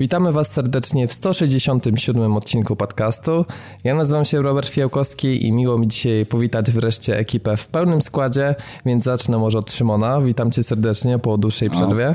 Witamy 0.00 0.32
Was 0.32 0.52
serdecznie 0.52 1.08
w 1.08 1.12
167 1.12 2.36
odcinku 2.36 2.76
podcastu. 2.76 3.44
Ja 3.84 3.94
nazywam 3.94 4.24
się 4.24 4.42
Robert 4.42 4.68
Fiałkowski 4.68 5.46
i 5.46 5.52
miło 5.52 5.78
mi 5.78 5.88
dzisiaj 5.88 6.26
powitać 6.26 6.70
wreszcie 6.70 7.18
ekipę 7.18 7.56
w 7.56 7.66
pełnym 7.66 8.02
składzie, 8.02 8.54
więc 8.86 9.04
zacznę 9.04 9.38
może 9.38 9.58
od 9.58 9.72
Szymona. 9.72 10.20
Witam 10.20 10.50
Cię 10.50 10.62
serdecznie 10.62 11.18
po 11.18 11.38
dłuższej 11.38 11.70
przerwie. 11.70 12.08
O. 12.08 12.14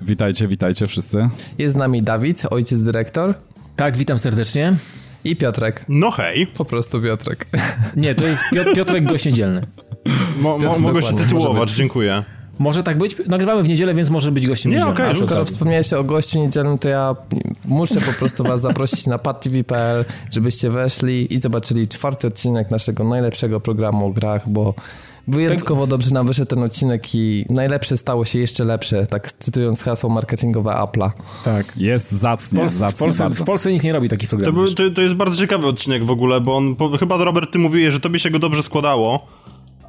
Witajcie, 0.00 0.48
witajcie 0.48 0.86
wszyscy. 0.86 1.28
Jest 1.58 1.74
z 1.74 1.78
nami 1.78 2.02
Dawid, 2.02 2.42
ojciec 2.50 2.82
dyrektor. 2.82 3.34
Tak, 3.76 3.96
witam 3.96 4.18
serdecznie. 4.18 4.76
I 5.24 5.36
Piotrek. 5.36 5.84
No 5.88 6.10
hej. 6.10 6.46
Po 6.46 6.64
prostu 6.64 7.00
Piotrek. 7.00 7.46
Nie, 7.96 8.14
to 8.14 8.26
jest 8.26 8.42
Piotrek 8.74 9.04
gość 9.04 9.24
niedzielny. 9.24 9.66
Mo, 10.36 10.58
mo, 10.58 10.78
mogę 10.78 11.02
się 11.02 11.16
tytułować, 11.16 11.70
dziękuję. 11.70 12.24
Może 12.60 12.82
tak 12.82 12.98
być. 12.98 13.16
Nagrywamy 13.26 13.62
w 13.62 13.68
niedzielę, 13.68 13.94
więc 13.94 14.10
może 14.10 14.32
być 14.32 14.46
gościem 14.46 14.72
Nie, 14.72 14.86
okej, 14.86 15.10
okay, 15.10 15.26
Skoro 15.26 15.44
wspomniałeś 15.44 15.92
o 15.92 16.04
gościu 16.04 16.38
niedzielnym, 16.38 16.78
to 16.78 16.88
ja 16.88 17.16
muszę 17.64 18.00
po 18.00 18.12
prostu 18.12 18.44
was 18.44 18.60
zaprosić 18.60 19.06
na 19.06 19.18
padtv.pl, 19.18 20.04
żebyście 20.30 20.70
weszli 20.70 21.34
i 21.34 21.38
zobaczyli 21.38 21.88
czwarty 21.88 22.26
odcinek 22.26 22.70
naszego 22.70 23.04
najlepszego 23.04 23.60
programu 23.60 24.06
o 24.06 24.10
grach, 24.10 24.48
bo 24.48 24.74
Wyjątkowo 25.28 25.80
tak. 25.80 25.90
dobrze 25.90 26.10
nam 26.10 26.26
wyszedł 26.26 26.48
ten 26.48 26.62
odcinek 26.62 27.14
i 27.14 27.46
najlepsze 27.50 27.96
stało 27.96 28.24
się 28.24 28.38
jeszcze 28.38 28.64
lepsze, 28.64 29.06
tak 29.06 29.32
cytując 29.32 29.82
hasło 29.82 30.10
marketingowe 30.10 30.70
Apple'a. 30.70 31.10
Tak. 31.44 31.76
Jest 31.76 32.12
zacnie, 32.12 32.66
w 32.66 32.70
zacnie 32.70 32.96
w, 32.96 32.98
Polsce, 32.98 33.30
w 33.30 33.44
Polsce 33.44 33.72
nikt 33.72 33.84
nie 33.84 33.92
robi 33.92 34.08
takich 34.08 34.28
programów. 34.28 34.70
To, 34.70 34.76
był, 34.76 34.90
to, 34.90 34.94
to, 34.94 35.02
jest 35.02 35.14
bardzo 35.14 35.36
ciekawy 35.36 35.66
odcinek 35.66 36.04
w 36.04 36.10
ogóle, 36.10 36.40
bo 36.40 36.56
on, 36.56 36.76
chyba 36.98 37.24
Robert, 37.24 37.52
ty 37.52 37.58
mówiłeś, 37.58 37.94
że 37.94 38.00
tobie 38.00 38.18
się 38.18 38.30
go 38.30 38.38
dobrze 38.38 38.62
składało. 38.62 39.26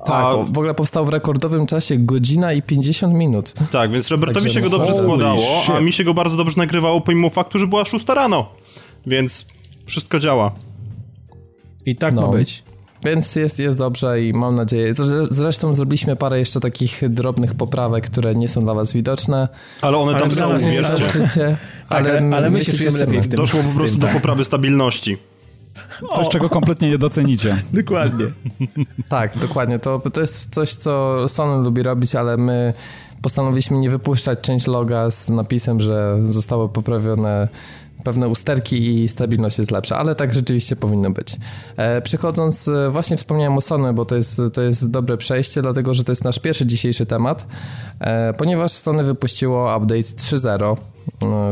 Tak, 0.06 0.26
a... 0.26 0.36
w 0.38 0.58
ogóle 0.58 0.74
powstał 0.74 1.06
w 1.06 1.10
rekordowym 1.10 1.68
czasie 1.68 1.98
godzina 1.98 2.54
i 2.54 2.62
50 2.62 3.14
minut. 3.14 3.54
Tak, 3.72 3.92
więc 3.92 4.08
Robertowi 4.08 4.46
Także 4.46 4.54
się 4.54 4.70
go 4.70 4.78
dobrze 4.78 4.94
składało, 4.94 5.62
shit. 5.62 5.76
a 5.76 5.80
mi 5.80 5.94
się 5.94 6.04
go 6.04 6.14
bardzo 6.14 6.38
dobrze 6.38 6.58
nagrywało 6.58 7.02
pomimo 7.02 7.30
faktu, 7.30 7.60
że 7.60 7.68
była 7.68 7.86
6 7.86 8.08
rano. 8.08 8.50
Więc 9.08 9.46
wszystko 9.86 10.20
działa. 10.20 10.52
I 11.86 11.96
tak 11.96 12.14
no. 12.14 12.22
ma 12.22 12.28
być. 12.28 12.64
Więc 13.06 13.36
jest, 13.36 13.60
jest 13.60 13.78
dobrze 13.78 14.24
i 14.24 14.34
mam 14.34 14.56
nadzieję. 14.56 14.94
Zresztą 15.30 15.74
zrobiliśmy 15.74 16.16
parę 16.16 16.40
jeszcze 16.40 16.60
takich 16.60 17.10
drobnych 17.10 17.56
poprawek, 17.56 18.06
które 18.06 18.36
nie 18.36 18.50
są 18.50 18.62
dla 18.62 18.74
was 18.74 18.94
widoczne. 18.94 19.48
Ale 19.82 19.98
one 19.98 20.20
tam 20.20 20.32
są, 20.32 20.58
wierzcie. 20.58 21.58
Ale, 21.90 22.18
ale, 22.18 22.36
ale 22.36 22.50
my 22.50 22.66
się 22.66 22.74
czujemy 22.74 23.00
lepiej 23.00 23.22
w 23.22 23.28
tym. 23.28 23.38
Doszło 23.38 23.60
po 23.64 23.80
prostu 23.80 23.98
do 23.98 24.08
tak. 24.08 24.16
poprawy 24.16 24.44
stabilności. 24.44 25.18
Coś, 26.16 26.30
czego 26.30 26.50
kompletnie 26.50 26.90
nie 26.90 26.98
docenicie. 26.98 27.64
dokładnie. 27.74 28.26
tak, 29.10 29.38
dokładnie. 29.38 29.80
To, 29.80 30.02
to 30.14 30.22
jest 30.22 30.54
coś, 30.54 30.74
co 30.74 31.24
Sony 31.28 31.64
lubi 31.64 31.84
robić, 31.84 32.16
ale 32.16 32.38
my 32.38 32.74
postanowiliśmy 33.22 33.78
nie 33.78 33.90
wypuszczać 33.90 34.40
część 34.42 34.68
loga 34.68 35.12
z 35.12 35.30
napisem, 35.30 35.82
że 35.82 36.20
zostały 36.26 36.70
poprawione 36.70 37.48
pewne 38.04 38.28
usterki 38.28 39.04
i 39.04 39.08
stabilność 39.08 39.60
jest 39.60 39.72
lepsza, 39.72 39.98
ale 39.98 40.16
tak 40.16 40.34
rzeczywiście 40.34 40.76
powinno 40.76 41.12
być. 41.12 41.38
E, 41.78 42.02
przechodząc, 42.02 42.68
e, 42.68 42.90
właśnie 42.90 43.18
wspomniałem 43.18 43.58
o 43.58 43.62
Sony, 43.62 43.94
bo 43.94 44.06
to 44.06 44.16
jest, 44.16 44.42
to 44.54 44.62
jest 44.62 44.92
dobre 44.92 45.18
przejście, 45.18 45.62
dlatego 45.62 45.94
że 45.94 46.04
to 46.04 46.12
jest 46.12 46.24
nasz 46.24 46.40
pierwszy 46.40 46.66
dzisiejszy 46.66 47.06
temat, 47.06 47.46
e, 48.00 48.34
ponieważ 48.34 48.72
Sony 48.72 49.04
wypuściło 49.04 49.78
update 49.78 50.02
3.0 50.02 50.60
no, 50.60 50.78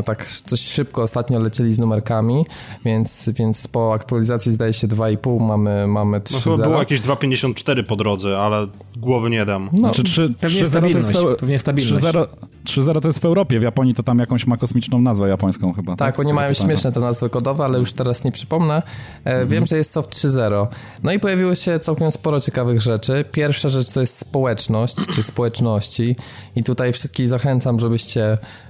tak 0.04 0.26
coś 0.26 0.60
szybko 0.60 1.02
ostatnio 1.02 1.38
lecieli 1.38 1.74
z 1.74 1.78
numerkami, 1.78 2.46
więc, 2.84 3.30
więc 3.38 3.68
po 3.68 3.94
aktualizacji 3.94 4.52
zdaje 4.52 4.72
się 4.72 4.88
2,5 4.88 5.40
mamy, 5.40 5.86
mamy 5.86 6.20
3,0. 6.20 6.46
No 6.46 6.52
chyba 6.52 6.66
było 6.66 6.78
jakieś 6.78 7.00
2,54 7.00 7.86
po 7.86 7.96
drodze, 7.96 8.38
ale 8.38 8.66
głowy 8.96 9.30
nie 9.30 9.46
dam. 9.46 9.70
No, 9.72 9.78
znaczy 9.78 10.02
3, 10.02 10.34
pewnie 10.40 10.60
3, 10.60 10.68
stabilność. 10.70 11.08
To 11.12 11.28
jest, 11.28 11.40
pewnie 11.40 11.58
stabilność. 11.58 12.04
3.0 12.04 13.00
to 13.00 13.08
jest 13.08 13.18
w 13.18 13.24
Europie, 13.24 13.60
w 13.60 13.62
Japonii 13.62 13.94
to 13.94 14.02
tam 14.02 14.18
jakąś 14.18 14.46
ma 14.46 14.56
kosmiczną 14.56 15.00
nazwę 15.00 15.28
japońską 15.28 15.72
chyba. 15.72 15.96
Tak, 15.96 16.16
tak? 16.16 16.26
oni 16.26 16.32
mają 16.32 16.54
śmieszne 16.54 16.92
te 16.92 17.00
nazwy 17.00 17.30
kodowe, 17.30 17.64
ale 17.64 17.78
już 17.78 17.92
teraz 17.92 18.24
nie 18.24 18.32
przypomnę. 18.32 18.74
E, 18.74 19.30
mhm. 19.30 19.48
Wiem, 19.48 19.66
że 19.66 19.76
jest 19.76 19.90
soft 19.90 20.10
3.0. 20.10 20.66
No 21.02 21.12
i 21.12 21.18
pojawiło 21.18 21.54
się 21.54 21.78
całkiem 21.78 22.10
sporo 22.10 22.40
ciekawych 22.40 22.80
rzeczy. 22.80 23.24
Pierwsza 23.32 23.68
rzecz 23.68 23.90
to 23.90 24.00
jest 24.00 24.18
społeczność, 24.18 24.96
czy 25.14 25.22
społeczności 25.22 26.16
i 26.56 26.64
tutaj 26.64 26.92
wszystkich 26.92 27.28
zachęcam, 27.28 27.80
żebyście 27.80 28.38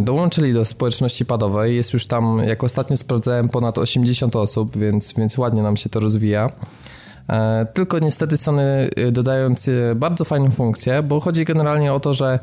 dołączyli 0.00 0.54
do 0.54 0.64
społeczności 0.64 1.26
padowej. 1.26 1.76
Jest 1.76 1.92
już 1.92 2.06
tam, 2.06 2.42
jak 2.46 2.64
ostatnio 2.64 2.96
sprawdzałem, 2.96 3.48
ponad 3.48 3.78
80 3.78 4.36
osób, 4.36 4.76
więc, 4.76 5.12
więc 5.12 5.38
ładnie 5.38 5.62
nam 5.62 5.76
się 5.76 5.88
to 5.88 6.00
rozwija. 6.00 6.50
E, 7.28 7.66
tylko 7.74 7.98
niestety 7.98 8.36
Sony 8.36 8.90
e, 8.96 9.12
dodając 9.12 9.70
bardzo 9.96 10.24
fajną 10.24 10.50
funkcję, 10.50 11.02
bo 11.02 11.20
chodzi 11.20 11.44
generalnie 11.44 11.92
o 11.92 12.00
to, 12.00 12.14
że 12.14 12.38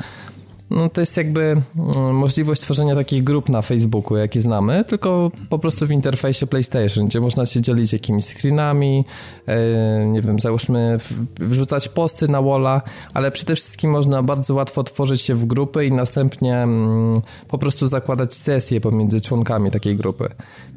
no 0.69 0.89
to 0.89 1.01
jest 1.01 1.17
jakby 1.17 1.41
mm, 1.41 2.16
możliwość 2.16 2.61
tworzenia 2.61 2.95
takich 2.95 3.23
grup 3.23 3.50
na 3.50 3.61
Facebooku, 3.61 4.17
jakie 4.17 4.41
znamy, 4.41 4.83
tylko 4.88 5.31
po 5.50 5.59
prostu 5.59 5.88
w 5.88 5.91
interfejsie 5.91 6.47
PlayStation, 6.47 7.07
gdzie 7.07 7.22
można 7.22 7.45
się 7.45 7.61
dzielić 7.61 7.94
jakimiś 7.94 8.25
screenami, 8.25 9.06
e, 9.45 10.06
nie 10.06 10.22
wiem, 10.22 10.39
załóżmy 10.39 10.97
wrzucać 11.39 11.89
posty 11.89 12.27
na 12.27 12.41
walla, 12.41 12.81
ale 13.13 13.31
przede 13.31 13.56
wszystkim 13.56 13.91
można 13.91 14.23
bardzo 14.23 14.53
łatwo 14.53 14.83
tworzyć 14.83 15.22
się 15.22 15.35
w 15.35 15.45
grupy 15.45 15.85
i 15.85 15.91
następnie 15.91 16.57
mm, 16.57 17.22
po 17.47 17.57
prostu 17.57 17.88
zakładać 17.88 18.33
sesje 18.33 18.81
pomiędzy 18.81 19.22
członkami 19.22 19.72
takiej 19.72 19.95
grupy. 19.95 20.29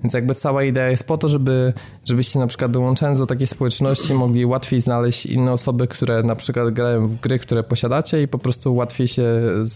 Więc 0.02 0.14
jakby 0.14 0.34
cała 0.34 0.64
idea 0.64 0.88
jest 0.88 1.06
po 1.06 1.18
to, 1.18 1.28
żeby, 1.28 1.72
żebyście 2.04 2.38
na 2.38 2.46
przykład 2.46 2.70
dołączając 2.70 3.18
do 3.18 3.26
takiej 3.26 3.46
społeczności 3.46 4.14
mogli 4.14 4.46
łatwiej 4.46 4.80
znaleźć 4.80 5.26
inne 5.26 5.52
osoby, 5.52 5.88
które 5.88 6.22
na 6.22 6.34
przykład 6.34 6.70
grają 6.70 7.08
w 7.08 7.20
gry, 7.20 7.38
które 7.38 7.62
posiadacie 7.62 8.22
i 8.22 8.28
po 8.28 8.38
prostu 8.38 8.74
łatwiej 8.74 9.08
się 9.08 9.24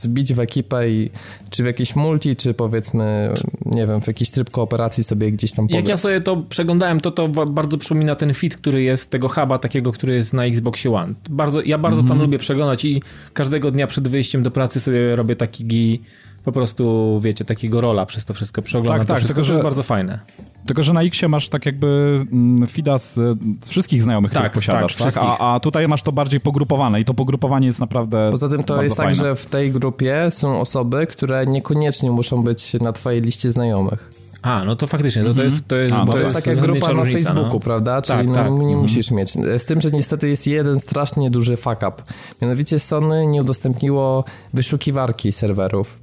zbić 0.04 0.34
w 0.34 0.40
ekipę 0.40 0.90
i 0.90 1.10
czy 1.50 1.62
w 1.62 1.66
jakiś 1.66 1.96
multi, 1.96 2.36
czy 2.36 2.54
powiedzmy, 2.54 3.34
nie 3.66 3.86
wiem, 3.86 4.00
w 4.00 4.06
jakiś 4.06 4.30
tryb 4.30 4.50
kooperacji 4.50 5.04
sobie 5.04 5.32
gdzieś 5.32 5.52
tam 5.52 5.66
pograć. 5.66 5.80
Jak 5.82 5.88
ja 5.88 5.96
sobie 5.96 6.20
to 6.20 6.36
przeglądałem, 6.36 7.00
to 7.00 7.10
to 7.10 7.28
bardzo 7.28 7.78
przypomina 7.78 8.14
ten 8.14 8.34
fit, 8.34 8.56
który 8.56 8.82
jest 8.82 9.10
tego 9.10 9.28
huba 9.28 9.58
takiego, 9.58 9.92
który 9.92 10.14
jest 10.14 10.32
na 10.32 10.44
Xboxie 10.44 10.92
One. 10.92 11.14
Bardzo, 11.30 11.62
ja 11.62 11.78
bardzo 11.78 12.00
mm 12.00 12.06
-hmm. 12.06 12.08
tam 12.08 12.22
lubię 12.22 12.38
przeglądać 12.38 12.84
i 12.84 13.02
każdego 13.32 13.70
dnia 13.70 13.86
przed 13.86 14.08
wyjściem 14.08 14.42
do 14.42 14.50
pracy 14.50 14.80
sobie 14.80 15.16
robię 15.16 15.36
taki 15.36 15.64
po 16.44 16.52
prostu, 16.52 17.20
wiecie, 17.22 17.44
takiego 17.44 17.80
rola 17.80 18.06
przez 18.06 18.24
to 18.24 18.34
wszystko 18.34 18.62
przeoglądam. 18.62 18.98
Tak, 18.98 19.08
tak, 19.08 19.16
wszystko, 19.16 19.34
tylko, 19.34 19.44
że, 19.44 19.52
to 19.52 19.58
jest 19.58 19.64
bardzo 19.64 19.82
fajne. 19.82 20.20
Tylko, 20.66 20.82
że 20.82 20.92
na 20.92 21.02
Xie 21.02 21.28
masz 21.28 21.48
tak 21.48 21.66
jakby 21.66 22.20
mm, 22.32 22.66
fida 22.68 22.98
z, 22.98 23.14
z 23.64 23.68
wszystkich 23.68 24.02
znajomych, 24.02 24.32
tak, 24.32 24.40
których 24.40 24.52
posiadasz, 24.52 24.96
tak? 24.96 25.12
tak? 25.14 25.24
A, 25.24 25.54
a, 25.54 25.60
tutaj 25.60 25.88
masz 25.88 26.02
to 26.02 26.12
bardziej 26.12 26.40
pogrupowane 26.40 27.00
i 27.00 27.04
to 27.04 27.14
pogrupowanie 27.14 27.66
jest 27.66 27.80
naprawdę 27.80 28.28
Poza 28.30 28.48
tym 28.48 28.64
to 28.64 28.82
jest 28.82 28.96
tak, 28.96 29.06
fajne. 29.06 29.18
tak, 29.18 29.26
że 29.26 29.36
w 29.36 29.46
tej 29.46 29.72
grupie 29.72 30.30
są 30.30 30.60
osoby, 30.60 31.06
które 31.06 31.46
niekoniecznie 31.46 32.10
muszą 32.10 32.42
być 32.42 32.74
na 32.74 32.92
twojej 32.92 33.20
liście 33.20 33.52
znajomych. 33.52 34.10
A, 34.42 34.64
no 34.64 34.76
to 34.76 34.86
faktycznie, 34.86 35.22
to, 35.22 35.34
to 35.34 35.42
mhm. 35.42 35.50
jest 35.50 35.68
to 35.68 35.76
jest, 35.76 35.94
A, 35.94 36.06
to, 36.06 36.12
to 36.12 36.18
jest, 36.18 36.34
jest 36.34 36.46
taka 36.46 36.60
grupa 36.60 36.92
na 36.92 37.04
Facebooku, 37.04 37.52
no. 37.52 37.60
prawda? 37.60 38.02
Czyli 38.02 38.18
tak, 38.18 38.28
no, 38.28 38.34
tak. 38.34 38.44
nie 38.44 38.50
mhm. 38.50 38.78
musisz 38.78 39.10
mieć. 39.10 39.30
Z 39.58 39.64
tym, 39.64 39.80
że 39.80 39.90
niestety 39.90 40.28
jest 40.28 40.46
jeden 40.46 40.80
strasznie 40.80 41.30
duży 41.30 41.56
fuck 41.56 41.76
up. 41.76 41.92
Mianowicie 42.42 42.78
Sony 42.78 43.26
nie 43.26 43.42
udostępniło 43.42 44.24
wyszukiwarki 44.54 45.32
serwerów. 45.32 45.98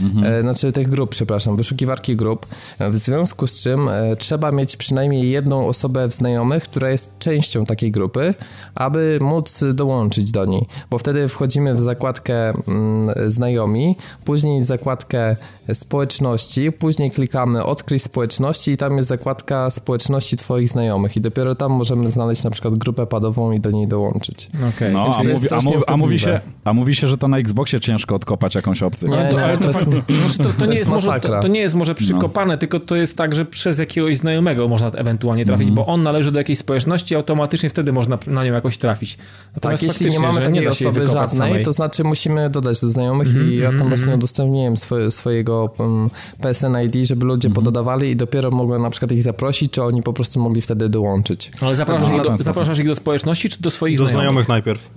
Mhm. 0.00 0.24
E, 0.24 0.40
znaczy 0.40 0.72
tych 0.72 0.88
grup, 0.88 1.10
przepraszam, 1.10 1.56
wyszukiwarki 1.56 2.16
grup, 2.16 2.46
w 2.90 2.96
związku 2.96 3.46
z 3.46 3.62
czym 3.62 3.88
e, 3.88 4.16
trzeba 4.16 4.52
mieć 4.52 4.76
przynajmniej 4.76 5.30
jedną 5.30 5.66
osobę 5.66 6.08
w 6.08 6.12
znajomych, 6.12 6.62
która 6.62 6.90
jest 6.90 7.18
częścią 7.18 7.66
takiej 7.66 7.90
grupy, 7.90 8.34
aby 8.74 9.18
móc 9.22 9.64
dołączyć 9.74 10.30
do 10.30 10.44
niej, 10.44 10.66
bo 10.90 10.98
wtedy 10.98 11.28
wchodzimy 11.28 11.74
w 11.74 11.80
zakładkę 11.80 12.48
mm, 12.48 13.30
znajomi, 13.30 13.96
później 14.24 14.60
w 14.60 14.64
zakładkę 14.64 15.36
społeczności, 15.74 16.72
później 16.72 17.10
klikamy 17.10 17.64
odkryć 17.64 18.02
społeczności 18.02 18.70
i 18.70 18.76
tam 18.76 18.96
jest 18.96 19.08
zakładka 19.08 19.70
społeczności 19.70 20.36
twoich 20.36 20.68
znajomych 20.68 21.16
i 21.16 21.20
dopiero 21.20 21.54
tam 21.54 21.72
możemy 21.72 22.08
znaleźć 22.08 22.44
na 22.44 22.50
przykład 22.50 22.74
grupę 22.74 23.06
padową 23.06 23.52
i 23.52 23.60
do 23.60 23.70
niej 23.70 23.86
dołączyć. 23.86 24.50
Okay. 24.76 24.92
No, 24.92 25.14
a 25.14 25.22
mówi, 25.22 25.48
a, 25.50 25.56
mówi, 25.64 25.78
a, 25.86 25.96
mówi 25.96 26.18
się, 26.18 26.40
a 26.64 26.72
mówi 26.72 26.94
się, 26.94 27.06
że 27.06 27.18
to 27.18 27.28
na 27.28 27.38
Xboxie 27.38 27.80
ciężko 27.80 28.14
odkopać 28.14 28.54
jakąś 28.54 28.82
opcję. 28.82 29.08
Nie, 29.08 29.30
no, 29.32 29.49
ale 29.50 29.58
to, 29.58 29.72
to, 29.72 29.78
znaczy, 29.78 30.38
to, 30.38 30.60
to, 30.60 30.66
nie 30.66 30.76
jest 30.76 30.90
może, 30.90 31.20
to, 31.20 31.48
nie 31.48 31.60
jest 31.60 31.74
może 31.74 31.94
przykopane, 31.94 32.54
no. 32.54 32.58
tylko 32.58 32.80
to 32.80 32.96
jest 32.96 33.16
tak, 33.16 33.34
że 33.34 33.44
przez 33.44 33.78
jakiegoś 33.78 34.16
znajomego 34.16 34.68
można 34.68 34.90
ewentualnie 34.90 35.46
trafić, 35.46 35.68
mm. 35.68 35.74
bo 35.74 35.86
on 35.86 36.02
należy 36.02 36.32
do 36.32 36.38
jakiejś 36.38 36.58
społeczności 36.58 37.14
i 37.14 37.16
automatycznie 37.16 37.70
wtedy 37.70 37.92
można 37.92 38.18
na 38.26 38.44
nią 38.44 38.52
jakoś 38.52 38.78
trafić. 38.78 39.18
Natomiast 39.54 39.82
tak, 39.82 39.92
jeśli 39.92 40.10
nie 40.10 40.18
mamy 40.18 40.40
takiej 40.40 40.60
nie 40.60 40.68
osoby 40.68 41.06
żadnej, 41.06 41.48
samej. 41.48 41.64
to 41.64 41.72
znaczy 41.72 42.04
musimy 42.04 42.50
dodać 42.50 42.80
do 42.80 42.88
znajomych 42.88 43.28
mm 43.28 43.46
-hmm, 43.46 43.52
i 43.52 43.56
ja 43.56 43.66
tam 43.66 43.74
mm 43.74 43.86
-hmm. 43.86 43.88
właśnie 43.88 44.14
udostępniłem 44.14 44.76
swoje, 44.76 45.10
swojego 45.10 45.74
um, 45.78 46.10
PSN 46.40 46.76
ID, 46.84 47.06
żeby 47.06 47.26
ludzie 47.26 47.48
mm 47.48 47.52
-hmm. 47.52 47.56
pododawali 47.56 48.10
i 48.10 48.16
dopiero 48.16 48.50
mogłem 48.50 48.82
na 48.82 48.90
przykład 48.90 49.12
ich 49.12 49.22
zaprosić, 49.22 49.72
czy 49.72 49.82
oni 49.82 50.02
po 50.02 50.12
prostu 50.12 50.40
mogli 50.40 50.60
wtedy 50.60 50.88
dołączyć. 50.88 51.50
Ale 51.60 51.76
zapraszasz, 51.76 52.08
ich 52.08 52.22
do, 52.22 52.36
zapraszasz 52.36 52.78
ich 52.78 52.86
do 52.86 52.94
społeczności, 52.94 53.48
czy 53.48 53.62
do 53.62 53.70
swoich 53.70 53.98
do 53.98 54.08
znajomych? 54.08 54.44
znajomych 54.44 54.48
najpierw. 54.48 54.90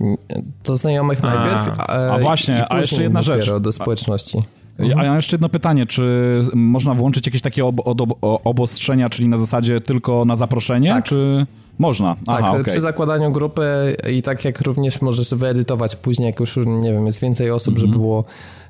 Do 0.64 0.76
znajomych 0.76 1.24
a. 1.24 1.34
najpierw, 1.34 1.80
a, 1.80 2.14
a 2.14 2.18
właśnie, 2.18 2.72
a 2.72 2.78
jeszcze 2.78 3.02
jedna 3.02 3.22
rzecz. 3.22 3.50
do 3.60 3.72
społeczności. 3.72 4.43
Mhm. 4.78 4.98
A 4.98 5.02
ja 5.02 5.08
mam 5.08 5.18
jeszcze 5.18 5.36
jedno 5.36 5.48
pytanie, 5.48 5.86
czy 5.86 6.42
można 6.54 6.94
włączyć 6.94 7.26
jakieś 7.26 7.42
takie 7.42 7.64
ob 7.64 7.80
ob 7.84 8.00
obostrzenia, 8.44 9.08
czyli 9.08 9.28
na 9.28 9.36
zasadzie 9.36 9.80
tylko 9.80 10.24
na 10.24 10.36
zaproszenie, 10.36 10.88
tak. 10.88 11.04
czy... 11.04 11.46
Można, 11.78 12.16
Aha, 12.26 12.38
Tak, 12.40 12.50
okay. 12.50 12.64
przy 12.64 12.80
zakładaniu 12.80 13.32
grupy 13.32 13.96
i 14.12 14.22
tak 14.22 14.44
jak 14.44 14.60
również 14.60 15.02
możesz 15.02 15.34
wyedytować 15.34 15.96
później, 15.96 16.26
jak 16.26 16.40
już, 16.40 16.56
nie 16.66 16.92
wiem, 16.92 17.06
jest 17.06 17.20
więcej 17.20 17.50
osób, 17.50 17.78
żeby 17.78 17.94
mhm. 17.94 18.02
było 18.02 18.24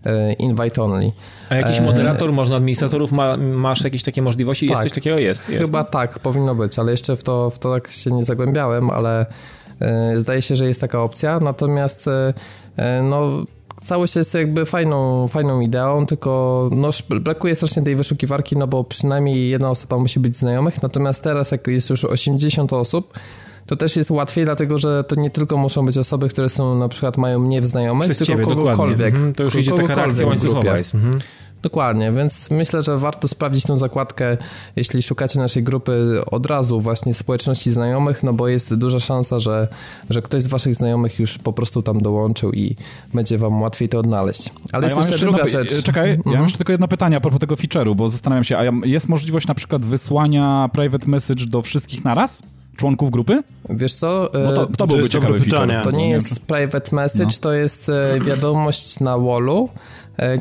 e, 0.06 0.33
invite 0.33 0.83
only. 0.83 1.12
A 1.51 1.55
jakiś 1.55 1.79
e, 1.79 1.83
moderator, 1.83 2.29
e... 2.29 2.33
można 2.33 2.56
administratorów, 2.56 3.12
ma, 3.12 3.37
masz 3.37 3.85
jakieś 3.85 4.03
takie 4.03 4.23
możliwości? 4.23 4.69
Tak, 4.69 4.71
jest 4.71 4.83
coś 4.83 4.93
takiego? 4.93 5.19
Jest. 5.19 5.43
Chyba 5.47 5.79
jest. 5.79 5.91
tak, 5.91 6.19
powinno 6.19 6.55
być, 6.55 6.79
ale 6.79 6.91
jeszcze 6.91 7.17
w 7.17 7.23
to, 7.23 7.51
w 7.51 7.59
to 7.59 7.75
tak 7.75 7.89
się 7.89 8.12
nie 8.12 8.25
zagłębiałem, 8.25 8.91
ale 8.91 9.27
e, 9.81 10.21
zdaje 10.21 10.43
się, 10.43 10.56
że 10.56 10.67
jest 10.67 10.81
taka 10.81 11.03
opcja, 11.03 11.41
natomiast 11.41 12.09
e, 12.09 12.35
e 12.77 13.03
no 13.03 13.45
całość 13.82 14.17
jest 14.17 14.35
jakby 14.35 14.65
fajną, 14.65 15.29
fajną 15.29 15.61
ideą, 15.61 16.06
tylko 16.06 16.71
no, 16.73 16.91
brakuje 17.21 17.55
strasznie 17.55 17.82
tej 17.82 17.97
wyszukiwarki, 17.97 18.56
no 18.56 18.67
bo 18.67 18.85
przynajmniej 18.85 19.50
jedna 19.50 19.71
osoba 19.71 19.99
musi 19.99 20.21
być 20.21 20.37
znajomych, 20.37 20.82
natomiast 20.82 21.25
teraz 21.25 21.50
jak 21.50 21.67
jest 21.67 21.91
już 21.91 22.05
80 22.05 22.73
osób, 22.73 23.19
to 23.67 23.76
też 23.76 23.97
jest 23.97 24.11
łatwiej, 24.11 24.44
dlatego 24.44 24.79
że 24.79 25.05
to 25.05 25.15
nie 25.15 25.31
tylko 25.31 25.56
muszą 25.56 25.87
być 25.87 25.99
osoby, 25.99 26.29
które 26.29 26.49
są 26.49 26.79
na 26.79 26.88
przykład 26.88 27.19
mają 27.19 27.38
mnie 27.38 27.61
w 27.61 27.67
znajomych, 27.67 28.09
Przez 28.09 28.19
tylko 28.19 28.32
ciebie, 28.32 28.44
kogokolwiek. 28.44 29.15
Mhm, 29.15 29.35
to 29.35 29.43
już 29.43 29.55
idzie 29.55 29.73
taka 29.73 29.94
reakcja 29.94 30.27
łańcuchowa 30.27 30.79
jest. 30.79 30.94
Mhm. 30.94 31.20
Dokładnie, 31.65 32.13
więc 32.13 32.51
myślę, 32.51 32.83
że 32.83 32.99
warto 32.99 33.29
sprawdzić 33.29 33.65
tą 33.65 33.77
zakładkę, 33.77 34.37
jeśli 34.77 35.03
szukacie 35.03 35.41
naszej 35.41 35.63
grupy 35.63 36.21
od 36.31 36.47
razu 36.47 36.81
właśnie 36.81 37.15
społeczności 37.15 37.73
znajomych, 37.73 38.23
no 38.23 38.33
bo 38.33 38.49
jest 38.49 38.75
duża 38.75 38.99
szansa, 38.99 39.39
że, 39.39 39.69
że 40.11 40.23
ktoś 40.23 40.43
z 40.43 40.47
waszych 40.47 40.75
znajomych 40.75 41.19
już 41.19 41.39
po 41.39 41.53
prostu 41.53 41.83
tam 41.83 42.03
dołączył 42.03 42.53
i 42.53 42.77
będzie 43.15 43.39
wam 43.39 43.63
łatwiej 43.63 43.89
to 43.89 43.99
odnaleźć. 43.99 44.53
Ale 44.73 44.87
jest 44.87 44.97
ja 44.97 45.07
jeszcze 45.07 45.27
druga 45.27 45.49
rzecz. 45.49 45.83
Czekaj, 45.83 46.11
mhm. 46.11 46.33
ja 46.33 46.33
mam 46.33 46.43
jeszcze 46.43 46.59
tylko 46.59 46.73
jedno 46.73 46.89
pytanie 46.89 47.17
a 47.17 47.21
propos 47.21 47.41
tego 47.41 47.55
feature'u, 47.55 47.95
bo 47.95 48.09
zastanawiam 48.09 48.45
się, 48.45 48.59
a 48.59 48.63
jest 48.87 49.09
możliwość 49.09 49.47
na 49.47 49.55
przykład 49.55 49.85
wysłania 49.85 50.71
private 50.73 51.07
message 51.07 51.47
do 51.47 51.63
wszystkich 51.63 52.05
naraz? 52.05 52.43
członków 52.77 53.11
grupy? 53.11 53.43
Wiesz 53.71 53.95
co? 53.95 54.31
No 54.45 54.53
to, 54.53 54.67
to 54.67 54.87
byłby 54.87 55.09
ciekawy 55.09 55.41
pytanie. 55.41 55.81
To 55.85 55.91
nie 55.91 56.11
jest 56.11 56.47
private 56.47 56.97
message, 56.97 57.25
no. 57.25 57.41
to 57.41 57.53
jest 57.53 57.89
e, 57.89 58.21
wiadomość 58.21 59.01
na 59.01 59.19
wallu, 59.19 59.69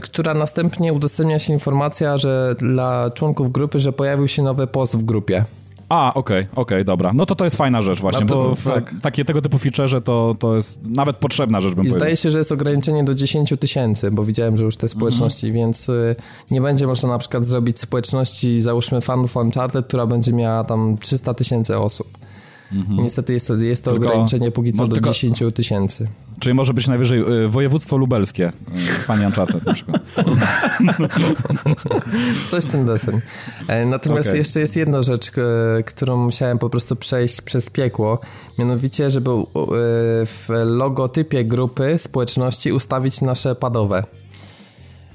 która 0.02 0.34
następnie 0.34 0.94
udostępnia 0.94 1.40
się 1.40 1.54
informacja, 1.54 2.18
że 2.18 2.56
dla 2.60 3.12
członków 3.12 3.52
grupy, 3.52 3.80
że 3.80 3.94
pojawił 3.94 4.28
się 4.28 4.44
nowy 4.44 4.68
post 4.68 4.98
w 4.98 5.04
grupie. 5.04 5.46
A, 5.90 6.14
okej, 6.14 6.42
okay, 6.42 6.52
okej, 6.52 6.62
okay, 6.62 6.84
dobra. 6.84 7.14
No 7.14 7.26
to 7.26 7.36
to 7.36 7.46
jest 7.46 7.58
fajna 7.58 7.82
rzecz 7.82 8.02
właśnie, 8.02 8.26
to, 8.26 8.36
bo 8.36 8.56
w, 8.56 8.64
tak. 8.64 8.94
takie 9.02 9.26
tego 9.26 9.42
typu 9.42 9.58
feature 9.58 10.04
to, 10.04 10.36
to 10.40 10.56
jest 10.56 10.78
nawet 10.84 11.16
potrzebna 11.16 11.62
rzecz, 11.62 11.72
bym 11.74 11.86
I 11.86 11.88
powiedział. 11.88 12.00
zdaje 12.00 12.18
się, 12.18 12.32
że 12.32 12.38
jest 12.38 12.52
ograniczenie 12.52 13.04
do 13.04 13.16
10 13.16 13.54
tysięcy, 13.60 14.12
bo 14.12 14.24
widziałem, 14.24 14.58
że 14.58 14.64
już 14.64 14.78
te 14.78 14.90
społeczności, 14.90 15.48
mm 15.48 15.56
-hmm. 15.56 15.60
więc 15.60 15.90
y, 15.90 16.16
nie 16.52 16.62
będzie 16.62 16.88
można 16.88 17.10
na 17.10 17.18
przykład 17.18 17.46
zrobić 17.46 17.80
społeczności, 17.80 18.62
załóżmy 18.62 19.02
fanów 19.02 19.36
Uncharted, 19.36 19.88
która 19.88 20.06
będzie 20.06 20.34
miała 20.34 20.64
tam 20.64 20.98
300 20.98 21.34
tysięcy 21.34 21.78
osób. 21.78 22.08
Mhm. 22.76 23.04
Niestety 23.04 23.34
jest 23.34 23.48
to, 23.48 23.56
jest 23.56 23.84
to 23.84 23.92
tylko, 23.92 24.08
ograniczenie 24.08 24.52
póki 24.52 24.74
co 24.74 24.88
do 24.88 24.94
tylko, 24.94 25.10
10 25.10 25.44
tysięcy. 25.54 26.08
Czyli 26.40 26.54
może 26.54 26.74
być 26.74 26.88
najwyżej 26.88 27.46
y, 27.46 27.50
województwo 27.50 27.98
lubelskie, 27.98 28.48
y, 28.48 28.52
pani 29.08 29.26
Uncharted 29.26 29.66
na 29.66 29.74
przykład. 29.74 30.02
Coś 32.52 32.66
ten 32.66 32.86
deseń. 32.86 33.22
E, 33.68 33.86
natomiast 33.86 34.28
okay. 34.28 34.38
jeszcze 34.38 34.60
jest 34.60 34.76
jedna 34.76 35.02
rzecz, 35.02 35.32
którą 35.86 36.18
musiałem 36.18 36.60
po 36.60 36.70
prostu 36.70 36.96
przejść 36.96 37.42
przez 37.42 37.70
piekło. 37.70 38.20
Mianowicie, 38.60 39.10
żeby 39.10 39.30
w 40.26 40.48
logotypie 40.66 41.46
grupy 41.46 42.00
społeczności 42.00 42.72
ustawić 42.72 43.22
nasze 43.22 43.56
padowe. 43.56 44.04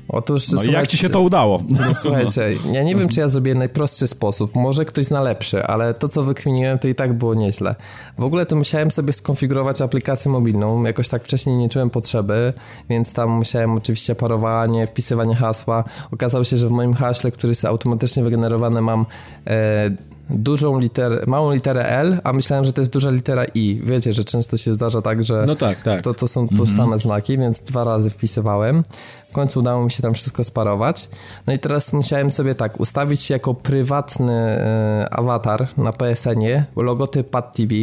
Otóż, 0.09 0.49
no 0.49 0.63
i 0.63 0.73
jak 0.73 0.87
ci 0.87 0.99
się 0.99 1.11
to 1.11 1.21
udało? 1.21 1.63
No, 1.69 1.95
słuchajcie, 1.95 2.43
ja 2.73 2.83
nie 2.83 2.97
wiem, 2.97 3.09
czy 3.09 3.21
ja 3.21 3.29
zrobię 3.29 3.55
najprostszy 3.55 4.07
sposób, 4.07 4.55
może 4.55 4.85
ktoś 4.85 5.05
zna 5.05 5.21
lepszy, 5.21 5.65
ale 5.65 5.95
to, 5.95 6.09
co 6.09 6.23
wykminiłem, 6.23 6.79
to 6.79 6.89
i 6.89 6.95
tak 6.95 7.13
było 7.13 7.35
nieźle. 7.35 7.75
W 8.19 8.25
ogóle 8.25 8.47
to 8.47 8.57
musiałem 8.57 8.91
sobie 8.91 9.13
skonfigurować 9.13 9.81
aplikację 9.81 10.31
mobilną, 10.31 10.85
jakoś 10.85 11.09
tak 11.09 11.25
wcześniej 11.25 11.57
nie 11.57 11.69
czułem 11.69 11.91
potrzeby, 11.91 12.53
więc 12.91 13.13
tam 13.13 13.31
musiałem 13.31 13.73
oczywiście 13.73 14.15
parowanie, 14.15 14.87
wpisywanie 14.87 15.35
hasła. 15.35 15.85
Okazało 16.13 16.45
się, 16.45 16.57
że 16.57 16.69
w 16.69 16.73
moim 16.73 16.95
haśle, 16.95 17.31
który 17.31 17.51
jest 17.51 17.65
automatycznie 17.65 18.23
wygenerowany, 18.23 18.81
mam 18.81 19.07
e, 19.47 19.91
dużą 20.31 20.79
literę, 20.79 21.25
małą 21.27 21.53
literę 21.53 21.89
L, 21.89 22.21
a 22.25 22.33
myślałem, 22.33 22.65
że 22.65 22.73
to 22.73 22.81
jest 22.81 22.93
duża 22.93 23.11
litera 23.11 23.45
I. 23.55 23.81
Wiecie, 23.85 24.13
że 24.13 24.25
często 24.25 24.57
się 24.57 24.73
zdarza 24.73 25.03
tak, 25.03 25.25
że 25.25 25.45
no 25.47 25.57
tak, 25.57 25.81
tak. 25.81 26.03
To, 26.03 26.15
to 26.15 26.29
są 26.29 26.49
tożsame 26.49 26.83
mhm. 26.83 26.99
znaki, 26.99 27.39
więc 27.39 27.61
dwa 27.61 27.85
razy 27.85 28.11
wpisywałem. 28.11 28.85
W 29.29 29.33
końcu 29.33 29.61
udało 29.61 29.85
mi 29.85 29.91
się 29.91 30.03
tam 30.03 30.15
wszystko 30.15 30.45
sparować. 30.45 31.09
No 31.47 31.53
i 31.53 31.59
teraz 31.59 31.93
musiałem 31.93 32.31
sobie 32.31 32.55
tak 32.55 32.81
ustawić 32.81 33.31
jako 33.31 33.55
prywatny 33.55 34.33
e, 34.33 35.09
awatar 35.11 35.69
na 35.77 35.93
PSN-ie 35.93 36.65
logotyp 36.77 37.31
Pad 37.31 37.57
TV 37.57 37.75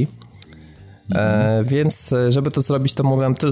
E, 1.12 1.64
więc 1.64 2.14
e, 2.14 2.32
żeby 2.32 2.52
to 2.52 2.62
zrobić, 2.62 2.94
to 2.94 3.04
mówiłem 3.04 3.36
ty, 3.36 3.48
e, 3.48 3.52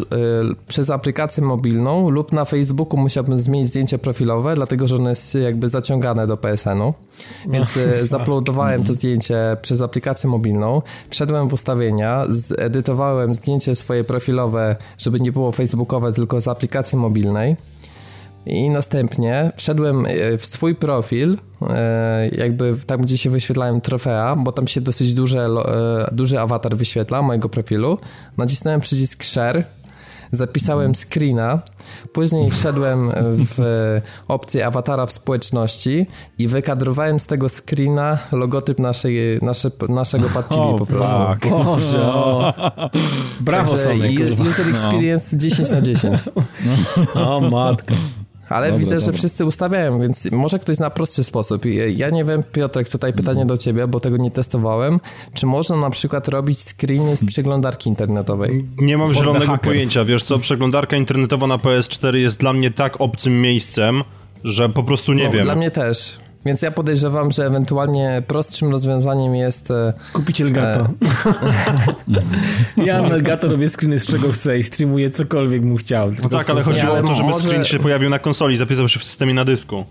przez 0.67 0.89
aplikację 0.89 1.43
mobilną 1.43 2.09
lub 2.09 2.31
na 2.31 2.45
Facebooku 2.45 2.97
musiałbym 2.97 3.39
zmienić 3.39 3.67
zdjęcie 3.67 3.97
profilowe, 3.97 4.55
dlatego 4.55 4.87
że 4.87 4.95
ono 4.95 5.09
jest 5.09 5.35
jakby 5.35 5.67
zaciągane 5.67 6.27
do 6.27 6.37
PSN-u. 6.37 6.93
Więc 7.49 7.75
no, 7.75 8.07
zaplodowałem 8.07 8.83
to 8.83 8.93
zdjęcie 8.93 9.57
przez 9.61 9.81
aplikację 9.81 10.29
mobilną, 10.29 10.81
wszedłem 11.09 11.49
w 11.49 11.53
ustawienia, 11.53 12.25
zedytowałem 12.29 13.35
zdjęcie 13.35 13.75
swoje 13.75 14.03
profilowe, 14.03 14.75
żeby 14.97 15.19
nie 15.19 15.31
było 15.31 15.51
facebookowe, 15.51 16.13
tylko 16.13 16.41
z 16.41 16.47
aplikacji 16.47 16.97
mobilnej. 16.97 17.55
I 18.45 18.69
następnie 18.69 19.51
wszedłem 19.55 20.05
e, 20.05 20.37
w 20.37 20.45
swój 20.45 20.75
profil, 20.75 21.37
e, 21.69 22.29
jakby 22.29 22.75
tam, 22.87 23.01
gdzie 23.01 23.17
się 23.17 23.29
wyświetlałem 23.29 23.81
trofea, 23.81 24.35
bo 24.35 24.51
tam 24.51 24.67
się 24.67 24.81
dosyć 24.81 25.13
duże, 25.13 25.45
e, 25.45 26.15
duży 26.15 26.39
awatar 26.39 26.75
wyświetla 26.75 27.21
mojego 27.21 27.49
profilu. 27.49 27.97
Nacisnąłem 28.37 28.81
przycisk 28.81 29.23
share, 29.23 29.63
zapisałem 30.31 30.93
screena, 30.95 31.59
później 32.13 32.51
wszedłem 32.51 33.11
w 33.55 33.59
opcję 34.27 34.65
awatara 34.65 35.05
w 35.05 35.11
społeczności 35.11 36.05
i 36.37 36.47
wykadrowałem 36.47 37.19
z 37.19 37.25
tego 37.25 37.49
screena 37.49 38.17
logotyp 38.31 38.79
naszej, 38.79 39.39
nasze, 39.41 39.71
naszego 39.89 40.29
Pad 40.29 40.49
TV 40.49 40.75
po 40.79 40.85
prostu. 40.85 41.15
Tak. 41.15 41.49
Boże, 41.49 42.01
o. 42.01 42.53
Brawo 43.39 43.71
Także 43.71 43.83
sobie, 43.83 44.35
User 44.49 44.69
experience 44.69 45.35
no. 45.35 45.39
10 45.39 45.69
na 45.69 45.81
10. 45.81 46.19
O 47.15 47.41
matko. 47.41 47.93
Ale 48.53 48.67
dobra, 48.67 48.79
widzę, 48.79 48.95
dobra. 48.95 49.11
że 49.11 49.17
wszyscy 49.17 49.45
ustawiają, 49.45 50.01
więc 50.01 50.31
może 50.31 50.59
ktoś 50.59 50.79
na 50.79 50.89
prostszy 50.89 51.23
sposób. 51.23 51.65
Ja 51.95 52.09
nie 52.09 52.25
wiem, 52.25 52.43
Piotrek, 52.51 52.89
tutaj 52.89 53.13
pytanie 53.13 53.45
do 53.45 53.57
ciebie, 53.57 53.87
bo 53.87 53.99
tego 53.99 54.17
nie 54.17 54.31
testowałem. 54.31 54.99
Czy 55.33 55.45
można 55.45 55.75
na 55.75 55.89
przykład 55.89 56.27
robić 56.27 56.59
screeny 56.61 57.17
z 57.17 57.25
przeglądarki 57.25 57.89
internetowej? 57.89 58.65
Nie 58.77 58.97
mam 58.97 59.13
zielonego 59.13 59.57
pojęcia. 59.57 60.05
Wiesz 60.05 60.23
co, 60.23 60.39
przeglądarka 60.39 60.97
internetowa 60.97 61.47
na 61.47 61.57
PS4 61.57 62.15
jest 62.15 62.39
dla 62.39 62.53
mnie 62.53 62.71
tak 62.71 63.01
obcym 63.01 63.41
miejscem, 63.41 64.03
że 64.43 64.69
po 64.69 64.83
prostu 64.83 65.13
nie 65.13 65.25
no, 65.25 65.31
wiem. 65.31 65.43
Dla 65.43 65.55
mnie 65.55 65.71
też. 65.71 66.22
Więc 66.45 66.61
ja 66.61 66.71
podejrzewam, 66.71 67.31
że 67.31 67.45
ewentualnie 67.45 68.23
prostszym 68.27 68.71
rozwiązaniem 68.71 69.35
jest... 69.35 69.71
E, 69.71 69.93
Kupić 70.13 70.41
Elgato. 70.41 70.89
E... 72.77 72.83
ja 72.85 73.01
na 73.01 73.07
Elgato 73.07 73.47
robię 73.47 73.69
screeny 73.69 73.99
z 73.99 74.07
czego 74.07 74.31
chcę 74.31 74.59
i 74.59 74.63
streamuję 74.63 75.09
cokolwiek 75.09 75.63
mu 75.63 75.77
chciał. 75.77 76.11
No 76.23 76.29
tak, 76.29 76.49
ale 76.49 76.61
chodziło 76.61 76.93
o 76.93 77.01
to, 77.01 77.15
żeby 77.15 77.29
może... 77.29 77.47
screen 77.47 77.65
się 77.65 77.79
pojawił 77.79 78.09
na 78.09 78.19
konsoli, 78.19 78.57
zapisał 78.57 78.89
się 78.89 78.99
w 78.99 79.03
systemie 79.03 79.33
na 79.33 79.45
dysku. 79.45 79.85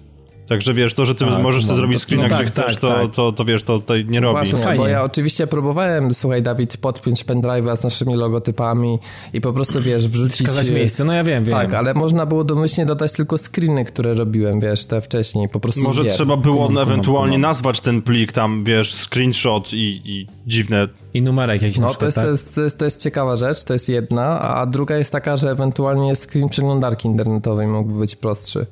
Także 0.52 0.74
wiesz, 0.74 0.94
to, 0.94 1.06
że 1.06 1.14
ty 1.14 1.24
tak, 1.24 1.42
możesz 1.42 1.62
no, 1.62 1.68
sobie 1.68 1.76
zrobić 1.76 2.02
screena, 2.02 2.22
no, 2.22 2.28
gdzie 2.28 2.36
tak, 2.36 2.46
chcesz, 2.46 2.64
tak, 2.64 2.80
to, 2.80 2.88
tak. 2.88 3.10
To, 3.10 3.32
to, 3.32 3.44
wiesz, 3.44 3.62
to, 3.62 3.80
to 3.80 3.96
nie 3.96 4.20
robi. 4.20 4.36
Właśnie, 4.36 4.58
Fajnie. 4.58 4.78
bo 4.78 4.88
ja 4.88 5.02
oczywiście 5.02 5.46
próbowałem, 5.46 6.14
słuchaj 6.14 6.42
Dawid, 6.42 6.76
podpiąć 6.76 7.24
pendrive'a 7.24 7.76
z 7.76 7.84
naszymi 7.84 8.14
logotypami 8.14 8.98
i 9.32 9.40
po 9.40 9.52
prostu, 9.52 9.82
wiesz, 9.82 10.08
wrzucić... 10.08 10.46
Wskazać 10.46 10.70
miejsce, 10.70 11.04
no 11.04 11.12
ja 11.12 11.24
wiem, 11.24 11.44
wiem. 11.44 11.54
Tak, 11.54 11.74
ale 11.74 11.94
można 11.94 12.26
było 12.26 12.44
domyślnie 12.44 12.86
dodać 12.86 13.12
tylko 13.12 13.38
screeny, 13.38 13.84
które 13.84 14.14
robiłem, 14.14 14.60
wiesz, 14.60 14.86
te 14.86 15.00
wcześniej, 15.00 15.48
po 15.48 15.60
prostu 15.60 15.80
Może 15.80 16.02
zbier. 16.02 16.14
trzeba 16.14 16.36
było 16.36 16.66
kum, 16.66 16.78
ewentualnie 16.78 17.34
kum, 17.34 17.40
nazwać 17.42 17.80
ten 17.80 18.02
plik 18.02 18.32
tam, 18.32 18.64
wiesz, 18.64 18.94
screenshot 18.94 19.72
i, 19.72 20.00
i 20.04 20.26
dziwne... 20.46 20.88
I 21.14 21.22
numerek 21.22 21.62
jakiś 21.62 21.78
No 21.78 21.88
przykład, 21.88 22.00
to, 22.00 22.06
jest, 22.06 22.16
tak? 22.16 22.24
to, 22.24 22.30
jest, 22.30 22.54
to, 22.54 22.62
jest, 22.62 22.78
to 22.78 22.84
jest 22.84 23.00
ciekawa 23.00 23.36
rzecz, 23.36 23.64
to 23.64 23.72
jest 23.72 23.88
jedna, 23.88 24.40
a 24.40 24.66
druga 24.66 24.96
jest 24.96 25.12
taka, 25.12 25.36
że 25.36 25.50
ewentualnie 25.50 26.16
screen 26.16 26.48
przeglądarki 26.48 27.08
internetowej 27.08 27.66
mógłby 27.66 27.98
być 27.98 28.16
prostszy. 28.16 28.66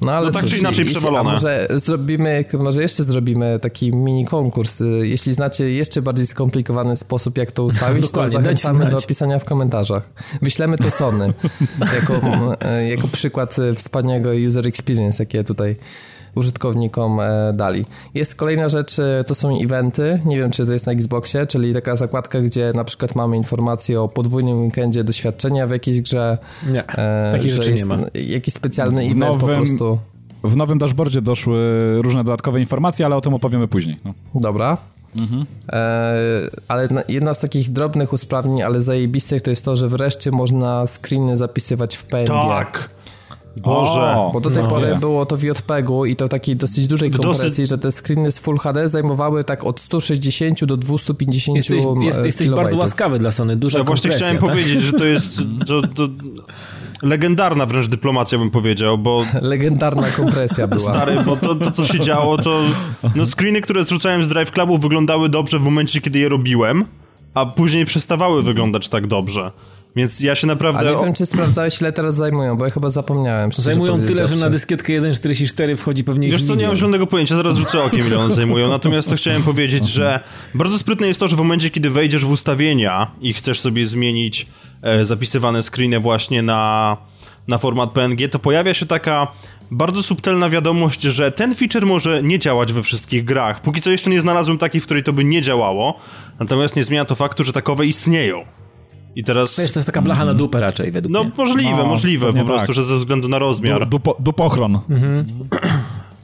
No, 0.00 0.12
ale 0.12 0.26
no 0.26 0.32
tak 0.32 0.42
cóż, 0.42 0.52
czy 0.52 0.58
inaczej 0.58 0.84
przewalone. 0.84 1.32
może 1.32 1.68
zrobimy, 1.70 2.44
może 2.58 2.82
jeszcze 2.82 3.04
zrobimy 3.04 3.58
taki 3.60 3.92
mini 3.92 4.26
konkurs. 4.26 4.82
Jeśli 5.02 5.32
znacie 5.32 5.72
jeszcze 5.72 6.02
bardziej 6.02 6.26
skomplikowany 6.26 6.96
sposób, 6.96 7.38
jak 7.38 7.52
to 7.52 7.64
ustawić, 7.64 8.10
to 8.10 8.28
zachęcamy 8.38 8.86
do 8.86 9.02
pisania 9.02 9.38
w 9.38 9.44
komentarzach. 9.44 10.10
Wyślemy 10.42 10.78
to 10.78 10.90
Sony 10.90 11.32
jako, 12.00 12.20
jako 12.88 13.08
przykład 13.08 13.56
wspaniałego 13.76 14.30
user 14.46 14.66
experience, 14.66 15.22
jakie 15.22 15.44
tutaj 15.44 15.76
użytkownikom 16.34 17.20
e, 17.20 17.52
dali. 17.54 17.86
Jest 18.14 18.34
kolejna 18.34 18.68
rzecz, 18.68 18.98
e, 18.98 19.24
to 19.26 19.34
są 19.34 19.60
eventy, 19.60 20.20
nie 20.24 20.36
wiem 20.36 20.50
czy 20.50 20.66
to 20.66 20.72
jest 20.72 20.86
na 20.86 20.92
Xboxie, 20.92 21.46
czyli 21.46 21.74
taka 21.74 21.96
zakładka, 21.96 22.40
gdzie 22.40 22.72
na 22.74 22.84
przykład 22.84 23.14
mamy 23.14 23.36
informację 23.36 24.00
o 24.00 24.08
podwójnym 24.08 24.62
weekendzie 24.62 25.04
doświadczenia 25.04 25.66
w 25.66 25.70
jakiejś 25.70 26.00
grze. 26.00 26.38
Nie, 26.66 26.86
e, 26.86 27.32
takiej 27.32 27.50
rzeczy 27.50 27.74
nie 27.74 27.84
ma. 27.84 27.98
Jakiś 28.14 28.54
specjalny 28.54 29.02
event 29.02 29.18
nowym, 29.18 29.40
po 29.40 29.46
prostu. 29.46 29.98
W 30.44 30.56
nowym 30.56 30.78
dashboardzie 30.78 31.22
doszły 31.22 31.58
różne 32.02 32.24
dodatkowe 32.24 32.60
informacje, 32.60 33.06
ale 33.06 33.16
o 33.16 33.20
tym 33.20 33.34
opowiemy 33.34 33.68
później. 33.68 33.98
No. 34.04 34.14
Dobra. 34.34 34.76
Mhm. 35.16 35.46
E, 35.72 36.14
ale 36.68 36.88
jedna 37.08 37.34
z 37.34 37.40
takich 37.40 37.70
drobnych 37.70 38.12
usprawnień, 38.12 38.62
ale 38.62 38.82
zajebistych 38.82 39.42
to 39.42 39.50
jest 39.50 39.64
to, 39.64 39.76
że 39.76 39.88
wreszcie 39.88 40.30
można 40.30 40.86
screeny 40.86 41.36
zapisywać 41.36 41.96
w 41.96 42.04
PNG. 42.04 42.26
Tak. 42.26 42.90
Boże. 43.56 44.00
O, 44.00 44.30
bo 44.32 44.40
do 44.40 44.50
tej 44.50 44.62
no, 44.62 44.68
pory 44.68 44.96
było 45.00 45.26
to 45.26 45.36
w 45.36 45.42
JPEG-u 45.42 46.04
i 46.04 46.16
to 46.16 46.28
takiej 46.28 46.56
dosyć 46.56 46.86
dużej 46.86 47.10
kompresji, 47.10 47.44
dosyć... 47.44 47.68
że 47.68 47.78
te 47.78 47.92
screeny 47.92 48.32
z 48.32 48.38
Full 48.38 48.58
HD 48.58 48.88
zajmowały 48.88 49.44
tak 49.44 49.64
od 49.64 49.80
160 49.80 50.64
do 50.64 50.76
250 50.76 51.56
Jesteś, 51.56 51.84
jest, 52.00 52.24
jesteś 52.24 52.48
bardzo 52.48 52.76
łaskawy 52.76 53.18
dla 53.18 53.30
Sony, 53.30 53.56
duża 53.56 53.78
ja 53.78 53.84
kompresja. 53.84 54.10
właśnie 54.10 54.18
chciałem 54.18 54.40
tak? 54.40 54.50
powiedzieć, 54.50 54.82
że 54.82 54.92
to 54.92 55.04
jest 55.04 55.36
to, 55.68 55.82
to 55.82 56.08
legendarna 57.02 57.66
wręcz 57.66 57.88
dyplomacja 57.88 58.38
bym 58.38 58.50
powiedział, 58.50 58.98
bo... 58.98 59.24
Legendarna 59.42 60.10
kompresja 60.10 60.66
była. 60.66 60.92
Stary, 60.92 61.16
bo 61.26 61.36
to, 61.36 61.54
to 61.54 61.70
co 61.70 61.86
się 61.86 62.00
działo, 62.00 62.38
to... 62.38 62.60
No 63.16 63.26
screeny, 63.26 63.60
które 63.60 63.84
zrzucałem 63.84 64.24
z 64.24 64.28
Drive 64.28 64.50
Clubu 64.50 64.78
wyglądały 64.78 65.28
dobrze 65.28 65.58
w 65.58 65.62
momencie, 65.62 66.00
kiedy 66.00 66.18
je 66.18 66.28
robiłem, 66.28 66.84
a 67.34 67.46
później 67.46 67.86
przestawały 67.86 68.42
wyglądać 68.42 68.88
tak 68.88 69.06
dobrze. 69.06 69.50
Więc 69.96 70.20
ja 70.20 70.34
się 70.34 70.46
naprawdę... 70.46 70.80
Ale 70.80 70.96
nie 70.96 71.04
wiem, 71.04 71.14
czy 71.14 71.26
sprawdzałeś, 71.26 71.80
ile 71.80 71.92
teraz 71.92 72.14
zajmują, 72.14 72.56
bo 72.56 72.64
ja 72.64 72.70
chyba 72.70 72.90
zapomniałem. 72.90 73.52
Zajmują 73.52 74.00
tyle, 74.00 74.28
że 74.28 74.36
na 74.36 74.50
dyskietkę 74.50 74.92
1.44 74.92 75.76
wchodzi 75.76 76.04
pewnie 76.04 76.30
Wiesz 76.30 76.46
co, 76.46 76.54
nie 76.54 76.66
mam 76.66 76.76
żadnego 76.76 77.06
pojęcia, 77.06 77.36
zaraz 77.36 77.58
rzucę 77.58 77.82
okiem, 77.82 78.06
ile 78.06 78.18
one 78.18 78.34
zajmują. 78.34 78.68
Natomiast 78.68 79.08
to 79.08 79.16
chciałem 79.16 79.42
powiedzieć, 79.42 79.88
że 79.88 80.20
bardzo 80.54 80.78
sprytne 80.78 81.06
jest 81.06 81.20
to, 81.20 81.28
że 81.28 81.36
w 81.36 81.38
momencie, 81.38 81.70
kiedy 81.70 81.90
wejdziesz 81.90 82.24
w 82.24 82.30
ustawienia 82.30 83.10
i 83.20 83.32
chcesz 83.32 83.60
sobie 83.60 83.86
zmienić 83.86 84.46
e, 84.82 85.04
zapisywane 85.04 85.62
screeny 85.62 86.00
właśnie 86.00 86.42
na, 86.42 86.96
na 87.48 87.58
format 87.58 87.90
PNG, 87.90 88.28
to 88.28 88.38
pojawia 88.38 88.74
się 88.74 88.86
taka 88.86 89.26
bardzo 89.70 90.02
subtelna 90.02 90.48
wiadomość, 90.48 91.02
że 91.02 91.32
ten 91.32 91.54
feature 91.54 91.86
może 91.86 92.22
nie 92.22 92.38
działać 92.38 92.72
we 92.72 92.82
wszystkich 92.82 93.24
grach. 93.24 93.62
Póki 93.62 93.82
co 93.82 93.90
jeszcze 93.90 94.10
nie 94.10 94.20
znalazłem 94.20 94.58
takiej, 94.58 94.80
w 94.80 94.84
której 94.84 95.02
to 95.02 95.12
by 95.12 95.24
nie 95.24 95.42
działało, 95.42 95.98
natomiast 96.40 96.76
nie 96.76 96.84
zmienia 96.84 97.04
to 97.04 97.14
faktu, 97.14 97.44
że 97.44 97.52
takowe 97.52 97.86
istnieją. 97.86 98.44
I 99.16 99.24
teraz... 99.24 99.56
Wiesz, 99.56 99.72
to 99.72 99.78
jest 99.78 99.86
taka 99.86 100.02
blacha 100.02 100.24
na 100.24 100.34
dupę 100.34 100.60
raczej, 100.60 100.90
według 100.90 101.12
no, 101.12 101.24
mnie. 101.24 101.32
Możliwe, 101.36 101.76
no, 101.76 101.86
możliwe, 101.86 102.32
po 102.32 102.44
prostu, 102.44 102.66
tak. 102.66 102.76
że 102.76 102.84
ze 102.84 102.96
względu 102.96 103.28
na 103.28 103.38
rozmiar. 103.38 103.80
Du, 103.80 103.86
dupo, 103.86 104.16
dupochron. 104.20 104.78
Mhm. 104.90 105.26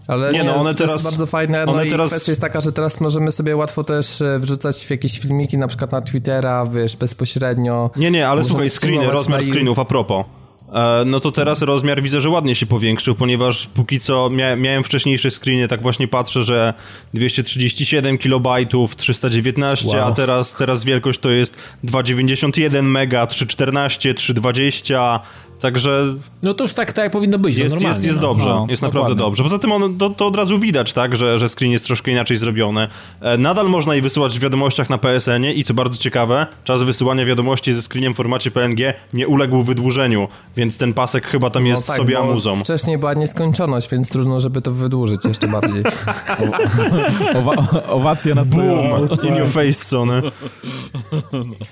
Ale 0.08 0.32
nie, 0.32 0.38
nie, 0.38 0.44
no 0.44 0.56
one 0.56 0.74
to 0.74 0.78
teraz, 0.78 0.92
jest 0.92 1.04
bardzo 1.04 1.26
fajne. 1.26 1.66
No 1.66 1.72
one 1.72 1.86
i 1.86 1.90
teraz... 1.90 2.08
kwestia 2.08 2.32
jest 2.32 2.40
taka, 2.40 2.60
że 2.60 2.72
teraz 2.72 3.00
możemy 3.00 3.32
sobie 3.32 3.56
łatwo 3.56 3.84
też 3.84 4.22
e, 4.22 4.38
wrzucać 4.38 4.84
w 4.84 4.90
jakieś 4.90 5.18
filmiki, 5.18 5.58
na 5.58 5.68
przykład 5.68 5.92
na 5.92 6.00
Twittera, 6.00 6.66
wiesz, 6.66 6.96
bezpośrednio. 6.96 7.90
Nie, 7.96 8.10
nie, 8.10 8.28
ale 8.28 8.44
słuchaj, 8.44 8.70
screeny, 8.70 9.10
rozmiar 9.10 9.42
screenów, 9.42 9.78
a 9.78 9.84
propos. 9.84 10.26
E, 10.72 11.04
no 11.06 11.20
to 11.20 11.32
teraz 11.32 11.62
rozmiar 11.62 12.02
widzę, 12.02 12.20
że 12.20 12.28
ładnie 12.28 12.54
się 12.54 12.66
powiększył, 12.66 13.14
ponieważ 13.14 13.66
póki 13.66 14.00
co 14.00 14.30
mia 14.30 14.56
miałem 14.56 14.84
wcześniejsze 14.84 15.30
screeny, 15.30 15.68
tak 15.68 15.82
właśnie 15.82 16.08
patrzę, 16.08 16.42
że 16.42 16.74
237 17.14 18.18
KB, 18.18 18.48
319, 18.96 19.88
wow. 19.88 20.08
a 20.08 20.12
teraz, 20.12 20.54
teraz 20.54 20.84
wielkość 20.84 21.18
to 21.18 21.30
jest 21.30 21.56
291 21.84 22.90
mega, 22.90 23.26
314, 23.26 24.14
320, 24.14 25.20
Także. 25.60 26.14
No 26.42 26.54
to 26.54 26.64
już 26.64 26.72
tak, 26.72 26.92
tak 26.92 27.12
powinno 27.12 27.38
być. 27.38 27.56
Jest, 27.56 27.80
jest, 27.80 28.04
jest 28.04 28.20
no. 28.20 28.28
dobrze, 28.28 28.48
no, 28.48 28.66
jest 28.70 28.82
naprawdę 28.82 29.14
dobrze. 29.14 29.42
Poza 29.42 29.58
tym 29.58 29.72
on, 29.72 29.98
to, 29.98 30.10
to, 30.10 30.26
od 30.26 30.36
razu 30.36 30.58
widać, 30.58 30.92
tak, 30.92 31.16
że, 31.16 31.38
że 31.38 31.48
screen 31.48 31.72
jest 31.72 31.86
troszkę 31.86 32.10
inaczej 32.10 32.36
zrobiony. 32.36 32.88
E, 33.20 33.38
nadal 33.38 33.68
można 33.68 33.94
je 33.94 34.02
wysyłać 34.02 34.38
w 34.38 34.42
wiadomościach 34.42 34.90
na 34.90 34.98
PSN-ie 34.98 35.52
i 35.52 35.64
co 35.64 35.74
bardzo 35.74 35.98
ciekawe, 35.98 36.46
czas 36.64 36.82
wysyłania 36.82 37.24
wiadomości 37.24 37.72
ze 37.72 37.82
screeniem 37.82 38.14
w 38.14 38.16
formacie 38.16 38.50
PNG 38.50 38.94
nie 39.12 39.28
uległ 39.28 39.62
wydłużeniu, 39.62 40.28
więc 40.56 40.78
ten 40.78 40.94
pasek 40.94 41.26
chyba 41.26 41.50
tam 41.50 41.62
no 41.62 41.68
jest 41.68 41.86
tak, 41.86 41.96
sobie 41.96 42.18
amuzą. 42.18 42.60
Wcześniej 42.60 42.98
była 42.98 43.14
nieskończoność, 43.14 43.90
więc 43.90 44.08
trudno, 44.08 44.40
żeby 44.40 44.62
to 44.62 44.72
wydłużyć 44.72 45.24
jeszcze 45.24 45.48
bardziej. 45.48 45.82
Owa 47.38 47.54
owacje 47.88 48.34
na 48.34 48.44
Boom, 48.44 49.08
in 49.22 49.36
your 49.36 49.48
face, 49.48 49.72
Sony. 49.72 50.22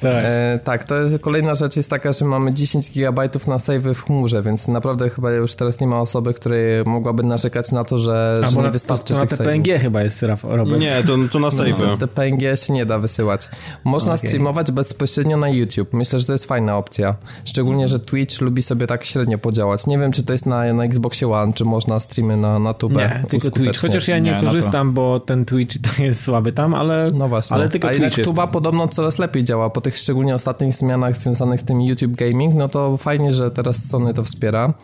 tak. 0.00 0.24
E, 0.24 0.60
tak, 0.64 0.84
to 0.84 0.94
kolejna 1.20 1.54
rzecz 1.54 1.76
jest 1.76 1.90
taka, 1.90 2.12
że 2.12 2.24
mamy 2.24 2.54
10 2.54 2.90
GB 2.90 3.28
na 3.46 3.58
save 3.58 3.73
w 3.80 4.02
chmurze, 4.02 4.42
więc 4.42 4.68
naprawdę 4.68 5.10
chyba 5.10 5.30
już 5.30 5.54
teraz 5.54 5.80
nie 5.80 5.86
ma 5.86 6.00
osoby, 6.00 6.34
której 6.34 6.84
mogłaby 6.84 7.22
narzekać 7.22 7.72
na 7.72 7.84
to, 7.84 7.98
że, 7.98 8.40
że 8.48 8.62
nie 8.62 8.70
wystarczy 8.70 9.04
to, 9.04 9.14
to 9.14 9.18
na 9.18 9.26
te 9.26 9.36
PNG 9.36 9.78
chyba 9.80 10.02
jest, 10.02 10.24
Robert. 10.42 10.80
Nie, 10.80 11.02
to, 11.02 11.16
to 11.32 11.38
na 11.38 11.50
save. 11.50 11.78
No, 11.78 11.96
te 11.96 12.08
PNG 12.08 12.56
się 12.56 12.72
nie 12.72 12.86
da 12.86 12.98
wysyłać. 12.98 13.48
Można 13.84 14.14
okay. 14.14 14.28
streamować 14.28 14.72
bezpośrednio 14.72 15.36
na 15.36 15.48
YouTube. 15.48 15.92
Myślę, 15.92 16.18
że 16.18 16.26
to 16.26 16.32
jest 16.32 16.44
fajna 16.44 16.76
opcja. 16.76 17.14
Szczególnie, 17.44 17.88
że 17.88 18.00
Twitch 18.00 18.40
lubi 18.40 18.62
sobie 18.62 18.86
tak 18.86 19.04
średnio 19.04 19.38
podziałać. 19.38 19.86
Nie 19.86 19.98
wiem, 19.98 20.12
czy 20.12 20.22
to 20.22 20.32
jest 20.32 20.46
na, 20.46 20.72
na 20.72 20.84
Xboxie 20.84 21.28
One, 21.28 21.52
czy 21.52 21.64
można 21.64 22.00
streamy 22.00 22.36
na, 22.36 22.58
na 22.58 22.74
tubę. 22.74 23.20
Nie, 23.22 23.28
tylko 23.28 23.50
Twitch. 23.50 23.80
Chociaż 23.80 24.08
ja 24.08 24.18
nie, 24.18 24.32
nie 24.32 24.40
korzystam, 24.40 24.92
bo 24.92 25.20
ten 25.20 25.44
Twitch 25.44 25.76
jest 25.98 26.22
słaby 26.22 26.52
tam, 26.52 26.74
ale, 26.74 27.08
no 27.14 27.28
właśnie. 27.28 27.54
ale 27.54 27.68
tylko 27.68 27.88
A 27.88 27.90
Twitch 27.90 28.18
jest. 28.18 28.30
tuba 28.30 28.46
podobno 28.46 28.88
coraz 28.88 29.18
lepiej 29.18 29.44
działa. 29.44 29.70
Po 29.70 29.80
tych 29.80 29.98
szczególnie 29.98 30.34
ostatnich 30.34 30.74
zmianach 30.74 31.16
związanych 31.16 31.60
z 31.60 31.64
tym 31.64 31.82
YouTube 31.82 32.12
Gaming, 32.12 32.54
no 32.54 32.68
to 32.68 32.96
fajnie, 32.96 33.32
że 33.32 33.50
teraz 33.50 33.63
Sony 33.72 34.14
to 34.14 34.22
wspiera. 34.22 34.74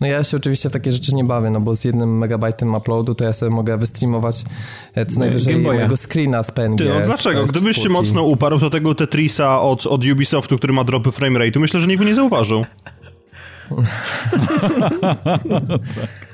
No 0.00 0.06
ja 0.06 0.24
się 0.24 0.36
oczywiście 0.36 0.70
w 0.70 0.72
takie 0.72 0.92
rzeczy 0.92 1.14
nie 1.14 1.24
bawię, 1.24 1.50
no 1.50 1.60
bo 1.60 1.74
z 1.74 1.84
jednym 1.84 2.18
megabajtem 2.18 2.74
uploadu 2.74 3.14
to 3.14 3.24
ja 3.24 3.32
sobie 3.32 3.50
mogę 3.50 3.78
wystreamować 3.78 4.44
e, 4.94 5.06
co 5.06 5.20
najwyżej 5.20 5.58
mojego 5.58 5.96
screena 5.96 6.42
z 6.42 6.50
PNG. 6.50 6.78
Ty, 6.78 6.88
no 6.88 7.00
dlaczego? 7.04 7.44
Gdybyś 7.44 7.76
się 7.76 7.88
mocno 7.88 8.22
uparł 8.22 8.58
do 8.58 8.70
tego 8.70 8.94
Tetrisa 8.94 9.60
od, 9.60 9.86
od 9.86 10.04
Ubisoftu, 10.04 10.58
który 10.58 10.72
ma 10.72 10.84
dropy 10.84 11.10
framerate'u, 11.10 11.60
myślę, 11.60 11.80
że 11.80 11.86
nikt 11.86 11.98
by 11.98 12.06
nie 12.06 12.14
zauważył. 12.14 12.64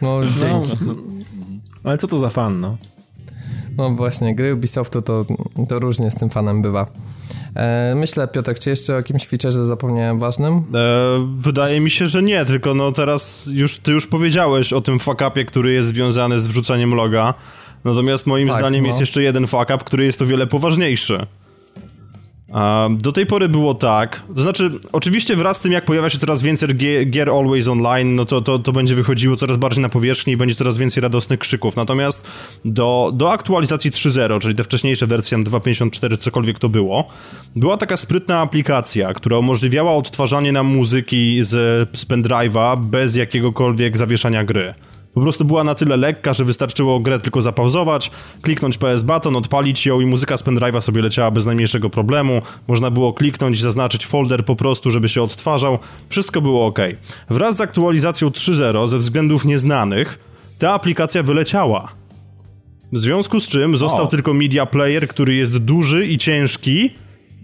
no 0.03 0.21
dzięki. 0.37 0.77
No, 1.85 1.91
ale 1.91 1.99
co 1.99 2.07
to 2.07 2.19
za 2.19 2.29
fan, 2.29 2.61
no? 2.61 2.77
No 3.79 3.91
właśnie, 3.91 4.35
gry 4.35 4.55
Ubisoftu 4.55 5.03
to, 5.03 5.27
to 5.69 5.79
różnie 5.79 6.11
z 6.11 6.15
tym 6.15 6.31
fanem 6.31 6.63
bywa. 6.63 6.87
E, 7.57 7.95
myślę, 7.97 8.29
Piotrek, 8.29 8.59
czy 8.59 8.71
jeszcze 8.71 8.93
o 8.93 8.97
jakimś 8.97 9.27
featureze 9.27 9.67
zapomniałem 9.67 10.19
ważnym? 10.19 10.55
E, 10.55 10.63
wydaje 11.39 11.81
mi 11.81 11.91
się, 11.91 12.07
że 12.07 12.23
nie, 12.23 12.45
tylko 12.45 12.75
no 12.75 12.93
teraz 12.93 13.49
już 13.53 13.79
ty 13.79 13.93
już 13.93 14.07
powiedziałeś 14.07 14.73
o 14.73 14.81
tym 14.81 14.99
fuck-upie, 14.99 15.45
który 15.45 15.73
jest 15.73 15.89
związany 15.89 16.41
z 16.41 16.47
wrzucaniem 16.47 16.95
loga. 16.95 17.35
Natomiast 17.85 18.27
moim 18.27 18.49
tak, 18.49 18.59
zdaniem 18.59 18.83
no. 18.83 18.87
jest 18.87 19.01
jeszcze 19.01 19.23
jeden 19.23 19.47
fuck-up, 19.47 19.79
który 19.85 20.05
jest 20.05 20.23
o 20.23 20.27
wiele 20.27 20.47
poważniejszy. 20.47 21.27
Do 22.99 23.13
tej 23.13 23.27
pory 23.27 23.49
było 23.49 23.75
tak, 23.75 24.23
to 24.35 24.41
znaczy, 24.41 24.71
oczywiście 24.93 25.37
wraz 25.37 25.57
z 25.57 25.61
tym, 25.61 25.73
jak 25.73 25.85
pojawia 25.85 26.11
się 26.11 26.19
coraz 26.19 26.43
więcej 26.43 26.69
gier 27.11 27.31
Always 27.31 27.69
Online, 27.69 28.15
no 28.15 28.25
to, 28.25 28.41
to, 28.41 28.59
to 28.59 28.73
będzie 28.73 28.95
wychodziło 28.95 29.37
coraz 29.37 29.57
bardziej 29.57 29.83
na 29.83 29.89
powierzchnię 29.89 30.33
i 30.33 30.37
będzie 30.37 30.55
coraz 30.55 30.79
więcej 30.79 31.01
radosnych 31.01 31.39
krzyków. 31.39 31.77
Natomiast 31.77 32.29
do, 32.65 33.11
do 33.15 33.33
aktualizacji 33.33 33.91
3.0, 33.91 34.41
czyli 34.41 34.55
te 34.55 34.65
wcześniejsze 34.65 35.07
wersje 35.07 35.39
2.54, 35.39 36.17
cokolwiek 36.17 36.59
to 36.59 36.69
było, 36.69 37.09
była 37.57 37.77
taka 37.77 37.97
sprytna 37.97 38.41
aplikacja, 38.41 39.15
która 39.15 39.39
umożliwiała 39.39 39.95
odtwarzanie 39.95 40.53
nam 40.53 40.67
muzyki 40.67 41.43
z, 41.43 41.49
z 41.99 42.07
pendrive'a 42.07 42.81
bez 42.81 43.17
jakiegokolwiek 43.17 43.99
zawieszania 43.99 44.45
gry. 44.45 44.75
Po 45.17 45.21
prostu 45.21 45.45
była 45.45 45.65
na 45.65 45.75
tyle 45.75 45.97
lekka, 45.97 46.35
że 46.35 46.45
wystarczyło 46.45 47.01
grę 47.01 47.21
tylko 47.21 47.43
zapauzować, 47.43 48.11
kliknąć 48.43 48.79
PS 48.79 49.03
Button, 49.03 49.37
odpalić 49.37 49.87
ją 49.87 50.01
i 50.01 50.07
muzyka 50.07 50.37
z 50.37 50.45
pendrive'a 50.45 50.81
sobie 50.81 51.03
leciała 51.03 51.31
bez 51.31 51.47
najmniejszego 51.47 51.91
problemu. 51.91 52.43
Można 52.69 52.91
było 52.91 53.13
kliknąć, 53.13 53.61
zaznaczyć 53.61 54.07
folder 54.07 54.45
po 54.45 54.57
prostu, 54.57 54.91
żeby 54.91 55.09
się 55.09 55.23
odtwarzał. 55.23 55.79
Wszystko 56.09 56.41
było 56.41 56.67
ok. 56.67 56.79
Wraz 57.31 57.57
z 57.57 57.61
aktualizacją 57.61 58.29
3.0 58.29 58.89
ze 58.89 58.99
względów 58.99 59.45
nieznanych 59.45 60.19
ta 60.59 60.73
aplikacja 60.73 61.23
wyleciała. 61.23 61.93
W 62.93 62.99
związku 62.99 63.41
z 63.41 63.49
czym 63.49 63.77
został 63.77 64.05
o. 64.05 64.09
tylko 64.09 64.35
media 64.35 64.67
player, 64.67 65.09
który 65.09 65.35
jest 65.35 65.57
duży 65.57 66.07
i 66.07 66.19
ciężki 66.19 66.91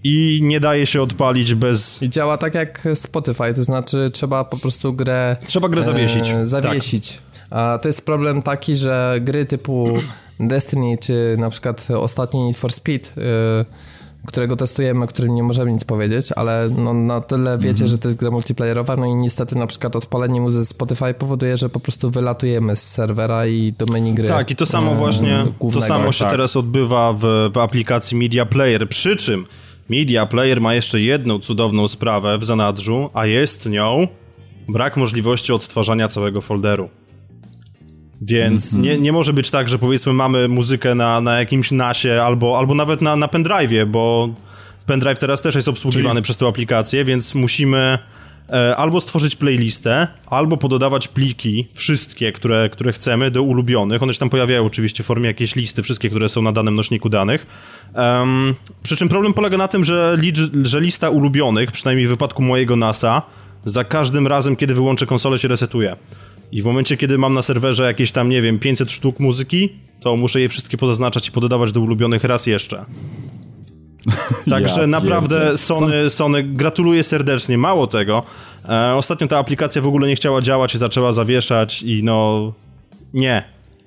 i 0.04 0.40
nie 0.42 0.60
daje 0.60 0.86
się 0.86 1.02
odpalić 1.02 1.54
bez... 1.54 2.02
I 2.02 2.10
działa 2.10 2.36
tak 2.36 2.54
jak 2.54 2.88
Spotify, 2.94 3.54
to 3.54 3.62
znaczy 3.62 4.10
trzeba 4.12 4.44
po 4.44 4.58
prostu 4.58 4.92
grę... 4.92 5.36
Trzeba 5.46 5.68
grę 5.68 5.82
zawiesić. 5.82 6.30
E, 6.30 6.46
zawiesić. 6.46 7.12
Tak. 7.12 7.31
A 7.52 7.78
to 7.82 7.88
jest 7.88 8.06
problem 8.06 8.42
taki, 8.42 8.76
że 8.76 9.18
gry 9.20 9.46
typu 9.46 9.88
Destiny, 10.40 10.98
czy 11.00 11.36
na 11.38 11.50
przykład 11.50 11.88
ostatni 11.90 12.46
Need 12.46 12.56
for 12.56 12.72
Speed, 12.72 13.10
yy, 13.16 13.64
którego 14.26 14.56
testujemy, 14.56 15.04
o 15.04 15.06
którym 15.06 15.34
nie 15.34 15.42
możemy 15.42 15.72
nic 15.72 15.84
powiedzieć, 15.84 16.32
ale 16.36 16.68
no 16.76 16.94
na 16.94 17.20
tyle 17.20 17.58
wiecie, 17.58 17.84
-hmm. 17.84 17.88
że 17.88 17.98
to 17.98 18.08
jest 18.08 18.18
gra 18.18 18.30
multiplayerowa, 18.30 18.96
no 18.96 19.06
i 19.06 19.14
niestety 19.14 19.58
na 19.58 19.66
przykład 19.66 19.96
odpalenie 19.96 20.40
muzy 20.40 20.66
Spotify 20.66 21.14
powoduje, 21.14 21.56
że 21.56 21.68
po 21.68 21.80
prostu 21.80 22.10
wylatujemy 22.10 22.76
z 22.76 22.82
serwera 22.82 23.46
i 23.46 23.72
do 23.78 23.86
menu 23.86 24.14
gry. 24.14 24.28
Tak, 24.28 24.50
i 24.50 24.56
to 24.56 24.66
samo 24.66 24.94
właśnie, 24.94 25.46
to 25.72 25.82
samo 25.82 26.12
się 26.12 26.24
tak. 26.24 26.30
teraz 26.30 26.56
odbywa 26.56 27.12
w, 27.12 27.50
w 27.54 27.58
aplikacji 27.58 28.16
Media 28.16 28.46
Player, 28.46 28.88
przy 28.88 29.16
czym 29.16 29.46
Media 29.90 30.26
Player 30.26 30.60
ma 30.60 30.74
jeszcze 30.74 31.00
jedną 31.00 31.38
cudowną 31.38 31.88
sprawę 31.88 32.38
w 32.38 32.44
zanadrzu, 32.44 33.10
a 33.14 33.26
jest 33.26 33.66
nią 33.66 34.06
brak 34.68 34.96
możliwości 34.96 35.52
odtwarzania 35.52 36.08
całego 36.08 36.40
folderu. 36.40 36.88
Więc 38.24 38.72
mm 38.72 38.84
-hmm. 38.84 38.88
nie, 38.88 38.98
nie 38.98 39.12
może 39.12 39.32
być 39.32 39.50
tak, 39.50 39.68
że 39.68 39.78
powiedzmy 39.78 40.12
mamy 40.12 40.48
muzykę 40.48 40.94
na, 40.94 41.20
na 41.20 41.38
jakimś 41.38 41.70
nasie 41.70 42.22
albo, 42.22 42.58
albo 42.58 42.74
nawet 42.74 43.02
na, 43.02 43.16
na 43.16 43.26
pendrive'ie, 43.26 43.86
bo 43.86 44.28
pendrive 44.86 45.18
teraz 45.18 45.42
też 45.42 45.54
jest 45.54 45.68
obsługiwany 45.68 46.14
Czyli... 46.14 46.22
przez 46.22 46.36
tę 46.36 46.46
aplikację, 46.46 47.04
więc 47.04 47.34
musimy 47.34 47.98
e, 48.50 48.76
albo 48.76 49.00
stworzyć 49.00 49.36
playlistę, 49.36 50.08
albo 50.26 50.56
pododawać 50.56 51.08
pliki, 51.08 51.68
wszystkie, 51.74 52.32
które, 52.32 52.70
które 52.70 52.92
chcemy, 52.92 53.30
do 53.30 53.42
ulubionych. 53.42 54.02
One 54.02 54.14
się 54.14 54.20
tam 54.20 54.30
pojawiają 54.30 54.66
oczywiście 54.66 55.02
w 55.02 55.06
formie 55.06 55.26
jakiejś 55.26 55.56
listy, 55.56 55.82
wszystkie, 55.82 56.10
które 56.10 56.28
są 56.28 56.42
na 56.42 56.52
danym 56.52 56.74
nośniku 56.74 57.08
danych. 57.08 57.46
Um, 57.94 58.54
przy 58.82 58.96
czym 58.96 59.08
problem 59.08 59.32
polega 59.34 59.58
na 59.58 59.68
tym, 59.68 59.84
że, 59.84 60.16
że 60.64 60.80
lista 60.80 61.10
ulubionych, 61.10 61.72
przynajmniej 61.72 62.06
w 62.06 62.10
wypadku 62.10 62.42
mojego 62.42 62.76
NASA, 62.76 63.22
za 63.64 63.84
każdym 63.84 64.26
razem, 64.26 64.56
kiedy 64.56 64.74
wyłączę 64.74 65.06
konsolę, 65.06 65.38
się 65.38 65.48
resetuje. 65.48 65.96
I 66.52 66.62
w 66.62 66.64
momencie, 66.64 66.96
kiedy 66.96 67.18
mam 67.18 67.34
na 67.34 67.42
serwerze 67.42 67.84
jakieś 67.84 68.12
tam, 68.12 68.28
nie 68.28 68.42
wiem, 68.42 68.58
500 68.58 68.92
sztuk 68.92 69.20
muzyki, 69.20 69.72
to 70.00 70.16
muszę 70.16 70.40
je 70.40 70.48
wszystkie 70.48 70.76
pozaznaczać 70.76 71.28
i 71.28 71.32
pododawać 71.32 71.72
do 71.72 71.80
ulubionych 71.80 72.24
raz 72.24 72.46
jeszcze. 72.46 72.84
Także 74.50 74.80
ja 74.80 74.86
naprawdę 74.86 75.58
Sony, 75.58 76.10
Sony 76.10 76.42
gratuluję 76.42 77.04
serdecznie. 77.04 77.58
Mało 77.58 77.86
tego, 77.86 78.22
e, 78.68 78.94
ostatnio 78.94 79.28
ta 79.28 79.38
aplikacja 79.38 79.82
w 79.82 79.86
ogóle 79.86 80.08
nie 80.08 80.16
chciała 80.16 80.40
działać 80.40 80.74
i 80.74 80.78
zaczęła 80.78 81.12
zawieszać 81.12 81.82
i 81.82 82.02
no 82.04 82.52
nie. 83.14 83.44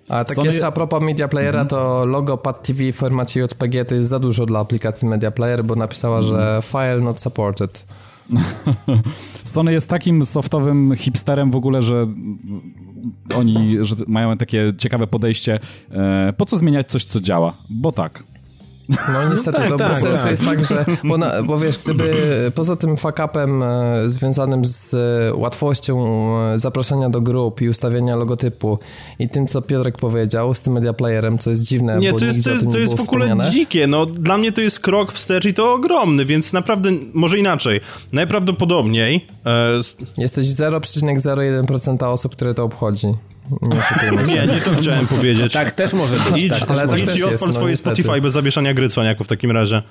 A 0.10 0.25
tak 0.25 0.36
Sony... 0.36 0.48
jeszcze 0.48 0.67
a 0.67 0.72
propos 0.72 1.01
Media 1.01 1.27
Playera, 1.27 1.62
mhm. 1.62 1.67
to 1.67 2.05
logo 2.05 2.38
Pad 2.38 2.67
TV 2.67 2.91
w 2.91 2.95
formacie 2.95 3.39
JPG 3.39 3.86
to 3.86 3.95
jest 3.95 4.10
za 4.10 4.19
dużo 4.19 4.45
dla 4.45 4.60
aplikacji 4.60 5.07
Media 5.07 5.31
Player, 5.31 5.63
bo 5.63 5.75
napisała, 5.75 6.22
że 6.22 6.36
mhm. 6.36 6.62
file 6.62 7.00
not 7.00 7.22
supported. 7.22 7.86
Sony 9.44 9.74
jest 9.74 9.89
takim 9.89 10.25
softowym 10.25 10.96
hipsterem 10.96 11.51
w 11.51 11.55
ogóle, 11.55 11.82
że 11.82 12.08
oni 13.36 13.77
że 13.82 13.96
mają 14.08 14.38
takie 14.38 14.74
ciekawe 14.77 15.08
podejście. 15.08 15.60
E, 15.91 16.34
po 16.38 16.46
co 16.46 16.58
zmieniać 16.58 16.88
coś, 16.88 17.05
co 17.05 17.20
działa? 17.20 17.53
Bo 17.70 17.91
tak. 17.91 18.24
No 18.89 19.30
niestety 19.30 19.62
no 19.70 19.77
tak, 19.77 20.01
to 20.01 20.08
tak, 20.08 20.22
tak. 20.22 20.32
jest 20.32 20.46
tak, 20.46 20.65
że 20.65 20.86
bo, 21.04 21.18
na, 21.18 21.44
bo 21.44 21.60
wiesz, 21.60 21.77
gdyby 21.77 22.13
poza 22.56 22.75
tym 22.75 22.96
fuck-upem 22.96 23.63
e, 23.63 24.10
związanym 24.10 24.65
z 24.65 24.94
e, 24.94 25.36
łatwością 25.36 26.25
e, 26.54 26.60
zaproszenia 26.60 27.10
do 27.10 27.22
grup 27.22 27.62
i 27.62 27.70
ustawienia 27.70 28.15
logotypu 28.15 28.80
i 29.20 29.30
tym, 29.30 29.48
co 29.48 29.62
Piotrek 29.62 29.98
powiedział 29.98 30.54
z 30.54 30.62
tym 30.62 30.74
media 30.74 30.94
playerem, 30.94 31.38
co 31.38 31.50
jest 31.50 31.62
dziwne, 31.62 31.98
nie, 31.98 32.12
bo 32.12 32.20
to 32.20 32.25
jest, 32.25 32.44
to, 32.44 32.51
jest, 32.51 32.72
to 32.72 32.77
jest 32.77 32.96
w 32.96 33.01
ogóle 33.01 33.25
wspomniane. 33.25 33.51
dzikie, 33.51 33.88
no 33.88 34.06
dla 34.06 34.38
mnie 34.38 34.51
to 34.51 34.62
jest 34.62 34.80
krok 34.80 35.12
wstecz 35.12 35.46
i 35.46 35.54
to 35.54 35.74
ogromny, 35.74 36.25
więc 36.25 36.54
naprawdę, 36.54 36.92
może 37.13 37.39
inaczej, 37.39 37.82
najprawdopodobniej... 38.12 39.25
E... 39.46 39.72
Jesteś 40.18 40.48
0,01% 40.48 42.06
osób, 42.06 42.36
które 42.36 42.54
to 42.54 42.63
obchodzi. 42.63 43.08
Nie, 43.61 44.35
nie, 44.35 44.47
nie 44.47 44.61
to 44.61 44.71
chciałem 44.75 45.07
powiedzieć. 45.07 45.53
Tak 45.53 45.71
też 45.71 45.93
może 45.93 46.15
być. 46.19 46.43
Idź, 46.43 46.59
tak, 46.59 46.71
ale 46.71 46.87
tak 46.87 46.99
idź 46.99 47.15
i 47.15 47.23
odpal 47.23 47.49
no, 47.49 47.53
swoje 47.53 47.77
Spotify 47.77 48.21
bez 48.21 48.33
zawieszania 48.33 48.73
gry 48.73 48.89
cwaniaku 48.89 49.23
w 49.23 49.27
takim 49.27 49.51
razie. 49.51 49.81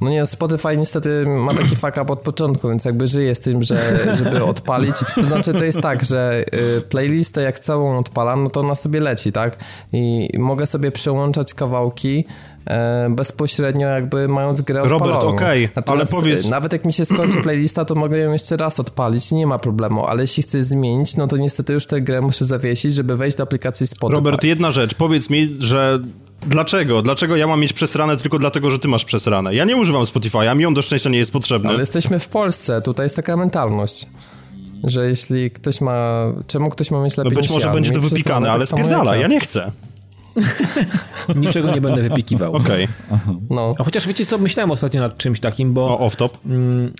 No 0.00 0.10
nie, 0.10 0.26
Spotify 0.26 0.76
niestety 0.76 1.24
ma 1.26 1.54
taki 1.54 1.76
fuck 1.76 1.96
up 2.02 2.12
od 2.12 2.20
początku, 2.20 2.68
więc 2.68 2.84
jakby 2.84 3.06
żyje 3.06 3.34
z 3.34 3.40
tym, 3.40 3.62
że, 3.62 4.06
żeby 4.14 4.44
odpalić. 4.44 4.96
To 5.14 5.22
znaczy 5.22 5.52
to 5.52 5.64
jest 5.64 5.80
tak, 5.80 6.04
że 6.04 6.44
y, 6.78 6.80
playlistę 6.80 7.42
jak 7.42 7.58
całą 7.58 7.98
odpalam, 7.98 8.44
no 8.44 8.50
to 8.50 8.60
ona 8.60 8.74
sobie 8.74 9.00
leci, 9.00 9.32
tak? 9.32 9.56
I 9.92 10.28
mogę 10.38 10.66
sobie 10.66 10.90
przełączać 10.90 11.54
kawałki 11.54 12.24
bezpośrednio 13.10 13.88
jakby 13.88 14.28
mając 14.28 14.62
grę 14.62 14.82
odpaloną. 14.82 15.06
Robert, 15.06 15.24
okej, 15.24 15.64
okay, 15.64 15.82
ale 15.86 16.06
powiedz... 16.06 16.46
E, 16.46 16.50
nawet 16.50 16.72
jak 16.72 16.84
mi 16.84 16.92
się 16.92 17.04
skończy 17.04 17.42
playlista, 17.42 17.84
to 17.84 17.94
mogę 17.94 18.18
ją 18.18 18.32
jeszcze 18.32 18.56
raz 18.56 18.80
odpalić, 18.80 19.32
nie 19.32 19.46
ma 19.46 19.58
problemu, 19.58 20.06
ale 20.06 20.22
jeśli 20.22 20.42
chcę 20.42 20.62
zmienić, 20.62 21.16
no 21.16 21.26
to 21.26 21.36
niestety 21.36 21.72
już 21.72 21.86
tę 21.86 22.00
grę 22.00 22.20
muszę 22.20 22.44
zawiesić, 22.44 22.94
żeby 22.94 23.16
wejść 23.16 23.36
do 23.36 23.42
aplikacji 23.42 23.86
Spotify. 23.86 24.14
Robert, 24.14 24.44
jedna 24.44 24.70
rzecz, 24.70 24.94
powiedz 24.94 25.30
mi, 25.30 25.56
że 25.58 26.00
Dlaczego? 26.46 27.02
Dlaczego 27.02 27.36
ja 27.36 27.46
mam 27.46 27.60
mieć 27.60 27.72
przesrane 27.72 28.16
tylko 28.16 28.38
dlatego, 28.38 28.70
że 28.70 28.78
ty 28.78 28.88
masz 28.88 29.04
przesrane? 29.04 29.54
Ja 29.54 29.64
nie 29.64 29.76
używam 29.76 30.02
Spotify'a, 30.02 30.56
mi 30.56 30.66
on 30.66 30.74
do 30.74 30.82
szczęścia 30.82 31.10
nie 31.10 31.18
jest 31.18 31.32
potrzebny. 31.32 31.68
Ale 31.68 31.80
jesteśmy 31.80 32.18
w 32.18 32.28
Polsce, 32.28 32.82
tutaj 32.82 33.06
jest 33.06 33.16
taka 33.16 33.36
mentalność 33.36 34.06
że 34.84 35.08
jeśli 35.08 35.50
ktoś 35.50 35.80
ma... 35.80 36.26
Czemu 36.46 36.70
ktoś 36.70 36.90
ma 36.90 37.04
mieć 37.04 37.16
lepiej 37.16 37.32
No 37.32 37.40
być 37.40 37.50
może 37.50 37.66
ja, 37.66 37.74
będzie 37.74 37.92
to 37.92 38.00
wypikane, 38.00 38.50
ale 38.50 38.66
tak 38.66 38.78
spierdala, 38.78 39.16
ja 39.16 39.26
nie 39.26 39.40
chcę. 39.40 39.72
Niczego 41.36 41.74
nie 41.74 41.80
będę 41.80 42.02
wypikiwał. 42.02 42.52
Okej. 42.52 42.88
Okay. 43.10 43.36
No. 43.50 43.74
A 43.78 43.84
chociaż 43.84 44.06
wiecie 44.06 44.26
co, 44.26 44.38
myślałem 44.38 44.70
ostatnio 44.70 45.00
nad 45.00 45.16
czymś 45.16 45.40
takim, 45.40 45.72
bo... 45.72 45.98
O, 45.98 46.08
off-top? 46.08 46.30
Mm, 46.46 46.92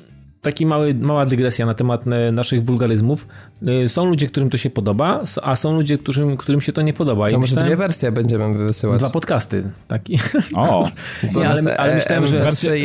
taki 0.47 0.67
mały, 0.67 0.95
mała 0.95 1.27
dygresja 1.27 1.67
na 1.67 1.75
temat 1.75 2.05
e, 2.13 2.33
naszych 2.33 2.65
wulgaryzmów. 2.65 3.27
E, 3.67 3.89
są 3.89 4.07
ludzie, 4.07 4.27
którym 4.27 4.51
to 4.51 4.57
się 4.57 4.71
podoba, 4.71 5.25
a 5.43 5.57
są 5.57 5.75
ludzie, 5.75 5.99
którym, 5.99 6.37
którym 6.37 6.61
się 6.61 6.73
to 6.73 6.83
nie 6.83 6.93
podoba. 6.93 7.25
To 7.25 7.31
I 7.31 7.33
może 7.33 7.41
myślałem, 7.43 7.67
dwie 7.67 7.77
wersje 7.77 8.13
będziemy 8.13 8.59
wysyłać. 8.59 9.01
Dwa 9.01 9.11
podcasty. 9.11 9.71
Taki. 9.89 10.19
O! 10.55 10.91
nie, 11.37 11.49
ale, 11.49 11.77
ale 11.77 11.95
myślałem, 11.95 12.27
że 12.27 12.39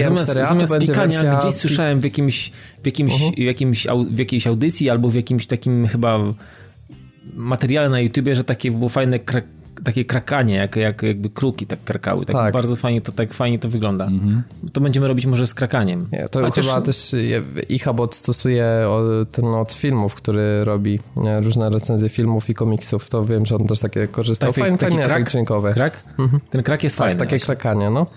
zamiast, 0.03 0.33
zamiast 0.33 0.73
klikania 0.77 1.35
gdzieś 1.35 1.53
słyszałem 1.53 1.99
w 1.99 2.03
jakimś, 2.03 2.51
w, 2.83 2.85
jakimś, 2.85 3.13
uh 3.13 3.21
-huh. 3.21 3.35
w, 3.35 3.39
jakimś, 3.39 3.87
w 4.11 4.19
jakiejś 4.19 4.47
audycji 4.47 4.89
albo 4.89 5.09
w 5.09 5.15
jakimś 5.15 5.47
takim 5.47 5.87
chyba 5.87 6.19
materiale 7.33 7.89
na 7.89 7.99
YouTubie, 7.99 8.35
że 8.35 8.43
takie 8.43 8.71
było 8.71 8.89
fajne 8.89 9.19
takie 9.83 10.05
krakanie, 10.05 10.55
jak, 10.55 10.75
jak 10.75 11.03
jakby 11.03 11.29
kruki 11.29 11.67
tak 11.67 11.83
krakały. 11.83 12.25
Tak, 12.25 12.35
tak. 12.35 12.53
Bardzo 12.53 12.75
fajnie 12.75 13.01
to, 13.01 13.11
tak 13.11 13.33
fajnie 13.33 13.59
to 13.59 13.69
wygląda. 13.69 14.05
Mhm. 14.05 14.43
To 14.73 14.81
będziemy 14.81 15.07
robić 15.07 15.25
może 15.25 15.47
z 15.47 15.53
krakaniem. 15.53 16.07
Nie, 16.11 16.29
to 16.29 16.41
Chociaż... 16.41 16.65
chyba 16.65 16.81
też 16.81 17.15
iChabot 17.71 18.15
stosuje 18.15 18.65
ten 19.31 19.45
od 19.45 19.71
filmów, 19.71 20.15
który 20.15 20.63
robi 20.63 20.99
różne 21.41 21.69
recenzje 21.69 22.09
filmów 22.09 22.49
i 22.49 22.53
komiksów. 22.53 23.09
To 23.09 23.25
wiem, 23.25 23.45
że 23.45 23.55
on 23.55 23.67
też 23.67 23.79
takie 23.79 24.07
korzystał. 24.07 24.49
Tak, 24.49 24.63
fajnie, 24.63 24.77
taki 24.77 24.91
fajnie 24.93 25.05
krak, 25.05 25.29
dźwiękowy. 25.29 25.73
Krak? 25.73 26.03
Mhm. 26.19 26.41
Ten 26.49 26.63
krak 26.63 26.83
jest 26.83 26.97
tak, 26.97 27.05
fajny. 27.05 27.19
takie 27.19 27.37
właśnie. 27.37 27.45
krakanie, 27.45 27.89
no. 27.89 28.07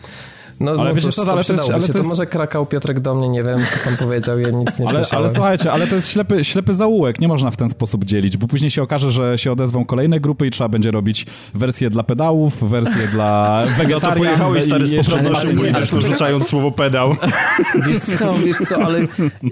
No, 0.61 0.71
ale 0.71 0.85
no 0.85 0.95
wiecie 0.95 1.13
co, 1.13 1.23
ale 1.23 1.33
ale 1.33 1.45
to, 1.45 1.75
jest... 1.77 1.93
to 1.93 2.03
może 2.03 2.27
krakał 2.27 2.67
Piotrek 2.67 3.01
do 3.01 3.15
mnie, 3.15 3.29
nie 3.29 3.43
wiem, 3.43 3.59
co 3.59 3.85
tam 3.85 3.97
powiedział, 3.97 4.39
ja 4.39 4.51
nic 4.51 4.79
nie 4.79 4.89
ale, 4.89 4.99
słyszałem. 4.99 5.25
Ale 5.25 5.35
słuchajcie, 5.35 5.73
ale 5.73 5.87
to 5.87 5.95
jest 5.95 6.09
ślepy, 6.09 6.45
ślepy 6.45 6.75
zaułek, 6.75 7.21
nie 7.21 7.29
można 7.29 7.51
w 7.51 7.57
ten 7.57 7.69
sposób 7.69 8.05
dzielić, 8.05 8.37
bo 8.37 8.49
później 8.49 8.71
się 8.71 8.83
okaże, 8.83 9.11
że 9.11 9.39
się 9.39 9.53
odezwą 9.53 9.85
kolejne 9.85 10.21
grupy 10.21 10.47
i 10.47 10.51
trzeba 10.51 10.69
będzie 10.69 10.91
robić 10.91 11.27
wersję 11.55 11.91
dla 11.91 12.03
pedałów, 12.03 12.71
wersję 12.71 13.09
dla 13.13 13.63
wegetarian. 13.79 14.01
No 14.01 14.01
to 14.01 14.17
pojechałeś 14.17 14.65
stary 14.65 14.87
z 14.87 14.97
poprawnością 14.97 15.57
polityczną, 15.57 16.01
rzucając 16.01 16.47
słowo 16.47 16.71
pedał. 16.71 17.17
Wiesz 17.87 17.99
co, 17.99 18.39
wiesz 18.39 18.57
co, 18.69 18.85
ale, 18.85 19.01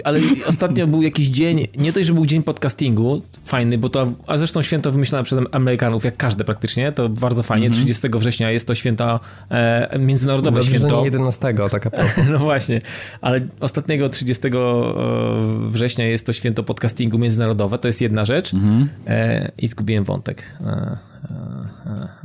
ale 0.03 0.19
ostatnio 0.47 0.87
był 0.87 1.01
jakiś 1.01 1.27
dzień, 1.27 1.67
nie 1.77 1.93
to, 1.93 2.03
że 2.03 2.13
był 2.13 2.25
dzień 2.25 2.43
podcastingu, 2.43 3.21
fajny, 3.45 3.77
bo 3.77 3.89
to, 3.89 4.07
a 4.27 4.37
zresztą 4.37 4.61
święto 4.61 4.91
wymyślone 4.91 5.23
przez 5.23 5.39
Amerykanów, 5.51 6.03
jak 6.03 6.17
każde 6.17 6.43
praktycznie, 6.43 6.91
to 6.91 7.09
bardzo 7.09 7.43
fajnie, 7.43 7.65
mm 7.65 7.77
-hmm. 7.77 7.81
30 7.81 8.09
września 8.13 8.51
jest 8.51 8.67
to 8.67 8.75
święto, 8.75 9.19
e, 9.51 9.99
międzynarodowe 9.99 10.55
Dobrze, 10.55 10.69
święto. 10.69 10.92
11 11.03 11.53
taka 11.71 11.89
No 12.31 12.39
właśnie, 12.39 12.81
ale 13.21 13.39
ostatniego 13.59 14.09
30 14.09 14.47
e, 14.47 14.51
września 15.69 16.07
jest 16.07 16.25
to 16.25 16.33
święto 16.33 16.63
podcastingu 16.63 17.17
międzynarodowe, 17.17 17.77
to 17.77 17.87
jest 17.87 18.01
jedna 18.01 18.25
rzecz 18.25 18.53
mhm. 18.53 18.89
e, 19.07 19.51
i 19.57 19.67
zgubiłem 19.67 20.03
wątek. 20.03 20.43
E, 20.65 20.97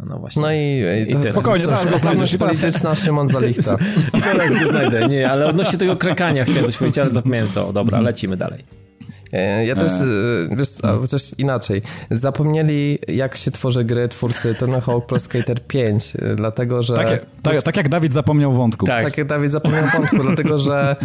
no 0.06 0.18
właśnie. 0.18 0.42
No 0.42 0.52
i, 0.52 0.82
i, 1.08 1.24
i 1.24 1.28
spokojnie, 1.28 1.66
zaraz 1.66 2.36
polityczna 2.38 2.94
Szymon 2.94 3.28
Zalichta. 3.28 3.76
zaraz 4.24 4.62
go 4.62 4.68
znajdę. 4.68 5.08
Nie, 5.08 5.30
ale 5.30 5.46
odnośnie 5.46 5.78
tego 5.78 5.96
krekania 5.96 6.44
chciałem 6.44 6.64
coś 6.64 6.76
powiedzieć, 6.76 6.98
ale 6.98 7.10
zapomniałem 7.10 7.48
co. 7.48 7.72
Dobra, 7.72 8.00
lecimy 8.00 8.36
dalej. 8.36 8.87
E, 9.32 9.66
ja 9.66 9.76
też, 9.76 9.92
e. 9.92 10.56
wiesz, 10.56 10.68
chociaż 11.00 11.22
inaczej. 11.38 11.82
Zapomnieli, 12.10 12.98
jak 13.08 13.36
się 13.36 13.50
tworzy 13.50 13.84
gry 13.84 14.08
twórcy 14.08 14.54
Tony 14.54 14.80
Hawk 14.80 15.06
Pro 15.06 15.18
Skater 15.18 15.66
5, 15.66 16.16
e, 16.16 16.34
dlatego 16.34 16.82
że... 16.82 16.94
Tak, 16.94 17.26
tak, 17.42 17.62
tak, 17.62 17.76
jak 17.76 17.88
Dawid 17.88 18.12
zapomniał 18.12 18.52
wątku. 18.52 18.86
Tak, 18.86 19.04
tak 19.04 19.18
jak 19.18 19.26
Dawid 19.26 19.52
zapomniał 19.52 19.84
wątku, 19.96 20.16
dlatego 20.22 20.58
że 20.58 20.96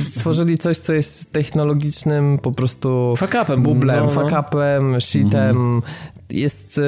stworzyli 0.00 0.58
coś, 0.58 0.78
co 0.78 0.92
jest 0.92 1.32
technologicznym 1.32 2.38
po 2.38 2.52
prostu... 2.52 3.14
Fuck-upem. 3.18 3.62
Bublem, 3.62 4.06
no, 4.06 4.12
no. 4.14 4.20
fuck-upem, 4.20 5.00
shitem, 5.00 5.56
mm 5.56 5.82
jest 6.32 6.80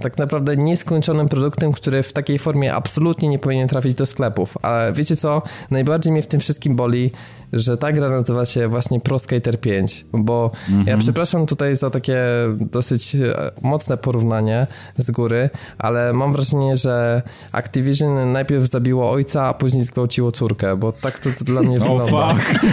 tak 0.00 0.18
naprawdę 0.18 0.56
nieskończonym 0.56 1.28
produktem, 1.28 1.72
który 1.72 2.02
w 2.02 2.12
takiej 2.12 2.38
formie 2.38 2.74
absolutnie 2.74 3.28
nie 3.28 3.38
powinien 3.38 3.68
trafić 3.68 3.94
do 3.94 4.06
sklepów. 4.06 4.54
Ale 4.62 4.92
wiecie 4.92 5.16
co? 5.16 5.42
Najbardziej 5.70 6.12
mnie 6.12 6.22
w 6.22 6.26
tym 6.26 6.40
wszystkim 6.40 6.76
boli, 6.76 7.10
że 7.52 7.76
ta 7.76 7.92
gra 7.92 8.10
nazywa 8.10 8.44
się 8.44 8.68
właśnie 8.68 9.00
Pro 9.00 9.18
Skater 9.18 9.60
5, 9.60 10.04
bo 10.12 10.50
mhm. 10.68 10.86
ja 10.86 10.98
przepraszam 10.98 11.46
tutaj 11.46 11.76
za 11.76 11.90
takie 11.90 12.18
dosyć 12.60 13.14
e, 13.14 13.50
mocne 13.62 13.96
porównanie 13.96 14.66
z 14.98 15.10
góry, 15.10 15.50
ale 15.78 16.12
mam 16.12 16.32
wrażenie, 16.32 16.76
że 16.76 17.22
Activision 17.52 18.32
najpierw 18.32 18.68
zabiło 18.68 19.10
ojca, 19.10 19.46
a 19.46 19.54
później 19.54 19.84
zgwałciło 19.84 20.32
córkę, 20.32 20.76
bo 20.76 20.92
tak 20.92 21.18
to, 21.18 21.30
to 21.38 21.44
dla 21.44 21.62
mnie 21.62 21.76
oh, 21.80 21.88
wygląda. 21.88 22.16
Oh 22.16 22.34
fuck. 22.34 22.64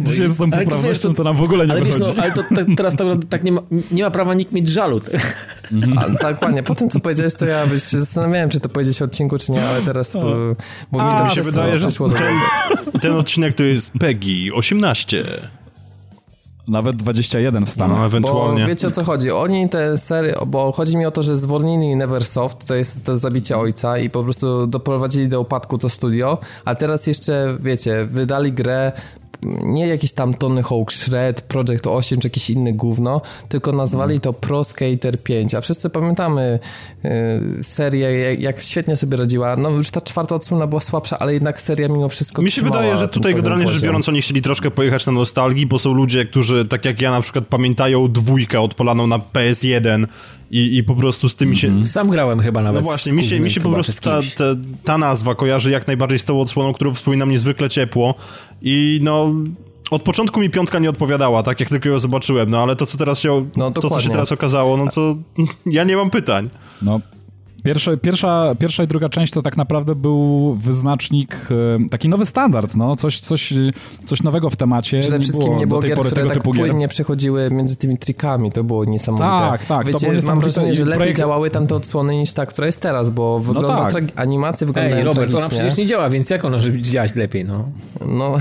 Dzisiaj 0.06 0.30
z 0.30 0.36
tą 0.36 0.50
poprawnością 0.50 1.08
to, 1.08 1.14
to, 1.14 1.24
nam 1.24 1.36
w 1.36 1.42
ogóle 1.42 1.66
nie 1.66 1.72
ale 1.72 1.82
wychodzi. 1.84 2.04
Wiesz, 2.04 2.16
no, 2.16 2.22
ale 2.22 2.32
to, 2.32 2.42
tak, 2.56 2.66
teraz 2.76 2.96
tak, 2.96 3.06
tak 3.28 3.44
nie, 3.44 3.52
ma, 3.52 3.62
nie 3.90 4.02
ma 4.02 4.10
prawa 4.10 4.34
nikt 4.34 4.52
mieć 4.52 4.68
żalu. 4.68 5.00
Mhm. 5.72 5.98
A, 5.98 6.18
tak, 6.18 6.34
dokładnie. 6.34 6.62
Po 6.62 6.74
tym, 6.74 6.90
co 6.90 7.00
powiedziałeś, 7.00 7.34
to 7.34 7.46
ja 7.46 7.68
się 7.68 7.78
zastanawiałem, 7.98 8.50
czy 8.50 8.60
to 8.60 8.68
powiedzieć 8.68 8.98
w 8.98 9.02
odcinku, 9.02 9.38
czy 9.38 9.52
nie, 9.52 9.68
ale 9.68 9.82
teraz, 9.82 10.12
bo, 10.12 10.36
bo 10.92 11.00
A, 11.00 11.22
mi 11.22 11.28
to 11.28 11.34
się 11.34 11.42
wydaje, 11.42 11.78
że 11.78 11.88
ten, 11.88 13.00
ten 13.00 13.12
odcinek 13.12 13.54
to 13.54 13.62
jest 13.62 13.92
PEGI 13.92 14.52
18. 14.52 15.24
Nawet 16.68 16.96
21 16.96 17.66
w 17.66 17.70
Stanach. 17.70 17.98
No, 17.98 18.06
ewentualnie. 18.06 18.62
Bo 18.62 18.68
wiecie 18.68 18.88
o 18.88 18.90
co 18.90 19.04
chodzi? 19.04 19.30
Oni 19.30 19.68
te 19.68 19.98
serie, 19.98 20.34
bo 20.46 20.72
chodzi 20.72 20.96
mi 20.96 21.06
o 21.06 21.10
to, 21.10 21.22
że 21.22 21.36
zwolnili 21.36 21.96
Neversoft, 21.96 22.66
to 22.66 22.74
jest 22.74 23.04
to 23.04 23.18
zabicie 23.18 23.58
ojca 23.58 23.98
i 23.98 24.10
po 24.10 24.24
prostu 24.24 24.66
doprowadzili 24.66 25.28
do 25.28 25.40
upadku 25.40 25.78
to 25.78 25.88
studio, 25.88 26.38
a 26.64 26.74
teraz 26.74 27.06
jeszcze, 27.06 27.56
wiecie, 27.60 28.04
wydali 28.10 28.52
grę 28.52 28.92
nie 29.42 29.86
jakieś 29.86 30.12
tam 30.12 30.34
Tony 30.34 30.62
Hawk 30.62 30.92
Shred, 30.92 31.40
Project 31.40 31.86
8 31.86 32.20
czy 32.20 32.26
jakieś 32.26 32.50
inne 32.50 32.72
gówno, 32.72 33.20
tylko 33.48 33.72
nazwali 33.72 34.20
to 34.20 34.32
Pro 34.32 34.64
Skater 34.64 35.22
5, 35.22 35.54
a 35.54 35.60
wszyscy 35.60 35.90
pamiętamy 35.90 36.58
y, 37.04 37.64
serię, 37.64 38.18
jak, 38.18 38.40
jak, 38.40 38.60
świetnie 38.60 38.96
sobie 38.96 39.16
radziła. 39.16 39.56
No 39.56 39.70
już 39.70 39.90
ta 39.90 40.00
czwarta 40.00 40.34
odsłona 40.34 40.66
była 40.66 40.80
słabsza, 40.80 41.18
ale 41.18 41.34
jednak 41.34 41.60
seria 41.60 41.88
mimo 41.88 42.08
wszystko 42.08 42.42
Mi 42.42 42.50
się 42.50 42.62
wydaje, 42.62 42.96
że 42.96 43.08
tutaj 43.08 43.34
generalnie 43.34 43.68
rzecz 43.68 43.82
biorąc 43.82 44.08
oni 44.08 44.22
chcieli 44.22 44.42
troszkę 44.42 44.70
pojechać 44.70 45.06
na 45.06 45.12
nostalgii, 45.12 45.66
bo 45.66 45.78
są 45.78 45.92
ludzie, 45.92 46.24
którzy 46.24 46.64
tak 46.64 46.84
jak 46.84 47.00
ja 47.00 47.10
na 47.10 47.20
przykład 47.20 47.46
pamiętają 47.46 48.12
dwójkę 48.12 48.60
odpalaną 48.60 49.06
na 49.06 49.18
PS1 49.18 50.06
i, 50.50 50.76
i 50.76 50.84
po 50.84 50.94
prostu 50.94 51.28
z 51.28 51.36
tymi 51.36 51.56
się... 51.56 51.68
Mm 51.68 51.82
-hmm. 51.82 51.86
Sam 51.86 52.10
grałem 52.10 52.40
chyba 52.40 52.62
nawet. 52.62 52.80
No 52.80 52.84
właśnie, 52.84 53.12
mi 53.12 53.24
się, 53.24 53.40
mi 53.40 53.50
się 53.50 53.60
po 53.60 53.70
prostu 53.70 53.92
ta, 54.02 54.20
ta, 54.36 54.44
ta 54.84 54.98
nazwa 54.98 55.34
kojarzy 55.34 55.70
jak 55.70 55.86
najbardziej 55.86 56.18
z 56.18 56.24
tą 56.24 56.40
odsłoną, 56.40 56.72
którą 56.72 56.94
wspominam 56.94 57.30
niezwykle 57.30 57.68
ciepło 57.68 58.14
i 58.62 59.00
no... 59.02 59.34
Od 59.90 60.02
początku 60.02 60.40
mi 60.40 60.50
piątka 60.50 60.78
nie 60.78 60.90
odpowiadała, 60.90 61.42
tak 61.42 61.60
jak 61.60 61.68
tylko 61.68 61.88
ją 61.88 61.98
zobaczyłem, 61.98 62.50
no 62.50 62.62
ale 62.62 62.76
to, 62.76 62.86
co 62.86 62.98
teraz 62.98 63.20
się, 63.20 63.48
no, 63.56 63.70
to, 63.70 63.90
co 63.90 64.00
się 64.00 64.08
teraz 64.08 64.32
okazało, 64.32 64.76
no 64.76 64.88
to 64.88 65.16
ja 65.66 65.84
nie 65.84 65.96
mam 65.96 66.10
pytań. 66.10 66.50
No, 66.82 67.00
Pierwsza, 67.64 67.96
pierwsza, 67.96 68.54
pierwsza 68.58 68.82
i 68.82 68.86
druga 68.86 69.08
część 69.08 69.32
to 69.32 69.42
tak 69.42 69.56
naprawdę 69.56 69.94
był 69.94 70.54
wyznacznik, 70.54 71.36
e, 71.84 71.88
taki 71.88 72.08
nowy 72.08 72.26
standard, 72.26 72.76
no, 72.76 72.96
coś, 72.96 73.20
coś, 73.20 73.54
coś 74.04 74.22
nowego 74.22 74.50
w 74.50 74.56
temacie. 74.56 75.00
Przede 75.00 75.20
wszystkim 75.20 75.58
nie 75.58 75.66
było, 75.66 75.82
nie 75.82 75.94
było 75.94 76.02
gier, 76.02 76.12
które 76.12 76.26
tak 76.26 76.42
płynnie 76.42 76.88
przechodziły 76.88 77.50
między 77.50 77.76
tymi 77.76 77.98
trikami, 77.98 78.52
to 78.52 78.64
było 78.64 78.84
niesamowite. 78.84 79.28
Tak, 79.28 79.64
tak. 79.64 79.86
Wiecie, 79.86 80.06
to 80.06 80.12
było 80.12 80.26
mam 80.26 80.40
wrażenie, 80.40 80.74
że 80.74 80.84
lepiej 80.84 80.96
projekt... 80.96 81.18
działały 81.18 81.50
tamte 81.50 81.74
odsłony 81.74 82.16
niż 82.16 82.32
ta, 82.32 82.46
która 82.46 82.66
jest 82.66 82.80
teraz, 82.80 83.10
bo 83.10 83.40
wygląda 83.40 83.84
no 83.84 83.90
tak. 83.90 84.04
animacje 84.16 84.66
wyglądają 84.66 84.96
Ej, 84.96 85.04
Robert, 85.04 85.30
tragicznie. 85.30 85.38
ona 85.38 85.48
przecież 85.48 85.78
nie 85.78 85.86
działa, 85.86 86.10
więc 86.10 86.30
jak 86.30 86.44
ona 86.44 86.56
może 86.56 86.82
działać 86.82 87.14
lepiej, 87.14 87.44
no? 87.44 87.68
No, 88.06 88.36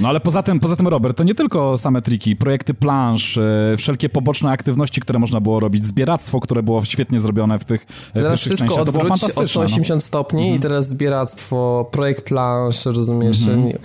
no 0.00 0.08
ale 0.08 0.20
poza 0.20 0.42
tym, 0.42 0.60
poza 0.60 0.76
tym, 0.76 0.88
Robert, 0.88 1.16
to 1.16 1.24
nie 1.24 1.34
tylko 1.34 1.78
same 1.78 2.02
triki, 2.02 2.36
projekty 2.36 2.74
plansz, 2.74 3.38
e, 3.38 3.74
wszelkie 3.78 4.08
poboczne 4.08 4.50
aktywności, 4.50 5.00
które 5.00 5.18
można 5.18 5.40
było 5.40 5.60
robić, 5.60 5.86
zbieractwo, 5.86 6.40
które 6.40 6.62
było 6.62 6.84
świetnie 6.84 7.20
zrobione 7.20 7.58
w 7.58 7.64
tych 7.64 7.86
e, 8.14 8.22
Teraz 8.22 8.40
wszystko 8.68 8.84
to 8.84 8.92
było 8.92 9.04
fantastyczne 9.04 9.42
o 9.42 9.68
180 9.68 9.88
no. 9.88 10.00
stopni 10.00 10.42
mhm. 10.42 10.56
i 10.56 10.60
teraz 10.60 10.88
zbieractwo, 10.88 11.88
projekt 11.90 12.24
plansz, 12.24 12.86
rozumiesz, 12.86 13.48
mhm. 13.48 13.78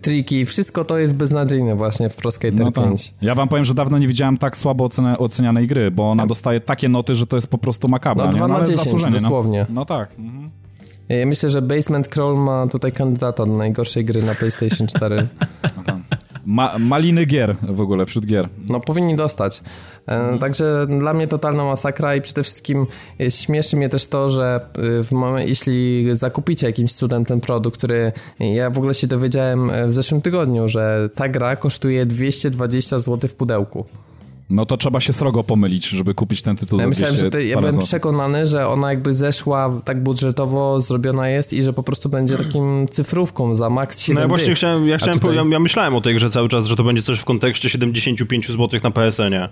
triki, 0.00 0.46
wszystko 0.46 0.84
to 0.84 0.98
jest 0.98 1.14
beznadziejne 1.14 1.76
właśnie 1.76 2.08
w 2.08 2.16
Pro 2.16 2.30
Skater 2.30 2.60
no 2.60 2.72
5. 2.72 3.10
Tak. 3.10 3.22
Ja 3.22 3.34
wam 3.34 3.48
powiem, 3.48 3.64
że 3.64 3.74
dawno 3.74 3.98
nie 3.98 4.08
widziałem 4.08 4.38
tak 4.38 4.56
słabo 4.56 4.84
ocenia, 4.84 5.18
ocenianej 5.18 5.66
gry, 5.66 5.90
bo 5.90 6.10
ona 6.10 6.22
tak. 6.22 6.28
dostaje 6.28 6.60
takie 6.60 6.88
noty, 6.88 7.14
że 7.14 7.26
to 7.26 7.36
jest 7.36 7.48
po 7.48 7.58
prostu 7.58 7.88
makabra. 7.88 8.26
No 8.26 8.32
2 8.32 8.48
na 8.48 8.64
10 8.64 8.92
no. 9.02 9.10
dosłownie. 9.10 9.66
No, 9.68 9.74
no 9.74 9.84
tak. 9.84 10.08
Mhm. 10.18 10.50
Ja 11.08 11.26
myślę, 11.26 11.50
że 11.50 11.62
Basement 11.62 12.08
Crawl 12.08 12.36
ma 12.36 12.66
tutaj 12.66 12.92
kandydata 12.92 13.46
do 13.46 13.56
najgorszej 13.56 14.04
gry 14.04 14.22
na 14.22 14.34
PlayStation 14.34 14.86
4. 14.86 15.28
Ma, 16.46 16.78
maliny 16.78 17.24
gier 17.24 17.56
w 17.62 17.80
ogóle, 17.80 18.06
wśród 18.06 18.26
gier. 18.26 18.48
No 18.68 18.80
powinni 18.80 19.16
dostać. 19.16 19.62
Mhm. 20.06 20.38
Także 20.38 20.86
dla 20.98 21.14
mnie 21.14 21.28
totalna 21.28 21.64
masakra 21.64 22.16
i 22.16 22.20
przede 22.20 22.42
wszystkim 22.42 22.86
e, 23.20 23.30
śmieszy 23.30 23.76
mnie 23.76 23.88
też 23.88 24.06
to, 24.06 24.30
że 24.30 24.60
e, 25.00 25.04
w 25.04 25.12
momencie, 25.12 25.48
jeśli 25.48 26.08
zakupicie 26.12 26.66
jakimś 26.66 26.92
cudem 26.92 27.24
ten 27.24 27.40
produkt, 27.40 27.78
który 27.78 28.12
ja 28.40 28.70
w 28.70 28.78
ogóle 28.78 28.94
się 28.94 29.06
dowiedziałem 29.06 29.70
w 29.86 29.92
zeszłym 29.92 30.20
tygodniu, 30.20 30.68
że 30.68 31.08
ta 31.14 31.28
gra 31.28 31.56
kosztuje 31.56 32.06
220 32.06 32.98
zł 32.98 33.28
w 33.28 33.34
pudełku. 33.34 33.84
No 34.50 34.66
to 34.66 34.76
trzeba 34.76 35.00
się 35.00 35.12
srogo 35.12 35.44
pomylić, 35.44 35.88
żeby 35.88 36.14
kupić 36.14 36.42
ten 36.42 36.56
tytuł 36.56 36.80
ja 36.80 36.86
myślałem, 36.86 37.16
że 37.16 37.30
to, 37.30 37.38
Ja 37.38 37.60
byłem 37.60 37.78
przekonany, 37.78 38.46
że 38.46 38.68
ona 38.68 38.90
jakby 38.90 39.14
zeszła, 39.14 39.80
tak 39.84 40.02
budżetowo 40.02 40.80
zrobiona 40.80 41.28
jest 41.28 41.52
i 41.52 41.62
że 41.62 41.72
po 41.72 41.82
prostu 41.82 42.08
będzie 42.08 42.36
takim 42.36 42.88
cyfrówką 42.90 43.54
za 43.54 43.70
max 43.70 44.00
7 44.00 44.14
No 44.14 44.20
ja 44.20 44.28
właśnie 44.28 44.54
chciałem, 44.54 44.88
ja, 44.88 44.98
chciałem 44.98 45.20
tutaj... 45.20 45.36
ja, 45.36 45.42
ja 45.50 45.60
myślałem 45.60 45.94
o 45.94 46.00
tej 46.00 46.14
grze 46.14 46.30
cały 46.30 46.48
czas, 46.48 46.66
że 46.66 46.76
to 46.76 46.84
będzie 46.84 47.02
coś 47.02 47.18
w 47.18 47.24
kontekście 47.24 47.70
75 47.70 48.48
zł 48.48 48.80
na 48.82 48.90
PSN-ie. 48.90 49.48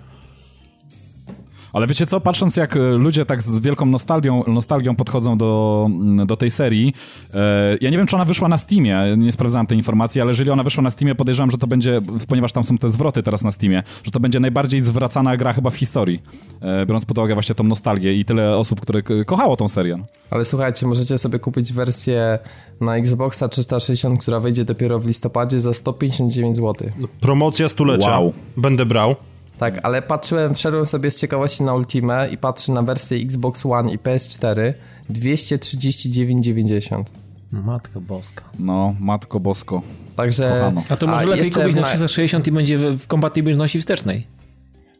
Ale 1.73 1.87
wiecie 1.87 2.05
co, 2.05 2.21
patrząc 2.21 2.55
jak 2.55 2.75
e, 2.75 2.79
ludzie 2.79 3.25
tak 3.25 3.41
z 3.41 3.59
wielką 3.59 3.85
nostalgią, 3.85 4.43
nostalgią 4.47 4.95
podchodzą 4.95 5.37
do, 5.37 5.85
mm, 5.89 6.27
do 6.27 6.37
tej 6.37 6.51
serii, 6.51 6.93
e, 7.33 7.77
ja 7.81 7.89
nie 7.89 7.97
wiem, 7.97 8.07
czy 8.07 8.15
ona 8.15 8.25
wyszła 8.25 8.47
na 8.47 8.57
Steamie, 8.57 9.03
nie 9.17 9.31
sprawdzałem 9.31 9.67
tej 9.67 9.77
informacji, 9.77 10.21
ale 10.21 10.31
jeżeli 10.31 10.49
ona 10.49 10.63
wyszła 10.63 10.83
na 10.83 10.91
Steamie, 10.91 11.15
podejrzewam, 11.15 11.51
że 11.51 11.57
to 11.57 11.67
będzie, 11.67 12.01
ponieważ 12.27 12.51
tam 12.51 12.63
są 12.63 12.77
te 12.77 12.89
zwroty 12.89 13.23
teraz 13.23 13.43
na 13.43 13.51
Steamie, 13.51 13.83
że 14.03 14.11
to 14.11 14.19
będzie 14.19 14.39
najbardziej 14.39 14.79
zwracana 14.79 15.37
gra 15.37 15.53
chyba 15.53 15.69
w 15.69 15.75
historii, 15.75 16.21
e, 16.61 16.85
biorąc 16.85 17.05
pod 17.05 17.17
uwagę 17.17 17.33
właśnie 17.33 17.55
tą 17.55 17.63
nostalgię 17.63 18.13
i 18.13 18.25
tyle 18.25 18.57
osób, 18.57 18.81
które 18.81 19.01
kochało 19.25 19.55
tą 19.55 19.67
serię. 19.67 20.03
Ale 20.29 20.45
słuchajcie, 20.45 20.87
możecie 20.87 21.17
sobie 21.17 21.39
kupić 21.39 21.73
wersję 21.73 22.39
na 22.81 22.97
Xboxa 22.97 23.49
360, 23.49 24.21
która 24.21 24.39
wejdzie 24.39 24.65
dopiero 24.65 24.99
w 24.99 25.05
listopadzie 25.05 25.59
za 25.59 25.73
159 25.73 26.57
zł. 26.57 26.89
Promocja 27.21 27.69
stulecia. 27.69 28.09
Wow. 28.09 28.33
Będę 28.57 28.85
brał. 28.85 29.15
Tak, 29.57 29.79
ale 29.83 30.01
patrzyłem, 30.01 30.55
wszedłem 30.55 30.85
sobie 30.85 31.11
z 31.11 31.19
ciekawości 31.19 31.63
na 31.63 31.73
Ultimate 31.73 32.29
i 32.29 32.37
patrzę 32.37 32.71
na 32.71 32.83
wersję 32.83 33.17
Xbox 33.17 33.65
One 33.65 33.93
i 33.93 33.97
PS4 33.97 34.73
239,90. 35.09 37.03
Matko 37.51 38.01
boska. 38.01 38.43
No, 38.59 38.95
matko 38.99 39.39
bosko. 39.39 39.81
Także... 40.15 40.49
Kochano. 40.49 40.83
A 40.89 40.95
to 40.95 41.07
może 41.07 41.23
a 41.23 41.27
lepiej 41.27 41.51
kupić 41.51 41.75
na 41.75 41.83
360 41.83 42.47
i 42.47 42.51
będzie 42.51 42.77
w 42.77 43.07
kompatybilności 43.07 43.79
wstecznej. 43.79 44.27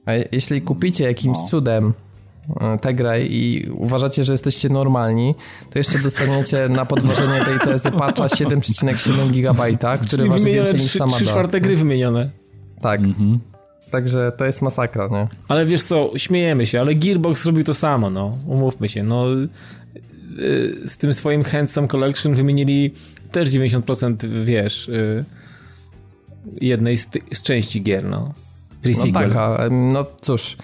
A 0.06 0.12
jeśli 0.32 0.62
kupicie 0.62 1.04
jakimś 1.04 1.38
no. 1.38 1.48
cudem 1.48 1.94
e, 2.62 2.78
tę 2.78 2.94
grę 2.94 3.24
i 3.24 3.70
uważacie, 3.72 4.24
że 4.24 4.34
jesteście 4.34 4.70
normalni, 4.70 5.36
to 5.70 5.80
jeszcze 5.80 6.00
dostaniecie 6.00 6.70
na 6.70 6.86
podważenie 6.86 7.46
tej 7.46 7.60
tezy 7.60 7.92
patcha 7.92 8.26
7,7 8.26 9.32
GB, 9.32 9.78
który 9.98 10.24
Czyli 10.24 10.30
waży 10.30 10.52
więcej 10.52 10.80
niż 10.80 10.92
sama 10.92 11.16
3 11.16 11.26
czwarte 11.26 11.62
gry 11.62 11.76
wymienione. 11.76 12.30
Tak. 12.82 13.02
Mhm. 13.02 13.40
Także 13.94 14.32
to 14.38 14.46
jest 14.46 14.62
masakra, 14.62 15.08
nie? 15.08 15.28
Ale 15.48 15.66
wiesz 15.66 15.84
co, 15.84 16.12
śmiejemy 16.18 16.66
się, 16.66 16.82
ale 16.82 16.96
Gearbox 16.96 17.44
zrobił 17.44 17.64
to 17.64 17.74
samo, 17.74 18.10
no. 18.10 18.38
Umówmy 18.48 18.90
się, 18.90 19.04
no. 19.04 19.26
Y, 20.40 20.82
z 20.86 20.98
tym 20.98 21.14
swoim 21.14 21.44
Handsome 21.44 21.88
Collection 21.88 22.36
wymienili 22.36 22.94
też 23.32 23.50
90%, 23.50 24.44
wiesz, 24.46 24.90
y, 24.90 25.26
jednej 26.62 26.98
z, 26.98 27.10
z 27.34 27.44
części 27.44 27.84
gier, 27.84 28.04
no. 28.04 28.34
No 28.86 29.12
tak, 29.14 29.36
a, 29.36 29.70
no 29.72 30.06
cóż, 30.22 30.58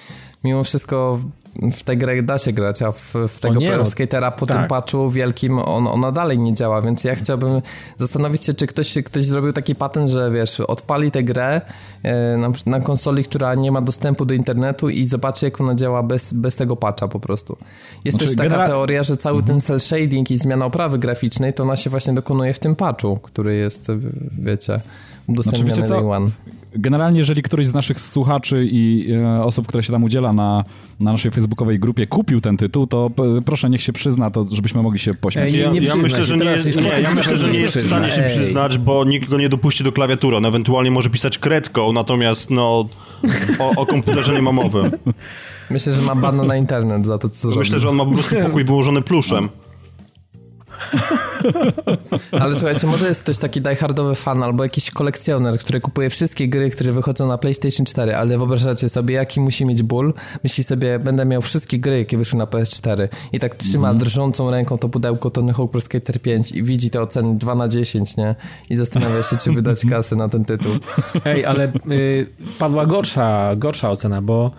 mimo 0.43 0.63
wszystko 0.63 1.21
w 1.61 1.83
tę 1.83 1.97
grę 1.97 2.23
da 2.23 2.37
się 2.37 2.51
grać, 2.51 2.81
a 2.81 2.91
w, 2.91 3.13
w 3.27 3.39
tego 3.39 3.61
Pro 3.61 3.85
Skatera 3.85 4.31
po 4.31 4.45
tak. 4.45 4.57
tym 4.57 4.67
patchu 4.67 5.11
wielkim 5.11 5.59
on, 5.59 5.87
ona 5.87 6.11
dalej 6.11 6.39
nie 6.39 6.53
działa, 6.53 6.81
więc 6.81 7.03
ja 7.03 7.15
chciałbym 7.15 7.61
zastanowić 7.97 8.45
się, 8.45 8.53
czy 8.53 8.67
ktoś, 8.67 8.97
ktoś 9.05 9.25
zrobił 9.25 9.53
taki 9.53 9.75
patent, 9.75 10.09
że 10.09 10.31
wiesz, 10.31 10.59
odpali 10.59 11.11
tę 11.11 11.23
grę 11.23 11.61
e, 12.03 12.37
na, 12.37 12.51
na, 12.65 12.79
konsoli, 12.79 13.23
która 13.23 13.55
nie 13.55 13.71
ma 13.71 13.81
dostępu 13.81 14.25
do 14.25 14.33
internetu 14.33 14.89
i 14.89 15.05
zobaczy, 15.05 15.45
jak 15.45 15.61
ona 15.61 15.75
działa 15.75 16.03
bez, 16.03 16.33
bez 16.33 16.55
tego 16.55 16.75
patcha 16.75 17.07
po 17.07 17.19
prostu. 17.19 17.57
Jest 18.05 18.17
znaczy, 18.17 18.35
też 18.35 18.49
taka 18.49 18.67
teoria, 18.67 19.03
że 19.03 19.17
cały 19.17 19.39
mhm. 19.39 19.47
ten 19.47 19.61
cel 19.61 19.79
shading 19.79 20.31
i 20.31 20.37
zmiana 20.37 20.65
oprawy 20.65 20.97
graficznej, 20.97 21.53
to 21.53 21.63
ona 21.63 21.75
się 21.75 21.89
właśnie 21.89 22.13
dokonuje 22.13 22.53
w 22.53 22.59
tym 22.59 22.75
patchu, 22.75 23.17
który 23.17 23.55
jest, 23.55 23.87
wiecie, 24.39 24.79
udostępniony 25.27 25.75
znaczy, 25.75 25.89
Day 25.89 26.11
One 26.11 26.29
generalnie, 26.73 27.19
jeżeli 27.19 27.41
któryś 27.41 27.67
z 27.67 27.73
naszych 27.73 27.99
słuchaczy 27.99 28.67
i 28.71 29.13
e, 29.13 29.43
osób, 29.43 29.67
które 29.67 29.83
się 29.83 29.93
tam 29.93 30.03
udziela 30.03 30.33
na, 30.33 30.63
na 30.99 31.11
naszej 31.11 31.31
facebookowej 31.31 31.79
grupie 31.79 32.07
kupił 32.07 32.41
ten 32.41 32.57
tytuł, 32.57 32.87
to 32.87 33.11
proszę 33.45 33.69
niech 33.69 33.81
się 33.81 33.93
przyzna, 33.93 34.31
to 34.31 34.45
żebyśmy 34.51 34.81
mogli 34.81 34.99
się 34.99 35.13
pośmiać. 35.13 35.53
ja, 35.53 35.71
ja 35.81 35.95
myślę, 35.95 36.23
że 36.23 36.37
nie, 36.37 36.45
jest, 36.45 36.75
nie, 36.75 37.01
ja 37.01 37.15
myślę, 37.15 37.37
że 37.37 37.51
nie 37.51 37.59
jest 37.59 37.77
w 37.77 37.87
stanie 37.87 38.11
się 38.11 38.21
przyznać, 38.21 38.77
bo 38.77 39.05
nikt 39.05 39.29
go 39.29 39.37
nie 39.37 39.49
dopuści 39.49 39.83
do 39.83 39.91
klawiatury. 39.91 40.37
On 40.37 40.45
ewentualnie 40.45 40.91
może 40.91 41.09
pisać 41.09 41.37
kredką, 41.37 41.93
natomiast 41.93 42.49
no 42.49 42.89
o, 43.59 43.71
o 43.75 43.85
komputerze 43.85 44.33
nie 44.33 44.41
ma 44.41 44.51
mowy. 44.51 44.91
Myślę, 45.69 45.93
że 45.93 46.01
ma 46.01 46.15
bana 46.15 46.43
na 46.43 46.57
internet 46.57 47.05
za 47.05 47.17
to, 47.17 47.29
co 47.29 47.49
Myślę, 47.49 47.79
że 47.79 47.89
on 47.89 47.95
ma 47.95 48.05
po 48.05 48.11
prostu 48.11 48.35
pokój 48.35 48.63
wyłożony 48.63 49.01
pluszem. 49.01 49.49
Ale 52.41 52.55
słuchajcie, 52.55 52.87
może 52.87 53.07
jest 53.07 53.23
ktoś 53.23 53.37
taki 53.37 53.61
diehardowy 53.61 54.15
fan 54.15 54.43
albo 54.43 54.63
jakiś 54.63 54.91
kolekcjoner, 54.91 55.59
który 55.59 55.79
kupuje 55.79 56.09
wszystkie 56.09 56.47
gry, 56.47 56.69
które 56.69 56.91
wychodzą 56.91 57.27
na 57.27 57.37
PlayStation 57.37 57.85
4, 57.85 58.15
ale 58.15 58.37
wyobrażacie 58.37 58.89
sobie, 58.89 59.15
jaki 59.15 59.41
musi 59.41 59.65
mieć 59.65 59.83
ból? 59.83 60.13
Myśli 60.43 60.63
sobie, 60.63 60.99
będę 60.99 61.25
miał 61.25 61.41
wszystkie 61.41 61.79
gry, 61.79 61.99
jakie 61.99 62.17
wyszły 62.17 62.39
na 62.39 62.45
PS4 62.45 63.07
i 63.33 63.39
tak 63.39 63.55
trzyma 63.55 63.89
mm 63.89 63.99
drżącą 63.99 64.51
ręką 64.51 64.77
to 64.77 64.89
pudełko 64.89 65.29
Tony 65.29 65.53
Hawk 65.53 65.71
Pro 65.71 65.81
Skater 65.81 66.21
5 66.21 66.51
i 66.51 66.63
widzi 66.63 66.89
te 66.89 67.01
oceny 67.01 67.37
2 67.37 67.55
na 67.55 67.67
10, 67.67 68.17
nie? 68.17 68.35
I 68.69 68.75
zastanawia 68.75 69.23
się, 69.23 69.37
czy 69.37 69.51
wydać 69.51 69.85
kasę 69.89 70.15
na 70.15 70.29
ten 70.29 70.45
tytuł. 70.45 70.71
Ej, 71.25 71.45
ale 71.45 71.71
y, 71.91 72.27
padła 72.59 72.85
gorsza, 72.85 73.55
gorsza 73.55 73.89
ocena, 73.89 74.21
bo 74.21 74.51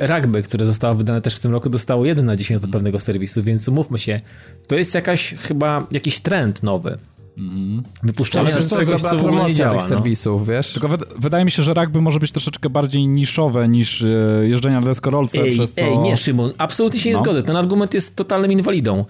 rugby, 0.00 0.42
które 0.42 0.66
zostało 0.66 0.94
wydane 0.94 1.20
też 1.20 1.36
w 1.36 1.40
tym 1.40 1.52
roku, 1.52 1.70
dostało 1.70 2.06
1 2.06 2.26
na 2.26 2.36
10 2.36 2.64
od 2.64 2.70
pewnego 2.70 3.00
serwisu, 3.00 3.42
więc 3.42 3.68
umówmy 3.68 3.98
się, 3.98 4.20
to 4.66 4.76
jest 4.76 4.94
jakaś 4.94 5.34
chyba 5.34 5.86
jakiś 5.90 6.20
trend 6.20 6.62
nowy. 6.62 6.98
Mm. 7.38 7.82
Wypuszczanie 8.02 8.50
ja 8.50 8.76
tego, 8.76 8.98
co 8.98 9.08
promocja 9.08 9.48
nie 9.48 9.54
działa, 9.54 9.72
tych 9.72 9.82
no. 9.82 9.88
serwisów, 9.88 10.48
wiesz? 10.48 10.72
Tylko 10.72 10.88
wydaje 11.18 11.44
mi 11.44 11.50
się, 11.50 11.62
że 11.62 11.74
rugby 11.74 12.00
może 12.00 12.18
być 12.18 12.32
troszeczkę 12.32 12.70
bardziej 12.70 13.08
niszowe 13.08 13.68
niż 13.68 14.02
e, 14.02 14.08
jeżdżenie 14.42 14.74
na 14.80 14.86
deskorolce, 14.86 15.40
ej, 15.40 15.52
przez 15.52 15.74
co... 15.74 15.80
Ej, 15.80 15.98
nie 15.98 16.16
Szymon, 16.16 16.52
absolutnie 16.58 17.00
się 17.00 17.08
nie 17.08 17.14
no. 17.14 17.20
zgodzę. 17.20 17.42
Ten 17.42 17.56
argument 17.56 17.94
jest 17.94 18.16
totalnym 18.16 18.52
inwalidą. 18.52 19.04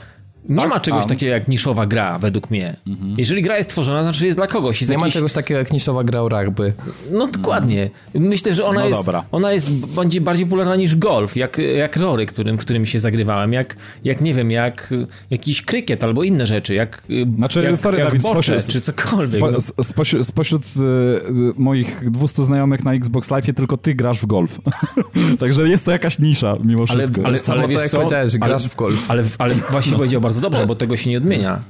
Nie 0.48 0.56
tak? 0.56 0.68
ma 0.68 0.80
czegoś 0.80 1.04
A. 1.04 1.08
takiego 1.08 1.32
jak 1.32 1.48
niszowa 1.48 1.86
gra, 1.86 2.18
według 2.18 2.50
mnie. 2.50 2.76
Mhm. 2.86 3.14
Jeżeli 3.18 3.42
gra 3.42 3.58
jest 3.58 3.70
tworzona, 3.70 4.02
znaczy 4.02 4.26
jest 4.26 4.38
dla 4.38 4.46
kogoś. 4.46 4.80
Jest 4.80 4.90
nie 4.90 4.94
jakiś... 4.94 5.14
ma 5.14 5.18
czegoś 5.18 5.32
takiego 5.32 5.58
jak 5.58 5.72
niszowa 5.72 6.04
gra 6.04 6.20
o 6.20 6.28
rugby. 6.28 6.72
No 7.10 7.26
dokładnie. 7.26 7.90
Myślę, 8.14 8.54
że 8.54 8.64
ona, 8.64 8.80
no 8.80 8.86
jest, 8.86 9.10
ona 9.32 9.52
jest 9.52 9.86
będzie 9.86 10.20
bardziej 10.20 10.46
popularna 10.46 10.76
niż 10.76 10.96
golf, 10.96 11.36
jak, 11.36 11.58
jak 11.58 11.96
rory, 11.96 12.26
którym, 12.26 12.58
w 12.58 12.60
którym 12.60 12.86
się 12.86 12.98
zagrywałem, 12.98 13.52
jak, 13.52 13.76
jak 14.04 14.20
nie 14.20 14.34
wiem, 14.34 14.50
jak 14.50 14.94
jakiś 15.30 15.62
krykiet 15.62 16.04
albo 16.04 16.22
inne 16.22 16.46
rzeczy, 16.46 16.74
jak, 16.74 17.02
znaczy, 17.36 17.62
jak, 17.62 17.76
sorry, 17.76 17.98
jak 17.98 18.08
Dawid, 18.08 18.22
bocze, 18.22 18.60
spośród, 18.60 18.72
czy 18.72 18.80
cokolwiek. 18.80 19.36
Spo, 19.36 19.50
no. 19.50 19.84
spośród, 19.84 20.26
spośród 20.26 20.62
y, 20.62 21.52
moich 21.56 22.10
200 22.10 22.44
znajomych 22.44 22.84
na 22.84 22.94
Xbox 22.94 23.30
Live 23.30 23.46
tylko 23.56 23.76
ty 23.76 23.94
grasz 23.94 24.20
w 24.20 24.26
golf. 24.26 24.60
Także 25.40 25.68
jest 25.68 25.84
to 25.84 25.90
jakaś 25.90 26.18
nisza 26.18 26.56
mimo 26.64 26.86
wszystko. 26.86 27.20
Ale, 27.24 27.38
ale, 27.48 27.58
ale 27.58 27.68
wiesz 27.68 27.76
to, 27.76 27.82
jak 27.82 27.90
co? 27.90 27.96
powiedziałeś, 27.96 28.36
grasz 28.36 28.62
ale, 28.62 28.70
w 28.70 28.76
golf. 28.76 29.10
Ale, 29.10 29.24
ale 29.38 29.54
właśnie 29.54 29.92
powiedział 29.92 30.20
bardzo 30.20 30.35
dobrze, 30.40 30.66
bo 30.66 30.74
tego 30.74 30.96
się 30.96 31.10
nie 31.10 31.18
odmienia. 31.18 31.60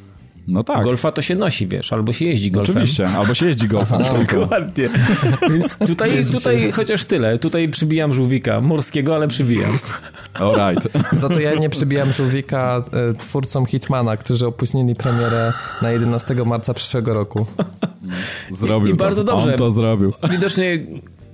No 0.48 0.64
tak. 0.64 0.84
Golfa 0.84 1.12
to 1.12 1.22
się 1.22 1.34
nosi, 1.34 1.66
wiesz, 1.66 1.92
albo 1.92 2.12
się 2.12 2.24
jeździ 2.24 2.50
golfem. 2.50 2.76
Oczywiście, 2.76 3.08
albo 3.08 3.34
się 3.34 3.46
jeździ 3.46 3.68
golfem. 3.68 4.02
Dokładnie. 4.30 4.88
Więc 5.50 5.76
tutaj, 5.76 6.24
tutaj 6.32 6.72
chociaż 6.72 7.04
tyle. 7.04 7.38
Tutaj 7.38 7.68
przybijam 7.68 8.14
żółwika. 8.14 8.60
Morskiego, 8.60 9.14
ale 9.14 9.28
przybijam. 9.28 9.78
Alright. 10.34 10.88
Za 11.20 11.28
to 11.28 11.40
ja 11.40 11.54
nie 11.54 11.70
przybijam 11.70 12.12
żółwika 12.12 12.82
e, 12.92 13.14
twórcom 13.14 13.66
Hitmana, 13.66 14.16
którzy 14.16 14.46
opóźnili 14.46 14.94
premierę 14.94 15.52
na 15.82 15.90
11 15.90 16.34
marca 16.34 16.74
przyszłego 16.74 17.14
roku. 17.14 17.46
Zrobił 18.50 18.88
I, 18.88 18.94
i 18.94 18.96
to. 18.96 19.04
bardzo 19.04 19.24
dobrze. 19.24 19.52
On 19.52 19.58
to 19.58 19.70
zrobił. 19.70 20.12
Widocznie 20.30 20.78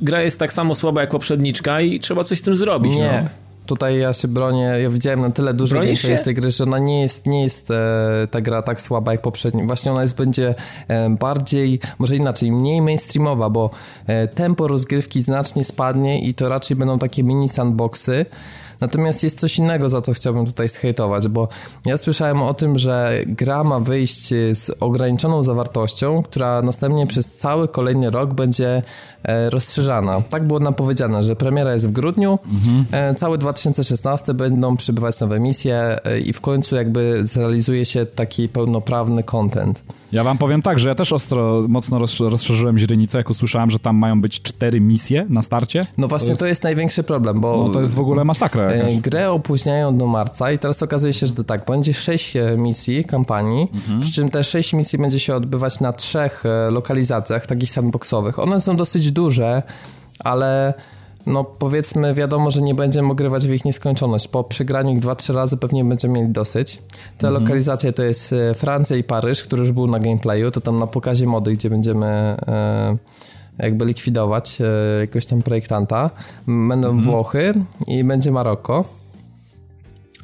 gra 0.01 0.23
jest 0.23 0.39
tak 0.39 0.53
samo 0.53 0.75
słaba 0.75 1.01
jak 1.01 1.11
poprzedniczka 1.11 1.81
i 1.81 2.01
trzeba 2.01 2.25
coś 2.25 2.39
z 2.39 2.43
tym 2.43 2.57
zrobić. 2.57 2.97
Nie. 2.97 3.23
No. 3.25 3.52
Tutaj 3.73 3.99
ja 3.99 4.13
się 4.13 4.29
bronię, 4.29 4.75
ja 4.83 4.91
widziałem 4.91 5.21
na 5.21 5.31
tyle 5.31 5.55
dużo 5.55 5.77
gameplay 5.77 6.19
z 6.19 6.23
tej 6.23 6.35
gry, 6.35 6.51
że 6.51 6.65
ona 6.65 6.79
nie 6.79 7.01
jest, 7.01 7.27
nie 7.27 7.43
jest 7.43 7.71
e, 7.71 8.29
ta 8.31 8.41
gra 8.41 8.63
tak 8.63 8.83
słaba 8.83 9.13
jak 9.13 9.23
poprzednia. 9.23 9.65
Właśnie 9.65 9.93
ona 9.93 10.03
jest, 10.03 10.17
będzie 10.17 10.55
e, 10.89 11.11
bardziej, 11.11 11.81
może 11.99 12.17
inaczej, 12.17 12.53
mniej 12.53 12.83
mainstreamowa, 12.83 13.51
bo 13.51 13.71
e, 14.07 14.29
tempo 14.29 14.69
rozgrywki 14.69 15.23
znacznie 15.23 15.65
spadnie 15.65 16.23
i 16.29 16.35
to 16.35 16.49
raczej 16.49 16.77
będą 16.77 16.99
takie 16.99 17.23
mini 17.23 17.49
sandboxy. 17.49 18.27
Natomiast 18.81 19.23
jest 19.23 19.41
coś 19.41 19.59
innego, 19.59 19.89
za 19.89 20.03
co 20.03 20.13
chciałbym 20.13 20.47
tutaj 20.47 20.69
schejtować, 20.69 21.29
bo 21.29 21.49
ja 21.87 21.97
słyszałem 21.97 22.43
o 22.43 22.55
tym, 22.55 22.79
że 22.79 23.19
gra 23.27 23.65
ma 23.65 23.81
wyjść 23.81 24.29
z 24.53 24.71
ograniczoną 24.81 25.43
zawartością, 25.43 26.23
która 26.23 26.63
następnie 26.63 27.07
przez 27.07 27.37
cały 27.37 27.69
kolejny 27.69 28.11
rok 28.11 28.35
będzie 28.35 28.83
rozszerzana. 29.51 30.23
Tak 30.29 30.47
było 30.47 30.61
nam 30.61 30.75
powiedziane, 30.75 31.23
że 31.23 31.37
premiera 31.37 31.73
jest 31.73 31.89
w 31.89 31.93
grudniu, 31.93 32.39
mhm. 32.53 33.17
cały 33.17 33.39
2016 33.39 34.35
będą 34.35 34.77
przybywać 34.77 35.21
nowe 35.21 35.41
misje 35.41 35.99
e, 36.05 36.21
i 36.21 36.33
w 36.33 36.41
końcu 36.41 36.77
jakby 36.77 37.27
zrealizuje 37.27 37.85
się 37.85 38.07
taki 38.07 38.49
pełnoprawny 38.49 39.23
content. 39.23 39.83
Ja 40.13 40.25
wam 40.25 40.39
powiem 40.39 40.63
tak, 40.63 40.79
że 40.79 40.89
ja 40.89 40.95
też 40.95 41.13
ostro, 41.13 41.65
mocno 41.69 41.99
rozszerzyłem 42.21 42.79
źrenicę, 42.79 43.19
jak 43.19 43.31
usłyszałem, 43.31 43.71
że 43.71 43.79
tam 43.79 43.97
mają 43.97 44.21
być 44.21 44.43
cztery 44.43 44.81
misje 44.81 45.27
na 45.29 45.43
starcie. 45.43 45.87
No 45.99 46.09
właśnie, 46.09 46.27
to 46.27 46.31
jest, 46.31 46.41
to 46.41 46.47
jest 46.47 46.63
największy 46.63 47.03
problem, 47.03 47.41
bo... 47.41 47.65
No 47.69 47.75
to 47.75 47.81
jest 47.81 47.95
w 47.95 48.01
ogóle 48.01 48.25
masakra 48.25 48.63
e, 48.63 48.77
jakaś. 48.77 48.97
Grę 48.97 49.31
opóźniają 49.31 49.99
do 49.99 50.07
marca 50.07 50.53
i 50.53 50.59
teraz 50.59 50.83
okazuje 50.83 51.13
się, 51.13 51.27
że 51.27 51.35
to 51.35 51.45
tak, 51.45 51.65
będzie 51.67 51.95
sześć 51.95 52.37
e, 52.37 52.57
misji 52.59 53.05
kampanii, 53.05 53.69
mhm. 53.75 54.01
przy 54.01 54.13
czym 54.13 54.31
te 54.31 54.45
sześć 54.45 54.73
misji 54.73 54.99
będzie 54.99 55.21
się 55.21 55.35
odbywać 55.35 55.81
na 55.81 55.93
trzech 55.93 56.47
e, 56.47 56.71
lokalizacjach, 56.71 57.47
takich 57.47 57.71
sandboxowych. 57.71 58.39
One 58.39 58.61
są 58.61 58.77
dosyć 58.77 59.12
duże, 59.13 59.63
ale 60.19 60.75
no 61.27 61.45
powiedzmy 61.45 62.15
wiadomo, 62.15 62.51
że 62.51 62.63
nie 62.63 62.75
będziemy 62.75 63.13
ogrywać 63.13 63.47
w 63.47 63.53
ich 63.53 63.65
nieskończoność. 63.65 64.29
Po 64.29 64.45
przegraniu 64.45 64.93
ich 64.93 65.01
2-3 65.01 65.35
razy 65.35 65.57
pewnie 65.57 65.85
będziemy 65.85 66.15
mieli 66.15 66.33
dosyć. 66.33 66.83
Te 67.19 67.29
mhm. 67.29 67.43
lokalizacje 67.45 67.93
to 67.93 68.03
jest 68.03 68.33
e, 68.33 68.55
Francja 68.55 68.97
i 68.97 69.05
Paryż, 69.05 69.45
który 69.45 69.61
już 69.61 69.73
był 69.73 69.87
na 69.87 69.99
gameplayu, 69.99 70.51
to 70.51 70.61
tam 70.61 70.79
na 70.79 70.87
pokazie 70.87 71.27
mody, 71.27 71.53
gdzie 71.53 71.71
będziemy 71.71 72.07
e, 72.07 72.97
jakby 73.59 73.85
likwidować 73.85 74.59
e, 74.61 75.01
jakiegoś 75.01 75.27
tam 75.27 75.43
projektanta. 75.43 76.11
Będą 76.47 76.89
mhm. 76.89 77.01
Włochy 77.01 77.55
i 77.87 78.05
będzie 78.05 78.31
Maroko. 78.31 78.85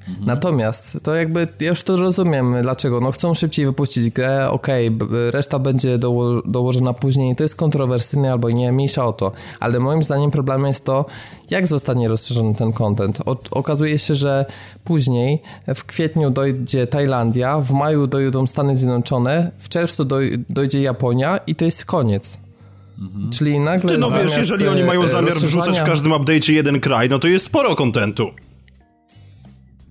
Mhm. 0.08 0.26
Natomiast 0.26 0.98
to 1.02 1.14
jakby, 1.14 1.48
ja 1.60 1.68
już 1.68 1.82
to 1.82 1.96
rozumiem, 1.96 2.54
dlaczego. 2.62 3.00
No 3.00 3.10
chcą 3.10 3.34
szybciej 3.34 3.66
wypuścić 3.66 4.10
grę, 4.10 4.50
okej, 4.50 4.88
okay, 4.88 5.30
reszta 5.30 5.58
będzie 5.58 5.98
doło 5.98 6.42
dołożona 6.42 6.92
później, 6.92 7.36
to 7.36 7.42
jest 7.42 7.56
kontrowersyjne 7.56 8.32
albo 8.32 8.50
nie, 8.50 8.72
mniejsza 8.72 9.04
o 9.04 9.12
to. 9.12 9.32
Ale 9.60 9.80
moim 9.80 10.02
zdaniem 10.02 10.30
problemem 10.30 10.66
jest 10.66 10.84
to, 10.84 11.04
jak 11.50 11.66
zostanie 11.66 12.08
rozszerzony 12.08 12.54
ten 12.54 12.72
content. 12.72 13.18
O 13.26 13.36
okazuje 13.50 13.98
się, 13.98 14.14
że 14.14 14.46
później 14.84 15.42
w 15.74 15.84
kwietniu 15.84 16.30
dojdzie 16.30 16.86
Tajlandia, 16.86 17.60
w 17.60 17.72
maju 17.72 18.06
dojdą 18.06 18.46
Stany 18.46 18.76
Zjednoczone, 18.76 19.50
w 19.58 19.68
czerwcu 19.68 20.04
doj 20.04 20.44
dojdzie 20.50 20.82
Japonia 20.82 21.40
i 21.46 21.54
to 21.54 21.64
jest 21.64 21.84
koniec. 21.84 22.38
Mhm. 22.98 23.30
Czyli 23.30 23.58
nagle. 23.58 23.98
No 23.98 24.10
wiesz, 24.10 24.36
jeżeli 24.36 24.68
oni 24.68 24.82
mają 24.82 25.06
zamiar 25.06 25.34
wrzucać 25.34 25.80
w 25.80 25.84
każdym 25.84 26.12
update'cie 26.12 26.52
jeden 26.52 26.80
kraj, 26.80 27.08
no 27.08 27.18
to 27.18 27.28
jest 27.28 27.44
sporo 27.44 27.76
kontentu. 27.76 28.30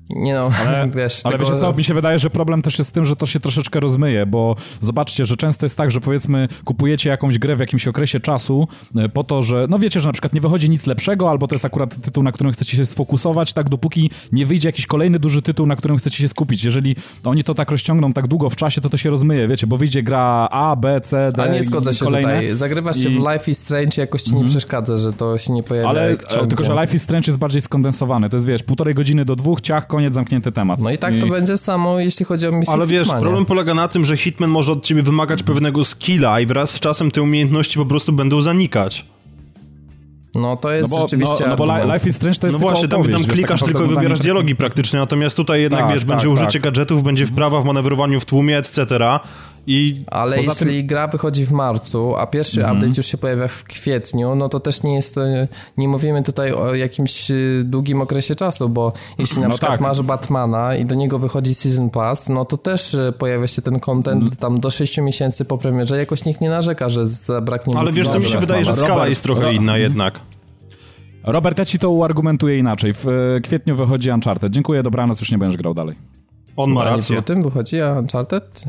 Nie 0.10 0.34
no, 0.34 0.52
ale, 0.66 0.88
wiesz. 0.96 1.22
Ale 1.24 1.38
tylko... 1.38 1.52
wiecie 1.52 1.62
co, 1.62 1.74
mi 1.74 1.84
się 1.84 1.94
wydaje, 1.94 2.20
że 2.20 2.30
problem 2.30 2.62
też 2.62 2.78
jest 2.78 2.90
z 2.90 2.94
tym, 2.94 3.06
że 3.06 3.16
to 3.16 3.26
się 3.26 3.40
troszeczkę 3.40 3.80
rozmyje, 3.80 4.26
bo 4.26 4.56
zobaczcie, 4.82 5.26
że 5.26 5.38
często 5.38 5.66
jest 5.66 5.78
tak, 5.78 5.92
że 5.92 6.02
powiedzmy 6.02 6.48
kupujecie 6.66 7.10
jakąś 7.10 7.40
grę 7.40 7.56
w 7.56 7.60
jakimś 7.60 7.88
okresie 7.88 8.20
czasu 8.20 8.68
e, 8.96 9.10
po 9.10 9.24
to, 9.24 9.44
że 9.44 9.68
no 9.70 9.80
wiecie, 9.80 10.00
że 10.00 10.10
na 10.10 10.14
przykład 10.14 10.34
nie 10.34 10.42
wychodzi 10.42 10.70
nic 10.70 10.86
lepszego, 10.86 11.30
albo 11.30 11.48
to 11.48 11.56
jest 11.56 11.66
akurat 11.66 12.02
tytuł, 12.02 12.24
na 12.24 12.32
którym 12.32 12.54
chcecie 12.54 12.78
się 12.78 12.86
sfokusować, 12.86 13.54
tak 13.54 13.70
dopóki 13.70 14.12
nie 14.32 14.46
wyjdzie 14.46 14.70
jakiś 14.70 14.86
kolejny 14.86 15.20
duży 15.20 15.42
tytuł, 15.42 15.66
na 15.66 15.76
którym 15.76 15.98
chcecie 15.98 16.18
się 16.18 16.28
skupić. 16.28 16.64
Jeżeli 16.64 16.96
oni 17.24 17.44
to 17.44 17.56
tak 17.56 17.72
rozciągną 17.72 18.14
tak 18.14 18.28
długo 18.28 18.50
w 18.50 18.56
czasie, 18.56 18.82
to 18.82 18.90
to 18.90 18.98
się 18.98 19.10
rozmyje, 19.10 19.48
wiecie, 19.48 19.68
bo 19.68 19.78
wyjdzie 19.78 20.04
gra 20.04 20.48
A, 20.52 20.76
B, 20.76 21.02
C, 21.02 21.30
D 21.36 21.44
A 21.44 21.48
nie 21.48 21.64
zgodzę 21.64 21.94
się 21.94 22.06
kolejne. 22.06 22.34
tutaj. 22.34 22.56
Zagrywasz 22.56 22.98
się 22.98 23.10
I... 23.10 23.16
w 23.16 23.20
Life 23.20 23.52
is 23.52 23.60
Strange 23.60 23.92
i 23.98 24.00
jakoś 24.00 24.24
ci 24.24 24.32
nie 24.32 24.38
mm 24.38 24.48
-hmm. 24.48 24.52
przeszkadza, 24.52 24.98
że 24.98 25.14
to 25.14 25.38
się 25.38 25.54
nie 25.54 25.64
pojawia. 25.64 25.90
Ale 25.90 26.10
e, 26.10 26.48
tylko, 26.48 26.64
że 26.64 26.82
Life 26.82 26.96
is 26.96 27.02
Strange 27.02 27.28
jest 27.28 27.40
bardziej 27.40 27.62
skondensowany. 27.62 28.30
To 28.30 28.36
jest, 28.36 28.46
wiesz, 28.46 28.64
półtorej 28.64 28.94
godziny 28.94 29.26
do 29.26 29.36
dwóch, 29.36 29.62
ciach, 29.62 29.88
koniec, 29.98 30.16
zamknięty 30.16 30.52
temat. 30.52 30.80
No 30.80 30.92
i 30.92 30.98
tak 30.98 31.16
I... 31.16 31.20
to 31.20 31.28
będzie 31.28 31.58
samo, 31.58 32.00
jeśli 32.00 32.26
chodzi 32.26 32.48
o 32.48 32.52
misję 32.52 32.74
Ale 32.74 32.88
wiesz, 32.88 33.02
Hitmanie. 33.02 33.22
problem 33.22 33.46
polega 33.46 33.74
na 33.74 33.88
tym, 33.88 34.06
że 34.06 34.18
Hitman 34.18 34.50
może 34.50 34.72
od 34.72 34.84
ciebie 34.84 35.04
wymagać 35.04 35.44
pewnego 35.44 35.84
skilla 35.86 36.40
i 36.40 36.46
wraz 36.46 36.70
z 36.70 36.80
czasem 36.80 37.12
te 37.12 37.22
umiejętności 37.22 37.80
po 37.80 37.86
prostu 37.86 38.12
będą 38.14 38.42
zanikać. 38.42 39.06
No 40.36 40.58
to 40.58 40.72
jest 40.72 40.92
no 40.92 40.98
bo, 40.98 41.04
rzeczywiście. 41.04 41.44
No, 41.44 41.50
no 41.50 41.56
bo 41.56 41.94
Life 41.94 42.10
is 42.10 42.16
Strange 42.16 42.40
to 42.40 42.48
jest 42.48 42.60
No 42.60 42.68
właśnie, 42.68 42.88
tam, 42.88 43.04
tam 43.04 43.24
klikasz 43.24 43.64
tylko 43.64 43.84
i 43.84 43.88
wybierasz 43.88 44.20
dialogi 44.20 44.56
praktycznie, 44.56 45.00
natomiast 45.00 45.38
tutaj 45.38 45.62
jednak 45.62 45.80
tak, 45.80 45.90
wiesz, 45.90 46.00
tak, 46.00 46.08
będzie 46.08 46.28
tak. 46.28 46.34
użycie 46.34 46.60
gadżetów, 46.60 47.04
będzie 47.04 47.26
wprawa 47.26 47.62
w 47.62 47.66
manewrowaniu 47.66 48.20
w 48.20 48.26
tłumie, 48.26 48.58
etc. 48.58 48.86
I 49.70 49.94
Ale 50.08 50.38
jeśli 50.38 50.56
tym... 50.56 50.88
gra 50.88 51.08
wychodzi 51.08 51.46
w 51.46 51.52
marcu, 51.52 52.16
a 52.16 52.28
pierwszy 52.28 52.60
mm 52.60 52.72
-hmm. 52.72 52.76
update 52.76 52.98
już 52.98 53.06
się 53.06 53.18
pojawia 53.18 53.48
w 53.48 53.64
kwietniu, 53.64 54.36
no 54.36 54.50
to 54.50 54.60
też 54.60 54.84
nie 54.84 54.96
jest, 54.96 55.16
nie 55.78 55.88
mówimy 55.88 56.24
tutaj 56.24 56.52
o 56.52 56.76
jakimś 56.76 57.32
y, 57.32 57.62
długim 57.66 58.02
okresie 58.02 58.36
czasu, 58.36 58.70
bo 58.70 58.94
jeśli 59.18 59.42
na 59.42 59.48
no 59.48 59.54
przykład 59.54 59.72
tak. 59.72 59.82
masz 59.82 60.02
Batmana 60.02 60.76
i 60.76 60.86
do 60.86 60.96
niego 60.96 61.20
wychodzi 61.20 61.54
Season 61.56 61.90
Pass, 61.90 62.30
no 62.30 62.46
to 62.46 62.58
też 62.58 62.94
y, 62.94 63.14
pojawia 63.18 63.48
się 63.48 63.62
ten 63.62 63.80
content 63.80 64.22
mm. 64.22 64.36
tam 64.36 64.60
do 64.60 64.72
6 64.72 64.98
miesięcy 64.98 65.46
po 65.46 65.58
premierze, 65.58 65.98
jakoś 65.98 66.26
nikt 66.26 66.42
nie 66.42 66.50
narzeka, 66.50 66.90
że 66.90 67.08
zabraknie 67.08 67.78
Ale 67.78 67.92
wiesz 67.92 68.08
co, 68.08 68.20
mi 68.20 68.26
się 68.26 68.40
wydaje, 68.40 68.66
że 68.66 68.74
skala 68.74 68.90
Robert, 68.90 69.10
jest 69.10 69.24
trochę 69.24 69.42
Robert, 69.42 69.62
inna 69.62 69.78
jednak. 69.78 70.20
Robert, 71.24 71.58
ja 71.58 71.66
ci 71.66 71.80
to 71.80 71.90
uargumentuję 71.90 72.58
inaczej. 72.58 72.94
W 72.94 73.06
kwietniu 73.44 73.76
wychodzi 73.76 74.12
Uncharted. 74.12 74.54
Dziękuję, 74.54 74.84
dobranoc, 74.84 75.20
już 75.20 75.32
nie 75.32 75.38
będziesz 75.38 75.58
grał 75.58 75.74
dalej. 75.74 75.96
On 76.56 76.72
ma 76.72 76.84
rację. 76.84 77.20
O 77.20 77.22
tym 77.22 77.42
wychodzi 77.42 77.76
Uncharted? 78.00 78.66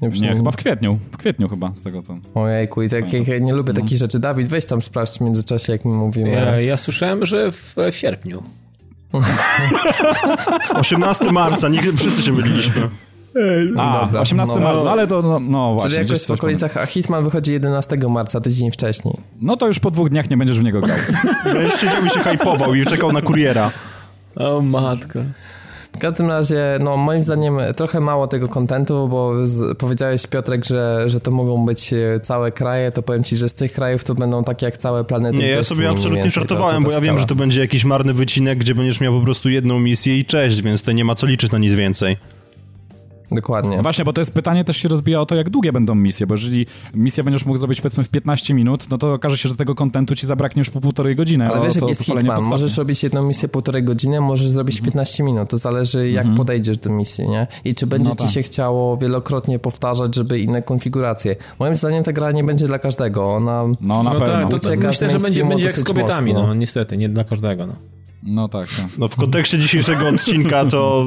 Nie, 0.00 0.08
nie 0.08 0.36
chyba 0.36 0.50
w 0.50 0.56
kwietniu. 0.56 0.98
W 1.12 1.16
kwietniu 1.16 1.48
chyba, 1.48 1.74
z 1.74 1.82
tego 1.82 2.02
co. 2.02 2.14
Ojejku, 2.34 2.82
i 2.82 2.88
tak, 2.88 3.12
ja 3.12 3.38
nie 3.38 3.52
lubię 3.52 3.72
no. 3.72 3.80
takich 3.80 3.98
rzeczy. 3.98 4.18
Dawid, 4.18 4.48
weź 4.48 4.64
tam 4.64 4.82
sprawdź 4.82 5.18
w 5.18 5.20
międzyczasie, 5.20 5.72
jak 5.72 5.84
mi 5.84 5.92
mówimy. 5.92 6.30
Ja, 6.30 6.60
ja 6.60 6.76
słyszałem, 6.76 7.26
że 7.26 7.52
w, 7.52 7.74
w 7.92 7.96
sierpniu. 7.96 8.42
18 10.80 11.32
marca, 11.32 11.68
nie, 11.68 11.82
wszyscy 11.96 12.22
się 12.22 12.32
myliliśmy. 12.32 12.88
A, 13.76 14.00
Dobra, 14.00 14.20
18 14.20 14.54
no, 14.54 14.60
marca, 14.60 14.90
ale 14.90 15.06
to 15.06 15.22
no, 15.22 15.40
no 15.40 15.74
właśnie. 15.74 15.90
Czyli 15.90 16.08
jakoś 16.08 16.26
w 16.26 16.30
okolicach, 16.30 16.76
a 16.76 16.86
Hitman 16.86 17.24
wychodzi 17.24 17.52
11 17.52 17.96
marca, 18.08 18.40
tydzień 18.40 18.70
wcześniej. 18.70 19.14
No 19.40 19.56
to 19.56 19.68
już 19.68 19.78
po 19.78 19.90
dwóch 19.90 20.08
dniach 20.08 20.30
nie 20.30 20.36
będziesz 20.36 20.60
w 20.60 20.64
niego 20.64 20.80
grał. 20.80 20.96
Będziesz 21.54 21.80
siedział 21.80 22.04
i 22.04 22.10
się 22.10 22.20
hypował 22.20 22.74
i 22.74 22.86
czekał 22.86 23.12
na 23.12 23.22
kuriera. 23.22 23.70
O 24.36 24.60
matko. 24.60 25.18
W 25.96 25.98
każdym 25.98 26.28
razie, 26.28 26.78
no 26.80 26.96
moim 26.96 27.22
zdaniem 27.22 27.58
trochę 27.76 28.00
mało 28.00 28.26
tego 28.26 28.48
kontentu, 28.48 29.08
bo 29.08 29.46
z, 29.46 29.78
powiedziałeś 29.78 30.26
Piotrek, 30.26 30.64
że, 30.64 31.04
że 31.06 31.20
to 31.20 31.30
mogą 31.30 31.66
być 31.66 31.92
e, 31.92 32.20
całe 32.20 32.52
kraje, 32.52 32.90
to 32.90 33.02
powiem 33.02 33.24
ci, 33.24 33.36
że 33.36 33.48
z 33.48 33.54
tych 33.54 33.72
krajów 33.72 34.04
to 34.04 34.14
będą 34.14 34.44
takie 34.44 34.66
jak 34.66 34.76
całe 34.76 35.04
planety. 35.04 35.38
Nie, 35.38 35.48
ja 35.48 35.64
sobie 35.64 35.90
absolutnie 35.90 36.30
żartowałem, 36.30 36.82
bo 36.82 36.92
ja 36.92 37.00
wiem, 37.00 37.18
że 37.18 37.26
to 37.26 37.34
będzie 37.34 37.60
jakiś 37.60 37.84
marny 37.84 38.14
wycinek, 38.14 38.58
gdzie 38.58 38.74
będziesz 38.74 39.00
miał 39.00 39.12
po 39.12 39.24
prostu 39.24 39.48
jedną 39.48 39.78
misję 39.78 40.18
i 40.18 40.24
cześć, 40.24 40.62
więc 40.62 40.82
to 40.82 40.92
nie 40.92 41.04
ma 41.04 41.14
co 41.14 41.26
liczyć 41.26 41.52
na 41.52 41.58
nic 41.58 41.74
więcej. 41.74 42.16
Dokładnie. 43.30 43.76
No 43.76 43.82
właśnie, 43.82 44.04
bo 44.04 44.12
to 44.12 44.20
jest 44.20 44.34
pytanie 44.34 44.64
też 44.64 44.76
się 44.76 44.88
rozbija 44.88 45.20
o 45.20 45.26
to, 45.26 45.34
jak 45.34 45.50
długie 45.50 45.72
będą 45.72 45.94
misje, 45.94 46.26
bo 46.26 46.34
jeżeli 46.34 46.66
misję 46.94 47.24
będziesz 47.24 47.46
mógł 47.46 47.58
zrobić 47.58 47.80
powiedzmy 47.80 48.04
w 48.04 48.08
15 48.08 48.54
minut, 48.54 48.90
no 48.90 48.98
to 48.98 49.12
okaże 49.12 49.38
się, 49.38 49.48
że 49.48 49.56
tego 49.56 49.74
kontentu 49.74 50.16
ci 50.16 50.26
zabraknie 50.26 50.60
już 50.60 50.70
po 50.70 50.80
półtorej 50.80 51.16
godziny. 51.16 51.48
Ale 51.48 51.66
wiesz, 51.66 51.76
jak 51.76 51.88
jest 51.88 52.04
Hitman, 52.04 52.42
możesz 52.42 52.76
robić 52.76 53.02
jedną 53.02 53.22
misję 53.22 53.48
półtorej 53.48 53.82
godziny, 53.82 54.20
możesz 54.20 54.48
zrobić 54.48 54.80
15 54.80 55.22
mhm. 55.22 55.34
minut, 55.34 55.50
to 55.50 55.56
zależy 55.56 56.10
jak 56.10 56.22
mhm. 56.22 56.36
podejdziesz 56.36 56.78
do 56.78 56.90
misji, 56.90 57.28
nie? 57.28 57.46
I 57.64 57.74
czy 57.74 57.86
będzie 57.86 58.10
no 58.10 58.16
ci 58.16 58.24
tak. 58.24 58.30
się 58.30 58.42
chciało 58.42 58.96
wielokrotnie 58.96 59.58
powtarzać, 59.58 60.14
żeby 60.14 60.38
inne 60.38 60.62
konfiguracje. 60.62 61.36
Moim 61.58 61.76
zdaniem 61.76 62.04
ta 62.04 62.12
gra 62.12 62.32
nie 62.32 62.44
będzie 62.44 62.66
dla 62.66 62.78
każdego, 62.78 63.34
ona... 63.34 63.64
No 63.80 64.02
na 64.02 64.12
no 64.12 64.20
pewno. 64.20 64.48
Tak, 64.48 64.50
to, 64.50 64.58
to 64.58 64.76
myślę, 64.76 65.10
że 65.10 65.18
będzie, 65.18 65.44
będzie 65.44 65.64
jak 65.64 65.74
z 65.74 65.84
kobietami, 65.84 66.32
mocno. 66.32 66.46
no 66.46 66.54
niestety, 66.54 66.96
nie 66.96 67.08
dla 67.08 67.24
każdego, 67.24 67.66
no. 67.66 67.95
No 68.26 68.48
tak, 68.48 68.68
tak. 68.68 68.98
No 68.98 69.08
w 69.08 69.16
kontekście 69.16 69.58
dzisiejszego 69.58 70.08
odcinka 70.08 70.64
to... 70.64 71.06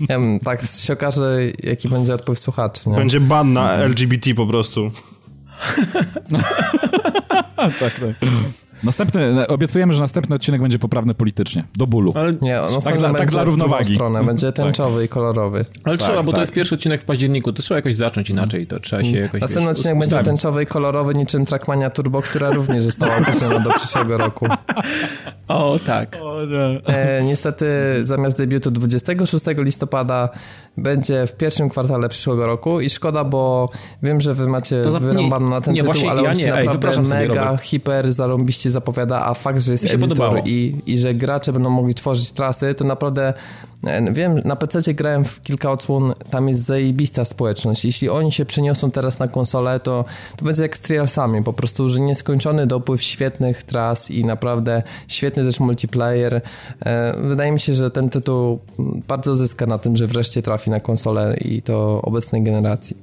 Nie 0.00 0.06
wiem, 0.08 0.40
tak 0.44 0.62
się 0.62 0.92
okaże, 0.92 1.38
jaki 1.62 1.88
będzie 1.88 2.14
odpływ 2.14 2.38
słuchaczy, 2.38 2.88
nie? 2.88 2.96
Będzie 2.96 3.20
ban 3.20 3.52
na 3.52 3.72
LGBT 3.72 4.34
po 4.34 4.46
prostu. 4.46 4.90
tak, 7.56 7.78
tak. 7.80 8.30
Następny, 8.86 9.46
obiecujemy, 9.46 9.92
że 9.92 10.00
następny 10.00 10.36
odcinek 10.36 10.62
będzie 10.62 10.78
poprawny 10.78 11.14
politycznie. 11.14 11.64
Do 11.76 11.86
bólu. 11.86 12.12
Ale 12.16 12.32
nie, 12.42 12.60
on 12.60 12.82
tak, 12.82 12.98
dla, 12.98 13.14
tak 13.14 13.30
dla 13.30 13.44
równowagi. 13.44 13.94
Stronę, 13.94 14.24
będzie 14.24 14.46
tak. 14.52 14.66
tęczowy 14.66 14.96
tak. 14.96 15.06
i 15.06 15.08
kolorowy. 15.08 15.64
Ale 15.84 15.98
tak, 15.98 16.06
trzeba, 16.06 16.22
bo 16.22 16.32
to 16.32 16.36
tak. 16.36 16.40
jest 16.40 16.52
pierwszy 16.52 16.74
odcinek 16.74 17.02
w 17.02 17.04
październiku, 17.04 17.52
to 17.52 17.62
trzeba 17.62 17.78
jakoś 17.78 17.94
zacząć 17.94 18.30
inaczej, 18.30 18.66
to 18.66 18.80
trzeba 18.80 19.04
się 19.04 19.16
jakoś... 19.16 19.40
Następny 19.40 19.68
wiesz, 19.68 19.78
odcinek 19.78 19.98
będzie 19.98 20.22
tęczowy 20.22 20.62
i 20.62 20.66
kolorowy 20.66 21.14
niczym 21.14 21.46
Trackmania 21.46 21.90
Turbo, 21.90 22.22
która 22.22 22.50
również 22.50 22.84
została 22.84 23.16
opóźniona 23.16 23.60
do 23.60 23.70
przyszłego 23.70 24.18
roku. 24.18 24.46
O, 25.48 25.78
tak. 25.86 26.16
O, 26.22 26.42
e, 26.86 27.22
niestety 27.24 27.66
zamiast 28.02 28.38
debiutu 28.38 28.70
26 28.70 29.44
listopada 29.58 30.28
będzie 30.76 31.26
w 31.26 31.32
pierwszym 31.32 31.68
kwartale 31.68 32.08
przyszłego 32.08 32.46
roku 32.46 32.80
i 32.80 32.90
szkoda, 32.90 33.24
bo 33.24 33.68
wiem, 34.02 34.20
że 34.20 34.34
wy 34.34 34.48
macie 34.48 34.80
to 34.80 35.00
wyrąbane 35.00 35.48
na 35.48 35.60
ten 35.60 35.74
nie, 35.74 35.80
tytuł, 35.80 35.94
właśnie, 35.94 36.10
ale 36.10 36.22
ja 36.22 36.28
on 36.28 36.34
się 36.34 36.46
nie, 36.46 36.64
naprawdę 36.64 37.18
ej, 37.18 37.28
mega, 37.28 37.56
hiper, 37.56 38.12
zarąbiście 38.12 38.70
zapowiada, 38.70 39.26
a 39.26 39.34
fakt, 39.34 39.60
że 39.60 39.72
jest 39.72 39.94
editor 39.94 40.40
i, 40.44 40.74
i 40.86 40.98
że 40.98 41.14
gracze 41.14 41.52
będą 41.52 41.70
mogli 41.70 41.94
tworzyć 41.94 42.32
trasy, 42.32 42.74
to 42.74 42.84
naprawdę 42.84 43.34
wiem, 44.12 44.40
na 44.44 44.56
PC 44.56 44.94
grałem 44.94 45.24
w 45.24 45.42
kilka 45.42 45.70
odsłon, 45.70 46.12
tam 46.30 46.48
jest 46.48 46.62
zajebista 46.62 47.24
społeczność. 47.24 47.84
Jeśli 47.84 48.08
oni 48.08 48.32
się 48.32 48.44
przeniosą 48.44 48.90
teraz 48.90 49.18
na 49.18 49.28
konsolę, 49.28 49.80
to, 49.80 50.04
to 50.36 50.44
będzie 50.44 50.62
jak 50.62 50.76
z 50.76 50.80
Trialsami, 50.80 51.42
po 51.42 51.52
prostu, 51.52 51.88
że 51.88 52.00
nieskończony 52.00 52.66
dopływ 52.66 53.02
świetnych 53.02 53.62
tras 53.62 54.10
i 54.10 54.24
naprawdę 54.24 54.82
świetny 55.08 55.44
też 55.44 55.60
multiplayer. 55.60 56.40
E, 56.80 57.16
wydaje 57.28 57.52
mi 57.52 57.60
się, 57.60 57.74
że 57.74 57.90
ten 57.90 58.08
tytuł 58.08 58.60
bardzo 59.08 59.36
zyska 59.36 59.66
na 59.66 59.78
tym, 59.78 59.96
że 59.96 60.06
wreszcie 60.06 60.42
trafi 60.42 60.70
na 60.70 60.80
konsolę 60.80 61.36
i 61.40 61.62
to 61.62 62.02
obecnej 62.02 62.42
generacji. 62.42 62.96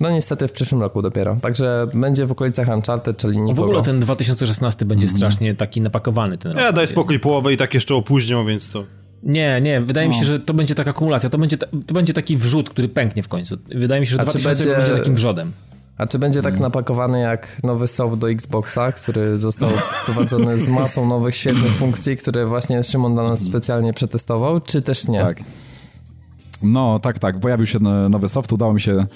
No 0.00 0.10
niestety 0.10 0.48
w 0.48 0.52
przyszłym 0.52 0.80
roku 0.80 1.02
dopiero. 1.02 1.36
Także 1.42 1.86
będzie 1.94 2.26
w 2.26 2.32
okolicach 2.32 2.68
Uncharted, 2.68 3.16
czyli 3.16 3.38
nikogo. 3.38 3.62
W 3.62 3.64
ogóle 3.64 3.82
ten 3.82 4.00
2016 4.00 4.84
będzie 4.84 5.06
mm. 5.06 5.16
strasznie 5.16 5.54
taki 5.54 5.80
napakowany 5.80 6.38
ten 6.38 6.52
rok. 6.52 6.60
Ja 6.60 6.72
daj 6.72 6.86
spokój, 6.86 7.20
połowę 7.20 7.52
i 7.52 7.56
tak 7.56 7.74
jeszcze 7.74 7.94
opóźnią, 7.94 8.46
więc 8.46 8.70
to... 8.70 8.84
Nie, 9.22 9.60
nie, 9.60 9.80
wydaje 9.80 10.08
no. 10.08 10.14
mi 10.14 10.20
się, 10.20 10.26
że 10.26 10.40
to 10.40 10.54
będzie 10.54 10.74
taka 10.74 10.90
akumulacja, 10.90 11.30
to 11.30 11.38
będzie, 11.38 11.56
to 11.58 11.94
będzie 11.94 12.14
taki 12.14 12.36
wrzut, 12.36 12.70
który 12.70 12.88
pęknie 12.88 13.22
w 13.22 13.28
końcu. 13.28 13.56
Wydaje 13.74 14.00
mi 14.00 14.06
się, 14.06 14.10
że 14.10 14.20
A 14.20 14.24
2016 14.24 14.64
będzie... 14.64 14.82
będzie 14.86 15.00
takim 15.00 15.14
wrzodem. 15.14 15.52
A 15.98 16.06
czy 16.06 16.18
będzie 16.18 16.42
tak 16.42 16.54
hmm. 16.54 16.62
napakowany 16.62 17.20
jak 17.20 17.62
nowy 17.62 17.88
soft 17.88 18.18
do 18.18 18.30
Xboxa, 18.30 18.92
który 18.92 19.38
został 19.38 19.68
wprowadzony 20.02 20.58
z 20.58 20.68
masą 20.68 21.06
nowych, 21.06 21.36
świetnych 21.36 21.72
funkcji, 21.72 22.16
które 22.16 22.46
właśnie 22.46 22.82
Szymon 22.82 23.14
dla 23.14 23.22
nas 23.22 23.40
mhm. 23.40 23.52
specjalnie 23.52 23.92
przetestował, 23.92 24.60
czy 24.60 24.82
też 24.82 25.08
nie? 25.08 25.18
Tak. 25.18 25.40
No, 26.62 26.98
tak, 26.98 27.18
tak. 27.18 27.40
Pojawił 27.40 27.66
się 27.66 27.78
nowy 28.10 28.28
soft, 28.28 28.52
udało 28.52 28.74
mi 28.74 28.80
się 28.80 28.92
Mm, 28.92 29.06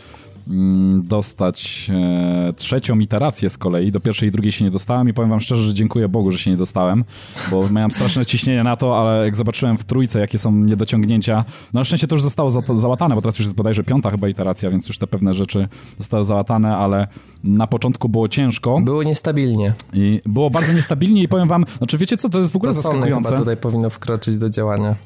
dostać 1.03 1.91
e, 1.95 2.53
trzecią 2.53 2.99
iterację 2.99 3.51
z 3.51 3.59
kolei. 3.59 3.93
Do 3.93 4.01
pierwszej 4.01 4.29
i 4.29 4.33
drugiej 4.33 4.53
się 4.53 4.65
nie 4.65 4.71
dostałem 4.71 5.09
i 5.09 5.13
powiem 5.13 5.31
wam 5.31 5.41
szczerze, 5.41 5.63
że 5.63 5.75
dziękuję 5.75 6.09
Bogu, 6.09 6.31
że 6.31 6.39
się 6.39 6.51
nie 6.51 6.57
dostałem, 6.57 7.05
bo 7.51 7.69
miałem 7.71 7.91
straszne 7.91 8.27
ciśnienie 8.27 8.63
na 8.63 8.77
to, 8.77 9.01
ale 9.01 9.25
jak 9.25 9.37
zobaczyłem 9.37 9.79
w 9.79 9.85
trójce, 9.85 10.21
jakie 10.21 10.39
są 10.39 10.53
niedociągnięcia, 10.53 11.45
no 11.75 11.81
na 11.81 11.85
szczęście 11.85 12.07
to 12.07 12.15
już 12.15 12.23
zostało 12.23 12.51
za 12.51 12.61
załatane, 12.75 13.15
bo 13.15 13.23
teraz 13.23 13.39
już 13.39 13.47
jest 13.47 13.57
bodajże 13.57 13.85
piąta 13.85 14.11
chyba 14.11 14.29
iteracja, 14.29 14.71
więc 14.71 14.89
już 14.89 14.99
te 14.99 15.07
pewne 15.07 15.35
rzeczy 15.35 15.69
zostały 15.99 16.25
załatane, 16.25 16.77
ale 16.77 17.07
na 17.45 17.67
początku 17.67 18.09
było 18.09 18.29
ciężko. 18.29 18.81
Było 18.81 19.03
niestabilnie. 19.03 19.75
I 19.93 20.21
było 20.27 20.51
bardzo 20.51 20.73
niestabilnie 20.73 21.23
i 21.23 21.29
powiem 21.29 21.49
wam, 21.49 21.65
znaczy 21.79 21.99
wiecie 21.99 22.17
co, 22.17 22.29
to 22.29 22.39
jest 22.39 22.53
w 22.53 22.57
ogóle 22.57 22.75
to 22.75 22.83
zaskakujące. 22.83 23.29
chyba 23.29 23.41
tutaj 23.41 23.57
powinno 23.57 23.91
wkroczyć 23.91 24.37
do 24.37 24.51
działania. 24.51 24.97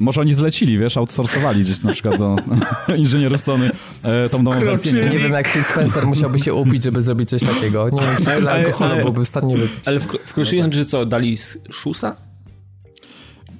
Może 0.00 0.20
oni 0.20 0.34
zlecili, 0.34 0.78
wiesz, 0.78 0.96
outsourcowali 0.96 1.60
gdzieś 1.60 1.82
na 1.82 1.92
przykład 1.92 2.18
do 2.18 2.36
inżynierów 2.96 3.40
Sony 3.40 3.70
e, 4.02 4.28
tą 4.28 4.42
nową 4.42 4.60
wersję. 4.60 4.92
Nie, 4.92 5.10
nie 5.10 5.18
wiem, 5.18 5.32
jak 5.32 5.48
Phil 5.48 5.64
Spencer 5.64 6.06
musiałby 6.06 6.38
się 6.38 6.54
upić, 6.54 6.84
żeby 6.84 7.02
zrobić 7.02 7.28
coś 7.28 7.42
takiego. 7.42 7.90
Nie 7.90 8.00
wiem, 8.00 8.16
czy 8.18 8.24
tyle 8.24 8.50
alkoholu 8.50 8.92
ale, 8.92 9.02
byłby 9.02 9.24
w 9.24 9.28
stanie 9.28 9.56
wypić. 9.56 9.88
Ale 9.88 10.00
w, 10.00 10.06
w 10.06 10.74
że 10.74 10.84
co, 10.84 11.06
dali 11.06 11.36
szusa? 11.70 12.16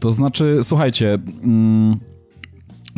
To 0.00 0.12
znaczy, 0.12 0.58
słuchajcie... 0.62 1.18
Mm, 1.42 2.00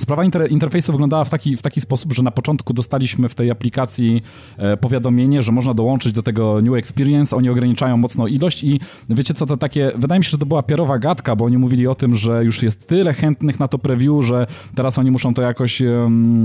Sprawa 0.01 0.25
inter 0.25 0.51
interfejsu 0.51 0.93
wyglądała 0.93 1.25
w 1.25 1.31
taki, 1.31 1.57
w 1.57 1.63
taki 1.63 1.81
sposób, 1.81 2.13
że 2.13 2.23
na 2.23 2.31
początku 2.31 2.73
dostaliśmy 2.73 3.29
w 3.29 3.35
tej 3.35 3.51
aplikacji 3.51 4.23
e, 4.59 4.77
powiadomienie, 4.77 5.43
że 5.43 5.53
można 5.53 5.75
dołączyć 5.75 6.13
do 6.13 6.23
tego 6.23 6.63
New 6.63 6.75
Experience. 6.75 7.37
Oni 7.37 7.49
ograniczają 7.49 7.97
mocno 7.97 8.27
ilość 8.27 8.65
i 8.65 8.81
wiecie 9.11 9.35
co, 9.35 9.47
to 9.47 9.57
takie, 9.57 9.93
wydaje 9.97 10.19
mi 10.19 10.25
się, 10.25 10.31
że 10.31 10.39
to 10.39 10.47
była 10.47 10.63
pierowa 10.63 10.99
gadka, 10.99 11.37
bo 11.37 11.45
oni 11.45 11.59
mówili 11.59 11.87
o 11.87 11.95
tym, 11.95 12.15
że 12.15 12.45
już 12.45 12.63
jest 12.63 12.87
tyle 12.87 13.15
chętnych 13.15 13.61
na 13.61 13.69
to 13.69 13.79
preview, 13.79 14.25
że 14.25 14.47
teraz 14.75 14.99
oni 14.99 15.11
muszą 15.11 15.35
to 15.35 15.43
jakoś 15.43 15.83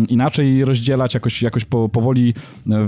inaczej 0.10 0.66
rozdzielać, 0.66 1.14
jakoś, 1.14 1.42
jakoś 1.42 1.66
po, 1.66 1.90
powoli 1.90 2.34
e, 2.70 2.88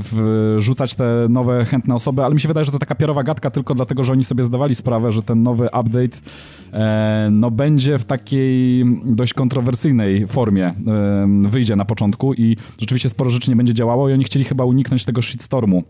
wrzucać 0.58 0.94
te 0.94 1.28
nowe 1.30 1.66
chętne 1.66 1.96
osoby, 1.96 2.24
ale 2.24 2.34
mi 2.34 2.42
się 2.42 2.48
wydaje, 2.48 2.66
że 2.66 2.72
to 2.72 2.80
taka 2.80 2.96
pierowa 2.96 3.24
gadka 3.24 3.52
tylko 3.52 3.76
dlatego, 3.76 4.04
że 4.04 4.14
oni 4.14 4.24
sobie 4.24 4.44
zdawali 4.44 4.76
sprawę, 4.76 5.12
że 5.12 5.24
ten 5.24 5.44
nowy 5.44 5.66
update 5.66 6.18
e, 6.74 7.30
no 7.32 7.52
będzie 7.52 7.98
w 7.98 8.06
takiej 8.06 8.86
dość 9.06 9.34
kontrowersyjnej 9.34 10.28
formie 10.28 10.57
formie 10.58 11.50
wyjdzie 11.50 11.76
na 11.76 11.86
początku 11.86 12.34
i 12.34 12.58
rzeczywiście 12.80 13.10
sporo 13.10 13.30
rzeczy 13.30 13.50
nie 13.50 13.56
będzie 13.56 13.74
działało 13.74 14.10
i 14.10 14.14
oni 14.14 14.24
chcieli 14.24 14.46
chyba 14.46 14.66
uniknąć 14.66 15.06
tego 15.06 15.22
shitstormu. 15.22 15.84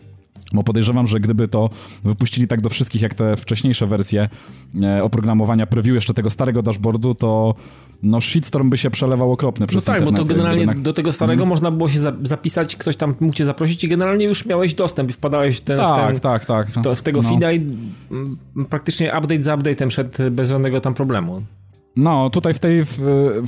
Bo 0.54 0.64
podejrzewam, 0.64 1.08
że 1.08 1.20
gdyby 1.20 1.48
to 1.48 1.70
wypuścili 2.04 2.48
tak 2.48 2.62
do 2.62 2.70
wszystkich, 2.70 3.02
jak 3.02 3.14
te 3.14 3.38
wcześniejsze 3.38 3.88
wersje 3.88 4.30
e, 4.84 5.04
oprogramowania 5.04 5.68
preview 5.68 5.96
jeszcze 5.96 6.14
tego 6.14 6.30
starego 6.30 6.62
dashboardu, 6.62 7.16
to 7.16 7.56
no 8.04 8.22
shitstorm 8.22 8.70
by 8.70 8.78
się 8.78 8.90
przelewał 8.90 9.32
okropny 9.32 9.64
no 9.64 9.68
przez 9.68 9.88
No 9.88 9.94
tak, 9.94 10.02
internet, 10.02 10.28
bo 10.28 10.28
to 10.28 10.36
generalnie 10.36 10.82
do 10.82 10.94
tego 10.94 11.12
starego 11.12 11.44
mm. 11.44 11.50
można 11.50 11.72
było 11.72 11.90
się 11.90 12.00
za 12.00 12.14
zapisać, 12.24 12.76
ktoś 12.76 12.96
tam 12.96 13.16
mógł 13.20 13.34
cię 13.34 13.46
zaprosić 13.46 13.84
i 13.84 13.88
generalnie 13.88 14.26
już 14.26 14.46
miałeś 14.46 14.76
dostęp 14.76 15.10
i 15.10 15.14
wpadałeś 15.14 15.58
w 15.58 15.62
ten, 15.62 15.78
tak, 15.78 15.96
w 15.96 16.08
ten, 16.08 16.20
tak, 16.20 16.46
tak, 16.46 16.68
w, 16.68 16.82
to, 16.82 16.96
w 16.96 17.02
tego 17.02 17.22
no. 17.22 17.30
feeda 17.30 17.52
i 17.52 17.62
praktycznie 18.70 19.08
update 19.08 19.42
za 19.42 19.58
update'em 19.58 19.90
szedł 19.90 20.32
bez 20.32 20.50
żadnego 20.50 20.82
tam 20.82 20.94
problemu. 20.94 21.42
No, 21.98 22.30
tutaj 22.30 22.54
w, 22.54 22.60
tej, 22.60 22.86
w, 22.86 22.98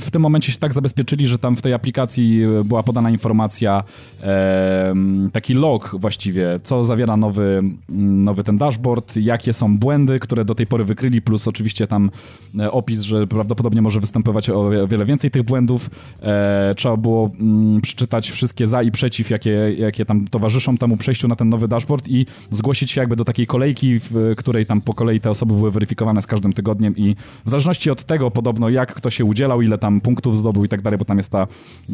w, 0.00 0.10
tym 0.10 0.22
momencie 0.22 0.52
się 0.52 0.58
tak 0.58 0.74
zabezpieczyli, 0.74 1.26
że 1.26 1.38
tam 1.38 1.56
w 1.56 1.62
tej 1.62 1.74
aplikacji 1.74 2.42
była 2.64 2.82
podana 2.82 3.10
informacja, 3.10 3.84
e, 4.22 4.94
taki 5.32 5.54
log 5.54 5.96
właściwie, 5.98 6.60
co 6.62 6.84
zawiera 6.84 7.16
nowy, 7.16 7.62
nowy 7.88 8.44
ten 8.44 8.58
dashboard, 8.58 9.16
jakie 9.16 9.52
są 9.52 9.78
błędy, 9.78 10.18
które 10.18 10.44
do 10.44 10.54
tej 10.54 10.66
pory 10.66 10.84
wykryli, 10.84 11.22
plus 11.22 11.48
oczywiście 11.48 11.86
tam 11.86 12.10
e, 12.58 12.72
opis, 12.72 13.00
że 13.00 13.26
prawdopodobnie 13.26 13.82
może 13.82 14.00
występować 14.00 14.50
o 14.50 14.70
wiele 14.86 15.04
więcej 15.04 15.30
tych 15.30 15.42
błędów. 15.42 15.90
E, 16.22 16.74
trzeba 16.76 16.96
było 16.96 17.30
mm, 17.40 17.80
przeczytać 17.80 18.30
wszystkie 18.30 18.66
za 18.66 18.82
i 18.82 18.90
przeciw, 18.90 19.30
jakie, 19.30 19.74
jakie 19.78 20.04
tam 20.04 20.28
towarzyszą 20.28 20.76
temu 20.78 20.96
przejściu 20.96 21.28
na 21.28 21.36
ten 21.36 21.48
nowy 21.48 21.68
dashboard 21.68 22.08
i 22.08 22.26
zgłosić 22.50 22.90
się 22.90 23.00
jakby 23.00 23.16
do 23.16 23.24
takiej 23.24 23.46
kolejki, 23.46 23.98
w 24.00 24.34
której 24.36 24.66
tam 24.66 24.80
po 24.80 24.94
kolei 24.94 25.20
te 25.20 25.30
osoby 25.30 25.54
były 25.54 25.70
weryfikowane 25.70 26.22
z 26.22 26.26
każdym 26.26 26.52
tygodniem 26.52 26.96
i 26.96 27.16
w 27.46 27.50
zależności 27.50 27.90
od 27.90 28.04
tego, 28.04 28.30
podobno 28.40 28.68
jak 28.68 28.94
kto 28.94 29.10
się 29.10 29.24
udzielał, 29.24 29.62
ile 29.62 29.78
tam 29.78 30.00
punktów 30.00 30.38
zdobył 30.38 30.64
i 30.64 30.68
tak 30.68 30.82
dalej, 30.82 30.98
bo 30.98 31.04
tam 31.04 31.16
jest 31.16 31.30
ta... 31.30 31.46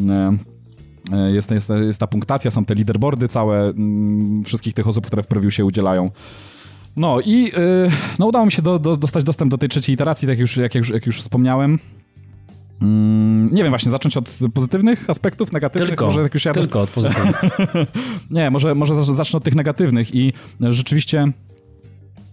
E, 0.09 0.37
e, 1.13 1.33
jest, 1.33 1.51
jest, 1.51 1.73
jest 1.87 2.01
ta 2.01 2.07
punktacja, 2.07 2.51
są 2.51 2.65
te 2.65 2.75
leaderboardy 2.75 3.29
całe 3.29 3.69
mm, 3.69 4.45
wszystkich 4.45 4.75
tych 4.75 4.89
osób, 4.89 5.07
które 5.07 5.23
w 5.23 5.27
preview 5.27 5.55
się 5.55 5.65
udzielają. 5.65 6.11
No 6.97 7.21
i 7.21 7.53
e, 7.57 7.91
no, 8.19 8.27
udało 8.27 8.45
mi 8.45 8.53
się 8.53 8.63
do, 8.63 8.79
do, 8.79 8.97
dostać 8.97 9.25
dostęp 9.25 9.51
do 9.51 9.59
tej 9.59 9.69
trzeciej 9.69 9.95
iteracji, 9.95 10.29
tak 10.29 10.39
już, 10.39 10.57
jak, 10.57 10.75
już, 10.75 10.91
jak 10.91 11.07
już 11.07 11.21
wspomniałem. 11.21 11.79
Mm, 12.83 13.55
nie 13.55 13.63
wiem, 13.63 13.73
właśnie 13.73 13.91
zacząć 13.91 14.17
od 14.17 14.39
pozytywnych 14.55 15.11
aspektów, 15.11 15.53
negatywnych? 15.53 15.89
Tylko, 15.89 16.07
może 16.07 16.23
jak 16.23 16.35
już 16.35 16.45
ja 16.45 16.53
tylko 16.53 16.81
od 16.81 16.91
pozytywnych. 16.91 17.41
nie, 18.31 18.51
może, 18.51 18.75
może 18.75 19.05
zacznę 19.05 19.37
od 19.37 19.45
tych 19.45 19.55
negatywnych 19.55 20.15
i 20.15 20.33
rzeczywiście 20.61 21.33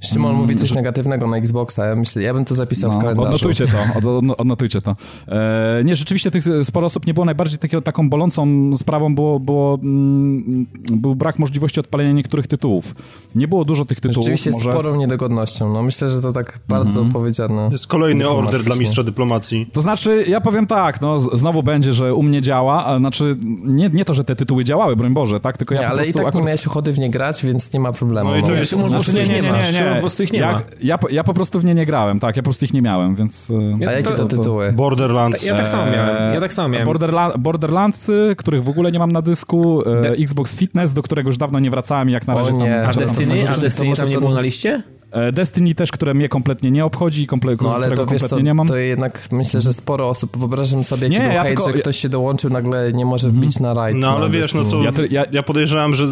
Szymon 0.03 0.31
mm, 0.31 0.41
mówi 0.41 0.55
coś 0.55 0.69
że... 0.69 0.75
negatywnego 0.75 1.27
na 1.27 1.37
Xboxa, 1.37 1.85
ja 1.85 1.95
myślę, 1.95 2.21
ja 2.21 2.33
bym 2.33 2.45
to 2.45 2.55
zapisał 2.55 2.91
no, 2.91 2.97
w 2.97 3.01
kalendarzu. 3.01 3.27
Odnotujcie 3.27 3.67
to, 3.67 3.77
od, 3.97 4.05
od, 4.05 4.39
odnotujcie 4.39 4.81
to. 4.81 4.95
E, 5.27 5.81
nie, 5.85 5.95
rzeczywiście 5.95 6.31
tych 6.31 6.43
sporo 6.63 6.87
osób 6.87 7.07
nie 7.07 7.13
było, 7.13 7.25
najbardziej 7.25 7.59
takiego, 7.59 7.81
taką 7.81 8.09
bolącą 8.09 8.71
sprawą 8.77 9.15
było, 9.15 9.39
było 9.39 9.79
mm, 9.83 10.65
był 10.91 11.15
brak 11.15 11.39
możliwości 11.39 11.79
odpalenia 11.79 12.11
niektórych 12.11 12.47
tytułów. 12.47 12.95
Nie 13.35 13.47
było 13.47 13.65
dużo 13.65 13.85
tych 13.85 14.01
tytułów. 14.01 14.25
Rzeczywiście 14.25 14.51
może... 14.51 14.71
sporą 14.71 14.95
niedogodnością, 14.95 15.73
no 15.73 15.83
myślę, 15.83 16.09
że 16.09 16.21
to 16.21 16.33
tak 16.33 16.59
bardzo 16.67 16.99
mm 16.99 17.09
-hmm. 17.09 17.13
powiedziane. 17.13 17.69
Jest 17.71 17.87
kolejny 17.87 18.29
order 18.29 18.63
dla 18.63 18.75
mistrza 18.75 19.03
dyplomacji. 19.03 19.69
To 19.73 19.81
znaczy, 19.81 20.25
ja 20.27 20.41
powiem 20.41 20.67
tak, 20.67 21.01
no 21.01 21.19
znowu 21.19 21.63
będzie, 21.63 21.93
że 21.93 22.13
u 22.13 22.23
mnie 22.23 22.41
działa, 22.41 22.85
a 22.85 22.97
znaczy 22.97 23.37
nie, 23.65 23.89
nie 23.89 24.05
to, 24.05 24.13
że 24.13 24.23
te 24.23 24.35
tytuły 24.35 24.63
działały, 24.63 24.95
broń 24.95 25.13
Boże, 25.13 25.39
tak, 25.39 25.57
tylko 25.57 25.75
ja 25.75 25.81
nie, 25.81 25.87
po 25.87 25.91
ale 25.91 25.97
prostu... 25.97 26.11
i 26.11 26.13
tak 26.13 26.21
akurat... 26.21 26.35
nie 26.35 26.45
miałeś 26.47 26.67
ochoty 26.67 26.93
w 26.93 26.99
nie 26.99 27.09
grać, 27.09 27.45
więc 27.45 27.73
nie 27.73 27.79
ma 27.79 27.91
problemu. 27.93 28.29
No 28.29 28.37
i 28.37 28.41
to 28.41 28.47
no. 28.47 28.53
jest... 28.53 28.77
No, 28.77 28.87
znaczy, 28.87 29.13
nie, 29.13 29.23
nie, 29.23 29.27
nie, 29.27 29.41
nie, 29.41 29.71
nie, 29.73 29.92
po 29.93 29.99
prostu 30.01 30.23
ich 30.23 30.33
nie 30.33 30.39
ja, 30.39 30.51
ma. 30.51 30.61
Ja, 30.81 30.99
ja 31.11 31.23
po 31.23 31.33
prostu 31.33 31.59
w 31.59 31.65
nie 31.65 31.73
nie 31.73 31.85
grałem, 31.85 32.19
tak, 32.19 32.35
ja 32.35 32.41
po 32.41 32.45
prostu 32.45 32.65
ich 32.65 32.73
nie 32.73 32.81
miałem, 32.81 33.15
więc... 33.15 33.51
E, 33.81 33.87
a 33.87 33.91
jakie 33.91 34.03
to, 34.03 34.15
to 34.15 34.25
tytuły? 34.25 34.71
Borderlands. 34.71 35.45
Ja 35.45 35.55
tak 35.55 35.67
samo 35.67 35.91
miałem, 35.91 36.33
ja 36.33 36.39
tak 36.39 36.53
samo 36.53 36.67
miałem. 36.67 36.85
Borderla 36.85 37.37
Borderlandsy, 37.37 38.35
których 38.37 38.63
w 38.63 38.69
ogóle 38.69 38.91
nie 38.91 38.99
mam 38.99 39.11
na 39.11 39.21
dysku, 39.21 39.83
e, 39.85 40.11
Xbox 40.11 40.55
Fitness, 40.55 40.93
do 40.93 41.03
którego 41.03 41.29
już 41.29 41.37
dawno 41.37 41.59
nie 41.59 41.69
wracałem 41.69 42.09
jak 42.09 42.27
na 42.27 42.35
razie 42.35 42.53
o 42.53 42.57
nie. 42.57 42.71
tam... 42.71 42.89
A 42.89 42.93
Destiny, 42.93 43.49
a 43.49 43.57
Destiny 43.57 43.95
tam 43.95 44.09
nie 44.09 44.19
było 44.19 44.33
na 44.33 44.41
liście? 44.41 44.83
E, 45.13 45.31
Destiny 45.31 45.75
też, 45.75 45.91
które 45.91 46.13
mnie 46.13 46.29
kompletnie 46.29 46.71
nie 46.71 46.85
obchodzi, 46.85 47.27
komple 47.27 47.55
no, 47.61 47.75
ale 47.75 47.85
którego 47.85 48.03
to, 48.03 48.09
kompletnie 48.09 48.27
co, 48.27 48.39
nie 48.39 48.53
mam. 48.53 48.67
To 48.67 48.75
jednak 48.75 49.27
myślę, 49.31 49.61
że 49.61 49.73
sporo 49.73 50.09
osób, 50.09 50.37
wyobrażam 50.37 50.83
sobie, 50.83 51.03
jaki 51.03 51.15
nie, 51.15 51.25
był 51.25 51.35
ja 51.35 51.43
hejt, 51.43 51.57
tylko... 51.57 51.71
że 51.71 51.79
ktoś 51.79 51.97
się 51.97 52.09
dołączył, 52.09 52.49
nagle 52.49 52.93
nie 52.93 53.05
może 53.05 53.29
wbić 53.29 53.59
na 53.59 53.73
rajd. 53.73 53.97
No 53.97 54.15
ale 54.15 54.29
wiesz, 54.29 54.53
no 54.53 54.63
to 54.63 54.83
ja, 54.83 54.91
ja... 55.11 55.25
ja 55.31 55.43
podejrzewam, 55.43 55.95
że 55.95 56.07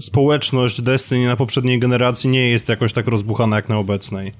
społeczność 0.00 0.82
Destiny 0.82 1.26
na 1.26 1.36
poprzedniej 1.36 1.78
generacji 1.78 2.30
nie 2.30 2.50
jest 2.50 2.68
jakoś 2.68 2.92
tak 2.92 3.06
rozbuchana 3.06 3.56
jak 3.56 3.68
na 3.68 3.78
obecnej. 3.78 4.32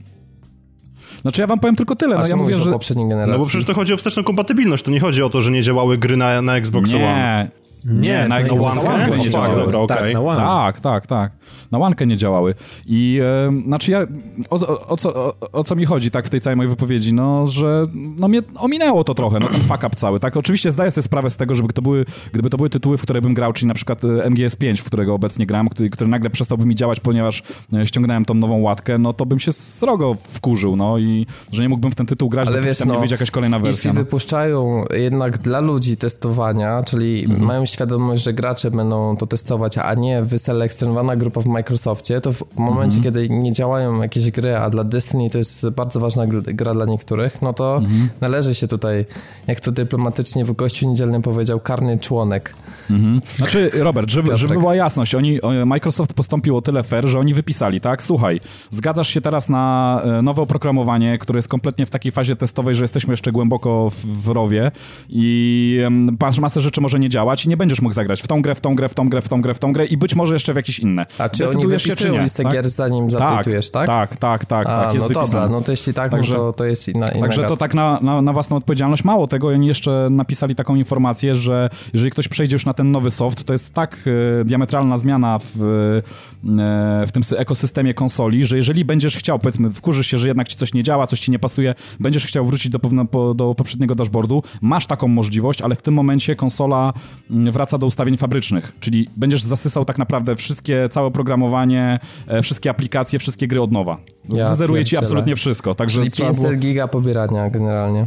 Znaczy 1.22 1.40
ja 1.40 1.46
wam 1.46 1.58
powiem 1.58 1.76
tylko 1.76 1.96
tyle. 1.96 2.18
no, 2.18 2.26
ja 2.26 2.36
mówię, 2.36 2.54
że... 2.54 2.70
poprzedniej 2.70 3.08
generacji. 3.08 3.32
No 3.32 3.38
bo 3.38 3.44
przecież 3.44 3.64
to 3.64 3.74
chodzi 3.74 3.94
o 3.94 3.96
wsteczną 3.96 4.24
kompatybilność, 4.24 4.84
to 4.84 4.90
nie 4.90 5.00
chodzi 5.00 5.22
o 5.22 5.30
to, 5.30 5.40
że 5.40 5.50
nie 5.50 5.62
działały 5.62 5.98
gry 5.98 6.16
na, 6.16 6.42
na 6.42 6.56
Xbox 6.56 6.92
nie. 6.92 6.96
One. 6.96 7.65
Nie, 7.86 8.28
na 8.28 8.38
Xbox 8.38 8.84
One 8.84 9.16
nie 9.16 9.30
działały. 9.30 9.72
Dobra, 9.72 9.78
okay. 9.78 9.98
tak, 9.98 10.14
na 10.14 10.20
One. 10.20 10.40
tak, 10.40 10.80
tak, 10.80 11.06
tak. 11.06 11.32
Na 11.70 11.78
łankę 11.78 12.06
nie 12.06 12.16
działały. 12.16 12.54
I 12.86 13.20
e, 13.22 13.62
znaczy 13.66 13.90
ja, 13.90 14.06
o, 14.50 14.56
o, 14.56 14.86
o, 14.86 14.96
co, 14.96 15.14
o, 15.14 15.34
o, 15.52 15.64
co 15.64 15.76
mi 15.76 15.84
chodzi 15.84 16.10
tak 16.10 16.26
w 16.26 16.30
tej 16.30 16.40
całej 16.40 16.56
mojej 16.56 16.70
wypowiedzi, 16.70 17.14
no, 17.14 17.46
że 17.46 17.86
no 17.94 18.28
mnie 18.28 18.42
ominęło 18.56 19.04
to 19.04 19.14
trochę, 19.14 19.38
no 19.38 19.48
ten 19.48 19.60
fuck 19.60 19.84
up 19.84 19.90
cały, 19.96 20.20
tak? 20.20 20.36
Oczywiście 20.36 20.72
zdaję 20.72 20.90
sobie 20.90 21.02
sprawę 21.02 21.30
z 21.30 21.36
tego, 21.36 21.54
żeby 21.54 21.72
to 21.72 21.82
były, 21.82 22.04
gdyby 22.32 22.50
to 22.50 22.56
były 22.56 22.70
tytuły, 22.70 22.98
w 22.98 23.02
które 23.02 23.22
bym 23.22 23.34
grał, 23.34 23.52
czyli 23.52 23.68
na 23.68 23.74
przykład 23.74 24.04
e, 24.04 24.30
MGS 24.30 24.56
5, 24.56 24.80
w 24.80 24.84
którego 24.84 25.14
obecnie 25.14 25.46
gram, 25.46 25.68
który, 25.68 25.90
który 25.90 26.10
nagle 26.10 26.30
przestałby 26.30 26.66
mi 26.66 26.74
działać, 26.74 27.00
ponieważ 27.00 27.42
e, 27.72 27.86
ściągnąłem 27.86 28.24
tą 28.24 28.34
nową 28.34 28.60
łatkę, 28.60 28.98
no 28.98 29.12
to 29.12 29.26
bym 29.26 29.38
się 29.38 29.52
srogo 29.52 30.16
wkurzył, 30.32 30.76
no 30.76 30.98
i 30.98 31.26
że 31.52 31.62
nie 31.62 31.68
mógłbym 31.68 31.92
w 31.92 31.94
ten 31.94 32.06
tytuł 32.06 32.28
grać, 32.28 32.48
Ale 32.48 32.62
wiesz, 32.62 32.78
tam 32.78 32.88
no, 32.88 32.94
nie 32.94 33.00
wyjdzie 33.00 33.14
jakaś 33.14 33.30
kolejna 33.30 33.58
wersja. 33.58 33.88
Jeśli 33.88 33.98
no. 33.98 34.04
wypuszczają 34.04 34.84
jednak 34.94 35.38
dla 35.38 35.60
ludzi 35.60 35.96
testowania, 35.96 36.82
czyli 36.82 37.24
mhm. 37.24 37.44
mają 37.44 37.66
świadomość, 37.76 38.22
że 38.22 38.32
gracze 38.32 38.70
będą 38.70 39.16
to 39.16 39.26
testować, 39.26 39.78
a 39.78 39.94
nie 39.94 40.22
wyselekcjonowana 40.22 41.16
grupa 41.16 41.40
w 41.40 41.46
Microsoftie, 41.46 42.20
to 42.20 42.32
w 42.32 42.44
momencie, 42.56 42.96
mm 42.96 43.00
-hmm. 43.00 43.04
kiedy 43.04 43.28
nie 43.28 43.52
działają 43.52 44.02
jakieś 44.02 44.30
gry, 44.30 44.56
a 44.56 44.70
dla 44.70 44.84
Destiny 44.84 45.30
to 45.30 45.38
jest 45.38 45.68
bardzo 45.70 46.00
ważna 46.00 46.26
gra 46.26 46.74
dla 46.74 46.84
niektórych, 46.84 47.42
no 47.42 47.52
to 47.52 47.76
mm 47.76 47.90
-hmm. 47.90 48.08
należy 48.20 48.54
się 48.54 48.68
tutaj, 48.68 49.04
jak 49.46 49.60
to 49.60 49.72
dyplomatycznie 49.72 50.44
w 50.44 50.52
gościu 50.52 50.88
niedzielnym 50.88 51.22
powiedział, 51.22 51.60
karny 51.60 51.98
członek. 51.98 52.54
-hmm. 52.90 53.36
Znaczy, 53.36 53.70
Robert, 53.74 54.10
żeby, 54.10 54.36
żeby 54.36 54.54
była 54.54 54.74
jasność, 54.74 55.14
oni, 55.14 55.38
Microsoft 55.66 56.14
postąpił 56.14 56.56
o 56.56 56.62
tyle 56.62 56.82
fair, 56.82 57.06
że 57.06 57.18
oni 57.18 57.34
wypisali, 57.34 57.80
tak? 57.80 58.02
Słuchaj, 58.02 58.40
zgadzasz 58.70 59.08
się 59.08 59.20
teraz 59.20 59.48
na 59.48 60.02
e, 60.04 60.22
nowe 60.22 60.42
oprogramowanie, 60.42 61.18
które 61.18 61.38
jest 61.38 61.48
kompletnie 61.48 61.86
w 61.86 61.90
takiej 61.90 62.12
fazie 62.12 62.36
testowej, 62.36 62.74
że 62.74 62.84
jesteśmy 62.84 63.12
jeszcze 63.12 63.32
głęboko 63.32 63.90
w, 63.90 64.22
w 64.22 64.28
rowie 64.28 64.70
i 65.08 65.80
masz 66.20 66.38
masę 66.38 66.60
rzeczy 66.60 66.80
może 66.80 66.98
nie 66.98 67.08
działać 67.08 67.44
i 67.44 67.48
nie 67.48 67.56
będziesz 67.56 67.82
mógł 67.82 67.94
zagrać 67.94 68.22
w 68.22 68.28
tą 68.28 68.42
grę, 68.42 68.54
w 68.54 68.60
tą 68.60 68.74
grę, 68.74 68.88
w 68.88 68.94
tą 68.94 69.08
grę, 69.08 69.22
w 69.22 69.28
tą 69.28 69.40
grę, 69.40 69.54
w 69.54 69.58
tą 69.58 69.72
grę 69.72 69.86
i 69.86 69.96
być 69.96 70.14
może 70.14 70.34
jeszcze 70.34 70.52
w 70.52 70.56
jakieś 70.56 70.78
inne. 70.78 71.06
A 71.18 71.28
czy 71.28 71.48
oni 71.48 71.66
wypisują 71.66 72.22
listę 72.22 72.42
tak? 72.42 72.52
gier 72.52 72.68
zanim 72.68 73.08
tak, 73.08 73.18
zapytujesz, 73.18 73.70
tak? 73.70 73.86
Tak, 73.86 74.16
tak, 74.16 74.44
tak, 74.44 74.66
A, 74.66 74.84
tak 74.84 74.94
jest 74.94 75.08
no 75.08 75.08
wypisane. 75.08 75.42
dobra, 75.42 75.48
no 75.48 75.62
to 75.62 75.70
jeśli 75.70 75.94
tak, 75.94 76.12
no 76.12 76.18
także, 76.18 76.34
to, 76.34 76.52
to 76.52 76.64
jest 76.64 76.88
inna, 76.88 77.08
inna 77.08 77.20
Także 77.20 77.42
to 77.42 77.56
tak 77.56 77.74
na, 77.74 77.98
na, 78.02 78.22
na 78.22 78.32
własną 78.32 78.56
odpowiedzialność. 78.56 79.04
Mało 79.04 79.26
tego, 79.26 79.48
oni 79.48 79.66
jeszcze 79.66 80.08
napisali 80.10 80.54
taką 80.54 80.74
informację, 80.74 81.36
że 81.36 81.70
jeżeli 81.92 82.10
ktoś 82.10 82.28
przejdzie 82.28 82.54
już 82.54 82.66
na 82.66 82.74
ten 82.76 82.90
nowy 82.90 83.10
soft, 83.10 83.44
to 83.44 83.52
jest 83.52 83.74
tak 83.74 83.98
e, 84.40 84.44
diametralna 84.44 84.98
zmiana 84.98 85.38
w, 85.38 85.62
e, 85.62 87.06
w 87.06 87.12
tym 87.12 87.22
ekosystemie 87.36 87.94
konsoli, 87.94 88.44
że 88.44 88.56
jeżeli 88.56 88.84
będziesz 88.84 89.16
chciał, 89.16 89.38
powiedzmy, 89.38 89.72
wkurzysz 89.72 90.06
się, 90.06 90.18
że 90.18 90.28
jednak 90.28 90.48
ci 90.48 90.56
coś 90.56 90.74
nie 90.74 90.82
działa, 90.82 91.06
coś 91.06 91.20
ci 91.20 91.30
nie 91.30 91.38
pasuje, 91.38 91.74
będziesz 92.00 92.26
chciał 92.26 92.46
wrócić 92.46 92.72
do, 92.72 92.78
do, 93.12 93.34
do 93.34 93.54
poprzedniego 93.54 93.94
dashboardu, 93.94 94.42
masz 94.62 94.86
taką 94.86 95.08
możliwość, 95.08 95.62
ale 95.62 95.74
w 95.74 95.82
tym 95.82 95.94
momencie 95.94 96.36
konsola 96.36 96.92
mm, 97.30 97.52
wraca 97.52 97.78
do 97.78 97.86
ustawień 97.86 98.16
fabrycznych, 98.16 98.72
czyli 98.80 99.08
będziesz 99.16 99.42
zasysał 99.42 99.84
tak 99.84 99.98
naprawdę 99.98 100.36
wszystkie, 100.36 100.88
całe 100.90 101.06
oprogramowanie, 101.06 101.98
e, 102.26 102.42
wszystkie 102.42 102.70
aplikacje, 102.70 103.18
wszystkie 103.18 103.46
gry 103.48 103.62
od 103.62 103.72
nowa. 103.72 103.98
Ja 104.28 104.54
Zeruje 104.54 104.84
ci 104.84 104.96
absolutnie 104.96 105.36
wszystko. 105.36 105.74
Także 105.74 105.98
Czyli 105.98 106.10
500 106.10 106.42
było... 106.42 106.54
giga 106.54 106.88
pobierania 106.88 107.50
generalnie. 107.50 108.06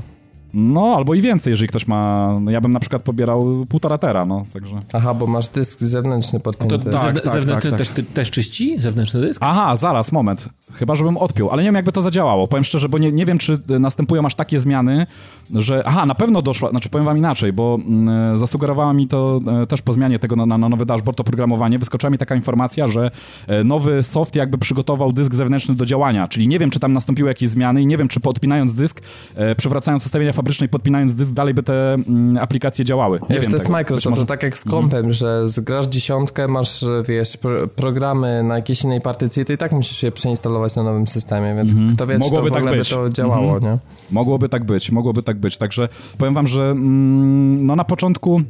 No, 0.54 0.94
albo 0.98 1.14
i 1.14 1.22
więcej, 1.22 1.52
jeżeli 1.52 1.68
ktoś 1.68 1.88
ma. 1.88 2.38
No, 2.42 2.52
ja 2.52 2.62
bym 2.62 2.72
na 2.72 2.80
przykład 2.80 3.04
pobierał 3.04 3.66
półtora 3.70 3.98
tera, 3.98 4.26
no, 4.26 4.44
także. 4.54 4.80
Aha, 4.94 5.14
bo 5.14 5.28
masz 5.28 5.50
dysk 5.50 5.80
zewnętrzny 5.80 6.40
podpięty. 6.40 6.80
To 6.80 6.92
tak, 6.92 7.22
tak, 7.22 7.34
zewnętrzny 7.34 7.72
tak, 7.72 7.80
tak. 7.80 7.96
Też, 7.96 8.06
też 8.14 8.32
czyści? 8.32 8.80
Zewnętrzny 8.80 9.22
dysk? 9.22 9.42
Aha, 9.46 9.78
zaraz, 9.78 10.12
moment. 10.12 10.50
Chyba, 10.74 10.96
żebym 10.96 11.18
odpiął, 11.18 11.50
ale 11.50 11.62
nie 11.62 11.68
wiem, 11.68 11.76
jakby 11.76 11.92
to 11.92 12.02
zadziałało. 12.02 12.48
Powiem 12.48 12.64
szczerze, 12.64 12.90
bo 12.90 12.98
nie, 12.98 13.12
nie 13.12 13.26
wiem, 13.26 13.38
czy 13.38 13.60
następują 13.80 14.26
aż 14.26 14.36
takie 14.36 14.60
zmiany, 14.60 15.08
że. 15.56 15.84
Aha, 15.86 16.06
na 16.06 16.16
pewno 16.16 16.42
doszła, 16.42 16.70
znaczy 16.70 16.90
powiem 16.90 17.06
wam 17.06 17.18
inaczej, 17.18 17.54
bo 17.54 17.80
mm, 17.88 18.38
zasugerowała 18.38 18.94
mi 18.94 19.08
to 19.08 19.40
e, 19.62 19.68
też 19.68 19.82
po 19.82 19.94
zmianie 19.94 20.20
tego 20.20 20.36
na, 20.36 20.46
na, 20.46 20.58
na 20.58 20.70
nowy 20.70 20.86
dashboard 20.86 21.20
oprogramowanie. 21.20 21.80
Wyskoczyła 21.80 22.10
mi 22.10 22.18
taka 22.18 22.36
informacja, 22.36 22.88
że 22.88 23.12
e, 23.48 23.64
nowy 23.64 24.04
soft 24.04 24.36
jakby 24.36 24.58
przygotował 24.58 25.14
dysk 25.14 25.36
zewnętrzny 25.36 25.76
do 25.76 25.86
działania, 25.86 26.28
czyli 26.28 26.48
nie 26.48 26.60
wiem, 26.60 26.70
czy 26.70 26.80
tam 26.80 26.94
nastąpiły 26.94 27.30
jakieś 27.30 27.50
zmiany 27.50 27.82
i 27.82 27.86
nie 27.86 27.98
wiem, 27.98 28.08
czy 28.08 28.20
podpinając 28.20 28.74
dysk, 28.74 29.02
e, 29.36 29.56
przywracając 29.56 30.06
ustawienia 30.06 30.34
fabryczne 30.40 30.66
i 30.66 30.70
podpinając 30.70 31.16
dysk, 31.16 31.32
dalej 31.32 31.54
by 31.54 31.64
te 31.64 31.94
mm, 31.94 32.38
aplikacje 32.38 32.86
działały. 32.86 33.20
Nie 33.20 33.28
wiesz, 33.36 33.40
wiem 33.42 33.52
to 33.52 33.56
jest 33.56 33.66
tego. 33.66 33.78
Microsoft, 33.78 34.10
może... 34.10 34.22
to 34.22 34.28
tak 34.28 34.44
jak 34.44 34.58
z 34.58 34.64
kompem, 34.64 34.98
mhm. 34.98 35.14
że 35.14 35.48
zgrasz 35.48 35.88
dziesiątkę, 35.88 36.48
masz, 36.48 36.86
wiesz, 37.08 37.38
pro 37.38 37.68
programy 37.68 38.44
na 38.44 38.56
jakiejś 38.56 38.84
innej 38.84 39.02
partycji, 39.02 39.46
to 39.46 39.54
i 39.54 39.58
tak 39.58 39.72
musisz 39.72 40.04
je 40.04 40.12
przeinstalować 40.12 40.76
na 40.76 40.84
nowym 40.84 41.08
systemie, 41.08 41.56
więc 41.56 41.72
mhm. 41.72 41.96
kto 41.96 42.08
wie, 42.08 42.18
mogłoby 42.18 42.36
czy 42.36 42.50
to 42.50 42.50
w 42.50 42.54
tak 42.54 42.64
ogóle 42.64 42.78
by 42.78 42.86
to 42.86 43.10
działało, 43.10 43.56
mhm. 43.56 43.74
nie? 43.74 43.80
Mogłoby 44.12 44.50
tak 44.50 44.64
być, 44.64 44.92
mogłoby 44.92 45.24
tak 45.24 45.38
być, 45.38 45.58
także 45.58 45.90
powiem 46.18 46.34
wam, 46.34 46.48
że 46.48 46.62
mm, 46.62 47.66
no 47.66 47.76
na 47.76 47.84
początku 47.84 48.42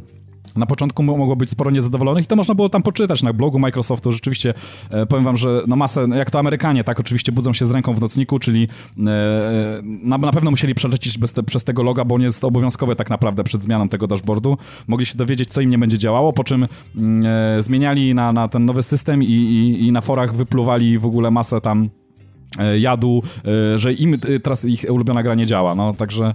na 0.56 0.66
początku 0.66 1.04
mogło 1.04 1.36
być 1.36 1.50
sporo 1.50 1.72
niezadowolonych 1.72 2.24
i 2.24 2.28
to 2.28 2.36
można 2.36 2.56
było 2.56 2.70
tam 2.70 2.84
poczytać 2.84 3.24
na 3.24 3.34
blogu 3.34 3.60
Microsoftu. 3.60 4.12
Rzeczywiście 4.12 4.54
e, 4.90 5.06
powiem 5.06 5.26
wam, 5.26 5.38
że 5.38 5.64
no 5.68 5.76
masę, 5.76 6.08
jak 6.16 6.32
to 6.32 6.40
Amerykanie, 6.40 6.84
tak 6.84 7.00
oczywiście 7.00 7.32
budzą 7.32 7.54
się 7.54 7.66
z 7.66 7.72
ręką 7.72 7.94
w 7.94 8.02
nocniku, 8.02 8.40
czyli 8.40 8.68
e, 8.98 9.02
na, 9.84 10.18
na 10.18 10.32
pewno 10.32 10.52
musieli 10.52 10.76
przelecieć 10.76 11.18
te, 11.34 11.44
przez 11.44 11.64
tego 11.64 11.84
loga, 11.84 12.06
bo 12.06 12.16
on 12.16 12.22
jest 12.22 12.44
obowiązkowy 12.44 12.96
tak 12.96 13.10
naprawdę 13.10 13.44
przed 13.44 13.64
zmianą 13.64 13.90
tego 13.90 14.08
dashboardu. 14.08 14.58
Mogli 14.88 15.06
się 15.06 15.18
dowiedzieć, 15.18 15.50
co 15.50 15.62
im 15.62 15.70
nie 15.70 15.78
będzie 15.78 15.98
działało, 15.98 16.34
po 16.34 16.44
czym 16.44 16.68
mm, 16.98 17.26
e, 17.58 17.62
zmieniali 17.62 18.16
na, 18.16 18.34
na 18.34 18.48
ten 18.48 18.66
nowy 18.66 18.84
system 18.84 19.24
i, 19.24 19.26
i, 19.26 19.88
i 19.88 19.92
na 19.92 20.02
forach 20.02 20.36
wypluwali 20.36 21.00
w 21.00 21.06
ogóle 21.06 21.32
masę 21.32 21.62
tam 21.62 21.90
E, 21.90 21.99
jadu, 22.80 23.24
e, 23.74 23.78
że 23.78 23.94
im 23.94 24.14
e, 24.14 24.40
teraz 24.40 24.66
ich 24.66 24.86
ulubiona 24.90 25.24
gra 25.24 25.36
nie 25.36 25.46
działa, 25.46 25.76
no, 25.76 25.94
także 25.94 26.34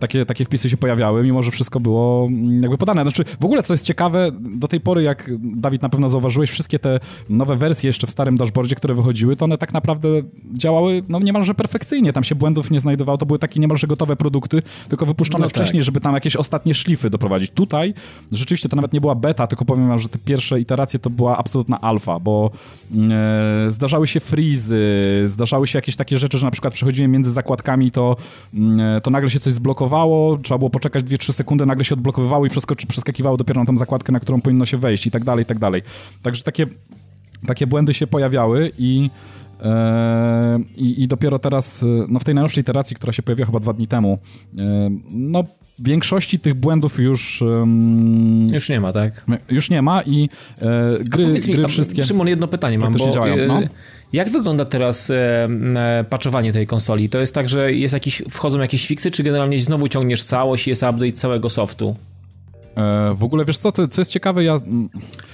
takie, 0.00 0.26
takie 0.26 0.44
wpisy 0.44 0.70
się 0.70 0.76
pojawiały, 0.76 1.22
mimo 1.22 1.42
że 1.42 1.50
wszystko 1.50 1.80
było 1.80 2.26
mm, 2.26 2.62
jakby 2.62 2.78
podane. 2.78 3.02
Znaczy, 3.02 3.24
w 3.40 3.44
ogóle, 3.44 3.62
co 3.62 3.74
jest 3.74 3.84
ciekawe, 3.84 4.30
do 4.40 4.68
tej 4.68 4.80
pory, 4.80 5.02
jak 5.02 5.30
Dawid 5.38 5.82
na 5.82 5.88
pewno 5.88 6.08
zauważyłeś, 6.08 6.50
wszystkie 6.50 6.78
te 6.78 7.00
nowe 7.28 7.56
wersje 7.56 7.88
jeszcze 7.88 8.06
w 8.06 8.10
starym 8.10 8.36
dashboardzie, 8.36 8.74
które 8.74 8.94
wychodziły, 8.94 9.36
to 9.36 9.44
one 9.44 9.58
tak 9.58 9.72
naprawdę 9.72 10.08
działały, 10.54 11.02
no, 11.08 11.18
niemalże 11.18 11.54
perfekcyjnie, 11.54 12.12
tam 12.12 12.24
się 12.24 12.34
błędów 12.34 12.70
nie 12.70 12.80
znajdowało, 12.80 13.18
to 13.18 13.26
były 13.26 13.38
takie 13.38 13.60
niemalże 13.60 13.86
gotowe 13.86 14.16
produkty, 14.16 14.62
tylko 14.88 15.06
wypuszczone 15.06 15.44
no 15.44 15.48
wcześniej, 15.48 15.80
tak. 15.80 15.84
żeby 15.84 16.00
tam 16.00 16.14
jakieś 16.14 16.36
ostatnie 16.36 16.74
szlify 16.74 17.10
doprowadzić. 17.10 17.50
Tutaj 17.50 17.94
rzeczywiście 18.32 18.68
to 18.68 18.76
nawet 18.76 18.92
nie 18.92 19.00
była 19.00 19.14
beta, 19.14 19.46
tylko 19.46 19.64
powiem 19.64 19.88
wam, 19.88 19.98
że 19.98 20.08
te 20.08 20.18
pierwsze 20.18 20.60
iteracje 20.60 20.98
to 20.98 21.10
była 21.10 21.38
absolutna 21.38 21.80
alfa, 21.80 22.20
bo 22.20 22.50
mm, 22.94 23.12
e, 23.66 23.72
zdarzały 23.72 24.06
się 24.06 24.20
freezy, 24.20 24.84
zdarzały 25.26 25.45
zdarzały 25.46 25.66
się 25.66 25.78
jakieś 25.78 25.96
takie 25.96 26.18
rzeczy, 26.18 26.38
że 26.38 26.46
na 26.46 26.50
przykład 26.50 26.74
przechodziłem 26.74 27.10
między 27.10 27.30
zakładkami, 27.30 27.90
to, 27.90 28.16
mm, 28.54 29.00
to 29.00 29.10
nagle 29.10 29.30
się 29.30 29.40
coś 29.40 29.52
zblokowało, 29.52 30.36
trzeba 30.36 30.58
było 30.58 30.70
poczekać 30.70 31.04
2-3 31.04 31.32
sekundy, 31.32 31.66
nagle 31.66 31.84
się 31.84 31.94
odblokowywało 31.94 32.46
i 32.46 32.50
przeskakiwało 32.88 33.36
dopiero 33.36 33.60
na 33.60 33.66
tą 33.66 33.76
zakładkę, 33.76 34.12
na 34.12 34.20
którą 34.20 34.40
powinno 34.40 34.66
się 34.66 34.76
wejść 34.76 35.06
i 35.06 35.10
tak 35.10 35.24
dalej, 35.24 35.42
i 35.42 35.46
tak 35.46 35.58
dalej. 35.58 35.82
Także 36.22 36.42
takie, 36.42 36.66
takie 37.46 37.66
błędy 37.66 37.94
się 37.94 38.06
pojawiały 38.06 38.72
i 38.78 39.10
e, 39.60 40.58
i, 40.76 41.02
I, 41.02 41.08
dopiero 41.08 41.38
teraz, 41.38 41.84
no 42.08 42.18
w 42.18 42.24
tej 42.24 42.34
najnowszej 42.34 42.62
iteracji, 42.62 42.96
która 42.96 43.12
się 43.12 43.22
pojawiła 43.22 43.46
chyba 43.46 43.60
dwa 43.60 43.72
dni 43.72 43.88
temu, 43.88 44.18
e, 44.58 44.90
no 45.10 45.44
większości 45.78 46.38
tych 46.38 46.54
błędów 46.54 46.98
już... 46.98 47.42
Um, 47.42 48.46
już 48.52 48.68
nie 48.68 48.80
ma, 48.80 48.92
tak? 48.92 49.26
Już 49.50 49.70
nie 49.70 49.82
ma 49.82 50.02
i 50.02 50.28
e, 50.62 50.98
gry, 51.04 51.26
mi, 51.26 51.40
gry 51.40 51.68
wszystkie... 51.68 52.04
Szymon, 52.04 52.28
jedno 52.28 52.48
pytanie 52.48 52.78
mam, 52.78 52.92
bo 52.92 53.10
działają, 53.10 53.36
no? 53.46 53.60
Jak 54.12 54.28
wygląda 54.30 54.64
teraz 54.64 55.10
e, 55.10 55.48
e, 55.76 56.04
patchowanie 56.10 56.52
tej 56.52 56.66
konsoli? 56.66 57.08
To 57.08 57.18
jest 57.18 57.34
tak, 57.34 57.48
że 57.48 57.72
jest 57.72 57.94
jakiś, 57.94 58.22
wchodzą 58.30 58.60
jakieś 58.60 58.86
fiksy, 58.86 59.10
czy 59.10 59.22
generalnie 59.22 59.60
znowu 59.60 59.88
ciągniesz 59.88 60.22
całość 60.22 60.66
i 60.66 60.70
jest 60.70 60.82
update 60.82 61.12
całego 61.12 61.50
softu? 61.50 61.96
E, 62.76 63.14
w 63.14 63.24
ogóle 63.24 63.44
wiesz 63.44 63.58
co, 63.58 63.72
to, 63.72 63.88
co 63.88 64.00
jest 64.00 64.10
ciekawe, 64.10 64.44
ja, 64.44 64.60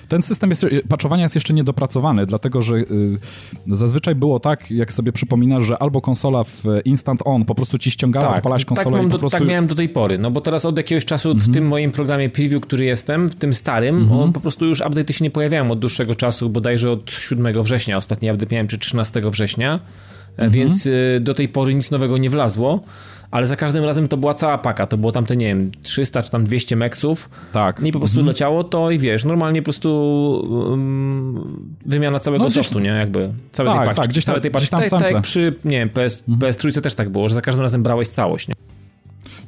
ten 0.09 0.23
system 0.23 0.51
jest, 0.51 0.67
patchowania 0.89 1.23
jest 1.23 1.35
jeszcze 1.35 1.55
niedopracowany, 1.55 2.27
dlatego 2.27 2.63
że 2.63 2.75
y, 2.77 2.87
zazwyczaj 3.67 4.15
było 4.15 4.41
tak, 4.41 4.71
jak 4.71 4.93
sobie 4.93 5.13
przypominasz, 5.13 5.65
że 5.65 5.83
albo 5.83 6.01
konsola 6.01 6.45
w 6.45 6.63
instant 6.85 7.21
on 7.25 7.45
po 7.45 7.55
prostu 7.55 7.79
ci 7.79 7.91
ściągała, 7.91 8.27
tak, 8.27 8.37
odpalać 8.37 8.65
konsolę 8.65 8.99
tak 8.99 9.07
i 9.07 9.11
po 9.11 9.19
prostu... 9.19 9.39
Tak 9.39 9.49
miałem 9.49 9.67
do 9.67 9.75
tej 9.75 9.89
pory, 9.89 10.19
no 10.19 10.31
bo 10.31 10.41
teraz 10.41 10.65
od 10.65 10.77
jakiegoś 10.77 11.05
czasu 11.05 11.29
w 11.29 11.33
mhm. 11.33 11.53
tym 11.53 11.69
moim 11.69 11.91
programie 11.91 12.29
preview, 12.29 12.63
który 12.63 12.85
jestem, 12.85 13.29
w 13.29 13.35
tym 13.35 13.55
starym, 13.55 13.97
mhm. 13.97 14.21
on 14.21 14.33
po 14.33 14.41
prostu 14.41 14.67
już 14.67 14.81
update'y 14.81 15.13
się 15.13 15.25
nie 15.25 15.31
pojawiają 15.31 15.71
od 15.71 15.79
dłuższego 15.79 16.15
czasu, 16.15 16.51
bodajże 16.51 16.91
od 16.91 17.11
7 17.11 17.63
września, 17.63 17.97
ostatni 17.97 18.31
update 18.31 18.55
miałem, 18.55 18.69
czy 18.69 18.79
13 18.79 19.23
września, 19.31 19.81
mhm. 20.37 20.51
więc 20.51 20.87
y, 20.87 21.19
do 21.21 21.35
tej 21.35 21.49
pory 21.49 21.75
nic 21.75 21.91
nowego 21.91 22.19
nie 22.19 22.31
wlazło 22.31 22.81
ale 23.33 23.47
za 23.47 23.57
każdym 23.57 23.85
razem 23.85 24.09
to 24.09 24.17
była 24.17 24.35
cała 24.35 24.59
paka, 24.59 24.87
to 24.87 24.97
było 24.97 25.13
tam 25.13 25.27
te, 25.27 25.37
nie 25.37 25.47
wiem, 25.47 25.71
300 25.83 26.23
czy 26.23 26.31
tam 26.31 26.45
200 26.45 26.77
meksów. 26.77 27.31
Tak. 27.53 27.81
I 27.83 27.93
po 27.93 27.99
prostu 27.99 28.17
mhm. 28.17 28.27
leciało 28.27 28.65
to 28.65 28.91
i 28.91 28.99
wiesz, 28.99 29.25
normalnie 29.25 29.63
po 29.63 29.65
prostu 29.65 29.91
um, 30.71 31.75
wymiana 31.87 32.19
całego 32.19 32.45
no, 32.45 32.51
softu, 32.51 32.79
nie? 32.79 32.89
Jakby 32.89 33.33
całej 33.53 33.73
tak, 33.73 33.79
tej 33.79 33.87
paczki. 33.87 34.03
Tak, 34.03 34.11
gdzieś 34.11 34.25
tam, 34.25 34.33
całej 34.33 34.43
tej 34.43 34.51
paczki. 34.51 34.77
Gdzieś 34.77 34.91
tam 34.91 35.01
tak, 35.01 35.13
tak 35.13 35.23
przy, 35.23 35.55
nie 35.65 35.79
wiem, 35.79 35.89
PS, 35.89 36.25
mhm. 36.29 36.53
PS3 36.53 36.81
też 36.81 36.95
tak 36.95 37.11
było, 37.11 37.29
że 37.29 37.35
za 37.35 37.41
każdym 37.41 37.63
razem 37.63 37.83
brałeś 37.83 38.09
całość, 38.09 38.49
nie? 38.49 38.55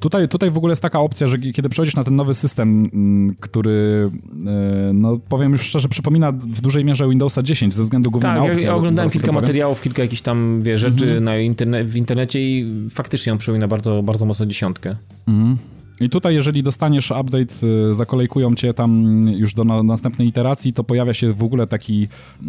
Tutaj, 0.04 0.28
tutaj 0.28 0.50
w 0.50 0.56
ogóle 0.56 0.72
jest 0.72 0.82
taka 0.82 1.00
opcja, 1.00 1.26
że 1.26 1.38
kiedy 1.38 1.68
przechodzisz 1.68 1.96
na 1.96 2.04
ten 2.04 2.16
nowy 2.16 2.34
system, 2.34 2.90
mm, 2.94 3.34
który, 3.40 4.10
e, 4.46 4.92
no 4.92 5.18
powiem 5.28 5.52
już 5.52 5.60
szczerze, 5.60 5.88
przypomina 5.88 6.32
w 6.32 6.60
dużej 6.60 6.84
mierze 6.84 7.08
Windowsa 7.08 7.42
10 7.42 7.74
ze 7.74 7.82
względu 7.82 8.10
głównie 8.10 8.28
tak, 8.28 8.38
na 8.38 8.52
opcję. 8.52 8.66
Ja 8.66 8.74
oglądałem 8.74 9.10
kilka 9.10 9.32
materiałów, 9.32 9.82
kilka 9.82 10.02
jakichś 10.02 10.22
tam 10.22 10.60
wie, 10.62 10.78
rzeczy 10.78 11.04
mhm. 11.04 11.24
na 11.24 11.38
interne 11.38 11.84
w 11.84 11.96
internecie 11.96 12.40
i 12.40 12.66
faktycznie 12.90 13.32
on 13.32 13.38
przypomina 13.38 13.68
bardzo, 13.68 14.02
bardzo 14.02 14.26
mocno 14.26 14.46
dziesiątkę. 14.46 14.96
Mhm. 15.28 15.56
I 16.00 16.10
tutaj, 16.10 16.34
jeżeli 16.34 16.62
dostaniesz 16.62 17.10
update, 17.10 17.66
y, 17.90 17.94
zakolejkują 17.94 18.54
cię 18.54 18.74
tam 18.74 19.22
już 19.28 19.54
do 19.54 19.64
następnej 19.64 20.28
iteracji, 20.28 20.72
to 20.72 20.84
pojawia 20.84 21.14
się 21.14 21.32
w 21.32 21.42
ogóle 21.42 21.66
taki, 21.66 22.08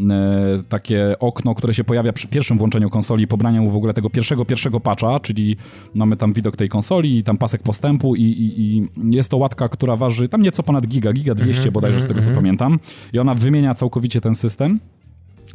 e, 0.09 0.63
takie 0.69 1.19
okno, 1.19 1.55
które 1.55 1.73
się 1.73 1.83
pojawia 1.83 2.13
przy 2.13 2.27
pierwszym 2.27 2.57
włączeniu 2.57 2.89
konsoli, 2.89 3.27
pobraniu 3.27 3.69
w 3.71 3.75
ogóle 3.75 3.93
tego 3.93 4.09
pierwszego, 4.09 4.45
pierwszego 4.45 4.79
patcha, 4.79 5.19
czyli 5.19 5.57
mamy 5.93 6.17
tam 6.17 6.33
widok 6.33 6.55
tej 6.55 6.69
konsoli 6.69 7.17
i 7.17 7.23
tam 7.23 7.37
pasek 7.37 7.63
postępu 7.63 8.15
i, 8.15 8.21
i, 8.21 8.61
i 8.61 8.89
jest 9.15 9.31
to 9.31 9.37
łatka, 9.37 9.69
która 9.69 9.95
waży 9.95 10.29
tam 10.29 10.41
nieco 10.41 10.63
ponad 10.63 10.87
giga, 10.87 11.13
giga 11.13 11.35
200 11.35 11.61
mm 11.61 11.69
-hmm, 11.69 11.73
bodajże 11.73 12.01
z 12.01 12.07
tego 12.07 12.19
co 12.19 12.25
mm 12.25 12.33
-hmm. 12.33 12.37
pamiętam 12.37 12.79
i 13.13 13.19
ona 13.19 13.33
wymienia 13.33 13.75
całkowicie 13.75 14.21
ten 14.21 14.35
system 14.35 14.79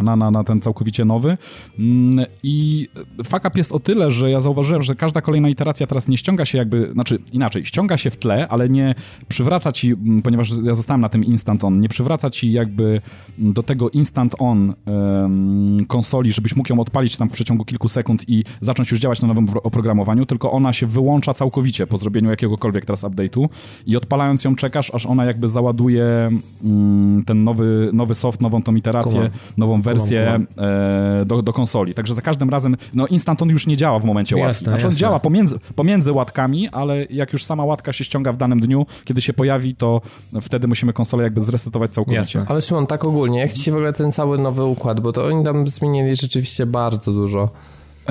na, 0.02 0.16
na, 0.16 0.30
na 0.30 0.44
ten 0.44 0.60
całkowicie 0.60 1.04
nowy. 1.04 1.38
Mm, 1.78 2.26
I 2.42 2.88
fuck 3.24 3.44
up 3.44 3.50
jest 3.54 3.72
o 3.72 3.80
tyle, 3.80 4.10
że 4.10 4.30
ja 4.30 4.40
zauważyłem, 4.40 4.82
że 4.82 4.94
każda 4.94 5.20
kolejna 5.20 5.48
iteracja 5.48 5.86
teraz 5.86 6.08
nie 6.08 6.16
ściąga 6.16 6.44
się 6.44 6.58
jakby, 6.58 6.92
znaczy 6.92 7.18
inaczej, 7.32 7.66
ściąga 7.66 7.98
się 7.98 8.10
w 8.10 8.16
tle, 8.16 8.48
ale 8.48 8.68
nie 8.68 8.94
przywraca 9.28 9.72
ci, 9.72 9.92
mm, 9.92 10.22
ponieważ 10.22 10.52
ja 10.64 10.74
zostałem 10.74 11.00
na 11.00 11.08
tym 11.08 11.24
instant 11.24 11.64
on, 11.64 11.80
nie 11.80 11.88
przywraca 11.88 12.30
ci 12.30 12.52
jakby 12.52 13.00
do 13.38 13.62
tego 13.62 13.90
instant 13.90 14.34
on 14.38 14.74
um, 14.86 15.86
konsoli, 15.86 16.32
żebyś 16.32 16.56
mógł 16.56 16.72
ją 16.72 16.80
odpalić 16.80 17.16
tam 17.16 17.28
w 17.28 17.32
przeciągu 17.32 17.64
kilku 17.64 17.88
sekund 17.88 18.28
i 18.28 18.44
zacząć 18.60 18.90
już 18.90 19.00
działać 19.00 19.22
na 19.22 19.28
nowym 19.28 19.48
oprogramowaniu, 19.62 20.26
tylko 20.26 20.52
ona 20.52 20.72
się 20.72 20.86
wyłącza 20.86 21.34
całkowicie 21.34 21.86
po 21.86 21.96
zrobieniu 21.96 22.30
jakiegokolwiek 22.30 22.84
teraz 22.84 23.04
update'u 23.04 23.48
i 23.86 23.96
odpalając 23.96 24.44
ją 24.44 24.56
czekasz, 24.56 24.94
aż 24.94 25.06
ona 25.06 25.24
jakby 25.24 25.48
załaduje 25.48 26.30
um, 26.64 27.22
ten 27.26 27.44
nowy, 27.44 27.90
nowy 27.92 28.14
soft, 28.14 28.40
nową 28.40 28.62
tą 28.62 28.74
iterację, 28.74 29.30
nową 29.56 29.82
wersję 29.82 29.89
wersję 29.94 30.40
e, 30.58 31.24
do, 31.26 31.42
do 31.42 31.52
konsoli. 31.52 31.94
Także 31.94 32.14
za 32.14 32.22
każdym 32.22 32.50
razem, 32.50 32.76
no 32.94 33.06
Instant 33.06 33.42
on 33.42 33.48
już 33.48 33.66
nie 33.66 33.76
działa 33.76 33.98
w 33.98 34.04
momencie 34.04 34.36
łatki. 34.36 34.46
Jasne, 34.46 34.64
znaczy 34.64 34.86
on 34.86 34.90
jasne. 34.90 35.00
działa 35.00 35.20
pomiędzy, 35.20 35.58
pomiędzy 35.76 36.12
łatkami, 36.12 36.68
ale 36.68 37.04
jak 37.04 37.32
już 37.32 37.44
sama 37.44 37.64
łatka 37.64 37.92
się 37.92 38.04
ściąga 38.04 38.32
w 38.32 38.36
danym 38.36 38.60
dniu, 38.60 38.86
kiedy 39.04 39.20
się 39.20 39.32
pojawi, 39.32 39.74
to 39.74 40.00
wtedy 40.40 40.68
musimy 40.68 40.92
konsolę 40.92 41.24
jakby 41.24 41.40
zresetować 41.40 41.90
całkowicie. 41.90 42.20
Jasne. 42.20 42.44
Ale 42.48 42.60
Szymon, 42.60 42.86
tak 42.86 43.04
ogólnie, 43.04 43.38
jak 43.38 43.52
ci 43.52 43.62
się 43.62 43.72
w 43.72 43.74
ogóle 43.74 43.92
ten 43.92 44.12
cały 44.12 44.38
nowy 44.38 44.64
układ, 44.64 45.00
bo 45.00 45.12
to 45.12 45.26
oni 45.26 45.44
tam 45.44 45.68
zmienili 45.68 46.16
rzeczywiście 46.16 46.66
bardzo 46.66 47.12
dużo. 47.12 47.48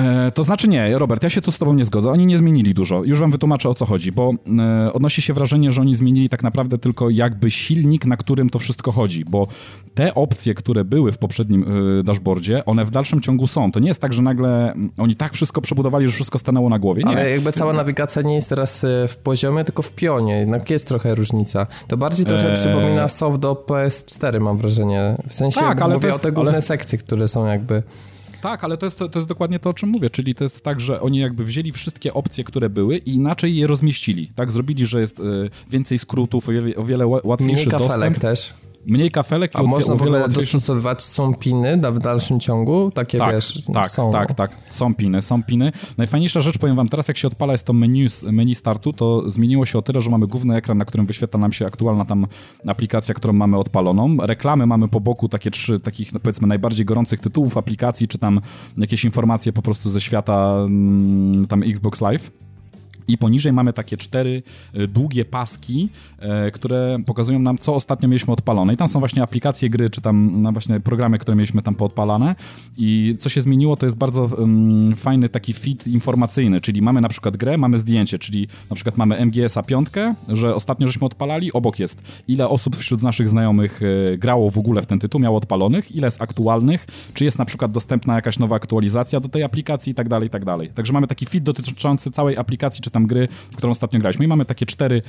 E, 0.00 0.30
to 0.30 0.44
znaczy 0.44 0.68
nie, 0.68 0.98
Robert, 0.98 1.22
ja 1.22 1.30
się 1.30 1.40
tu 1.40 1.52
z 1.52 1.58
tobą 1.58 1.74
nie 1.74 1.84
zgodzę. 1.84 2.10
Oni 2.10 2.26
nie 2.26 2.38
zmienili 2.38 2.74
dużo. 2.74 3.04
Już 3.04 3.20
wam 3.20 3.30
wytłumaczę 3.30 3.68
o 3.68 3.74
co 3.74 3.86
chodzi, 3.86 4.12
bo 4.12 4.32
e, 4.58 4.92
odnosi 4.92 5.22
się 5.22 5.32
wrażenie, 5.34 5.72
że 5.72 5.80
oni 5.80 5.94
zmienili 5.94 6.28
tak 6.28 6.42
naprawdę 6.42 6.78
tylko 6.78 7.10
jakby 7.10 7.50
silnik, 7.50 8.04
na 8.04 8.16
którym 8.16 8.50
to 8.50 8.58
wszystko 8.58 8.92
chodzi, 8.92 9.24
bo 9.24 9.46
te 9.94 10.14
opcje, 10.14 10.54
które 10.54 10.84
były 10.84 11.12
w 11.12 11.18
poprzednim 11.18 11.64
e, 12.00 12.02
dashboardzie, 12.02 12.64
one 12.64 12.84
w 12.84 12.90
dalszym 12.90 13.20
ciągu 13.20 13.46
są. 13.46 13.72
To 13.72 13.80
nie 13.80 13.88
jest 13.88 14.00
tak, 14.00 14.12
że 14.12 14.22
nagle 14.22 14.74
oni 14.98 15.16
tak 15.16 15.34
wszystko 15.34 15.60
przebudowali, 15.60 16.06
że 16.06 16.12
wszystko 16.12 16.38
stanęło 16.38 16.68
na 16.68 16.78
głowie. 16.78 17.02
Nie. 17.02 17.10
Ale 17.10 17.30
jakby 17.30 17.52
cała 17.52 17.72
nawigacja 17.72 18.22
nie 18.22 18.34
jest 18.34 18.48
teraz 18.48 18.84
e, 18.84 19.08
w 19.08 19.16
poziomie, 19.16 19.64
tylko 19.64 19.82
w 19.82 19.92
pionie. 19.92 20.38
Jednak 20.38 20.70
jest 20.70 20.88
trochę 20.88 21.14
różnica. 21.14 21.66
To 21.88 21.96
bardziej 21.96 22.26
trochę 22.26 22.50
eee... 22.50 22.56
przypomina 22.56 23.08
soft 23.08 23.38
do 23.38 23.54
PS4, 23.54 24.40
mam 24.40 24.58
wrażenie. 24.58 25.14
W 25.28 25.34
sensie 25.34 25.60
tak, 25.60 25.82
ale 25.82 25.94
mówię 25.94 26.06
jest, 26.06 26.18
o 26.18 26.22
te 26.22 26.32
główne 26.32 26.52
ale... 26.52 26.62
sekcje, 26.62 26.98
które 26.98 27.28
są 27.28 27.46
jakby... 27.46 27.82
Tak, 28.42 28.64
ale 28.64 28.76
to 28.76 28.86
jest, 28.86 28.98
to 28.98 29.10
jest 29.16 29.28
dokładnie 29.28 29.58
to, 29.58 29.70
o 29.70 29.74
czym 29.74 29.88
mówię, 29.88 30.10
czyli 30.10 30.34
to 30.34 30.44
jest 30.44 30.60
tak, 30.60 30.80
że 30.80 31.00
oni 31.00 31.18
jakby 31.18 31.44
wzięli 31.44 31.72
wszystkie 31.72 32.14
opcje, 32.14 32.44
które 32.44 32.70
były 32.70 32.96
i 32.96 33.14
inaczej 33.14 33.56
je 33.56 33.66
rozmieścili, 33.66 34.32
tak? 34.34 34.50
Zrobili, 34.50 34.86
że 34.86 35.00
jest 35.00 35.20
y, 35.20 35.22
więcej 35.70 35.98
skrótów, 35.98 36.48
o 36.48 36.52
wiele, 36.52 36.76
o 36.76 36.84
wiele 36.84 37.06
łatwiejszy 37.06 37.68
Mniej 37.68 37.78
dostęp. 37.78 38.18
też. 38.18 38.54
Mniej 38.86 39.10
kafelek. 39.10 39.50
A 39.54 39.62
można 39.62 39.96
w 39.96 40.02
ogóle 40.02 40.28
dostosowywać, 40.28 41.02
są 41.02 41.34
piny 41.34 41.80
w 41.92 41.98
dalszym 41.98 42.40
ciągu? 42.40 42.90
Takie 42.90 43.18
tak, 43.18 43.34
wiesz, 43.34 43.62
tak, 43.74 43.90
są. 43.90 44.12
Tak, 44.12 44.34
tak, 44.34 44.50
są 44.70 44.94
piny, 44.94 45.22
są 45.22 45.42
piny. 45.42 45.72
Najfajniejsza 45.98 46.40
rzecz, 46.40 46.58
powiem 46.58 46.76
wam, 46.76 46.88
teraz 46.88 47.08
jak 47.08 47.16
się 47.16 47.28
odpala 47.28 47.52
jest 47.52 47.66
to 47.66 47.72
menu, 47.72 48.06
menu 48.32 48.54
startu, 48.54 48.92
to 48.92 49.30
zmieniło 49.30 49.66
się 49.66 49.78
o 49.78 49.82
tyle, 49.82 50.00
że 50.00 50.10
mamy 50.10 50.26
główny 50.26 50.56
ekran, 50.56 50.78
na 50.78 50.84
którym 50.84 51.06
wyświetla 51.06 51.40
nam 51.40 51.52
się 51.52 51.66
aktualna 51.66 52.04
tam 52.04 52.26
aplikacja, 52.66 53.14
którą 53.14 53.32
mamy 53.32 53.56
odpaloną. 53.56 54.16
Reklamy 54.20 54.66
mamy 54.66 54.88
po 54.88 55.00
boku 55.00 55.28
takie 55.28 55.50
trzy 55.50 55.80
takich, 55.80 56.12
no 56.12 56.20
powiedzmy, 56.20 56.46
najbardziej 56.46 56.86
gorących 56.86 57.20
tytułów 57.20 57.58
aplikacji, 57.58 58.08
czy 58.08 58.18
tam 58.18 58.40
jakieś 58.76 59.04
informacje 59.04 59.52
po 59.52 59.62
prostu 59.62 59.90
ze 59.90 60.00
świata 60.00 60.56
mm, 60.66 61.46
tam 61.46 61.62
Xbox 61.62 62.00
Live 62.00 62.30
i 63.12 63.18
poniżej 63.18 63.52
mamy 63.52 63.72
takie 63.72 63.96
cztery 63.96 64.42
e, 64.74 64.86
długie 64.86 65.24
paski, 65.24 65.88
e, 66.18 66.50
które 66.50 66.98
pokazują 67.06 67.38
nam, 67.38 67.58
co 67.58 67.74
ostatnio 67.74 68.08
mieliśmy 68.08 68.32
odpalone. 68.32 68.74
I 68.74 68.76
tam 68.76 68.88
są 68.88 68.98
właśnie 68.98 69.22
aplikacje 69.22 69.70
gry, 69.70 69.90
czy 69.90 70.00
tam 70.00 70.42
no 70.42 70.52
właśnie 70.52 70.80
programy, 70.80 71.18
które 71.18 71.36
mieliśmy 71.36 71.62
tam 71.62 71.74
poodpalane. 71.74 72.34
I 72.76 73.16
co 73.18 73.28
się 73.28 73.40
zmieniło, 73.40 73.76
to 73.76 73.86
jest 73.86 73.98
bardzo 73.98 74.22
um, 74.22 74.96
fajny 74.96 75.28
taki 75.28 75.52
feed 75.54 75.86
informacyjny, 75.86 76.60
czyli 76.60 76.82
mamy 76.82 77.00
na 77.00 77.08
przykład 77.08 77.36
grę, 77.36 77.58
mamy 77.58 77.78
zdjęcie, 77.78 78.18
czyli 78.18 78.48
na 78.70 78.76
przykład 78.76 78.96
mamy 78.96 79.26
MGS-a 79.26 79.62
piątkę, 79.62 80.14
że 80.28 80.54
ostatnio 80.54 80.86
żeśmy 80.86 81.06
odpalali, 81.06 81.52
obok 81.52 81.78
jest 81.78 82.02
ile 82.28 82.48
osób 82.48 82.76
wśród 82.76 83.02
naszych 83.02 83.28
znajomych 83.28 83.80
e, 83.82 84.18
grało 84.18 84.50
w 84.50 84.58
ogóle 84.58 84.82
w 84.82 84.86
ten 84.86 84.98
tytuł, 84.98 85.20
miało 85.20 85.36
odpalonych, 85.36 85.92
ile 85.92 86.06
jest 86.06 86.22
aktualnych, 86.22 86.86
czy 87.14 87.24
jest 87.24 87.38
na 87.38 87.44
przykład 87.44 87.72
dostępna 87.72 88.14
jakaś 88.14 88.38
nowa 88.38 88.56
aktualizacja 88.56 89.20
do 89.20 89.28
tej 89.28 89.42
aplikacji 89.42 89.90
i 89.90 89.94
tak 89.94 90.08
dalej, 90.08 90.26
i 90.26 90.30
tak 90.30 90.44
dalej. 90.44 90.70
Także 90.74 90.92
mamy 90.92 91.06
taki 91.06 91.26
feed 91.26 91.44
dotyczący 91.44 92.10
całej 92.10 92.36
aplikacji, 92.36 92.82
czy 92.82 92.90
tam 92.90 92.99
gry, 93.06 93.28
w 93.50 93.56
którą 93.56 93.70
ostatnio 93.70 94.00
graliśmy. 94.00 94.24
I 94.24 94.28
mamy 94.28 94.44
takie 94.44 94.66
cztery 94.66 95.02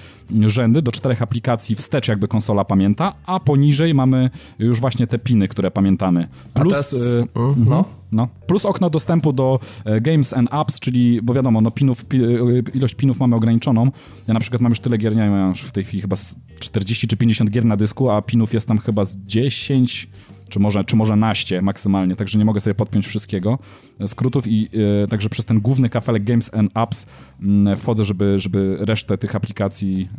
rzędy 0.46 0.82
do 0.82 0.92
czterech 0.92 1.22
aplikacji 1.22 1.76
wstecz, 1.76 2.08
jakby 2.08 2.28
konsola 2.28 2.66
pamięta, 2.66 3.14
a 3.26 3.40
poniżej 3.40 3.94
mamy 3.94 4.30
już 4.60 4.80
właśnie 4.80 5.08
te 5.08 5.20
piny, 5.20 5.48
które 5.48 5.72
pamiętamy. 5.72 6.28
Plus, 6.54 6.72
teraz, 6.72 6.94
y, 6.94 7.28
mm, 7.36 7.66
no. 7.70 7.86
No. 8.12 8.28
Plus 8.48 8.66
okno 8.66 8.90
dostępu 8.90 9.34
do 9.34 9.60
e, 9.86 10.02
Games 10.02 10.34
and 10.34 10.54
Apps, 10.54 10.80
czyli, 10.80 11.22
bo 11.22 11.34
wiadomo, 11.34 11.62
no 11.62 11.72
pinów, 11.72 12.06
pi, 12.06 12.24
e, 12.24 12.28
ilość 12.74 12.96
pinów 12.96 13.20
mamy 13.20 13.36
ograniczoną. 13.36 13.92
Ja 14.28 14.34
na 14.34 14.40
przykład 14.40 14.62
mam 14.62 14.72
już 14.72 14.80
tyle 14.80 14.98
gier, 14.98 15.16
nie 15.16 15.22
wiem, 15.22 15.50
już 15.50 15.62
w 15.62 15.72
tej 15.72 15.84
chwili 15.84 16.02
chyba 16.02 16.16
40 16.60 17.08
czy 17.08 17.18
50 17.18 17.52
gier 17.52 17.66
na 17.66 17.78
dysku, 17.78 18.10
a 18.10 18.22
pinów 18.22 18.54
jest 18.54 18.68
tam 18.68 18.78
chyba 18.78 19.06
z 19.06 19.18
10 19.18 20.10
czy 20.52 20.60
może, 20.60 20.84
czy 20.84 20.96
może 20.96 21.16
naście 21.16 21.62
maksymalnie, 21.62 22.16
także 22.16 22.40
nie 22.40 22.46
mogę 22.46 22.60
sobie 22.60 22.74
podpiąć 22.74 23.08
wszystkiego 23.08 23.60
e, 24.00 24.08
skrótów 24.08 24.48
i 24.48 24.70
e, 25.04 25.08
także 25.08 25.30
przez 25.30 25.46
ten 25.46 25.60
główny 25.60 25.90
kafelek 25.90 26.24
Games 26.24 26.54
and 26.54 26.72
Apps 26.74 27.06
mm, 27.42 27.78
wchodzę, 27.78 28.04
żeby, 28.04 28.40
żeby 28.40 28.78
resztę 28.80 29.18
tych 29.18 29.36
aplikacji 29.36 30.10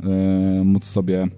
e, 0.60 0.64
móc 0.64 0.84
sobie 0.84 1.28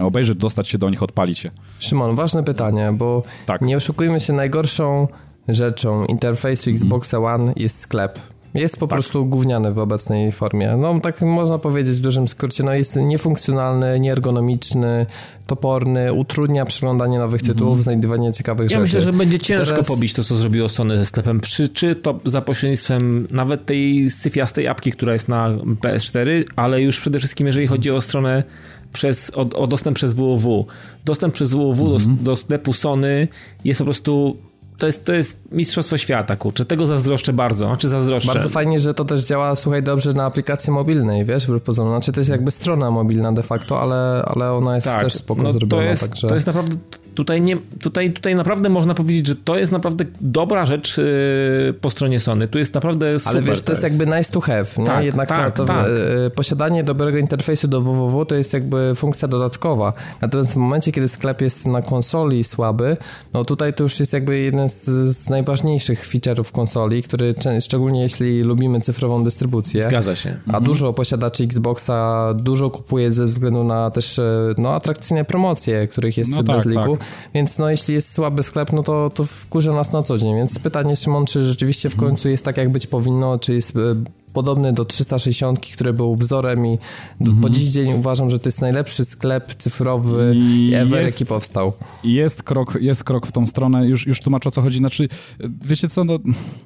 obejrzeć, 0.00 0.38
dostać 0.38 0.68
się 0.68 0.78
do 0.78 0.90
nich, 0.90 1.02
odpalić 1.02 1.38
się. 1.38 1.50
Szymon, 1.78 2.14
ważne 2.14 2.44
pytanie, 2.44 2.92
bo 2.92 3.22
tak. 3.46 3.60
nie 3.60 3.76
oszukujmy 3.76 4.20
się, 4.20 4.32
najgorszą 4.32 5.08
rzeczą 5.48 6.04
interfejsu 6.04 6.70
Xboxa 6.70 7.18
One 7.18 7.52
jest 7.56 7.78
sklep. 7.78 8.18
Jest 8.54 8.76
po 8.76 8.86
tak. 8.86 8.96
prostu 8.96 9.26
gówniany 9.26 9.72
w 9.72 9.78
obecnej 9.78 10.32
formie. 10.32 10.76
No 10.76 11.00
tak 11.00 11.22
można 11.22 11.58
powiedzieć 11.58 11.96
w 11.96 12.00
dużym 12.00 12.28
skrócie, 12.28 12.64
no 12.64 12.74
jest 12.74 12.96
niefunkcjonalny, 12.96 14.00
nieergonomiczny, 14.00 15.06
toporny, 15.46 16.12
utrudnia 16.12 16.64
przeglądanie 16.64 17.18
nowych 17.18 17.42
tytułów, 17.42 17.72
mm. 17.72 17.82
znajdywanie 17.82 18.32
ciekawych 18.32 18.64
ja 18.64 18.68
rzeczy. 18.68 18.74
Ja 18.78 18.82
myślę, 18.82 19.00
że 19.00 19.12
będzie 19.12 19.38
ciężko 19.38 19.66
Teraz... 19.66 19.88
pobić 19.88 20.12
to, 20.12 20.24
co 20.24 20.36
zrobiło 20.36 20.68
Sony 20.68 20.96
ze 20.96 21.04
sklepem, 21.04 21.40
przy, 21.40 21.68
czy 21.68 21.94
to 21.94 22.18
za 22.24 22.40
pośrednictwem 22.40 23.26
nawet 23.30 23.66
tej 23.66 24.10
syfiastej 24.10 24.68
apki, 24.68 24.92
która 24.92 25.12
jest 25.12 25.28
na 25.28 25.50
PS4, 25.82 26.44
ale 26.56 26.82
już 26.82 27.00
przede 27.00 27.18
wszystkim 27.18 27.46
jeżeli 27.46 27.66
chodzi 27.66 27.90
o 27.90 28.00
stronę 28.00 28.44
przez, 28.92 29.32
o, 29.34 29.40
o 29.40 29.66
dostęp 29.66 29.96
przez 29.96 30.12
WoW. 30.12 30.66
Dostęp 31.04 31.34
przez 31.34 31.52
WoW 31.52 31.78
mm. 31.78 31.90
do, 31.90 31.96
mhm. 31.96 32.16
do 32.20 32.36
sklepu 32.36 32.72
Sony 32.72 33.28
jest 33.64 33.78
po 33.78 33.84
prostu 33.84 34.36
to 34.80 34.86
jest, 34.86 35.04
to 35.04 35.12
jest 35.12 35.52
mistrzostwo 35.52 35.98
świata, 35.98 36.36
kurczę. 36.36 36.64
Tego 36.64 36.86
zazdroszczę 36.86 37.32
bardzo. 37.32 37.76
Czy 37.76 37.88
zazdroszczę? 37.88 38.32
Bardzo 38.32 38.48
fajnie, 38.48 38.80
że 38.80 38.94
to 38.94 39.04
też 39.04 39.26
działa, 39.26 39.56
słuchaj, 39.56 39.82
dobrze 39.82 40.12
na 40.12 40.24
aplikacji 40.24 40.72
mobilnej, 40.72 41.24
wiesz, 41.24 41.46
poza 41.64 41.86
Znaczy 41.86 42.12
to 42.12 42.20
jest 42.20 42.30
jakby 42.30 42.50
strona 42.50 42.90
mobilna 42.90 43.32
de 43.32 43.42
facto, 43.42 43.80
ale, 43.82 44.22
ale 44.26 44.52
ona 44.52 44.74
jest 44.74 44.86
tak, 44.86 45.02
też 45.02 45.14
spoko 45.14 45.42
no, 45.42 45.52
zrobiona. 45.52 45.82
To 45.82 45.88
jest, 45.88 46.02
także... 46.02 46.28
to 46.28 46.34
jest 46.34 46.46
naprawdę, 46.46 46.76
tutaj, 47.14 47.42
nie, 47.42 47.56
tutaj, 47.82 48.12
tutaj 48.12 48.34
naprawdę 48.34 48.68
można 48.68 48.94
powiedzieć, 48.94 49.26
że 49.26 49.36
to 49.36 49.58
jest 49.58 49.72
naprawdę 49.72 50.04
dobra 50.20 50.66
rzecz 50.66 50.98
yy, 50.98 51.74
po 51.80 51.90
stronie 51.90 52.20
Sony. 52.20 52.48
Tu 52.48 52.58
jest 52.58 52.74
naprawdę 52.74 53.18
super. 53.18 53.36
Ale 53.36 53.42
wiesz, 53.42 53.62
to 53.62 53.72
jest, 53.72 53.82
jakby 53.82 54.06
nice 54.06 54.32
to 54.32 54.40
have, 54.40 54.66
nie? 54.78 54.86
Tak, 54.86 55.04
Jednak 55.04 55.28
tak, 55.28 55.54
to, 55.56 55.64
to 55.64 55.74
tak. 55.74 55.86
Yy, 56.22 56.30
posiadanie 56.30 56.84
dobrego 56.84 57.18
interfejsu 57.18 57.68
do 57.68 57.80
www 57.80 58.24
to 58.24 58.34
jest 58.34 58.52
jakby 58.52 58.92
funkcja 58.96 59.28
dodatkowa. 59.28 59.92
Natomiast 60.20 60.52
w 60.52 60.56
momencie, 60.56 60.92
kiedy 60.92 61.08
sklep 61.08 61.40
jest 61.40 61.66
na 61.66 61.82
konsoli 61.82 62.44
słaby, 62.44 62.96
no 63.32 63.44
tutaj 63.44 63.74
to 63.74 63.82
już 63.82 64.00
jest 64.00 64.12
jakby 64.12 64.38
jeden 64.38 64.69
z, 64.70 65.16
z 65.16 65.28
najważniejszych 65.28 66.08
feature'ów 66.08 66.52
konsoli, 66.52 67.02
który 67.02 67.34
szczególnie 67.60 68.02
jeśli 68.02 68.42
lubimy 68.42 68.80
cyfrową 68.80 69.24
dystrybucję. 69.24 69.82
Zgadza 69.82 70.16
się. 70.16 70.30
A 70.30 70.46
mhm. 70.46 70.64
dużo 70.64 70.92
posiadaczy 70.92 71.44
Xboxa 71.44 72.34
dużo 72.34 72.70
kupuje 72.70 73.12
ze 73.12 73.24
względu 73.24 73.64
na 73.64 73.90
też 73.90 74.18
e, 74.18 74.54
no, 74.58 74.74
atrakcyjne 74.74 75.24
promocje, 75.24 75.88
których 75.88 76.18
jest 76.18 76.30
no 76.30 76.42
bez 76.42 76.64
tak, 76.64 76.66
liku. 76.66 76.96
Tak. 76.96 77.06
Więc 77.34 77.58
no 77.58 77.70
jeśli 77.70 77.94
jest 77.94 78.12
słaby 78.12 78.42
sklep, 78.42 78.72
no 78.72 78.82
to, 78.82 79.10
to 79.14 79.24
wkurza 79.24 79.72
nas 79.72 79.92
na 79.92 80.02
co 80.02 80.18
dzień. 80.18 80.34
Więc 80.34 80.58
pytanie 80.58 80.96
Szymon, 80.96 81.26
czy 81.26 81.44
rzeczywiście 81.44 81.90
w 81.90 81.94
mhm. 81.94 82.10
końcu 82.10 82.28
jest 82.28 82.44
tak 82.44 82.56
jak 82.56 82.72
być 82.72 82.86
powinno, 82.86 83.38
czy 83.38 83.54
jest 83.54 83.76
e, 83.76 83.80
podobny 84.32 84.72
do 84.72 84.84
360, 84.84 85.60
który 85.60 85.92
był 85.92 86.16
wzorem 86.16 86.66
i 86.66 86.78
mhm. 87.20 87.40
po 87.40 87.50
dziś 87.50 87.68
dzień 87.68 87.92
uważam, 87.92 88.30
że 88.30 88.38
to 88.38 88.48
jest 88.48 88.60
najlepszy 88.60 89.04
sklep 89.04 89.54
cyfrowy 89.54 90.34
I 90.36 90.72
ever, 90.74 91.02
jest, 91.02 91.20
jaki 91.20 91.28
powstał. 91.28 91.72
Jest 92.04 92.42
krok, 92.42 92.78
jest 92.80 93.04
krok 93.04 93.26
w 93.26 93.32
tą 93.32 93.46
stronę, 93.46 93.86
już, 93.86 94.06
już 94.06 94.20
tłumaczę 94.20 94.48
o 94.48 94.52
co 94.52 94.62
chodzi. 94.62 94.78
Znaczy, 94.78 95.08
wiecie 95.64 95.88
co, 95.88 96.04
no, 96.04 96.18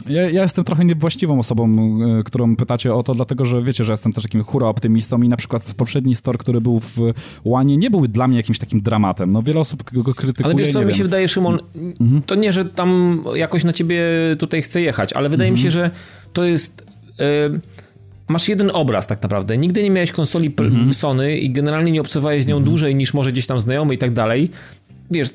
ja, 0.08 0.30
ja 0.30 0.42
jestem 0.42 0.64
trochę 0.64 0.84
niewłaściwą 0.84 1.38
osobą, 1.38 1.76
e, 2.18 2.22
którą 2.22 2.56
pytacie 2.56 2.94
o 2.94 3.02
to, 3.02 3.14
dlatego 3.14 3.44
że 3.44 3.62
wiecie, 3.62 3.84
że 3.84 3.92
jestem 3.92 4.12
też 4.12 4.22
takim 4.22 4.44
hura 4.44 4.66
optymistą 4.66 5.22
i 5.22 5.28
na 5.28 5.36
przykład 5.36 5.74
poprzedni 5.76 6.14
store, 6.14 6.38
który 6.38 6.60
był 6.60 6.80
w 6.80 6.96
Łanie, 7.44 7.76
nie 7.76 7.90
był 7.90 8.08
dla 8.08 8.28
mnie 8.28 8.36
jakimś 8.36 8.58
takim 8.58 8.80
dramatem. 8.80 9.32
No 9.32 9.42
wiele 9.42 9.60
osób 9.60 9.92
go 9.92 10.14
krytykuje. 10.14 10.44
Ale 10.44 10.54
wiesz 10.54 10.72
co, 10.72 10.80
mi 10.80 10.86
wiem. 10.86 10.94
się 10.94 11.04
wydaje, 11.04 11.28
Szymon, 11.28 11.58
mhm. 12.00 12.22
to 12.22 12.34
nie, 12.34 12.52
że 12.52 12.64
tam 12.64 13.22
jakoś 13.34 13.64
na 13.64 13.72
ciebie 13.72 14.02
tutaj 14.38 14.62
chce 14.62 14.80
jechać, 14.80 15.12
ale 15.12 15.28
wydaje 15.28 15.48
mhm. 15.48 15.58
mi 15.58 15.62
się, 15.62 15.70
że 15.70 15.90
to 16.32 16.44
jest 16.44 16.83
masz 18.28 18.48
jeden 18.48 18.70
obraz 18.74 19.06
tak 19.06 19.22
naprawdę. 19.22 19.58
Nigdy 19.58 19.82
nie 19.82 19.90
miałeś 19.90 20.12
konsoli 20.12 20.54
mhm. 20.60 20.94
Sony 20.94 21.38
i 21.38 21.50
generalnie 21.50 21.92
nie 21.92 22.00
obcowałeś 22.00 22.44
z 22.44 22.46
nią 22.46 22.56
mhm. 22.56 22.64
dłużej 22.64 22.94
niż 22.94 23.14
może 23.14 23.32
gdzieś 23.32 23.46
tam 23.46 23.60
znajomy 23.60 23.94
i 23.94 23.98
tak 23.98 24.12
dalej. 24.12 24.50
Wiesz, 25.10 25.28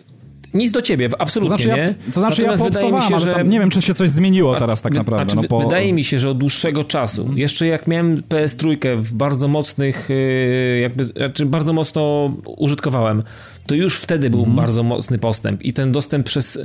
nic 0.54 0.72
do 0.72 0.82
ciebie, 0.82 1.10
absolutnie 1.20 1.58
to 1.58 1.64
znaczy 1.64 1.78
nie. 1.78 1.84
Ja, 1.84 2.14
to 2.14 2.20
znaczy 2.20 2.42
Natomiast 2.42 2.64
ja 2.64 2.70
wydaje 2.70 2.94
mi 2.94 3.02
się, 3.02 3.20
że... 3.20 3.44
nie 3.44 3.60
wiem, 3.60 3.70
czy 3.70 3.82
się 3.82 3.94
coś 3.94 4.10
zmieniło 4.10 4.60
teraz 4.60 4.82
tak 4.82 4.94
naprawdę. 4.94 5.34
Znaczy, 5.34 5.50
no, 5.52 5.58
po... 5.58 5.60
Wydaje 5.60 5.94
mi 5.94 6.04
się, 6.04 6.20
że 6.20 6.30
od 6.30 6.38
dłuższego 6.38 6.84
czasu, 6.84 7.22
hmm. 7.22 7.38
jeszcze 7.38 7.68
jak 7.68 7.88
miałem 7.88 8.22
PS3 8.22 8.98
w 8.98 9.14
bardzo 9.14 9.48
mocnych, 9.48 10.10
y, 10.12 10.80
jakby, 10.82 11.06
znaczy 11.06 11.46
bardzo 11.46 11.74
mocno 11.74 12.32
użytkowałem, 12.58 13.24
to 13.70 13.76
już 13.76 13.98
wtedy 13.98 14.30
był 14.30 14.40
hmm. 14.40 14.56
bardzo 14.56 14.84
mocny 14.84 15.18
postęp 15.18 15.62
i 15.62 15.74
ten 15.74 15.92
dostęp 15.92 16.26
przez, 16.26 16.60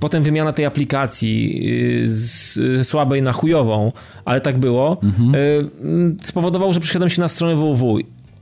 potem 0.00 0.22
wymiana 0.22 0.52
tej 0.52 0.64
aplikacji 0.64 1.62
y, 2.02 2.08
z 2.08 2.88
słabej 2.88 3.22
na 3.22 3.32
chujową, 3.32 3.92
ale 4.24 4.40
tak 4.40 4.58
było, 4.58 5.00
hmm. 5.00 6.16
spowodował, 6.22 6.72
że 6.72 6.80
przyszedłem 6.80 7.10
się 7.10 7.20
na 7.20 7.28
stronę 7.28 7.56
www. 7.56 7.98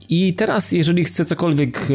I 0.09 0.33
teraz, 0.33 0.71
jeżeli 0.71 1.03
chcę 1.03 1.25
cokolwiek 1.25 1.87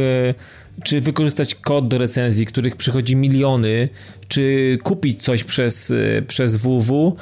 czy 0.85 1.01
wykorzystać 1.01 1.55
kod 1.55 1.89
do 1.89 1.99
recenzji, 1.99 2.47
których 2.47 2.77
przychodzi 2.77 3.17
miliony, 3.17 3.89
czy 4.29 4.79
kupić 4.83 5.23
coś 5.23 5.45
przez, 5.45 5.93
przez 6.27 6.57
www, 6.57 7.17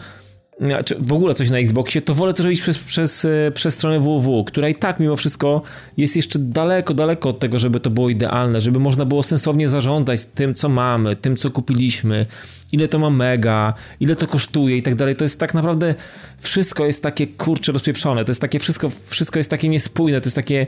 czy 0.85 0.95
w 0.99 1.13
ogóle 1.13 1.35
coś 1.35 1.51
na 1.51 1.59
Xboxie, 1.59 2.03
to 2.03 2.15
wolę 2.15 2.35
to 2.35 2.43
robić 2.43 2.61
przez, 2.61 2.79
przez, 2.79 3.25
e, 3.25 3.51
przez 3.55 3.75
stronę 3.75 4.01
www, 4.01 4.45
która 4.45 4.69
i 4.69 4.75
tak 4.75 5.01
mimo 5.01 5.17
wszystko 5.17 5.63
jest 5.97 6.17
jeszcze 6.17 6.39
daleko, 6.39 6.95
daleko 6.95 7.29
od 7.29 7.39
tego, 7.39 7.59
żeby 7.59 7.81
to 7.81 7.91
było 7.91 8.11
idealne, 8.11 8.61
żeby 8.61 8.79
można 8.79 9.05
było 9.05 9.23
sensownie 9.23 9.69
zarządzać 9.69 10.27
tym, 10.35 10.55
co 10.55 10.69
mamy, 10.69 11.17
tym, 11.17 11.37
co 11.37 11.51
kupiliśmy, 11.51 12.27
ile 12.73 12.89
to 12.89 12.99
ma 12.99 13.11
mega, 13.11 13.75
ile 14.01 14.17
to 14.17 14.27
kosztuje 14.27 14.77
i 14.77 14.83
tak 14.83 14.95
dalej. 14.95 15.17
To 15.17 15.25
jest 15.25 15.41
tak 15.41 15.55
naprawdę 15.55 15.95
wszystko 16.39 16.87
jest 16.87 17.03
takie 17.03 17.27
kurcze 17.27 17.73
rozpieprzone, 17.73 18.25
to 18.25 18.31
jest 18.31 18.41
takie 18.41 18.59
wszystko, 18.59 18.89
wszystko 19.05 19.39
jest 19.39 19.51
takie 19.51 19.69
niespójne, 19.69 20.21
to 20.21 20.27
jest 20.27 20.37
takie 20.37 20.67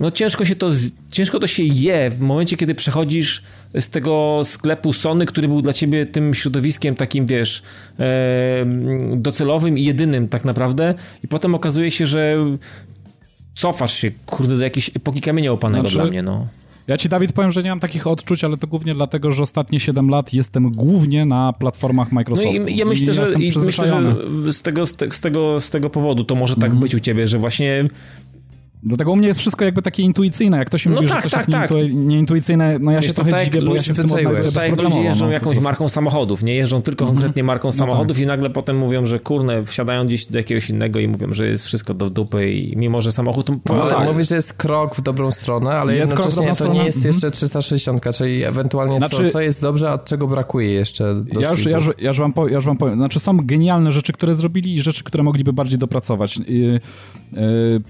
no 0.00 0.10
ciężko 0.10 0.44
się 0.44 0.56
to, 0.56 0.70
ciężko 1.10 1.38
to 1.38 1.46
się 1.46 1.62
je 1.62 2.10
w 2.10 2.20
momencie, 2.20 2.56
kiedy 2.56 2.74
przechodzisz 2.74 3.42
z 3.74 3.90
tego 3.90 4.40
sklepu 4.44 4.92
Sony, 4.92 5.26
który 5.26 5.48
był 5.48 5.62
dla 5.62 5.72
ciebie 5.72 6.06
tym 6.06 6.34
środowiskiem 6.34 6.96
takim, 6.96 7.26
wiesz, 7.26 7.62
docelowym 9.16 9.78
i 9.78 9.84
jedynym 9.84 10.28
tak 10.28 10.44
naprawdę 10.44 10.94
i 11.24 11.28
potem 11.28 11.54
okazuje 11.54 11.90
się, 11.90 12.06
że 12.06 12.36
cofasz 13.54 13.94
się, 13.94 14.10
kurde, 14.26 14.56
do 14.56 14.62
jakiejś 14.62 14.90
epoki 14.96 15.20
kamienia 15.20 15.52
opanego 15.52 15.88
znaczy... 15.88 15.96
dla 15.96 16.04
mnie, 16.04 16.22
no. 16.22 16.46
Ja 16.86 16.96
ci, 16.96 17.08
Dawid, 17.08 17.32
powiem, 17.32 17.50
że 17.50 17.62
nie 17.62 17.70
mam 17.70 17.80
takich 17.80 18.06
odczuć, 18.06 18.44
ale 18.44 18.56
to 18.56 18.66
głównie 18.66 18.94
dlatego, 18.94 19.32
że 19.32 19.42
ostatnie 19.42 19.80
7 19.80 20.08
lat 20.08 20.34
jestem 20.34 20.72
głównie 20.72 21.26
na 21.26 21.52
platformach 21.52 22.12
Microsoftu. 22.12 22.62
No 22.62 22.68
i 22.68 22.76
ja 22.76 22.84
myślę, 22.84 23.12
I 23.12 23.14
że, 23.14 23.32
i 23.32 23.52
myślę 23.64 23.86
że 23.86 24.52
z 24.52 24.62
tego, 24.62 24.86
z, 24.86 24.94
tego, 25.20 25.60
z 25.60 25.70
tego 25.70 25.90
powodu 25.90 26.24
to 26.24 26.34
może 26.34 26.54
tak 26.54 26.70
mm. 26.70 26.80
być 26.80 26.94
u 26.94 27.00
ciebie, 27.00 27.28
że 27.28 27.38
właśnie 27.38 27.84
Dlatego 28.82 29.12
u 29.12 29.16
mnie 29.16 29.28
jest 29.28 29.40
wszystko 29.40 29.64
jakby 29.64 29.82
takie 29.82 30.02
intuicyjne. 30.02 30.58
Jak 30.58 30.68
ktoś 30.68 30.86
mi 30.86 30.94
no 30.94 31.00
mówi, 31.00 31.12
tak, 31.12 31.22
że 31.22 31.22
coś 31.22 31.32
tak, 31.32 31.48
jest 31.48 31.68
tak. 31.68 31.94
nieintuicyjne, 31.94 32.78
no 32.78 32.90
ja 32.90 32.98
Wiesz, 32.98 33.06
się 33.06 33.14
trochę 33.14 33.30
tak, 33.30 33.44
dziwię, 33.44 33.62
bo 33.62 33.74
ja 33.74 33.82
się 33.82 33.92
w 33.92 33.96
tym 33.96 34.04
odnajduję 34.04 34.42
Tak 34.52 34.68
jak 34.68 34.80
ludzie 34.80 35.00
jeżdżą 35.00 35.26
no, 35.26 35.32
jakąś 35.32 35.58
marką 35.58 35.88
samochodów, 35.88 36.42
nie 36.42 36.54
jeżdżą 36.54 36.82
tylko 36.82 37.04
mm 37.04 37.14
-hmm. 37.14 37.18
konkretnie 37.18 37.44
marką 37.44 37.68
no 37.68 37.72
samochodów 37.72 38.16
tak. 38.16 38.24
i 38.24 38.26
nagle 38.26 38.50
potem 38.50 38.78
mówią, 38.78 39.06
że 39.06 39.20
kurne, 39.20 39.64
wsiadają 39.64 40.06
gdzieś 40.06 40.26
do 40.26 40.38
jakiegoś 40.38 40.70
innego 40.70 40.98
i 40.98 41.08
mówią, 41.08 41.32
że 41.32 41.46
jest 41.48 41.66
wszystko 41.66 41.94
do 41.94 42.10
dupy 42.10 42.52
i 42.52 42.76
mimo, 42.76 43.02
że 43.02 43.12
samochód... 43.12 43.48
No, 43.48 43.82
ale 43.82 43.94
tak. 43.94 44.08
mówisz, 44.08 44.28
że 44.28 44.34
jest 44.34 44.52
krok 44.52 44.94
w 44.94 45.00
dobrą 45.00 45.30
stronę, 45.30 45.70
ale 45.70 45.96
jest 45.96 46.12
jednocześnie 46.12 46.54
to 46.54 46.72
nie 46.72 46.84
jest 46.84 46.96
mhm. 46.96 47.14
jeszcze 47.14 47.30
360, 47.30 48.04
czyli 48.16 48.44
ewentualnie 48.44 48.98
znaczy, 48.98 49.16
co, 49.16 49.30
co 49.30 49.40
jest 49.40 49.62
dobrze, 49.62 49.90
a 49.90 49.98
czego 49.98 50.26
brakuje 50.26 50.72
jeszcze 50.72 51.24
ja 51.40 51.50
już, 51.50 51.64
ja, 51.64 51.76
już, 51.76 51.86
ja, 51.98 52.08
już 52.08 52.18
wam 52.18 52.32
powiem, 52.32 52.50
ja 52.50 52.56
już 52.56 52.64
wam 52.64 52.76
powiem, 52.76 52.94
znaczy 52.94 53.20
są 53.20 53.36
genialne 53.36 53.92
rzeczy, 53.92 54.12
które 54.12 54.34
zrobili 54.34 54.74
i 54.74 54.80
rzeczy, 54.80 55.04
które 55.04 55.22
mogliby 55.22 55.52
bardziej 55.52 55.78
dopracować. 55.78 56.38
Y, 56.38 56.42
y, 56.42 56.80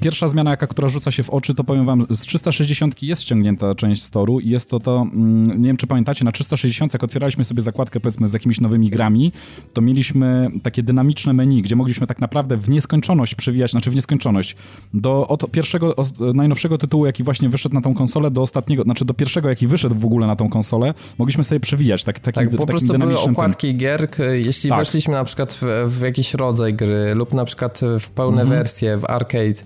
pierwsza 0.00 0.28
zmiana, 0.28 0.50
jaka, 0.50 0.66
która 0.80 0.88
rzuca 0.88 1.10
się 1.10 1.22
w 1.22 1.30
oczy, 1.30 1.54
to 1.54 1.64
powiem 1.64 1.86
wam, 1.86 2.06
z 2.10 2.20
360 2.20 3.02
jest 3.02 3.22
ściągnięta 3.22 3.74
część 3.74 4.02
storu 4.02 4.40
i 4.40 4.50
jest 4.50 4.70
to 4.70 4.80
to, 4.80 5.06
mm, 5.14 5.62
nie 5.62 5.66
wiem 5.66 5.76
czy 5.76 5.86
pamiętacie, 5.86 6.24
na 6.24 6.32
360 6.32 6.92
jak 6.92 7.04
otwieraliśmy 7.04 7.44
sobie 7.44 7.62
zakładkę 7.62 8.00
powiedzmy 8.00 8.28
z 8.28 8.32
jakimiś 8.32 8.60
nowymi 8.60 8.90
grami, 8.90 9.32
to 9.72 9.82
mieliśmy 9.82 10.48
takie 10.62 10.82
dynamiczne 10.82 11.32
menu, 11.32 11.62
gdzie 11.62 11.76
mogliśmy 11.76 12.06
tak 12.06 12.20
naprawdę 12.20 12.56
w 12.56 12.68
nieskończoność 12.68 13.34
przewijać, 13.34 13.70
znaczy 13.70 13.90
w 13.90 13.94
nieskończoność, 13.94 14.56
do 14.94 15.28
od 15.28 15.50
pierwszego, 15.50 15.96
od 15.96 16.20
najnowszego 16.20 16.78
tytułu, 16.78 17.06
jaki 17.06 17.22
właśnie 17.22 17.48
wyszedł 17.48 17.74
na 17.74 17.80
tą 17.80 17.94
konsolę, 17.94 18.30
do 18.30 18.42
ostatniego, 18.42 18.82
znaczy 18.82 19.04
do 19.04 19.14
pierwszego, 19.14 19.48
jaki 19.48 19.66
wyszedł 19.66 19.94
w 19.94 20.04
ogóle 20.04 20.26
na 20.26 20.36
tą 20.36 20.48
konsolę, 20.48 20.94
mogliśmy 21.18 21.44
sobie 21.44 21.60
przewijać 21.60 22.04
tak, 22.04 22.20
takim, 22.20 22.48
tak, 22.48 22.56
po 22.56 22.66
prostu 22.66 22.98
były 22.98 23.18
okładki 23.18 23.68
tym. 23.68 23.78
gier, 23.78 24.08
jeśli 24.32 24.70
tak. 24.70 24.78
weszliśmy 24.78 25.14
na 25.14 25.24
przykład 25.24 25.52
w, 25.52 25.62
w, 25.86 26.00
jakiś 26.02 26.34
rodzaj 26.34 26.74
gry 26.74 27.14
lub 27.14 27.34
na 27.34 27.44
przykład 27.44 27.80
w 28.00 28.08
pełne 28.10 28.42
mhm. 28.42 28.58
wersje, 28.58 28.98
w 28.98 29.04
arcade, 29.04 29.62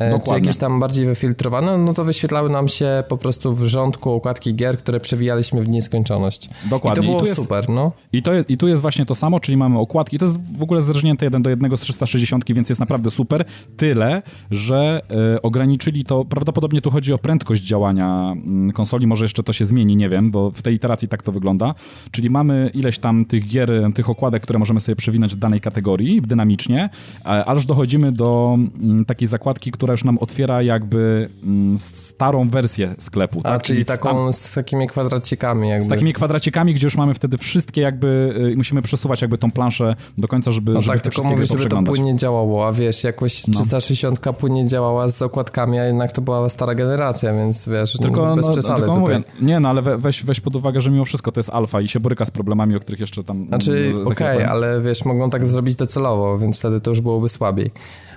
Dokładnie. 0.00 0.34
czy 0.34 0.40
jakieś 0.40 0.56
tam 0.56 0.80
bardziej 0.80 1.06
wyfiltrowane, 1.06 1.78
no 1.78 1.94
to 1.94 2.04
wyświetlały 2.04 2.50
nam 2.50 2.68
się 2.68 3.04
po 3.08 3.16
prostu 3.16 3.54
w 3.54 3.66
rządku 3.66 4.10
okładki 4.10 4.54
gier, 4.54 4.78
które 4.78 5.00
przewijaliśmy 5.00 5.62
w 5.62 5.68
nieskończoność. 5.68 6.50
Dokładnie. 6.70 7.02
I 7.02 7.06
to 7.06 7.12
było 7.12 7.24
I 7.24 7.28
jest, 7.28 7.40
super, 7.40 7.68
no. 7.68 7.92
I, 8.12 8.22
to, 8.22 8.30
I 8.48 8.56
tu 8.56 8.68
jest 8.68 8.82
właśnie 8.82 9.06
to 9.06 9.14
samo, 9.14 9.40
czyli 9.40 9.56
mamy 9.56 9.78
okładki, 9.78 10.18
to 10.18 10.24
jest 10.24 10.58
w 10.58 10.62
ogóle 10.62 10.82
zrżnięte 10.82 11.26
jeden 11.26 11.42
do 11.42 11.50
jednego 11.50 11.76
z 11.76 11.80
360, 11.80 12.44
więc 12.48 12.68
jest 12.68 12.80
naprawdę 12.80 13.10
super, 13.10 13.44
tyle, 13.76 14.22
że 14.50 15.00
e, 15.34 15.42
ograniczyli 15.42 16.04
to, 16.04 16.24
prawdopodobnie 16.24 16.80
tu 16.80 16.90
chodzi 16.90 17.12
o 17.12 17.18
prędkość 17.18 17.62
działania 17.62 18.32
mm, 18.36 18.72
konsoli, 18.72 19.06
może 19.06 19.24
jeszcze 19.24 19.42
to 19.42 19.52
się 19.52 19.64
zmieni, 19.64 19.96
nie 19.96 20.08
wiem, 20.08 20.30
bo 20.30 20.50
w 20.50 20.62
tej 20.62 20.74
iteracji 20.74 21.08
tak 21.08 21.22
to 21.22 21.32
wygląda, 21.32 21.74
czyli 22.10 22.30
mamy 22.30 22.70
ileś 22.74 22.98
tam 22.98 23.24
tych 23.24 23.48
gier, 23.48 23.70
tych 23.94 24.10
okładek, 24.10 24.42
które 24.42 24.58
możemy 24.58 24.80
sobie 24.80 24.96
przewinąć 24.96 25.34
w 25.34 25.38
danej 25.38 25.60
kategorii, 25.60 26.22
dynamicznie, 26.22 26.88
aż 27.24 27.66
dochodzimy 27.66 28.12
do 28.12 28.58
mm, 28.80 29.04
takiej 29.04 29.28
zakładki, 29.28 29.70
która 29.70 29.87
która 29.88 29.94
już 29.94 30.04
nam 30.04 30.18
otwiera 30.18 30.62
jakby 30.62 31.28
mm, 31.42 31.78
starą 31.78 32.48
wersję 32.48 32.94
sklepu. 32.98 33.40
A, 33.40 33.42
tak? 33.42 33.62
czyli, 33.62 33.84
taką 33.84 34.08
tam, 34.08 34.32
z 34.32 34.52
takimi 34.52 34.86
kwadracikami 34.86 35.68
jakby. 35.68 35.84
Z 35.84 35.88
takimi 35.88 36.12
kwadracikami, 36.12 36.74
gdzie 36.74 36.86
już 36.86 36.96
mamy 36.96 37.14
wtedy 37.14 37.38
wszystkie 37.38 37.80
jakby, 37.80 38.34
y, 38.52 38.56
musimy 38.56 38.82
przesuwać 38.82 39.22
jakby 39.22 39.38
tą 39.38 39.50
planszę 39.50 39.94
do 40.18 40.28
końca, 40.28 40.50
żeby, 40.50 40.72
no 40.72 40.80
żeby 40.80 41.00
tak, 41.00 41.02
tylko 41.02 41.28
mówisz, 41.28 41.48
żeby 41.48 41.64
to 41.66 41.82
płynnie 41.82 42.16
działało, 42.16 42.66
a 42.66 42.72
wiesz, 42.72 43.04
jakoś 43.04 43.32
360 43.34 44.26
no. 44.26 44.32
płynnie 44.32 44.66
działała 44.66 45.08
z 45.08 45.22
okładkami, 45.22 45.78
a 45.78 45.84
jednak 45.84 46.12
to 46.12 46.22
była 46.22 46.48
stara 46.48 46.74
generacja, 46.74 47.34
więc 47.34 47.68
wiesz, 47.68 47.92
tylko, 47.92 48.36
bez 48.36 48.46
no, 48.46 48.52
przesady 48.52 48.80
tylko 48.82 48.98
mówię, 48.98 49.22
Nie, 49.40 49.60
no 49.60 49.68
ale 49.68 49.82
weź, 49.82 50.24
weź 50.24 50.40
pod 50.40 50.56
uwagę, 50.56 50.80
że 50.80 50.90
mimo 50.90 51.04
wszystko 51.04 51.32
to 51.32 51.40
jest 51.40 51.50
alfa 51.50 51.80
i 51.80 51.88
się 51.88 52.00
boryka 52.00 52.24
z 52.24 52.30
problemami, 52.30 52.76
o 52.76 52.80
których 52.80 53.00
jeszcze 53.00 53.24
tam 53.24 53.48
Znaczy, 53.48 53.94
okej, 54.04 54.36
okay, 54.36 54.48
ale 54.48 54.80
wiesz, 54.80 55.04
mogą 55.04 55.30
tak 55.30 55.48
zrobić 55.48 55.76
docelowo, 55.76 56.38
więc 56.38 56.58
wtedy 56.58 56.80
to 56.80 56.90
już 56.90 57.00
byłoby 57.00 57.28
słabiej. 57.28 57.70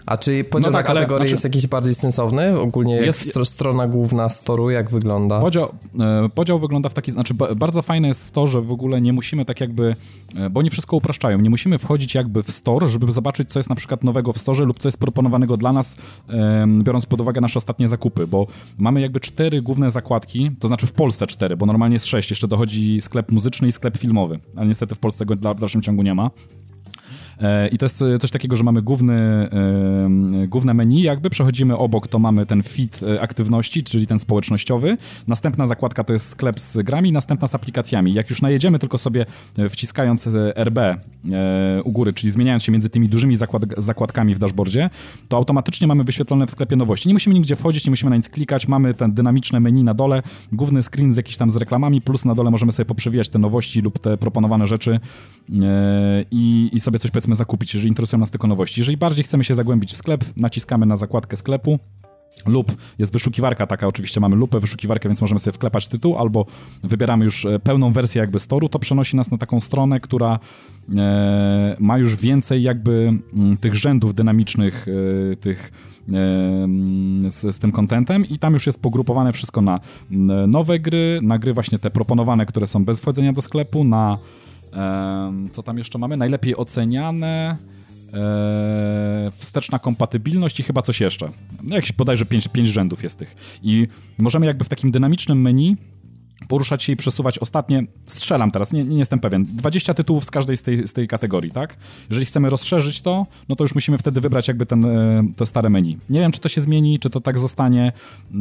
A 0.05 0.17
czy 0.17 0.43
podział 0.43 0.71
no 0.71 0.77
tak, 0.77 0.87
na 0.87 0.93
kategorie 0.93 1.19
znaczy... 1.19 1.33
jest 1.33 1.43
jakiś 1.43 1.67
bardziej 1.67 1.95
sensowny? 1.95 2.59
Ogólnie 2.59 2.95
jest... 2.95 3.39
strona 3.43 3.87
główna 3.87 4.29
storu, 4.29 4.69
jak 4.69 4.91
wygląda? 4.91 5.39
Podział, 5.39 5.69
e, 5.99 6.29
podział 6.35 6.59
wygląda 6.59 6.89
w 6.89 6.93
taki, 6.93 7.11
znaczy 7.11 7.33
bardzo 7.55 7.81
fajne 7.81 8.07
jest 8.07 8.31
to, 8.31 8.47
że 8.47 8.61
w 8.61 8.71
ogóle 8.71 9.01
nie 9.01 9.13
musimy 9.13 9.45
tak 9.45 9.61
jakby, 9.61 9.95
e, 10.35 10.49
bo 10.49 10.59
oni 10.59 10.69
wszystko 10.69 10.97
upraszczają, 10.97 11.39
nie 11.39 11.49
musimy 11.49 11.77
wchodzić 11.77 12.15
jakby 12.15 12.43
w 12.43 12.51
store, 12.51 12.89
żeby 12.89 13.11
zobaczyć, 13.11 13.49
co 13.49 13.59
jest 13.59 13.69
na 13.69 13.75
przykład 13.75 14.03
nowego 14.03 14.33
w 14.33 14.37
storze 14.37 14.65
lub 14.65 14.79
co 14.79 14.87
jest 14.87 14.97
proponowanego 14.97 15.57
dla 15.57 15.73
nas, 15.73 15.97
biorąc 16.83 17.05
pod 17.05 17.21
uwagę 17.21 17.41
nasze 17.41 17.57
ostatnie 17.57 17.87
zakupy, 17.87 18.27
bo 18.27 18.47
mamy 18.77 19.01
jakby 19.01 19.19
cztery 19.19 19.61
główne 19.61 19.91
zakładki, 19.91 20.51
to 20.59 20.67
znaczy 20.67 20.87
w 20.87 20.91
Polsce 20.91 21.27
cztery, 21.27 21.57
bo 21.57 21.65
normalnie 21.65 21.93
jest 21.93 22.05
sześć, 22.05 22.29
jeszcze 22.29 22.47
dochodzi 22.47 23.01
sklep 23.01 23.31
muzyczny 23.31 23.67
i 23.67 23.71
sklep 23.71 23.97
filmowy, 23.97 24.39
ale 24.55 24.67
niestety 24.67 24.95
w 24.95 24.99
Polsce 24.99 25.25
go 25.25 25.35
w 25.35 25.59
dalszym 25.59 25.81
ciągu 25.81 26.03
nie 26.03 26.15
ma. 26.15 26.31
E, 27.41 27.67
I 27.67 27.77
to 27.77 27.85
jest 27.85 28.03
coś 28.19 28.31
takiego, 28.31 28.55
że 28.55 28.63
mamy 28.63 28.81
główny, 28.81 29.49
główne 30.47 30.73
menu, 30.73 31.01
jakby 31.01 31.29
przechodzimy 31.29 31.77
obok, 31.77 32.07
to 32.07 32.19
mamy 32.19 32.45
ten 32.45 32.63
feed 32.63 33.03
e, 33.03 33.21
aktywności, 33.21 33.83
czyli 33.83 34.07
ten 34.07 34.19
społecznościowy. 34.19 34.97
Następna 35.27 35.67
zakładka 35.67 36.03
to 36.03 36.13
jest 36.13 36.29
sklep 36.29 36.59
z 36.59 36.77
grami, 36.77 37.11
następna 37.11 37.47
z 37.47 37.55
aplikacjami. 37.55 38.13
Jak 38.13 38.29
już 38.29 38.41
najedziemy 38.41 38.79
tylko 38.79 38.97
sobie 38.97 39.25
e, 39.57 39.69
wciskając 39.69 40.29
RB 40.55 40.79
u 41.83 41.91
góry, 41.91 42.13
czyli 42.13 42.31
zmieniając 42.31 42.63
się 42.63 42.71
między 42.71 42.89
tymi 42.89 43.09
dużymi 43.09 43.35
zakład 43.35 43.63
zakładkami 43.77 44.35
w 44.35 44.39
dashboardzie, 44.39 44.89
to 45.27 45.37
automatycznie 45.37 45.87
mamy 45.87 46.03
wyświetlone 46.03 46.47
w 46.47 46.51
sklepie 46.51 46.75
nowości. 46.75 47.07
Nie 47.07 47.13
musimy 47.13 47.35
nigdzie 47.35 47.55
wchodzić, 47.55 47.85
nie 47.85 47.89
musimy 47.89 48.09
na 48.09 48.15
nic 48.15 48.29
klikać, 48.29 48.67
mamy 48.67 48.93
ten 48.93 49.13
dynamiczne 49.13 49.59
menu 49.59 49.83
na 49.83 49.93
dole, 49.93 50.23
główny 50.51 50.83
screen 50.83 51.11
z 51.11 51.17
jakiś 51.17 51.37
tam 51.37 51.51
z 51.51 51.55
reklamami, 51.55 52.01
plus 52.01 52.25
na 52.25 52.35
dole 52.35 52.51
możemy 52.51 52.71
sobie 52.71 52.85
poprzewijać 52.85 53.29
te 53.29 53.39
nowości 53.39 53.81
lub 53.81 53.99
te 53.99 54.17
proponowane 54.17 54.67
rzeczy 54.67 54.99
i, 56.31 56.69
i 56.73 56.79
sobie 56.79 56.99
coś 56.99 57.11
powiedzmy 57.11 57.30
zakupić, 57.35 57.73
jeżeli 57.73 57.89
interesują 57.89 58.19
nas 58.19 58.31
tylko 58.31 58.47
nowości. 58.47 58.81
Jeżeli 58.81 58.97
bardziej 58.97 59.23
chcemy 59.23 59.43
się 59.43 59.55
zagłębić 59.55 59.93
w 59.93 59.97
sklep, 59.97 60.25
naciskamy 60.35 60.85
na 60.85 60.95
zakładkę 60.95 61.37
sklepu, 61.37 61.79
lub 62.45 62.75
jest 62.99 63.13
wyszukiwarka 63.13 63.67
taka, 63.67 63.87
oczywiście 63.87 64.19
mamy 64.19 64.35
lupę, 64.35 64.59
wyszukiwarkę, 64.59 65.09
więc 65.09 65.21
możemy 65.21 65.39
sobie 65.39 65.53
wklepać 65.53 65.87
tytuł, 65.87 66.17
albo 66.17 66.45
wybieramy 66.83 67.25
już 67.25 67.45
e, 67.45 67.59
pełną 67.59 67.93
wersję 67.93 68.19
jakby 68.19 68.39
storu, 68.39 68.69
to 68.69 68.79
przenosi 68.79 69.15
nas 69.15 69.31
na 69.31 69.37
taką 69.37 69.59
stronę, 69.59 69.99
która 69.99 70.39
e, 70.97 71.75
ma 71.79 71.97
już 71.97 72.15
więcej 72.15 72.63
jakby 72.63 73.07
m, 73.07 73.21
mm, 73.37 73.57
tych 73.57 73.75
rzędów 73.75 74.13
dynamicznych, 74.13 74.87
e, 75.31 75.35
tych 75.35 75.71
e, 76.07 76.11
z, 77.31 77.55
z, 77.55 77.59
tym 77.59 77.71
kontentem 77.71 78.25
i 78.25 78.39
tam 78.39 78.53
już 78.53 78.65
jest 78.65 78.81
pogrupowane 78.81 79.33
wszystko 79.33 79.61
na 79.61 79.79
nowe 80.47 80.79
gry, 80.79 81.19
na 81.23 81.39
gry 81.39 81.53
właśnie 81.53 81.79
te 81.79 81.91
proponowane, 81.91 82.45
które 82.45 82.67
są 82.67 82.85
bez 82.85 82.99
wchodzenia 82.99 83.33
do 83.33 83.41
sklepu, 83.41 83.83
na 83.83 84.17
co 85.51 85.63
tam 85.63 85.77
jeszcze 85.77 85.97
mamy? 85.97 86.17
Najlepiej 86.17 86.55
oceniane. 86.55 87.57
E, 88.13 89.31
wsteczna 89.37 89.79
kompatybilność 89.79 90.59
i 90.59 90.63
chyba 90.63 90.81
coś 90.81 91.01
jeszcze. 91.01 91.29
No 91.63 91.75
jakieś 91.75 91.93
bodajże 91.93 92.25
5 92.25 92.67
rzędów 92.67 93.03
jest 93.03 93.19
tych. 93.19 93.59
I 93.63 93.87
możemy 94.17 94.45
jakby 94.45 94.65
w 94.65 94.69
takim 94.69 94.91
dynamicznym 94.91 95.41
menu 95.41 95.77
poruszać 96.47 96.83
się 96.83 96.93
i 96.93 96.95
przesuwać 96.95 97.39
ostatnie, 97.39 97.83
strzelam 98.05 98.51
teraz, 98.51 98.73
nie, 98.73 98.83
nie 98.83 98.97
jestem 98.97 99.19
pewien, 99.19 99.45
20 99.45 99.93
tytułów 99.93 100.25
z 100.25 100.31
każdej 100.31 100.57
z 100.57 100.61
tej, 100.61 100.87
z 100.87 100.93
tej 100.93 101.07
kategorii, 101.07 101.51
tak? 101.51 101.77
Jeżeli 102.09 102.25
chcemy 102.25 102.49
rozszerzyć 102.49 103.01
to, 103.01 103.25
no 103.49 103.55
to 103.55 103.63
już 103.63 103.75
musimy 103.75 103.97
wtedy 103.97 104.21
wybrać 104.21 104.47
jakby 104.47 104.65
ten, 104.65 104.85
e, 104.85 105.23
to 105.37 105.45
stare 105.45 105.69
menu. 105.69 105.97
Nie 106.09 106.19
wiem, 106.19 106.31
czy 106.31 106.39
to 106.39 106.49
się 106.49 106.61
zmieni, 106.61 106.99
czy 106.99 107.09
to 107.09 107.21
tak 107.21 107.39
zostanie. 107.39 107.91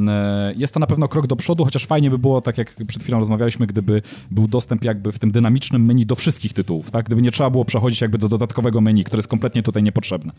E, 0.09 0.55
jest 0.57 0.75
to 0.75 0.81
na 0.81 0.87
pewno 0.87 1.09
krok 1.09 1.27
do 1.27 1.37
przodu, 1.37 1.65
chociaż 1.65 1.87
fajnie 1.87 2.11
by 2.11 2.19
było, 2.19 2.41
tak 2.41 2.59
jak 2.59 2.75
przed 2.87 3.03
chwilą 3.03 3.19
rozmawialiśmy, 3.19 3.67
gdyby 3.67 4.03
był 4.31 4.49
dostęp 4.49 4.85
jakby 4.85 5.13
w 5.13 5.19
tym 5.19 5.31
dynamicznym 5.31 5.87
menu 5.87 6.07
do 6.07 6.15
wszystkich 6.15 6.53
tytułów, 6.53 6.91
tak? 6.91 7.07
Gdyby 7.07 7.23
nie 7.23 7.31
trzeba 7.31 7.51
było 7.51 7.65
przechodzić 7.65 8.01
jakby 8.01 8.19
do 8.19 8.29
dodatkowego 8.29 8.81
menu, 8.81 9.05
które 9.05 9.19
jest 9.19 9.29
kompletnie 9.29 9.63
tutaj 9.63 9.83
niepotrzebne. 9.83 10.33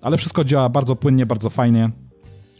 Ale 0.00 0.16
wszystko 0.16 0.44
działa 0.44 0.68
bardzo 0.68 0.96
płynnie, 0.96 1.26
bardzo 1.26 1.50
fajnie. 1.50 1.90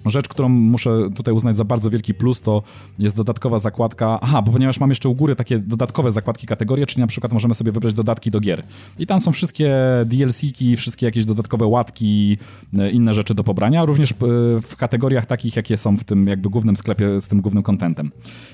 Rzecz, 0.05 0.29
którą 0.29 0.49
muszę 0.49 1.11
tutaj 1.15 1.35
uznać 1.35 1.57
za 1.57 1.65
bardzo 1.65 1.91
wielki 1.91 2.15
plus, 2.15 2.41
to 2.41 2.63
jest 2.99 3.17
dodatkowa 3.17 3.59
zakładka. 3.59 4.19
Aha, 4.23 4.43
bo 4.43 4.53
ponieważ 4.53 4.81
mam 4.81 4.91
jeszcze 4.91 5.09
u 5.09 5.15
góry 5.15 5.37
takie 5.37 5.59
dodatkowe 5.59 6.11
zakładki 6.11 6.47
kategorie, 6.47 6.87
czyli 6.87 7.01
na 7.01 7.07
przykład 7.07 7.33
możemy 7.33 7.55
sobie 7.55 7.73
wybrać 7.73 7.93
dodatki 7.93 8.31
do 8.31 8.41
gier. 8.41 8.63
I 8.99 9.07
tam 9.07 9.21
są 9.21 9.33
wszystkie 9.33 9.75
DLC-ki, 10.07 10.77
wszystkie 10.77 11.07
jakieś 11.07 11.25
dodatkowe 11.25 11.67
łatki, 11.67 12.39
e, 12.79 12.91
inne 12.91 13.15
rzeczy 13.15 13.35
do 13.35 13.45
pobrania, 13.45 13.85
również 13.85 14.13
e, 14.13 14.15
w 14.61 14.77
kategoriach 14.77 15.27
takich, 15.27 15.57
jakie 15.57 15.77
są 15.77 15.97
w 15.97 16.05
tym 16.05 16.27
jakby 16.29 16.51
głównym 16.51 16.77
sklepie 16.77 17.21
z 17.21 17.29
tym 17.29 17.41
głównym 17.41 17.63
kontentem. 17.63 18.13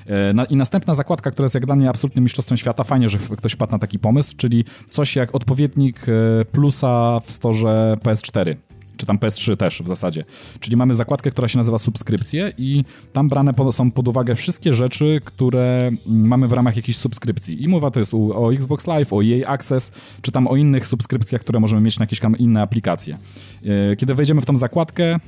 E, 0.08 0.46
I 0.50 0.56
następna 0.56 0.94
zakładka, 0.94 1.30
która 1.30 1.44
jest 1.44 1.54
jak 1.54 1.66
dla 1.66 1.76
mnie 1.76 1.88
absolutnym 1.88 2.24
mistrzostwem 2.24 2.58
świata, 2.58 2.84
fajnie, 2.84 3.08
że 3.08 3.18
ktoś 3.18 3.56
padł 3.56 3.72
na 3.72 3.78
taki 3.78 3.98
pomysł, 3.98 4.32
czyli 4.36 4.64
coś 4.90 5.16
jak 5.16 5.34
odpowiednik 5.34 6.06
plusa 6.52 7.20
w 7.20 7.32
storze 7.32 7.96
PS4 8.04 8.67
czy 8.98 9.06
tam 9.06 9.18
PS3 9.18 9.56
też 9.56 9.82
w 9.82 9.88
zasadzie. 9.88 10.24
Czyli 10.60 10.76
mamy 10.76 10.94
zakładkę, 10.94 11.30
która 11.30 11.48
się 11.48 11.58
nazywa 11.58 11.78
subskrypcje 11.78 12.52
i 12.58 12.84
tam 13.12 13.28
brane 13.28 13.54
są 13.70 13.90
pod 13.90 14.08
uwagę 14.08 14.34
wszystkie 14.34 14.74
rzeczy, 14.74 15.20
które 15.24 15.90
mm, 16.06 16.26
mamy 16.28 16.48
w 16.48 16.52
ramach 16.52 16.76
jakiejś 16.76 16.96
subskrypcji. 16.96 17.62
I 17.62 17.68
mowa 17.68 17.90
to 17.90 18.00
jest 18.00 18.14
o 18.14 18.52
Xbox 18.52 18.86
Live, 18.86 19.12
o 19.12 19.24
EA 19.24 19.48
Access, 19.48 19.92
czy 20.22 20.32
tam 20.32 20.48
o 20.48 20.56
innych 20.56 20.86
subskrypcjach, 20.86 21.40
które 21.40 21.60
możemy 21.60 21.82
mieć 21.82 21.98
na 21.98 22.02
jakieś 22.02 22.20
inne 22.38 22.62
aplikacje. 22.62 23.18
E, 23.64 23.96
kiedy 23.96 24.14
wejdziemy 24.14 24.40
w 24.40 24.46
tą 24.46 24.56
zakładkę, 24.56 25.18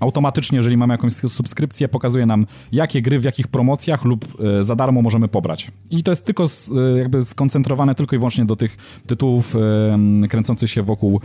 automatycznie, 0.00 0.56
jeżeli 0.56 0.76
mamy 0.76 0.94
jakąś 0.94 1.12
subskrypcję, 1.12 1.88
pokazuje 1.88 2.26
nam, 2.26 2.46
jakie 2.72 3.02
gry 3.02 3.18
w 3.18 3.24
jakich 3.24 3.48
promocjach 3.48 4.04
lub 4.04 4.40
e, 4.40 4.64
za 4.64 4.76
darmo 4.76 5.02
możemy 5.02 5.28
pobrać. 5.28 5.70
I 5.90 6.02
to 6.02 6.12
jest 6.12 6.24
tylko 6.24 6.44
e, 6.44 6.98
jakby 6.98 7.24
skoncentrowane 7.24 7.94
tylko 7.94 8.16
i 8.16 8.18
wyłącznie 8.18 8.44
do 8.44 8.56
tych 8.56 8.76
tytułów 9.06 9.56
e, 9.56 10.28
kręcących 10.28 10.70
się 10.70 10.82
wokół 10.82 11.20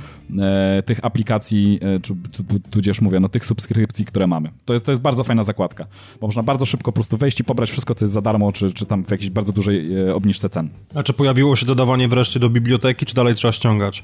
tych 0.85 1.05
aplikacji, 1.05 1.79
czy, 2.01 2.15
czy 2.31 2.43
tudzież 2.69 3.01
mówię, 3.01 3.19
no 3.19 3.29
tych 3.29 3.45
subskrypcji, 3.45 4.05
które 4.05 4.27
mamy. 4.27 4.51
To 4.65 4.73
jest, 4.73 4.85
to 4.85 4.91
jest 4.91 5.01
bardzo 5.01 5.23
fajna 5.23 5.43
zakładka, 5.43 5.85
bo 6.21 6.27
można 6.27 6.43
bardzo 6.43 6.65
szybko 6.65 6.91
po 6.91 6.95
prostu 6.95 7.17
wejść 7.17 7.39
i 7.39 7.43
pobrać 7.43 7.69
wszystko, 7.69 7.95
co 7.95 8.05
jest 8.05 8.13
za 8.13 8.21
darmo, 8.21 8.51
czy, 8.51 8.71
czy 8.71 8.85
tam 8.85 9.05
w 9.05 9.11
jakiejś 9.11 9.29
bardzo 9.29 9.53
dużej 9.53 10.11
obniżce 10.11 10.49
cen. 10.49 10.69
A 10.95 11.03
czy 11.03 11.13
pojawiło 11.13 11.55
się 11.55 11.65
dodawanie 11.65 12.07
wreszcie 12.07 12.39
do 12.39 12.49
biblioteki, 12.49 13.05
czy 13.05 13.15
dalej 13.15 13.35
trzeba 13.35 13.51
ściągać? 13.51 14.03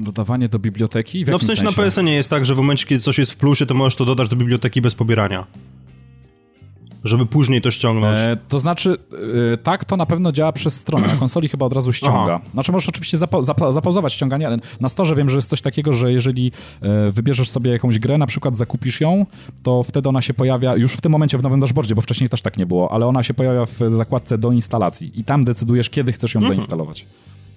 Dodawanie 0.00 0.48
do 0.48 0.58
biblioteki? 0.58 1.24
W 1.24 1.28
no 1.28 1.38
w 1.38 1.42
sensie, 1.42 1.62
sensie 1.62 1.76
na 1.76 1.84
PSN 1.84 2.04
nie 2.04 2.14
jest 2.14 2.30
tak, 2.30 2.46
że 2.46 2.54
w 2.54 2.56
momencie, 2.56 2.86
kiedy 2.86 3.02
coś 3.02 3.18
jest 3.18 3.32
w 3.32 3.36
plusie, 3.36 3.66
to 3.66 3.74
możesz 3.74 3.96
to 3.96 4.04
dodać 4.04 4.28
do 4.28 4.36
biblioteki 4.36 4.80
bez 4.80 4.94
pobierania. 4.94 5.46
Żeby 7.04 7.26
później 7.26 7.62
to 7.62 7.70
ściągnąć. 7.70 8.20
E, 8.20 8.36
to 8.48 8.58
znaczy, 8.58 8.96
e, 9.52 9.56
tak, 9.56 9.84
to 9.84 9.96
na 9.96 10.06
pewno 10.06 10.32
działa 10.32 10.52
przez 10.52 10.76
stronę. 10.76 11.06
Na 11.06 11.16
konsoli 11.16 11.48
chyba 11.48 11.66
od 11.66 11.72
razu 11.72 11.92
ściąga. 11.92 12.34
Aha. 12.34 12.40
Znaczy, 12.52 12.72
możesz 12.72 12.88
oczywiście 12.88 13.18
zapa 13.18 13.42
zapauzować 13.72 14.12
ściąganie, 14.12 14.46
ale 14.46 14.58
na 14.80 14.88
storze 14.88 15.14
wiem, 15.14 15.30
że 15.30 15.36
jest 15.36 15.48
coś 15.48 15.60
takiego, 15.60 15.92
że 15.92 16.12
jeżeli 16.12 16.52
e, 16.82 17.12
wybierzesz 17.12 17.50
sobie 17.50 17.70
jakąś 17.70 17.98
grę, 17.98 18.18
na 18.18 18.26
przykład 18.26 18.56
zakupisz 18.56 19.00
ją, 19.00 19.26
to 19.62 19.82
wtedy 19.82 20.08
ona 20.08 20.22
się 20.22 20.34
pojawia 20.34 20.76
już 20.76 20.92
w 20.92 21.00
tym 21.00 21.12
momencie 21.12 21.38
w 21.38 21.42
nowym 21.42 21.60
dashboardzie, 21.60 21.94
bo 21.94 22.02
wcześniej 22.02 22.30
też 22.30 22.42
tak 22.42 22.56
nie 22.56 22.66
było, 22.66 22.92
ale 22.92 23.06
ona 23.06 23.22
się 23.22 23.34
pojawia 23.34 23.66
w 23.66 23.78
zakładce 23.96 24.38
do 24.38 24.52
instalacji 24.52 25.20
i 25.20 25.24
tam 25.24 25.44
decydujesz, 25.44 25.90
kiedy 25.90 26.12
chcesz 26.12 26.34
ją 26.34 26.40
mhm. 26.40 26.56
zainstalować. 26.56 27.06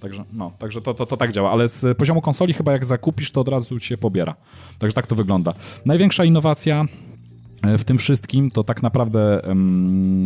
Także, 0.02 0.24
no, 0.32 0.52
także 0.58 0.82
to, 0.82 0.94
to, 0.94 1.06
to 1.06 1.16
tak 1.16 1.32
działa, 1.32 1.50
ale 1.50 1.68
z 1.68 1.98
poziomu 1.98 2.20
konsoli 2.20 2.52
chyba 2.52 2.72
jak 2.72 2.84
zakupisz, 2.84 3.30
to 3.30 3.40
od 3.40 3.48
razu 3.48 3.78
się 3.78 3.98
pobiera. 3.98 4.34
Także 4.78 4.94
tak 4.94 5.06
to 5.06 5.14
wygląda. 5.14 5.54
Największa 5.86 6.24
innowacja 6.24 6.84
w 7.62 7.84
tym 7.84 7.98
wszystkim 7.98 8.50
to 8.50 8.64
tak 8.64 8.82
naprawdę 8.82 9.40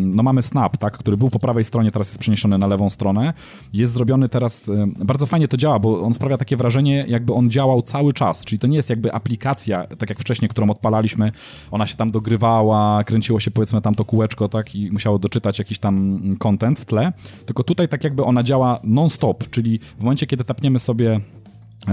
no 0.05 0.23
mamy 0.23 0.43
Snap, 0.43 0.77
tak, 0.77 0.99
który 0.99 1.17
był 1.17 1.31
po 1.31 1.39
prawej 1.39 1.65
stronie, 1.65 1.93
teraz 1.93 2.09
jest 2.09 2.19
przeniesiony 2.19 2.59
na 2.59 2.67
lewą 2.67 2.91
stronę. 2.91 3.33
Jest 3.73 3.93
zrobiony 3.93 4.29
teraz, 4.29 4.71
bardzo 4.99 5.27
fajnie 5.27 5.49
to 5.49 5.57
działa, 5.57 5.79
bo 5.79 6.01
on 6.01 6.15
sprawia 6.15 6.39
takie 6.39 6.57
wrażenie, 6.57 7.05
jakby 7.09 7.33
on 7.33 7.51
działał 7.51 7.83
cały 7.83 8.13
czas, 8.13 8.45
czyli 8.45 8.59
to 8.59 8.67
nie 8.67 8.77
jest 8.77 8.91
jakby 8.91 9.13
aplikacja, 9.13 9.87
tak 9.87 10.09
jak 10.09 10.19
wcześniej, 10.19 10.49
którą 10.49 10.71
odpalaliśmy, 10.71 11.33
ona 11.71 11.87
się 11.87 11.97
tam 11.97 12.11
dogrywała, 12.11 13.05
kręciło 13.05 13.41
się 13.41 13.51
powiedzmy 13.51 13.83
tam 13.83 13.95
to 13.95 14.05
kółeczko, 14.05 14.49
tak, 14.49 14.75
i 14.75 14.91
musiało 14.91 15.19
doczytać 15.19 15.59
jakiś 15.59 15.79
tam 15.79 16.21
content 16.39 16.79
w 16.79 16.85
tle, 16.85 17.13
tylko 17.47 17.65
tutaj 17.65 17.89
tak 17.89 18.05
jakby 18.05 18.25
ona 18.25 18.43
działa 18.43 18.81
non-stop, 18.85 19.51
czyli 19.51 19.79
w 19.79 20.01
momencie, 20.01 20.27
kiedy 20.27 20.45
tapniemy 20.45 20.79
sobie 20.79 21.07
E, 21.07 21.21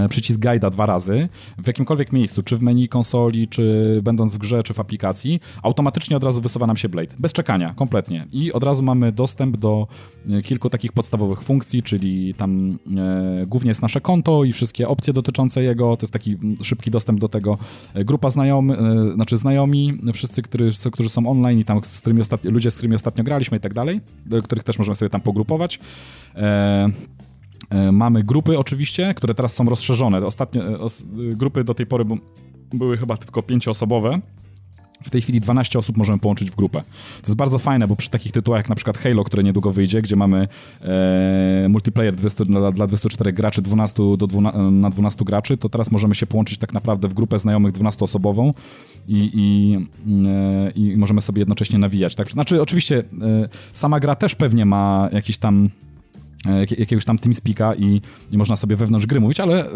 przycisk 0.08 0.40
guida 0.40 0.70
dwa 0.70 0.86
razy 0.86 1.28
w 1.58 1.66
jakimkolwiek 1.66 2.12
miejscu, 2.12 2.42
czy 2.42 2.56
w 2.56 2.62
menu 2.62 2.88
konsoli, 2.88 3.48
czy 3.48 4.00
będąc 4.02 4.34
w 4.34 4.38
grze, 4.38 4.62
czy 4.62 4.74
w 4.74 4.80
aplikacji, 4.80 5.40
automatycznie 5.62 6.16
od 6.16 6.24
razu 6.24 6.40
wysuwa 6.40 6.66
nam 6.66 6.76
się 6.76 6.88
Blade. 6.88 7.14
Bez 7.18 7.32
czekania, 7.32 7.74
kompletnie. 7.74 8.26
I 8.32 8.52
od 8.52 8.62
razu 8.62 8.82
mamy 8.82 9.12
dostęp 9.12 9.56
do 9.56 9.86
e, 10.30 10.42
kilku 10.42 10.70
takich 10.70 10.92
podstawowych 10.92 11.42
funkcji, 11.42 11.82
czyli 11.82 12.34
tam 12.34 12.78
e, 12.96 13.46
głównie 13.46 13.68
jest 13.68 13.82
nasze 13.82 14.00
konto 14.00 14.44
i 14.44 14.52
wszystkie 14.52 14.88
opcje 14.88 15.12
dotyczące 15.12 15.62
jego. 15.62 15.96
To 15.96 16.04
jest 16.04 16.12
taki 16.12 16.36
szybki 16.62 16.90
dostęp 16.90 17.20
do 17.20 17.28
tego. 17.28 17.58
E, 17.94 18.04
grupa 18.04 18.30
znajomych, 18.30 18.78
e, 18.78 19.14
znaczy 19.14 19.36
znajomi, 19.36 19.94
wszyscy, 20.12 20.42
którzy, 20.42 20.90
którzy 20.92 21.08
są 21.08 21.26
online 21.26 21.58
i 21.58 21.64
tam 21.64 21.80
z 21.84 22.00
którymi 22.00 22.20
ostatnio, 22.20 22.50
ludzie, 22.50 22.70
z 22.70 22.74
którymi 22.74 22.94
ostatnio 22.94 23.24
graliśmy 23.24 23.58
i 23.58 23.60
tak 23.60 23.74
dalej, 23.74 24.00
których 24.44 24.64
też 24.64 24.78
możemy 24.78 24.96
sobie 24.96 25.10
tam 25.10 25.20
pogrupować. 25.20 25.78
E, 26.34 26.44
E, 26.44 26.90
mamy 27.92 28.22
grupy 28.22 28.58
oczywiście, 28.58 29.14
które 29.14 29.34
teraz 29.34 29.54
są 29.54 29.64
rozszerzone. 29.64 30.26
Ostatnie 30.26 30.62
e, 30.62 30.76
grupy 31.14 31.64
do 31.64 31.74
tej 31.74 31.86
pory 31.86 32.04
były 32.72 32.96
chyba 32.96 33.16
tylko 33.16 33.42
pięcioosobowe 33.42 34.20
w 35.04 35.10
tej 35.10 35.22
chwili 35.22 35.40
12 35.40 35.78
osób 35.78 35.96
możemy 35.96 36.18
połączyć 36.18 36.50
w 36.50 36.54
grupę. 36.54 36.80
To 37.22 37.26
jest 37.26 37.36
bardzo 37.36 37.58
fajne, 37.58 37.88
bo 37.88 37.96
przy 37.96 38.10
takich 38.10 38.32
tytułach 38.32 38.58
jak 38.58 38.68
na 38.68 38.74
przykład 38.74 38.98
Halo, 38.98 39.24
które 39.24 39.42
niedługo 39.42 39.72
wyjdzie, 39.72 40.02
gdzie 40.02 40.16
mamy 40.16 40.48
e, 40.82 41.66
multiplayer 41.68 42.16
200, 42.16 42.44
dla, 42.44 42.72
dla 42.72 42.86
24 42.86 43.32
graczy 43.32 43.62
12 43.62 44.02
do 44.18 44.26
12, 44.26 44.58
na 44.60 44.90
12 44.90 45.24
graczy, 45.24 45.56
to 45.56 45.68
teraz 45.68 45.90
możemy 45.90 46.14
się 46.14 46.26
połączyć 46.26 46.58
tak 46.58 46.72
naprawdę 46.72 47.08
w 47.08 47.14
grupę 47.14 47.38
znajomych 47.38 47.72
12-osobową 47.72 48.50
i, 49.08 49.30
i, 49.34 49.78
e, 50.26 50.70
i 50.70 50.96
możemy 50.96 51.20
sobie 51.20 51.40
jednocześnie 51.40 51.78
nawijać. 51.78 52.14
Tak? 52.14 52.30
Znaczy 52.30 52.62
oczywiście 52.62 52.98
e, 52.98 53.48
sama 53.72 54.00
gra 54.00 54.14
też 54.14 54.34
pewnie 54.34 54.66
ma 54.66 55.08
jakiś 55.12 55.38
tam 55.38 55.70
e, 56.46 56.58
jakiegoś 56.78 57.04
tam 57.04 57.18
TeamSpeaka 57.18 57.74
i, 57.74 58.00
i 58.30 58.38
można 58.38 58.56
sobie 58.56 58.76
wewnątrz 58.76 59.06
gry 59.06 59.20
mówić, 59.20 59.40
ale 59.40 59.66
e, 59.66 59.70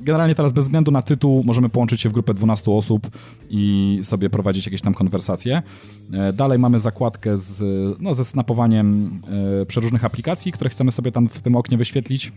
generalnie 0.00 0.34
teraz 0.34 0.52
bez 0.52 0.64
względu 0.64 0.90
na 0.90 1.02
tytuł 1.02 1.44
możemy 1.44 1.68
połączyć 1.68 2.00
się 2.00 2.08
w 2.08 2.12
grupę 2.12 2.34
12 2.34 2.70
osób 2.70 3.10
i 3.50 3.98
sobie 4.02 4.30
prowadzić 4.30 4.66
jakieś 4.66 4.82
tam 4.82 4.94
konwersacje. 4.94 5.62
E, 6.12 6.32
dalej 6.32 6.58
mamy 6.58 6.78
zakładkę 6.78 7.38
z, 7.38 7.62
no, 8.00 8.14
ze 8.14 8.24
snapowaniem 8.24 9.10
przeróżnych 9.66 10.04
aplikacji, 10.04 10.52
które 10.52 10.70
chcemy 10.70 10.92
sobie 10.92 11.12
tam 11.12 11.28
w 11.28 11.42
tym 11.42 11.56
oknie 11.56 11.78
wyświetlić. 11.78 12.32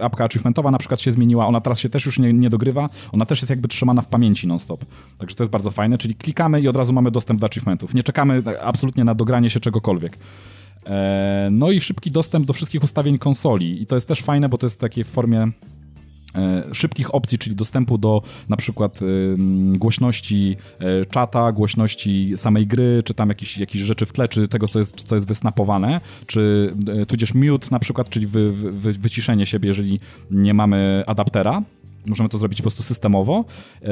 Apka 0.00 0.24
achievementowa 0.24 0.70
na 0.70 0.78
przykład 0.78 1.00
się 1.00 1.12
zmieniła, 1.12 1.46
ona 1.46 1.60
teraz 1.60 1.80
się 1.80 1.88
też 1.88 2.06
już 2.06 2.18
nie, 2.18 2.32
nie 2.32 2.50
dogrywa, 2.50 2.88
ona 3.12 3.26
też 3.26 3.40
jest 3.40 3.50
jakby 3.50 3.68
trzymana 3.68 4.02
w 4.02 4.06
pamięci 4.06 4.46
non-stop. 4.46 4.84
Także 5.18 5.36
to 5.36 5.42
jest 5.42 5.50
bardzo 5.50 5.70
fajne, 5.70 5.98
czyli 5.98 6.14
klikamy 6.14 6.60
i 6.60 6.68
od 6.68 6.76
razu 6.76 6.92
mamy 6.92 7.10
dostęp 7.10 7.40
do 7.40 7.46
achievementów. 7.46 7.94
Nie 7.94 8.02
czekamy 8.02 8.42
absolutnie 8.64 9.04
na 9.04 9.14
dogranie 9.14 9.50
się 9.50 9.60
czegokolwiek. 9.60 10.18
No 11.50 11.70
i 11.70 11.80
szybki 11.80 12.10
dostęp 12.10 12.46
do 12.46 12.52
wszystkich 12.52 12.84
ustawień 12.84 13.18
konsoli. 13.18 13.82
I 13.82 13.86
to 13.86 13.94
jest 13.94 14.08
też 14.08 14.20
fajne, 14.20 14.48
bo 14.48 14.58
to 14.58 14.66
jest 14.66 14.80
takie 14.80 15.04
w 15.04 15.08
formie 15.08 15.52
E, 16.34 16.74
szybkich 16.74 17.14
opcji, 17.14 17.38
czyli 17.38 17.56
dostępu 17.56 17.98
do 17.98 18.22
na 18.48 18.56
przykład 18.56 19.00
głośności 19.74 20.56
e, 20.80 21.06
czata, 21.06 21.52
głośności 21.52 22.32
samej 22.36 22.66
gry, 22.66 23.02
czy 23.04 23.14
tam 23.14 23.28
jakieś, 23.28 23.58
jakieś 23.58 23.82
rzeczy 23.82 24.06
w 24.06 24.12
tle, 24.12 24.28
czy 24.28 24.48
tego, 24.48 24.68
co 24.68 24.78
jest, 24.78 25.00
co 25.00 25.14
jest 25.14 25.26
wysnapowane, 25.26 26.00
czy 26.26 26.72
e, 27.02 27.06
tudzież 27.06 27.34
mute 27.34 27.68
na 27.70 27.78
przykład, 27.78 28.08
czyli 28.08 28.26
wy, 28.26 28.52
wy, 28.52 28.92
wyciszenie 28.92 29.46
siebie, 29.46 29.68
jeżeli 29.68 30.00
nie 30.30 30.54
mamy 30.54 31.04
adaptera. 31.06 31.62
Możemy 32.06 32.28
to 32.28 32.38
zrobić 32.38 32.58
po 32.58 32.62
prostu 32.62 32.82
systemowo. 32.82 33.44
E, 33.82 33.88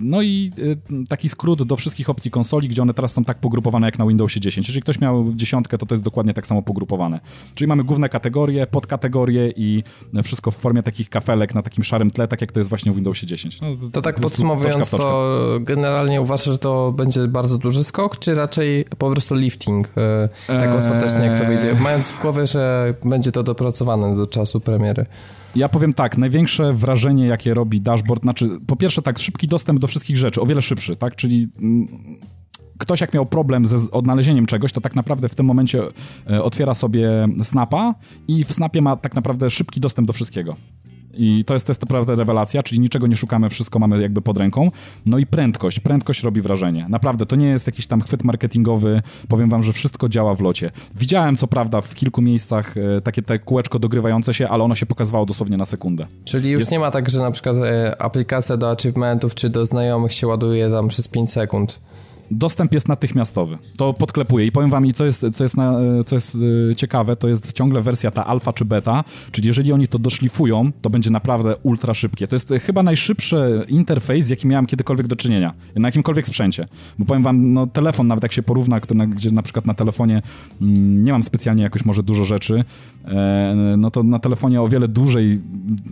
no 0.00 0.22
i 0.22 0.52
e, 0.90 1.06
taki 1.06 1.28
skrót 1.28 1.62
do 1.62 1.76
wszystkich 1.76 2.10
opcji 2.10 2.30
konsoli, 2.30 2.68
gdzie 2.68 2.82
one 2.82 2.94
teraz 2.94 3.12
są 3.12 3.24
tak 3.24 3.38
pogrupowane 3.38 3.86
jak 3.86 3.98
na 3.98 4.06
Windowsie 4.06 4.40
10. 4.40 4.68
Jeżeli 4.68 4.82
ktoś 4.82 5.00
miał 5.00 5.32
dziesiątkę, 5.32 5.78
to 5.78 5.86
to 5.86 5.94
jest 5.94 6.04
dokładnie 6.04 6.34
tak 6.34 6.46
samo 6.46 6.62
pogrupowane. 6.62 7.20
Czyli 7.54 7.68
mamy 7.68 7.84
główne 7.84 8.08
kategorie, 8.08 8.66
podkategorie 8.66 9.52
i 9.56 9.82
wszystko 10.22 10.50
w 10.50 10.56
formie 10.56 10.82
takich 10.82 11.10
kafelek 11.10 11.54
na 11.54 11.62
takim 11.62 11.84
szarym 11.84 12.10
tle, 12.10 12.28
tak 12.28 12.40
jak 12.40 12.52
to 12.52 12.60
jest 12.60 12.68
właśnie 12.70 12.92
w 12.92 12.94
Windowsie 12.94 13.26
10. 13.26 13.60
No, 13.60 13.66
to 13.92 14.02
tak 14.02 14.20
podsumowując, 14.20 14.90
to 14.90 15.38
generalnie 15.60 16.20
uważasz, 16.20 16.46
że 16.46 16.58
to 16.58 16.92
będzie 16.92 17.28
bardzo 17.28 17.58
duży 17.58 17.84
skok, 17.84 18.18
czy 18.18 18.34
raczej 18.34 18.84
po 18.98 19.10
prostu 19.10 19.34
lifting, 19.34 19.88
e, 19.96 20.28
tak 20.46 20.74
ostatecznie 20.74 21.24
jak 21.24 21.38
to 21.40 21.46
wyjdzie, 21.46 21.76
mając 21.80 22.10
w 22.10 22.20
głowie, 22.20 22.46
że 22.46 22.94
będzie 23.04 23.32
to 23.32 23.42
dopracowane 23.42 24.16
do 24.16 24.26
czasu 24.26 24.60
premiery? 24.60 25.06
Ja 25.58 25.68
powiem 25.68 25.94
tak, 25.94 26.18
największe 26.18 26.74
wrażenie, 26.74 27.26
jakie 27.26 27.54
robi 27.54 27.80
dashboard, 27.80 28.22
znaczy 28.22 28.48
po 28.66 28.76
pierwsze 28.76 29.02
tak, 29.02 29.18
szybki 29.18 29.48
dostęp 29.48 29.80
do 29.80 29.86
wszystkich 29.86 30.16
rzeczy, 30.16 30.40
o 30.40 30.46
wiele 30.46 30.62
szybszy, 30.62 30.96
tak, 30.96 31.16
czyli 31.16 31.48
mm, 31.58 31.86
ktoś 32.78 33.00
jak 33.00 33.14
miał 33.14 33.26
problem 33.26 33.66
ze 33.66 33.90
odnalezieniem 33.90 34.46
czegoś, 34.46 34.72
to 34.72 34.80
tak 34.80 34.94
naprawdę 34.94 35.28
w 35.28 35.34
tym 35.34 35.46
momencie 35.46 35.82
e, 36.30 36.42
otwiera 36.42 36.74
sobie 36.74 37.28
Snapa 37.42 37.94
i 38.28 38.44
w 38.44 38.52
Snapie 38.52 38.82
ma 38.82 38.96
tak 38.96 39.14
naprawdę 39.14 39.50
szybki 39.50 39.80
dostęp 39.80 40.06
do 40.06 40.12
wszystkiego. 40.12 40.56
I 41.18 41.44
to 41.44 41.54
jest, 41.54 41.66
to 41.66 41.70
jest 41.70 41.82
naprawdę 41.82 42.14
rewelacja, 42.14 42.62
czyli 42.62 42.80
niczego 42.80 43.06
nie 43.06 43.16
szukamy, 43.16 43.48
wszystko 43.50 43.78
mamy 43.78 44.02
jakby 44.02 44.22
pod 44.22 44.38
ręką. 44.38 44.70
No 45.06 45.18
i 45.18 45.26
prędkość. 45.26 45.80
Prędkość 45.80 46.22
robi 46.22 46.40
wrażenie. 46.40 46.86
Naprawdę, 46.88 47.26
to 47.26 47.36
nie 47.36 47.46
jest 47.46 47.66
jakiś 47.66 47.86
tam 47.86 48.00
chwyt 48.00 48.24
marketingowy. 48.24 49.02
Powiem 49.28 49.50
wam, 49.50 49.62
że 49.62 49.72
wszystko 49.72 50.08
działa 50.08 50.34
w 50.34 50.40
locie. 50.40 50.70
Widziałem, 50.94 51.36
co 51.36 51.46
prawda, 51.46 51.80
w 51.80 51.94
kilku 51.94 52.22
miejscach 52.22 52.76
e, 52.76 53.00
takie 53.00 53.22
te 53.22 53.38
kółeczko 53.38 53.78
dogrywające 53.78 54.34
się, 54.34 54.48
ale 54.48 54.64
ono 54.64 54.74
się 54.74 54.86
pokazywało 54.86 55.26
dosłownie 55.26 55.56
na 55.56 55.66
sekundę. 55.66 56.06
Czyli 56.24 56.50
już 56.50 56.60
jest... 56.60 56.72
nie 56.72 56.78
ma 56.78 56.90
tak, 56.90 57.10
że 57.10 57.18
na 57.18 57.30
przykład 57.30 57.56
e, 57.56 58.02
aplikacja 58.02 58.56
do 58.56 58.70
achievementów 58.70 59.34
czy 59.34 59.50
do 59.50 59.66
znajomych 59.66 60.12
się 60.12 60.26
ładuje 60.26 60.70
tam 60.70 60.88
przez 60.88 61.08
5 61.08 61.30
sekund 61.30 61.80
dostęp 62.30 62.72
jest 62.72 62.88
natychmiastowy. 62.88 63.58
To 63.76 63.92
podklepuję 63.92 64.46
i 64.46 64.52
powiem 64.52 64.70
wam, 64.70 64.86
i 64.86 64.92
co 64.92 65.04
jest, 65.04 65.26
co 65.32 65.44
jest, 65.44 65.56
na, 65.56 65.78
co 66.06 66.14
jest 66.14 66.38
e, 66.70 66.74
ciekawe, 66.74 67.16
to 67.16 67.28
jest 67.28 67.52
ciągle 67.52 67.82
wersja 67.82 68.10
ta 68.10 68.26
alfa 68.26 68.52
czy 68.52 68.64
beta, 68.64 69.04
czyli 69.30 69.46
jeżeli 69.46 69.72
oni 69.72 69.88
to 69.88 69.98
doszlifują, 69.98 70.72
to 70.82 70.90
będzie 70.90 71.10
naprawdę 71.10 71.56
ultra 71.62 71.94
szybkie. 71.94 72.28
To 72.28 72.34
jest 72.34 72.52
e, 72.52 72.58
chyba 72.58 72.82
najszybszy 72.82 73.64
interfejs, 73.68 74.26
z 74.26 74.28
jakim 74.28 74.50
miałem 74.50 74.66
kiedykolwiek 74.66 75.06
do 75.06 75.16
czynienia, 75.16 75.54
na 75.76 75.88
jakimkolwiek 75.88 76.26
sprzęcie. 76.26 76.68
Bo 76.98 77.04
powiem 77.04 77.22
wam, 77.22 77.52
no 77.52 77.66
telefon, 77.66 78.06
nawet 78.06 78.22
jak 78.22 78.32
się 78.32 78.42
porówna, 78.42 78.80
który, 78.80 79.06
gdzie 79.06 79.30
na 79.30 79.42
przykład 79.42 79.66
na 79.66 79.74
telefonie 79.74 80.22
mm, 80.62 81.04
nie 81.04 81.12
mam 81.12 81.22
specjalnie 81.22 81.62
jakoś 81.62 81.84
może 81.84 82.02
dużo 82.02 82.24
rzeczy, 82.24 82.64
e, 83.04 83.74
no 83.78 83.90
to 83.90 84.02
na 84.02 84.18
telefonie 84.18 84.62
o 84.62 84.68
wiele 84.68 84.88
dłużej 84.88 85.40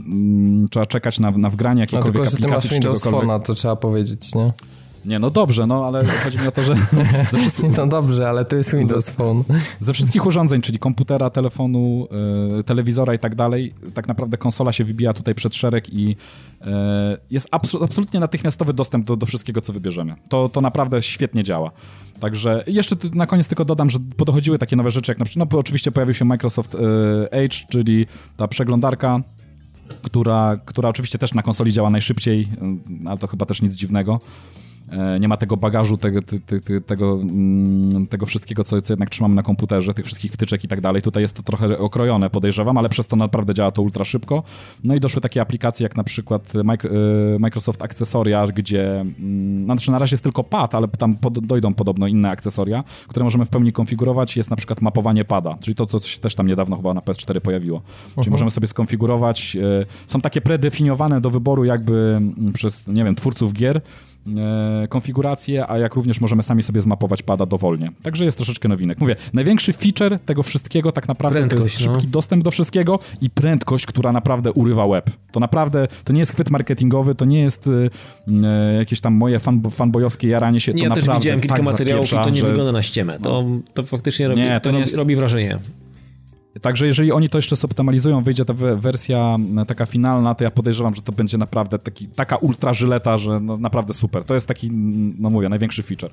mm, 0.07 0.68
trzeba 0.68 0.87
czekać 0.87 1.20
na, 1.20 1.30
na 1.30 1.51
wgranie 1.51 1.80
jakiejkolwiek 1.80 2.24
no, 2.24 2.30
tylko, 2.30 2.37
aplikacji. 2.37 2.70
Tylko, 2.70 2.95
że 2.95 3.01
ty 3.01 3.09
masz 3.11 3.14
Windows 3.14 3.41
Phone'a, 3.41 3.47
to 3.47 3.55
trzeba 3.55 3.76
powiedzieć, 3.76 4.34
nie? 4.34 4.53
Nie, 5.07 5.18
no 5.18 5.30
dobrze, 5.30 5.66
no 5.66 5.86
ale 5.86 6.04
chodzi 6.07 6.38
mi 6.38 6.46
o 6.46 6.52
to, 6.52 6.62
że... 6.62 6.74
no 7.76 7.86
dobrze, 7.86 8.28
ale 8.28 8.44
to 8.44 8.57
jest 8.57 8.76
Windows 8.76 9.11
Phone. 9.11 9.44
Ze 9.80 9.92
wszystkich 9.92 10.26
urządzeń, 10.26 10.61
czyli 10.61 10.78
komputera, 10.78 11.30
telefonu, 11.30 12.09
y, 12.61 12.64
telewizora 12.64 13.14
i 13.14 13.18
tak 13.18 13.34
dalej, 13.34 13.74
tak 13.94 14.09
naprawdę 14.09 14.38
konsola 14.38 14.72
się 14.72 14.84
wybija 14.84 15.12
tutaj 15.12 15.34
przed 15.34 15.54
szereg 15.54 15.92
i 15.92 16.11
y, 16.11 16.66
jest 17.30 17.48
absolutnie 17.50 18.20
natychmiastowy 18.20 18.72
dostęp 18.72 19.07
do, 19.07 19.16
do 19.16 19.26
wszystkiego, 19.26 19.61
co 19.61 19.72
wybierzemy. 19.72 20.14
To, 20.28 20.48
to 20.48 20.61
naprawdę 20.61 21.02
świetnie 21.02 21.44
działa. 21.44 21.70
Także 22.20 22.64
jeszcze 22.66 22.96
na 23.14 23.26
koniec 23.26 23.48
tylko 23.48 23.64
dodam, 23.64 23.90
że 23.90 23.98
podochodziły 24.16 24.59
takie 24.59 24.76
nowe 24.76 24.90
rzeczy, 24.90 25.11
jak 25.11 25.18
na 25.18 25.24
przykład, 25.24 25.52
no 25.52 25.59
oczywiście 25.59 25.92
pojawił 25.92 26.14
się 26.14 26.24
Microsoft 26.24 26.74
y, 26.74 26.78
Edge, 27.30 27.66
czyli 27.70 28.07
ta 28.36 28.48
przeglądarka, 28.48 29.20
która, 30.02 30.57
która 30.64 30.88
oczywiście 30.88 31.18
też 31.18 31.34
na 31.34 31.42
konsoli 31.42 31.72
działa 31.72 31.90
najszybciej, 31.90 32.48
ale 33.07 33.18
to 33.18 33.26
chyba 33.26 33.46
też 33.46 33.62
nic 33.62 33.74
dziwnego. 33.74 34.18
E, 34.93 35.20
nie 35.20 35.28
ma 35.28 35.37
tego 35.37 35.57
bagażu, 35.57 35.97
tego, 35.97 36.20
tego, 36.87 37.18
mm, 37.22 38.07
tego 38.07 38.26
wszystkiego, 38.26 38.64
co, 38.64 38.82
co 38.82 38.93
jednak 38.93 39.11
trzymamy 39.11 39.34
na 39.34 39.43
komputerze, 39.43 39.95
tych 39.95 40.07
wszystkich 40.07 40.32
wtyczek 40.32 40.64
i 40.64 40.68
tak 40.68 40.80
dalej. 40.80 41.03
Tutaj 41.03 41.22
jest 41.22 41.37
to 41.37 41.43
trochę 41.43 41.78
okrojone, 41.78 42.30
podejrzewam, 42.30 42.78
ale 42.78 42.89
przez 42.89 43.07
to 43.07 43.16
naprawdę 43.16 43.55
działa 43.55 43.70
to 43.70 43.82
ultra 43.82 44.05
szybko. 44.05 44.43
No 44.84 44.95
i 44.95 45.01
doszły 45.01 45.22
takie 45.22 45.41
aplikacje 45.41 45.84
jak 45.84 45.97
na 45.97 46.05
przykład 46.05 46.53
e, 46.57 47.39
Microsoft 47.39 47.82
Akcesoria, 47.82 48.47
gdzie 48.47 49.01
mm, 49.01 49.64
znaczy 49.64 49.91
na 49.91 49.99
razie 49.99 50.14
jest 50.14 50.22
tylko 50.22 50.45
pad, 50.45 50.74
ale 50.74 50.89
tam 50.89 51.16
dojdą 51.43 51.74
podobno 51.74 52.07
inne 52.07 52.30
akcesoria, 52.30 52.84
które 53.09 53.24
możemy 53.24 53.45
w 53.45 53.49
pełni 53.49 53.72
konfigurować. 53.72 54.37
Jest 54.37 54.51
na 54.51 54.57
przykład 54.57 54.82
mapowanie 54.82 55.24
pada, 55.24 55.59
czyli 55.61 55.74
to, 55.74 55.87
co 55.87 55.99
się 55.99 56.20
też 56.20 56.34
tam 56.34 56.47
niedawno 56.47 56.76
chyba 56.76 56.95
na 56.95 57.01
PS4 57.01 57.41
pojawiło. 57.41 57.80
Czyli 57.80 58.20
uh 58.20 58.26
-huh. 58.26 58.30
możemy 58.30 58.51
sobie 58.51 58.66
skonfigurować. 58.66 59.57
E, 59.57 59.87
są 60.07 60.20
takie 60.20 60.41
predefiniowane 60.41 61.20
do 61.20 61.30
wyboru 61.30 61.64
jakby 61.64 62.16
mm, 62.16 62.53
przez, 62.53 62.87
nie 62.87 63.05
wiem, 63.05 63.14
twórców 63.14 63.53
gier, 63.53 63.80
konfigurację, 64.89 65.70
a 65.70 65.79
jak 65.79 65.95
również 65.95 66.20
możemy 66.20 66.43
sami 66.43 66.62
sobie 66.62 66.81
zmapować 66.81 67.22
pada 67.22 67.47
dowolnie. 67.47 67.93
Także 68.03 68.24
jest 68.24 68.37
troszeczkę 68.37 68.68
nowinek. 68.68 69.01
Mówię, 69.01 69.16
największy 69.33 69.72
feature 69.72 70.18
tego 70.27 70.43
wszystkiego 70.43 70.93
tak 70.93 71.09
naprawdę 71.09 71.39
prędkość, 71.39 71.62
to 71.62 71.66
jest 71.66 71.79
szybki 71.79 72.07
no. 72.07 72.11
dostęp 72.11 72.45
do 72.45 72.51
wszystkiego 72.51 72.99
i 73.20 73.31
prędkość, 73.31 73.87
która 73.87 74.12
naprawdę 74.12 74.53
urywa 74.53 74.89
web. 74.89 75.11
To 75.33 75.41
naprawdę, 75.41 75.89
to 76.05 76.12
nie 76.12 76.20
jest 76.20 76.33
chwyt 76.33 76.51
marketingowy, 76.51 77.14
to 77.14 77.24
nie 77.24 77.41
jest 77.41 77.68
e, 78.29 78.74
jakieś 78.79 79.01
tam 79.01 79.14
moje 79.14 79.39
fan, 79.39 79.62
fanbojowskie 79.70 80.29
jaranie 80.29 80.61
się. 80.61 80.72
Nie, 80.72 80.83
to 80.83 80.89
ja 80.89 80.95
też 80.95 81.14
widziałem 81.16 81.41
kilka 81.41 81.57
tak 81.57 81.64
materiałów 81.64 82.12
i 82.12 82.16
to 82.16 82.31
nie 82.31 82.41
że... 82.41 82.47
wygląda 82.47 82.72
na 82.72 82.83
ściemę. 82.83 83.18
To, 83.22 83.45
to 83.74 83.83
faktycznie 83.83 84.29
robi, 84.29 84.41
nie, 84.41 84.61
to, 84.61 84.70
to 84.70 84.79
jest... 84.79 84.97
robi 84.97 85.16
wrażenie. 85.16 85.59
Także 86.62 86.86
jeżeli 86.86 87.12
oni 87.12 87.28
to 87.28 87.38
jeszcze 87.38 87.57
zoptymalizują, 87.57 88.22
wyjdzie 88.22 88.44
ta 88.44 88.54
wersja 88.76 89.36
taka 89.66 89.86
finalna, 89.86 90.34
to 90.34 90.44
ja 90.44 90.50
podejrzewam, 90.50 90.94
że 90.94 91.02
to 91.02 91.12
będzie 91.12 91.38
naprawdę 91.38 91.78
taki, 91.78 92.07
taka 92.07 92.36
ultra 92.36 92.72
żyleta, 92.72 93.18
że 93.18 93.40
no, 93.40 93.57
naprawdę 93.57 93.94
super. 93.94 94.24
To 94.24 94.34
jest 94.34 94.48
taki, 94.48 94.70
no 95.18 95.30
mówię, 95.30 95.48
największy 95.48 95.82
feature. 95.82 96.11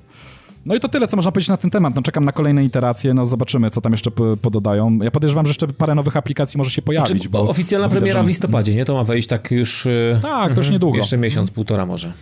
No 0.66 0.74
i 0.74 0.80
to 0.80 0.88
tyle, 0.88 1.08
co 1.08 1.16
można 1.16 1.32
powiedzieć 1.32 1.48
na 1.48 1.56
ten 1.56 1.70
temat. 1.70 1.94
No 1.94 2.02
czekam 2.02 2.24
na 2.24 2.32
kolejne 2.32 2.64
iteracje, 2.64 3.14
no 3.14 3.26
zobaczymy, 3.26 3.70
co 3.70 3.80
tam 3.80 3.92
jeszcze 3.92 4.10
pododają. 4.42 4.98
Ja 5.02 5.10
podejrzewam, 5.10 5.46
że 5.46 5.50
jeszcze 5.50 5.68
parę 5.68 5.94
nowych 5.94 6.16
aplikacji 6.16 6.58
może 6.58 6.70
się 6.70 6.82
pojawić. 6.82 7.08
Znaczy, 7.08 7.28
bo 7.28 7.48
oficjalna 7.48 7.88
premiera 7.88 8.22
w 8.22 8.26
listopadzie, 8.26 8.74
nie? 8.74 8.84
To 8.84 8.94
ma 8.94 9.04
wejść 9.04 9.28
tak 9.28 9.50
już... 9.50 9.86
E, 9.86 10.18
tak, 10.22 10.42
to 10.42 10.60
już 10.60 10.66
mhm. 10.66 10.72
niedługo. 10.72 10.96
Jeszcze 10.96 11.16
miesiąc, 11.16 11.50
półtora 11.50 11.86
może. 11.86 12.12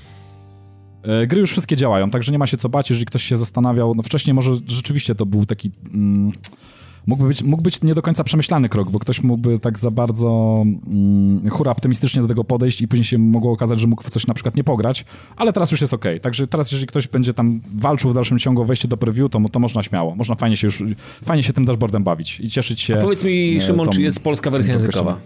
E, 1.02 1.26
gry 1.26 1.40
już 1.40 1.50
wszystkie 1.50 1.76
działają, 1.76 2.10
także 2.10 2.32
nie 2.32 2.38
ma 2.38 2.46
się 2.46 2.56
co 2.56 2.68
bać, 2.68 2.90
jeżeli 2.90 3.06
ktoś 3.06 3.22
się 3.22 3.36
zastanawiał. 3.36 3.94
No 3.94 4.02
wcześniej 4.02 4.34
może 4.34 4.54
rzeczywiście 4.66 5.14
to 5.14 5.26
był 5.26 5.46
taki... 5.46 5.70
Mm, 5.94 6.32
mógłby 7.06 7.28
być, 7.28 7.42
mógł 7.42 7.62
być 7.62 7.82
nie 7.82 7.94
do 7.94 8.02
końca 8.02 8.24
przemyślany 8.24 8.68
krok, 8.68 8.90
bo 8.90 8.98
ktoś 8.98 9.22
mógłby 9.22 9.58
tak 9.58 9.78
za 9.78 9.90
bardzo 9.90 10.62
mm, 10.86 11.50
hura 11.50 11.70
optymistycznie 11.70 12.22
do 12.22 12.28
tego 12.28 12.44
podejść 12.44 12.80
i 12.80 12.88
później 12.88 13.04
się 13.04 13.18
mogło 13.18 13.52
okazać, 13.52 13.80
że 13.80 13.86
mógł 13.86 14.02
w 14.02 14.10
coś 14.10 14.26
na 14.26 14.34
przykład 14.34 14.56
nie 14.56 14.64
pograć, 14.64 15.04
ale 15.36 15.52
teraz 15.52 15.70
już 15.70 15.80
jest 15.80 15.94
ok. 15.94 16.04
Także 16.22 16.46
teraz, 16.46 16.72
jeżeli 16.72 16.86
ktoś 16.86 17.08
będzie 17.08 17.34
tam 17.34 17.60
walczył 17.74 18.10
w 18.10 18.14
dalszym 18.14 18.38
ciągu 18.38 18.62
o 18.62 18.64
wejście 18.64 18.88
do 18.88 18.96
preview, 18.96 19.30
to, 19.30 19.40
to 19.52 19.58
można 19.58 19.82
śmiało. 19.82 20.14
Można 20.14 20.34
fajnie 20.34 20.56
się 20.56 20.66
już, 20.66 20.82
fajnie 21.24 21.42
się 21.42 21.52
tym 21.52 21.64
dashboardem 21.64 22.04
bawić 22.04 22.40
i 22.40 22.48
cieszyć 22.48 22.80
się. 22.80 22.98
A 22.98 23.02
powiedz 23.02 23.24
mi, 23.24 23.56
e, 23.56 23.60
Szymon, 23.60 23.88
czy 23.88 24.02
jest 24.02 24.20
polska 24.20 24.50
wersja 24.50 24.72
językowa? 24.74 25.18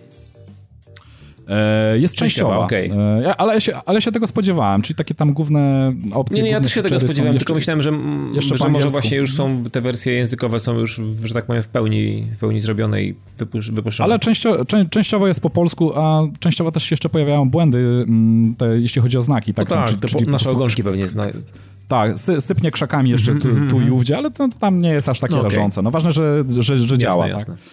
E, 1.49 1.99
jest 1.99 2.15
częściowa, 2.15 2.59
okay. 2.59 2.91
e, 3.25 3.37
ale, 3.37 3.61
się, 3.61 3.73
ale 3.87 4.03
się 4.03 4.13
tego 4.13 4.27
spodziewałem, 4.27 4.83
czyli 4.83 4.95
takie 4.97 5.15
tam 5.15 5.33
główne 5.33 5.93
opcje. 6.13 6.37
Nie, 6.37 6.43
nie 6.43 6.51
ja 6.51 6.61
też 6.61 6.75
się 6.75 6.83
tego 6.83 6.99
spodziewałem, 6.99 7.35
jeszcze, 7.35 7.45
tylko 7.45 7.55
myślałem, 7.55 7.83
że, 7.83 7.91
że 8.55 8.69
może 8.69 8.89
właśnie 8.89 9.17
już 9.17 9.35
są 9.35 9.63
te 9.73 9.81
wersje 9.81 10.13
językowe 10.13 10.61
są 10.61 10.79
już, 10.79 11.01
że 11.25 11.35
tak 11.35 11.47
powiem, 11.47 11.63
w 11.63 11.69
pełni, 11.69 12.27
w 12.37 12.39
pełni 12.39 12.61
zrobione 12.61 13.03
i 13.03 13.15
wypuszczone. 13.71 14.05
Ale 14.05 14.19
częściowo, 14.19 14.65
częściowo 14.91 15.29
jest 15.29 15.41
po 15.41 15.51
polsku, 15.51 15.93
a 15.99 16.23
częściowo 16.41 16.73
też 16.73 16.83
się 16.83 16.93
jeszcze 16.93 17.09
pojawiają 17.09 17.51
błędy, 17.51 17.79
mm, 17.79 18.55
te, 18.55 18.79
jeśli 18.79 19.03
chodzi 19.03 19.19
o 19.19 19.23
znaki. 19.23 19.55
Tak, 19.55 19.71
no 19.71 19.77
tak, 19.77 19.89
czyli, 19.89 20.01
czyli 20.01 20.31
nasze 20.31 20.51
ogonki 20.51 20.85
pewnie 20.85 21.09
znają. 21.09 21.33
Tak, 21.89 22.19
sy, 22.19 22.41
sypnie 22.41 22.71
krzakami 22.71 23.11
jeszcze 23.11 23.31
mm 23.31 23.43
-hmm, 23.43 23.45
tu, 23.45 23.49
tu 23.49 23.77
mm 23.77 23.89
-hmm. 23.89 23.89
i 23.89 23.91
ówdzie, 23.91 24.19
ale 24.19 24.31
to, 24.31 24.49
to, 24.49 24.59
tam 24.61 24.81
nie 24.81 24.91
jest 24.91 25.09
aż 25.09 25.21
takie 25.21 25.35
no, 25.35 25.41
okay. 25.41 25.51
rażące. 25.51 25.83
No 25.83 25.91
ważne, 25.91 26.13
że, 26.13 26.45
że, 26.59 26.79
że 26.79 26.99
działa. 26.99 27.29
Jasne, 27.29 27.55
tak? 27.55 27.65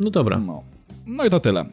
No 0.00 0.10
dobra. 0.10 0.38
No. 0.38 0.75
No 1.06 1.24
i 1.24 1.30
to 1.30 1.40
tyle. 1.40 1.64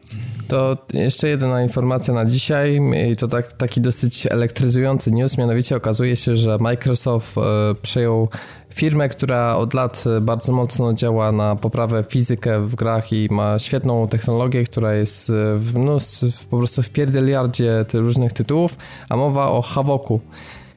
To 0.48 0.76
jeszcze 0.92 1.28
jedna 1.28 1.62
informacja 1.62 2.14
na 2.14 2.24
dzisiaj 2.24 2.80
i 3.12 3.16
to 3.16 3.28
tak, 3.28 3.52
taki 3.52 3.80
dosyć 3.80 4.26
elektryzujący 4.26 5.10
news, 5.10 5.38
mianowicie 5.38 5.76
okazuje 5.76 6.16
się, 6.16 6.36
że 6.36 6.58
Microsoft 6.58 7.38
e, 7.38 7.40
przejął 7.82 8.28
firmę, 8.74 9.08
która 9.08 9.56
od 9.56 9.74
lat 9.74 10.04
bardzo 10.20 10.52
mocno 10.52 10.94
działa 10.94 11.32
na 11.32 11.56
poprawę 11.56 12.04
fizykę 12.08 12.60
w 12.60 12.74
grach 12.74 13.12
i 13.12 13.28
ma 13.30 13.58
świetną 13.58 14.08
technologię, 14.08 14.64
która 14.64 14.94
jest 14.94 15.32
w 15.56 15.74
mnóstwie, 15.74 16.26
po 16.50 16.58
prostu 16.58 16.82
w 16.82 16.90
pierdeliardzie 16.90 17.84
różnych 17.92 18.32
tytułów, 18.32 18.76
a 19.08 19.16
mowa 19.16 19.50
o 19.50 19.62
Havoku, 19.62 20.20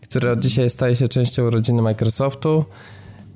który 0.01 0.31
od 0.31 0.39
dzisiaj 0.39 0.69
staje 0.69 0.95
się 0.95 1.07
częścią 1.07 1.49
rodziny 1.49 1.81
Microsoftu. 1.81 2.65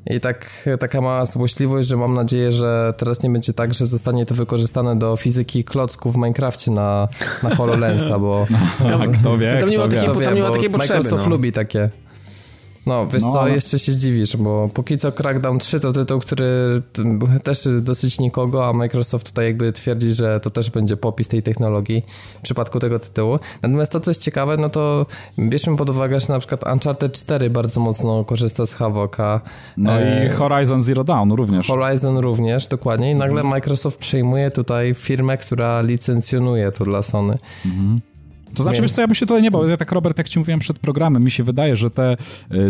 I 0.06 0.20
tak, 0.20 0.70
taka 0.80 1.02
mała 1.02 1.26
złośliwość, 1.26 1.88
że 1.88 1.98
mam 1.98 2.14
nadzieję, 2.14 2.52
że 2.52 2.94
teraz 2.98 3.24
nie 3.24 3.30
będzie 3.30 3.54
tak, 3.54 3.74
że 3.74 3.86
zostanie 3.86 4.26
to 4.26 4.36
wykorzystane 4.36 4.96
do 4.96 5.18
fizyki 5.18 5.64
klocków 5.64 6.14
w 6.14 6.18
Minecrafcie 6.18 6.72
na, 6.72 7.08
na 7.44 7.56
HoloLensa, 7.56 8.20
bo... 8.20 8.48
No, 8.90 8.98
tak, 9.00 9.12
kto 9.12 9.38
wie, 9.38 9.58
tam 9.62 9.70
nie 9.70 9.78
ma 9.78 9.88
takiej, 9.88 10.16
wie, 10.20 10.26
tam 10.26 10.36
nie 10.36 10.42
ma 10.42 10.52
takiej 10.52 10.70
potrzeby. 10.70 10.94
Microsoft 10.94 11.24
no. 11.24 11.30
lubi 11.30 11.52
takie. 11.52 11.90
No, 12.86 13.08
wiesz 13.08 13.24
no, 13.24 13.32
co, 13.32 13.48
jeszcze 13.48 13.80
się 13.80 13.92
zdziwisz, 13.92 14.38
bo 14.38 14.70
póki 14.74 14.98
co 14.98 15.12
Crackdown 15.12 15.60
3 15.60 15.80
to 15.80 15.92
tytuł, 15.92 16.20
który 16.20 16.82
też 17.44 17.68
dosyć 17.82 18.20
nikogo, 18.20 18.68
a 18.68 18.74
Microsoft 18.74 19.28
tutaj 19.28 19.46
jakby 19.46 19.74
twierdzi, 19.74 20.12
że 20.12 20.40
to 20.40 20.50
też 20.50 20.70
będzie 20.70 20.98
popis 20.98 21.28
tej 21.28 21.44
technologii 21.44 22.04
w 22.40 22.42
przypadku 22.42 22.80
tego 22.80 23.00
tytułu. 23.00 23.40
Natomiast 23.62 23.92
to, 23.92 24.00
co 24.00 24.12
jest 24.12 24.22
ciekawe, 24.24 24.58
no 24.58 24.70
to 24.70 25.06
bierzmy 25.40 25.78
pod 25.78 25.90
uwagę, 25.90 26.20
że 26.20 26.28
na 26.30 26.40
przykład 26.40 26.64
Uncharted 26.74 27.14
4 27.14 27.50
bardzo 27.50 27.80
mocno 27.80 28.26
korzysta 28.26 28.66
z 28.66 28.74
Havoka. 28.74 29.42
No 29.78 30.02
e... 30.02 30.26
i 30.26 30.30
Horizon 30.30 30.82
Zero 30.84 31.04
Dawn 31.04 31.32
również. 31.32 31.68
Horizon 31.68 32.18
również, 32.18 32.68
dokładnie. 32.68 33.12
I 33.12 33.16
nagle 33.16 33.42
mhm. 33.42 33.48
Microsoft 33.48 34.00
przejmuje 34.00 34.52
tutaj 34.52 34.94
firmę, 34.94 35.38
która 35.38 35.82
licencjonuje 35.82 36.72
to 36.72 36.84
dla 36.84 37.04
Sony. 37.04 37.38
Mhm. 37.66 38.02
To 38.56 38.64
znaczy, 38.64 38.82
wiesz 38.82 38.92
co, 38.92 39.02
ja 39.02 39.08
bym 39.08 39.16
się 39.16 39.26
tutaj 39.26 39.42
nie 39.42 39.52
bał. 39.52 39.68
Ja 39.68 39.78
tak, 39.78 39.92
Robert, 39.92 40.18
jak 40.18 40.30
ci 40.30 40.40
mówiłem 40.40 40.60
przed 40.60 40.80
programem, 40.80 41.24
mi 41.24 41.32
się 41.32 41.44
wydaje, 41.44 41.76
że 41.76 41.90
te 41.90 42.12
e, 42.12 42.18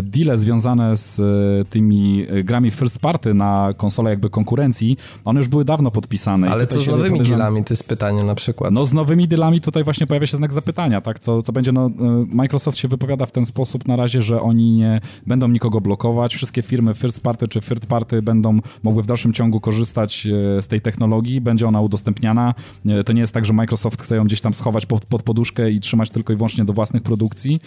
deale 0.02 0.36
związane 0.36 0.96
z 0.96 1.20
e, 1.20 1.64
tymi 1.64 2.26
e, 2.28 2.44
grami 2.44 2.70
first 2.70 2.98
party 2.98 3.34
na 3.34 3.70
konsolę 3.76 4.10
jakby 4.10 4.30
konkurencji, 4.30 4.96
one 5.24 5.40
już 5.40 5.48
były 5.48 5.64
dawno 5.64 5.90
podpisane. 5.90 6.50
Ale 6.50 6.66
co 6.66 6.80
z 6.80 6.86
nowymi 6.86 7.10
podejrzewam... 7.10 7.38
dealami, 7.38 7.64
to 7.64 7.72
jest 7.72 7.88
pytanie 7.88 8.24
na 8.24 8.34
przykład. 8.34 8.72
No 8.72 8.86
z 8.86 8.92
nowymi 8.92 9.28
dealami 9.28 9.60
tutaj 9.60 9.84
właśnie 9.84 10.06
pojawia 10.06 10.26
się 10.26 10.36
znak 10.36 10.52
zapytania, 10.52 11.00
tak? 11.00 11.18
Co, 11.18 11.42
co 11.42 11.52
będzie, 11.52 11.72
no 11.72 11.90
Microsoft 12.26 12.78
się 12.78 12.88
wypowiada 12.88 13.26
w 13.26 13.32
ten 13.32 13.46
sposób 13.46 13.88
na 13.88 13.96
razie, 13.96 14.22
że 14.22 14.40
oni 14.40 14.70
nie 14.70 15.00
będą 15.26 15.48
nikogo 15.48 15.80
blokować. 15.80 16.34
Wszystkie 16.34 16.62
firmy 16.62 16.94
first 16.94 17.20
party 17.20 17.48
czy 17.48 17.60
third 17.60 17.86
party 17.86 18.22
będą 18.22 18.58
mogły 18.82 19.02
w 19.02 19.06
dalszym 19.06 19.32
ciągu 19.32 19.60
korzystać 19.60 20.28
z 20.60 20.66
tej 20.66 20.80
technologii, 20.80 21.40
będzie 21.40 21.68
ona 21.68 21.80
udostępniana. 21.80 22.54
To 23.06 23.12
nie 23.12 23.20
jest 23.20 23.34
tak, 23.34 23.44
że 23.44 23.52
Microsoft 23.52 24.02
chce 24.02 24.16
ją 24.16 24.24
gdzieś 24.24 24.40
tam 24.40 24.54
schować 24.54 24.86
pod, 24.86 25.06
pod 25.06 25.22
poduszkę 25.22 25.71
i 25.72 25.80
trzymać 25.80 26.10
tylko 26.10 26.32
i 26.32 26.36
wyłącznie 26.36 26.64
do 26.64 26.72
własnych 26.72 27.02
produkcji. 27.02 27.60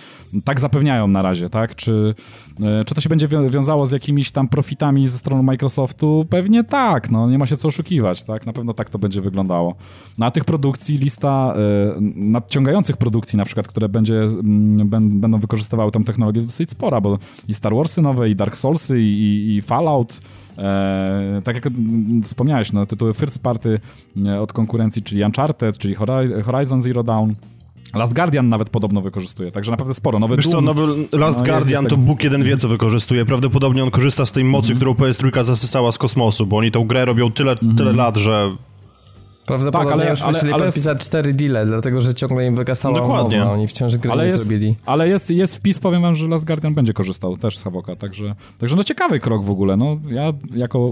Tak 0.44 0.60
zapewniają 0.60 1.08
na 1.08 1.22
razie, 1.22 1.50
tak? 1.50 1.76
Czy, 1.76 2.16
e, 2.64 2.86
czy 2.86 2.96
to 2.96 3.02
się 3.02 3.10
będzie 3.10 3.28
wiązało 3.28 3.86
z 3.86 3.92
jakimiś 3.92 4.32
tam 4.32 4.48
profitami 4.48 5.08
ze 5.08 5.18
strony 5.18 5.44
Microsoftu? 5.44 6.26
Pewnie 6.30 6.64
tak, 6.64 7.12
no 7.12 7.30
nie 7.30 7.38
ma 7.38 7.46
się 7.46 7.58
co 7.58 7.68
oszukiwać, 7.68 8.24
tak? 8.24 8.46
Na 8.46 8.54
pewno 8.54 8.74
tak 8.74 8.90
to 8.90 9.00
będzie 9.00 9.22
wyglądało. 9.22 9.76
Na 10.18 10.32
tych 10.32 10.46
produkcji 10.46 10.98
lista 10.98 11.54
y, 11.98 12.02
nadciągających 12.16 12.98
produkcji 12.98 13.38
na 13.38 13.46
przykład, 13.46 13.68
które 13.68 13.90
będzie, 13.90 14.22
mm, 14.22 14.90
będą 15.20 15.40
wykorzystywały 15.40 15.92
tą 15.92 16.04
technologię 16.04 16.38
jest 16.38 16.48
dosyć 16.48 16.70
spora, 16.70 17.02
bo 17.02 17.20
i 17.48 17.54
Star 17.54 17.76
Warsy 17.76 18.02
nowe, 18.02 18.30
i 18.30 18.36
Dark 18.36 18.58
Soulsy, 18.58 19.02
i, 19.02 19.56
i 19.56 19.62
Fallout, 19.62 20.20
E, 20.58 21.42
tak 21.44 21.56
jak 21.56 21.74
wspomniałeś, 22.24 22.74
no, 22.74 22.86
tytuły 22.86 23.14
first 23.14 23.40
party 23.40 23.80
e, 24.26 24.42
od 24.42 24.54
konkurencji, 24.54 25.04
czyli 25.04 25.24
Uncharted, 25.24 25.78
czyli 25.78 25.96
Horizon 26.44 26.82
Zero 26.82 27.04
Dawn, 27.04 27.32
Last 27.94 28.14
Guardian 28.14 28.50
nawet 28.50 28.70
podobno 28.70 29.02
wykorzystuje, 29.02 29.52
także 29.52 29.72
naprawdę 29.72 29.94
sporo. 29.94 30.20
Nowy 30.20 30.36
Wiesz 30.36 30.48
Doom, 30.48 30.66
co, 30.66 30.74
nowy 30.74 31.08
Last 31.12 31.40
no, 31.40 31.46
Guardian 31.46 31.86
to 31.86 31.98
Bóg 31.98 32.24
jeden 32.24 32.44
wie, 32.44 32.58
co 32.58 32.68
wykorzystuje. 32.68 33.26
Prawdopodobnie 33.26 33.84
on 33.84 33.92
korzysta 33.92 34.26
z 34.26 34.32
tej 34.32 34.44
mocy, 34.44 34.74
mm 34.74 34.76
-hmm. 34.76 34.94
którą 34.94 35.10
PS3 35.10 35.44
zasysała 35.44 35.92
z 35.92 35.98
kosmosu, 35.98 36.46
bo 36.46 36.58
oni 36.58 36.72
tą 36.72 36.84
grę 36.84 37.06
robią 37.06 37.32
tyle, 37.32 37.52
mm 37.52 37.74
-hmm. 37.74 37.78
tyle 37.78 37.94
lat, 37.94 38.18
że 38.18 38.52
Prawdopodobnie 39.46 39.92
tak, 39.92 40.02
ale, 40.02 40.10
już 40.10 40.26
musieli 40.26 40.54
ale, 40.54 40.66
podpisać 40.66 41.00
cztery 41.00 41.34
deale, 41.34 41.66
dlatego 41.66 42.02
że 42.02 42.14
ciągle 42.14 42.48
im 42.48 42.56
wygasała 42.56 43.00
Dokładnie. 43.00 43.38
umowa, 43.38 43.52
oni 43.52 43.68
wciąż 43.68 43.96
gry 43.96 44.12
ale 44.12 44.24
nie 44.24 44.30
jest, 44.30 44.40
zrobili. 44.40 44.76
Ale 44.86 45.10
jest, 45.10 45.30
jest 45.30 45.56
wpis, 45.56 45.80
powiem 45.80 46.02
wam, 46.02 46.16
że 46.16 46.28
Last 46.28 46.46
Guardian 46.46 46.74
będzie 46.74 46.94
korzystał 46.94 47.38
też 47.38 47.58
z 47.58 47.64
Havoka, 47.64 47.96
także, 47.96 48.36
także 48.58 48.76
no 48.76 48.84
ciekawy 48.84 49.20
krok 49.20 49.44
w 49.44 49.50
ogóle, 49.50 49.78
no 49.78 49.98
ja 50.10 50.34
jako, 50.56 50.92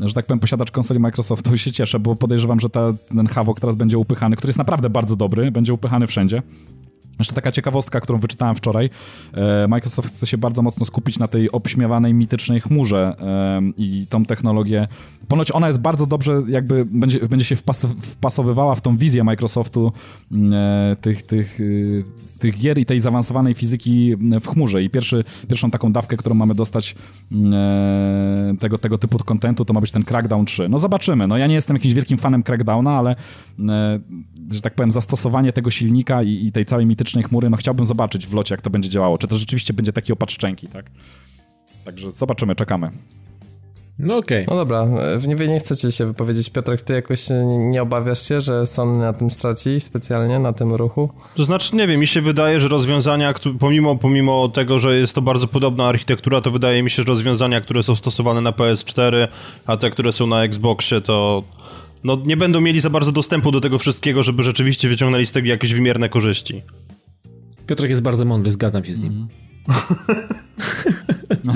że 0.00 0.14
tak 0.14 0.26
powiem, 0.26 0.40
posiadacz 0.40 0.70
konsoli 0.70 1.00
Microsoftu 1.00 1.58
się 1.58 1.72
cieszę, 1.72 1.98
bo 1.98 2.16
podejrzewam, 2.16 2.60
że 2.60 2.70
ta, 2.70 2.92
ten 3.16 3.26
Havok 3.26 3.60
teraz 3.60 3.76
będzie 3.76 3.98
upychany, 3.98 4.36
który 4.36 4.48
jest 4.48 4.58
naprawdę 4.58 4.90
bardzo 4.90 5.16
dobry, 5.16 5.50
będzie 5.50 5.74
upychany 5.74 6.06
wszędzie. 6.06 6.42
Jeszcze 7.18 7.34
taka 7.34 7.52
ciekawostka, 7.52 8.00
którą 8.00 8.18
wyczytałem 8.18 8.54
wczoraj. 8.54 8.90
E, 9.34 9.68
Microsoft 9.68 10.08
chce 10.08 10.26
się 10.26 10.38
bardzo 10.38 10.62
mocno 10.62 10.86
skupić 10.86 11.18
na 11.18 11.28
tej 11.28 11.52
obśmiewanej, 11.52 12.14
mitycznej 12.14 12.60
chmurze 12.60 13.16
i 13.76 14.06
tą 14.10 14.24
technologię. 14.24 14.88
Ponoć 15.28 15.52
ona 15.52 15.66
jest 15.66 15.80
bardzo 15.80 16.06
dobrze, 16.06 16.42
jakby 16.48 16.84
będzie, 16.84 17.20
będzie 17.20 17.44
się 17.44 17.56
wpasowywała 18.00 18.74
w 18.74 18.80
tą 18.80 18.96
wizję 18.96 19.24
Microsoftu 19.24 19.92
mm, 20.32 20.52
e, 20.54 20.96
tych, 20.96 21.22
tych, 21.22 21.60
y, 21.60 22.04
tych 22.38 22.58
gier 22.60 22.78
i 22.78 22.84
tej 22.84 23.00
zaawansowanej 23.00 23.54
fizyki 23.54 24.16
w 24.40 24.46
chmurze. 24.46 24.82
I 24.82 24.90
pierwszy, 24.90 25.24
pierwszą 25.48 25.70
taką 25.70 25.92
dawkę, 25.92 26.16
którą 26.16 26.34
mamy 26.34 26.54
dostać 26.54 26.94
mm, 27.32 27.54
e, 27.54 28.56
tego, 28.60 28.78
tego 28.78 28.98
typu 28.98 29.18
kontentu, 29.18 29.64
to 29.64 29.72
ma 29.72 29.80
być 29.80 29.92
ten 29.92 30.04
Crackdown 30.04 30.46
3. 30.46 30.68
No 30.68 30.78
zobaczymy. 30.78 31.26
No 31.26 31.36
ja 31.36 31.46
nie 31.46 31.54
jestem 31.54 31.76
jakimś 31.76 31.94
wielkim 31.94 32.18
fanem 32.18 32.42
Crackdowna, 32.42 32.98
ale 32.98 33.16
że 34.50 34.60
tak 34.60 34.74
powiem, 34.74 34.90
zastosowanie 34.90 35.52
tego 35.52 35.70
silnika 35.70 36.22
i, 36.22 36.46
i 36.46 36.52
tej 36.52 36.66
całej 36.66 36.86
mitycznej 36.86 37.07
chmury, 37.12 37.50
no 37.50 37.56
chciałbym 37.56 37.84
zobaczyć 37.84 38.26
w 38.26 38.34
locie, 38.34 38.54
jak 38.54 38.62
to 38.62 38.70
będzie 38.70 38.88
działało. 38.88 39.18
Czy 39.18 39.28
to 39.28 39.36
rzeczywiście 39.36 39.74
będzie 39.74 39.92
taki 39.92 40.12
opad 40.12 40.32
szczęki, 40.32 40.68
tak? 40.68 40.90
Także 41.84 42.10
zobaczymy, 42.10 42.54
czekamy. 42.54 42.90
No 43.98 44.16
okej. 44.16 44.44
Okay. 44.44 44.56
No 44.56 44.64
dobra, 44.64 44.86
nie, 45.26 45.48
nie 45.48 45.60
chcecie 45.60 45.92
się 45.92 46.06
wypowiedzieć. 46.06 46.50
Piotrek, 46.50 46.82
ty 46.82 46.92
jakoś 46.92 47.26
nie 47.58 47.82
obawiasz 47.82 48.28
się, 48.28 48.40
że 48.40 48.66
Sony 48.66 48.98
na 48.98 49.12
tym 49.12 49.30
straci 49.30 49.80
specjalnie, 49.80 50.38
na 50.38 50.52
tym 50.52 50.74
ruchu? 50.74 51.10
To 51.34 51.44
znaczy, 51.44 51.76
nie 51.76 51.86
wiem, 51.86 52.00
mi 52.00 52.06
się 52.06 52.20
wydaje, 52.20 52.60
że 52.60 52.68
rozwiązania, 52.68 53.34
pomimo, 53.58 53.96
pomimo 53.96 54.48
tego, 54.48 54.78
że 54.78 54.96
jest 54.96 55.14
to 55.14 55.22
bardzo 55.22 55.48
podobna 55.48 55.88
architektura, 55.88 56.40
to 56.40 56.50
wydaje 56.50 56.82
mi 56.82 56.90
się, 56.90 57.02
że 57.02 57.08
rozwiązania, 57.08 57.60
które 57.60 57.82
są 57.82 57.96
stosowane 57.96 58.40
na 58.40 58.52
PS4, 58.52 59.28
a 59.66 59.76
te, 59.76 59.90
które 59.90 60.12
są 60.12 60.26
na 60.26 60.44
Xboxie, 60.44 61.00
to 61.00 61.42
no, 62.04 62.16
nie 62.24 62.36
będą 62.36 62.60
mieli 62.60 62.80
za 62.80 62.90
bardzo 62.90 63.12
dostępu 63.12 63.52
do 63.52 63.60
tego 63.60 63.78
wszystkiego, 63.78 64.22
żeby 64.22 64.42
rzeczywiście 64.42 64.88
wyciągnęli 64.88 65.26
z 65.26 65.32
tego 65.32 65.48
jakieś 65.48 65.74
wymierne 65.74 66.08
korzyści. 66.08 66.62
Piotrek 67.68 67.90
jest 67.90 68.02
bardzo 68.02 68.24
mądry, 68.24 68.52
zgadzam 68.52 68.84
się 68.84 68.94
z 68.94 69.02
nim. 69.02 69.12
Mm. 69.12 69.28
no. 71.44 71.52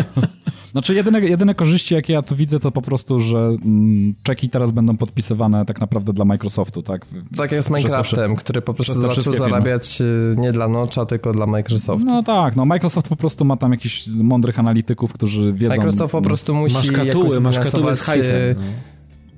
Znaczy 0.73 0.95
jedyne, 0.95 1.21
jedyne 1.21 1.55
korzyści, 1.55 1.95
jakie 1.95 2.13
ja 2.13 2.23
tu 2.23 2.37
widzę, 2.37 2.61
to 2.61 2.71
po 2.71 2.83
prostu, 2.83 3.21
że 3.21 3.39
mm, 3.39 4.15
czeki 4.23 4.49
teraz 4.49 4.73
będą 4.73 4.97
podpisywane 4.97 5.65
tak 5.65 5.81
naprawdę 5.81 6.13
dla 6.13 6.25
Microsoftu, 6.25 6.83
tak? 6.83 7.07
Tak 7.37 7.53
jak 7.53 7.63
z 7.63 7.71
Minecraftem, 7.71 8.37
który 8.37 8.63
po 8.63 8.75
prostu 8.75 8.95
zaczął 8.95 9.35
zarabiać 9.35 10.01
y, 10.01 10.35
nie 10.39 10.53
dla 10.53 10.69
Notcha, 10.69 11.07
tylko 11.07 11.33
dla 11.33 11.47
Microsoftu. 11.47 12.07
No 12.07 12.23
tak, 12.23 12.57
no 12.57 12.65
Microsoft 12.65 13.09
po 13.09 13.17
prostu 13.17 13.45
ma 13.45 13.57
tam 13.57 13.71
jakichś 13.71 14.07
mądrych 14.09 14.59
analityków, 14.59 15.13
którzy 15.13 15.53
wiedzą... 15.53 15.77
Microsoft 15.77 16.13
po 16.13 16.23
prostu 16.23 16.55
musi 16.55 16.75
masz 16.75 16.87
szkatuły, 16.87 17.41
masz 17.41 17.55
szkatuły 17.55 17.97
z 17.97 18.03
hajsem. 18.03 18.37
Y, 18.37 18.57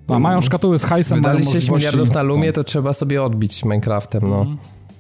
no. 0.09 0.15
A 0.15 0.19
mają 0.19 0.41
szkatuły 0.41 0.79
z 0.79 0.85
hajsem, 0.85 1.19
Wydali 1.19 1.45
6 1.45 1.71
miliardów 1.71 2.15
na 2.15 2.23
Lumie, 2.23 2.53
to 2.53 2.65
trzeba 2.65 2.93
sobie 2.93 3.23
odbić 3.23 3.65
Minecraftem, 3.65 4.23
no. 4.31 4.43
Mm. 4.43 4.59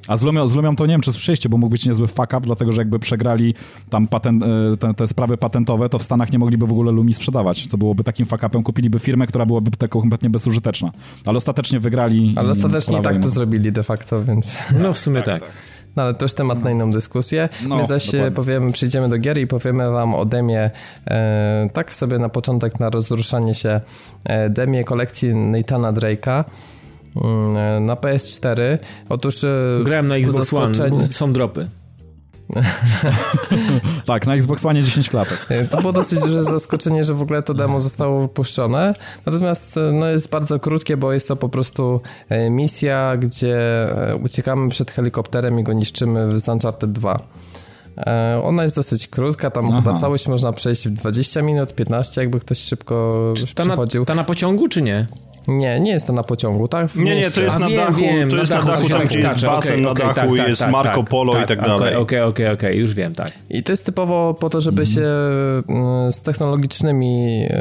A 0.08 0.16
z 0.16 0.22
Lumią, 0.22 0.48
z 0.48 0.56
Lumią 0.56 0.76
to 0.76 0.86
nie 0.86 0.94
wiem, 0.94 1.00
czy 1.00 1.12
słyszeliście, 1.12 1.48
bo 1.48 1.56
mógł 1.56 1.70
być 1.70 1.86
niezły 1.86 2.06
fuck 2.06 2.32
up, 2.36 2.40
dlatego 2.40 2.72
że 2.72 2.80
jakby 2.80 2.98
przegrali 2.98 3.54
tam 3.90 4.06
patent, 4.06 4.42
e, 4.42 4.76
te, 4.76 4.94
te, 4.94 5.06
sprawy 5.06 5.36
patentowe, 5.36 5.88
to 5.88 5.98
w 5.98 6.02
Stanach 6.02 6.32
nie 6.32 6.38
mogliby 6.38 6.66
w 6.66 6.72
ogóle 6.72 6.92
Lumi 6.92 7.12
sprzedawać, 7.12 7.66
co 7.66 7.78
byłoby 7.78 8.04
takim 8.04 8.26
fuck 8.26 8.44
upem. 8.44 8.62
Kupiliby 8.62 8.98
firmę, 8.98 9.26
która 9.26 9.46
byłaby 9.46 9.70
taką 9.70 10.00
kompletnie 10.00 10.30
bezużyteczna. 10.30 10.92
Ale 11.24 11.36
ostatecznie 11.36 11.80
wygrali. 11.80 12.32
Ale 12.36 12.50
ostatecznie 12.50 13.02
tak 13.02 13.22
to 13.22 13.28
zrobili 13.28 13.72
de 13.72 13.82
facto, 13.82 14.24
więc... 14.24 14.58
No 14.80 14.92
w 14.92 14.98
sumie 14.98 15.22
tak. 15.22 15.42
tak. 15.42 15.52
No 15.96 16.02
ale 16.02 16.14
to 16.14 16.24
już 16.24 16.32
temat 16.32 16.64
na 16.64 16.70
inną 16.70 16.90
dyskusję. 16.90 17.48
No, 17.68 17.76
My 17.76 17.86
zaś 17.86 18.06
dokładnie. 18.06 18.30
powiemy, 18.30 18.72
przyjdziemy 18.72 19.08
do 19.08 19.18
gier 19.18 19.38
i 19.38 19.46
powiemy 19.46 19.90
wam 19.90 20.14
o 20.14 20.24
demie, 20.24 20.70
e, 21.06 21.68
tak 21.72 21.94
sobie 21.94 22.18
na 22.18 22.28
początek, 22.28 22.80
na 22.80 22.90
rozruszanie 22.90 23.54
się, 23.54 23.80
e, 24.24 24.50
demie 24.50 24.84
kolekcji 24.84 25.34
Nathana 25.34 25.92
Drake'a. 25.92 26.44
Mm, 27.16 27.86
na 27.86 27.94
PS4. 27.94 28.78
Otóż... 29.08 29.44
Grałem 29.84 30.08
na 30.08 30.16
Xbox 30.16 30.52
One, 30.52 31.08
są 31.10 31.32
dropy. 31.32 31.68
tak, 34.06 34.26
na 34.26 34.34
Xbox 34.34 34.66
One 34.66 34.82
10 34.82 35.10
klapek. 35.10 35.48
To 35.70 35.80
było 35.80 35.92
dosyć 35.92 36.20
duże 36.20 36.42
zaskoczenie, 36.42 37.04
że 37.04 37.14
w 37.14 37.22
ogóle 37.22 37.42
to 37.42 37.54
demo 37.54 37.80
zostało 37.80 38.22
wypuszczone. 38.22 38.94
Natomiast 39.26 39.78
no, 39.92 40.06
jest 40.06 40.30
bardzo 40.30 40.58
krótkie, 40.58 40.96
bo 40.96 41.12
jest 41.12 41.28
to 41.28 41.36
po 41.36 41.48
prostu 41.48 42.00
e, 42.28 42.50
misja, 42.50 43.16
gdzie 43.16 43.56
e, 44.10 44.16
uciekamy 44.16 44.70
przed 44.70 44.90
helikopterem 44.90 45.60
i 45.60 45.64
go 45.64 45.72
niszczymy 45.72 46.28
w 46.28 46.48
Uncharted 46.48 46.92
2. 46.92 47.18
E, 47.96 48.40
ona 48.44 48.62
jest 48.62 48.76
dosyć 48.76 49.08
krótka, 49.08 49.50
tam 49.50 49.66
Aha. 49.68 49.76
chyba 49.76 49.98
całość 49.98 50.28
można 50.28 50.52
przejść 50.52 50.88
w 50.88 50.92
20 50.92 51.42
minut, 51.42 51.74
15, 51.74 52.20
jakby 52.20 52.40
ktoś 52.40 52.58
szybko 52.58 53.34
ta 53.54 53.62
przychodził. 53.62 54.02
Na, 54.02 54.06
ta 54.06 54.14
na 54.14 54.24
pociągu, 54.24 54.68
czy 54.68 54.82
nie? 54.82 55.06
Nie, 55.48 55.80
nie 55.80 55.90
jest 55.90 56.06
to 56.06 56.12
na 56.12 56.22
pociągu, 56.22 56.68
tak? 56.68 56.94
nie, 56.94 57.16
nie, 57.16 57.30
to 57.30 57.40
jest 57.40 57.56
A, 57.56 57.58
na 57.58 57.68
wiem, 57.68 57.76
dachu, 57.76 58.00
wiem, 58.00 58.30
to 58.30 58.36
jest 58.36 58.50
na 58.50 58.56
dachu, 58.56 58.68
dachu 58.68 58.88
tam 58.88 59.06
gdzie 59.06 59.20
jest 59.20 59.44
basen 59.44 59.72
okay, 59.72 59.80
na 59.80 59.90
okay, 59.90 60.14
dachu 60.14 60.36
tak, 60.36 60.46
i 60.46 60.50
jest 60.50 60.60
tak, 60.60 60.70
Marco 60.70 61.00
tak, 61.00 61.08
Polo 61.08 61.32
tak, 61.32 61.42
i 61.42 61.46
tak 61.46 61.60
dalej. 61.60 61.96
Okej, 61.96 62.20
okej, 62.20 62.48
okej, 62.48 62.78
już 62.78 62.94
wiem, 62.94 63.14
tak. 63.14 63.32
I 63.50 63.62
to 63.62 63.72
jest 63.72 63.86
typowo 63.86 64.34
po 64.34 64.50
to, 64.50 64.60
żeby 64.60 64.82
mm. 64.82 64.94
się 64.94 65.02
z 66.10 66.22
technologicznymi, 66.22 67.46
e, 67.50 67.56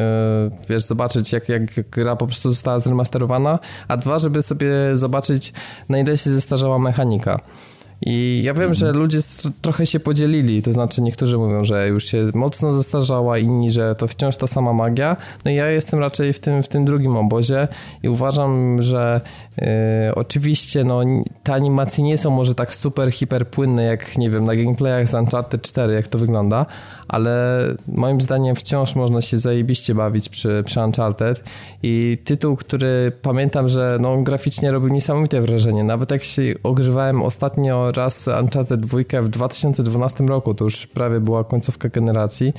wiesz, 0.69 0.84
zobaczyć 0.84 1.31
jak, 1.31 1.49
jak 1.49 1.89
gra 1.89 2.15
po 2.15 2.25
prostu 2.25 2.51
została 2.51 2.79
zremasterowana, 2.79 3.59
a 3.88 3.97
dwa, 3.97 4.19
żeby 4.19 4.41
sobie 4.41 4.67
zobaczyć 4.93 5.53
na 5.89 5.99
ile 5.99 6.17
się 6.17 6.29
zestarzała 6.29 6.79
mechanika. 6.79 7.39
I 8.06 8.41
ja 8.43 8.54
wiem, 8.54 8.74
że 8.74 8.91
ludzie 8.91 9.20
trochę 9.62 9.86
się 9.86 9.99
podzielili, 9.99 10.62
to 10.62 10.72
znaczy 10.72 11.01
niektórzy 11.01 11.38
mówią, 11.38 11.66
że 11.66 11.88
już 11.88 12.06
się 12.06 12.30
mocno 12.34 12.74
zestarzała, 12.74 13.38
inni, 13.38 13.72
że 13.72 13.95
to 13.95 14.08
wciąż 14.08 14.38
ta 14.38 14.47
sama 14.47 14.74
magia. 14.74 15.18
No 15.45 15.51
i 15.51 15.56
ja 15.56 15.70
jestem 15.70 15.99
raczej 15.99 16.34
w 16.34 16.39
tym, 16.39 16.64
w 16.64 16.68
tym 16.68 16.86
drugim 16.86 17.18
obozie 17.18 17.68
i 18.04 18.10
uważam, 18.10 18.82
że 18.82 19.22
yy, 19.58 19.68
oczywiście 20.16 20.84
no, 20.84 21.01
te 21.43 21.54
animacje 21.54 22.04
nie 22.04 22.18
są 22.18 22.30
może 22.30 22.56
tak 22.56 22.76
super, 22.76 23.12
hiper 23.12 23.47
płynne 23.47 23.84
jak, 23.84 24.18
nie 24.18 24.30
wiem, 24.30 24.45
na 24.45 24.56
gameplayach 24.56 25.08
z 25.08 25.14
Uncharted 25.14 25.62
4, 25.62 25.93
jak 25.93 26.08
to 26.08 26.18
wygląda, 26.18 26.66
ale 27.08 27.60
moim 27.88 28.22
zdaniem 28.22 28.56
wciąż 28.56 28.95
można 28.95 29.22
się 29.22 29.38
zajebiście 29.38 29.95
bawić 29.95 30.30
przy, 30.30 30.64
przy 30.66 30.80
Uncharted 30.80 31.43
i 31.84 32.18
tytuł, 32.24 32.56
który 32.56 33.12
pamiętam, 33.22 33.68
że 33.68 33.97
no, 34.01 34.24
graficznie 34.24 34.72
robił 34.72 34.89
niesamowite 34.89 35.41
wrażenie. 35.41 35.84
Nawet 35.84 36.12
jak 36.12 36.24
się 36.24 36.41
ogrzewałem 36.64 37.22
ostatnio 37.22 37.91
raz 37.91 38.30
Uncharted 38.41 38.80
2 38.80 39.22
w 39.22 39.30
2012 39.30 40.24
roku, 40.24 40.54
to 40.54 40.64
już 40.64 40.88
prawie 40.88 41.20
była 41.20 41.43
końcówka 41.43 41.89
generacji, 41.89 42.54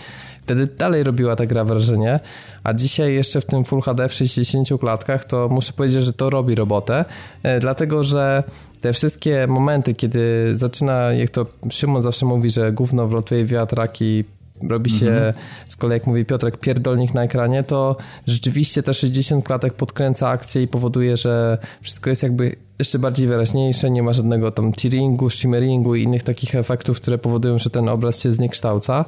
wtedy 0.44 0.66
dalej 0.66 1.02
robiła 1.02 1.36
ta 1.36 1.46
gra 1.46 1.64
wrażenie, 1.64 2.20
a 2.64 2.74
dzisiaj 2.74 3.14
jeszcze 3.14 3.40
w 3.40 3.44
tym 3.44 3.64
Full 3.64 3.80
HD 3.80 4.08
w 4.08 4.14
60 4.14 4.68
klatkach, 4.80 5.24
to 5.24 5.48
muszę 5.48 5.72
powiedzieć, 5.72 6.02
że 6.02 6.12
to 6.12 6.30
robi 6.30 6.54
robotę, 6.54 7.04
e, 7.42 7.60
dlatego 7.60 8.04
że 8.04 8.42
te 8.80 8.92
wszystkie 8.92 9.46
momenty, 9.46 9.94
kiedy 9.94 10.50
zaczyna, 10.52 11.12
jak 11.12 11.30
to 11.30 11.46
Szymon 11.70 12.02
zawsze 12.02 12.26
mówi, 12.26 12.50
że 12.50 12.72
gówno 12.72 13.08
wlotuje 13.08 13.44
wiatraki, 13.44 14.24
robi 14.68 14.90
się, 14.90 15.06
mhm. 15.06 15.34
z 15.68 15.76
kolei 15.76 15.96
jak 15.96 16.06
mówi 16.06 16.24
Piotrek, 16.24 16.58
pierdolnik 16.58 17.14
na 17.14 17.22
ekranie, 17.22 17.62
to 17.62 17.96
rzeczywiście 18.26 18.82
te 18.82 18.94
60 18.94 19.44
klatek 19.44 19.74
podkręca 19.74 20.28
akcję 20.28 20.62
i 20.62 20.68
powoduje, 20.68 21.16
że 21.16 21.58
wszystko 21.82 22.10
jest 22.10 22.22
jakby 22.22 22.56
jeszcze 22.78 22.98
bardziej 22.98 23.26
wyraźniejsze, 23.26 23.90
nie 23.90 24.02
ma 24.02 24.12
żadnego 24.12 24.50
tam 24.50 24.72
tearingu, 24.72 25.30
shimmeringu 25.30 25.94
i 25.94 26.02
innych 26.02 26.22
takich 26.22 26.54
efektów, 26.54 27.00
które 27.00 27.18
powodują, 27.18 27.58
że 27.58 27.70
ten 27.70 27.88
obraz 27.88 28.20
się 28.20 28.32
zniekształca. 28.32 29.04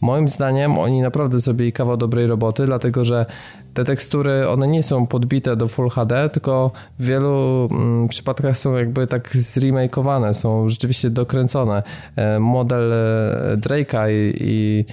Moim 0.00 0.28
zdaniem 0.28 0.78
oni 0.78 1.00
naprawdę 1.00 1.40
zrobili 1.40 1.72
kawał 1.72 1.96
dobrej 1.96 2.26
roboty, 2.26 2.66
dlatego 2.66 3.04
że 3.04 3.26
te 3.74 3.84
tekstury, 3.84 4.48
one 4.48 4.68
nie 4.68 4.82
są 4.82 5.06
podbite 5.06 5.56
do 5.56 5.68
Full 5.68 5.88
HD, 5.90 6.28
tylko 6.28 6.70
w 6.98 7.06
wielu 7.06 7.68
mm, 7.70 8.08
przypadkach 8.08 8.58
są 8.58 8.76
jakby 8.76 9.06
tak 9.06 9.36
zremakeowane, 9.36 10.34
są 10.34 10.68
rzeczywiście 10.68 11.10
dokręcone. 11.10 11.82
E, 12.16 12.38
model 12.38 12.92
e, 12.92 13.56
Drake'a 13.56 14.10
i, 14.10 14.34
i 14.40 14.84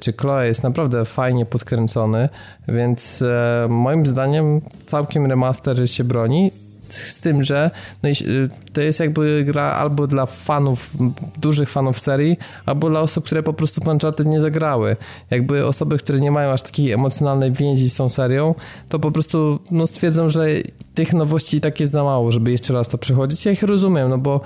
czy 0.00 0.12
Chloe 0.12 0.46
jest 0.46 0.62
naprawdę 0.62 1.04
fajnie 1.04 1.46
podkręcony, 1.46 2.28
więc 2.68 3.22
e, 3.22 3.66
moim 3.70 4.06
zdaniem 4.06 4.60
całkiem 4.86 5.26
remaster 5.26 5.90
się 5.90 6.04
broni 6.04 6.50
z 6.94 7.20
tym, 7.20 7.42
że 7.42 7.70
no, 8.02 8.08
y, 8.08 8.48
to 8.72 8.80
jest 8.80 9.00
jakby 9.00 9.44
gra 9.46 9.62
albo 9.62 10.06
dla 10.06 10.26
fanów, 10.26 10.96
dużych 11.38 11.70
fanów 11.70 12.00
serii, 12.00 12.36
albo 12.66 12.90
dla 12.90 13.00
osób, 13.00 13.24
które 13.24 13.42
po 13.42 13.52
prostu 13.52 13.80
w 13.80 13.88
Uncharted 13.88 14.26
nie 14.26 14.40
zagrały. 14.40 14.96
Jakby 15.30 15.66
osoby, 15.66 15.98
które 15.98 16.20
nie 16.20 16.30
mają 16.30 16.50
aż 16.50 16.62
takiej 16.62 16.92
emocjonalnej 16.92 17.52
więzi 17.52 17.90
z 17.90 17.94
tą 17.94 18.08
serią, 18.08 18.54
to 18.88 18.98
po 18.98 19.10
prostu 19.10 19.58
no, 19.70 19.86
stwierdzą, 19.86 20.28
że 20.28 20.46
tych 20.94 21.12
nowości 21.12 21.56
i 21.56 21.60
tak 21.60 21.80
jest 21.80 21.92
za 21.92 22.04
mało, 22.04 22.32
żeby 22.32 22.50
jeszcze 22.50 22.72
raz 22.72 22.88
to 22.88 22.98
przechodzić. 22.98 23.46
Ja 23.46 23.52
ich 23.52 23.62
rozumiem, 23.62 24.08
no 24.08 24.18
bo 24.18 24.40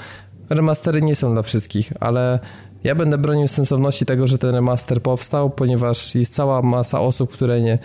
remastery 0.51 1.03
nie 1.03 1.14
są 1.14 1.32
dla 1.32 1.43
wszystkich, 1.43 1.93
ale 2.01 2.38
ja 2.85 2.95
będę 2.95 3.18
bronił 3.18 3.49
sensowności 3.49 4.07
tego, 4.07 4.26
że 4.26 4.39
ten 4.39 4.51
remaster 4.51 5.03
powstał, 5.03 5.51
ponieważ 5.51 6.14
jest 6.14 6.35
cała 6.35 6.62
masa 6.62 7.01
osób, 7.01 7.33
które 7.33 7.61
nie, 7.61 7.78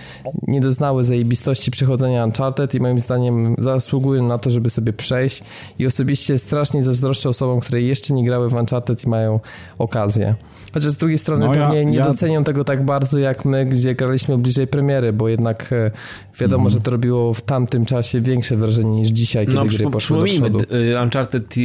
nie 0.48 0.62
doznały 0.62 1.04
zajebistości 1.04 1.72
przychodzenia 1.72 2.26
Uncharted 2.26 2.76
i 2.76 2.80
moim 2.80 3.00
zdaniem 3.00 3.56
zasługują 3.58 4.28
na 4.28 4.38
to, 4.38 4.50
żeby 4.50 4.70
sobie 4.70 4.94
przejść 4.94 5.44
i 5.80 5.88
osobiście 5.88 6.38
strasznie 6.38 6.84
zazdroszczę 6.84 7.30
osobom, 7.30 7.60
które 7.60 7.82
jeszcze 7.82 8.14
nie 8.14 8.26
grały 8.26 8.50
w 8.50 8.54
Uncharted 8.54 9.04
i 9.04 9.10
mają 9.10 9.40
okazję. 9.78 10.36
Chociaż 10.78 10.92
z 10.92 10.98
drugiej 10.98 11.18
strony 11.18 11.46
no 11.46 11.52
pewnie 11.52 11.78
ja, 11.78 11.84
nie 11.84 11.98
ja... 11.98 12.06
docenią 12.06 12.44
tego 12.44 12.64
tak 12.64 12.86
bardzo 12.86 13.20
jak 13.20 13.46
my, 13.46 13.66
gdzie 13.66 13.96
graliśmy 13.96 14.38
bliżej 14.38 14.68
premiery, 14.68 15.14
bo 15.14 15.30
jednak 15.30 15.74
e, 15.74 15.92
wiadomo, 16.40 16.62
mm. 16.62 16.70
że 16.70 16.82
to 16.82 16.92
robiło 16.92 17.34
w 17.34 17.42
tamtym 17.42 17.86
czasie 17.86 18.22
większe 18.22 18.56
wrażenie 18.56 18.92
niż 18.92 19.08
dzisiaj, 19.08 19.46
kiedy 19.46 19.58
no, 19.58 19.66
gry 19.66 19.90
poszły 19.90 20.18
do 20.18 20.26
przodu. 20.26 20.60
Y, 20.60 21.02
Uncharted 21.04 21.56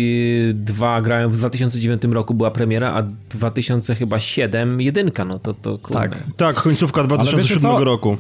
2 0.54 1.00
grałem 1.00 1.30
w 1.30 1.36
2009 1.36 2.04
roku, 2.04 2.34
była 2.34 2.50
premiera, 2.50 2.92
a 2.94 3.02
2007 3.30 4.80
jedynka, 4.80 5.24
no 5.24 5.38
to, 5.38 5.54
to 5.54 5.78
kurde. 5.78 5.98
Tak, 5.98 6.18
tak 6.36 6.56
końcówka 6.56 7.04
2007 7.04 7.82
roku. 7.82 8.16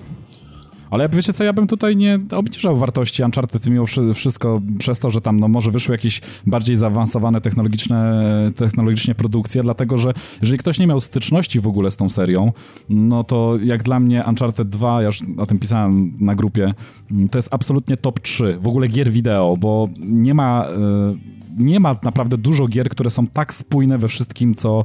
Ale 0.92 1.08
wiecie 1.08 1.32
co, 1.32 1.44
ja 1.44 1.52
bym 1.52 1.66
tutaj 1.66 1.96
nie 1.96 2.18
obniżał 2.30 2.76
wartości 2.76 3.22
Uncharted 3.22 3.66
mimo 3.66 3.84
wszystko 4.14 4.60
przez 4.78 4.98
to, 4.98 5.10
że 5.10 5.20
tam 5.20 5.40
no, 5.40 5.48
może 5.48 5.70
wyszły 5.70 5.94
jakieś 5.94 6.20
bardziej 6.46 6.76
zaawansowane 6.76 7.40
technologiczne, 7.40 8.22
technologicznie 8.56 9.14
produkcje, 9.14 9.62
dlatego 9.62 9.98
że 9.98 10.14
jeżeli 10.40 10.58
ktoś 10.58 10.78
nie 10.78 10.86
miał 10.86 11.00
styczności 11.00 11.60
w 11.60 11.66
ogóle 11.66 11.90
z 11.90 11.96
tą 11.96 12.08
serią, 12.08 12.52
no 12.88 13.24
to 13.24 13.56
jak 13.62 13.82
dla 13.82 14.00
mnie 14.00 14.24
Uncharted 14.28 14.68
2, 14.68 15.02
ja 15.02 15.06
już 15.06 15.22
o 15.38 15.46
tym 15.46 15.58
pisałem 15.58 16.12
na 16.20 16.34
grupie, 16.34 16.74
to 17.30 17.38
jest 17.38 17.54
absolutnie 17.54 17.96
top 17.96 18.20
3 18.20 18.58
w 18.62 18.68
ogóle 18.68 18.88
gier 18.88 19.10
wideo, 19.10 19.56
bo 19.56 19.88
nie 19.98 20.34
ma... 20.34 20.68
Yy, 21.08 21.42
nie 21.58 21.80
ma 21.80 21.96
naprawdę 22.02 22.38
dużo 22.38 22.68
gier, 22.68 22.88
które 22.88 23.10
są 23.10 23.26
tak 23.26 23.54
spójne 23.54 23.98
we 23.98 24.08
wszystkim, 24.08 24.54
co, 24.54 24.84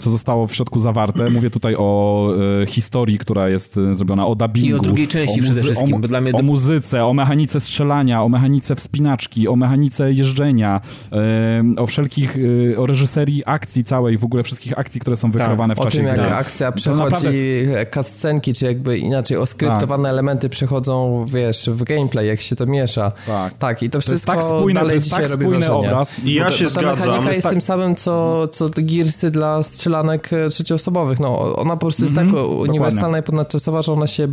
co 0.00 0.10
zostało 0.10 0.46
w 0.46 0.54
środku 0.54 0.80
zawarte. 0.80 1.30
Mówię 1.30 1.50
tutaj 1.50 1.74
o 1.78 2.28
e, 2.62 2.66
historii, 2.66 3.18
która 3.18 3.48
jest 3.48 3.76
e, 3.76 3.94
zrobiona, 3.94 4.26
o 4.26 4.34
dubbingu. 4.34 4.68
I 4.68 4.74
o 4.74 4.78
drugiej 4.78 5.08
części 5.08 5.40
przede 5.40 5.60
wszystkim, 5.60 5.94
o, 5.94 5.98
bo 5.98 6.08
dla 6.08 6.20
mnie... 6.20 6.32
O 6.32 6.42
muzyce, 6.42 7.04
o 7.04 7.14
mechanice 7.14 7.60
strzelania, 7.60 8.22
o 8.22 8.28
mechanice 8.28 8.76
wspinaczki, 8.76 9.48
o 9.48 9.56
mechanice 9.56 10.12
jeżdżenia, 10.12 10.80
e, 11.12 11.62
o 11.76 11.86
wszelkich, 11.86 12.36
e, 12.72 12.78
o 12.78 12.86
reżyserii 12.86 13.42
akcji 13.46 13.84
całej, 13.84 14.18
w 14.18 14.24
ogóle 14.24 14.42
wszystkich 14.42 14.78
akcji, 14.78 15.00
które 15.00 15.16
są 15.16 15.30
wykrywane 15.30 15.74
tak, 15.74 15.82
w 15.82 15.86
czasie 15.86 16.02
gry. 16.02 16.10
O 16.10 16.14
tym, 16.14 16.24
jak 16.24 16.32
akcja 16.32 16.72
przechodzi, 16.72 17.14
naprawdę... 17.14 17.86
cutscenki, 17.94 18.54
czy 18.54 18.64
jakby 18.64 18.98
inaczej 18.98 19.36
oskryptowane 19.36 20.04
tak. 20.04 20.10
elementy 20.10 20.48
przychodzą, 20.48 21.26
wiesz, 21.28 21.70
w 21.72 21.84
gameplay, 21.84 22.26
jak 22.26 22.40
się 22.40 22.56
to 22.56 22.66
miesza. 22.66 23.12
Tak, 23.26 23.54
tak 23.54 23.82
i 23.82 23.90
to, 23.90 23.98
to 23.98 24.02
wszystko 24.02 24.32
tak 24.32 24.42
spójne, 24.42 24.80
dalej 24.80 25.00
dzisiaj 25.00 25.22
tak 25.22 25.30
robi 25.30 25.46
wrażenie 25.46 25.72
obraz. 25.72 26.18
I 26.24 26.34
ja 26.34 26.50
się 26.50 26.64
ta 26.64 26.70
zgadzam. 26.70 26.96
Ta 26.98 27.06
mechanika 27.06 27.32
jest 27.32 27.48
tym 27.48 27.60
samym, 27.60 27.96
co, 27.96 28.48
co 28.48 28.68
Gearsy 28.76 29.30
dla 29.30 29.53
strzelanek 29.62 30.32
e, 30.32 30.48
trzecioosobowych. 30.48 31.20
No, 31.20 31.56
ona 31.56 31.76
po 31.76 31.80
prostu 31.80 32.02
jest 32.02 32.16
mm 32.16 32.28
-hmm, 32.28 32.34
tak 32.34 32.46
uniwersalna 32.50 33.00
dokładnie. 33.00 33.20
i 33.20 33.22
ponadczasowa, 33.22 33.82
że 33.82 33.92
ona 33.92 34.06
się 34.06 34.28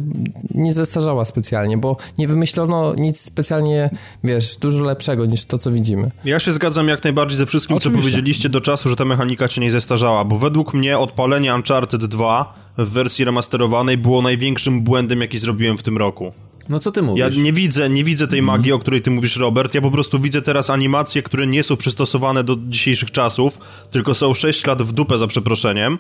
nie 0.55 0.73
zestarzała 0.73 1.25
specjalnie, 1.25 1.77
bo 1.77 1.97
nie 2.17 2.27
wymyślono 2.27 2.95
nic 2.95 3.21
specjalnie, 3.21 3.89
wiesz, 4.23 4.57
dużo 4.57 4.83
lepszego 4.83 5.25
niż 5.25 5.45
to, 5.45 5.57
co 5.57 5.71
widzimy. 5.71 6.11
Ja 6.25 6.39
się 6.39 6.51
zgadzam 6.51 6.87
jak 6.87 7.03
najbardziej 7.03 7.37
ze 7.37 7.45
wszystkim, 7.45 7.77
Oczywiście. 7.77 8.01
co 8.01 8.03
powiedzieliście 8.03 8.49
do 8.49 8.61
czasu, 8.61 8.89
że 8.89 8.95
ta 8.95 9.05
mechanika 9.05 9.47
się 9.47 9.61
nie 9.61 9.71
zestarzała, 9.71 10.23
bo 10.23 10.37
według 10.37 10.73
mnie 10.73 10.97
odpalenie 10.97 11.55
Uncharted 11.55 12.05
2 12.05 12.53
w 12.77 12.89
wersji 12.89 13.25
remasterowanej 13.25 13.97
było 13.97 14.21
największym 14.21 14.81
błędem, 14.81 15.21
jaki 15.21 15.37
zrobiłem 15.37 15.77
w 15.77 15.83
tym 15.83 15.97
roku. 15.97 16.33
No 16.69 16.79
co 16.79 16.91
ty 16.91 17.01
mówisz? 17.01 17.35
Ja 17.35 17.43
nie 17.43 17.53
widzę, 17.53 17.89
nie 17.89 18.03
widzę 18.03 18.27
tej 18.27 18.41
magii, 18.41 18.71
mm. 18.71 18.79
o 18.79 18.81
której 18.81 19.01
ty 19.01 19.11
mówisz, 19.11 19.37
Robert. 19.37 19.73
Ja 19.73 19.81
po 19.81 19.91
prostu 19.91 20.19
widzę 20.19 20.41
teraz 20.41 20.69
animacje, 20.69 21.23
które 21.23 21.47
nie 21.47 21.63
są 21.63 21.77
przystosowane 21.77 22.43
do 22.43 22.57
dzisiejszych 22.69 23.11
czasów, 23.11 23.59
tylko 23.91 24.15
są 24.15 24.33
6 24.33 24.65
lat 24.65 24.81
w 24.81 24.91
dupę 24.91 25.17
za 25.17 25.27
przeproszeniem. 25.27 25.97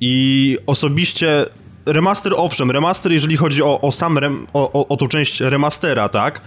I 0.00 0.58
osobiście 0.66 1.46
remaster, 1.86 2.34
owszem, 2.36 2.70
remaster, 2.70 3.12
jeżeli 3.12 3.36
chodzi 3.36 3.62
o, 3.62 3.80
o 3.80 3.92
sam 3.92 4.18
rem, 4.18 4.46
o, 4.52 4.72
o, 4.72 4.88
o 4.88 4.96
tą 4.96 5.08
część 5.08 5.40
remastera, 5.40 6.08
tak? 6.08 6.40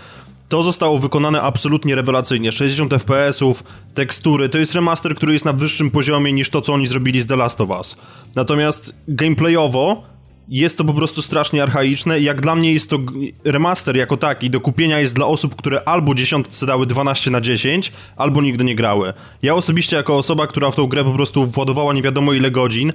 To 0.50 0.64
zostało 0.64 0.98
wykonane 1.00 1.42
absolutnie 1.42 1.96
rewelacyjnie. 1.96 2.52
60 2.52 2.94
FPS-ów, 2.94 3.64
tekstury. 3.94 4.50
To 4.50 4.58
jest 4.58 4.76
remaster, 4.76 5.16
który 5.16 5.34
jest 5.34 5.46
na 5.46 5.54
wyższym 5.54 5.92
poziomie 5.92 6.34
niż 6.34 6.50
to, 6.50 6.62
co 6.62 6.74
oni 6.74 6.88
zrobili 6.88 7.22
z 7.22 7.28
The 7.28 7.36
Last 7.36 7.62
of 7.62 7.70
Us. 7.70 7.98
Natomiast 8.36 8.96
gameplayowo 9.08 10.15
jest 10.48 10.78
to 10.78 10.86
po 10.86 10.94
prostu 10.94 11.22
strasznie 11.22 11.64
archaiczne. 11.64 12.20
Jak 12.20 12.42
dla 12.42 12.56
mnie 12.56 12.74
jest 12.74 12.90
to 12.90 13.00
remaster 13.44 13.98
jako 13.98 14.18
taki 14.18 14.50
do 14.50 14.62
kupienia 14.62 15.00
jest 15.00 15.16
dla 15.16 15.26
osób, 15.26 15.56
które 15.56 15.82
albo 15.86 16.16
dziesiątce 16.16 16.66
dały 16.66 16.86
12 16.86 17.32
na 17.32 17.42
10, 17.42 17.92
albo 18.18 18.42
nigdy 18.42 18.64
nie 18.64 18.76
grały. 18.76 19.14
Ja 19.42 19.56
osobiście 19.56 19.98
jako 19.98 20.18
osoba, 20.18 20.48
która 20.48 20.72
w 20.72 20.76
tą 20.76 20.88
grę 20.88 21.04
po 21.04 21.12
prostu 21.12 21.46
władowała 21.46 21.94
nie 21.94 22.02
wiadomo 22.02 22.34
ile 22.34 22.52
godzin, 22.52 22.94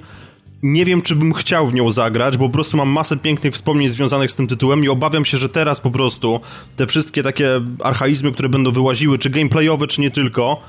nie 0.63 0.85
wiem, 0.85 1.01
czy 1.01 1.15
bym 1.15 1.33
chciał 1.33 1.67
w 1.67 1.73
nią 1.73 1.91
zagrać, 1.91 2.37
bo 2.37 2.47
po 2.47 2.53
prostu 2.53 2.77
mam 2.77 2.89
masę 2.89 3.17
pięknych 3.17 3.53
wspomnień 3.53 3.89
związanych 3.89 4.31
z 4.31 4.35
tym 4.35 4.47
tytułem 4.47 4.83
i 4.83 4.89
obawiam 4.89 5.25
się, 5.25 5.37
że 5.37 5.49
teraz 5.49 5.79
po 5.79 5.91
prostu 5.91 6.39
te 6.75 6.87
wszystkie 6.87 7.23
takie 7.23 7.61
archaizmy, 7.79 8.31
które 8.31 8.49
będą 8.49 8.71
wyłaziły, 8.71 9.19
czy 9.19 9.29
gameplayowe, 9.29 9.87
czy 9.87 10.01
nie 10.01 10.11
tylko, 10.11 10.61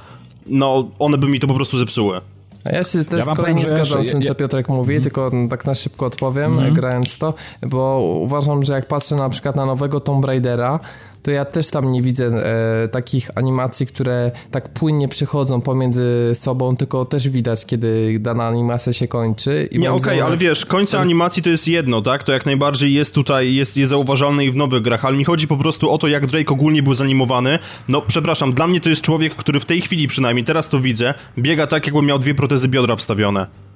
no 0.47 0.91
one 0.99 1.19
by 1.19 1.29
mi 1.29 1.41
to 1.41 1.47
po 1.47 1.55
prostu 1.55 1.79
zepsuły. 1.79 2.21
Ja 2.65 2.85
się 2.85 3.05
też 3.05 3.27
ja 3.27 3.35
z 3.35 3.37
kolei 3.37 3.55
nie 3.55 3.67
zgadzam 3.67 4.05
z 4.05 4.09
tym, 4.13 4.23
co 4.23 4.35
Piotrek 4.35 4.69
mówi, 4.69 4.93
mm. 4.93 5.03
tylko 5.03 5.31
tak 5.51 5.65
na 5.65 5.75
szybko 5.75 6.07
odpowiem, 6.07 6.59
mm. 6.59 6.75
grając 6.75 7.13
w 7.13 7.19
to, 7.19 7.35
bo 7.63 8.01
uważam, 8.21 8.63
że 8.63 8.73
jak 8.73 8.87
patrzę 8.87 9.17
na 9.17 9.29
przykład 9.29 9.57
na 9.57 9.67
nowego 9.67 10.01
Tomb 10.01 10.25
Raidera, 10.25 10.81
to 11.23 11.31
ja 11.31 11.45
też 11.45 11.71
tam 11.71 11.93
nie 11.93 12.03
widzę 12.03 12.27
e, 12.27 12.89
takich 12.89 13.31
animacji, 13.35 13.87
które 13.87 14.31
tak 14.51 14.69
płynnie 14.69 15.09
przychodzą 15.09 15.61
pomiędzy 15.61 16.31
sobą, 16.35 16.77
tylko 16.77 17.05
też 17.05 17.29
widać, 17.29 17.67
kiedy 17.67 18.19
dana 18.21 18.47
animacja 18.47 18.93
się 18.93 19.09
kończy. 19.09 19.69
I 19.71 19.79
nie, 19.79 19.93
okej, 19.93 20.15
okay, 20.15 20.25
ale 20.25 20.37
wiesz, 20.37 20.67
końca 20.67 21.01
animacji 21.01 21.43
to 21.43 21.51
jest 21.51 21.69
jedno, 21.69 22.03
tak? 22.03 22.25
To 22.25 22.33
jak 22.33 22.47
najbardziej 22.47 22.95
jest 22.95 23.15
tutaj, 23.15 23.55
jest, 23.55 23.77
jest 23.77 23.91
zauważalne 23.91 24.45
i 24.45 24.51
w 24.51 24.57
nowych 24.57 24.83
grach, 24.83 25.05
ale 25.05 25.17
mi 25.17 25.25
chodzi 25.25 25.49
po 25.49 25.57
prostu 25.57 25.91
o 25.91 25.99
to, 25.99 26.09
jak 26.09 26.27
Drake 26.27 26.53
ogólnie 26.53 26.83
był 26.83 26.95
zanimowany. 26.95 27.59
No, 27.89 28.03
przepraszam, 28.09 28.53
dla 28.53 28.67
mnie 28.67 28.81
to 28.81 28.89
jest 28.89 29.03
człowiek, 29.03 29.37
który 29.37 29.61
w 29.61 29.65
tej 29.65 29.83
chwili 29.83 30.09
przynajmniej, 30.09 30.45
teraz 30.45 30.69
to 30.69 30.81
widzę, 30.81 31.15
biega 31.39 31.67
tak, 31.67 31.87
jakby 31.87 32.03
miał 32.03 32.19
dwie 32.19 32.35
protezy 32.35 32.69
biodra 32.69 32.97
wstawione. 32.97 33.72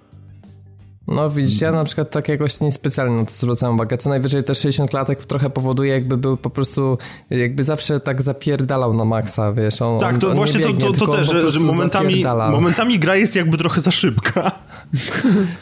No 1.08 1.30
widzisz, 1.30 1.60
ja 1.60 1.72
na 1.72 1.84
przykład 1.84 2.10
tak 2.10 2.28
jakoś 2.28 2.60
niespecjalnie 2.60 3.16
na 3.16 3.24
to 3.24 3.32
zwracam 3.32 3.74
uwagę. 3.74 3.98
Co 3.98 4.10
najwyżej 4.10 4.44
te 4.44 4.54
60 4.54 4.90
klatek 4.90 5.24
trochę 5.24 5.50
powoduje, 5.50 5.92
jakby 5.92 6.16
był 6.16 6.36
po 6.36 6.50
prostu, 6.50 6.98
jakby 7.30 7.64
zawsze 7.64 8.00
tak 8.00 8.22
zapierdalał 8.22 8.94
na 8.94 9.04
maksa, 9.04 9.52
wiesz. 9.52 9.82
On, 9.82 10.00
tak, 10.00 10.18
to 10.18 10.28
on, 10.28 10.36
właśnie 10.36 10.60
biegnie, 10.60 10.86
to, 10.86 10.92
to, 10.92 11.06
to 11.06 11.12
też, 11.12 11.30
że, 11.30 11.50
że 11.50 11.60
momentami, 11.60 12.24
momentami 12.50 12.98
gra 12.98 13.16
jest 13.16 13.36
jakby 13.36 13.58
trochę 13.58 13.80
za 13.80 13.90
szybka. 13.90 14.52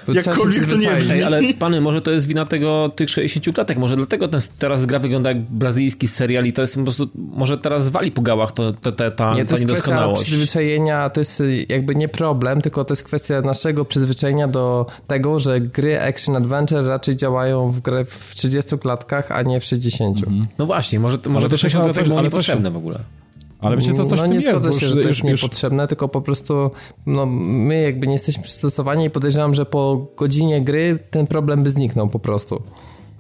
Jakkolwiek 0.15 0.67
to 0.67 0.77
nie 0.77 0.93
Ej, 1.11 1.23
ale 1.23 1.55
pany, 1.59 1.81
może 1.81 2.03
to 2.03 2.11
jest 2.11 2.27
wina 2.27 2.45
tego, 2.45 2.93
tych 2.97 3.11
60 3.11 3.55
klatek, 3.55 3.79
może 3.79 3.97
dlatego 3.97 4.29
ten, 4.29 4.41
teraz 4.59 4.87
gra 4.87 4.99
wygląda 4.99 5.31
jak 5.31 5.41
brazylijski 5.43 6.09
serial 6.09 6.45
i 6.45 6.53
to 6.53 6.61
jest 6.61 6.77
po 6.77 6.83
prostu, 6.83 7.09
może 7.15 7.59
teraz 7.59 7.89
wali 7.89 8.11
po 8.11 8.23
gałach 8.23 8.53
to, 8.53 8.73
to, 8.73 8.93
to, 8.93 9.11
ta, 9.11 9.35
nie, 9.35 9.45
to 9.45 9.55
ta 9.55 9.61
jest 9.61 9.73
kwestia 9.73 10.13
przyzwyczajenia, 10.13 11.11
to 11.11 11.21
jest 11.21 11.43
jakby 11.69 11.95
nie 11.95 12.09
problem, 12.09 12.63
tylko 12.63 12.85
to 12.85 12.93
jest 12.93 13.05
kwestia 13.05 13.41
naszego 13.41 13.85
przyzwyczajenia 13.85 14.49
do 14.49 14.87
tego, 15.07 15.34
że 15.39 15.61
gry 15.61 16.01
action 16.01 16.37
adventure 16.37 16.87
raczej 16.87 17.17
działają 17.17 17.69
w 17.69 17.81
grę 17.81 18.05
w 18.05 18.35
30 18.35 18.79
klatkach, 18.79 19.33
a 19.33 19.43
nie 19.43 19.61
w 19.61 19.65
60. 19.65 20.19
Mhm. 20.19 20.43
No 20.59 20.67
właśnie, 20.67 21.01
może, 21.01 21.19
może 21.27 21.49
to 21.49 21.57
60 21.57 21.85
klatek 21.85 22.09
było 22.09 22.23
niepotrzebne 22.23 22.71
w 22.71 22.77
ogóle. 22.77 23.01
Ale 23.61 23.77
wiecie 23.77 23.95
co, 23.95 24.07
coś 24.07 24.21
no, 24.21 24.27
nie 24.27 24.35
jest, 24.35 24.49
zgodzę 24.49 24.73
się, 24.73 24.87
że 24.87 24.93
to 24.93 24.99
jest 24.99 25.09
już, 25.09 25.23
niepotrzebne, 25.23 25.89
tylko 25.89 26.09
po 26.09 26.21
prostu 26.21 26.71
no, 27.07 27.27
my 27.27 27.83
jakby 27.83 28.07
nie 28.07 28.13
jesteśmy 28.13 28.43
przystosowani 28.43 29.05
i 29.05 29.11
podejrzewam, 29.11 29.55
że 29.55 29.67
po 29.67 30.07
godzinie 30.17 30.61
gry 30.61 30.99
ten 31.11 31.27
problem 31.27 31.63
by 31.63 31.71
zniknął 31.71 32.09
po 32.09 32.19
prostu. 32.19 32.63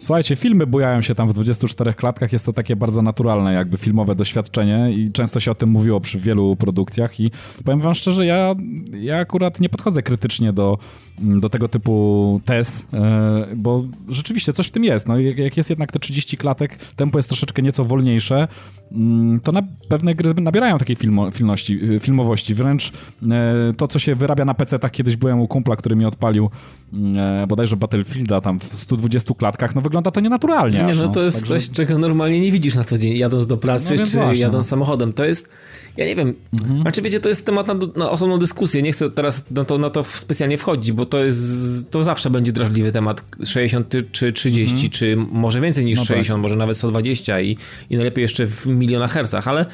Słuchajcie, 0.04 0.36
filmy 0.36 0.66
bujają 0.66 1.00
się 1.00 1.14
tam 1.14 1.28
w 1.28 1.32
24 1.32 1.94
klatkach, 1.94 2.32
jest 2.32 2.46
to 2.46 2.52
takie 2.52 2.76
bardzo 2.76 3.02
naturalne 3.02 3.52
jakby 3.52 3.76
filmowe 3.76 4.14
doświadczenie 4.14 4.92
i 4.92 5.12
często 5.12 5.40
się 5.40 5.50
o 5.50 5.54
tym 5.54 5.70
mówiło 5.70 6.00
przy 6.00 6.18
wielu 6.18 6.56
produkcjach 6.56 7.20
i 7.20 7.30
powiem 7.64 7.80
wam 7.80 7.94
szczerze, 7.94 8.26
ja, 8.26 8.54
ja 8.92 9.18
akurat 9.18 9.60
nie 9.60 9.68
podchodzę 9.68 10.02
krytycznie 10.02 10.52
do, 10.52 10.78
do 11.18 11.48
tego 11.48 11.68
typu 11.68 12.40
tez, 12.44 12.84
e, 12.92 13.46
bo 13.56 13.84
rzeczywiście 14.08 14.52
coś 14.52 14.66
w 14.66 14.70
tym 14.70 14.84
jest. 14.84 15.08
No, 15.08 15.18
jak 15.18 15.56
jest 15.56 15.70
jednak 15.70 15.92
te 15.92 15.98
30 15.98 16.36
klatek, 16.36 16.78
tempo 16.96 17.18
jest 17.18 17.28
troszeczkę 17.28 17.62
nieco 17.62 17.84
wolniejsze, 17.84 18.48
mm, 18.92 19.40
to 19.40 19.52
na 19.52 19.62
pewne 19.88 20.14
gry 20.14 20.34
nabierają 20.34 20.78
takiej 20.78 20.96
filmo, 20.96 21.30
filmności, 21.30 21.80
filmowości. 22.00 22.54
Wręcz 22.54 22.92
e, 23.30 23.72
to, 23.76 23.88
co 23.88 23.98
się 23.98 24.14
wyrabia 24.14 24.44
na 24.44 24.54
PC, 24.54 24.78
tak 24.78 24.92
kiedyś 24.92 25.16
byłem 25.16 25.40
u 25.40 25.48
kumpla, 25.48 25.76
który 25.76 25.96
mi 25.96 26.04
odpalił 26.04 26.50
mm, 26.92 27.18
e, 27.18 27.46
bodajże 27.46 27.76
Battlefielda 27.76 28.40
tam 28.40 28.60
w 28.60 28.74
120 28.74 29.34
klatkach, 29.34 29.74
no 29.74 29.80
wygląda 29.94 30.10
to 30.10 30.20
nienaturalnie. 30.20 30.78
Nie, 30.78 30.84
aż, 30.84 30.98
no, 30.98 31.06
no 31.06 31.12
to 31.12 31.22
jest 31.22 31.36
Także... 31.36 31.54
coś, 31.54 31.70
czego 31.70 31.98
normalnie 31.98 32.40
nie 32.40 32.52
widzisz 32.52 32.74
na 32.74 32.84
co 32.84 32.98
dzień, 32.98 33.16
jadąc 33.16 33.46
do 33.46 33.56
pracy, 33.56 33.96
no, 33.98 34.06
czy 34.06 34.18
właśnie, 34.18 34.42
jadąc 34.42 34.64
no. 34.64 34.68
samochodem. 34.68 35.12
To 35.12 35.24
jest, 35.24 35.48
ja 35.96 36.06
nie 36.06 36.16
wiem, 36.16 36.34
mhm. 36.52 36.80
znaczy 36.80 37.02
wiecie, 37.02 37.20
to 37.20 37.28
jest 37.28 37.46
temat 37.46 37.66
na, 37.66 37.74
na 37.96 38.10
osobną 38.10 38.38
dyskusję, 38.38 38.82
nie 38.82 38.92
chcę 38.92 39.10
teraz 39.10 39.50
na 39.50 39.64
to, 39.64 39.78
na 39.78 39.90
to 39.90 40.04
specjalnie 40.04 40.58
wchodzić, 40.58 40.92
bo 40.92 41.06
to 41.06 41.24
jest, 41.24 41.90
to 41.90 42.02
zawsze 42.02 42.30
będzie 42.30 42.52
drażliwy 42.52 42.92
temat, 42.92 43.22
60 43.44 43.94
czy 44.12 44.32
30, 44.32 44.74
mhm. 44.74 44.90
czy 44.90 45.16
może 45.16 45.60
więcej 45.60 45.84
niż 45.84 45.98
no 45.98 46.04
60, 46.04 46.36
tak. 46.36 46.42
może 46.42 46.56
nawet 46.56 46.76
120 46.76 47.40
i, 47.40 47.56
i 47.90 47.96
najlepiej 47.96 48.22
jeszcze 48.22 48.46
w 48.46 48.66
milionach 48.66 49.12
hercach, 49.12 49.48
ale 49.48 49.66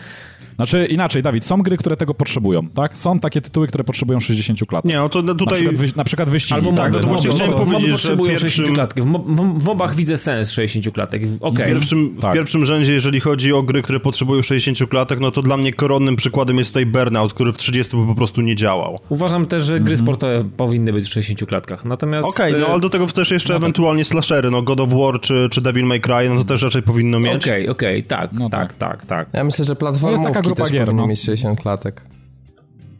znaczy 0.60 0.86
inaczej, 0.86 1.22
Dawid, 1.22 1.46
są 1.46 1.62
gry, 1.62 1.76
które 1.76 1.96
tego 1.96 2.14
potrzebują, 2.14 2.68
tak? 2.68 2.98
Są 2.98 3.20
takie 3.20 3.40
tytuły, 3.40 3.66
które 3.66 3.84
potrzebują 3.84 4.20
60 4.20 4.60
klatek. 4.68 4.92
Nie, 4.92 4.96
no 4.96 5.08
to 5.08 5.22
tutaj... 5.22 5.46
Na 5.46 5.52
przykład, 5.54 5.76
wy, 5.76 5.88
na 5.96 6.04
przykład 6.04 6.28
wyścigi. 6.28 6.54
Albo 6.54 6.72
tak, 6.72 6.92
no, 6.92 7.00
to 7.00 7.32
chciałem 7.32 7.52
powiedzieć, 7.52 7.90
potrzebują 7.90 8.30
pierwszym... 8.30 8.50
60 8.50 8.74
klatek. 8.74 9.04
W, 9.04 9.08
w, 9.08 9.64
w 9.64 9.68
obach 9.68 9.94
widzę 9.94 10.16
sens 10.16 10.50
60 10.50 10.94
klatek. 10.94 11.22
Okay. 11.40 11.66
W, 11.66 11.68
pierwszym, 11.68 12.16
tak. 12.20 12.30
w 12.30 12.34
pierwszym 12.34 12.64
rzędzie, 12.64 12.92
jeżeli 12.92 13.20
chodzi 13.20 13.52
o 13.52 13.62
gry, 13.62 13.82
które 13.82 14.00
potrzebują 14.00 14.42
60 14.42 14.90
klatek, 14.90 15.20
no 15.20 15.30
to 15.30 15.42
dla 15.42 15.56
mnie 15.56 15.72
przykładem 16.16 16.58
jest 16.58 16.70
tutaj 16.70 16.86
Burnout, 16.86 17.34
który 17.34 17.52
w 17.52 17.56
30 17.56 17.96
by 17.96 18.06
po 18.06 18.14
prostu 18.14 18.40
nie 18.40 18.56
działał. 18.56 18.98
Uważam 19.08 19.46
też, 19.46 19.64
że 19.64 19.80
gry 19.80 19.94
mm 19.94 19.98
-hmm. 19.98 20.02
sportowe 20.02 20.44
powinny 20.56 20.92
być 20.92 21.04
w 21.04 21.12
60 21.12 21.48
klatkach. 21.48 21.84
Natomiast... 21.84 22.28
Okej, 22.28 22.50
okay, 22.50 22.60
no 22.60 22.66
e, 22.66 22.70
ale 22.70 22.80
do 22.80 22.90
tego 22.90 23.06
też 23.06 23.30
jeszcze 23.30 23.52
no 23.52 23.56
ewentualnie 23.56 24.04
slashery, 24.04 24.50
no 24.50 24.62
God 24.62 24.80
of 24.80 24.90
War 24.92 25.20
czy, 25.20 25.48
czy 25.50 25.60
Devil 25.60 25.84
May 25.84 26.00
Cry, 26.00 26.28
no 26.28 26.36
to 26.36 26.44
też 26.44 26.62
raczej 26.62 26.82
powinno 26.82 27.20
mieć. 27.20 27.44
Okej, 27.44 27.62
okay, 27.62 27.70
okej, 27.70 28.04
tak, 28.04 28.32
no 28.32 28.50
tak, 28.50 28.74
tak, 28.74 29.06
tak, 29.06 29.06
tak. 29.06 29.34
Ja 29.34 29.44
myślę, 29.44 29.64
że 29.64 29.76
platformówki 29.76 30.22
jest 30.22 30.34
taka 30.34 30.46
grupa 30.46 30.62
też 30.62 30.72
gier, 30.72 30.94
no. 30.94 31.06
mieć 31.06 31.22
60 31.22 31.60
klatek. 31.60 32.02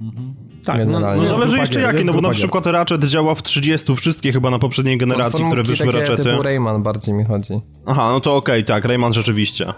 Mhm. 0.01 0.35
Tak, 0.65 0.87
no, 0.87 1.01
no 1.01 1.27
zależy 1.27 1.59
jeszcze 1.59 1.81
jakie, 1.81 2.05
no 2.05 2.13
bo 2.13 2.21
na 2.21 2.31
przykład 2.31 2.67
Ratchet 2.67 3.05
działa 3.05 3.35
w 3.35 3.43
30, 3.43 3.97
wszystkie 3.97 4.33
chyba 4.33 4.51
na 4.51 4.59
poprzedniej 4.59 4.99
generacji, 4.99 5.45
które 5.45 5.63
wyszły 5.63 5.87
takie 5.87 5.99
Ratchety. 5.99 6.23
typu 6.23 6.43
Rayman 6.43 6.83
bardziej 6.83 7.15
mi 7.15 7.25
chodzi. 7.25 7.61
Aha, 7.87 8.11
no 8.13 8.21
to 8.21 8.37
okej, 8.37 8.63
okay, 8.63 8.65
tak, 8.65 8.85
Rayman 8.85 9.13
rzeczywiście. 9.13 9.73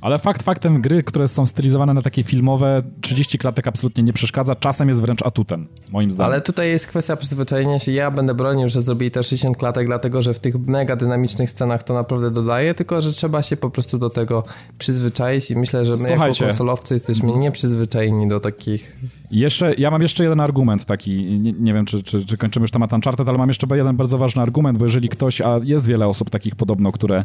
Ale 0.00 0.18
fakt 0.18 0.42
faktem, 0.42 0.82
gry, 0.82 1.02
które 1.02 1.28
są 1.28 1.46
stylizowane 1.46 1.94
na 1.94 2.02
takie 2.02 2.22
filmowe, 2.22 2.82
30 3.00 3.38
klatek 3.38 3.68
absolutnie 3.68 4.02
nie 4.02 4.12
przeszkadza, 4.12 4.54
czasem 4.54 4.88
jest 4.88 5.00
wręcz 5.00 5.22
atutem, 5.22 5.66
moim 5.92 6.10
zdaniem. 6.10 6.32
Ale 6.32 6.40
tutaj 6.40 6.68
jest 6.68 6.86
kwestia 6.86 7.16
przyzwyczajenia 7.16 7.78
się. 7.78 7.92
Ja 7.92 8.10
będę 8.10 8.34
bronił, 8.34 8.68
że 8.68 8.80
zrobili 8.80 9.10
te 9.10 9.22
60 9.22 9.56
klatek, 9.56 9.86
dlatego 9.86 10.22
że 10.22 10.34
w 10.34 10.38
tych 10.38 10.58
mega 10.58 10.96
dynamicznych 10.96 11.50
scenach 11.50 11.82
to 11.82 11.94
naprawdę 11.94 12.30
dodaje, 12.30 12.74
tylko 12.74 13.02
że 13.02 13.12
trzeba 13.12 13.42
się 13.42 13.56
po 13.56 13.70
prostu 13.70 13.98
do 13.98 14.10
tego 14.10 14.44
przyzwyczaić 14.78 15.50
i 15.50 15.56
myślę, 15.56 15.84
że 15.84 15.92
my 15.92 16.08
Słuchajcie. 16.08 16.44
jako 16.44 16.50
konsolowcy 16.50 16.94
jesteśmy 16.94 17.32
nieprzyzwyczajeni 17.32 18.28
do 18.28 18.40
takich 18.40 18.96
jeszcze, 19.30 19.74
ja 19.74 19.90
mam 19.90 20.02
jeszcze 20.02 20.22
jeden 20.22 20.40
argument 20.40 20.84
taki, 20.84 21.24
nie, 21.24 21.52
nie 21.52 21.74
wiem, 21.74 21.86
czy, 21.86 22.02
czy, 22.02 22.26
czy, 22.26 22.36
kończymy 22.36 22.64
już 22.64 22.70
temat 22.70 22.92
Uncharted, 22.92 23.28
ale 23.28 23.38
mam 23.38 23.48
jeszcze 23.48 23.66
jeden 23.76 23.96
bardzo 23.96 24.18
ważny 24.18 24.42
argument, 24.42 24.78
bo 24.78 24.84
jeżeli 24.84 25.08
ktoś, 25.08 25.40
a 25.40 25.60
jest 25.62 25.86
wiele 25.86 26.06
osób 26.06 26.30
takich 26.30 26.56
podobno, 26.56 26.92
które 26.92 27.24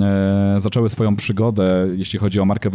e, 0.00 0.54
zaczęły 0.58 0.88
swoją 0.88 1.16
przygodę, 1.16 1.86
jeśli 1.96 2.13
chodzi 2.18 2.40
o 2.40 2.44
markę 2.44 2.68
e, 2.68 2.72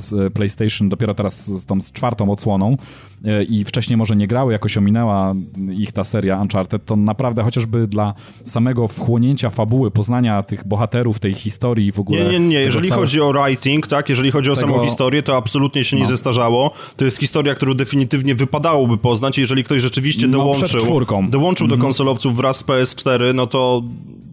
z 0.00 0.32
PlayStation, 0.32 0.88
dopiero 0.88 1.14
teraz 1.14 1.46
z 1.46 1.66
tą 1.66 1.82
z 1.82 1.92
czwartą 1.92 2.30
odsłoną 2.30 2.76
e, 3.24 3.44
i 3.44 3.64
wcześniej 3.64 3.96
może 3.96 4.16
nie 4.16 4.26
grały, 4.26 4.52
jakoś 4.52 4.76
ominęła 4.76 5.34
ich 5.78 5.92
ta 5.92 6.04
seria 6.04 6.40
Uncharted, 6.40 6.84
to 6.84 6.96
naprawdę 6.96 7.42
chociażby 7.42 7.86
dla 7.86 8.14
samego 8.44 8.88
wchłonięcia 8.88 9.50
fabuły, 9.50 9.90
poznania 9.90 10.42
tych 10.42 10.68
bohaterów, 10.68 11.18
tej 11.18 11.34
historii 11.34 11.92
w 11.92 12.00
ogóle... 12.00 12.24
Nie, 12.24 12.30
nie, 12.30 12.48
nie, 12.48 12.60
jeżeli 12.60 12.90
chodzi 12.90 13.20
o 13.20 13.32
writing, 13.32 13.86
tak, 13.86 14.08
jeżeli 14.08 14.30
chodzi 14.30 14.50
o 14.50 14.54
tego... 14.54 14.68
samą 14.68 14.84
historię, 14.84 15.22
to 15.22 15.36
absolutnie 15.36 15.84
się 15.84 15.96
no. 15.96 16.02
nie 16.02 16.08
zestarzało. 16.08 16.70
To 16.96 17.04
jest 17.04 17.18
historia, 17.18 17.54
którą 17.54 17.74
definitywnie 17.74 18.34
wypadałoby 18.34 18.98
poznać, 18.98 19.38
jeżeli 19.38 19.64
ktoś 19.64 19.82
rzeczywiście 19.82 20.26
no, 20.26 20.38
dołączył, 20.38 21.06
dołączył 21.28 21.68
do 21.68 21.74
mhm. 21.74 21.80
konsolowców 21.80 22.36
wraz 22.36 22.56
z 22.56 22.64
PS4, 22.64 23.34
no 23.34 23.46
to 23.46 23.82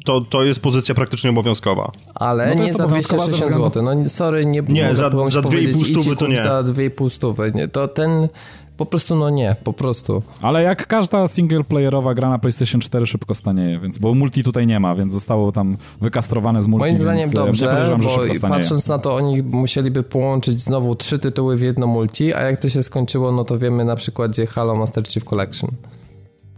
to, 0.09 0.21
to 0.21 0.43
jest 0.43 0.59
pozycja 0.59 0.95
praktycznie 0.95 1.29
obowiązkowa. 1.29 1.91
Ale 2.15 2.55
no 2.55 2.63
nie 2.63 2.73
za 2.73 2.87
260 2.87 3.53
zł. 3.53 3.83
No 3.83 4.09
sorry, 4.09 4.45
nie, 4.45 4.61
nie 4.61 4.95
za, 4.95 4.95
za 4.95 5.09
2,5 5.09 5.91
stówy 5.91 6.15
to 6.15 6.27
nie. 6.27 6.41
Za 6.41 6.61
2,5 6.61 7.09
stówy. 7.09 7.51
Nie. 7.55 7.67
To 7.67 7.87
ten 7.87 8.27
po 8.77 8.85
prostu 8.85 9.15
no 9.15 9.29
nie, 9.29 9.55
po 9.63 9.73
prostu. 9.73 10.23
Ale 10.41 10.63
jak 10.63 10.87
każda 10.87 11.27
singleplayerowa 11.27 12.13
gra 12.13 12.29
na 12.29 12.39
PlayStation 12.39 12.81
4 12.81 13.05
szybko 13.05 13.35
stanieje, 13.35 13.79
więc 13.79 13.97
bo 13.97 14.13
multi 14.13 14.43
tutaj 14.43 14.67
nie 14.67 14.79
ma, 14.79 14.95
więc 14.95 15.13
zostało 15.13 15.51
tam 15.51 15.77
wykastrowane 16.01 16.61
z 16.61 16.67
multi. 16.67 16.85
Moim 16.85 16.97
zdaniem 16.97 17.29
e, 17.29 17.33
dobrze, 17.33 17.97
bo 18.41 18.49
patrząc 18.49 18.87
na 18.87 18.99
to 18.99 19.15
oni 19.15 19.43
musieliby 19.43 20.03
połączyć 20.03 20.61
znowu 20.61 20.95
trzy 20.95 21.19
tytuły 21.19 21.57
w 21.57 21.61
jedno 21.61 21.87
multi, 21.87 22.33
a 22.33 22.41
jak 22.41 22.61
to 22.61 22.69
się 22.69 22.83
skończyło, 22.83 23.31
no 23.31 23.43
to 23.43 23.57
wiemy 23.59 23.85
na 23.85 23.95
przykładzie 23.95 24.45
Halo 24.47 24.75
Master 24.75 25.07
Chief 25.07 25.23
Collection. 25.23 25.69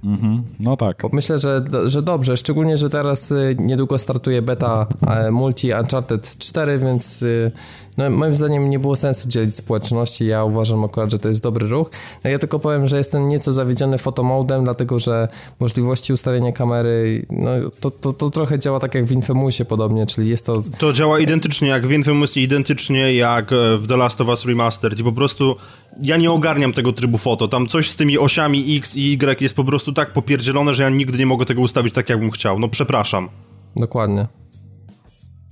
Mhm. 0.04 0.44
No 0.60 0.78
tak. 0.78 0.98
Bo 1.02 1.10
myślę, 1.14 1.40
że, 1.40 1.66
że 1.86 2.02
dobrze, 2.02 2.38
szczególnie, 2.38 2.78
że 2.78 2.90
teraz 2.90 3.32
y, 3.32 3.56
niedługo 3.60 3.98
startuje 3.98 4.42
beta 4.42 4.88
e, 5.08 5.32
multi 5.32 5.74
Uncharted 5.74 6.38
4, 6.38 6.80
więc 6.80 7.22
y, 7.22 7.52
no, 7.98 8.10
moim 8.10 8.36
zdaniem 8.36 8.70
nie 8.70 8.80
było 8.80 8.96
sensu 8.96 9.28
dzielić 9.28 9.56
społeczności. 9.56 10.26
Ja 10.26 10.44
uważam 10.44 10.84
akurat, 10.84 11.12
że 11.12 11.20
to 11.20 11.28
jest 11.28 11.44
dobry 11.44 11.68
ruch. 11.68 11.92
No, 12.24 12.30
ja 12.30 12.40
tylko 12.40 12.60
powiem, 12.60 12.88
że 12.88 12.98
jestem 12.98 13.28
nieco 13.28 13.54
zawiedziony 13.54 13.98
fotomodem, 13.98 14.64
dlatego 14.64 15.00
że 15.00 15.28
możliwości 15.60 16.14
ustawienia 16.14 16.52
kamery, 16.52 17.26
no, 17.30 17.52
to, 17.80 17.92
to, 17.92 18.14
to 18.14 18.30
trochę 18.30 18.60
działa 18.60 18.80
tak 18.80 18.96
jak 18.96 19.06
w 19.06 19.12
Infamousie 19.12 19.66
podobnie, 19.66 20.06
czyli 20.06 20.30
jest 20.30 20.46
to... 20.46 20.64
To 20.78 20.94
działa 20.94 21.20
identycznie 21.20 21.68
jak 21.68 21.88
w 21.88 21.92
Infamousie, 21.92 22.40
identycznie 22.40 23.16
jak 23.16 23.54
e, 23.54 23.78
w 23.78 23.88
The 23.88 23.98
Last 23.98 24.22
of 24.22 24.28
Us 24.28 24.46
Remastered 24.46 25.00
i 25.00 25.04
po 25.04 25.12
prostu 25.12 25.56
ja 26.02 26.18
nie 26.18 26.32
ogarniam 26.32 26.74
tego 26.74 26.94
trybu 26.94 27.18
foto. 27.18 27.48
Tam 27.48 27.68
coś 27.68 27.90
z 27.90 27.96
tymi 27.96 28.18
osiami 28.18 28.78
X 28.78 28.96
i 28.96 29.14
Y 29.14 29.42
jest 29.42 29.56
po 29.56 29.64
prostu 29.64 29.94
tak 29.94 30.14
popierdzielone, 30.14 30.74
że 30.74 30.84
ja 30.84 30.90
nigdy 30.90 31.18
nie 31.18 31.26
mogę 31.26 31.46
tego 31.46 31.62
ustawić 31.62 31.94
tak, 31.94 32.10
jakbym 32.10 32.32
chciał. 32.32 32.60
No 32.60 32.68
przepraszam. 32.68 33.30
Dokładnie. 33.76 34.41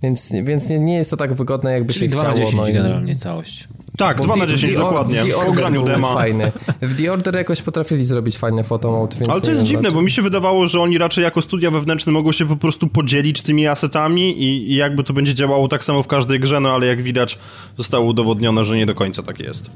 Więc, 0.03 0.31
więc 0.43 0.69
nie, 0.69 0.79
nie 0.79 0.93
jest 0.93 1.09
to 1.11 1.17
tak 1.17 1.33
wygodne, 1.33 1.71
jakby 1.71 1.93
Czyli 1.93 2.05
się 2.05 2.09
2 2.09 2.19
chciało. 2.19 2.33
na 2.39 2.45
10 2.45 2.55
no 2.61 2.67
i... 2.67 2.73
generalnie 2.73 3.15
całość. 3.15 3.67
Tak, 3.97 4.17
Bo 4.17 4.23
2 4.23 4.33
w 4.33 4.37
na 4.37 4.45
The- 4.45 4.51
10 4.51 4.73
The 4.73 4.79
dokładnie. 4.79 5.23
The 5.23 5.37
Order 5.37 5.83
dema. 5.85 6.13
fajny. 6.13 6.51
W 6.81 7.01
The 7.01 7.11
Order 7.13 7.35
jakoś 7.35 7.61
potrafili 7.61 8.05
zrobić 8.05 8.37
fajne 8.37 8.63
fotomode, 8.63 9.15
więc 9.17 9.29
Ale 9.29 9.41
to 9.41 9.47
jest 9.49 9.61
wiem 9.61 9.67
dziwne, 9.67 9.91
bo 9.91 10.01
mi 10.01 10.11
się 10.11 10.21
wydawało, 10.21 10.67
że 10.67 10.79
oni 10.81 10.97
raczej 10.97 11.23
jako 11.23 11.41
studia 11.41 11.71
wewnętrzne 11.71 12.11
mogą 12.11 12.31
się 12.31 12.47
po 12.47 12.55
prostu 12.55 12.87
podzielić 12.87 13.41
tymi 13.41 13.67
asetami 13.67 14.43
i, 14.43 14.71
i 14.71 14.75
jakby 14.75 15.03
to 15.03 15.13
będzie 15.13 15.33
działało 15.33 15.67
tak 15.67 15.85
samo 15.85 16.03
w 16.03 16.07
każdej 16.07 16.39
grze, 16.39 16.59
no 16.59 16.69
ale 16.71 16.87
jak 16.87 17.01
widać 17.03 17.39
zostało 17.77 18.05
udowodnione, 18.05 18.65
że 18.65 18.77
nie 18.77 18.85
do 18.85 18.95
końca 18.95 19.23
tak 19.23 19.39
jest. 19.39 19.69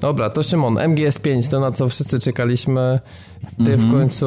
Dobra, 0.00 0.30
to 0.30 0.42
Szymon, 0.42 0.74
MGS5, 0.74 1.50
to 1.50 1.60
na 1.60 1.72
co 1.72 1.88
wszyscy 1.88 2.18
czekaliśmy. 2.18 3.00
Ty 3.64 3.72
Mhm. 3.72 3.78
w 3.78 3.92
końcu 3.92 4.26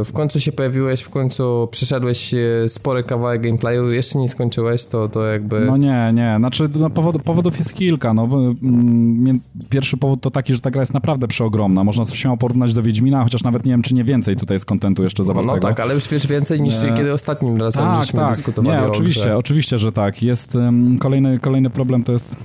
y, 0.00 0.04
w 0.04 0.12
końcu 0.12 0.40
się 0.40 0.52
pojawiłeś, 0.52 1.00
w 1.00 1.10
końcu 1.10 1.68
przyszedłeś 1.70 2.34
y, 2.34 2.64
spory 2.68 3.02
kawałek 3.02 3.42
gameplayu, 3.42 3.90
jeszcze 3.90 4.18
nie 4.18 4.28
skończyłeś, 4.28 4.84
to, 4.84 5.08
to 5.08 5.26
jakby... 5.26 5.60
No 5.60 5.76
nie, 5.76 6.12
nie, 6.14 6.34
znaczy 6.38 6.68
no, 6.78 6.90
powod, 6.90 7.22
powodów 7.22 7.58
jest 7.58 7.74
kilka, 7.74 8.14
no 8.14 8.24
mm, 8.62 9.40
pierwszy 9.70 9.96
powód 9.96 10.20
to 10.20 10.30
taki, 10.30 10.54
że 10.54 10.60
ta 10.60 10.70
gra 10.70 10.82
jest 10.82 10.94
naprawdę 10.94 11.28
przeogromna, 11.28 11.84
można 11.84 12.04
śmiało 12.04 12.36
porównać 12.36 12.74
do 12.74 12.82
Wiedźmina, 12.82 13.22
chociaż 13.22 13.42
nawet 13.42 13.64
nie 13.64 13.72
wiem, 13.72 13.82
czy 13.82 13.94
nie 13.94 14.04
więcej 14.04 14.36
tutaj 14.36 14.54
jest 14.54 14.64
kontentu 14.64 15.02
jeszcze 15.02 15.24
zawartego. 15.24 15.54
no 15.54 15.60
tak, 15.60 15.80
ale 15.80 15.94
już 15.94 16.08
wiesz 16.08 16.26
więcej 16.26 16.60
niż 16.60 16.82
Nie. 16.82 16.92
kiedy 16.92 17.12
ostatnim 17.12 17.56
razem 17.60 17.84
tak, 17.84 18.04
żeśmy 18.04 18.20
tak. 18.20 18.36
dyskutowali 18.36 18.80
Nie, 18.80 18.86
oczywiście, 18.86 19.36
oczywiście, 19.36 19.78
że 19.78 19.92
tak. 19.92 20.22
Jest 20.22 20.54
um, 20.54 20.98
kolejny, 20.98 21.38
kolejny 21.38 21.70
problem 21.70 22.04
to 22.04 22.12
jest 22.12 22.36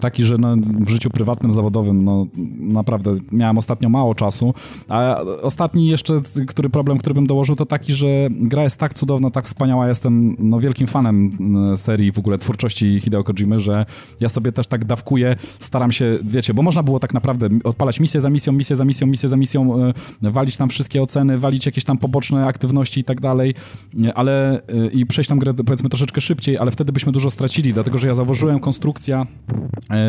taki, 0.00 0.24
że 0.24 0.36
no, 0.38 0.56
w 0.56 0.88
życiu 0.88 1.10
prywatnym, 1.10 1.52
zawodowym, 1.52 2.04
no 2.04 2.26
naprawdę 2.58 3.16
miałem 3.32 3.58
ostatnio 3.58 3.88
mało 3.88 4.14
czasu, 4.14 4.54
a 4.88 5.20
ostatni 5.42 5.88
jeszcze, 5.88 6.20
który 6.46 6.70
problem, 6.70 6.98
który 6.98 7.14
bym 7.14 7.26
dołożył, 7.26 7.56
to 7.56 7.66
taki, 7.66 7.92
że 7.92 8.06
gra 8.30 8.62
jest 8.62 8.76
tak 8.76 8.94
cudowna, 8.94 9.30
tak 9.30 9.46
wspaniała, 9.46 9.88
jestem 9.88 10.36
no, 10.38 10.60
wielkim 10.60 10.86
fanem 10.86 11.30
mm, 11.40 11.78
serii 11.78 12.12
w 12.12 12.18
ogóle 12.18 12.38
twórczości 12.38 13.00
Hideo 13.00 13.24
Kojimy, 13.24 13.60
że 13.60 13.86
ja 14.20 14.28
sobie 14.28 14.52
też 14.52 14.66
tak 14.66 14.84
dawkuję, 14.84 15.36
staram 15.58 15.92
się, 15.92 16.18
wiecie, 16.24 16.54
bo 16.54 16.62
można 16.62 16.82
było 16.82 17.00
tak 17.00 17.14
naprawdę 17.14 17.48
odpalać 17.64 18.00
misję 18.00 18.20
za 18.20 18.30
misją, 18.30 18.52
misję 18.52 18.76
za 18.76 18.84
misją, 18.84 19.06
misję 19.06 19.28
za 19.28 19.36
misją, 19.36 19.76
e, 20.22 20.30
walić 20.30 20.56
tam 20.56 20.68
wszystkie 20.68 21.02
oceny, 21.02 21.38
walić 21.38 21.66
jakieś 21.66 21.84
tam 21.84 21.98
poboczne 21.98 22.46
aktywności 22.46 23.00
i 23.00 23.04
tak 23.04 23.20
dalej, 23.20 23.54
nie, 23.94 24.14
ale 24.14 24.62
e, 24.68 24.86
i 24.92 25.06
przejść 25.06 25.28
tam 25.28 25.38
grę 25.38 25.54
powiedzmy 25.54 25.88
troszeczkę 25.88 26.20
szybciej, 26.20 26.58
ale 26.58 26.70
wtedy 26.70 26.92
byśmy 26.92 27.12
dużo 27.12 27.30
stracili, 27.30 27.72
dlatego 27.72 27.98
że 27.98 28.08
ja 28.08 28.14
zauważyłem 28.14 28.60
konstrukcja 28.60 29.20
e, 29.20 29.26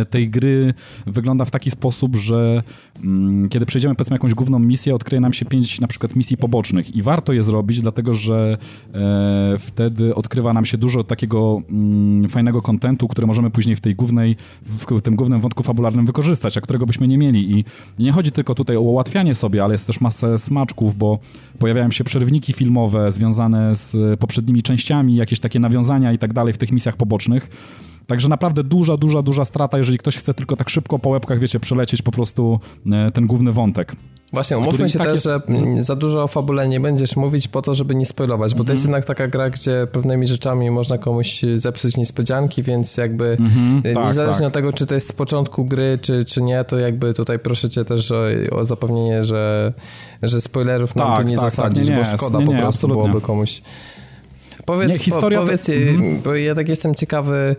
tej 0.10 0.30
gry 0.30 0.74
wygląda 1.08 1.45
w 1.45 1.52
taki 1.52 1.72
sposób, 1.72 2.16
że 2.16 2.64
mm, 3.04 3.50
kiedy 3.50 3.66
przejdziemy 3.66 3.95
powiedzmy 3.95 4.16
jakąś 4.16 4.34
główną 4.34 4.60
misję, 4.60 4.95
odkryje 4.95 5.22
nam 5.22 5.34
się 5.34 5.45
pięć 5.45 5.82
na 5.82 5.88
przykład 5.88 6.16
misji 6.16 6.38
pobocznych 6.38 6.95
i 6.95 7.02
warto 7.02 7.34
je 7.34 7.44
zrobić, 7.44 7.82
dlatego 7.82 8.14
że 8.14 8.58
e, 8.94 9.56
wtedy 9.60 10.16
odkrywa 10.16 10.54
nam 10.54 10.66
się 10.66 10.78
dużo 10.78 11.04
takiego 11.04 11.62
mm, 11.70 12.30
fajnego 12.30 12.62
kontentu, 12.62 13.08
który 13.08 13.28
możemy 13.28 13.50
później 13.50 13.76
w 13.76 13.82
tej 13.82 13.95
głównej, 13.95 14.36
w, 14.66 14.86
w 14.86 15.02
tym 15.02 15.16
głównym 15.16 15.41
wątku 15.41 15.64
fabularnym 15.64 16.06
wykorzystać, 16.06 16.58
a 16.58 16.62
którego 16.62 16.86
byśmy 16.86 17.08
nie 17.08 17.18
mieli 17.18 17.60
i 17.60 17.66
nie 18.00 18.12
chodzi 18.12 18.32
tylko 18.32 18.56
tutaj 18.56 18.78
o 18.78 18.82
ułatwianie 18.82 19.36
sobie, 19.36 19.64
ale 19.64 19.74
jest 19.74 19.88
też 19.88 20.02
masę 20.02 20.38
smaczków, 20.38 20.98
bo 20.98 21.20
pojawiają 21.60 21.91
się 21.91 22.04
przerwniki 22.04 22.54
filmowe 22.54 23.12
związane 23.12 23.76
z 23.76 24.20
poprzednimi 24.20 24.62
częściami, 24.62 25.16
jakieś 25.16 25.40
takie 25.40 25.60
nawiązania 25.60 26.14
i 26.14 26.18
tak 26.18 26.34
dalej 26.34 26.54
w 26.54 26.58
tych 26.58 26.72
misjach 26.72 26.95
pobocznych. 26.95 27.50
Także 28.07 28.30
naprawdę 28.30 28.63
duża, 28.63 28.97
duża, 28.97 29.21
duża 29.21 29.45
strata, 29.45 29.77
jeżeli 29.77 29.97
ktoś 29.97 30.17
chce 30.17 30.34
tylko 30.34 30.55
tak 30.55 30.69
szybko 30.69 30.99
po 30.99 31.09
łebkach, 31.09 31.39
wiecie, 31.39 31.59
przelecieć 31.59 32.01
po 32.01 32.11
prostu 32.11 32.59
e, 32.91 33.11
ten 33.11 33.27
główny 33.27 33.51
wątek. 33.51 33.91
Właśnie, 34.34 34.57
umówmy 34.57 34.89
się 34.89 34.97
tak 34.99 35.07
też, 35.07 35.13
jest- 35.13 35.23
że 35.25 35.41
mm, 35.47 35.84
za 35.84 35.95
dużo 35.95 36.23
o 36.23 36.27
fabule 36.27 36.67
nie 36.67 36.80
będziesz 36.80 37.15
mówić 37.15 37.47
po 37.47 37.61
to, 37.61 37.75
żeby 37.75 37.95
nie 37.95 38.05
spoilować, 38.05 38.51
bo 38.53 38.57
to 38.57 38.61
Mhm. 38.63 38.73
jest 38.75 38.84
jednak 38.84 39.05
taka 39.05 39.27
gra, 39.27 39.49
gdzie 39.49 39.88
pewnymi 39.91 40.27
rzeczami 40.27 40.71
można 40.71 40.97
komuś 40.97 41.41
zepsuć 41.55 41.97
niespodzianki, 41.97 42.63
więc 42.63 42.97
jakby 42.97 43.38
y, 43.85 43.93
tak, 43.93 44.05
niezależnie 44.05 44.39
tak. 44.39 44.47
od 44.47 44.53
tego, 44.53 44.73
czy 44.73 44.85
to 44.85 44.93
jest 44.93 45.07
z 45.07 45.11
początku 45.11 45.65
gry, 45.65 45.99
czy, 46.01 46.25
czy 46.25 46.41
nie, 46.41 46.63
to 46.63 46.77
jakby 46.80 47.13
tutaj 47.13 47.39
proszę 47.39 47.69
cię 47.69 47.85
też 47.85 48.11
o, 48.11 48.21
o 48.51 48.65
zapewnienie, 48.65 49.23
że, 49.23 49.73
że 50.23 50.41
spoilerów 50.41 50.95
nam 50.95 51.07
Tak, 51.07 51.17
tu 51.25 51.30
nie 51.30 51.35
tak, 51.35 51.43
tak, 51.45 51.51
zasadzisz, 51.51 51.88
nie, 51.89 51.95
nie, 51.95 52.01
bo 52.01 52.17
szkoda 52.17 52.39
nie, 52.39 52.45
po 52.45 52.51
prostu 52.51 52.67
absolutnie. 52.67 53.03
byłoby 53.03 53.21
komuś... 53.25 53.61
Powiedz, 54.65 54.89
Nie, 54.89 54.97
historia 54.97 55.39
po, 55.39 55.45
to- 55.45 55.51
powiedz 55.51 55.69
y, 55.69 55.97
bo 56.23 56.35
ja 56.35 56.55
tak 56.55 56.69
jestem 56.69 56.95
ciekawy, 56.95 57.55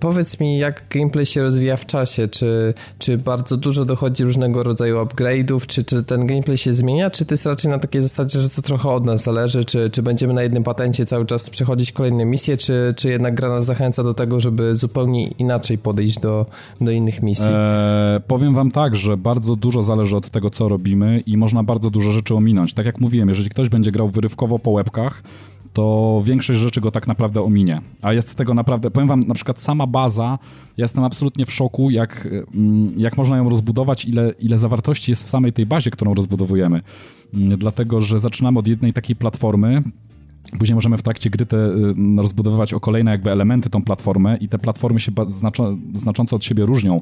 Powiedz 0.00 0.40
mi, 0.40 0.58
jak 0.58 0.84
gameplay 0.90 1.26
się 1.26 1.42
rozwija 1.42 1.76
w 1.76 1.86
czasie? 1.86 2.28
Czy, 2.28 2.74
czy 2.98 3.18
bardzo 3.18 3.56
dużo 3.56 3.84
dochodzi 3.84 4.24
różnego 4.24 4.62
rodzaju 4.62 4.96
upgrade'ów? 4.96 5.66
Czy, 5.66 5.84
czy 5.84 6.04
ten 6.04 6.26
gameplay 6.26 6.58
się 6.58 6.74
zmienia? 6.74 7.10
Czy 7.10 7.26
to 7.26 7.34
jest 7.34 7.46
raczej 7.46 7.70
na 7.70 7.78
takiej 7.78 8.02
zasadzie, 8.02 8.40
że 8.40 8.48
to 8.48 8.62
trochę 8.62 8.88
od 8.88 9.04
nas 9.04 9.22
zależy? 9.22 9.64
Czy, 9.64 9.90
czy 9.90 10.02
będziemy 10.02 10.34
na 10.34 10.42
jednym 10.42 10.64
patencie 10.64 11.06
cały 11.06 11.26
czas 11.26 11.50
przechodzić 11.50 11.92
kolejne 11.92 12.24
misje? 12.24 12.56
Czy, 12.56 12.94
czy 12.96 13.08
jednak 13.08 13.34
gra 13.34 13.48
nas 13.48 13.64
zachęca 13.64 14.02
do 14.02 14.14
tego, 14.14 14.40
żeby 14.40 14.74
zupełnie 14.74 15.26
inaczej 15.26 15.78
podejść 15.78 16.20
do, 16.20 16.46
do 16.80 16.90
innych 16.90 17.22
misji? 17.22 17.48
E, 17.48 18.20
powiem 18.26 18.54
wam 18.54 18.70
tak, 18.70 18.96
że 18.96 19.16
bardzo 19.16 19.56
dużo 19.56 19.82
zależy 19.82 20.16
od 20.16 20.30
tego, 20.30 20.50
co 20.50 20.68
robimy 20.68 21.22
i 21.26 21.36
można 21.36 21.62
bardzo 21.62 21.90
dużo 21.90 22.10
rzeczy 22.10 22.34
ominąć. 22.34 22.74
Tak 22.74 22.86
jak 22.86 23.00
mówiłem, 23.00 23.28
jeżeli 23.28 23.50
ktoś 23.50 23.68
będzie 23.68 23.90
grał 23.90 24.08
wyrywkowo 24.08 24.58
po 24.58 24.70
łebkach, 24.70 25.22
to 25.72 26.22
większość 26.24 26.60
rzeczy 26.60 26.80
go 26.80 26.90
tak 26.90 27.06
naprawdę 27.06 27.42
ominie. 27.42 27.80
A 28.02 28.12
jest 28.12 28.34
tego 28.34 28.54
naprawdę, 28.54 28.90
powiem 28.90 29.08
wam, 29.08 29.20
na 29.20 29.34
przykład 29.34 29.60
sama 29.60 29.86
baza, 29.86 30.38
ja 30.76 30.84
jestem 30.84 31.04
absolutnie 31.04 31.46
w 31.46 31.52
szoku, 31.52 31.90
jak, 31.90 32.28
mm, 32.54 32.92
jak 32.96 33.16
można 33.16 33.36
ją 33.36 33.48
rozbudować, 33.48 34.04
ile, 34.04 34.32
ile 34.38 34.58
zawartości 34.58 35.12
jest 35.12 35.24
w 35.24 35.30
samej 35.30 35.52
tej 35.52 35.66
bazie, 35.66 35.90
którą 35.90 36.14
rozbudowujemy. 36.14 36.80
Mm, 37.34 37.58
Dlatego, 37.58 38.00
że 38.00 38.20
zaczynamy 38.20 38.58
od 38.58 38.66
jednej 38.66 38.92
takiej 38.92 39.16
platformy, 39.16 39.82
Później 40.58 40.74
możemy 40.74 40.98
w 40.98 41.02
trakcie 41.02 41.30
gry 41.30 41.46
te, 41.46 41.56
y, 41.56 41.94
rozbudowywać 42.16 42.74
o 42.74 42.80
kolejne 42.80 43.10
jakby 43.10 43.30
elementy 43.30 43.70
tą 43.70 43.82
platformę 43.82 44.36
i 44.36 44.48
te 44.48 44.58
platformy 44.58 45.00
się 45.00 45.12
znacząco 45.94 46.36
od 46.36 46.44
siebie 46.44 46.66
różnią, 46.66 47.00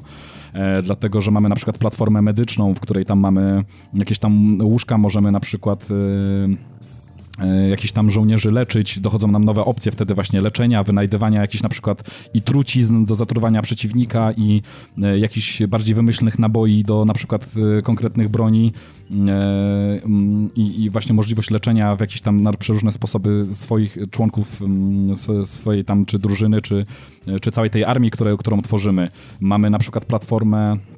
e, 0.53 0.81
dlatego 0.81 1.21
że 1.21 1.31
mamy 1.31 1.49
na 1.49 1.55
przykład 1.55 1.77
platformę 1.77 2.21
medyczną, 2.21 2.73
w 2.73 2.79
której 2.79 3.05
tam 3.05 3.19
mamy 3.19 3.63
jakieś 3.93 4.19
tam 4.19 4.57
łóżka, 4.61 4.97
możemy 4.97 5.31
na 5.31 5.39
przykład... 5.39 5.91
Y, 5.91 6.77
jakichś 7.69 7.91
tam 7.91 8.09
żołnierzy 8.09 8.51
leczyć, 8.51 8.99
dochodzą 8.99 9.27
nam 9.27 9.45
nowe 9.45 9.65
opcje 9.65 9.91
wtedy 9.91 10.13
właśnie 10.13 10.41
leczenia, 10.41 10.83
wynajdywania 10.83 11.41
jakichś 11.41 11.63
na 11.63 11.69
przykład 11.69 12.03
i 12.33 12.41
trucizn 12.41 13.05
do 13.05 13.15
zatruwania 13.15 13.61
przeciwnika 13.61 14.31
i 14.31 14.61
e, 15.01 15.19
jakichś 15.19 15.63
bardziej 15.63 15.95
wymyślnych 15.95 16.39
naboi 16.39 16.83
do 16.83 17.05
na 17.05 17.13
przykład 17.13 17.51
e, 17.77 17.81
konkretnych 17.81 18.29
broni 18.29 18.73
e, 19.11 19.13
mm, 20.05 20.49
i, 20.55 20.89
właśnie 20.89 21.15
możliwość 21.15 21.51
leczenia 21.51 21.95
w 21.95 21.99
jakieś 21.99 22.21
tam 22.21 22.39
na 22.39 22.53
przeróżne 22.53 22.91
sposoby 22.91 23.45
swoich 23.51 23.97
członków 24.11 24.61
mm, 24.61 25.15
swojej 25.45 25.85
tam 25.85 26.05
czy 26.05 26.19
drużyny, 26.19 26.61
czy, 26.61 26.83
czy 27.41 27.51
całej 27.51 27.69
tej 27.69 27.83
armii, 27.83 28.11
które, 28.11 28.37
którą 28.37 28.61
tworzymy. 28.61 29.09
Mamy 29.39 29.69
na 29.69 29.79
przykład 29.79 30.05
platformę 30.05 30.71
e, 30.73 30.96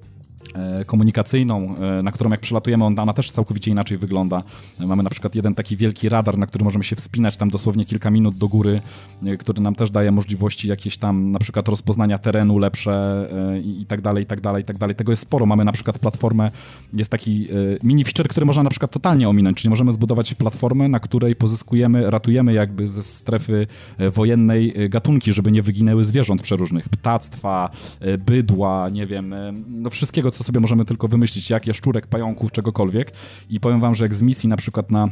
komunikacyjną, 0.86 1.76
e, 1.78 2.04
na 2.04 2.12
którą 2.12 2.30
jak 2.30 2.40
przelatujemy, 2.40 2.86
ona 2.86 3.14
też 3.14 3.32
całkowicie 3.32 3.72
inaczej 3.72 3.98
wygląda. 3.98 4.44
E, 4.80 4.88
Mamy 4.88 5.04
na 5.04 5.10
przykład 5.10 5.36
jeden 5.36 5.56
taki 5.56 5.78
wielki 5.78 6.10
radar, 6.10 6.38
na 6.38 6.48
który 6.48 6.64
możemy 6.64 6.84
się 6.84 6.96
wspinać 6.96 7.38
tam 7.38 7.50
dosłownie 7.50 7.86
kilka 7.86 8.12
minut 8.12 8.38
do 8.38 8.48
góry, 8.48 8.82
e, 9.26 9.38
który 9.38 9.62
nam 9.62 9.76
też 9.76 9.92
daje 9.92 10.12
możliwości 10.12 10.68
jakieś 10.68 10.98
tam 10.98 11.32
na 11.32 11.40
przykład 11.40 11.68
rozpoznania 11.68 12.18
terenu 12.18 12.58
lepsze 12.58 13.28
e, 13.54 13.60
i, 13.60 13.86
tak 13.86 14.02
dalej, 14.02 14.24
i 14.24 14.28
tak 14.28 14.42
dalej, 14.42 14.64
i 14.64 14.66
tak 14.66 14.78
dalej. 14.78 14.96
Tego 14.96 15.12
jest 15.12 15.22
sporo. 15.22 15.46
Mamy 15.46 15.66
na 15.66 15.72
przykład 15.72 16.00
platformę, 16.00 16.52
jest 16.94 17.10
taki 17.10 17.48
e, 17.52 17.56
mini 17.84 18.04
feature, 18.04 18.28
który 18.28 18.46
można 18.46 18.64
na 18.64 18.70
przykład 18.70 18.92
totalnie 18.92 19.30
ominąć, 19.30 19.58
czyli 19.58 19.70
możemy 19.70 19.92
zbudować 19.92 20.34
platformę, 20.34 20.88
na 20.88 21.00
której 21.00 21.36
pozyskujemy, 21.36 22.12
ratujemy 22.12 22.54
jakby 22.54 22.88
ze 22.88 23.04
strefy 23.04 23.68
e, 23.98 24.10
wojennej 24.12 24.74
e, 24.76 24.90
gatunki, 24.90 25.34
żeby 25.34 25.52
nie 25.52 25.62
wyginęły 25.62 26.04
zwierząt 26.04 26.42
przeróżnych, 26.42 26.90
ptactwa, 26.90 27.70
e, 28.00 28.18
bydła, 28.18 28.90
nie 28.90 29.08
wiem, 29.08 29.34
e, 29.34 29.54
no 29.68 29.90
wszystkiego, 29.90 30.32
co 30.32 30.39
sobie 30.44 30.60
możemy 30.60 30.86
tylko 30.86 31.08
wymyślić, 31.08 31.50
jak 31.50 31.68
jaszczurek, 31.68 32.08
pająków, 32.08 32.52
czegokolwiek. 32.52 33.12
I 33.50 33.60
powiem 33.60 33.82
wam, 33.82 33.96
że 33.96 34.06
jak 34.06 34.14
z 34.14 34.22
misji 34.22 34.50
na 34.50 34.58
przykład 34.58 34.92
na 34.92 35.08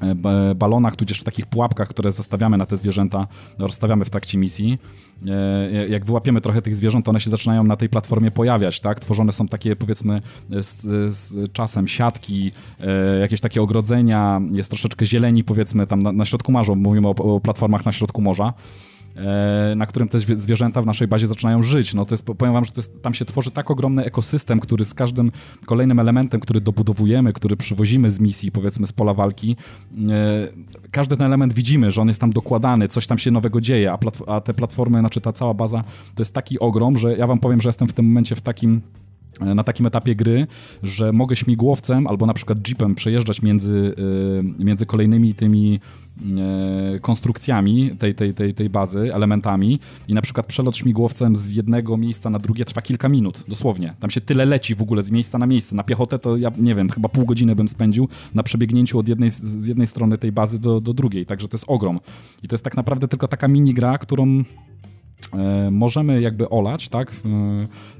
e, 0.00 0.54
balonach, 0.54 0.96
tudzież 0.96 1.20
w 1.20 1.24
takich 1.24 1.46
pułapkach, 1.46 1.88
które 1.88 2.12
zostawiamy 2.12 2.56
na 2.56 2.66
te 2.66 2.76
zwierzęta, 2.76 3.26
rozstawiamy 3.58 4.04
w 4.04 4.10
trakcie 4.10 4.38
misji. 4.38 4.78
E, 5.28 5.88
jak 5.88 6.04
wyłapiemy 6.04 6.40
trochę 6.40 6.62
tych 6.62 6.76
zwierząt, 6.76 7.04
to 7.04 7.10
one 7.10 7.20
się 7.20 7.30
zaczynają 7.30 7.64
na 7.64 7.76
tej 7.76 7.88
platformie 7.88 8.30
pojawiać, 8.30 8.80
tak? 8.80 9.00
Tworzone 9.00 9.32
są 9.32 9.48
takie, 9.48 9.76
powiedzmy, 9.76 10.22
z, 10.50 10.82
z 11.14 11.52
czasem 11.52 11.88
siatki, 11.88 12.52
jakieś 13.20 13.40
takie 13.40 13.62
ogrodzenia, 13.62 14.40
jest 14.52 14.70
troszeczkę 14.70 15.06
zieleni, 15.06 15.44
powiedzmy, 15.44 15.86
tam 15.86 16.02
na, 16.02 16.12
na 16.12 16.24
środku 16.24 16.52
morza, 16.52 16.74
mówimy 16.74 17.08
o, 17.08 17.10
o 17.10 17.40
platformach 17.40 17.84
na 17.84 17.92
środku 17.92 18.22
morza. 18.22 18.52
E, 19.16 19.74
na 19.76 19.86
którym 19.86 20.08
te 20.08 20.18
zwierzęta 20.18 20.82
w 20.82 20.86
naszej 20.86 21.08
bazie 21.08 21.26
zaczynają 21.26 21.62
żyć. 21.62 21.94
No 21.94 22.06
to 22.06 22.14
jest, 22.14 22.24
powiem 22.24 22.52
wam, 22.54 22.64
że 22.64 22.72
jest, 22.76 23.02
tam 23.02 23.14
się 23.14 23.24
tworzy 23.24 23.50
tak 23.50 23.70
ogromny 23.70 24.04
ekosystem, 24.04 24.60
który 24.60 24.84
z 24.84 24.94
każdym 24.94 25.32
kolejnym 25.66 26.00
elementem, 26.00 26.40
który 26.40 26.60
dobudowujemy, 26.60 27.32
który 27.32 27.56
przywozimy 27.56 28.10
z 28.10 28.20
misji, 28.20 28.52
powiedzmy 28.52 28.86
z 28.86 28.92
pola 28.92 29.14
walki, 29.14 29.56
e, 30.10 30.48
każdy 30.90 31.16
ten 31.16 31.26
element 31.26 31.52
widzimy, 31.52 31.90
że 31.90 32.02
on 32.02 32.08
jest 32.08 32.20
tam 32.20 32.30
dokładany, 32.30 32.88
coś 32.88 33.06
tam 33.06 33.18
się 33.18 33.30
nowego 33.30 33.60
dzieje, 33.60 33.92
a, 33.92 33.98
a 34.26 34.40
te 34.40 34.54
platformy, 34.54 35.00
znaczy 35.00 35.20
ta 35.20 35.32
cała 35.32 35.54
baza, 35.54 35.84
to 36.14 36.20
jest 36.22 36.34
taki 36.34 36.58
ogrom, 36.58 36.98
że 36.98 37.16
ja 37.16 37.26
wam 37.26 37.38
powiem, 37.38 37.60
że 37.60 37.68
jestem 37.68 37.88
w 37.88 37.92
tym 37.92 38.06
momencie 38.06 38.34
w 38.34 38.40
takim 38.40 38.80
na 39.40 39.64
takim 39.64 39.86
etapie 39.86 40.14
gry, 40.14 40.46
że 40.82 41.12
mogę 41.12 41.36
śmigłowcem 41.36 42.06
albo 42.06 42.26
na 42.26 42.34
przykład 42.34 42.68
jeepem 42.68 42.94
przejeżdżać 42.94 43.42
między, 43.42 43.94
e, 44.58 44.64
między 44.64 44.86
kolejnymi 44.86 45.34
tymi 45.34 45.80
e, 46.94 47.00
konstrukcjami 47.00 47.90
tej, 47.98 48.14
tej, 48.14 48.34
tej, 48.34 48.54
tej 48.54 48.70
bazy, 48.70 49.14
elementami 49.14 49.80
i 50.08 50.14
na 50.14 50.22
przykład 50.22 50.46
przelot 50.46 50.76
śmigłowcem 50.76 51.36
z 51.36 51.52
jednego 51.52 51.96
miejsca 51.96 52.30
na 52.30 52.38
drugie 52.38 52.64
trwa 52.64 52.82
kilka 52.82 53.08
minut, 53.08 53.44
dosłownie. 53.48 53.94
Tam 54.00 54.10
się 54.10 54.20
tyle 54.20 54.44
leci 54.44 54.74
w 54.74 54.82
ogóle 54.82 55.02
z 55.02 55.10
miejsca 55.10 55.38
na 55.38 55.46
miejsce. 55.46 55.76
Na 55.76 55.82
piechotę 55.82 56.18
to 56.18 56.36
ja 56.36 56.50
nie 56.58 56.74
wiem, 56.74 56.88
chyba 56.88 57.08
pół 57.08 57.24
godziny 57.24 57.54
bym 57.54 57.68
spędził 57.68 58.08
na 58.34 58.42
przebiegnięciu 58.42 58.98
od 58.98 59.08
jednej, 59.08 59.30
z 59.30 59.66
jednej 59.66 59.86
strony 59.86 60.18
tej 60.18 60.32
bazy 60.32 60.58
do, 60.58 60.80
do 60.80 60.94
drugiej, 60.94 61.26
także 61.26 61.48
to 61.48 61.56
jest 61.56 61.64
ogrom. 61.68 62.00
I 62.42 62.48
to 62.48 62.54
jest 62.54 62.64
tak 62.64 62.76
naprawdę 62.76 63.08
tylko 63.08 63.28
taka 63.28 63.48
mini 63.48 63.74
gra, 63.74 63.98
którą 63.98 64.44
E, 64.44 64.71
możemy 65.70 66.20
jakby 66.20 66.48
olać, 66.48 66.88
tak, 66.88 67.12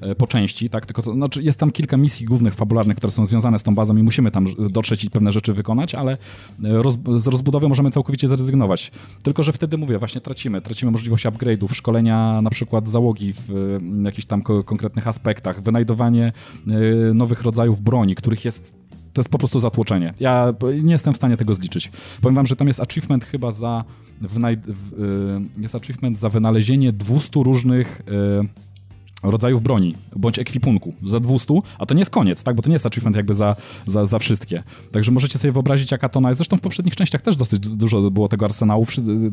e, 0.00 0.14
po 0.14 0.26
części, 0.26 0.70
tak, 0.70 0.86
tylko 0.86 1.02
to, 1.02 1.12
znaczy 1.12 1.42
jest 1.42 1.58
tam 1.58 1.70
kilka 1.70 1.96
misji 1.96 2.26
głównych, 2.26 2.54
fabularnych, 2.54 2.96
które 2.96 3.10
są 3.10 3.24
związane 3.24 3.58
z 3.58 3.62
tą 3.62 3.74
bazą 3.74 3.96
i 3.96 4.02
musimy 4.02 4.30
tam 4.30 4.46
dotrzeć 4.70 5.04
i 5.04 5.10
pewne 5.10 5.32
rzeczy 5.32 5.52
wykonać, 5.52 5.94
ale 5.94 6.12
e, 6.12 6.16
roz, 6.62 6.98
z 7.16 7.26
rozbudowy 7.26 7.68
możemy 7.68 7.90
całkowicie 7.90 8.28
zrezygnować. 8.28 8.90
Tylko, 9.22 9.42
że 9.42 9.52
wtedy 9.52 9.78
mówię, 9.78 9.98
właśnie 9.98 10.20
tracimy, 10.20 10.60
tracimy 10.60 10.92
możliwość 10.92 11.26
upgrade'ów, 11.26 11.74
szkolenia 11.74 12.42
na 12.42 12.50
przykład 12.50 12.88
załogi 12.88 13.32
w 13.32 13.78
jakichś 14.04 14.26
tam 14.26 14.42
konkretnych 14.42 15.08
aspektach, 15.08 15.62
wynajdowanie 15.62 16.32
nowych 17.14 17.42
rodzajów 17.42 17.80
broni, 17.80 18.14
których 18.14 18.44
jest 18.44 18.81
to 19.12 19.20
jest 19.20 19.28
po 19.28 19.38
prostu 19.38 19.60
zatłoczenie. 19.60 20.14
Ja 20.20 20.54
nie 20.82 20.92
jestem 20.92 21.14
w 21.14 21.16
stanie 21.16 21.36
tego 21.36 21.54
zliczyć. 21.54 21.92
Powiem 22.20 22.34
wam, 22.34 22.46
że 22.46 22.56
tam 22.56 22.68
jest 22.68 22.80
achievement 22.80 23.24
chyba 23.24 23.52
za 23.52 23.84
wynaj- 24.22 24.60
w, 24.66 25.02
y, 25.58 25.62
jest 25.62 25.74
achievement 25.74 26.18
za 26.18 26.28
wynalezienie 26.28 26.92
200 26.92 27.42
różnych 27.42 28.00
y, 28.00 28.62
rodzajów 29.22 29.62
broni, 29.62 29.94
bądź 30.16 30.38
ekwipunku 30.38 30.94
za 31.06 31.20
200, 31.20 31.54
a 31.78 31.86
to 31.86 31.94
nie 31.94 32.00
jest 32.00 32.10
koniec, 32.10 32.42
tak, 32.42 32.56
bo 32.56 32.62
to 32.62 32.68
nie 32.68 32.72
jest 32.72 32.86
achievement 32.86 33.16
jakby 33.16 33.34
za, 33.34 33.56
za, 33.86 34.04
za 34.04 34.18
wszystkie. 34.18 34.62
Także 34.92 35.12
możecie 35.12 35.38
sobie 35.38 35.52
wyobrazić, 35.52 35.90
jaka 35.90 36.08
to 36.08 36.20
jest. 36.20 36.38
Zresztą 36.38 36.56
w 36.56 36.60
poprzednich 36.60 36.96
częściach 36.96 37.22
też 37.22 37.36
dosyć 37.36 37.60
dużo 37.60 38.10
było 38.10 38.28
tego 38.28 38.44
arsenału. 38.44 38.86
Y, 38.98 39.32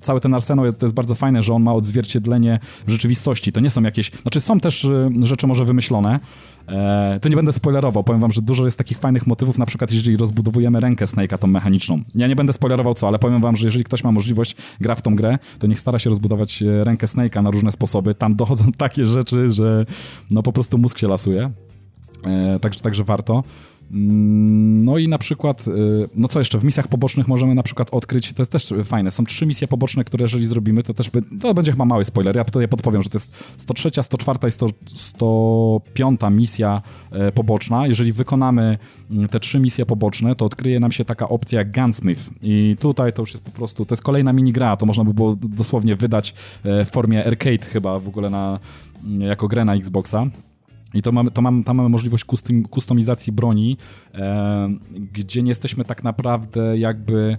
cały 0.00 0.20
ten 0.20 0.34
arsenał 0.34 0.72
to 0.72 0.86
jest 0.86 0.94
bardzo 0.94 1.14
fajne, 1.14 1.42
że 1.42 1.54
on 1.54 1.62
ma 1.62 1.74
odzwierciedlenie 1.74 2.60
w 2.86 2.90
rzeczywistości. 2.90 3.52
To 3.52 3.60
nie 3.60 3.70
są 3.70 3.82
jakieś, 3.82 4.10
znaczy 4.10 4.40
są 4.40 4.60
też 4.60 4.88
rzeczy 5.20 5.46
może 5.46 5.64
wymyślone, 5.64 6.20
E, 6.68 7.18
to 7.20 7.28
nie 7.28 7.36
będę 7.36 7.52
spoilerował, 7.52 8.04
powiem 8.04 8.20
wam, 8.20 8.32
że 8.32 8.42
dużo 8.42 8.64
jest 8.64 8.78
takich 8.78 8.98
fajnych 8.98 9.26
motywów, 9.26 9.58
na 9.58 9.66
przykład 9.66 9.92
jeżeli 9.92 10.16
rozbudowujemy 10.16 10.80
rękę 10.80 11.04
Snake'a, 11.04 11.38
tą 11.38 11.46
mechaniczną. 11.46 12.00
Ja 12.14 12.26
nie 12.26 12.36
będę 12.36 12.52
spoilerował 12.52 12.94
co, 12.94 13.08
ale 13.08 13.18
powiem 13.18 13.40
wam, 13.40 13.56
że 13.56 13.66
jeżeli 13.66 13.84
ktoś 13.84 14.04
ma 14.04 14.10
możliwość, 14.10 14.56
gra 14.80 14.94
w 14.94 15.02
tą 15.02 15.16
grę, 15.16 15.38
to 15.58 15.66
niech 15.66 15.80
stara 15.80 15.98
się 15.98 16.10
rozbudować 16.10 16.62
e, 16.62 16.84
rękę 16.84 17.06
Snake'a 17.06 17.42
na 17.42 17.50
różne 17.50 17.72
sposoby. 17.72 18.14
Tam 18.14 18.36
dochodzą 18.36 18.72
takie 18.78 19.06
rzeczy, 19.06 19.50
że 19.50 19.86
no 20.30 20.42
po 20.42 20.52
prostu 20.52 20.78
mózg 20.78 20.98
się 20.98 21.08
lasuje. 21.08 21.50
E, 22.26 22.58
także, 22.60 22.80
także 22.80 23.04
warto. 23.04 23.42
Mm, 23.90 24.84
no 24.84 24.98
i 24.98 25.08
na 25.08 25.18
przykład, 25.18 25.68
y, 25.68 26.08
no 26.14 26.28
co 26.28 26.38
jeszcze, 26.38 26.58
w 26.58 26.64
misjach 26.64 26.88
pobocznych 26.88 27.28
możemy 27.28 27.54
na 27.54 27.62
przykład 27.62 27.88
odkryć, 27.94 28.32
to 28.32 28.42
jest 28.42 28.52
też 28.52 28.74
fajne, 28.84 29.10
są 29.10 29.24
trzy 29.24 29.46
misje 29.46 29.68
poboczne, 29.68 30.04
które 30.04 30.22
jeżeli 30.22 30.46
zrobimy, 30.46 30.82
to 30.82 30.94
też, 30.94 31.10
by, 31.10 31.22
to 31.40 31.54
będzie 31.54 31.72
chyba 31.72 31.84
mały 31.84 32.04
spoiler, 32.04 32.36
ja 32.36 32.44
tutaj 32.44 32.68
podpowiem, 32.68 33.02
że 33.02 33.08
to 33.08 33.16
jest 33.16 33.36
103, 33.56 33.90
104 34.02 34.38
i 34.48 34.50
100, 34.50 34.66
105 34.86 36.20
misja 36.30 36.82
e, 37.10 37.32
poboczna. 37.32 37.86
Jeżeli 37.86 38.12
wykonamy 38.12 38.78
mm, 39.10 39.28
te 39.28 39.40
trzy 39.40 39.60
misje 39.60 39.86
poboczne, 39.86 40.34
to 40.34 40.44
odkryje 40.44 40.80
nam 40.80 40.92
się 40.92 41.04
taka 41.04 41.28
opcja 41.28 41.58
jak 41.58 41.72
Gunsmith 41.72 42.30
i 42.42 42.76
tutaj 42.80 43.12
to 43.12 43.22
już 43.22 43.32
jest 43.32 43.44
po 43.44 43.50
prostu, 43.50 43.86
to 43.86 43.92
jest 43.92 44.02
kolejna 44.02 44.32
minigra, 44.32 44.76
to 44.76 44.86
można 44.86 45.04
by 45.04 45.14
było 45.14 45.36
dosłownie 45.36 45.96
wydać 45.96 46.34
e, 46.64 46.84
w 46.84 46.90
formie 46.90 47.26
arcade 47.26 47.66
chyba 47.66 47.98
w 47.98 48.08
ogóle 48.08 48.30
na, 48.30 48.58
jako 49.18 49.48
grę 49.48 49.64
na 49.64 49.74
Xboxa. 49.74 50.26
I 50.94 51.02
to 51.02 51.12
mamy, 51.12 51.30
to 51.30 51.42
mamy, 51.42 51.64
tam 51.64 51.76
mamy 51.76 51.88
możliwość 51.88 52.24
kustomizacji 52.70 53.32
broni, 53.32 53.76
e, 54.14 54.68
gdzie 55.12 55.42
nie 55.42 55.48
jesteśmy 55.48 55.84
tak 55.84 56.04
naprawdę 56.04 56.78
jakby 56.78 57.38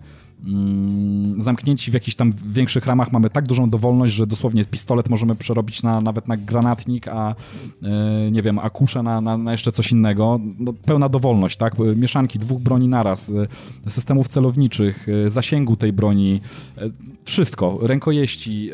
zamknięci 1.37 1.91
w 1.91 1.93
jakichś 1.93 2.15
tam 2.15 2.33
większych 2.47 2.85
ramach 2.85 3.11
mamy 3.11 3.29
tak 3.29 3.47
dużą 3.47 3.69
dowolność, 3.69 4.13
że 4.13 4.27
dosłownie 4.27 4.65
pistolet 4.65 5.09
możemy 5.09 5.35
przerobić 5.35 5.83
na, 5.83 6.01
nawet 6.01 6.27
na 6.27 6.37
granatnik, 6.37 7.07
a 7.07 7.35
e, 7.83 8.31
nie 8.31 8.41
wiem, 8.41 8.59
a 8.59 8.69
kuszę 8.69 9.03
na, 9.03 9.21
na, 9.21 9.37
na, 9.37 9.51
jeszcze 9.51 9.71
coś 9.71 9.91
innego. 9.91 10.39
No, 10.59 10.73
pełna 10.73 11.09
dowolność, 11.09 11.57
tak? 11.57 11.73
Mieszanki 11.95 12.39
dwóch 12.39 12.61
broni 12.61 12.87
naraz, 12.87 13.31
e, 13.85 13.89
systemów 13.89 14.27
celowniczych, 14.27 15.07
e, 15.25 15.29
zasięgu 15.29 15.75
tej 15.75 15.93
broni, 15.93 16.41
wszystko, 17.23 17.79
rękojeści, 17.81 18.69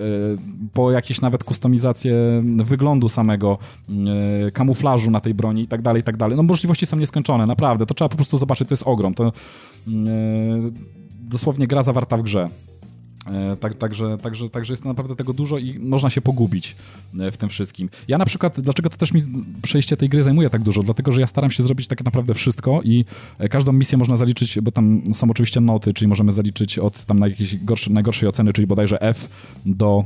po 0.73 0.91
jakieś 0.91 1.21
nawet 1.21 1.43
kustomizację 1.43 2.43
wyglądu 2.63 3.09
samego, 3.09 3.57
kamuflażu 4.53 5.11
na 5.11 5.19
tej 5.19 5.33
broni 5.33 5.63
i 5.63 5.67
tak 5.67 5.81
dalej, 5.81 6.01
i 6.01 6.03
tak 6.03 6.17
dalej. 6.17 6.37
No 6.37 6.43
możliwości 6.43 6.85
są 6.85 6.97
nieskończone, 6.97 7.45
naprawdę. 7.45 7.85
To 7.85 7.93
trzeba 7.93 8.09
po 8.09 8.15
prostu 8.15 8.37
zobaczyć, 8.37 8.67
to 8.67 8.73
jest 8.73 8.83
ogrom. 8.87 9.13
To 9.13 9.31
dosłownie 11.31 11.67
gra 11.67 11.83
zawarta 11.83 12.17
w 12.17 12.21
grze. 12.21 12.47
E, 13.27 13.55
tak, 13.55 13.75
także, 13.75 14.17
także, 14.17 14.49
także 14.49 14.73
jest 14.73 14.85
naprawdę 14.85 15.15
tego 15.15 15.33
dużo 15.33 15.57
i 15.57 15.79
można 15.79 16.09
się 16.09 16.21
pogubić 16.21 16.75
e, 17.19 17.31
w 17.31 17.37
tym 17.37 17.49
wszystkim. 17.49 17.89
Ja 18.07 18.17
na 18.17 18.25
przykład, 18.25 18.61
dlaczego 18.61 18.89
to 18.89 18.97
też 18.97 19.13
mi 19.13 19.21
przejście 19.61 19.97
tej 19.97 20.09
gry 20.09 20.23
zajmuje 20.23 20.49
tak 20.49 20.63
dużo? 20.63 20.83
Dlatego, 20.83 21.11
że 21.11 21.21
ja 21.21 21.27
staram 21.27 21.51
się 21.51 21.63
zrobić 21.63 21.87
tak 21.87 22.05
naprawdę 22.05 22.33
wszystko 22.33 22.81
i 22.83 23.05
e, 23.39 23.49
każdą 23.49 23.71
misję 23.71 23.97
można 23.97 24.17
zaliczyć, 24.17 24.59
bo 24.61 24.71
tam 24.71 25.01
są 25.13 25.29
oczywiście 25.31 25.61
noty, 25.61 25.93
czyli 25.93 26.07
możemy 26.07 26.31
zaliczyć 26.31 26.79
od 26.79 27.05
tam 27.05 27.19
na 27.19 27.27
jakieś 27.27 27.57
gorsze, 27.57 27.93
najgorszej 27.93 28.29
oceny, 28.29 28.53
czyli 28.53 28.67
bodajże 28.67 29.01
F 29.01 29.29
do 29.65 30.05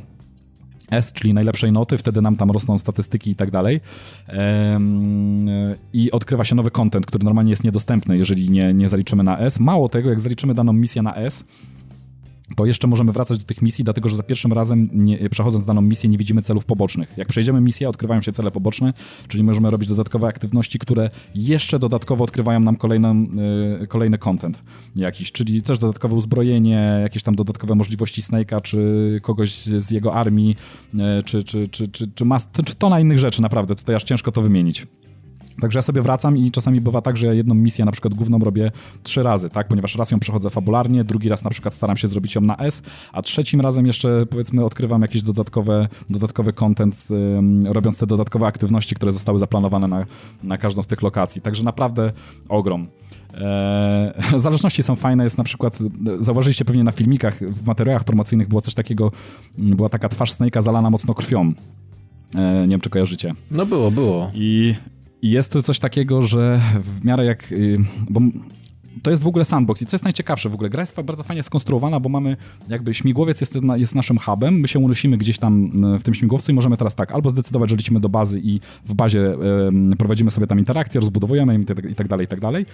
S, 0.91 1.13
czyli 1.13 1.33
najlepszej 1.33 1.71
noty, 1.71 1.97
wtedy 1.97 2.21
nam 2.21 2.35
tam 2.35 2.51
rosną 2.51 2.77
statystyki 2.77 3.31
i 3.31 3.35
tak 3.35 3.51
dalej. 3.51 3.81
I 5.93 6.11
odkrywa 6.11 6.43
się 6.43 6.55
nowy 6.55 6.71
content, 6.71 7.05
który 7.05 7.25
normalnie 7.25 7.49
jest 7.49 7.63
niedostępny, 7.63 8.17
jeżeli 8.17 8.49
nie, 8.49 8.73
nie 8.73 8.89
zaliczymy 8.89 9.23
na 9.23 9.39
S. 9.39 9.59
Mało 9.59 9.89
tego, 9.89 10.09
jak 10.09 10.19
zaliczymy 10.19 10.53
daną 10.53 10.73
misję 10.73 11.01
na 11.01 11.15
S, 11.15 11.45
to 12.55 12.65
jeszcze 12.65 12.87
możemy 12.87 13.11
wracać 13.11 13.37
do 13.37 13.45
tych 13.45 13.61
misji, 13.61 13.83
dlatego 13.83 14.09
że 14.09 14.17
za 14.17 14.23
pierwszym 14.23 14.53
razem, 14.53 14.89
nie, 14.93 15.29
przechodząc 15.29 15.65
daną 15.65 15.81
misję, 15.81 16.09
nie 16.09 16.17
widzimy 16.17 16.41
celów 16.41 16.65
pobocznych. 16.65 17.13
Jak 17.17 17.27
przejdziemy 17.27 17.61
misję, 17.61 17.89
odkrywają 17.89 18.21
się 18.21 18.31
cele 18.31 18.51
poboczne, 18.51 18.93
czyli 19.27 19.43
możemy 19.43 19.69
robić 19.69 19.89
dodatkowe 19.89 20.27
aktywności, 20.27 20.79
które 20.79 21.09
jeszcze 21.35 21.79
dodatkowo 21.79 22.23
odkrywają 22.23 22.59
nam 22.59 22.75
kolejny, 22.75 23.07
yy, 23.79 23.87
kolejny 23.87 24.17
content 24.17 24.63
jakiś, 24.95 25.31
czyli 25.31 25.61
też 25.61 25.79
dodatkowe 25.79 26.15
uzbrojenie, 26.15 26.99
jakieś 27.01 27.23
tam 27.23 27.35
dodatkowe 27.35 27.75
możliwości 27.75 28.21
Snake'a, 28.21 28.61
czy 28.61 29.19
kogoś 29.21 29.55
z 29.55 29.91
jego 29.91 30.13
armii, 30.13 30.55
yy, 30.93 31.01
czy, 31.25 31.43
czy, 31.43 31.67
czy, 31.67 31.87
czy, 31.87 32.11
czy, 32.15 32.25
mas- 32.25 32.47
czy 32.65 32.75
to 32.75 32.89
na 32.89 32.99
innych 32.99 33.19
rzeczy, 33.19 33.41
naprawdę. 33.41 33.75
Tutaj 33.75 33.95
aż 33.95 34.03
ciężko 34.03 34.31
to 34.31 34.41
wymienić. 34.41 34.87
Także 35.61 35.79
ja 35.79 35.83
sobie 35.83 36.01
wracam 36.01 36.37
i 36.37 36.51
czasami 36.51 36.81
bywa 36.81 37.01
tak, 37.01 37.17
że 37.17 37.27
ja 37.27 37.33
jedną 37.33 37.55
misję 37.55 37.85
na 37.85 37.91
przykład 37.91 38.13
główną 38.13 38.39
robię 38.39 38.71
trzy 39.03 39.23
razy, 39.23 39.49
tak? 39.49 39.67
Ponieważ 39.67 39.95
raz 39.95 40.11
ją 40.11 40.19
przechodzę 40.19 40.49
fabularnie, 40.49 41.03
drugi 41.03 41.29
raz 41.29 41.43
na 41.43 41.49
przykład 41.49 41.73
staram 41.73 41.97
się 41.97 42.07
zrobić 42.07 42.35
ją 42.35 42.41
na 42.41 42.57
S, 42.57 42.83
a 43.13 43.21
trzecim 43.21 43.61
razem 43.61 43.85
jeszcze 43.85 44.25
powiedzmy 44.25 44.65
odkrywam 44.65 45.01
jakiś 45.01 45.21
dodatkowe, 45.21 45.87
dodatkowy 46.09 46.53
content, 46.53 47.07
robiąc 47.65 47.97
te 47.97 48.07
dodatkowe 48.07 48.45
aktywności, 48.45 48.95
które 48.95 49.11
zostały 49.11 49.39
zaplanowane 49.39 49.87
na, 49.87 50.05
na 50.43 50.57
każdą 50.57 50.83
z 50.83 50.87
tych 50.87 51.01
lokacji. 51.01 51.41
Także 51.41 51.63
naprawdę 51.63 52.11
ogrom. 52.49 52.87
Eee, 53.33 54.39
zależności 54.45 54.83
są 54.83 54.95
fajne, 54.95 55.23
jest 55.23 55.37
na 55.37 55.43
przykład, 55.43 55.77
zauważyliście 56.19 56.65
pewnie 56.65 56.83
na 56.83 56.91
filmikach, 56.91 57.39
w 57.39 57.67
materiałach 57.67 58.03
promocyjnych 58.03 58.47
było 58.47 58.61
coś 58.61 58.73
takiego, 58.73 59.11
była 59.57 59.89
taka 59.89 60.09
twarz 60.09 60.31
Snake'a 60.31 60.61
zalana 60.61 60.89
mocno 60.89 61.13
krwią. 61.13 61.53
E, 62.35 62.61
nie 62.61 62.67
wiem, 62.67 62.81
czy 62.81 62.89
kojarzycie. 62.89 63.33
No 63.51 63.65
było, 63.65 63.91
było. 63.91 64.31
I 64.33 64.75
jest 65.29 65.51
tu 65.51 65.63
coś 65.63 65.79
takiego, 65.79 66.21
że 66.21 66.61
w 66.79 67.05
miarę 67.05 67.25
jak... 67.25 67.51
Y, 67.51 67.77
bo 68.09 68.21
to 69.03 69.09
jest 69.11 69.23
w 69.23 69.27
ogóle 69.27 69.45
sandbox 69.45 69.81
i 69.81 69.85
co 69.85 69.95
jest 69.95 70.03
najciekawsze 70.03 70.49
w 70.49 70.53
ogóle, 70.53 70.69
gra 70.69 70.81
jest 70.81 71.01
bardzo 71.01 71.23
fajnie 71.23 71.43
skonstruowana, 71.43 71.99
bo 71.99 72.09
mamy 72.09 72.37
jakby 72.67 72.93
śmigłowiec 72.93 73.41
jest, 73.41 73.57
jest 73.75 73.95
naszym 73.95 74.17
hubem, 74.17 74.59
my 74.59 74.67
się 74.67 74.79
unosimy 74.79 75.17
gdzieś 75.17 75.39
tam 75.39 75.71
w 75.99 76.03
tym 76.03 76.13
śmigłowcu 76.13 76.51
i 76.51 76.55
możemy 76.55 76.77
teraz 76.77 76.95
tak, 76.95 77.11
albo 77.11 77.29
zdecydować, 77.29 77.69
że 77.69 77.75
lecimy 77.75 77.99
do 77.99 78.09
bazy 78.09 78.39
i 78.43 78.59
w 78.85 78.93
bazie 78.93 79.35
prowadzimy 79.97 80.31
sobie 80.31 80.47
tam 80.47 80.59
interakcje, 80.59 81.01
rozbudowujemy 81.01 81.59
i 81.91 81.95
tak 81.95 82.07
dalej, 82.07 82.25
i 82.25 82.27
tak 82.27 82.39
dalej. 82.39 82.65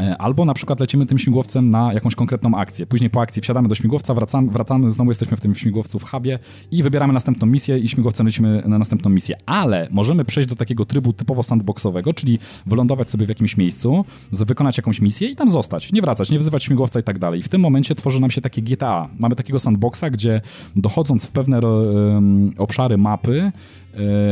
E, 0.00 0.18
albo 0.18 0.44
na 0.44 0.54
przykład 0.54 0.80
lecimy 0.80 1.06
tym 1.06 1.18
śmigłowcem 1.18 1.70
na 1.70 1.92
jakąś 1.92 2.14
konkretną 2.14 2.54
akcję. 2.54 2.86
Później 2.86 3.10
po 3.10 3.20
akcji 3.20 3.42
wsiadamy 3.42 3.68
do 3.68 3.74
śmigłowca, 3.74 4.14
wracamy, 4.14 4.50
wracamy 4.50 4.92
znowu 4.92 5.10
jesteśmy 5.10 5.36
w 5.36 5.40
tym 5.40 5.54
śmigłowcu 5.54 5.98
w 5.98 6.10
hubie 6.10 6.38
i 6.70 6.82
wybieramy 6.82 7.12
następną 7.12 7.46
misję 7.46 7.78
i 7.78 7.88
śmigłowcem 7.88 8.26
lecimy 8.26 8.62
na 8.66 8.78
następną 8.78 9.10
misję. 9.10 9.36
Ale 9.46 9.88
możemy 9.90 10.24
przejść 10.24 10.48
do 10.48 10.56
takiego 10.56 10.84
trybu 10.84 11.12
typowo 11.12 11.42
sandboxowego, 11.42 12.14
czyli 12.14 12.38
wylądować 12.66 13.10
sobie 13.10 13.26
w 13.26 13.28
jakimś 13.28 13.56
miejscu, 13.56 14.04
wykonać 14.32 14.76
jakąś 14.76 15.00
misję 15.00 15.28
i 15.28 15.36
tam 15.36 15.50
zostać. 15.50 15.92
Nie 15.92 16.02
wracać, 16.02 16.30
nie 16.30 16.38
wzywać 16.38 16.64
śmigłowca 16.64 17.00
i 17.00 17.02
tak 17.02 17.18
dalej. 17.18 17.42
W 17.42 17.48
tym 17.48 17.60
momencie 17.60 17.94
tworzy 17.94 18.20
nam 18.20 18.30
się 18.30 18.40
takie 18.40 18.62
GTA. 18.62 19.08
Mamy 19.18 19.36
takiego 19.36 19.58
sandboxa, 19.58 20.04
gdzie 20.12 20.40
dochodząc 20.76 21.26
w 21.26 21.30
pewne 21.30 21.60
um, 21.60 22.54
obszary 22.58 22.98
mapy, 22.98 23.52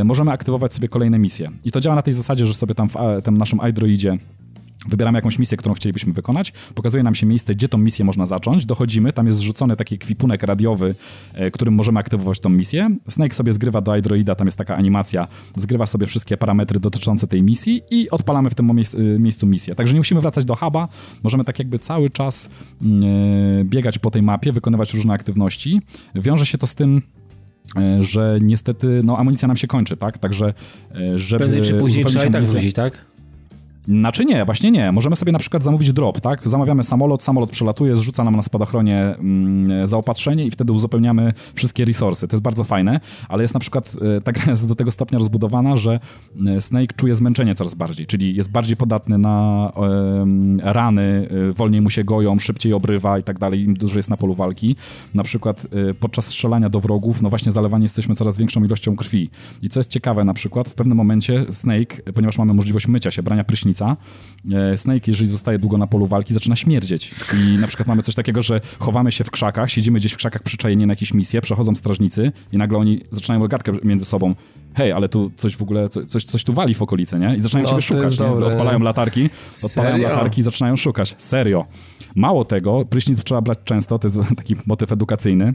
e, 0.01 0.05
możemy 0.05 0.33
aktywować 0.33 0.75
sobie 0.75 0.89
kolejne 0.89 1.19
misje. 1.19 1.51
I 1.65 1.73
to 1.73 1.81
działa 1.81 1.97
na 1.97 2.03
tej 2.03 2.15
zasadzie, 2.15 2.47
że 2.47 2.55
sobie 2.55 2.75
tam 2.75 2.89
w 2.89 3.23
tym 3.23 3.39
naszym 3.39 3.61
iDroidzie 3.69 4.19
Wybieramy 4.89 5.19
jakąś 5.19 5.39
misję, 5.39 5.57
którą 5.57 5.75
chcielibyśmy 5.75 6.13
wykonać, 6.13 6.53
pokazuje 6.75 7.03
nam 7.03 7.15
się 7.15 7.27
miejsce, 7.27 7.55
gdzie 7.55 7.69
tą 7.69 7.79
misję 7.79 8.05
można 8.05 8.27
zacząć, 8.27 8.67
dochodzimy, 8.67 9.13
tam 9.13 9.27
jest 9.27 9.39
zrzucony 9.39 9.77
taki 9.77 9.99
kwipunek 9.99 10.43
radiowy, 10.43 10.95
e, 11.35 11.51
którym 11.51 11.75
możemy 11.75 12.01
aktywować 12.01 12.41
tą 12.41 12.49
misję. 12.49 12.97
Snake 13.09 13.35
sobie 13.35 13.53
zgrywa 13.53 13.81
do 13.81 13.97
iDroida, 13.97 14.35
tam 14.35 14.47
jest 14.47 14.59
taka 14.59 14.77
animacja, 14.77 15.29
zgrywa 15.57 15.87
sobie 15.87 16.07
wszystkie 16.07 16.37
parametry 16.37 16.81
dotyczące 16.81 17.27
tej 17.27 17.43
misji 17.43 17.83
i 17.91 18.11
odpalamy 18.11 18.51
w 18.51 18.55
tym 18.55 18.71
e, 18.71 18.75
miejscu 19.19 19.47
misję. 19.47 19.75
Także 19.75 19.95
nie 19.95 20.01
musimy 20.01 20.21
wracać 20.21 20.45
do 20.45 20.55
huba, 20.55 20.89
możemy 21.23 21.45
tak 21.45 21.59
jakby 21.59 21.79
cały 21.79 22.11
czas 22.11 22.49
mm, 22.83 23.03
e, 23.61 23.65
biegać 23.65 23.99
po 23.99 24.11
tej 24.11 24.23
mapie, 24.23 24.53
wykonywać 24.53 24.95
różne 24.95 25.15
aktywności. 25.15 25.81
Wiąże 26.15 26.47
się 26.47 26.59
to 26.59 26.67
z 26.67 26.75
tym, 26.75 27.03
że 28.01 28.39
niestety 28.41 29.01
no, 29.05 29.19
amunicja 29.19 29.49
nam 29.49 29.57
się 29.57 29.67
kończy, 29.67 29.97
tak? 29.97 30.19
Także 30.19 30.55
żeby... 31.15 31.39
Prędzej 31.39 31.63
czy 31.63 31.75
później 31.75 32.05
trzeba 32.05 32.25
i 32.25 32.31
tak 32.31 32.45
wrócić, 32.45 32.75
tak? 32.75 33.07
Znaczy 33.89 34.25
nie, 34.25 34.45
właśnie 34.45 34.71
nie. 34.71 34.93
Możemy 34.93 35.17
sobie 35.17 35.33
na 35.33 35.39
przykład 35.39 35.65
zamówić 35.65 35.93
drop, 35.93 36.21
tak? 36.21 36.49
Zamawiamy 36.49 36.85
samolot, 36.85 37.23
samolot 37.23 37.51
przelatuje, 37.51 37.97
zrzuca 37.97 38.25
nam 38.25 38.37
na 38.37 38.43
spadochronie 38.43 38.99
mm, 38.99 39.87
zaopatrzenie 39.87 40.47
i 40.47 40.51
wtedy 40.51 40.73
uzupełniamy 40.73 41.33
wszystkie 41.55 41.85
resursy. 41.85 42.29
To 42.29 42.37
jest 42.37 42.43
bardzo 42.43 42.65
fajne, 42.65 43.01
ale 43.29 43.43
jest 43.43 43.55
na 43.55 43.61
przykład 43.61 43.97
e, 44.17 44.21
ta 44.21 44.33
gra 44.33 44.45
jest 44.51 44.69
do 44.69 44.75
tego 44.75 44.91
stopnia 44.91 45.19
rozbudowana, 45.19 45.77
że 45.77 46.01
e, 46.47 46.61
Snake 46.61 46.95
czuje 46.97 47.15
zmęczenie 47.15 47.55
coraz 47.55 47.75
bardziej, 47.75 48.07
czyli 48.07 48.35
jest 48.35 48.51
bardziej 48.51 48.77
podatny 48.77 49.19
na 49.19 49.71
e, 49.77 50.73
rany, 50.73 51.29
wolniej 51.57 51.81
mu 51.81 51.91
się 51.91 52.05
goją, 52.05 52.39
szybciej 52.39 52.73
obrywa 52.73 53.19
i 53.19 53.23
tak 53.23 53.39
dalej, 53.39 53.61
im 53.61 53.75
dłużej 53.75 53.97
jest 53.99 54.11
na 54.11 54.17
polu 54.17 54.35
walki. 54.35 54.77
Na 55.15 55.23
przykład 55.23 55.67
podczas 56.01 56.27
strzelania 56.27 56.69
do 56.69 56.81
wrogów, 56.81 57.23
no 57.23 57.31
właśnie 57.31 57.53
zalewani 57.53 57.83
jesteśmy 57.83 58.15
coraz 58.15 58.37
większą 58.37 58.65
ilością 58.65 58.97
krwi. 58.97 59.31
I 59.63 59.69
co 59.69 59.81
jest 59.81 59.91
ciekawe 59.91 60.25
na 60.25 60.35
przykład, 60.35 60.69
w 60.69 60.75
pewnym 60.75 60.97
momencie 60.97 61.45
Snake, 61.51 62.13
ponieważ 62.15 62.39
mamy 62.39 62.55
możliwość 62.55 62.89
mycia 62.89 63.11
się, 63.11 63.23
brania 63.23 63.45
prysznica, 63.45 63.76
różnica. 63.81 63.97
E, 64.73 64.77
Snake, 64.77 65.03
jeżeli 65.07 65.31
zostaje 65.31 65.59
długo 65.59 65.79
na 65.79 65.87
polu 65.87 66.07
walki, 66.07 66.35
zaczyna 66.35 66.57
śmierdzieć. 66.57 67.15
I 67.35 67.59
na 67.61 67.67
przykład 67.67 67.89
mamy 67.89 68.03
coś 68.03 68.15
takiego, 68.15 68.43
że 68.43 68.61
chowamy 68.79 69.13
się 69.13 69.25
w 69.25 69.31
krzakach, 69.31 69.71
siedzimy 69.71 69.99
gdzieś 69.99 70.13
w 70.13 70.17
krzakach 70.17 70.43
przyczajeni 70.43 70.87
na 70.87 70.93
jakieś 70.93 71.15
misje, 71.15 71.41
przechodzą 71.41 71.75
strażnicy 71.75 72.33
i 72.53 72.59
nagle 72.59 72.79
oni 72.79 73.01
zaczynają 73.11 73.47
gadkę 73.49 73.73
między 73.85 74.05
sobą. 74.05 74.35
Hej, 74.75 74.93
ale 74.93 75.09
tu 75.09 75.31
coś 75.37 75.57
w 75.57 75.63
ogóle, 75.63 75.89
coś, 75.89 76.25
coś 76.25 76.45
tu 76.45 76.53
wali 76.53 76.75
w 76.75 76.83
okolicy, 76.83 77.19
nie? 77.19 77.37
I 77.37 77.41
zaczynają 77.41 77.65
no, 77.65 77.71
ciebie 77.71 77.83
szukać. 77.83 78.21
Odpalają 78.21 78.79
latarki, 78.79 79.31
odpalają 79.63 79.93
Serio? 79.95 80.09
latarki 80.09 80.41
i 80.41 80.43
zaczynają 80.43 80.77
szukać. 80.77 81.15
Serio. 81.19 81.65
Mało 82.15 82.45
tego, 82.45 82.85
prysznic 82.85 83.25
trzeba 83.25 83.41
brać 83.41 83.59
często, 83.65 83.99
to 83.99 84.09
jest 84.09 84.19
taki 84.37 84.57
motyw 84.67 84.93
edukacyjny. 84.93 85.55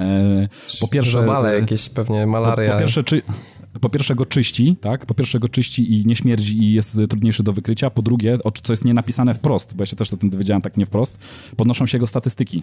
E, 0.00 0.48
po 0.80 0.88
pierwsze... 0.88 1.26
Jakieś 1.60 1.88
pewnie 1.88 2.26
malaria. 2.26 2.68
Po, 2.68 2.74
po 2.74 2.80
pierwsze, 2.80 3.04
czy, 3.04 3.22
po 3.80 3.88
pierwsze 3.88 4.14
go 4.14 4.26
czyści, 4.26 4.76
tak? 4.80 5.06
Po 5.06 5.14
pierwsze 5.14 5.40
go 5.40 5.48
czyści 5.48 5.92
i 5.92 6.06
nie 6.06 6.16
śmierdzi 6.16 6.58
i 6.58 6.72
jest 6.72 6.98
trudniejszy 7.08 7.42
do 7.42 7.52
wykrycia. 7.52 7.90
Po 7.90 8.02
drugie, 8.02 8.38
co 8.62 8.72
jest 8.72 8.84
nie 8.84 8.94
napisane 8.94 9.34
wprost, 9.34 9.76
bo 9.76 9.82
ja 9.82 9.86
się 9.86 9.96
też 9.96 10.12
o 10.12 10.16
tym 10.16 10.30
dowiedziałem 10.30 10.62
tak 10.62 10.76
nie 10.76 10.86
wprost, 10.86 11.18
podnoszą 11.56 11.86
się 11.86 11.98
jego 11.98 12.06
statystyki. 12.06 12.62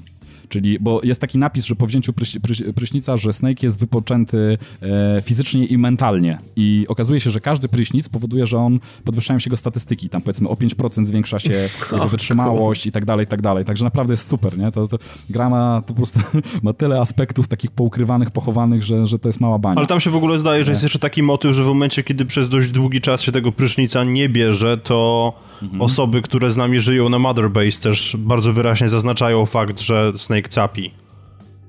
Czyli, 0.49 0.79
bo 0.79 1.01
jest 1.03 1.21
taki 1.21 1.37
napis, 1.37 1.65
że 1.65 1.75
po 1.75 1.87
wzięciu 1.87 2.13
pryś, 2.13 2.37
pryś, 2.41 2.63
prysznica, 2.75 3.17
że 3.17 3.33
Snake 3.33 3.63
jest 3.63 3.79
wypoczęty 3.79 4.57
e, 4.81 5.21
fizycznie 5.21 5.65
i 5.65 5.77
mentalnie. 5.77 6.37
I 6.55 6.85
okazuje 6.89 7.19
się, 7.19 7.29
że 7.29 7.39
każdy 7.39 7.67
prysznic 7.67 8.09
powoduje, 8.09 8.45
że 8.45 8.57
on 8.57 8.79
podwyższają 9.03 9.39
się 9.39 9.47
jego 9.47 9.57
statystyki. 9.57 10.09
Tam 10.09 10.21
powiedzmy 10.21 10.49
o 10.49 10.53
5% 10.53 11.05
zwiększa 11.05 11.39
się 11.39 11.53
jego 11.91 12.07
wytrzymałość 12.07 12.85
i 12.85 12.91
tak 12.91 13.05
dalej, 13.05 13.25
i 13.25 13.27
tak 13.27 13.41
dalej. 13.41 13.65
Także 13.65 13.83
naprawdę 13.83 14.13
jest 14.13 14.27
super, 14.27 14.57
nie? 14.57 14.71
To, 14.71 14.87
to 14.87 14.97
gra 15.29 15.49
ma 15.49 15.81
po 15.81 15.93
prostu 15.93 16.19
ma 16.63 16.73
tyle 16.73 17.01
aspektów 17.01 17.47
takich 17.47 17.71
poukrywanych, 17.71 18.31
pochowanych, 18.31 18.83
że, 18.83 19.07
że 19.07 19.19
to 19.19 19.29
jest 19.29 19.39
mała 19.39 19.59
bania. 19.59 19.77
Ale 19.77 19.87
tam 19.87 19.99
się 19.99 20.09
w 20.09 20.15
ogóle 20.15 20.39
zdaje, 20.39 20.63
że 20.63 20.71
jest 20.71 20.83
jeszcze 20.83 20.99
taki 21.03 21.23
motyw, 21.23 21.55
że 21.55 21.63
w 21.63 21.67
momencie, 21.67 22.03
kiedy 22.03 22.25
przez 22.25 22.49
dość 22.49 22.71
długi 22.71 23.01
czas 23.01 23.21
się 23.21 23.31
tego 23.31 23.51
prysznica 23.51 24.03
nie 24.03 24.29
bierze, 24.29 24.77
to 24.77 25.33
mhm. 25.61 25.81
osoby, 25.81 26.21
które 26.21 26.51
z 26.51 26.57
nami 26.57 26.79
żyją 26.79 27.09
na 27.09 27.19
Mother 27.19 27.51
Base 27.51 27.81
też 27.81 28.15
bardzo 28.19 28.53
wyraźnie 28.53 28.89
zaznaczają 28.89 29.45
fakt, 29.45 29.79
że 29.79 30.13
Snake 30.17 30.49
capi. 30.49 30.91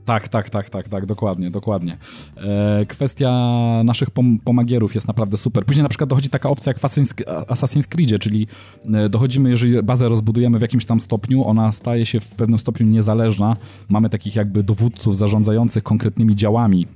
Tak, 0.05 0.28
tak, 0.28 0.51
tak, 0.51 0.70
tak, 0.70 0.89
tak, 0.89 1.06
dokładnie, 1.06 1.51
dokładnie. 1.51 1.98
E, 2.36 2.86
kwestia 2.89 3.31
naszych 3.85 4.11
pom 4.11 4.39
pomagierów 4.44 4.94
jest 4.94 5.09
naprawdę 5.09 5.36
super. 5.36 5.65
Później 5.65 5.82
na 5.82 5.89
przykład 5.89 6.11
dochodzi 6.11 6.31
taka 6.31 6.48
opcja 6.48 6.70
jak 6.70 6.78
w 6.78 6.82
Assassin's 7.52 7.86
Creed, 7.89 8.20
czyli 8.20 8.47
e, 8.94 9.09
dochodzimy, 9.09 9.51
jeżeli 9.51 9.82
bazę 9.82 10.09
rozbudujemy 10.09 10.59
w 10.59 10.62
jakimś 10.62 10.85
tam 10.85 11.01
stopniu, 11.01 11.47
ona 11.47 11.73
staje 11.73 12.06
się 12.06 12.20
w 12.20 12.28
pewnym 12.28 12.59
stopniu 12.59 12.86
niezależna. 12.86 13.56
Mamy 13.89 14.11
takich 14.11 14.36
jakby 14.36 14.62
dowódców 14.62 15.16
zarządzających 15.16 15.82
konkretnymi 15.82 16.36
działami 16.36 16.86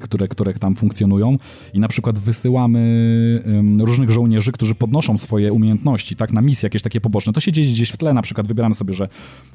które, 0.00 0.28
które 0.28 0.54
tam 0.54 0.74
funkcjonują 0.74 1.36
i 1.74 1.80
na 1.80 1.88
przykład 1.88 2.18
wysyłamy 2.18 2.78
różnych 3.80 4.10
żołnierzy, 4.10 4.52
którzy 4.52 4.74
podnoszą 4.74 5.18
swoje 5.18 5.52
umiejętności, 5.52 6.16
tak, 6.16 6.32
na 6.32 6.40
misje 6.40 6.66
jakieś 6.66 6.82
takie 6.82 7.00
poboczne. 7.00 7.32
To 7.32 7.40
się 7.40 7.52
dzieje 7.52 7.68
gdzieś 7.68 7.90
w 7.90 7.96
tle, 7.96 8.14
na 8.14 8.22
przykład 8.22 8.46
wybieramy 8.46 8.74
sobie, 8.74 8.94
że 8.94 9.08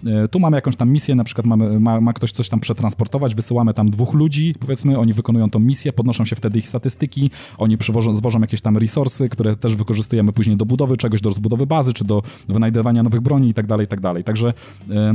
e, 0.05 0.27
tu 0.27 0.39
mamy 0.39 0.57
jakąś 0.57 0.75
tam 0.75 0.91
misję, 0.91 1.15
na 1.15 1.23
przykład 1.23 1.47
mamy, 1.47 1.79
ma, 1.79 2.01
ma 2.01 2.13
ktoś 2.13 2.31
coś 2.31 2.49
tam 2.49 2.59
przetransportować, 2.59 3.35
wysyłamy 3.35 3.73
tam 3.73 3.89
dwóch 3.89 4.13
ludzi, 4.13 4.55
powiedzmy, 4.59 4.99
oni 4.99 5.13
wykonują 5.13 5.49
tą 5.49 5.59
misję, 5.59 5.93
podnoszą 5.93 6.25
się 6.25 6.35
wtedy 6.35 6.59
ich 6.59 6.67
statystyki, 6.67 7.31
oni 7.57 7.77
przywożą, 7.77 8.15
zwożą 8.15 8.41
jakieś 8.41 8.61
tam 8.61 8.77
resursy, 8.77 9.29
które 9.29 9.55
też 9.55 9.75
wykorzystujemy 9.75 10.31
później 10.31 10.57
do 10.57 10.65
budowy 10.65 10.97
czegoś, 10.97 11.21
do 11.21 11.29
rozbudowy 11.29 11.67
bazy, 11.67 11.93
czy 11.93 12.05
do 12.05 12.21
wynajdywania 12.47 13.03
nowych 13.03 13.21
broni 13.21 13.49
i 13.49 13.53
tak 13.53 13.67
dalej, 13.67 13.85
i 13.85 13.87
tak 13.87 14.01
dalej. 14.01 14.23
Także 14.23 14.53
e, 14.89 15.13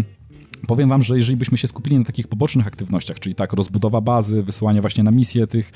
Powiem 0.66 0.88
wam, 0.88 1.02
że 1.02 1.16
jeżeli 1.16 1.36
byśmy 1.36 1.58
się 1.58 1.68
skupili 1.68 1.98
na 1.98 2.04
takich 2.04 2.28
pobocznych 2.28 2.66
aktywnościach, 2.66 3.20
czyli 3.20 3.34
tak, 3.34 3.52
rozbudowa 3.52 4.00
bazy, 4.00 4.42
wysyłanie 4.42 4.80
właśnie 4.80 5.04
na 5.04 5.10
misję 5.10 5.46
tych, 5.46 5.72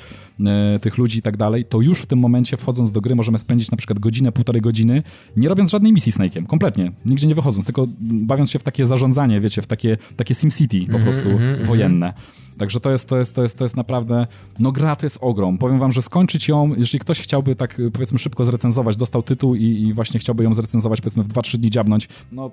e, 0.46 0.78
tych 0.78 0.98
ludzi 0.98 1.18
i 1.18 1.22
tak 1.22 1.36
dalej, 1.36 1.64
to 1.64 1.80
już 1.80 2.00
w 2.00 2.06
tym 2.06 2.18
momencie 2.18 2.56
wchodząc 2.56 2.92
do 2.92 3.00
gry 3.00 3.14
możemy 3.14 3.38
spędzić 3.38 3.70
na 3.70 3.76
przykład 3.76 3.98
godzinę, 3.98 4.32
półtorej 4.32 4.62
godziny, 4.62 5.02
nie 5.36 5.48
robiąc 5.48 5.70
żadnej 5.70 5.92
misji 5.92 6.12
Snake'iem, 6.12 6.46
kompletnie, 6.46 6.92
nigdzie 7.04 7.26
nie 7.26 7.34
wychodząc, 7.34 7.64
tylko 7.64 7.86
bawiąc 8.00 8.50
się 8.50 8.59
w 8.59 8.62
takie 8.62 8.86
zarządzanie, 8.86 9.40
wiecie, 9.40 9.62
w 9.62 9.66
takie, 9.66 9.96
takie 10.16 10.34
SimCity 10.34 10.80
po 10.80 10.86
mm 10.86 11.00
-hmm, 11.00 11.02
prostu 11.02 11.30
mm 11.30 11.38
-hmm. 11.38 11.66
wojenne. 11.66 12.14
Także 12.59 12.80
to 12.80 12.90
jest, 12.90 13.09
to 13.09 13.16
jest, 13.16 13.34
to 13.34 13.42
jest, 13.42 13.59
to 13.59 13.64
jest 13.64 13.76
naprawdę, 13.76 14.26
no 14.59 14.72
gra 14.72 14.96
to 14.96 15.06
jest 15.06 15.18
ogrom. 15.20 15.59
Powiem 15.59 15.78
wam, 15.78 15.92
że 15.92 16.02
skończyć 16.02 16.48
ją, 16.48 16.74
jeżeli 16.76 17.00
ktoś 17.00 17.20
chciałby 17.20 17.56
tak 17.56 17.80
powiedzmy 17.92 18.18
szybko 18.18 18.44
zrecenzować, 18.44 18.96
dostał 18.96 19.22
tytuł 19.22 19.54
i, 19.54 19.64
i 19.64 19.94
właśnie 19.94 20.20
chciałby 20.20 20.44
ją 20.44 20.54
zrecenzować 20.54 21.00
powiedzmy 21.00 21.22
w 21.22 21.28
2-3 21.28 21.56
dni 21.56 21.70
dziabnąć, 21.70 22.09
no 22.32 22.50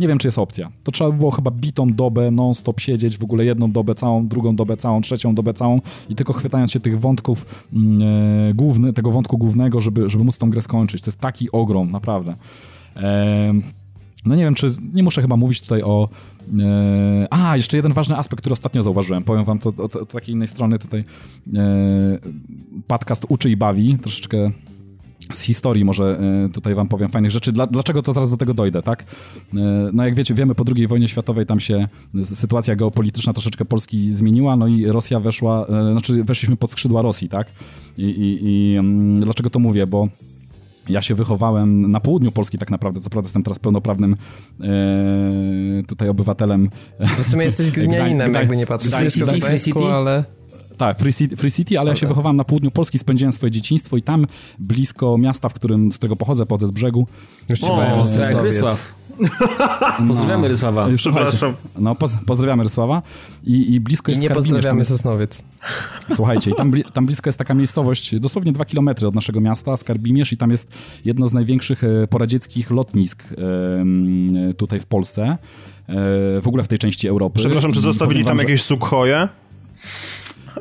nie 0.00 0.08
wiem, 0.08 0.18
czy 0.18 0.28
jest 0.28 0.38
opcja. 0.38 0.70
To 0.84 0.92
trzeba 0.92 1.10
by 1.10 1.16
było 1.18 1.30
chyba 1.30 1.50
bitą 1.70 1.92
dobę 1.92 2.30
non-stop 2.30 2.80
siedzieć, 2.80 3.18
w 3.18 3.24
ogóle 3.24 3.44
jedną 3.44 3.72
dobę 3.72 3.94
całą, 3.94 4.28
drugą 4.28 4.56
dobę 4.56 4.76
całą, 4.76 5.00
trzecią 5.00 5.34
dobę 5.34 5.54
całą 5.54 5.80
i 6.08 6.14
tylko 6.14 6.32
chwytając 6.32 6.72
się 6.72 6.80
tych 6.80 7.00
wątków 7.00 7.66
mm, 7.72 8.02
e, 8.02 8.54
główny, 8.54 8.92
tego 8.92 9.10
wątku 9.10 9.38
głównego, 9.38 9.80
żeby, 9.80 10.10
żeby 10.10 10.24
móc 10.24 10.38
tą 10.38 10.50
grę 10.50 10.62
skończyć. 10.62 11.02
To 11.02 11.08
jest 11.08 11.20
taki 11.20 11.52
ogrom, 11.52 11.90
naprawdę. 11.90 12.34
E, 12.96 13.54
no 14.26 14.34
nie 14.34 14.44
wiem, 14.44 14.54
czy 14.54 14.66
nie 14.92 15.02
muszę 15.02 15.22
chyba 15.22 15.36
mówić 15.36 15.60
tutaj 15.60 15.82
o. 15.82 16.08
E, 16.60 17.26
a, 17.30 17.56
jeszcze 17.56 17.76
jeden 17.76 17.92
ważny 17.92 18.16
aspekt, 18.16 18.40
który 18.40 18.52
ostatnio 18.52 18.82
zauważyłem. 18.82 19.24
Powiem 19.24 19.44
wam 19.44 19.58
to 19.58 19.72
od 19.78 20.12
takiej 20.12 20.34
innej 20.34 20.48
strony 20.48 20.78
tutaj. 20.78 21.04
E, 21.54 22.18
podcast 22.86 23.26
uczy 23.28 23.50
i 23.50 23.56
bawi. 23.56 23.98
Troszeczkę 23.98 24.50
z 25.32 25.40
historii 25.40 25.84
może 25.84 26.20
e, 26.44 26.48
tutaj 26.48 26.74
wam 26.74 26.88
powiem 26.88 27.08
fajnych 27.08 27.30
rzeczy. 27.30 27.52
Dla, 27.52 27.66
dlaczego 27.66 28.02
to 28.02 28.12
zaraz 28.12 28.30
do 28.30 28.36
tego 28.36 28.54
dojdę, 28.54 28.82
tak? 28.82 29.02
E, 29.02 29.56
no 29.92 30.04
jak 30.04 30.14
wiecie, 30.14 30.34
wiemy, 30.34 30.54
po 30.54 30.64
II 30.76 30.86
wojnie 30.86 31.08
światowej 31.08 31.46
tam 31.46 31.60
się 31.60 31.86
sytuacja 32.24 32.76
geopolityczna 32.76 33.32
troszeczkę 33.32 33.64
Polski 33.64 34.12
zmieniła, 34.12 34.56
no 34.56 34.66
i 34.66 34.86
Rosja 34.86 35.20
weszła, 35.20 35.66
e, 35.66 35.92
znaczy 35.92 36.24
weszliśmy 36.24 36.56
pod 36.56 36.70
skrzydła 36.70 37.02
Rosji, 37.02 37.28
tak? 37.28 37.52
I, 37.98 38.04
i, 38.04 38.38
i 38.42 38.76
mm, 38.76 39.20
dlaczego 39.20 39.50
to 39.50 39.58
mówię? 39.58 39.86
Bo 39.86 40.08
ja 40.88 41.02
się 41.02 41.14
wychowałem 41.14 41.90
na 41.90 42.00
południu 42.00 42.32
Polski 42.32 42.58
tak 42.58 42.70
naprawdę, 42.70 43.00
co 43.00 43.10
prawda 43.10 43.26
jestem 43.26 43.42
teraz 43.42 43.58
pełnoprawnym 43.58 44.16
e, 44.60 44.66
tutaj 45.86 46.08
obywatelem. 46.08 46.70
W 47.18 47.24
sumie 47.24 47.44
jesteś 47.44 47.70
glinianinem, 47.76 48.34
jakby 48.34 48.56
nie 48.56 48.66
patrzeć. 48.66 48.92
City, 49.64 49.80
ale... 49.84 50.24
tak, 50.80 50.98
Free 50.98 51.12
City, 51.12 51.36
Free 51.36 51.50
City 51.50 51.78
ale 51.78 51.90
okay. 51.90 51.92
ja 51.92 52.00
się 52.00 52.06
wychowałem 52.06 52.36
na 52.36 52.44
południu 52.44 52.70
Polski, 52.70 52.98
spędziłem 52.98 53.32
swoje 53.32 53.50
dzieciństwo 53.50 53.96
i 53.96 54.02
tam 54.02 54.26
blisko 54.58 55.18
miasta, 55.18 55.48
w 55.48 55.54
którym, 55.54 55.92
z 55.92 55.96
którego 55.96 56.16
pochodzę, 56.16 56.46
pochodzę 56.46 56.66
z 56.66 56.70
brzegu. 56.70 57.06
Już 57.48 57.64
o, 57.64 57.76
tak, 57.76 58.42
Rysław. 58.42 59.00
Pozdrawiamy 60.08 60.48
Rysława. 60.48 60.88
Przepraszam. 60.96 61.54
No, 61.78 61.94
poz, 61.94 62.12
pozdrawiamy 62.26 62.62
Rysława. 62.62 63.02
I, 63.44 63.74
i 63.74 63.80
blisko 63.80 64.10
jest 64.10 64.20
I 64.22 64.22
nie 64.22 64.28
Skarbimierz, 64.28 64.54
pozdrawiamy 64.54 64.84
Sosnowiec. 64.84 65.42
Słuchajcie, 66.14 66.54
tam, 66.54 66.72
tam 66.92 67.06
blisko 67.06 67.28
jest 67.28 67.38
taka 67.38 67.54
miejscowość, 67.54 68.20
dosłownie 68.20 68.52
dwa 68.52 68.64
kilometry 68.64 69.08
od 69.08 69.14
naszego 69.14 69.40
miasta, 69.40 69.76
Skarbimierz 69.76 70.32
i 70.32 70.36
tam 70.36 70.50
jest 70.50 70.68
jedno 71.04 71.28
z 71.28 71.32
największych 71.32 71.84
e, 71.84 72.06
poradzieckich 72.06 72.70
lotnisk 72.70 73.24
tutaj 74.56 74.80
w 74.80 74.86
Polsce. 74.86 75.22
E, 75.22 75.36
w 76.40 76.44
ogóle 76.44 76.62
w 76.62 76.68
tej 76.68 76.78
części 76.78 77.08
Europy. 77.08 77.38
Przepraszam, 77.38 77.72
czy 77.72 77.80
zostawili 77.80 78.24
tam 78.24 78.38
jakieś 78.38 78.62
sukhoje? 78.62 79.28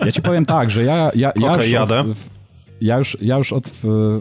Ja 0.06 0.12
ci 0.12 0.22
powiem 0.22 0.46
tak, 0.46 0.70
że 0.70 0.84
ja, 0.84 1.12
ja, 1.16 1.32
ja 1.36 1.54
okay, 1.54 1.70
jadę. 1.70 2.04
W, 2.04 2.40
ja 2.82 2.98
już, 2.98 3.18
ja 3.22 3.38
już 3.38 3.54
od 3.54 3.72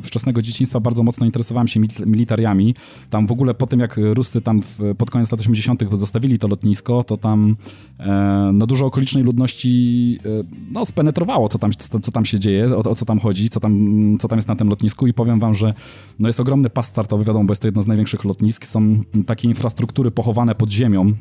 wczesnego 0.02 0.42
dzieciństwa 0.42 0.80
bardzo 0.80 1.02
mocno 1.02 1.26
interesowałem 1.26 1.68
się 1.68 1.80
militariami. 2.06 2.74
Tam 3.10 3.26
w 3.26 3.32
ogóle 3.32 3.54
po 3.54 3.66
tym, 3.66 3.80
jak 3.80 3.96
Ruscy 3.96 4.40
tam 4.40 4.62
w, 4.62 4.94
pod 4.98 5.10
koniec 5.10 5.32
lat 5.32 5.40
80. 5.40 5.82
zostawili 5.92 6.38
to 6.38 6.48
lotnisko, 6.48 7.04
to 7.04 7.16
tam 7.16 7.56
e, 8.00 8.50
no 8.52 8.66
dużo 8.66 8.86
okolicznej 8.86 9.24
ludności 9.24 10.18
e, 10.24 10.28
no, 10.72 10.86
spenetrowało, 10.86 11.48
co 11.48 11.58
tam, 11.58 11.72
co, 11.72 12.00
co 12.00 12.12
tam 12.12 12.24
się 12.24 12.38
dzieje, 12.38 12.76
o, 12.76 12.78
o, 12.78 12.94
co 12.94 13.04
tam 13.04 13.18
chodzi, 13.18 13.48
co 13.48 13.60
tam, 13.60 13.80
co 14.20 14.28
tam 14.28 14.38
jest 14.38 14.48
na 14.48 14.56
tym 14.56 14.68
lotnisku 14.68 15.06
i 15.06 15.12
powiem 15.12 15.40
wam, 15.40 15.54
że 15.54 15.74
no, 16.18 16.28
jest 16.28 16.40
ogromny 16.40 16.70
pas 16.70 16.86
startowy, 16.86 17.24
wiadomo, 17.24 17.44
bo 17.44 17.50
jest 17.50 17.62
to 17.62 17.68
jedno 17.68 17.82
z 17.82 17.86
największych 17.86 18.24
lotnisk. 18.24 18.66
Są 18.66 19.02
takie 19.26 19.48
infrastruktury 19.48 20.10
pochowane 20.10 20.54
pod 20.54 20.70
ziemią, 20.70 21.12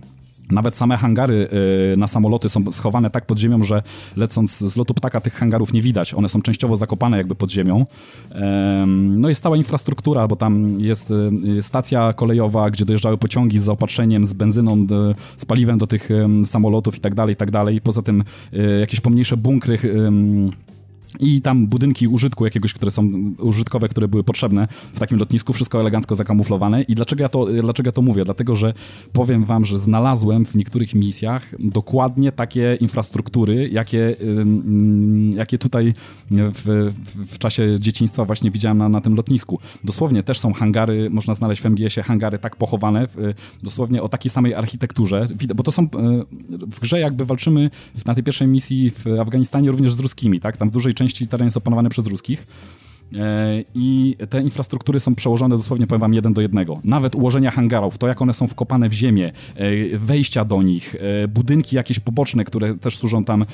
nawet 0.51 0.75
same 0.75 0.97
hangary 0.97 1.47
y, 1.93 1.97
na 1.97 2.07
samoloty 2.07 2.49
są 2.49 2.71
schowane 2.71 3.09
tak 3.09 3.25
pod 3.25 3.39
ziemią, 3.39 3.63
że 3.63 3.83
lecąc 4.15 4.57
z 4.57 4.77
lotu 4.77 4.93
ptaka 4.93 5.21
tych 5.21 5.33
hangarów 5.33 5.73
nie 5.73 5.81
widać. 5.81 6.13
One 6.13 6.29
są 6.29 6.41
częściowo 6.41 6.75
zakopane 6.75 7.17
jakby 7.17 7.35
pod 7.35 7.51
ziemią. 7.51 7.85
No 8.97 9.29
jest 9.29 9.43
cała 9.43 9.57
infrastruktura, 9.57 10.27
bo 10.27 10.35
tam 10.35 10.79
jest 10.79 11.11
y, 11.57 11.61
stacja 11.61 12.13
kolejowa, 12.13 12.69
gdzie 12.69 12.85
dojeżdżały 12.85 13.17
pociągi 13.17 13.59
z 13.59 13.63
zaopatrzeniem, 13.63 14.25
z 14.25 14.33
benzyną, 14.33 14.87
z 15.37 15.45
paliwem 15.45 15.77
do 15.77 15.87
tych 15.87 16.09
samolotów 16.45 16.97
i 16.97 16.99
tak 16.99 17.15
dalej, 17.15 17.33
i 17.33 17.37
tak 17.37 17.51
dalej. 17.51 17.81
Poza 17.81 18.01
tym 18.01 18.23
y, 18.53 18.79
jakieś 18.79 18.99
pomniejsze 18.99 19.37
bunkry 19.37 19.79
i 21.19 21.41
tam 21.41 21.67
budynki 21.67 22.07
użytku 22.07 22.45
jakiegoś, 22.45 22.73
które 22.73 22.91
są 22.91 23.11
użytkowe, 23.39 23.87
które 23.87 24.07
były 24.07 24.23
potrzebne 24.23 24.67
w 24.93 24.99
takim 24.99 25.19
lotnisku, 25.19 25.53
wszystko 25.53 25.79
elegancko 25.79 26.15
zakamuflowane. 26.15 26.81
I 26.81 26.95
dlaczego 26.95 27.23
ja 27.23 27.29
to, 27.29 27.45
dlaczego 27.45 27.87
ja 27.87 27.91
to 27.91 28.01
mówię? 28.01 28.25
Dlatego, 28.25 28.55
że 28.55 28.73
powiem 29.13 29.45
wam, 29.45 29.65
że 29.65 29.79
znalazłem 29.79 30.45
w 30.45 30.55
niektórych 30.55 30.95
misjach 30.95 31.55
dokładnie 31.59 32.31
takie 32.31 32.77
infrastruktury, 32.81 33.69
jakie, 33.69 34.15
jakie 35.35 35.57
tutaj 35.57 35.93
w, 36.31 36.93
w 37.27 37.37
czasie 37.37 37.79
dzieciństwa 37.79 38.25
właśnie 38.25 38.51
widziałem 38.51 38.77
na, 38.77 38.89
na 38.89 39.01
tym 39.01 39.15
lotnisku. 39.15 39.59
Dosłownie 39.83 40.23
też 40.23 40.39
są 40.39 40.53
hangary, 40.53 41.09
można 41.09 41.33
znaleźć 41.33 41.61
w 41.61 41.65
MGS-ie 41.65 42.03
hangary 42.03 42.39
tak 42.39 42.55
pochowane, 42.55 43.07
dosłownie 43.63 44.01
o 44.01 44.09
takiej 44.09 44.31
samej 44.31 44.53
architekturze, 44.53 45.27
bo 45.55 45.63
to 45.63 45.71
są 45.71 45.83
e, 45.83 45.87
w 46.49 46.79
grze 46.79 46.99
jakby 46.99 47.25
walczymy 47.25 47.69
na 48.05 48.15
tej 48.15 48.23
pierwszej 48.23 48.47
misji 48.47 48.91
w 48.91 49.07
Afganistanie 49.19 49.71
również 49.71 49.93
z 49.93 49.99
ruskimi, 49.99 50.39
tak? 50.39 50.57
Tam 50.57 50.69
w 50.69 50.71
dużej 50.71 50.93
części 50.93 51.06
teren 51.29 51.45
jest 51.45 51.57
opanowany 51.57 51.89
przez 51.89 52.07
ruskich. 52.07 52.47
E, 53.15 53.63
I 53.75 54.15
te 54.29 54.41
infrastruktury 54.41 54.99
są 54.99 55.15
przełożone 55.15 55.57
dosłownie, 55.57 55.87
powiem 55.87 56.01
wam, 56.01 56.13
jeden 56.13 56.33
do 56.33 56.41
jednego. 56.41 56.79
Nawet 56.83 57.15
ułożenia 57.15 57.51
hangarów, 57.51 57.97
to 57.97 58.07
jak 58.07 58.21
one 58.21 58.33
są 58.33 58.47
wkopane 58.47 58.89
w 58.89 58.93
ziemię, 58.93 59.31
e, 59.55 59.97
wejścia 59.97 60.45
do 60.45 60.61
nich, 60.61 60.95
e, 61.23 61.27
budynki 61.27 61.75
jakieś 61.75 61.99
poboczne, 61.99 62.43
które 62.43 62.75
też 62.75 62.97
służą 62.97 63.23
tam 63.23 63.45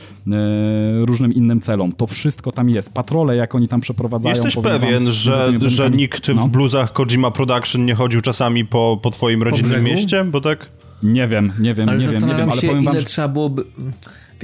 różnym 0.99 1.34
innym 1.34 1.61
celom. 1.61 1.91
To 1.91 2.07
wszystko 2.07 2.51
tam 2.51 2.69
jest. 2.69 2.93
Patrole, 2.93 3.35
jak 3.35 3.55
oni 3.55 3.67
tam 3.67 3.81
przeprowadzają. 3.81 4.35
Jesteś 4.35 4.55
pewien, 4.63 5.03
wam, 5.03 5.13
że, 5.13 5.59
że 5.65 5.89
nikt 5.89 6.27
no? 6.27 6.47
w 6.47 6.49
bluzach 6.49 6.93
Kojima 6.93 7.31
Production 7.31 7.85
nie 7.85 7.95
chodził 7.95 8.21
czasami 8.21 8.65
po, 8.65 8.99
po 9.01 9.11
twoim 9.11 9.43
rodzinnym 9.43 9.84
mieście? 9.84 10.23
Bo 10.23 10.41
tak... 10.41 10.69
Nie 11.03 11.27
wiem, 11.27 11.51
nie 11.59 11.73
wiem, 11.73 11.89
ale 11.89 11.97
nie 11.97 12.07
wiem, 12.07 12.27
nie 12.27 12.35
wiem, 12.35 12.49
ale 12.49 12.61
się, 12.61 12.67
powiem 12.67 12.84
wam, 12.84 12.93
ile 12.93 13.01
że... 13.01 13.07
trzeba 13.07 13.27
byłoby... 13.27 13.63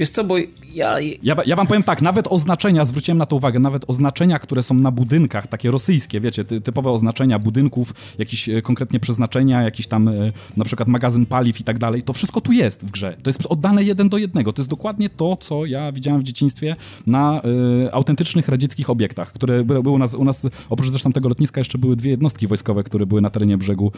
Wiesz 0.00 0.10
co, 0.10 0.24
bo 0.24 0.36
ja... 0.74 1.00
ja... 1.22 1.36
Ja 1.46 1.56
wam 1.56 1.66
powiem 1.66 1.82
tak, 1.82 2.02
nawet 2.02 2.26
oznaczenia, 2.28 2.84
zwróciłem 2.84 3.18
na 3.18 3.26
to 3.26 3.36
uwagę, 3.36 3.58
nawet 3.58 3.84
oznaczenia, 3.86 4.38
które 4.38 4.62
są 4.62 4.74
na 4.74 4.90
budynkach, 4.90 5.46
takie 5.46 5.70
rosyjskie, 5.70 6.20
wiecie, 6.20 6.44
ty, 6.44 6.60
typowe 6.60 6.90
oznaczenia 6.90 7.38
budynków, 7.38 7.94
jakieś 8.18 8.48
e, 8.48 8.62
konkretnie 8.62 9.00
przeznaczenia, 9.00 9.62
jakiś 9.62 9.86
tam 9.86 10.08
e, 10.08 10.12
na 10.56 10.64
przykład 10.64 10.88
magazyn 10.88 11.26
paliw 11.26 11.60
i 11.60 11.64
tak 11.64 11.78
dalej, 11.78 12.02
to 12.02 12.12
wszystko 12.12 12.40
tu 12.40 12.52
jest 12.52 12.86
w 12.86 12.90
grze. 12.90 13.16
To 13.22 13.30
jest 13.30 13.46
oddane 13.46 13.84
jeden 13.84 14.08
do 14.08 14.18
jednego. 14.18 14.52
To 14.52 14.62
jest 14.62 14.70
dokładnie 14.70 15.08
to, 15.08 15.36
co 15.36 15.66
ja 15.66 15.92
widziałem 15.92 16.20
w 16.20 16.24
dzieciństwie 16.24 16.76
na 17.06 17.42
y, 17.86 17.92
autentycznych 17.92 18.48
radzieckich 18.48 18.90
obiektach, 18.90 19.32
które 19.32 19.64
były 19.64 19.90
u 19.90 19.98
nas, 19.98 20.14
u 20.14 20.24
nas, 20.24 20.46
oprócz 20.70 20.90
zresztą 20.90 21.12
tego 21.12 21.28
lotniska 21.28 21.60
jeszcze 21.60 21.78
były 21.78 21.96
dwie 21.96 22.10
jednostki 22.10 22.46
wojskowe, 22.46 22.82
które 22.82 23.06
były 23.06 23.20
na 23.20 23.30
terenie 23.30 23.58
brzegu, 23.58 23.92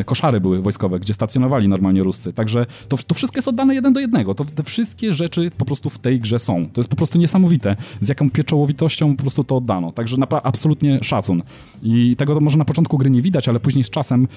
y, 0.00 0.04
koszary 0.04 0.40
były 0.40 0.62
wojskowe, 0.62 1.00
gdzie 1.00 1.14
stacjonowali 1.14 1.68
normalnie 1.68 2.02
Ruscy. 2.02 2.32
Także 2.32 2.66
to, 2.88 2.96
to 3.06 3.14
wszystko 3.14 3.38
jest 3.38 3.48
oddane 3.48 3.74
jeden 3.74 3.92
do 3.92 4.00
jednego. 4.00 4.34
To, 4.34 4.44
te 4.44 4.62
wszystkie 4.62 4.91
wszystkie 4.92 5.14
rzeczy 5.14 5.50
po 5.58 5.64
prostu 5.64 5.90
w 5.90 5.98
tej 5.98 6.20
grze 6.20 6.38
są. 6.38 6.68
To 6.72 6.80
jest 6.80 6.90
po 6.90 6.96
prostu 6.96 7.18
niesamowite, 7.18 7.76
z 8.00 8.08
jaką 8.08 8.30
pieczołowitością 8.30 9.16
po 9.16 9.22
prostu 9.22 9.44
to 9.44 9.56
oddano. 9.56 9.92
Także 9.92 10.16
absolutnie 10.42 10.98
szacun. 11.02 11.42
I 11.82 12.16
tego 12.16 12.40
może 12.40 12.58
na 12.58 12.64
początku 12.64 12.98
gry 12.98 13.10
nie 13.10 13.22
widać, 13.22 13.48
ale 13.48 13.60
później 13.60 13.84
z 13.84 13.90
czasem... 13.90 14.28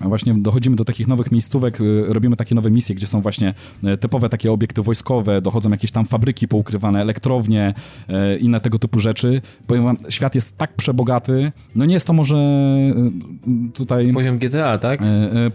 właśnie 0.00 0.34
dochodzimy 0.34 0.76
do 0.76 0.84
takich 0.84 1.08
nowych 1.08 1.32
miejscówek, 1.32 1.80
y, 1.80 2.04
robimy 2.08 2.36
takie 2.36 2.54
nowe 2.54 2.70
misje, 2.70 2.94
gdzie 2.94 3.06
są 3.06 3.20
właśnie 3.20 3.54
e, 3.84 3.96
typowe 3.96 4.28
takie 4.28 4.52
obiekty 4.52 4.82
wojskowe, 4.82 5.42
dochodzą 5.42 5.70
jakieś 5.70 5.90
tam 5.90 6.06
fabryki 6.06 6.48
poukrywane, 6.48 7.00
elektrownie, 7.00 7.74
e, 8.08 8.36
inne 8.38 8.60
tego 8.60 8.78
typu 8.78 9.00
rzeczy. 9.00 9.40
Powiem 9.66 9.84
wam, 9.84 9.96
świat 10.08 10.34
jest 10.34 10.56
tak 10.56 10.76
przebogaty, 10.76 11.52
no 11.74 11.84
nie 11.84 11.94
jest 11.94 12.06
to 12.06 12.12
może 12.12 12.36
tutaj... 13.74 14.12
Poziom 14.12 14.38
GTA, 14.38 14.78
tak? 14.78 14.98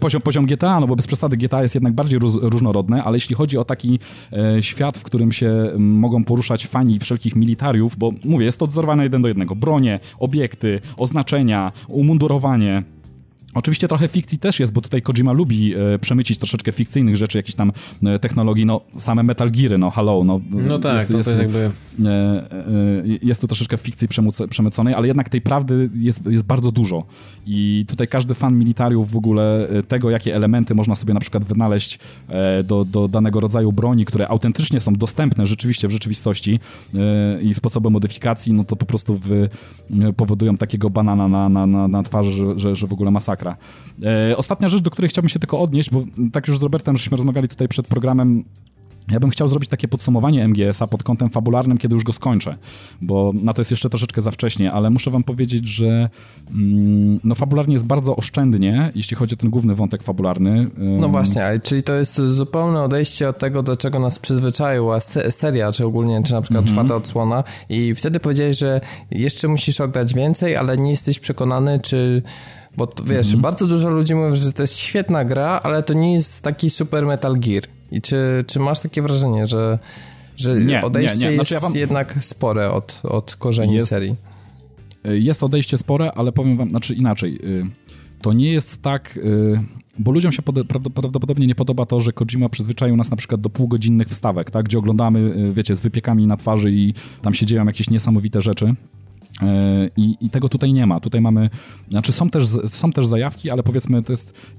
Poziom, 0.00 0.22
poziom 0.22 0.46
GTA, 0.46 0.80
no 0.80 0.86
bo 0.86 0.96
bez 0.96 1.06
przesady 1.06 1.36
GTA 1.36 1.62
jest 1.62 1.74
jednak 1.74 1.92
bardziej 1.92 2.18
róż, 2.18 2.32
różnorodne, 2.42 3.04
ale 3.04 3.16
jeśli 3.16 3.36
chodzi 3.36 3.58
o 3.58 3.64
taki 3.64 3.98
świat, 4.60 4.98
w 4.98 5.02
którym 5.02 5.32
się 5.32 5.72
mogą 5.78 6.24
poruszać 6.24 6.66
fani 6.66 6.98
wszelkich 6.98 7.36
militariów, 7.36 7.96
bo 7.96 8.12
mówię, 8.24 8.44
jest 8.44 8.58
to 8.58 8.64
odzorowane 8.64 9.02
jeden 9.02 9.22
do 9.22 9.28
jednego. 9.28 9.56
Bronie, 9.56 10.00
obiekty, 10.18 10.80
oznaczenia, 10.96 11.72
umundurowanie, 11.88 12.82
Oczywiście 13.54 13.88
trochę 13.88 14.08
fikcji 14.08 14.38
też 14.38 14.60
jest, 14.60 14.72
bo 14.72 14.80
tutaj 14.80 15.02
Kojima 15.02 15.32
lubi 15.32 15.74
e, 15.74 15.98
przemycić 15.98 16.38
troszeczkę 16.38 16.72
fikcyjnych 16.72 17.16
rzeczy, 17.16 17.38
jakichś 17.38 17.54
tam 17.54 17.72
e, 18.02 18.18
technologii, 18.18 18.66
no 18.66 18.80
same 18.96 19.22
Metal 19.22 19.50
Geary, 19.50 19.78
no 19.78 19.90
hello, 19.90 20.24
no. 20.24 20.40
No 20.50 20.78
tak, 20.78 20.94
jest, 20.94 21.10
to, 21.10 21.16
jest, 21.16 21.28
jest 21.28 21.40
jakby... 21.40 21.70
E, 22.04 22.08
e, 22.08 23.18
jest 23.22 23.40
tu 23.40 23.46
troszeczkę 23.46 23.76
fikcji 23.76 24.08
przemyconej, 24.50 24.94
ale 24.94 25.06
jednak 25.06 25.28
tej 25.28 25.40
prawdy 25.40 25.90
jest, 25.94 26.26
jest 26.26 26.44
bardzo 26.44 26.72
dużo 26.72 27.04
i 27.46 27.84
tutaj 27.88 28.08
każdy 28.08 28.34
fan 28.34 28.58
militariów 28.58 29.10
w 29.10 29.16
ogóle 29.16 29.68
e, 29.68 29.82
tego, 29.82 30.10
jakie 30.10 30.34
elementy 30.34 30.74
można 30.74 30.94
sobie 30.94 31.14
na 31.14 31.20
przykład 31.20 31.44
wynaleźć 31.44 31.98
e, 32.28 32.64
do, 32.64 32.84
do 32.84 33.08
danego 33.08 33.40
rodzaju 33.40 33.72
broni, 33.72 34.04
które 34.04 34.28
autentycznie 34.28 34.80
są 34.80 34.92
dostępne 34.92 35.46
rzeczywiście 35.46 35.88
w 35.88 35.90
rzeczywistości 35.90 36.60
i 37.42 37.54
sposoby 37.54 37.90
modyfikacji, 37.90 38.52
no 38.52 38.64
to 38.64 38.76
po 38.76 38.86
prostu 38.86 39.20
powodują 40.16 40.56
takiego 40.56 40.90
banana 40.90 41.28
na, 41.28 41.48
na, 41.48 41.66
na, 41.66 41.88
na 41.88 42.02
twarzy, 42.02 42.30
że, 42.30 42.58
że, 42.58 42.76
że 42.76 42.86
w 42.86 42.92
ogóle 42.92 43.10
masakra 43.10 43.39
masakra. 43.44 43.56
E, 44.30 44.36
ostatnia 44.36 44.68
rzecz, 44.68 44.82
do 44.82 44.90
której 44.90 45.08
chciałbym 45.08 45.28
się 45.28 45.38
tylko 45.38 45.60
odnieść, 45.60 45.90
bo 45.90 46.04
tak 46.32 46.48
już 46.48 46.58
z 46.58 46.62
Robertem 46.62 46.96
żeśmy 46.96 47.16
rozmawiali 47.16 47.48
tutaj 47.48 47.68
przed 47.68 47.86
programem, 47.86 48.44
ja 49.10 49.20
bym 49.20 49.30
chciał 49.30 49.48
zrobić 49.48 49.70
takie 49.70 49.88
podsumowanie 49.88 50.48
MGS-a 50.48 50.86
pod 50.86 51.02
kątem 51.02 51.30
fabularnym, 51.30 51.78
kiedy 51.78 51.94
już 51.94 52.04
go 52.04 52.12
skończę, 52.12 52.56
bo 53.00 53.32
na 53.42 53.54
to 53.54 53.60
jest 53.60 53.70
jeszcze 53.70 53.90
troszeczkę 53.90 54.20
za 54.20 54.30
wcześnie, 54.30 54.72
ale 54.72 54.90
muszę 54.90 55.10
wam 55.10 55.24
powiedzieć, 55.24 55.68
że 55.68 56.08
mm, 56.50 57.20
no 57.24 57.34
fabularnie 57.34 57.72
jest 57.72 57.86
bardzo 57.86 58.16
oszczędnie, 58.16 58.90
jeśli 58.94 59.16
chodzi 59.16 59.34
o 59.34 59.38
ten 59.38 59.50
główny 59.50 59.74
wątek 59.74 60.02
fabularny. 60.02 60.70
No 60.76 61.08
właśnie, 61.08 61.60
czyli 61.62 61.82
to 61.82 61.94
jest 61.94 62.16
zupełne 62.16 62.82
odejście 62.82 63.28
od 63.28 63.38
tego, 63.38 63.62
do 63.62 63.76
czego 63.76 63.98
nas 63.98 64.18
przyzwyczaiła 64.18 65.00
seria, 65.30 65.72
czy 65.72 65.86
ogólnie, 65.86 66.22
czy 66.22 66.32
na 66.32 66.42
przykład 66.42 66.60
mhm. 66.60 66.74
czwarta 66.74 66.96
odsłona 66.96 67.44
i 67.68 67.94
wtedy 67.94 68.20
powiedziałeś, 68.20 68.58
że 68.58 68.80
jeszcze 69.10 69.48
musisz 69.48 69.80
ograć 69.80 70.14
więcej, 70.14 70.56
ale 70.56 70.76
nie 70.76 70.90
jesteś 70.90 71.18
przekonany, 71.18 71.80
czy 71.80 72.22
bo 72.76 72.86
to, 72.86 73.04
wiesz, 73.04 73.26
mhm. 73.26 73.42
bardzo 73.42 73.66
dużo 73.66 73.90
ludzi 73.90 74.14
mówi, 74.14 74.36
że 74.36 74.52
to 74.52 74.62
jest 74.62 74.76
świetna 74.78 75.24
gra, 75.24 75.60
ale 75.64 75.82
to 75.82 75.94
nie 75.94 76.14
jest 76.14 76.42
taki 76.42 76.70
super 76.70 77.06
Metal 77.06 77.36
Gear. 77.38 77.62
I 77.92 78.02
czy, 78.02 78.44
czy 78.46 78.60
masz 78.60 78.80
takie 78.80 79.02
wrażenie, 79.02 79.46
że, 79.46 79.78
że 80.36 80.60
nie, 80.60 80.82
odejście 80.82 81.18
nie, 81.18 81.30
nie. 81.30 81.34
Znaczy, 81.34 81.54
jest 81.54 81.62
ja 81.62 81.68
wam... 81.68 81.76
jednak 81.76 82.14
spore 82.20 82.70
od, 82.70 83.00
od 83.02 83.36
korzeni 83.36 83.74
jest, 83.74 83.88
serii? 83.88 84.14
Jest 85.04 85.42
odejście 85.42 85.78
spore, 85.78 86.12
ale 86.12 86.32
powiem 86.32 86.56
wam, 86.56 86.70
znaczy 86.70 86.94
inaczej. 86.94 87.38
Y, 87.44 87.66
to 88.22 88.32
nie 88.32 88.52
jest 88.52 88.82
tak, 88.82 89.16
y, 89.16 89.60
bo 89.98 90.10
ludziom 90.10 90.32
się 90.32 90.42
prawdopodobnie 90.42 91.46
nie 91.46 91.54
podoba 91.54 91.86
to, 91.86 92.00
że 92.00 92.12
Kojima 92.12 92.48
przyzwyczaił 92.48 92.96
nas 92.96 93.10
na 93.10 93.16
przykład 93.16 93.40
do 93.40 93.50
półgodzinnych 93.50 94.08
wstawek, 94.08 94.50
tak, 94.50 94.64
gdzie 94.64 94.78
oglądamy, 94.78 95.18
y, 95.18 95.52
wiecie, 95.52 95.76
z 95.76 95.80
wypiekami 95.80 96.26
na 96.26 96.36
twarzy 96.36 96.72
i 96.72 96.94
tam 97.22 97.34
się 97.34 97.46
dzieją 97.46 97.66
jakieś 97.66 97.90
niesamowite 97.90 98.40
rzeczy. 98.40 98.74
E, 99.42 99.90
I, 99.96 100.16
I, 100.20 100.30
tego 100.30 100.48
tutaj 100.48 100.72
nie 100.72 100.86
ma. 100.86 101.00
Tutaj 101.00 101.20
mamy, 101.20 101.50
znaczy 101.88 102.12
są 102.12 102.30
też, 102.30 102.44
są 102.68 102.92
też 102.92 103.06
zajawki, 103.06 103.50
ale 103.50 103.62
powiedzmy 103.62 104.02
to 104.02 104.12
jest, 104.12 104.56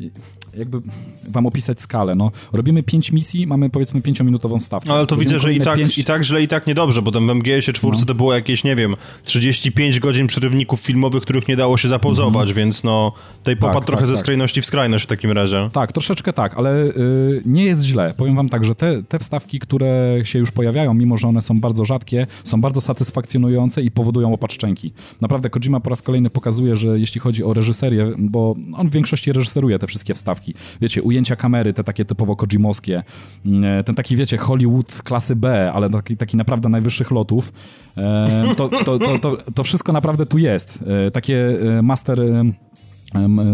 jakby 0.58 0.82
wam 1.30 1.46
opisać 1.46 1.82
skalę. 1.82 2.16
No, 2.16 2.32
robimy 2.54 2.84
pięć 2.84 3.12
misji, 3.12 3.48
mamy 3.48 3.70
powiedzmy 3.70 4.02
pięciominutową 4.02 4.60
stawkę. 4.60 4.92
Ale 4.92 5.06
to 5.06 5.16
robimy 5.16 5.30
widzę, 5.30 5.40
że 5.40 5.54
i 5.54 5.62
tak, 5.62 5.78
pięć... 5.78 5.98
i 5.98 6.04
tak 6.04 6.24
źle, 6.24 6.44
i 6.44 6.48
tak 6.48 6.68
niedobrze, 6.68 7.02
bo 7.02 7.12
tam 7.12 7.28
w 7.28 7.36
MGS-ie 7.36 7.74
czwórce 7.74 8.00
no. 8.00 8.06
to 8.06 8.16
było 8.16 8.34
jakieś, 8.34 8.64
nie 8.64 8.76
wiem, 8.76 8.96
35 9.24 10.00
godzin 10.00 10.28
przerywników 10.28 10.80
filmowych, 10.80 11.24
których 11.24 11.48
nie 11.48 11.56
dało 11.56 11.78
się 11.78 11.90
zapauzować, 11.90 12.50
mm. 12.50 12.56
więc 12.56 12.84
no, 12.84 13.12
tej 13.44 13.58
popadł 13.58 13.80
tak, 13.80 13.86
trochę 13.86 14.02
tak, 14.02 14.10
ze 14.10 14.18
skrajności 14.18 14.62
w 14.62 14.66
skrajność 14.66 15.04
w 15.04 15.08
takim 15.08 15.32
razie. 15.32 15.70
Tak, 15.74 15.92
troszeczkę 15.92 16.34
tak, 16.34 16.58
ale 16.58 16.86
y, 16.86 17.42
nie 17.46 17.64
jest 17.64 17.84
źle. 17.84 18.14
Powiem 18.18 18.36
wam 18.36 18.50
tak, 18.50 18.64
że 18.64 18.76
te, 18.76 19.04
te 19.04 19.20
wstawki, 19.20 19.60
które 19.60 20.18
się 20.24 20.40
już 20.40 20.52
pojawiają, 20.52 20.94
mimo 20.94 21.18
że 21.18 21.28
one 21.28 21.42
są 21.42 21.60
bardzo 21.60 21.86
rzadkie, 21.86 22.28
są 22.44 22.62
bardzo 22.62 22.82
satysfakcjonujące 22.82 23.82
i 23.82 23.92
powodują 23.92 24.34
opat 24.34 24.54
szczęki. 24.54 24.94
Naprawdę 25.22 25.50
Kojima 25.50 25.80
po 25.80 25.90
raz 25.90 26.02
kolejny 26.02 26.30
pokazuje, 26.30 26.76
że 26.76 27.00
jeśli 27.00 27.22
chodzi 27.22 27.44
o 27.44 27.54
reżyserię, 27.54 28.12
bo 28.18 28.56
on 28.74 28.90
w 28.90 28.92
większości 28.92 29.34
reżyseruje 29.34 29.80
te 29.80 29.88
wszystkie 29.88 30.14
wstawki. 30.14 30.41
Wiecie, 30.82 31.04
ujęcia 31.04 31.36
kamery, 31.36 31.74
te 31.74 31.84
takie 31.84 32.06
typowo 32.06 32.36
Kojimowskie, 32.36 33.04
mm, 33.46 33.84
ten 33.84 33.96
taki, 33.96 34.16
wiecie, 34.16 34.38
Hollywood 34.38 35.02
klasy 35.04 35.36
B, 35.36 35.72
ale 35.74 35.90
taki, 35.90 36.18
taki 36.18 36.38
naprawdę 36.38 36.70
najwyższych 36.70 37.12
lotów, 37.12 37.54
e, 37.98 38.56
to, 38.58 38.70
to, 38.70 39.00
to, 39.20 39.38
to, 39.56 39.64
wszystko 39.64 39.94
naprawdę 39.94 40.26
tu 40.26 40.38
jest. 40.38 40.80
E, 41.08 41.12
takie 41.12 41.58
e, 41.78 41.82
master 41.82 42.22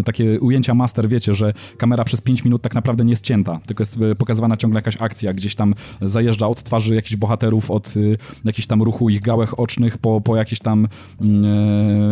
takie 0.06 0.40
ujęcia 0.40 0.74
master, 0.74 1.10
wiecie, 1.10 1.34
że 1.34 1.54
kamera 1.78 2.04
przez 2.04 2.22
5 2.22 2.44
minut 2.44 2.62
tak 2.62 2.76
naprawdę 2.76 3.04
nie 3.04 3.10
jest 3.10 3.24
cięta, 3.24 3.60
tylko 3.68 3.82
jest 3.82 4.02
e, 4.02 4.16
pokazywana 4.16 4.58
ciągle 4.58 4.78
jakaś 4.78 5.02
akcja, 5.02 5.34
gdzieś 5.34 5.56
tam 5.56 5.74
zajeżdża 6.02 6.48
od 6.48 6.64
twarzy 6.64 6.96
jakichś 6.96 7.16
bohaterów, 7.16 7.72
od 7.72 7.98
y, 7.98 8.18
jakichś 8.46 8.68
tam 8.68 8.84
ruchu 8.84 9.10
ich 9.10 9.22
gałek 9.22 9.60
ocznych, 9.60 9.98
po, 9.98 10.22
po 10.22 10.36
jakieś 10.36 10.60
tam, 10.60 10.88
mm, 11.22 11.46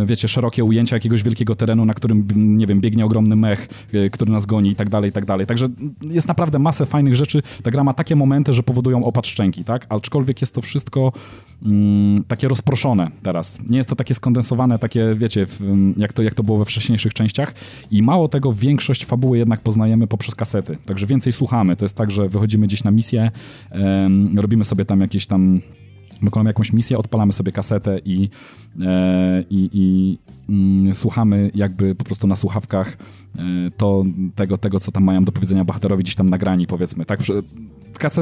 e, 0.02 0.06
wiecie, 0.06 0.28
szerokie 0.28 0.64
ujęcia 0.64 0.96
jakiegoś 0.96 1.22
wielkiego 1.22 1.54
terenu, 1.54 1.84
na 1.84 1.94
którym, 1.94 2.26
nie 2.36 2.66
wiem, 2.66 2.80
biegnie 2.80 3.04
ogromny 3.04 3.36
mech, 3.36 3.68
e, 3.92 4.10
który 4.10 4.32
nas 4.32 4.46
goni 4.46 4.70
i 4.70 4.74
tak 4.74 4.90
dalej, 4.90 5.10
i 5.10 5.12
tak 5.12 5.24
dalej. 5.24 5.46
Także 5.46 5.66
jest 6.02 6.28
naprawdę 6.28 6.58
masę 6.58 6.86
fajnych 6.86 7.14
rzeczy. 7.14 7.42
Ta 7.62 7.70
gra 7.70 7.84
ma 7.84 7.94
takie 7.94 8.16
momenty, 8.16 8.52
że 8.52 8.62
powodują 8.62 9.04
opad 9.04 9.26
szczęki, 9.26 9.64
tak? 9.64 9.86
Aczkolwiek 9.88 10.40
jest 10.40 10.54
to 10.54 10.62
wszystko 10.62 11.12
mm, 11.66 12.24
takie 12.24 12.48
rozproszone 12.48 13.10
teraz. 13.22 13.58
Nie 13.68 13.76
jest 13.76 13.88
to 13.88 13.96
takie 13.96 14.14
skondensowane, 14.14 14.78
takie, 14.78 15.14
wiecie, 15.14 15.46
jak, 15.96 16.12
to, 16.12 16.22
jak 16.22 16.34
to 16.34 16.42
było 16.42 16.58
we 16.58 16.64
wcześniejszych 16.64 17.14
częściach 17.14 17.35
i 17.90 18.02
mało 18.02 18.28
tego, 18.28 18.52
większość 18.52 19.04
fabuły 19.04 19.38
jednak 19.38 19.60
poznajemy 19.60 20.06
poprzez 20.06 20.34
kasety, 20.34 20.78
także 20.86 21.06
więcej 21.06 21.32
słuchamy. 21.32 21.76
To 21.76 21.84
jest 21.84 21.96
tak, 21.96 22.10
że 22.10 22.28
wychodzimy 22.28 22.66
gdzieś 22.66 22.84
na 22.84 22.90
misję, 22.90 23.30
um, 23.72 24.38
robimy 24.38 24.64
sobie 24.64 24.84
tam 24.84 25.00
jakieś 25.00 25.26
tam 25.26 25.60
wykonamy 26.22 26.50
jakąś 26.50 26.72
misję, 26.72 26.98
odpalamy 26.98 27.32
sobie 27.32 27.52
kasetę 27.52 27.98
i, 28.04 28.28
e, 28.86 29.44
i, 29.50 29.70
i 29.72 30.18
słuchamy 30.92 31.50
jakby 31.54 31.94
po 31.94 32.04
prostu 32.04 32.26
na 32.26 32.36
słuchawkach 32.36 32.96
e, 33.38 33.42
to, 33.76 34.02
tego, 34.34 34.58
tego, 34.58 34.80
co 34.80 34.92
tam 34.92 35.04
mają 35.04 35.24
do 35.24 35.32
powiedzenia 35.32 35.64
bohaterowi 35.64 36.02
gdzieś 36.02 36.14
tam 36.14 36.30
nagrani, 36.30 36.66
powiedzmy. 36.66 37.04
Tak, 37.04 37.20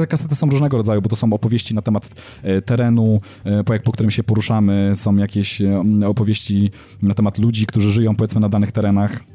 kasety, 0.07 0.35
są 0.35 0.49
różnego 0.49 0.77
rodzaju, 0.77 1.01
bo 1.01 1.09
to 1.09 1.15
są 1.15 1.33
opowieści 1.33 1.75
na 1.75 1.81
temat 1.81 2.09
e, 2.43 2.61
terenu, 2.61 3.21
e, 3.43 3.63
po, 3.63 3.73
jak, 3.73 3.83
po 3.83 3.91
którym 3.91 4.11
się 4.11 4.23
poruszamy, 4.23 4.91
są 4.95 5.15
jakieś 5.15 5.61
opowieści 6.05 6.71
na 7.01 7.13
temat 7.13 7.37
ludzi, 7.37 7.65
którzy 7.65 7.91
żyją 7.91 8.15
powiedzmy 8.15 8.41
na 8.41 8.49
danych 8.49 8.71
terenach 8.71 9.34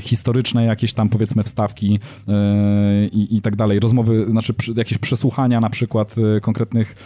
historyczne 0.00 0.64
jakieś 0.64 0.92
tam 0.92 1.08
powiedzmy 1.08 1.42
wstawki 1.42 1.98
e, 2.28 3.06
i, 3.06 3.36
i 3.36 3.42
tak 3.42 3.56
dalej, 3.56 3.80
rozmowy, 3.80 4.26
znaczy 4.30 4.54
jakieś 4.76 4.98
przesłuchania 4.98 5.60
na 5.60 5.70
przykład 5.70 6.14
e, 6.36 6.40
konkretnych 6.40 6.96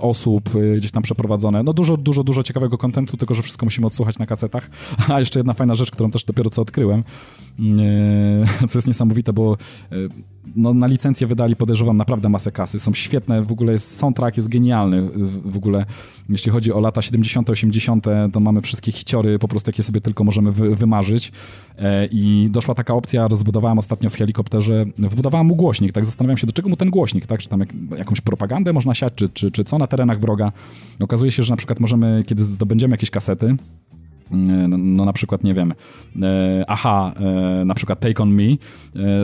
osób 0.00 0.50
gdzieś 0.76 0.90
tam 0.90 1.02
przeprowadzone. 1.02 1.62
No 1.62 1.72
dużo, 1.72 1.96
dużo, 1.96 2.24
dużo 2.24 2.42
ciekawego 2.42 2.78
kontentu, 2.78 3.16
tylko 3.16 3.34
że 3.34 3.42
wszystko 3.42 3.66
musimy 3.66 3.86
odsłuchać 3.86 4.18
na 4.18 4.26
kasetach. 4.26 4.70
A 5.12 5.18
jeszcze 5.18 5.38
jedna 5.38 5.52
fajna 5.52 5.74
rzecz, 5.74 5.90
którą 5.90 6.10
też 6.10 6.24
dopiero 6.24 6.50
co 6.50 6.62
odkryłem, 6.62 7.02
co 8.68 8.78
jest 8.78 8.88
niesamowite, 8.88 9.32
bo 9.32 9.56
no, 10.56 10.74
na 10.74 10.86
licencję 10.86 11.26
wydali, 11.26 11.56
podejrzewam, 11.56 11.96
naprawdę 11.96 12.28
masę 12.28 12.52
kasy. 12.52 12.78
Są 12.78 12.94
świetne, 12.94 13.42
w 13.42 13.52
ogóle 13.52 13.72
jest 13.72 13.96
soundtrack, 13.96 14.36
jest 14.36 14.48
genialny 14.48 15.10
w 15.44 15.56
ogóle. 15.56 15.86
Jeśli 16.28 16.52
chodzi 16.52 16.72
o 16.72 16.80
lata 16.80 17.02
70., 17.02 17.50
80., 17.50 18.06
to 18.32 18.40
mamy 18.40 18.60
wszystkie 18.60 18.92
hiciory, 18.92 19.38
po 19.38 19.48
prostu 19.48 19.68
jakie 19.68 19.82
sobie 19.82 20.00
tylko 20.00 20.24
możemy 20.24 20.52
wy, 20.52 20.76
wymarzyć. 20.76 21.32
I 22.10 22.48
doszła 22.50 22.74
taka 22.74 22.94
opcja, 22.94 23.28
rozbudowałem 23.28 23.78
ostatnio 23.78 24.10
w 24.10 24.14
helikopterze, 24.14 24.84
wbudowałem 24.98 25.46
mu 25.46 25.56
głośnik, 25.56 25.92
tak 25.92 26.04
zastanawiam 26.04 26.36
się, 26.36 26.46
do 26.46 26.52
czego 26.52 26.68
mu 26.68 26.76
ten 26.76 26.90
głośnik, 26.90 27.26
tak? 27.26 27.40
Czy 27.40 27.48
tam 27.48 27.60
jak, 27.60 27.68
jakąś 27.98 28.20
propagandę 28.20 28.72
można 28.72 28.94
siać, 28.94 29.12
czy, 29.14 29.28
czy, 29.28 29.50
czy 29.50 29.64
co 29.64 29.78
na 29.78 29.86
terenach 29.86 30.20
wroga. 30.20 30.52
Okazuje 31.00 31.30
się, 31.30 31.42
że 31.42 31.52
na 31.52 31.56
przykład 31.56 31.80
możemy, 31.80 32.24
kiedy 32.26 32.44
zdobędziemy 32.44 32.94
jakieś 32.94 33.10
kasety, 33.10 33.56
no, 34.30 34.78
no, 34.78 35.04
na 35.04 35.12
przykład, 35.12 35.44
nie 35.44 35.54
wiem, 35.54 35.74
e, 36.22 36.64
aha, 36.68 37.12
e, 37.60 37.64
na 37.64 37.74
przykład 37.74 38.00
Take 38.00 38.22
On 38.22 38.30
Me, 38.34 38.42
e, 38.42 38.56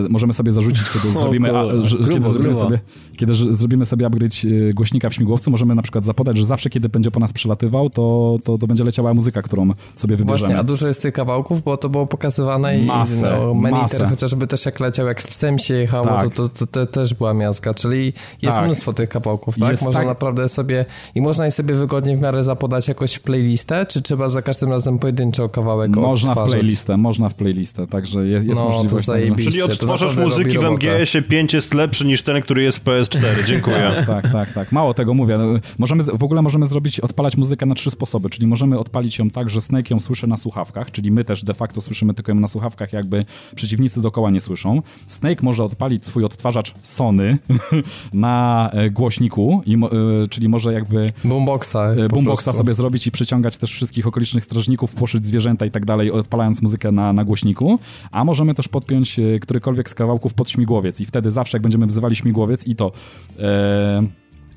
możemy 0.09 0.33
sobie 0.33 0.53
zarzucić, 0.53 0.83
kiedy 0.91 1.15
zrobimy, 1.21 1.59
a, 1.59 1.87
że, 1.87 1.99
grubo, 1.99 2.13
kiedy, 2.13 2.33
zrobimy 2.33 2.55
sobie, 2.55 2.79
kiedy 3.17 3.35
zrobimy 3.35 3.87
sobie 3.87 4.07
upgrade 4.07 4.33
e, 4.45 4.75
głośnika 4.75 5.11
w 5.11 5.15
śmigłowcu, 5.15 5.51
możemy 5.51 5.75
na 5.75 5.83
przykład 5.83 6.05
zapodać, 6.05 6.37
że 6.37 6.45
zawsze, 6.45 6.71
kiedy 6.71 6.89
będzie 6.89 7.11
po 7.11 7.21
nas 7.21 7.33
przelatywał, 7.33 7.91
to, 7.91 8.37
to, 8.45 8.59
to 8.59 8.67
będzie 8.67 8.85
leciała 8.85 9.15
muzyka, 9.15 9.43
którą 9.43 9.71
sobie 9.97 10.17
wybierzemy. 10.17 10.39
Właśnie, 10.39 10.59
a 10.59 10.65
dużo 10.65 10.87
jest 10.87 11.03
tych 11.03 11.15
kawałków, 11.15 11.63
bo 11.63 11.77
to 11.77 11.89
było 11.89 12.07
pokazywane 12.07 12.79
i 12.79 12.87
masę, 12.87 13.39
no, 13.41 13.55
Maniter 13.55 14.09
chociażby 14.09 14.47
też 14.47 14.67
jak 14.67 14.81
leciał, 14.81 15.07
jak 15.07 15.23
z 15.23 15.27
psem 15.27 15.59
się 15.59 15.75
jechało, 15.75 16.07
tak. 16.07 16.35
to, 16.35 16.49
to, 16.49 16.67
to, 16.67 16.67
to, 16.67 16.87
też 16.87 17.15
była 17.15 17.35
miazga, 17.35 17.75
czyli 17.75 18.13
jest 18.43 18.57
tak. 18.57 18.65
mnóstwo 18.65 18.93
tych 18.93 19.09
kawałków, 19.09 19.59
tak? 19.59 19.71
Jest 19.71 19.83
można 19.83 20.01
tak... 20.01 20.09
naprawdę 20.09 20.49
sobie, 20.49 20.85
i 21.15 21.21
można 21.21 21.45
je 21.45 21.51
sobie 21.51 21.75
wygodnie 21.75 22.17
w 22.17 22.21
miarę 22.21 22.43
zapodać 22.43 22.89
jakoś 22.89 23.15
w 23.15 23.21
playlistę, 23.21 23.87
czy 23.87 24.03
trzeba 24.03 24.29
za 24.29 24.43
każdym 24.43 24.71
razem 24.71 24.92
razem 24.93 24.99
pojedynczo 24.99 25.49
kawałek 25.49 25.97
Można 25.97 26.35
w 26.35 26.45
playlistę, 26.45 26.97
można 26.97 27.29
w 27.29 27.35
playlistę, 27.35 27.87
także 27.87 28.27
jest, 28.27 28.47
jest 28.47 28.61
no, 28.61 28.69
możliwość. 28.69 29.07
To 29.07 29.13
tak, 29.13 29.39
Czyli 29.39 29.63
odtwarzasz 29.63 30.17
muzyki 30.17 30.59
w 30.59 30.65
MGS-ie 30.65 31.23
5 31.23 31.55
jest 31.55 31.75
lepszy 31.75 32.07
niż 32.07 32.23
ten, 32.23 32.43
który 32.43 32.63
jest 32.63 32.79
w 32.79 32.85
PS4. 32.85 33.45
Dziękuję. 33.47 33.93
tak, 33.97 34.07
tak, 34.07 34.33
tak, 34.33 34.53
tak. 34.53 34.73
Mało 34.73 34.95
tego 34.95 35.15
mówię. 35.15 35.39
Możemy, 35.79 36.03
w 36.03 36.23
ogóle 36.23 36.43
możemy 36.43 36.67
zrobić, 36.67 37.01
odpalać 37.01 37.37
muzykę 37.37 37.67
na 37.67 37.75
trzy 37.75 37.91
sposoby, 37.91 38.31
czyli 38.31 38.47
możemy 38.47 38.79
odpalić 38.79 39.19
ją 39.19 39.31
tak, 39.31 39.51
że 39.51 39.61
Snake 39.61 39.91
ją 39.91 40.01
słyszy 40.01 40.27
na 40.27 40.37
słuchawkach, 40.37 40.91
czyli 40.91 41.11
my 41.11 41.25
też 41.25 41.45
de 41.45 41.55
facto 41.55 41.81
słyszymy 41.81 42.15
tylko 42.15 42.33
ją 42.33 42.41
na 42.41 42.49
słuchawkach, 42.49 42.93
jakby 42.93 43.25
przeciwnicy 43.55 44.03
dookoła 44.03 44.31
nie 44.31 44.41
słyszą. 44.41 44.83
Snake 45.07 45.43
może 45.43 45.65
odpalić 45.65 46.05
swój 46.05 46.25
odtwarzacz 46.25 46.75
Sony 46.83 47.39
na 48.13 48.71
e, 48.73 48.91
głośniku, 48.91 49.63
i, 49.67 49.75
e, 49.75 49.89
czyli 50.31 50.49
może 50.49 50.73
jakby 50.73 51.13
boomboxa, 51.25 51.77
e, 51.77 52.09
boomboxa 52.09 52.53
sobie 52.53 52.75
zrobić 52.75 53.07
i 53.07 53.11
przyciągać 53.11 53.57
też 53.57 53.73
wszystkich 53.73 54.07
okolicznych 54.07 54.45
strażników 54.45 54.82
strażników, 54.83 54.95
płoszyć 54.95 55.27
zwierzęta 55.27 55.67
i 55.67 55.71
tak 55.71 55.85
dalej, 55.85 56.11
odpalając 56.11 56.63
muzykę 56.63 56.93
na, 56.93 57.13
na 57.13 57.25
głośniku, 57.25 57.79
a 58.11 58.25
możemy 58.25 58.55
też 58.55 58.69
podpiąć 58.69 59.19
e, 59.19 59.39
którykolwiek 59.41 59.91
z 59.91 59.95
kawałków 59.95 60.35
pod 60.35 60.51
śmigłowiec. 60.51 61.01
I 61.01 61.07
wtedy 61.07 61.31
zawsze 61.31 61.57
jak 61.57 61.63
będziemy 61.63 61.87
wzywali 61.87 62.17
śmigłowiec 62.17 62.67
i 62.67 62.77
to... 62.77 62.93
E, 63.39 64.03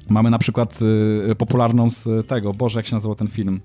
mamy 0.10 0.30
na 0.30 0.40
przykład 0.40 0.80
e, 1.32 1.36
popularną 1.36 1.90
z 1.90 2.28
tego, 2.28 2.54
Boże, 2.54 2.80
jak 2.80 2.86
się 2.86 2.96
nazywał 2.96 3.16
ten 3.16 3.28
film? 3.28 3.60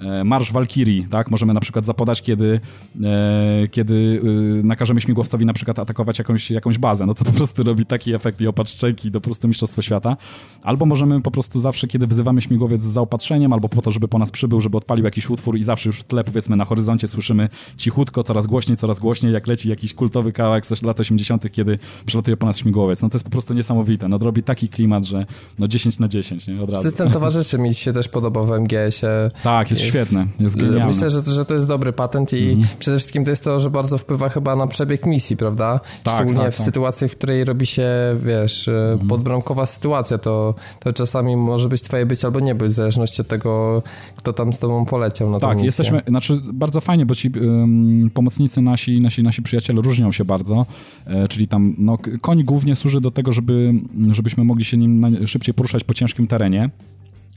E, 0.00 0.24
Marsz 0.24 0.52
Walkirii, 0.52 1.06
tak? 1.10 1.30
Możemy 1.30 1.54
na 1.54 1.60
przykład 1.60 1.86
zapodać, 1.86 2.22
kiedy, 2.22 2.60
e, 3.02 3.68
kiedy 3.70 4.20
e, 4.60 4.66
nakażemy 4.66 5.00
śmigłowcowi 5.00 5.46
na 5.46 5.52
przykład 5.52 5.78
atakować 5.78 6.18
jakąś, 6.18 6.50
jakąś 6.50 6.78
bazę, 6.78 7.06
no 7.06 7.14
co 7.14 7.24
po 7.24 7.32
prostu 7.32 7.62
robi 7.62 7.86
taki 7.86 8.14
efekt 8.14 8.40
i 8.40 8.46
opatrzczęki 8.46 9.10
do 9.10 9.20
prostu 9.20 9.48
mistrzostwo 9.48 9.82
świata. 9.82 10.16
Albo 10.62 10.86
możemy 10.86 11.22
po 11.22 11.30
prostu 11.30 11.60
zawsze, 11.60 11.86
kiedy 11.86 12.06
wzywamy 12.06 12.40
śmigłowiec 12.40 12.82
z 12.82 12.86
zaopatrzeniem, 12.86 13.52
albo 13.52 13.68
po 13.68 13.82
to, 13.82 13.90
żeby 13.90 14.08
po 14.08 14.18
nas 14.18 14.30
przybył, 14.30 14.60
żeby 14.60 14.76
odpalił 14.76 15.04
jakiś 15.04 15.30
utwór 15.30 15.56
i 15.56 15.62
zawsze 15.62 15.88
już 15.88 15.98
w 15.98 16.04
tle, 16.04 16.24
powiedzmy, 16.24 16.56
na 16.56 16.64
horyzoncie 16.64 17.08
słyszymy 17.08 17.48
cichutko, 17.76 18.22
coraz 18.22 18.46
głośniej, 18.46 18.76
coraz 18.76 18.98
głośniej, 18.98 19.32
jak 19.32 19.46
leci 19.46 19.68
jakiś 19.68 19.94
kultowy 19.94 20.32
kawałek 20.32 20.66
z 20.66 20.82
lat 20.82 21.00
80., 21.00 21.52
kiedy 21.52 21.78
przelatuje 22.06 22.36
po 22.36 22.46
nas 22.46 22.58
śmigłowiec. 22.58 23.02
No 23.02 23.08
to 23.08 23.16
jest 23.16 23.24
po 23.24 23.30
prostu 23.30 23.54
niesamowite. 23.54 24.08
No 24.08 24.18
robi 24.18 24.42
taki 24.42 24.68
klimat, 24.68 25.04
że 25.04 25.26
no 25.58 25.68
10 25.68 25.98
na 25.98 26.08
10, 26.08 26.48
nie? 26.48 26.62
Od 26.62 26.70
razu. 26.70 26.82
System 26.82 27.10
towarzyszy 27.10 27.58
mi 27.58 27.74
się 27.74 27.92
też 27.92 28.08
podoba 28.08 28.42
w 28.42 28.50
MGS-ie. 28.60 29.30
Tak, 29.42 29.70
jest 29.70 29.87
świetne, 29.88 30.26
jest 30.40 30.56
genialne. 30.56 30.86
Myślę, 30.86 31.10
że, 31.10 31.22
że 31.24 31.44
to 31.44 31.54
jest 31.54 31.68
dobry 31.68 31.92
patent 31.92 32.32
i 32.32 32.52
mm. 32.52 32.66
przede 32.78 32.98
wszystkim 32.98 33.24
to 33.24 33.30
jest 33.30 33.44
to, 33.44 33.60
że 33.60 33.70
bardzo 33.70 33.98
wpływa 33.98 34.28
chyba 34.28 34.56
na 34.56 34.66
przebieg 34.66 35.06
misji, 35.06 35.36
prawda? 35.36 35.80
Tak, 36.02 36.14
Szczególnie 36.14 36.40
tak, 36.40 36.54
w 36.54 36.56
tak. 36.56 36.66
sytuacji, 36.66 37.08
w 37.08 37.16
której 37.16 37.44
robi 37.44 37.66
się, 37.66 37.88
wiesz, 38.16 38.68
mm. 38.68 39.08
podbramkowa 39.08 39.66
sytuacja, 39.66 40.18
to, 40.18 40.54
to 40.80 40.92
czasami 40.92 41.36
może 41.36 41.68
być 41.68 41.82
twoje 41.82 42.06
być 42.06 42.24
albo 42.24 42.40
nie 42.40 42.54
być, 42.54 42.68
w 42.68 42.72
zależności 42.72 43.22
od 43.22 43.28
tego, 43.28 43.82
kto 44.16 44.32
tam 44.32 44.52
z 44.52 44.58
tobą 44.58 44.84
poleciał 44.86 45.30
na 45.30 45.40
Tak, 45.40 45.56
misję. 45.56 45.64
jesteśmy, 45.64 46.02
znaczy 46.08 46.40
bardzo 46.52 46.80
fajnie, 46.80 47.06
bo 47.06 47.14
ci 47.14 47.28
um, 47.28 48.10
pomocnicy 48.14 48.62
nasi, 48.62 49.00
nasi, 49.00 49.22
nasi 49.22 49.42
przyjaciele 49.42 49.82
różnią 49.82 50.12
się 50.12 50.24
bardzo, 50.24 50.66
e, 51.06 51.28
czyli 51.28 51.48
tam, 51.48 51.74
no, 51.78 51.98
koń 52.20 52.44
głównie 52.44 52.74
służy 52.74 53.00
do 53.00 53.10
tego, 53.10 53.32
żeby, 53.32 53.72
żebyśmy 54.10 54.44
mogli 54.44 54.64
się 54.64 54.76
nim 54.76 55.26
szybciej 55.26 55.54
poruszać 55.54 55.84
po 55.84 55.94
ciężkim 55.94 56.26
terenie, 56.26 56.70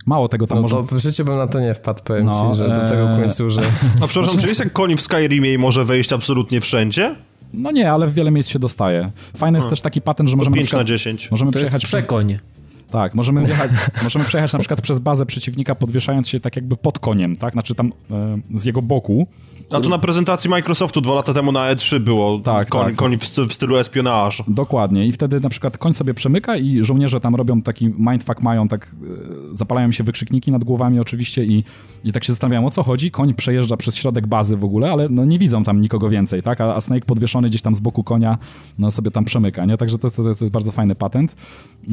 Mało 0.05 0.27
tego 0.27 0.47
tam 0.47 0.55
no 0.57 0.61
może... 0.61 0.75
to 0.75 0.83
w 0.83 0.99
życiu 0.99 1.25
bym 1.25 1.37
na 1.37 1.47
to 1.47 1.59
nie 1.59 1.73
wpadł, 1.73 2.03
powiem 2.03 2.25
no, 2.25 2.51
ci, 2.51 2.57
że 2.57 2.69
do 2.69 2.89
tego 2.89 3.05
koń 3.05 3.23
e, 3.23 3.31
służy. 3.31 3.61
No 3.99 4.07
przepraszam, 4.07 4.39
czy 4.39 4.47
jest 4.47 4.59
jak 4.59 4.73
koń 4.73 4.97
w 4.97 5.01
Skyrimie 5.01 5.53
i 5.53 5.57
może 5.57 5.85
wejść 5.85 6.13
absolutnie 6.13 6.61
wszędzie? 6.61 7.15
No 7.53 7.71
nie, 7.71 7.91
ale 7.91 8.07
w 8.07 8.13
wiele 8.13 8.31
miejsc 8.31 8.49
się 8.49 8.59
dostaje. 8.59 9.11
Fajny 9.37 9.57
jest 9.57 9.69
też 9.69 9.81
taki 9.81 10.01
patent, 10.01 10.29
że 10.29 10.37
możemy... 10.37 10.55
5 10.55 10.73
na 10.73 10.83
10. 10.83 11.31
Możemy 11.31 11.51
to 11.51 11.57
przejechać 11.57 11.83
jest 11.83 11.95
przekoń. 11.95 12.27
Przez... 12.27 12.91
Tak, 12.91 13.15
możemy, 13.15 13.45
wjechać, 13.45 13.71
możemy 14.03 14.25
przejechać 14.25 14.53
na 14.53 14.59
przykład 14.59 14.81
przez 14.81 14.99
bazę 14.99 15.25
przeciwnika, 15.25 15.75
podwieszając 15.75 16.29
się 16.29 16.39
tak 16.39 16.55
jakby 16.55 16.77
pod 16.77 16.99
koniem, 16.99 17.37
tak? 17.37 17.53
Znaczy 17.53 17.75
tam 17.75 17.93
e, 18.11 18.37
z 18.55 18.65
jego 18.65 18.81
boku 18.81 19.27
A 19.73 19.81
to 19.81 19.89
na 19.89 19.97
prezentacji 19.97 20.49
Microsoftu 20.49 21.01
dwa 21.01 21.15
lata 21.15 21.33
temu 21.33 21.51
na 21.51 21.75
E3 21.75 21.99
było 21.99 22.39
tak, 22.39 22.69
koń, 22.69 22.85
tak. 22.85 22.95
koń 22.95 23.17
w, 23.17 23.23
w 23.23 23.53
stylu 23.53 23.77
espionage. 23.77 24.37
Dokładnie. 24.47 25.07
I 25.07 25.11
wtedy 25.11 25.39
na 25.39 25.49
przykład 25.49 25.77
koń 25.77 25.93
sobie 25.93 26.13
przemyka 26.13 26.57
i 26.57 26.83
żołnierze 26.83 27.19
tam 27.19 27.35
robią 27.35 27.61
taki 27.61 27.93
mindfuck, 27.97 28.41
mają 28.41 28.67
tak, 28.67 28.85
e, 28.85 29.57
zapalają 29.57 29.91
się 29.91 30.03
wykrzykniki 30.03 30.51
nad 30.51 30.63
głowami 30.63 30.99
oczywiście 30.99 31.45
i, 31.45 31.63
i 32.03 32.11
tak 32.13 32.23
się 32.23 32.33
zastanawiają 32.33 32.65
o 32.65 32.71
co 32.71 32.83
chodzi. 32.83 33.11
Koń 33.11 33.33
przejeżdża 33.33 33.77
przez 33.77 33.95
środek 33.95 34.27
bazy 34.27 34.57
w 34.57 34.63
ogóle, 34.63 34.91
ale 34.91 35.09
no 35.09 35.25
nie 35.25 35.39
widzą 35.39 35.63
tam 35.63 35.79
nikogo 35.79 36.09
więcej, 36.09 36.43
tak? 36.43 36.61
A, 36.61 36.75
a 36.75 36.81
Snake 36.81 37.05
podwieszony 37.05 37.47
gdzieś 37.47 37.61
tam 37.61 37.75
z 37.75 37.79
boku 37.79 38.03
konia, 38.03 38.37
no 38.79 38.91
sobie 38.91 39.11
tam 39.11 39.25
przemyka, 39.25 39.65
nie? 39.65 39.77
Także 39.77 39.97
to, 39.97 40.09
to, 40.09 40.23
to, 40.23 40.27
jest, 40.27 40.39
to 40.39 40.45
jest 40.45 40.53
bardzo 40.53 40.71
fajny 40.71 40.95
patent. 40.95 41.35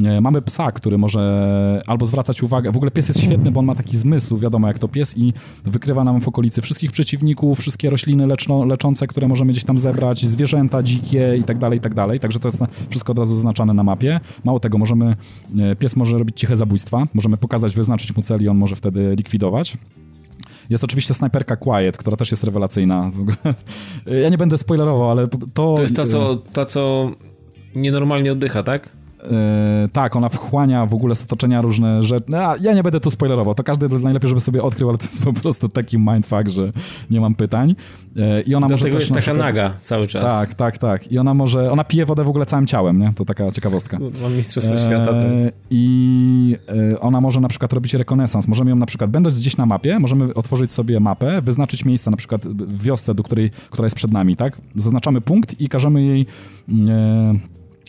E, 0.05 0.21
mamy 0.21 0.41
psa, 0.41 0.71
który 0.71 0.97
może 0.97 1.83
albo 1.87 2.05
zwracać 2.05 2.43
uwagę, 2.43 2.71
w 2.71 2.75
ogóle 2.75 2.91
pies 2.91 3.07
jest 3.07 3.21
świetny, 3.21 3.51
bo 3.51 3.59
on 3.59 3.65
ma 3.65 3.75
taki 3.75 3.97
zmysł, 3.97 4.37
wiadomo 4.37 4.67
jak 4.67 4.79
to 4.79 4.87
pies 4.87 5.17
i 5.17 5.33
wykrywa 5.65 6.03
nam 6.03 6.21
w 6.21 6.27
okolicy 6.27 6.61
wszystkich 6.61 6.91
przeciwników, 6.91 7.63
wszystkie 7.69 7.89
rośliny 7.89 8.27
leczno, 8.27 8.65
leczące, 8.65 9.07
które 9.07 9.27
możemy 9.27 9.51
gdzieś 9.51 9.63
tam 9.63 9.77
zebrać, 9.77 10.25
zwierzęta 10.25 10.83
dzikie 10.83 11.35
i 11.39 11.43
tak 11.43 11.57
dalej, 11.57 11.77
i 11.77 11.81
tak 11.81 11.93
dalej. 11.93 12.19
Także 12.19 12.39
to 12.39 12.47
jest 12.47 12.59
wszystko 12.89 13.11
od 13.11 13.19
razu 13.19 13.35
zaznaczane 13.35 13.73
na 13.73 13.83
mapie. 13.83 14.19
Mało 14.43 14.59
tego, 14.59 14.77
możemy, 14.77 15.15
e, 15.59 15.75
pies 15.75 15.95
może 15.95 16.17
robić 16.17 16.39
ciche 16.39 16.55
zabójstwa, 16.55 17.07
możemy 17.13 17.37
pokazać, 17.37 17.75
wyznaczyć 17.75 18.15
mu 18.15 18.21
cel 18.21 18.41
i 18.43 18.47
on 18.47 18.57
może 18.57 18.75
wtedy 18.75 19.15
likwidować. 19.15 19.77
Jest 20.69 20.83
oczywiście 20.83 21.13
snajperka 21.13 21.55
Quiet, 21.55 21.97
która 21.97 22.17
też 22.17 22.31
jest 22.31 22.43
rewelacyjna. 22.43 23.11
Ja 24.23 24.29
nie 24.29 24.37
będę 24.37 24.57
spoilerował, 24.57 25.11
ale 25.11 25.27
to... 25.27 25.37
To 25.53 25.81
jest 25.81 25.95
ta, 25.95 26.05
co, 26.05 26.35
ta, 26.35 26.65
co 26.65 27.11
nienormalnie 27.75 28.31
oddycha, 28.31 28.63
tak? 28.63 28.89
Yy, 29.23 29.89
tak, 29.93 30.15
ona 30.15 30.29
wchłania 30.29 30.85
w 30.85 30.93
ogóle 30.93 31.15
z 31.15 31.23
otoczenia 31.23 31.61
różne 31.61 32.03
rzeczy. 32.03 32.25
No, 32.27 32.55
ja 32.61 32.73
nie 32.73 32.83
będę 32.83 32.99
tu 32.99 33.11
spoilerował, 33.11 33.55
to 33.55 33.63
każdy 33.63 33.89
najlepiej, 33.89 34.29
żeby 34.29 34.41
sobie 34.41 34.63
odkrył, 34.63 34.89
ale 34.89 34.97
to 34.97 35.03
jest 35.03 35.23
po 35.23 35.33
prostu 35.33 35.69
taki 35.69 35.97
mindfuck, 35.97 36.47
że 36.47 36.71
nie 37.09 37.21
mam 37.21 37.35
pytań. 37.35 37.75
Yy, 38.15 38.41
I 38.41 38.55
ona 38.55 38.67
Do 38.67 38.73
może 38.73 38.85
tego 38.85 38.97
też 38.97 39.01
jest 39.01 39.11
na 39.11 39.15
taka 39.15 39.21
przykład... 39.21 39.47
naga 39.47 39.73
cały 39.79 40.07
czas. 40.07 40.23
Tak, 40.23 40.53
tak, 40.53 40.77
tak. 40.77 41.11
I 41.11 41.19
ona 41.19 41.33
może, 41.33 41.71
ona 41.71 41.83
pije 41.83 42.05
wodę 42.05 42.23
w 42.23 42.29
ogóle 42.29 42.45
całym 42.45 42.67
ciałem, 42.67 42.99
nie? 42.99 43.13
To 43.15 43.25
taka 43.25 43.51
ciekawostka. 43.51 43.99
Mam 44.21 44.33
mistrzostwo 44.37 44.73
yy, 44.73 44.79
świata. 44.79 45.13
I 45.69 46.57
ona 46.99 47.21
może 47.21 47.41
na 47.41 47.47
przykład 47.47 47.73
robić 47.73 47.93
rekonesans. 47.93 48.47
Możemy 48.47 48.69
ją 48.69 48.75
na 48.75 48.85
przykład, 48.85 49.09
będąc 49.09 49.39
gdzieś 49.39 49.57
na 49.57 49.65
mapie, 49.65 49.99
możemy 49.99 50.33
otworzyć 50.33 50.73
sobie 50.73 50.99
mapę, 50.99 51.41
wyznaczyć 51.41 51.85
miejsce 51.85 52.11
na 52.11 52.17
przykład 52.17 52.47
w 52.47 52.83
wiosce, 52.83 53.15
do 53.15 53.23
której, 53.23 53.51
która 53.69 53.85
jest 53.85 53.95
przed 53.95 54.11
nami, 54.11 54.35
tak? 54.35 54.57
Zaznaczamy 54.75 55.21
punkt 55.21 55.61
i 55.61 55.69
każemy 55.69 56.01
jej 56.03 56.25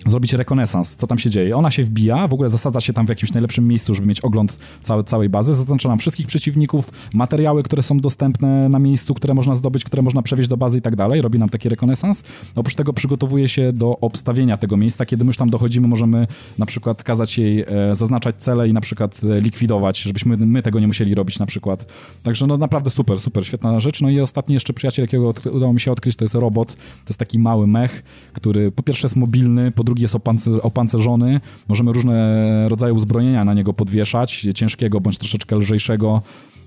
zrobić 0.06 0.32
rekonesans, 0.32 0.96
co 0.96 1.06
tam 1.06 1.18
się 1.18 1.30
dzieje. 1.30 1.56
Ona 1.56 1.70
się 1.70 1.84
wbija, 1.84 2.28
w 2.28 2.34
ogóle 2.34 2.50
zasadza 2.50 2.80
się 2.80 2.92
tam 2.92 3.06
w 3.06 3.08
jakimś 3.08 3.32
najlepszym 3.32 3.68
miejscu, 3.68 3.94
żeby 3.94 4.08
mieć 4.08 4.20
ogląd 4.20 4.58
całej, 4.82 5.04
całej 5.04 5.28
bazy, 5.28 5.54
zaznacza 5.54 5.88
nam 5.88 5.98
wszystkich 5.98 6.26
przeciwników, 6.26 6.90
materiały, 7.14 7.62
które 7.62 7.82
są 7.82 8.00
dostępne 8.00 8.68
na 8.68 8.78
miejscu, 8.78 9.14
które 9.14 9.34
można 9.34 9.54
zdobyć, 9.54 9.84
które 9.84 10.02
można 10.02 10.22
przewieźć 10.22 10.48
do 10.48 10.56
bazy 10.56 10.78
i 10.78 10.82
tak 10.82 10.96
dalej, 10.96 11.22
robi 11.22 11.38
nam 11.38 11.48
taki 11.48 11.68
rekonesans. 11.68 12.22
Oprócz 12.54 12.74
tego 12.74 12.92
przygotowuje 12.92 13.48
się 13.48 13.72
do 13.72 13.98
obstawienia 14.00 14.56
tego 14.56 14.76
miejsca, 14.76 15.06
kiedy 15.06 15.24
my 15.24 15.28
już 15.28 15.36
tam 15.36 15.50
dochodzimy, 15.50 15.88
możemy 15.88 16.26
na 16.58 16.66
przykład 16.66 17.04
kazać 17.04 17.38
jej 17.38 17.60
e, 17.60 17.94
zaznaczać 17.94 18.36
cele 18.36 18.68
i 18.68 18.72
na 18.72 18.80
przykład 18.80 19.20
e, 19.24 19.40
likwidować, 19.40 20.02
żebyśmy 20.02 20.36
my 20.36 20.62
tego 20.62 20.80
nie 20.80 20.86
musieli 20.86 21.14
robić 21.14 21.38
na 21.38 21.46
przykład. 21.46 21.86
Także 22.22 22.46
no 22.46 22.58
naprawdę 22.58 22.90
super, 22.90 23.20
super, 23.20 23.46
świetna 23.46 23.80
rzecz. 23.80 24.02
No 24.02 24.10
i 24.10 24.20
ostatni 24.20 24.54
jeszcze 24.54 24.72
przyjaciel, 24.72 25.02
jakiego 25.02 25.34
udało 25.52 25.72
mi 25.72 25.80
się 25.80 25.92
odkryć, 25.92 26.16
to 26.16 26.24
jest 26.24 26.34
robot, 26.34 26.74
to 26.74 27.08
jest 27.08 27.18
taki 27.18 27.38
mały 27.38 27.66
mech, 27.66 28.02
który 28.32 28.72
po 28.72 28.82
pierwsze 28.82 29.04
jest 29.06 29.16
mobilny, 29.16 29.70
po 29.70 29.84
drugi 29.90 30.02
jest 30.02 30.14
opancer, 30.14 30.52
opancerzony. 30.62 31.40
Możemy 31.68 31.92
różne 31.92 32.68
rodzaje 32.68 32.94
uzbrojenia 32.94 33.44
na 33.44 33.54
niego 33.54 33.72
podwieszać, 33.72 34.46
ciężkiego 34.54 35.00
bądź 35.00 35.18
troszeczkę 35.18 35.56
lżejszego. 35.56 36.22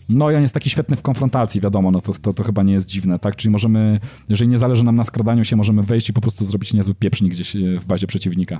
No 0.09 0.31
i 0.31 0.35
on 0.35 0.41
jest 0.41 0.53
taki 0.53 0.69
świetny 0.69 0.95
w 0.95 1.01
konfrontacji, 1.01 1.61
wiadomo, 1.61 1.91
no 1.91 2.01
to, 2.01 2.13
to, 2.13 2.33
to 2.33 2.43
chyba 2.43 2.63
nie 2.63 2.73
jest 2.73 2.87
dziwne, 2.87 3.19
tak? 3.19 3.35
Czyli 3.35 3.51
możemy, 3.51 3.99
jeżeli 4.29 4.51
nie 4.51 4.57
zależy 4.57 4.83
nam 4.83 4.95
na 4.95 5.03
skradaniu 5.03 5.45
się, 5.45 5.55
możemy 5.55 5.83
wejść 5.83 6.09
i 6.09 6.13
po 6.13 6.21
prostu 6.21 6.45
zrobić 6.45 6.73
niezły 6.73 6.95
pieprznik 6.95 7.33
gdzieś 7.33 7.55
e, 7.55 7.59
w 7.59 7.85
bazie 7.85 8.07
przeciwnika. 8.07 8.59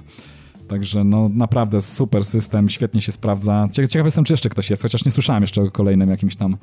Także 0.68 1.04
no 1.04 1.30
naprawdę 1.34 1.82
super 1.82 2.26
system, 2.26 2.70
świetnie 2.70 3.02
się 3.02 3.12
sprawdza. 3.12 3.68
Ciekaw 3.72 4.06
jestem, 4.06 4.24
czy 4.24 4.34
jeszcze 4.34 4.50
ktoś 4.50 4.70
jest, 4.70 4.82
chociaż 4.82 5.06
nie 5.06 5.12
słyszałem 5.12 5.44
jeszcze 5.44 5.62
o 5.62 5.72
kolejnym 5.72 6.10
jakimś 6.10 6.36
tam 6.36 6.58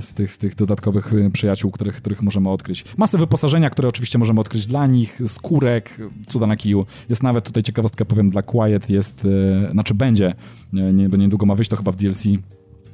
z, 0.00 0.12
tych, 0.12 0.30
z 0.30 0.38
tych 0.38 0.54
dodatkowych 0.54 1.12
y, 1.12 1.30
przyjaciół, 1.30 1.70
których, 1.70 1.96
których 1.96 2.22
możemy 2.22 2.50
odkryć. 2.50 2.84
Masę 2.96 3.18
wyposażenia, 3.18 3.70
które 3.70 3.88
oczywiście 3.88 4.18
możemy 4.18 4.40
odkryć 4.40 4.66
dla 4.66 4.86
nich, 4.86 5.20
skórek, 5.26 5.98
cuda 6.28 6.46
na 6.46 6.56
kiju. 6.56 6.86
Jest 7.08 7.22
nawet 7.22 7.44
tutaj 7.44 7.62
ciekawostka, 7.62 8.04
powiem, 8.04 8.30
dla 8.30 8.42
Quiet 8.42 8.90
jest, 8.90 9.26
e, 9.66 9.70
znaczy 9.70 9.94
będzie, 9.94 10.34
nie, 10.72 10.92
niedługo 11.08 11.46
ma 11.46 11.54
wyjść, 11.54 11.70
to 11.70 11.76
chyba 11.76 11.92
w 11.92 11.96
DLC 11.96 12.24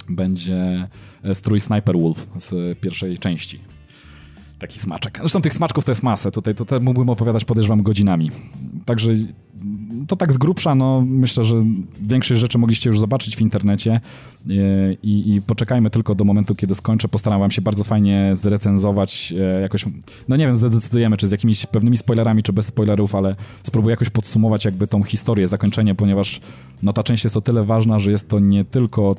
będzie 0.09 0.89
e, 1.25 1.35
strój 1.35 1.61
Sniper 1.61 1.99
Wolf 1.99 2.27
z 2.39 2.79
pierwszej 2.79 3.19
części 3.19 3.61
taki 4.61 4.79
smaczek. 4.79 5.19
Zresztą 5.19 5.43
tych 5.43 5.55
smaczków 5.55 5.85
to 5.85 5.91
jest 5.91 6.03
masę. 6.03 6.31
Tutaj, 6.31 6.55
tutaj 6.55 6.81
mógłbym 6.81 7.09
opowiadać, 7.09 7.45
podejrzewam, 7.45 7.83
godzinami. 7.83 8.31
Także 8.85 9.13
to 10.07 10.17
tak 10.17 10.33
z 10.33 10.39
grubsza, 10.39 10.75
no 10.75 11.05
myślę, 11.07 11.45
że 11.45 11.57
większość 12.01 12.41
rzeczy 12.41 12.59
mogliście 12.59 12.91
już 12.91 13.01
zobaczyć 13.01 13.37
w 13.37 13.41
internecie 13.41 13.93
e, 13.93 14.01
i, 15.03 15.35
i 15.35 15.43
poczekajmy 15.43 15.91
tylko 15.91 16.15
do 16.15 16.25
momentu, 16.25 16.55
kiedy 16.55 16.75
skończę. 16.75 17.09
Postaram 17.09 17.41
wam 17.41 17.51
się 17.51 17.63
bardzo 17.63 17.85
fajnie 17.85 18.31
zrecenzować 18.33 19.35
e, 19.41 19.61
jakoś, 19.61 19.85
no 20.29 20.37
nie 20.37 20.47
wiem, 20.47 20.57
zdecydujemy, 20.57 21.17
czy 21.17 21.29
z 21.29 21.31
jakimiś 21.31 21.67
pewnymi 21.67 21.97
spoilerami, 21.97 22.43
czy 22.43 22.53
bez 22.53 22.67
spoilerów, 22.67 23.15
ale 23.15 23.37
spróbuję 23.63 23.93
jakoś 23.93 24.11
podsumować 24.11 24.65
jakby 24.65 24.87
tą 24.87 25.03
historię, 25.03 25.49
zakończenie, 25.49 25.95
ponieważ 25.95 26.41
no 26.83 26.93
ta 26.93 27.03
część 27.03 27.25
jest 27.25 27.37
o 27.37 27.41
tyle 27.41 27.65
ważna, 27.65 27.99
że 27.99 28.11
jest 28.11 28.29
to 28.29 28.39
nie 28.39 28.65
tylko 28.65 29.17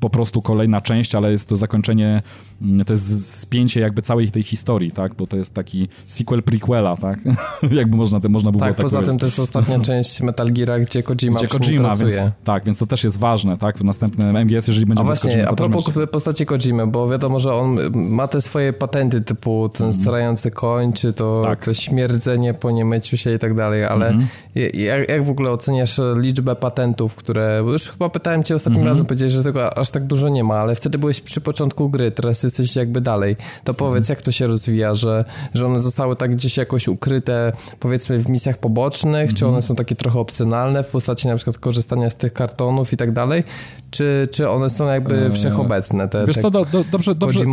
po 0.00 0.10
prostu 0.10 0.42
kolejna 0.42 0.80
część, 0.80 1.14
ale 1.14 1.32
jest 1.32 1.48
to 1.48 1.56
zakończenie, 1.56 2.22
mm, 2.62 2.84
to 2.84 2.92
jest 2.92 3.40
spięcie 3.40 3.80
jakby 3.80 4.02
całej 4.02 4.30
tej 4.30 4.42
historii, 4.42 4.92
tak? 4.92 5.14
Bo 5.14 5.26
to 5.26 5.36
jest 5.36 5.54
taki 5.54 5.88
sequel 6.06 6.42
prequela, 6.42 6.96
tak? 6.96 7.18
jakby 7.80 7.96
można, 7.96 8.20
można 8.28 8.50
było 8.50 8.64
tak, 8.64 8.76
tak 8.76 8.82
poza 8.82 8.96
powiedzieć. 8.96 9.10
tym 9.10 9.18
to 9.18 9.26
jest 9.26 9.38
ostatnia 9.38 9.80
część 9.90 10.20
Metal 10.20 10.52
Gear, 10.52 10.80
gdzie 10.80 11.02
Kojima 11.02 11.38
gdzie 11.38 11.48
Kojima, 11.48 11.88
pracuje. 11.88 12.16
Więc, 12.16 12.30
tak, 12.44 12.64
więc 12.64 12.78
to 12.78 12.86
też 12.86 13.04
jest 13.04 13.18
ważne, 13.18 13.58
tak? 13.58 13.78
W 13.78 13.84
następnym 13.84 14.36
MGS, 14.36 14.68
jeżeli 14.68 14.86
będzie 14.86 15.02
A 15.02 15.04
właśnie, 15.04 15.48
a 15.48 15.52
propos 15.52 15.96
masz... 15.96 16.08
postaci 16.08 16.46
Kojimy, 16.46 16.86
bo 16.86 17.08
wiadomo, 17.08 17.40
że 17.40 17.54
on 17.54 17.78
ma 17.94 18.28
te 18.28 18.40
swoje 18.40 18.72
patenty 18.72 19.20
typu 19.20 19.68
ten 19.68 19.86
mm. 19.86 19.94
starający 19.94 20.50
koń, 20.50 20.92
czy 20.92 21.12
to, 21.12 21.42
tak. 21.44 21.64
to 21.64 21.74
śmierdzenie 21.74 22.54
po 22.54 22.70
niemyciu 22.70 23.16
się 23.16 23.34
i 23.34 23.38
tak 23.38 23.54
dalej, 23.54 23.84
ale 23.84 24.08
mm 24.08 24.20
-hmm. 24.20 24.78
jak, 24.78 25.08
jak 25.08 25.24
w 25.24 25.30
ogóle 25.30 25.50
oceniasz 25.50 26.00
liczbę 26.16 26.56
patentów, 26.56 27.14
które, 27.14 27.62
już 27.66 27.90
chyba 27.90 28.08
pytałem 28.08 28.44
cię 28.44 28.54
ostatnim 28.54 28.80
mm 28.80 28.86
-hmm. 28.86 28.90
razem, 28.90 29.06
powiedziałeś, 29.06 29.32
że 29.32 29.44
tego 29.44 29.78
aż 29.78 29.89
tak 29.90 30.06
dużo 30.06 30.28
nie 30.28 30.44
ma, 30.44 30.54
ale 30.54 30.74
wtedy 30.74 30.98
byłeś 30.98 31.20
przy 31.20 31.40
początku 31.40 31.90
gry, 31.90 32.10
teraz 32.10 32.42
jesteś 32.42 32.76
jakby 32.76 33.00
dalej. 33.00 33.36
To 33.64 33.74
powiedz, 33.74 34.08
jak 34.08 34.22
to 34.22 34.30
się 34.30 34.46
rozwija, 34.46 34.94
że, 34.94 35.24
że 35.54 35.66
one 35.66 35.82
zostały 35.82 36.16
tak 36.16 36.34
gdzieś 36.34 36.56
jakoś 36.56 36.88
ukryte, 36.88 37.52
powiedzmy 37.80 38.18
w 38.18 38.28
misjach 38.28 38.58
pobocznych, 38.58 39.34
czy 39.34 39.44
mhm. 39.44 39.52
one 39.52 39.62
są 39.62 39.74
takie 39.74 39.94
trochę 39.96 40.18
opcjonalne 40.18 40.82
w 40.82 40.88
postaci 40.88 41.28
na 41.28 41.36
przykład 41.36 41.58
korzystania 41.58 42.10
z 42.10 42.16
tych 42.16 42.32
kartonów 42.32 42.92
i 42.92 42.96
tak 42.96 43.12
dalej, 43.12 43.44
czy, 43.90 44.28
czy 44.30 44.48
one 44.48 44.70
są 44.70 44.86
jakby 44.86 45.24
eee, 45.24 45.32
wszechobecne, 45.32 46.08
te, 46.08 46.26
Wiesz 46.26 46.36
te 46.36 46.42
co, 46.42 46.50
do, 46.50 46.64
do, 46.64 46.84
dobrze, 46.92 47.14
dobrze, 47.14 47.44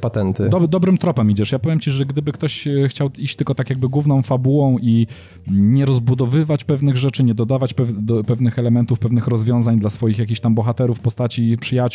patenty? 0.00 0.48
Do, 0.48 0.68
dobrym 0.68 0.98
tropem 0.98 1.30
idziesz. 1.30 1.52
Ja 1.52 1.58
powiem 1.58 1.80
ci, 1.80 1.90
że 1.90 2.06
gdyby 2.06 2.32
ktoś 2.32 2.66
e, 2.66 2.88
chciał 2.88 3.10
iść 3.18 3.36
tylko 3.36 3.54
tak 3.54 3.70
jakby 3.70 3.88
główną 3.88 4.22
fabułą 4.22 4.78
i 4.78 5.06
nie 5.50 5.86
rozbudowywać 5.86 6.64
pewnych 6.64 6.96
rzeczy, 6.96 7.24
nie 7.24 7.34
dodawać 7.34 7.74
pew, 7.74 7.88
do, 7.98 8.24
pewnych 8.24 8.58
elementów, 8.58 8.98
pewnych 8.98 9.26
rozwiązań 9.26 9.78
dla 9.78 9.90
swoich 9.90 10.18
jakichś 10.18 10.40
tam 10.40 10.54
bohaterów, 10.54 11.00
postaci, 11.00 11.58
przyjaciół, 11.58 11.85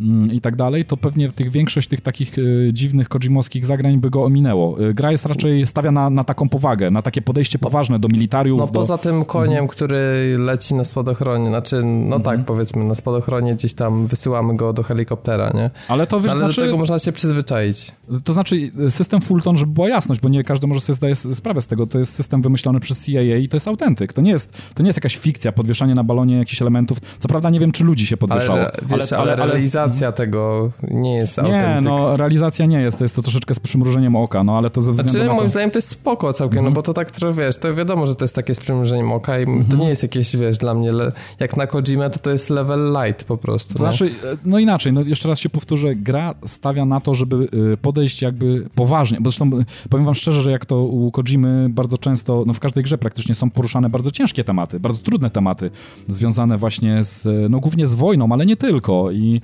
Mm, 0.00 0.32
i 0.32 0.40
tak 0.40 0.56
dalej, 0.56 0.84
to 0.84 0.96
pewnie 0.96 1.32
tych, 1.32 1.50
większość 1.50 1.88
tych 1.88 2.00
takich 2.00 2.38
e, 2.38 2.42
dziwnych 2.72 3.08
kojimowskich 3.08 3.66
zagrań 3.66 3.98
by 3.98 4.10
go 4.10 4.24
ominęło. 4.24 4.80
E, 4.80 4.94
gra 4.94 5.12
jest 5.12 5.26
raczej 5.26 5.66
stawia 5.66 5.90
na, 5.90 6.10
na 6.10 6.24
taką 6.24 6.48
powagę, 6.48 6.90
na 6.90 7.02
takie 7.02 7.22
podejście 7.22 7.58
poważne 7.58 7.98
do 7.98 8.08
militariów. 8.08 8.58
No 8.58 8.66
do... 8.66 8.72
poza 8.72 8.98
tym 8.98 9.24
koniem, 9.24 9.50
mhm. 9.50 9.68
który 9.68 9.96
leci 10.38 10.74
na 10.74 10.84
spadochronie, 10.84 11.48
znaczy, 11.48 11.76
no 11.84 12.16
mhm. 12.16 12.22
tak 12.22 12.46
powiedzmy, 12.46 12.84
na 12.84 12.94
spadochronie 12.94 13.54
gdzieś 13.54 13.74
tam 13.74 14.06
wysyłamy 14.06 14.56
go 14.56 14.72
do 14.72 14.82
helikoptera, 14.82 15.50
nie? 15.54 15.70
Ale 15.88 16.06
to 16.06 16.20
wiesz, 16.20 16.32
Ale 16.32 16.40
znaczy... 16.40 16.60
do 16.60 16.66
tego 16.66 16.78
można 16.78 16.98
się 16.98 17.12
przyzwyczaić. 17.12 17.92
To 18.24 18.32
znaczy 18.32 18.70
e, 18.86 18.90
system 18.90 19.20
Fulton, 19.20 19.56
żeby 19.56 19.72
była 19.72 19.88
jasność, 19.88 20.20
bo 20.20 20.28
nie 20.28 20.44
każdy 20.44 20.66
może 20.66 20.80
sobie 20.80 20.96
zdaje 20.96 21.16
sprawę 21.16 21.62
z 21.62 21.66
tego, 21.66 21.86
to 21.86 21.98
jest 21.98 22.14
system 22.14 22.42
wymyślony 22.42 22.80
przez 22.80 23.06
CIA 23.06 23.36
i 23.36 23.48
to 23.48 23.56
jest 23.56 23.68
autentyk. 23.68 24.12
To 24.12 24.20
nie 24.20 24.30
jest, 24.30 24.52
to 24.74 24.82
nie 24.82 24.88
jest 24.88 24.96
jakaś 24.96 25.16
fikcja, 25.16 25.52
podwieszanie 25.52 25.94
na 25.94 26.04
balonie 26.04 26.38
jakichś 26.38 26.62
elementów. 26.62 26.98
Co 27.18 27.28
prawda 27.28 27.50
nie 27.50 27.60
wiem, 27.60 27.72
czy 27.72 27.84
ludzi 27.84 28.06
się 28.06 28.16
podwieszało. 28.16 28.58
Ale, 28.58 28.72
wiesz, 28.82 29.12
ale, 29.12 29.13
ale, 29.18 29.32
ale 29.32 29.46
realizacja 29.46 29.74
realizacja 29.84 30.12
tego 30.12 30.70
nie 30.90 31.16
jest 31.16 31.42
Nie, 31.42 31.80
no 31.82 32.16
realizacja 32.16 32.66
nie 32.66 32.80
jest, 32.80 32.98
to 32.98 33.04
jest 33.04 33.16
to 33.16 33.22
troszeczkę 33.22 33.54
z 33.54 33.60
przymrużeniem 33.60 34.16
oka, 34.16 34.44
no 34.44 34.58
ale 34.58 34.70
to 34.70 34.80
ze 34.82 34.92
względu 34.92 35.12
znaczy, 35.12 35.26
na 35.26 35.30
to... 35.30 35.36
moim 35.36 35.50
zdaniem 35.50 35.70
to 35.70 35.78
jest 35.78 35.88
spoko 35.88 36.32
całkiem, 36.32 36.58
mm 36.58 36.62
-hmm. 36.62 36.64
no 36.64 36.68
mhm. 36.68 36.74
bo 36.74 36.82
to 36.82 36.94
tak 36.94 37.10
trochę, 37.10 37.42
wiesz, 37.42 37.56
to 37.56 37.74
wiadomo, 37.74 38.06
że 38.06 38.14
to 38.14 38.24
jest 38.24 38.34
takie 38.34 38.54
z 38.54 38.60
przymrużeniem 38.60 39.12
oka 39.12 39.38
i 39.38 39.42
mm 39.42 39.62
-hmm. 39.62 39.70
to 39.70 39.76
nie 39.76 39.88
jest 39.88 40.02
jakieś, 40.02 40.36
wiesz, 40.36 40.58
dla 40.58 40.74
mnie, 40.74 40.92
jak 41.40 41.56
na 41.56 41.66
Kojima, 41.66 42.10
to 42.10 42.18
to 42.18 42.30
jest 42.30 42.50
level 42.50 42.96
light 43.02 43.24
po 43.24 43.36
prostu. 43.36 43.74
No. 43.74 43.78
znaczy, 43.78 44.04
e, 44.04 44.36
no 44.44 44.58
inaczej, 44.58 44.92
no 44.92 45.02
jeszcze 45.02 45.28
raz 45.28 45.38
się 45.38 45.48
powtórzę, 45.48 45.94
gra 45.94 46.34
stawia 46.46 46.84
na 46.84 47.00
to, 47.00 47.14
żeby 47.14 47.48
e, 47.72 47.76
podejść 47.76 48.22
jakby 48.22 48.68
poważnie, 48.74 49.18
bo 49.20 49.30
zresztą 49.30 49.58
e, 49.58 49.64
powiem 49.90 50.06
wam 50.06 50.14
szczerze, 50.14 50.42
że 50.42 50.50
jak 50.50 50.66
to 50.66 50.82
u 50.82 51.10
Kojimy 51.10 51.68
bardzo 51.68 51.98
często, 51.98 52.44
no 52.46 52.52
w 52.52 52.60
każdej 52.60 52.84
grze 52.84 52.98
praktycznie 52.98 53.34
są 53.34 53.50
poruszane 53.50 53.90
bardzo 53.90 54.10
ciężkie 54.10 54.44
tematy, 54.44 54.80
bardzo 54.80 55.02
trudne 55.02 55.30
tematy, 55.30 55.70
związane 56.08 56.58
właśnie 56.58 57.04
z, 57.04 57.50
no 57.50 57.60
głównie 57.60 57.86
z 57.86 57.94
wojną, 57.94 58.28
ale 58.32 58.46
nie 58.46 58.56
tylko 58.56 58.93
i 59.12 59.12
E, 59.12 59.40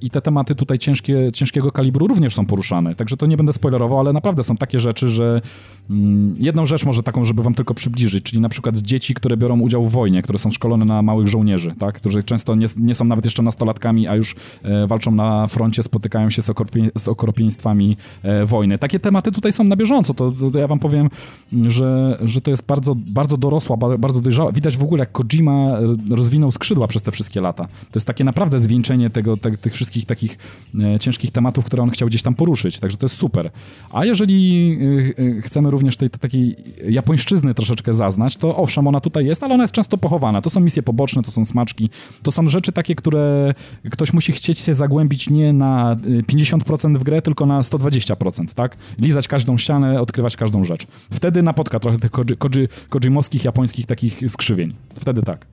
I 0.00 0.10
te 0.10 0.20
tematy 0.20 0.54
tutaj 0.54 0.78
ciężkie, 0.78 1.32
ciężkiego 1.32 1.72
kalibru 1.72 2.06
również 2.06 2.34
są 2.34 2.46
poruszane. 2.46 2.94
Także 2.94 3.16
to 3.16 3.26
nie 3.26 3.36
będę 3.36 3.52
spoilerował, 3.52 4.00
ale 4.00 4.12
naprawdę 4.12 4.42
są 4.42 4.56
takie 4.56 4.80
rzeczy, 4.80 5.08
że 5.08 5.40
mm, 5.90 6.34
jedną 6.38 6.66
rzecz 6.66 6.84
może 6.84 7.02
taką, 7.02 7.24
żeby 7.24 7.42
wam 7.42 7.54
tylko 7.54 7.74
przybliżyć, 7.74 8.24
czyli 8.24 8.40
na 8.40 8.48
przykład 8.48 8.78
dzieci, 8.78 9.14
które 9.14 9.36
biorą 9.36 9.60
udział 9.60 9.86
w 9.86 9.92
wojnie, 9.92 10.22
które 10.22 10.38
są 10.38 10.50
szkolone 10.50 10.84
na 10.84 11.02
małych 11.02 11.28
żołnierzy, 11.28 11.74
tak? 11.78 11.94
którzy 11.94 12.22
często 12.22 12.54
nie, 12.54 12.66
nie 12.76 12.94
są 12.94 13.04
nawet 13.04 13.24
jeszcze 13.24 13.42
nastolatkami, 13.42 14.08
a 14.08 14.14
już 14.14 14.36
e, 14.62 14.86
walczą 14.86 15.10
na 15.10 15.46
froncie, 15.46 15.82
spotykają 15.82 16.30
się 16.30 16.42
z, 16.42 16.50
okropie, 16.50 16.90
z 16.96 17.08
okropieństwami 17.08 17.96
e, 18.22 18.46
wojny. 18.46 18.78
Takie 18.78 19.00
tematy 19.00 19.32
tutaj 19.32 19.52
są 19.52 19.64
na 19.64 19.76
bieżąco. 19.76 20.14
To, 20.14 20.32
to, 20.52 20.58
ja 20.58 20.66
wam 20.66 20.78
powiem, 20.78 21.10
że, 21.66 22.18
że 22.22 22.40
to 22.40 22.50
jest 22.50 22.66
bardzo, 22.66 22.94
bardzo 22.94 23.36
dorosła, 23.36 23.76
bardzo 23.76 24.20
dojrzała. 24.20 24.52
Widać 24.52 24.76
w 24.76 24.82
ogóle, 24.82 25.00
jak 25.00 25.12
Kojima 25.12 25.78
rozwinął 26.10 26.50
skrzydła 26.50 26.86
przez 26.86 27.02
te 27.02 27.10
wszystkie 27.12 27.40
lata. 27.40 27.64
To 27.64 27.94
jest 27.94 28.06
takie 28.06 28.24
naprawdę 28.24 28.60
zwieńczenie 28.60 29.10
tego, 29.18 29.36
te, 29.36 29.56
tych 29.56 29.72
wszystkich 29.72 30.04
takich 30.06 30.38
e, 30.80 30.98
ciężkich 30.98 31.30
tematów, 31.30 31.64
które 31.64 31.82
on 31.82 31.90
chciał 31.90 32.08
gdzieś 32.08 32.22
tam 32.22 32.34
poruszyć. 32.34 32.78
Także 32.78 32.96
to 32.96 33.04
jest 33.04 33.16
super. 33.16 33.50
A 33.92 34.04
jeżeli 34.04 34.72
e, 35.18 35.22
e, 35.38 35.42
chcemy 35.42 35.70
również 35.70 35.96
tej, 35.96 36.10
takiej 36.10 36.56
japońszczyzny 36.88 37.54
troszeczkę 37.54 37.94
zaznać, 37.94 38.36
to 38.36 38.56
owszem, 38.56 38.86
ona 38.86 39.00
tutaj 39.00 39.26
jest, 39.26 39.42
ale 39.42 39.54
ona 39.54 39.64
jest 39.64 39.74
często 39.74 39.98
pochowana. 39.98 40.42
To 40.42 40.50
są 40.50 40.60
misje 40.60 40.82
poboczne, 40.82 41.22
to 41.22 41.30
są 41.30 41.44
smaczki, 41.44 41.90
to 42.22 42.30
są 42.30 42.48
rzeczy 42.48 42.72
takie, 42.72 42.94
które 42.94 43.54
ktoś 43.90 44.12
musi 44.12 44.32
chcieć 44.32 44.58
się 44.58 44.74
zagłębić 44.74 45.30
nie 45.30 45.52
na 45.52 45.96
50% 46.32 46.98
w 46.98 47.02
grę, 47.02 47.22
tylko 47.22 47.46
na 47.46 47.60
120%, 47.60 48.54
tak? 48.54 48.76
Lizać 48.98 49.28
każdą 49.28 49.58
ścianę, 49.58 50.00
odkrywać 50.00 50.36
każdą 50.36 50.64
rzecz. 50.64 50.86
Wtedy 51.12 51.42
napotka 51.42 51.80
trochę 51.80 51.98
tych 51.98 52.10
koji, 52.10 52.36
koji, 52.36 52.68
kojimowskich, 52.88 53.44
japońskich 53.44 53.86
takich 53.86 54.20
skrzywień. 54.28 54.74
Wtedy 55.00 55.22
tak. 55.22 55.46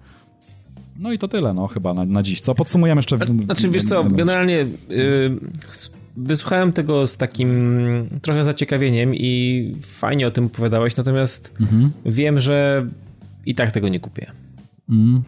No 0.99 1.11
i 1.11 1.19
to 1.19 1.27
tyle, 1.27 1.53
no 1.53 1.67
chyba 1.67 1.93
na, 1.93 2.05
na 2.05 2.23
dziś. 2.23 2.41
Co 2.41 2.55
podsumujemy 2.55 2.99
jeszcze? 2.99 3.17
W, 3.17 3.45
znaczy, 3.45 3.69
wiesz 3.69 3.84
co, 3.84 4.03
generalnie 4.03 4.55
yy, 4.89 5.39
wysłuchałem 6.17 6.73
tego 6.73 7.07
z 7.07 7.17
takim 7.17 8.09
trochę 8.22 8.43
zaciekawieniem 8.43 9.15
i 9.15 9.76
fajnie 9.81 10.27
o 10.27 10.31
tym 10.31 10.45
opowiadałeś, 10.45 10.97
natomiast 10.97 11.53
mhm. 11.61 11.91
wiem, 12.05 12.39
że 12.39 12.88
i 13.45 13.55
tak 13.55 13.72
tego 13.72 13.89
nie 13.89 13.99
kupię. 13.99 14.31
Mm. 14.89 15.23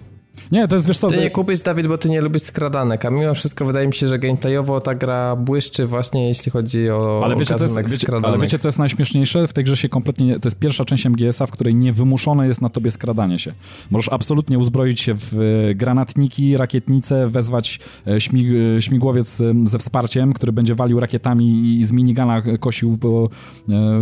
Nie, 0.52 0.68
to 0.68 0.76
jest 0.76 0.88
wiesz 0.88 0.98
co... 0.98 1.08
Ty 1.08 1.18
nie 1.18 1.32
kupisz, 1.32 1.62
Dawid, 1.62 1.88
bo 1.88 1.98
ty 1.98 2.10
nie 2.10 2.22
lubisz 2.22 2.42
skradanek, 2.42 3.06
a 3.06 3.10
mimo 3.10 3.34
wszystko 3.34 3.66
wydaje 3.66 3.88
mi 3.88 3.94
się, 3.94 4.08
że 4.08 4.20
gameplayowo 4.20 4.82
ta 4.82 4.96
gra 4.96 5.36
błyszczy 5.36 5.86
właśnie 5.86 6.28
jeśli 6.28 6.52
chodzi 6.52 6.90
o 6.90 7.22
ale 7.24 7.36
wiecie, 7.36 7.56
co 7.56 7.64
jest, 7.64 7.92
wiecie, 7.92 8.08
ale 8.24 8.38
wiecie, 8.38 8.60
co 8.60 8.68
jest 8.68 8.80
najśmieszniejsze? 8.80 9.48
W 9.48 9.54
tej 9.54 9.64
grze 9.64 9.78
się 9.78 9.90
kompletnie... 9.90 10.40
To 10.40 10.48
jest 10.48 10.60
pierwsza 10.60 10.86
część 10.86 11.06
MGS-a, 11.06 11.48
w 11.48 11.52
której 11.52 11.76
nie 11.76 11.94
wymuszone 11.94 12.48
jest 12.48 12.62
na 12.62 12.70
tobie 12.70 12.92
skradanie 12.92 13.40
się. 13.40 13.54
Możesz 13.92 14.10
absolutnie 14.10 14.60
uzbroić 14.60 15.02
się 15.02 15.14
w 15.16 15.34
e, 15.34 15.76
granatniki, 15.76 16.58
rakietnice, 16.58 17.30
wezwać 17.30 17.80
e, 18.08 18.22
śmig 18.22 18.48
e, 18.78 18.82
śmigłowiec 18.82 19.42
ze 19.64 19.80
wsparciem, 19.80 20.34
który 20.34 20.52
będzie 20.52 20.76
walił 20.76 21.00
rakietami 21.00 21.80
i 21.80 21.86
z 21.86 21.92
minigana 21.92 22.42
kosił 22.60 22.98
po 22.98 23.30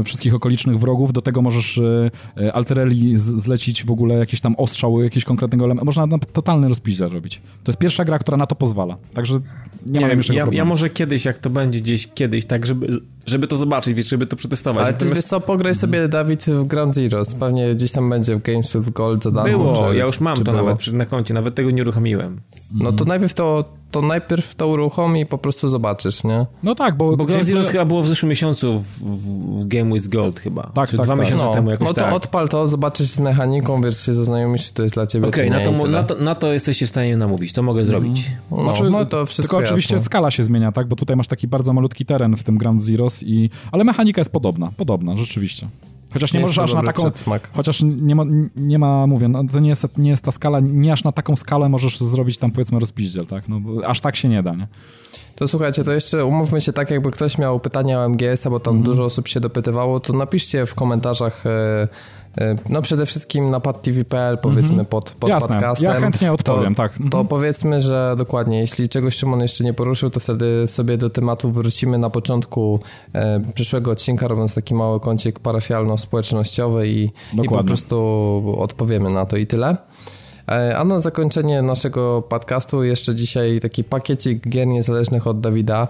wszystkich 0.05 0.35
okolicznych 0.35 0.79
wrogów. 0.79 1.13
Do 1.13 1.21
tego 1.21 1.41
możesz 1.41 1.79
Alterelli 2.53 3.17
zlecić 3.17 3.85
w 3.85 3.91
ogóle 3.91 4.15
jakieś 4.15 4.41
tam 4.41 4.55
ostrzał, 4.55 5.03
jakieś 5.03 5.23
konkretnego 5.23 5.65
elementu. 5.65 5.85
Można 5.85 6.07
totalny 6.33 6.69
rozpiździel 6.69 7.09
robić. 7.09 7.41
To 7.63 7.71
jest 7.71 7.79
pierwsza 7.79 8.05
gra, 8.05 8.19
która 8.19 8.37
na 8.37 8.47
to 8.47 8.55
pozwala. 8.55 8.97
Także 9.13 9.39
nie, 9.85 9.99
nie 9.99 10.07
wiem, 10.07 10.19
ja, 10.33 10.47
ja, 10.51 10.65
może 10.65 10.89
kiedyś, 10.89 11.25
jak 11.25 11.37
to 11.37 11.49
będzie 11.49 11.79
gdzieś 11.79 12.07
kiedyś, 12.07 12.45
tak, 12.45 12.65
żeby, 12.65 12.87
żeby 13.25 13.47
to 13.47 13.57
zobaczyć, 13.57 13.93
wiesz, 13.93 14.09
żeby 14.09 14.27
to 14.27 14.35
przetestować. 14.35 14.83
Ale 14.83 14.93
ty 14.93 15.05
wiesz 15.05 15.25
co, 15.25 15.41
pograj 15.41 15.75
sobie, 15.75 16.07
Dawid, 16.07 16.45
w 16.45 16.63
Ground 16.63 16.95
Zeroes. 16.95 17.35
Pewnie 17.35 17.75
gdzieś 17.75 17.91
tam 17.91 18.09
będzie 18.09 18.35
w 18.35 18.41
Games 18.41 18.77
with 18.77 18.89
Gold 18.89 19.23
za 19.23 19.31
darmo. 19.31 19.57
Było, 19.57 19.91
czy, 19.91 19.97
ja 19.97 20.05
już 20.05 20.19
mam 20.19 20.35
to 20.35 20.43
było? 20.43 20.55
nawet 20.55 20.87
na 20.87 21.05
koncie, 21.05 21.33
nawet 21.33 21.55
tego 21.55 21.71
nie 21.71 21.81
uruchomiłem. 21.81 22.37
No 22.73 22.91
to 22.91 23.05
najpierw 23.05 23.33
to 23.33 23.65
to 23.95 24.01
najpierw 24.01 24.55
to 24.55 24.67
uruchomi 24.67 25.21
i 25.21 25.25
po 25.25 25.37
prostu 25.37 25.69
zobaczysz, 25.69 26.23
nie? 26.23 26.45
No 26.63 26.75
tak, 26.75 26.97
bo... 26.97 27.17
Bo 27.17 27.25
Ground 27.25 27.45
Zeroes 27.45 27.69
chyba 27.69 27.85
było 27.85 28.01
w 28.01 28.07
zeszłym 28.07 28.29
miesiącu 28.29 28.79
w, 28.79 28.85
w, 28.85 29.61
w 29.61 29.67
Game 29.67 29.93
with 29.93 30.09
Gold 30.09 30.39
chyba. 30.39 30.71
Tak, 30.73 30.89
Czy 30.89 30.97
tak, 30.97 31.05
dwa 31.05 31.13
tak. 31.13 31.21
miesiące 31.21 31.45
no, 31.45 31.53
temu 31.53 31.69
jakoś 31.69 31.87
No 31.87 31.93
to 31.93 32.01
tak. 32.01 32.13
odpal 32.13 32.49
to, 32.49 32.67
zobaczysz 32.67 33.07
z 33.07 33.19
mechaniką, 33.19 33.81
wiesz, 33.81 34.05
się 34.05 34.13
zaznajomisz, 34.13 34.67
czy 34.67 34.73
to 34.73 34.83
jest 34.83 34.95
dla 34.95 35.07
ciebie, 35.07 35.27
Okej, 35.27 35.49
okay, 35.49 35.59
na, 35.59 35.65
to, 35.65 35.87
na, 35.87 36.03
to, 36.03 36.15
na 36.15 36.35
to 36.35 36.53
jesteście 36.53 36.85
w 36.85 36.89
stanie 36.89 37.17
namówić, 37.17 37.53
to 37.53 37.63
mogę 37.63 37.85
zrobić. 37.85 38.31
No, 38.51 38.61
znaczy, 38.61 38.89
no 38.89 39.05
to 39.05 39.25
wszystko 39.25 39.57
Tylko 39.57 39.69
oczywiście 39.69 39.95
jasne. 39.95 40.05
skala 40.05 40.31
się 40.31 40.43
zmienia, 40.43 40.71
tak? 40.71 40.87
Bo 40.87 40.95
tutaj 40.95 41.15
masz 41.15 41.27
taki 41.27 41.47
bardzo 41.47 41.73
malutki 41.73 42.05
teren 42.05 42.35
w 42.37 42.43
tym 42.43 42.57
Ground 42.57 42.83
Zeroes 42.83 43.14
i... 43.23 43.49
Ale 43.71 43.83
mechanika 43.83 44.21
jest 44.21 44.31
podobna, 44.31 44.71
podobna, 44.77 45.17
rzeczywiście. 45.17 45.67
Chociaż 46.13 46.33
nie, 46.33 46.39
nie 46.39 46.41
możesz 46.41 46.59
aż 46.59 46.73
na 46.73 46.83
taką. 46.83 47.03
Przedsmak. 47.03 47.49
Chociaż 47.53 47.81
nie 47.83 48.15
ma, 48.15 48.23
nie 48.55 48.79
ma 48.79 49.07
mówię, 49.07 49.27
no, 49.27 49.43
to 49.51 49.59
nie 49.59 49.69
jest, 49.69 49.97
nie 49.97 50.09
jest 50.09 50.23
ta 50.23 50.31
skala, 50.31 50.59
nie 50.59 50.93
aż 50.93 51.03
na 51.03 51.11
taką 51.11 51.35
skalę 51.35 51.69
możesz 51.69 51.99
zrobić 51.99 52.37
tam 52.37 52.51
powiedzmy 52.51 52.79
rozpiździel, 52.79 53.25
tak? 53.25 53.49
No, 53.49 53.59
aż 53.87 53.99
tak 53.99 54.15
się 54.15 54.29
nie 54.29 54.43
da, 54.43 54.55
nie? 54.55 54.67
To 55.35 55.47
słuchajcie, 55.47 55.83
to 55.83 55.91
jeszcze 55.91 56.25
umówmy 56.25 56.61
się 56.61 56.73
tak, 56.73 56.91
jakby 56.91 57.11
ktoś 57.11 57.37
miał 57.37 57.59
pytania 57.59 57.99
o 57.99 58.09
MGS-a, 58.09 58.49
bo 58.49 58.59
tam 58.59 58.73
mm 58.73 58.83
-hmm. 58.83 58.85
dużo 58.85 59.05
osób 59.05 59.27
się 59.27 59.39
dopytywało, 59.39 59.99
to 59.99 60.13
napiszcie 60.13 60.65
w 60.65 60.75
komentarzach. 60.75 61.45
E, 61.45 61.87
no 62.69 62.81
przede 62.81 63.05
wszystkim 63.05 63.49
na 63.49 63.59
padtv.pl 63.59 64.37
powiedzmy 64.37 64.73
mm 64.73 64.85
-hmm. 64.85 64.89
pod, 64.89 65.11
pod 65.11 65.29
Jasne. 65.29 65.47
podcastem. 65.47 65.91
Ja 65.91 65.99
chętnie 65.99 66.33
odpowiem, 66.33 66.75
to, 66.75 66.83
tak. 66.83 66.97
Mm 66.97 67.07
-hmm. 67.07 67.11
To 67.11 67.25
powiedzmy, 67.25 67.81
że 67.81 68.15
dokładnie, 68.17 68.59
jeśli 68.59 68.89
czegoś 68.89 69.15
Szymon 69.15 69.41
jeszcze 69.41 69.63
nie 69.63 69.73
poruszył, 69.73 70.09
to 70.09 70.19
wtedy 70.19 70.67
sobie 70.67 70.97
do 70.97 71.09
tematu 71.09 71.51
wrócimy 71.51 71.97
na 71.97 72.09
początku 72.09 72.79
e, 73.13 73.41
przyszłego 73.53 73.91
odcinka, 73.91 74.27
robiąc 74.27 74.55
taki 74.55 74.73
mały 74.73 74.99
kącik 74.99 75.39
parafialno-społecznościowy 75.39 76.87
i, 76.87 77.11
i 77.43 77.49
po 77.49 77.63
prostu 77.63 78.55
odpowiemy 78.57 79.09
na 79.09 79.25
to 79.25 79.37
i 79.37 79.47
tyle. 79.47 79.77
E, 80.51 80.77
a 80.77 80.83
na 80.83 80.99
zakończenie 80.99 81.61
naszego 81.61 82.21
podcastu 82.21 82.83
jeszcze 82.83 83.15
dzisiaj 83.15 83.59
taki 83.59 83.83
pakiecik 83.83 84.49
gier 84.49 84.67
niezależnych 84.67 85.27
od 85.27 85.39
Dawida, 85.39 85.87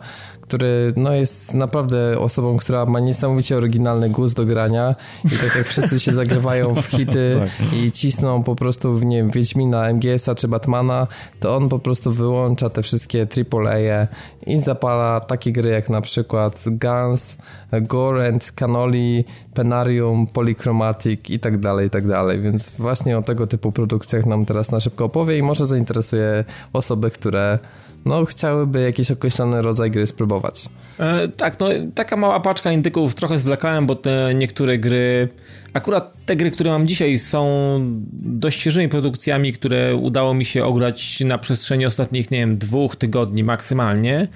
który 0.48 0.94
no, 0.96 1.14
jest 1.14 1.54
naprawdę 1.54 2.20
osobą, 2.20 2.58
która 2.58 2.86
ma 2.86 3.00
niesamowicie 3.00 3.58
oryginalny 3.58 4.10
gust 4.10 4.36
do 4.36 4.46
grania 4.46 4.96
i 5.26 5.30
tak 5.30 5.56
jak 5.56 5.68
wszyscy 5.68 6.00
się 6.00 6.14
zagrywają 6.14 6.76
w 6.76 6.86
hity 6.86 7.36
tak. 7.40 7.74
i 7.74 7.92
cisną 7.92 8.44
po 8.44 8.56
prostu 8.56 8.98
w 8.98 9.06
nie 9.06 9.18
wiem, 9.18 9.30
Wiedźmina, 9.30 9.90
MGS-a 9.94 10.36
czy 10.36 10.48
Batmana, 10.48 11.08
to 11.40 11.56
on 11.56 11.70
po 11.70 11.80
prostu 11.80 12.12
wyłącza 12.12 12.70
te 12.70 12.82
wszystkie 12.82 13.28
AAA 13.54 14.08
i 14.46 14.60
zapala 14.60 15.20
takie 15.20 15.52
gry 15.52 15.70
jak 15.70 15.90
na 15.90 16.02
przykład 16.02 16.64
Guns, 16.68 17.38
Gore 17.82 18.28
and 18.28 18.52
Cannoli, 18.52 19.26
Penarium, 19.54 20.28
Polychromatic 20.28 21.30
i 21.30 21.40
tak 21.40 21.58
dalej, 21.60 21.88
i 21.88 21.90
tak 21.90 22.08
dalej, 22.08 22.42
więc 22.42 22.70
właśnie 22.70 23.18
o 23.18 23.22
tego 23.22 23.48
typu 23.48 23.72
produkcjach 23.72 24.26
nam 24.26 24.46
teraz 24.46 24.72
na 24.72 24.80
szybko 24.80 25.06
opowie 25.06 25.38
i 25.38 25.42
może 25.42 25.66
zainteresuje 25.66 26.44
osoby, 26.74 27.12
które 27.12 27.60
no, 28.06 28.26
chciałyby 28.26 28.82
jakiś 28.82 29.12
określony 29.12 29.62
rodzaj 29.62 29.92
gry 29.92 30.08
spróbować. 30.08 30.70
E, 31.00 31.28
tak, 31.28 31.60
no 31.60 31.68
taka 31.96 32.16
mała 32.16 32.40
paczka 32.40 32.72
indyków, 32.72 33.16
trochę 33.16 33.38
zwlekałem, 33.38 33.86
bo 33.86 33.96
te 33.96 34.36
niektóre 34.36 34.78
gry, 34.78 35.30
akurat 35.74 36.26
te 36.26 36.36
gry, 36.36 36.52
które 36.52 36.72
mam 36.72 36.88
dzisiaj 36.88 37.20
są 37.20 37.80
dość 38.14 38.60
świeżymi 38.60 38.90
produkcjami, 38.90 39.54
które 39.54 39.96
udało 39.96 40.34
mi 40.34 40.46
się 40.46 40.66
ograć 40.66 41.20
na 41.20 41.38
przestrzeni 41.38 41.86
ostatnich, 41.86 42.32
nie 42.32 42.38
wiem, 42.38 42.58
dwóch 42.58 42.96
tygodni 42.96 43.44
maksymalnie. 43.44 44.28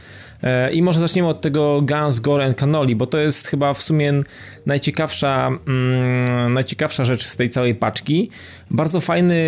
E, 0.44 0.72
I 0.72 0.82
może 0.82 1.00
zaczniemy 1.00 1.30
od 1.30 1.42
tego 1.42 1.82
Guns, 1.82 2.20
Gore 2.20 2.46
and 2.46 2.58
Cannoli, 2.58 2.96
bo 2.96 3.08
to 3.08 3.18
jest 3.18 3.48
chyba 3.48 3.74
w 3.74 3.82
sumie 3.82 4.14
najciekawsza, 4.66 5.48
mm, 5.68 6.54
najciekawsza 6.54 7.06
rzecz 7.06 7.26
z 7.26 7.36
tej 7.36 7.50
całej 7.50 7.76
paczki. 7.76 8.30
Bardzo 8.72 9.00
fajny 9.00 9.44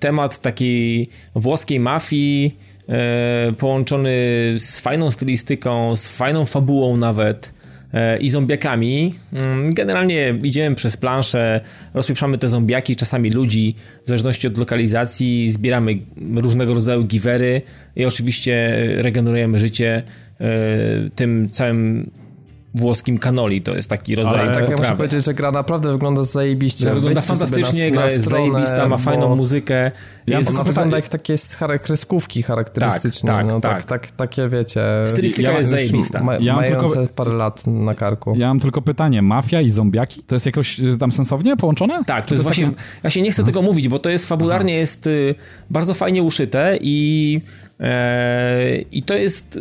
temat 0.00 0.40
takiej 0.40 1.08
włoskiej 1.34 1.80
mafii, 1.80 2.56
połączony 3.58 4.10
z 4.58 4.80
fajną 4.80 5.10
stylistyką, 5.10 5.96
z 5.96 6.08
fajną 6.08 6.44
fabułą 6.44 6.96
nawet 6.96 7.52
e, 7.92 8.18
i 8.18 8.30
zombiakami. 8.30 9.14
Mm, 9.32 9.74
generalnie 9.74 10.38
idziemy 10.42 10.76
przez 10.76 10.96
planszę, 10.96 11.60
rozpieprzamy 11.94 12.38
te 12.38 12.48
zombiaki, 12.48 12.96
czasami 12.96 13.30
ludzi, 13.30 13.74
w 14.04 14.08
zależności 14.08 14.46
od 14.46 14.58
lokalizacji, 14.58 15.50
zbieramy 15.50 15.98
różnego 16.34 16.74
rodzaju 16.74 17.04
givery 17.04 17.62
i 17.96 18.04
oczywiście 18.04 18.76
regenerujemy 18.96 19.58
życie 19.58 20.02
e, 20.40 20.46
tym 21.14 21.50
całym 21.50 22.10
włoskim 22.78 23.18
kanoli, 23.18 23.62
to 23.62 23.76
jest 23.76 23.90
taki 23.90 24.14
rodzaj 24.14 24.40
Ale 24.40 24.54
tak, 24.54 24.70
ja 24.70 24.76
muszę 24.76 24.96
powiedzieć, 24.96 25.24
że 25.24 25.34
gra 25.34 25.52
naprawdę 25.52 25.92
wygląda 25.92 26.22
zajebiście. 26.22 26.84
Gra 26.84 26.94
wygląda 26.94 27.20
fantastycznie, 27.20 27.90
gra 27.90 28.10
jest 28.10 28.24
stronę, 28.24 28.52
zajebista, 28.52 28.88
ma 28.88 28.96
fajną 28.96 29.36
muzykę. 29.36 29.90
Ja 30.26 30.38
jest, 30.38 30.50
ona 30.50 30.64
wygląda 30.64 30.96
jak 30.96 31.08
takie 31.08 31.36
kreskówki 31.82 32.42
charakterystyczne. 32.42 33.26
Tak, 33.26 33.36
tak, 33.36 33.46
no, 33.46 33.60
tak. 33.60 33.84
tak, 33.84 34.06
tak 34.06 34.10
takie 34.10 34.48
wiecie... 34.48 34.82
Stylistyka 35.04 35.50
ja, 35.50 35.58
jest 35.58 35.70
zajebista. 35.70 36.22
Ma, 36.22 36.36
ja 36.36 36.56
mające 36.56 36.96
tylko, 36.96 37.14
parę 37.14 37.32
lat 37.32 37.66
na 37.66 37.94
karku. 37.94 38.34
Ja 38.36 38.48
mam 38.48 38.60
tylko 38.60 38.82
pytanie, 38.82 39.22
mafia 39.22 39.60
i 39.60 39.70
zombiaki? 39.70 40.22
To 40.22 40.34
jest 40.34 40.46
jakoś 40.46 40.80
y, 40.80 40.98
tam 40.98 41.12
sensownie 41.12 41.56
połączone? 41.56 42.04
Tak, 42.06 42.24
to, 42.24 42.28
to 42.28 42.34
jest 42.34 42.44
właśnie... 42.44 42.64
Takie... 42.64 42.78
Ja 43.02 43.10
się 43.10 43.22
nie 43.22 43.30
chcę 43.30 43.44
tego 43.44 43.62
mówić, 43.62 43.88
bo 43.88 43.98
to 43.98 44.10
jest 44.10 44.26
fabularnie 44.26 44.72
Aha. 44.72 44.80
jest 44.80 45.06
y, 45.06 45.34
bardzo 45.70 45.94
fajnie 45.94 46.22
uszyte 46.22 46.78
i 46.80 47.40
i 48.92 49.02
to 49.02 49.14
jest 49.14 49.58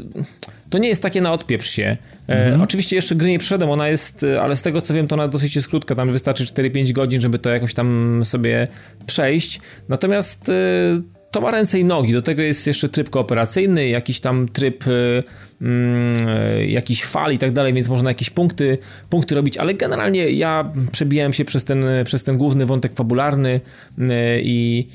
to 0.70 0.78
nie 0.78 0.90
jest 0.90 1.02
takie 1.02 1.22
na 1.22 1.34
odpieprz 1.34 1.70
się. 1.70 1.98
E, 2.30 2.46
mhm. 2.46 2.62
Oczywiście 2.62 2.96
jeszcze 2.96 3.16
gry 3.16 3.30
nie 3.30 3.40
przeszedłem, 3.40 3.70
ona 3.70 3.90
jest, 3.90 4.24
e, 4.24 4.42
ale 4.42 4.56
z 4.56 4.62
tego 4.62 4.82
co 4.82 4.94
wiem, 4.94 5.08
to 5.08 5.16
ona 5.16 5.28
dosyć 5.28 5.56
jest 5.56 5.68
krótka, 5.68 5.96
tam 5.96 6.12
wystarczy 6.12 6.46
4-5 6.46 6.92
godzin, 6.92 7.22
żeby 7.22 7.40
to 7.40 7.50
jakoś 7.50 7.74
tam 7.74 8.22
sobie 8.26 8.68
przejść. 9.06 9.60
Natomiast 9.90 10.50
e, 10.50 10.54
to 11.32 11.42
ma 11.42 11.52
ręce 11.52 11.80
i 11.80 11.86
nogi. 11.86 12.14
Do 12.14 12.22
tego 12.22 12.42
jest 12.42 12.68
jeszcze 12.68 12.90
tryb 12.90 13.10
kooperacyjny, 13.10 13.88
jakiś 13.88 14.20
tam 14.20 14.48
tryb 14.48 14.84
mm, 15.62 16.70
jakiś 16.70 17.06
fal 17.06 17.34
i 17.34 17.38
tak 17.38 17.52
dalej, 17.52 17.74
więc 17.74 17.90
można 17.90 18.10
jakieś 18.10 18.30
punkty, 18.30 18.78
punkty 19.10 19.36
robić, 19.36 19.58
ale 19.58 19.74
generalnie 19.74 20.32
ja 20.32 20.72
przebijałem 20.92 21.34
się 21.34 21.46
przez 21.46 21.64
ten, 21.64 21.86
przez 22.06 22.24
ten 22.24 22.38
główny 22.38 22.66
wątek 22.66 22.94
fabularny 22.96 23.62
i 24.42 24.88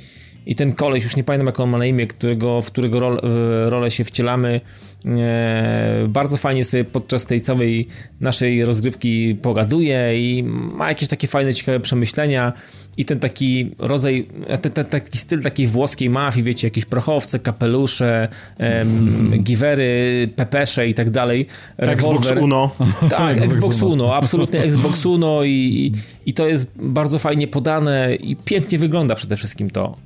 i 0.46 0.54
ten 0.54 0.72
koleś, 0.72 1.04
już 1.04 1.16
nie 1.16 1.24
pamiętam 1.24 1.46
jak 1.46 1.60
on 1.60 1.70
ma 1.70 1.78
na 1.78 1.86
imię, 1.86 2.06
którego, 2.06 2.62
w 2.62 2.66
którego 2.66 3.00
rol, 3.00 3.20
rolę 3.66 3.90
się 3.90 4.04
wcielamy, 4.04 4.60
e, 5.06 6.06
bardzo 6.08 6.36
fajnie 6.36 6.64
sobie 6.64 6.84
podczas 6.84 7.26
tej 7.26 7.40
całej 7.40 7.88
naszej 8.20 8.64
rozgrywki 8.64 9.34
pogaduje 9.42 10.20
i 10.20 10.42
ma 10.42 10.88
jakieś 10.88 11.08
takie 11.08 11.26
fajne, 11.26 11.54
ciekawe 11.54 11.80
przemyślenia 11.80 12.52
i 12.96 13.04
ten 13.04 13.20
taki 13.20 13.70
rodzaj, 13.78 14.28
ten, 14.62 14.72
ten, 14.72 14.84
taki 14.84 15.18
styl 15.18 15.42
takiej 15.42 15.66
włoskiej 15.66 16.10
mafii, 16.10 16.44
wiecie, 16.44 16.66
jakieś 16.66 16.84
prochowce, 16.84 17.38
kapelusze, 17.38 18.28
em, 18.58 19.28
givery, 19.44 20.28
pepesze 20.36 20.88
i 20.88 20.94
tak 20.94 21.10
dalej. 21.10 21.46
Xbox 21.76 22.28
Uno. 22.40 22.70
Tak, 23.10 23.36
Xbox 23.42 23.82
Uno, 23.82 24.16
absolutnie 24.16 24.60
Xbox 24.60 25.06
Uno 25.06 25.44
i, 25.44 25.92
i 26.26 26.34
to 26.34 26.46
jest 26.46 26.66
bardzo 26.76 27.18
fajnie 27.18 27.48
podane 27.48 28.14
i 28.14 28.36
pięknie 28.36 28.78
wygląda 28.78 29.14
przede 29.14 29.36
wszystkim 29.36 29.70
to. 29.70 29.96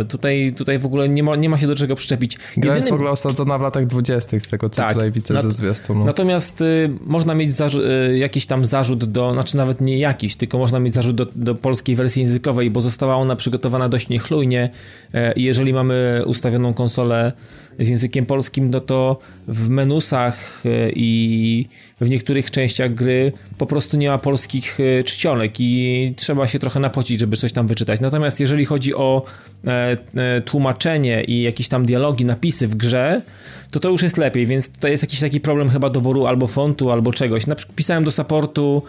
E, 0.00 0.04
tutaj, 0.04 0.52
tutaj 0.56 0.78
w 0.78 0.86
ogóle 0.86 1.08
nie 1.08 1.22
ma, 1.22 1.36
nie 1.36 1.48
ma 1.48 1.58
się 1.58 1.66
do 1.66 1.76
czego 1.76 1.94
przyczepić. 1.94 2.36
Gra 2.36 2.44
Jedynym... 2.56 2.76
jest 2.76 2.90
w 2.90 2.92
ogóle 2.92 3.10
osadzona 3.10 3.58
w 3.58 3.60
latach 3.60 3.86
dwudziestych, 3.86 4.46
z 4.46 4.50
tego 4.50 4.70
co 4.70 4.82
tak, 4.82 4.92
tutaj 4.92 5.12
widzę 5.12 5.34
nat... 5.34 5.42
ze 5.42 5.50
zwiastunu. 5.50 6.04
Natomiast 6.04 6.60
y, 6.60 6.90
można 7.06 7.34
mieć 7.34 7.50
y, 7.60 8.18
jakiś 8.18 8.46
tam 8.46 8.66
zarzut 8.66 9.04
do, 9.04 9.32
znaczy 9.32 9.56
nawet 9.56 9.80
nie 9.80 9.98
jakiś, 9.98 10.36
tylko 10.36 10.58
można 10.58 10.80
mieć 10.80 10.94
zarzut 10.94 11.16
do, 11.16 11.26
do 11.34 11.54
polskiej 11.54 11.96
wersji 11.96 12.07
wersji 12.08 12.22
językowej, 12.22 12.70
bo 12.70 12.80
została 12.80 13.16
ona 13.16 13.36
przygotowana 13.36 13.88
dość 13.88 14.08
niechlujnie 14.08 14.70
e, 15.14 15.32
jeżeli 15.36 15.72
mamy 15.72 16.22
ustawioną 16.26 16.74
konsolę 16.74 17.32
z 17.78 17.88
językiem 17.88 18.26
polskim, 18.26 18.70
no 18.70 18.80
to 18.80 19.18
w 19.48 19.68
menusach 19.68 20.62
e, 20.66 20.90
i 20.90 21.66
w 22.00 22.10
niektórych 22.10 22.50
częściach 22.50 22.94
gry 22.94 23.32
po 23.58 23.66
prostu 23.66 23.96
nie 23.96 24.08
ma 24.08 24.18
polskich 24.18 24.78
e, 24.80 25.04
czcionek 25.04 25.60
i 25.60 26.12
trzeba 26.16 26.46
się 26.46 26.58
trochę 26.58 26.80
napocić, 26.80 27.20
żeby 27.20 27.36
coś 27.36 27.52
tam 27.52 27.66
wyczytać. 27.66 28.00
Natomiast 28.00 28.40
jeżeli 28.40 28.64
chodzi 28.64 28.94
o 28.94 29.24
tłumaczenie 30.44 31.24
i 31.24 31.42
jakieś 31.42 31.68
tam 31.68 31.86
dialogi, 31.86 32.24
napisy 32.24 32.68
w 32.68 32.76
grze, 32.76 33.22
to 33.70 33.80
to 33.80 33.88
już 33.88 34.02
jest 34.02 34.16
lepiej, 34.16 34.46
więc 34.46 34.70
to 34.70 34.88
jest 34.88 35.02
jakiś 35.02 35.20
taki 35.20 35.40
problem 35.40 35.68
chyba 35.68 35.90
doboru 35.90 36.26
albo 36.26 36.46
fontu, 36.46 36.90
albo 36.90 37.12
czegoś. 37.12 37.46
Na 37.46 37.54
przykład 37.54 37.76
pisałem 37.76 38.04
do 38.04 38.10
supportu, 38.10 38.82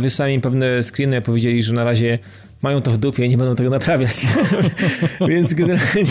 wysłałem 0.00 0.34
im 0.34 0.40
pewne 0.40 0.82
screeny, 0.82 1.22
powiedzieli, 1.22 1.62
że 1.62 1.74
na 1.74 1.84
razie 1.84 2.18
mają 2.62 2.82
to 2.82 2.90
w 2.90 2.98
dupie 2.98 3.24
i 3.24 3.28
nie 3.28 3.38
będą 3.38 3.54
tego 3.54 3.70
naprawiać. 3.70 4.26
Więc 5.28 5.54
generalnie 5.54 6.04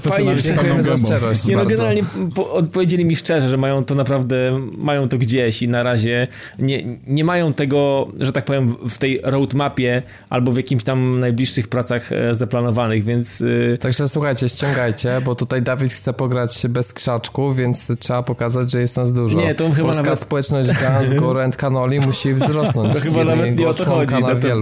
fajnie, 0.00 0.36
dziękujemy 0.36 0.82
za 0.82 0.96
szczerość. 0.96 1.44
Nie, 1.46 1.56
no, 1.56 1.66
generalnie 1.66 2.02
po, 2.34 2.52
odpowiedzieli 2.52 3.04
mi 3.04 3.16
szczerze, 3.16 3.48
że 3.48 3.56
mają 3.56 3.84
to 3.84 3.94
naprawdę, 3.94 4.60
mają 4.76 5.08
to 5.08 5.18
gdzieś 5.18 5.62
i 5.62 5.68
na 5.68 5.82
razie 5.82 6.28
nie, 6.58 6.84
nie 7.06 7.24
mają 7.24 7.52
tego, 7.52 8.08
że 8.20 8.32
tak 8.32 8.44
powiem, 8.44 8.68
w 8.88 8.98
tej 8.98 9.20
roadmapie 9.22 10.02
albo 10.30 10.52
w 10.52 10.56
jakimś 10.56 10.84
tam 10.84 11.20
najbliższych 11.20 11.68
pracach 11.68 12.12
e, 12.12 12.34
zaplanowanych, 12.34 13.04
więc... 13.04 13.40
Y, 13.40 13.78
Także 13.80 14.08
słuchajcie, 14.08 14.48
ściągajcie, 14.48 15.20
bo 15.24 15.34
tutaj 15.34 15.62
Dawid 15.62 15.92
chce 15.92 16.12
pograć 16.12 16.66
bez 16.68 16.92
krzaczków, 16.92 17.56
więc 17.56 17.86
trzeba 17.98 18.22
pokazać, 18.22 18.70
że 18.70 18.80
jest 18.80 18.96
nas 18.96 19.12
dużo. 19.12 19.38
Nie, 19.38 19.54
to 19.54 19.70
chyba 19.70 19.88
Polska 19.88 20.02
nawet... 20.02 20.18
społeczność 20.18 20.70
Gans, 20.80 21.14
Gorent, 21.20 21.56
Kanoli 21.56 22.00
musi 22.00 22.34
wzrosnąć. 22.44 22.94
To 22.94 23.00
chyba 23.00 23.24
nawet 23.24 23.58
nie 23.58 23.68
o 23.68 23.74
to 23.74 23.84
chodzi. 23.84 24.14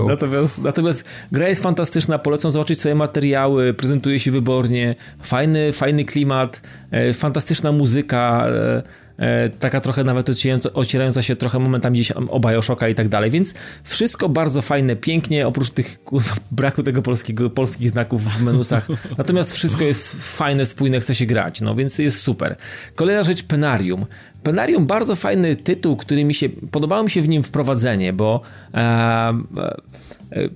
Natomiast, 0.09 0.63
natomiast 0.63 1.05
Gra 1.33 1.49
jest 1.49 1.63
fantastyczna, 1.63 2.19
polecam 2.19 2.51
zobaczyć 2.51 2.81
sobie 2.81 2.95
materiały, 2.95 3.75
prezentuje 3.75 4.21
się 4.21 4.31
wybornie, 4.31 4.95
fajny, 5.23 5.73
fajny 5.73 6.05
klimat, 6.05 6.61
e, 6.91 7.13
fantastyczna 7.13 7.73
muzyka, 7.73 8.47
e, 8.49 8.83
e, 9.19 9.49
taka 9.49 9.81
trochę 9.81 10.05
nawet 10.05 10.29
ocierająca, 10.31 10.73
ocierająca 10.73 11.23
się 11.23 11.37
trochę 11.37 11.59
momentami 11.59 11.99
gdzieś 11.99 12.13
o 12.13 12.41
Bioshocka 12.41 12.89
i 12.89 12.95
tak 12.95 13.09
dalej, 13.09 13.31
więc 13.31 13.55
wszystko 13.85 14.29
bardzo 14.29 14.63
fajne, 14.63 14.97
pięknie, 14.97 15.47
oprócz 15.47 15.71
tych 15.71 16.05
kurwa, 16.05 16.35
braku 16.51 16.83
tego 16.83 17.03
polskiego, 17.03 17.51
polskich 17.51 17.89
znaków 17.89 18.25
w 18.25 18.43
menusach, 18.43 18.89
natomiast 19.19 19.53
wszystko 19.53 19.85
jest 19.85 20.37
fajne, 20.37 20.67
spójne, 20.67 21.01
chce 21.01 21.15
się 21.15 21.27
grać, 21.27 21.61
no 21.61 21.75
więc 21.75 21.99
jest 21.99 22.21
super. 22.21 22.57
Kolejna 22.95 23.23
rzecz, 23.23 23.43
Penarium. 23.43 24.07
Penarium 24.43 24.87
bardzo 24.87 25.17
fajny 25.17 25.57
tytuł, 25.57 25.97
który 25.97 26.25
mi 26.25 26.35
się, 26.35 26.49
podobało 26.49 27.03
mi 27.03 27.11
się 27.11 27.23
w 27.23 27.29
nim 27.29 27.43
wprowadzenie, 27.43 28.13
bo 28.13 28.41
e, 28.75 29.33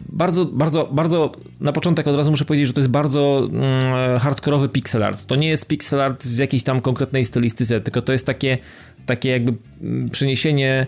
bardzo, 0.09 0.45
bardzo, 0.45 0.89
bardzo 0.93 1.33
na 1.61 1.73
początek 1.73 2.07
od 2.07 2.17
razu 2.17 2.31
muszę 2.31 2.45
powiedzieć, 2.45 2.67
że 2.67 2.73
to 2.75 2.81
jest 2.81 2.91
bardzo 2.91 3.49
mm, 3.53 4.19
hardkorowy 4.19 4.69
pixel 4.69 5.03
art. 5.03 5.27
To 5.27 5.37
nie 5.37 5.49
jest 5.49 5.67
pixel 5.67 6.01
art 6.01 6.27
w 6.27 6.39
jakiejś 6.39 6.63
tam 6.63 6.81
konkretnej 6.81 7.25
stylistyce, 7.25 7.81
tylko 7.81 8.03
to 8.03 8.13
jest 8.13 8.27
takie, 8.27 8.59
takie 9.07 9.31
jakby 9.31 9.55
mm, 9.83 10.09
przeniesienie 10.09 10.87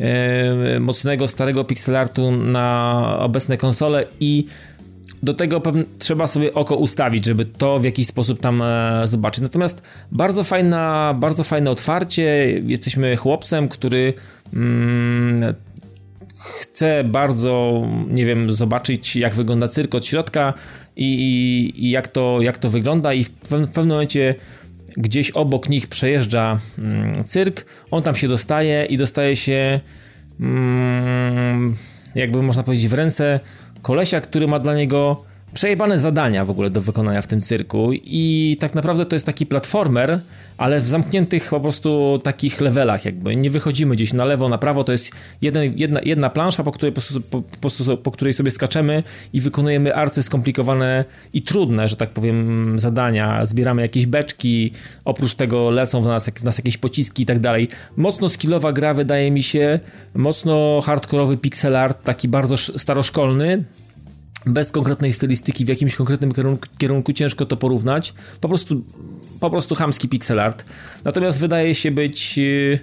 e, 0.00 0.80
mocnego, 0.80 1.28
starego 1.28 1.64
pixel 1.64 1.96
artu 1.96 2.32
na 2.32 3.18
obecne 3.18 3.56
konsole 3.56 4.06
i 4.20 4.46
do 5.24 5.34
tego 5.34 5.60
pewne, 5.60 5.84
trzeba 5.98 6.26
sobie 6.26 6.54
oko 6.54 6.76
ustawić, 6.76 7.24
żeby 7.24 7.44
to 7.44 7.78
w 7.78 7.84
jakiś 7.84 8.06
sposób 8.06 8.40
tam 8.40 8.62
e, 8.62 9.02
zobaczyć. 9.04 9.42
Natomiast 9.42 9.82
bardzo 10.12 10.44
fajna, 10.44 11.14
bardzo 11.18 11.44
fajne 11.44 11.70
otwarcie. 11.70 12.52
Jesteśmy 12.66 13.16
chłopcem, 13.16 13.68
który 13.68 14.12
mm, 14.54 15.54
chcę 16.60 17.04
bardzo, 17.04 17.82
nie 18.08 18.26
wiem, 18.26 18.52
zobaczyć 18.52 19.16
jak 19.16 19.34
wygląda 19.34 19.68
cyrk 19.68 19.94
od 19.94 20.06
środka 20.06 20.54
i, 20.96 21.14
i, 21.14 21.86
i 21.86 21.90
jak, 21.90 22.08
to, 22.08 22.38
jak 22.40 22.58
to 22.58 22.70
wygląda 22.70 23.14
i 23.14 23.24
w, 23.24 23.28
w 23.28 23.48
pewnym 23.48 23.88
momencie 23.88 24.34
gdzieś 24.96 25.30
obok 25.30 25.68
nich 25.68 25.86
przejeżdża 25.86 26.58
mm, 26.78 27.24
cyrk, 27.24 27.64
on 27.90 28.02
tam 28.02 28.14
się 28.14 28.28
dostaje 28.28 28.84
i 28.84 28.96
dostaje 28.96 29.36
się 29.36 29.80
mm, 30.40 31.76
jakby 32.14 32.42
można 32.42 32.62
powiedzieć 32.62 32.88
w 32.88 32.94
ręce 32.94 33.40
kolesia, 33.84 34.20
który 34.20 34.46
ma 34.46 34.58
dla 34.58 34.74
niego 34.74 35.24
przejebane 35.54 35.98
zadania 35.98 36.44
w 36.44 36.50
ogóle 36.50 36.70
do 36.70 36.80
wykonania 36.80 37.22
w 37.22 37.26
tym 37.26 37.40
cyrku 37.40 37.90
i 37.92 38.56
tak 38.60 38.74
naprawdę 38.74 39.06
to 39.06 39.16
jest 39.16 39.26
taki 39.26 39.46
platformer, 39.46 40.20
ale 40.56 40.80
w 40.80 40.88
zamkniętych 40.88 41.50
po 41.50 41.60
prostu 41.60 42.20
takich 42.24 42.60
levelach 42.60 43.04
jakby. 43.04 43.36
Nie 43.36 43.50
wychodzimy 43.50 43.94
gdzieś 43.94 44.12
na 44.12 44.24
lewo, 44.24 44.48
na 44.48 44.58
prawo, 44.58 44.84
to 44.84 44.92
jest 44.92 45.10
jeden, 45.42 45.72
jedna, 45.76 46.00
jedna 46.04 46.30
plansza, 46.30 46.62
po 46.62 46.72
której, 46.72 46.92
po, 46.92 47.00
po, 47.30 47.42
po, 47.60 47.96
po 47.96 48.10
której 48.10 48.34
sobie 48.34 48.50
skaczemy 48.50 49.02
i 49.32 49.40
wykonujemy 49.40 49.94
arcy 49.94 50.22
skomplikowane 50.22 51.04
i 51.32 51.42
trudne, 51.42 51.88
że 51.88 51.96
tak 51.96 52.10
powiem, 52.10 52.78
zadania. 52.78 53.44
Zbieramy 53.44 53.82
jakieś 53.82 54.06
beczki, 54.06 54.72
oprócz 55.04 55.34
tego 55.34 55.70
lecą 55.70 56.00
w 56.00 56.06
nas, 56.06 56.30
w 56.30 56.44
nas 56.44 56.58
jakieś 56.58 56.78
pociski 56.78 57.22
i 57.22 57.26
tak 57.26 57.40
dalej. 57.40 57.68
Mocno 57.96 58.28
skillowa 58.28 58.72
gra 58.72 58.94
wydaje 58.94 59.30
mi 59.30 59.42
się, 59.42 59.80
mocno 60.14 60.80
hardkorowy 60.80 61.36
pixel 61.36 61.76
art, 61.76 62.02
taki 62.02 62.28
bardzo 62.28 62.56
staroszkolny, 62.56 63.64
bez 64.46 64.72
konkretnej 64.72 65.12
stylistyki 65.12 65.64
w 65.64 65.68
jakimś 65.68 65.96
konkretnym 65.96 66.32
kierunku, 66.32 66.68
kierunku, 66.78 67.12
ciężko 67.12 67.46
to 67.46 67.56
porównać. 67.56 68.14
Po 68.40 68.48
prostu, 68.48 68.84
po 69.40 69.50
prostu 69.50 69.74
hamski 69.74 70.08
pixel 70.08 70.40
art. 70.40 70.64
Natomiast 71.04 71.40
wydaje 71.40 71.74
się 71.74 71.90
być 71.90 72.38
yy, 72.38 72.78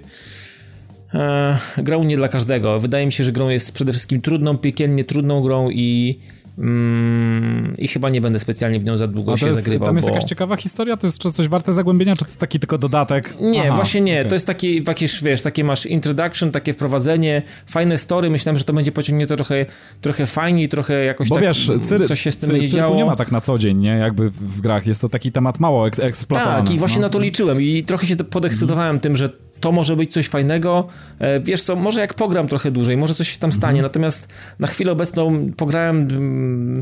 yy, 1.14 1.84
grą 1.84 2.04
nie 2.04 2.16
dla 2.16 2.28
każdego. 2.28 2.80
Wydaje 2.80 3.06
mi 3.06 3.12
się, 3.12 3.24
że 3.24 3.32
grą 3.32 3.48
jest 3.48 3.72
przede 3.72 3.92
wszystkim 3.92 4.20
trudną, 4.20 4.58
piekielnie 4.58 5.04
trudną 5.04 5.40
grą 5.40 5.70
i 5.70 6.18
Mm, 6.58 7.74
I 7.78 7.88
chyba 7.88 8.08
nie 8.08 8.20
będę 8.20 8.38
specjalnie 8.38 8.80
w 8.80 8.84
nią 8.84 8.96
za 8.96 9.06
długo 9.06 9.36
się 9.36 9.46
jest, 9.46 9.58
zagrywał. 9.58 9.86
Tam 9.86 9.96
jest 9.96 10.08
bo... 10.08 10.14
jakaś 10.14 10.28
ciekawa 10.28 10.56
historia? 10.56 10.96
To 10.96 11.06
jest 11.06 11.22
coś 11.32 11.48
warte 11.48 11.72
zagłębienia, 11.72 12.16
czy 12.16 12.24
to 12.24 12.30
taki 12.38 12.60
tylko 12.60 12.78
dodatek? 12.78 13.34
Nie, 13.40 13.62
Aha, 13.62 13.76
właśnie 13.76 14.00
nie. 14.00 14.18
Okay. 14.18 14.28
To 14.28 14.34
jest 14.34 14.46
taki, 14.46 14.84
jakieś, 14.88 15.22
wiesz, 15.22 15.42
takie 15.42 15.64
masz 15.64 15.86
introduction, 15.86 16.50
takie 16.50 16.72
wprowadzenie, 16.72 17.42
fajne 17.66 17.98
story. 17.98 18.30
Myślałem, 18.30 18.58
że 18.58 18.64
to 18.64 18.72
będzie 18.72 18.92
pociągnięte 18.92 19.36
trochę, 19.36 19.66
trochę 20.00 20.26
fajniej, 20.26 20.68
trochę 20.68 21.04
jakoś 21.04 21.28
bo 21.28 21.34
tak, 21.34 21.44
wiesz, 21.44 21.70
cyry, 21.82 22.06
coś 22.06 22.20
się 22.20 22.32
z 22.32 22.36
tym 22.36 22.46
cy, 22.46 22.52
będzie 22.52 22.68
działo. 22.68 22.96
nie 22.96 23.04
ma 23.04 23.16
tak 23.16 23.32
na 23.32 23.40
co 23.40 23.58
dzień, 23.58 23.78
nie? 23.78 23.90
Jakby 23.90 24.30
w 24.30 24.60
grach. 24.60 24.86
Jest 24.86 25.00
to 25.00 25.08
taki 25.08 25.32
temat 25.32 25.60
mało 25.60 25.86
eks 25.86 25.98
eksploatowany. 25.98 26.62
Tak, 26.66 26.74
i 26.74 26.78
właśnie 26.78 27.00
no. 27.00 27.06
na 27.06 27.08
to 27.08 27.18
liczyłem 27.18 27.60
i 27.60 27.82
trochę 27.82 28.06
się 28.06 28.16
podekscytowałem 28.16 28.90
mm. 28.90 29.00
tym, 29.00 29.16
że 29.16 29.30
to 29.62 29.72
może 29.72 29.96
być 29.96 30.12
coś 30.12 30.28
fajnego. 30.28 30.88
E, 31.18 31.40
wiesz 31.40 31.62
co, 31.62 31.76
może 31.76 32.00
jak 32.00 32.14
pogram 32.14 32.48
trochę 32.48 32.70
dłużej, 32.70 32.96
może 32.96 33.14
coś 33.14 33.28
się 33.28 33.38
tam 33.38 33.52
stanie, 33.52 33.78
mhm. 33.78 33.82
natomiast 33.82 34.28
na 34.58 34.66
chwilę 34.66 34.92
obecną 34.92 35.52
pograłem 35.56 36.08
mm, 36.10 36.80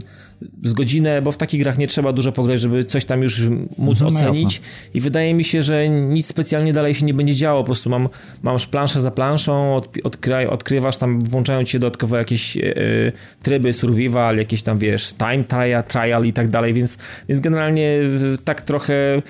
z 0.62 0.72
godzinę, 0.72 1.22
bo 1.22 1.32
w 1.32 1.36
takich 1.36 1.62
grach 1.62 1.78
nie 1.78 1.86
trzeba 1.86 2.12
dużo 2.12 2.32
pograć, 2.32 2.60
żeby 2.60 2.84
coś 2.84 3.04
tam 3.04 3.22
już 3.22 3.40
móc 3.78 4.02
mhm, 4.02 4.14
no 4.14 4.30
ocenić. 4.30 4.60
I 4.94 5.00
wydaje 5.00 5.34
mi 5.34 5.44
się, 5.44 5.62
że 5.62 5.88
nic 5.88 6.26
specjalnie 6.26 6.72
dalej 6.72 6.94
się 6.94 7.06
nie 7.06 7.14
będzie 7.14 7.34
działo, 7.34 7.60
po 7.60 7.64
prostu 7.64 7.90
mam, 7.90 8.08
mam 8.42 8.56
planszę 8.70 9.00
za 9.00 9.10
planszą, 9.10 9.76
od, 9.76 9.88
odkry, 10.04 10.50
odkrywasz 10.50 10.96
tam, 10.96 11.20
włączają 11.20 11.64
ci 11.64 11.72
się 11.72 11.78
dodatkowo 11.78 12.16
jakieś 12.16 12.56
yy, 12.56 13.12
tryby 13.42 13.72
survival, 13.72 14.36
jakieś 14.36 14.62
tam, 14.62 14.78
wiesz, 14.78 15.12
time 15.12 15.44
trial, 15.44 15.84
trial 15.84 16.24
i 16.24 16.32
tak 16.32 16.48
dalej, 16.48 16.74
więc, 16.74 16.98
więc 17.28 17.40
generalnie 17.40 18.00
tak 18.44 18.60
trochę 18.60 19.22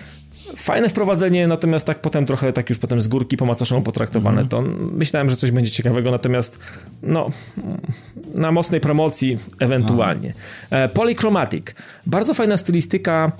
Fajne 0.57 0.89
wprowadzenie, 0.89 1.49
natomiast 1.49 1.87
tak 1.87 2.01
potem 2.01 2.27
trochę 2.27 2.53
tak 2.53 2.71
już 2.71 2.79
potem 2.79 3.01
z 3.01 3.09
górki 3.09 3.37
po 3.37 3.47
macoszemu 3.47 3.83
potraktowane. 3.83 4.47
To 4.47 4.63
myślałem, 4.93 5.31
że 5.31 5.37
coś 5.37 5.51
będzie 5.51 5.71
ciekawego, 5.71 6.11
natomiast 6.11 6.59
no 7.03 7.31
na 8.35 8.53
mocnej 8.53 8.81
promocji 8.81 9.39
ewentualnie. 9.61 10.35
E, 10.71 10.89
Polychromatic. 10.89 11.67
Bardzo 12.07 12.35
fajna 12.35 12.57
stylistyka. 12.57 13.33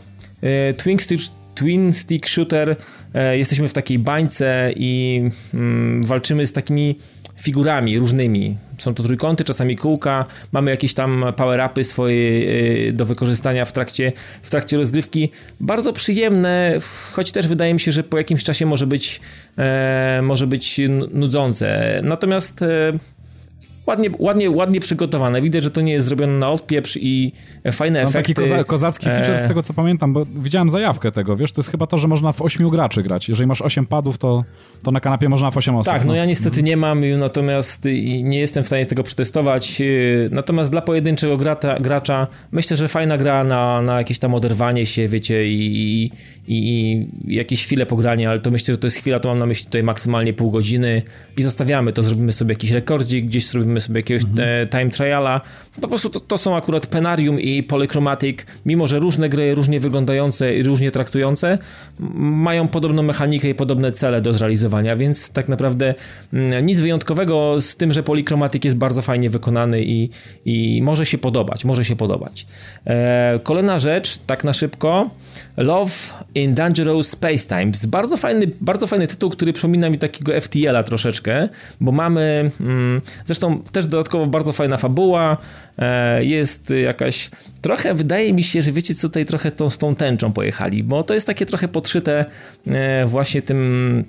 E, 0.43 0.75
twin 0.75 0.99
stick, 0.99 1.25
twin 1.55 1.93
stick 1.93 2.29
shooter. 2.29 2.77
E, 3.15 3.39
jesteśmy 3.39 3.69
w 3.69 3.73
takiej 3.73 3.99
bańce 3.99 4.73
i 4.77 5.23
mm, 5.55 6.03
walczymy 6.03 6.47
z 6.47 6.53
takimi 6.53 6.99
figurami 7.43 7.99
różnymi. 7.99 8.57
Są 8.79 8.95
to 8.95 9.03
trójkąty, 9.03 9.45
czasami 9.45 9.77
kółka, 9.77 10.25
mamy 10.53 10.71
jakieś 10.71 10.95
tam 10.95 11.25
power-upy 11.37 11.85
swoje 11.85 12.17
y, 12.89 12.93
do 12.93 13.05
wykorzystania 13.05 13.65
w 13.65 13.73
trakcie, 13.73 14.13
w 14.43 14.51
trakcie 14.51 14.77
rozgrywki. 14.77 15.31
Bardzo 15.61 15.93
przyjemne, 15.93 16.79
choć 17.13 17.33
też 17.33 17.49
wydaje 17.49 17.75
mi 17.75 17.81
się, 17.81 17.93
że 17.93 18.03
po 18.03 18.19
jakimś 18.19 18.45
czasie 18.45 18.67
może 18.67 18.87
być, 18.87 19.21
e, 19.59 20.21
może 20.23 20.47
być 20.47 20.81
nudzące. 21.13 22.01
Natomiast 22.05 22.63
e, 22.63 22.93
ładnie, 23.87 24.11
ładnie, 24.19 24.51
ładnie 24.51 24.81
przygotowane. 24.81 25.43
Widać, 25.43 25.63
że 25.65 25.71
to 25.71 25.81
nie 25.81 25.93
jest 25.93 26.07
zrobione 26.07 26.33
na 26.33 26.51
odpieprz 26.51 26.99
i 27.01 27.33
fajne 27.73 27.99
Mam 27.99 28.09
efekty. 28.09 28.35
taki 28.35 28.51
koza 28.51 28.65
kozacki 28.65 29.07
feature 29.07 29.37
z 29.37 29.45
e, 29.45 29.49
tego, 29.49 29.63
co 29.63 29.75
pamiętam, 29.75 30.13
bo 30.13 30.27
widziałem 30.35 30.71
zajawkę 30.71 31.13
tego, 31.13 31.37
wiesz, 31.37 31.53
to 31.53 31.61
jest 31.61 31.71
chyba 31.71 31.87
to, 31.87 31.99
że 31.99 32.09
można 32.09 32.33
w 32.33 32.43
ośmiu 32.43 32.71
graczy 32.71 33.03
grać. 33.03 33.29
Jeżeli 33.29 33.47
masz 33.47 33.63
osiem 33.63 33.87
padów, 33.87 34.19
to, 34.19 34.45
to 34.83 34.91
na 34.91 35.01
kanapie 35.01 35.29
można 35.29 35.51
w 35.51 35.57
osiem 35.57 35.77
osób. 35.77 35.93
Tak, 35.93 36.03
no, 36.03 36.09
no 36.09 36.15
ja 36.15 36.25
niestety 36.25 36.63
nie 36.63 36.77
mam, 36.77 37.19
natomiast 37.19 37.85
nie 38.23 38.41
jestem 38.41 38.65
w 38.65 38.67
stanie 38.67 38.87
tego 38.87 39.03
przetestować. 39.03 39.81
Y, 39.81 40.29
natomiast 40.33 40.71
dla 40.71 40.83
pojedynczego 40.83 41.37
grata, 41.37 41.79
gracza 41.81 42.27
myślę, 42.53 42.77
że 42.77 42.89
fajna 42.89 43.19
gra 43.19 43.45
na, 43.45 43.83
na 43.83 43.99
jakieś 43.99 44.19
tam 44.19 44.35
oderwanie 44.35 44.87
się, 44.87 45.09
wiecie, 45.09 45.47
i, 45.47 45.77
i, 45.85 46.11
i 46.49 47.07
jakieś 47.27 47.65
chwile 47.65 47.87
pogrania, 47.87 48.31
ale 48.31 48.39
to 48.39 48.51
myślę, 48.51 48.75
że 48.75 48.79
to 48.79 48.87
jest 48.87 48.97
chwila, 48.97 49.21
to 49.21 49.29
mam 49.29 49.39
na 49.39 49.47
myśli 49.47 49.65
tutaj 49.65 49.83
maksymalnie 49.83 50.33
pół 50.33 50.51
godziny 50.51 51.03
i 51.37 51.43
zostawiamy 51.43 51.93
to, 51.93 52.03
zrobimy 52.03 52.33
sobie 52.33 52.53
jakiś 52.53 52.71
rekordzik, 52.71 53.27
gdzieś 53.27 53.47
zrobimy 53.47 53.80
sobie 53.81 53.99
jakiegoś 53.99 54.23
mhm. 54.23 54.69
time 54.69 54.91
triala. 54.91 55.41
Po 55.81 55.89
prostu 55.89 56.11
to, 56.11 56.21
to 56.21 56.39
są 56.39 56.57
akurat 56.57 56.87
Penarium 56.87 57.41
i 57.41 57.63
Polychromatic, 57.63 58.39
mimo 58.67 58.87
że 58.87 58.99
różne 58.99 59.29
gry, 59.29 59.55
różnie 59.55 59.81
wyglądające 59.81 60.57
i 60.57 60.63
różnie 60.63 60.91
traktujące, 60.91 61.59
mają 62.19 62.69
podobną 62.69 63.03
mechanikę 63.03 63.49
i 63.49 63.55
podobne 63.55 63.93
cele 63.93 64.21
do 64.21 64.33
zrealizowania, 64.33 64.97
więc 64.97 65.31
tak 65.31 65.49
naprawdę 65.49 65.95
mm, 66.33 66.67
nic 66.67 66.81
wyjątkowego 66.81 67.61
z 67.61 67.77
tym, 67.77 67.93
że 67.93 68.03
Polychromatic 68.03 68.65
jest 68.65 68.77
bardzo 68.77 69.03
fajnie 69.03 69.31
wykonany 69.31 69.83
i, 69.85 70.11
i 70.45 70.81
może 70.83 71.07
się 71.07 71.19
podobać, 71.19 71.65
może 71.65 71.85
się 71.85 71.97
podobać. 71.97 72.47
E, 72.87 73.41
kolejna 73.43 73.79
rzecz, 73.79 74.19
tak 74.27 74.45
na 74.45 74.53
szybko, 74.53 75.11
Love 75.61 75.93
in 76.35 76.55
Dangerous 76.55 77.09
Space 77.09 77.49
Times. 77.49 77.87
Bardzo 77.87 78.17
fajny, 78.17 78.47
bardzo 78.61 78.87
fajny 78.87 79.07
tytuł, 79.07 79.31
który 79.31 79.53
przypomina 79.53 79.91
mi 79.91 79.99
takiego 79.99 80.41
FTL-a 80.41 80.83
troszeczkę, 80.83 81.49
bo 81.81 81.93
mamy, 81.93 82.51
mm, 82.61 83.01
zresztą 83.25 83.63
też 83.63 83.87
dodatkowo 83.87 84.27
bardzo 84.27 84.53
fajna 84.53 84.77
fabuła, 84.77 85.37
e, 85.79 86.25
jest 86.25 86.71
jakaś, 86.71 87.31
trochę 87.61 87.95
wydaje 87.95 88.33
mi 88.33 88.43
się, 88.43 88.63
że 88.63 88.73
wiecie 88.73 88.95
co, 88.95 89.09
tutaj 89.09 89.25
trochę 89.25 89.51
tą, 89.51 89.71
z 89.71 89.79
tą 89.79 89.95
tęczą 89.95 90.33
pojechali, 90.33 90.83
bo 90.83 91.03
to 91.03 91.15
jest 91.15 91.27
takie 91.27 91.47
trochę 91.47 91.69
podszyte 91.69 92.25
e, 92.67 93.07
właśnie 93.07 93.43
tym 93.43 94.05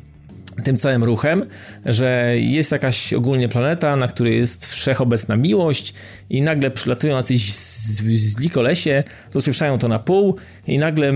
tym 0.64 0.78
całym 0.78 1.04
ruchem, 1.04 1.46
że 1.86 2.34
jest 2.38 2.72
jakaś 2.72 3.14
ogólnie 3.14 3.50
planeta, 3.50 3.96
na 3.96 4.08
której 4.08 4.38
jest 4.38 4.66
wszechobecna 4.68 5.38
miłość 5.38 5.94
i 6.30 6.42
nagle 6.42 6.72
przylatują 6.72 7.16
jacyś 7.16 7.54
zli 7.54 8.50
kolesie, 8.50 9.04
rozpieprzają 9.34 9.78
to 9.78 9.88
na 9.88 10.00
pół 10.00 10.36
i 10.68 10.80
nagle 10.80 11.14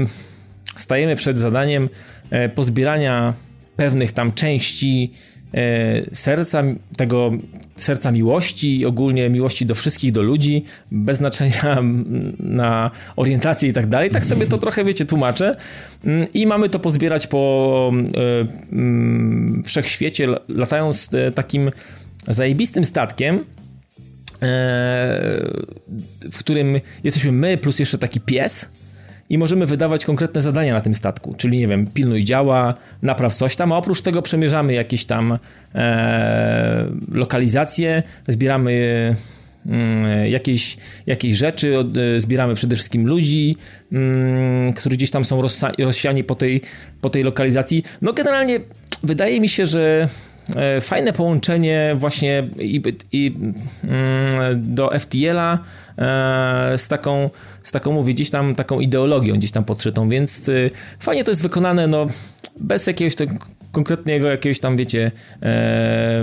stajemy 0.78 1.16
przed 1.16 1.40
zadaniem 1.40 1.90
e, 2.30 2.50
pozbierania 2.50 3.34
pewnych 3.76 4.12
tam 4.12 4.32
części 4.32 5.14
serca, 6.14 6.64
tego 6.98 7.32
serca 7.76 8.12
miłości, 8.12 8.86
ogólnie 8.86 9.30
miłości 9.30 9.66
do 9.66 9.76
wszystkich, 9.76 10.12
do 10.12 10.24
ludzi, 10.24 10.64
bez 10.92 11.18
znaczenia 11.18 11.84
na 12.40 12.92
orientację 13.16 13.70
i 13.70 13.74
tak 13.74 13.88
dalej. 13.88 14.12
Tak 14.12 14.26
sobie 14.26 14.48
to 14.48 14.58
trochę, 14.58 14.84
wiecie, 14.84 15.06
tłumaczę. 15.06 15.56
Mm, 16.06 16.28
I 16.34 16.48
mamy 16.48 16.70
to 16.70 16.80
pozbierać 16.80 17.28
po 17.28 17.92
e, 17.94 18.72
mm, 18.72 19.64
wszechświecie, 19.66 20.28
latając 20.48 21.10
takim 21.36 21.72
zajebistym 22.28 22.86
statkiem, 22.86 23.46
w 26.32 26.38
którym 26.40 26.80
jesteśmy 27.04 27.32
my, 27.32 27.58
plus 27.58 27.80
jeszcze 27.80 27.98
taki 27.98 28.20
pies 28.20 28.70
i 29.30 29.38
możemy 29.38 29.66
wydawać 29.66 30.06
konkretne 30.06 30.42
zadania 30.42 30.74
na 30.74 30.82
tym 30.82 30.96
statku, 30.96 31.36
czyli 31.38 31.58
nie 31.58 31.68
wiem, 31.68 31.88
pilnuj 31.94 32.24
działa, 32.24 32.74
napraw 33.02 33.36
coś 33.36 33.56
tam, 33.56 33.72
a 33.72 33.78
oprócz 33.78 34.02
tego 34.02 34.22
przemierzamy 34.22 34.74
jakieś 34.74 35.06
tam 35.06 35.38
e, 35.76 36.86
lokalizacje, 37.12 38.04
zbieramy 38.28 39.16
mm, 39.66 40.32
jakieś, 40.32 40.78
jakieś 41.06 41.38
rzeczy, 41.38 41.76
e, 42.16 42.20
zbieramy 42.20 42.56
przede 42.56 42.76
wszystkim 42.76 43.08
ludzi, 43.08 43.58
mm, 43.92 44.74
którzy 44.74 44.96
gdzieś 44.96 45.12
tam 45.12 45.26
są 45.26 45.42
rozsiani 45.80 46.24
po 46.24 46.36
tej, 46.36 46.62
po 47.02 47.10
tej 47.10 47.24
lokalizacji. 47.24 47.84
No 48.02 48.14
generalnie 48.14 48.60
wydaje 49.04 49.42
mi 49.42 49.50
się, 49.50 49.66
że 49.66 50.08
e, 50.10 50.35
fajne 50.82 51.14
połączenie 51.14 51.94
właśnie 51.96 52.50
i, 52.60 52.82
i 53.12 53.36
mm, 53.84 54.74
do 54.74 55.00
FTL-a 55.00 55.60
E, 55.98 56.78
z 56.78 56.88
taką, 56.88 57.30
z 57.64 57.72
taką 57.72 57.92
mówię, 57.92 58.14
gdzieś 58.14 58.30
tam 58.30 58.56
taką 58.56 58.80
ideologią 58.80 59.36
gdzieś 59.36 59.52
tam 59.52 59.64
podszytą, 59.64 60.10
więc 60.10 60.50
y, 60.50 60.72
fajnie 61.00 61.24
to 61.24 61.32
jest 61.32 61.44
wykonane, 61.44 61.88
no 61.88 62.08
bez 62.60 62.88
jakiegoś 62.88 63.16
tak 63.16 63.30
konkretnego 63.72 64.28
jakiegoś 64.28 64.60
tam, 64.60 64.78
wiecie, 64.78 65.12
e, 65.42 66.22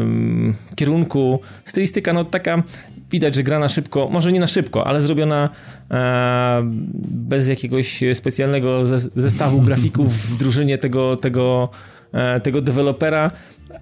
kierunku. 0.76 1.40
Stylistyka, 1.64 2.12
no 2.12 2.24
taka 2.24 2.62
widać, 3.10 3.34
że 3.34 3.42
gra 3.42 3.58
na 3.58 3.68
szybko, 3.68 4.08
może 4.08 4.32
nie 4.32 4.40
na 4.40 4.46
szybko, 4.46 4.86
ale 4.86 5.00
zrobiona 5.00 5.50
e, 5.90 6.62
bez 7.08 7.48
jakiegoś 7.48 8.00
specjalnego 8.14 8.84
zestawu 9.16 9.60
grafików 9.60 10.14
w 10.14 10.36
drużynie 10.36 10.78
tego, 10.78 11.16
tego, 11.16 11.68
e, 12.12 12.40
tego 12.40 12.60
dewelopera 12.60 13.30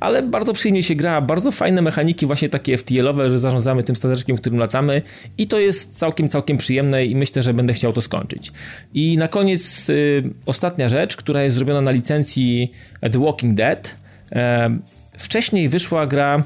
ale 0.01 0.23
bardzo 0.23 0.53
przyjemnie 0.53 0.83
się 0.83 0.95
gra, 0.95 1.21
bardzo 1.21 1.53
fajne 1.53 1.83
mechaniki 1.83 2.27
właśnie 2.27 2.49
takie 2.49 2.77
FTL-owe, 2.77 3.31
że 3.31 3.39
zarządzamy 3.39 3.83
tym 3.83 3.97
stateczkiem, 3.97 4.37
którym 4.37 4.59
latamy 4.59 5.03
i 5.39 5.47
to 5.47 5.59
jest 5.59 5.99
całkiem, 5.99 6.29
całkiem 6.29 6.57
przyjemne 6.57 7.07
i 7.07 7.17
myślę, 7.17 7.43
że 7.43 7.55
będę 7.55 7.73
chciał 7.73 7.93
to 7.93 8.01
skończyć. 8.01 8.53
I 8.95 9.19
na 9.19 9.29
koniec 9.29 9.89
y, 9.89 10.23
ostatnia 10.47 10.89
rzecz, 10.89 11.17
która 11.17 11.43
jest 11.43 11.57
zrobiona 11.57 11.81
na 11.81 11.91
licencji 11.91 12.73
The 13.01 13.19
Walking 13.19 13.55
Dead. 13.55 13.97
E, 14.33 14.71
wcześniej 15.19 15.69
wyszła 15.69 16.07
gra 16.07 16.43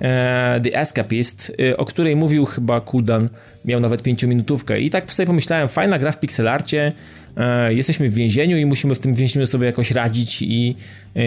e, 0.00 0.60
The 0.60 0.80
Escapist, 0.80 1.52
o 1.76 1.84
której 1.84 2.16
mówił 2.16 2.44
chyba 2.44 2.80
Kuldan, 2.80 3.28
miał 3.64 3.80
nawet 3.80 4.02
5 4.02 4.22
minutówkę 4.22 4.80
i 4.80 4.90
tak 4.90 5.14
sobie 5.14 5.26
pomyślałem, 5.26 5.68
fajna 5.68 5.98
gra 5.98 6.12
w 6.12 6.20
pixelarcie, 6.20 6.92
E, 7.36 7.74
jesteśmy 7.74 8.10
w 8.10 8.14
więzieniu 8.14 8.56
i 8.56 8.66
musimy 8.66 8.94
w 8.94 8.98
tym 8.98 9.14
więzieniu 9.14 9.46
sobie 9.46 9.66
jakoś 9.66 9.90
radzić 9.90 10.42
i 10.42 10.76
e, 11.16 11.20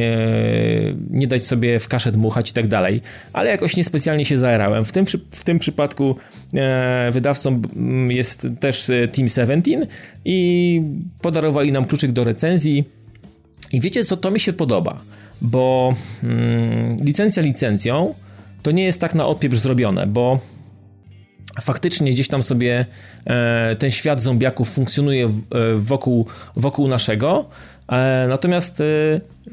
nie 1.09 1.27
dać 1.27 1.45
sobie 1.45 1.79
w 1.79 1.88
kaszę 1.88 2.11
dmuchać 2.11 2.49
i 2.49 2.53
tak 2.53 2.67
dalej. 2.67 3.01
Ale 3.34 3.49
jakoś 3.49 3.75
niespecjalnie 3.75 4.25
się 4.25 4.38
zaerałem. 4.38 4.85
W 4.85 4.91
tym, 4.91 5.05
w 5.31 5.43
tym 5.43 5.59
przypadku 5.59 6.15
e, 6.53 7.09
wydawcą 7.11 7.61
jest 8.09 8.47
też 8.59 8.91
Team 9.13 9.29
17 9.29 9.88
i 10.25 10.81
podarowali 11.21 11.71
nam 11.71 11.85
kluczyk 11.85 12.11
do 12.11 12.23
recenzji. 12.23 12.84
I 13.71 13.81
wiecie 13.81 14.05
co, 14.05 14.17
to 14.17 14.31
mi 14.31 14.39
się 14.39 14.53
podoba, 14.53 15.01
bo 15.41 15.95
mm, 16.23 16.97
licencja 17.03 17.43
licencją 17.43 18.13
to 18.63 18.71
nie 18.71 18.84
jest 18.84 19.01
tak 19.01 19.15
na 19.15 19.25
odpieprz 19.25 19.57
zrobione, 19.57 20.07
bo 20.07 20.39
faktycznie 21.61 22.13
gdzieś 22.13 22.27
tam 22.27 22.43
sobie 22.43 22.85
e, 23.25 23.75
ten 23.79 23.91
świat 23.91 24.21
zombiaków 24.21 24.69
funkcjonuje 24.69 25.25
e, 25.25 25.29
wokół, 25.75 26.27
wokół 26.55 26.87
naszego, 26.87 27.45
e, 27.87 28.25
natomiast 28.29 28.83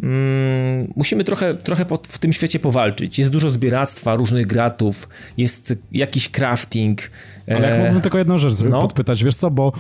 mm, 0.03 0.93
musimy 0.97 1.25
trochę, 1.25 1.55
trochę 1.55 1.85
w 2.09 2.19
tym 2.19 2.33
świecie 2.33 2.59
powalczyć. 2.59 3.19
Jest 3.19 3.33
dużo 3.33 3.51
zbieractwa 3.51 4.17
różnych 4.17 4.47
gratów, 4.47 5.09
jest 5.37 5.75
jakiś 5.93 6.29
crafting. 6.29 7.11
Ale 7.49 7.69
jak 7.69 7.81
mógłbym 7.81 8.01
tylko 8.01 8.19
jedną 8.19 8.39
rzecz 8.39 8.53
no. 8.71 8.81
podpytać, 8.81 9.25
wiesz 9.25 9.35
co, 9.35 9.51
bo 9.51 9.73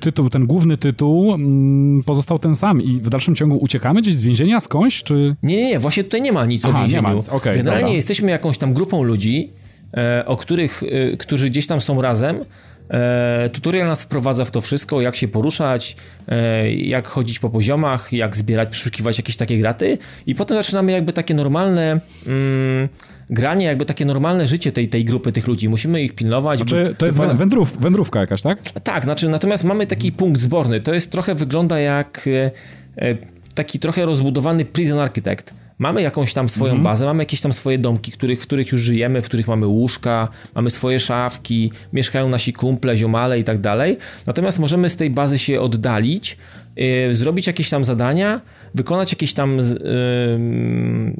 tytuł, 0.00 0.30
ten 0.30 0.46
główny 0.46 0.76
tytuł 0.76 1.34
mm, 1.34 2.02
pozostał 2.02 2.38
ten 2.38 2.54
sam 2.54 2.82
i 2.82 3.00
w 3.00 3.08
dalszym 3.08 3.34
ciągu 3.34 3.56
uciekamy 3.56 4.00
gdzieś 4.00 4.14
z 4.14 4.22
więzienia 4.22 4.60
skądś, 4.60 5.02
czy... 5.02 5.36
Nie, 5.42 5.56
nie, 5.56 5.70
nie, 5.70 5.78
właśnie 5.78 6.04
tutaj 6.04 6.22
nie 6.22 6.32
ma 6.32 6.46
nic 6.46 6.64
Aha, 6.64 6.78
o 6.78 6.80
więzieniu. 6.80 7.08
Nie 7.08 7.14
ma, 7.14 7.20
okay, 7.30 7.56
Generalnie 7.56 7.84
dobra. 7.84 7.96
jesteśmy 7.96 8.30
jakąś 8.30 8.58
tam 8.58 8.74
grupą 8.74 9.02
ludzi, 9.02 9.50
o 10.26 10.36
których, 10.36 10.82
e, 10.82 11.16
którzy 11.16 11.50
gdzieś 11.50 11.66
tam 11.66 11.80
są 11.80 12.02
razem. 12.02 12.44
E, 12.90 13.50
tutorial 13.52 13.88
nas 13.88 14.02
wprowadza 14.02 14.44
w 14.44 14.50
to 14.50 14.60
wszystko, 14.60 15.00
jak 15.00 15.16
się 15.16 15.28
poruszać, 15.28 15.96
jak 16.76 17.08
chodzić 17.08 17.38
po 17.38 17.50
poziomach, 17.50 18.12
jak 18.12 18.36
zbierać, 18.36 18.68
przeszukiwać 18.68 19.18
jakieś 19.18 19.36
takie 19.36 19.58
graty 19.58 19.98
i 20.26 20.34
potem 20.34 20.56
zaczynamy 20.56 20.92
jakby 20.92 21.12
takie 21.12 21.34
normalne 21.34 22.00
mm, 22.26 22.88
granie, 23.30 23.66
jakby 23.66 23.86
takie 23.86 24.04
normalne 24.04 24.46
życie 24.46 24.72
tej, 24.72 24.88
tej 24.88 25.04
grupy 25.04 25.32
tych 25.32 25.46
ludzi. 25.46 25.68
Musimy 25.68 26.02
ich 26.02 26.14
pilnować. 26.14 26.58
Znaczy, 26.58 26.94
to 26.98 27.06
jest 27.06 27.18
wędrów, 27.18 27.80
wędrówka 27.80 28.20
jakaś, 28.20 28.42
tak? 28.42 28.58
Tak, 28.70 29.04
znaczy 29.04 29.28
natomiast 29.28 29.64
mamy 29.64 29.86
taki 29.86 30.12
punkt 30.12 30.40
zborny. 30.40 30.80
To 30.80 30.94
jest 30.94 31.10
trochę 31.10 31.34
wygląda 31.34 31.78
jak 31.78 32.28
taki 33.54 33.78
trochę 33.78 34.06
rozbudowany 34.06 34.64
prison 34.64 34.98
architect. 34.98 35.54
Mamy 35.84 36.02
jakąś 36.02 36.32
tam 36.32 36.48
swoją 36.48 36.72
mm. 36.72 36.84
bazę, 36.84 37.06
mamy 37.06 37.22
jakieś 37.22 37.40
tam 37.40 37.52
swoje 37.52 37.78
domki, 37.78 38.12
których, 38.12 38.40
w 38.40 38.42
których 38.42 38.72
już 38.72 38.80
żyjemy, 38.80 39.22
w 39.22 39.24
których 39.24 39.48
mamy 39.48 39.66
łóżka, 39.66 40.28
mamy 40.54 40.70
swoje 40.70 41.00
szafki, 41.00 41.72
mieszkają 41.92 42.28
nasi 42.28 42.52
kumple, 42.52 42.96
ziomale 42.96 43.38
i 43.38 43.44
tak 43.44 43.60
dalej. 43.60 43.98
Natomiast 44.26 44.58
możemy 44.58 44.90
z 44.90 44.96
tej 44.96 45.10
bazy 45.10 45.38
się 45.38 45.60
oddalić, 45.60 46.36
yy, 46.76 47.14
zrobić 47.14 47.46
jakieś 47.46 47.70
tam 47.70 47.84
zadania, 47.84 48.40
wykonać 48.74 49.12
jakieś 49.12 49.34
tam 49.34 49.56
yy, 49.56 49.64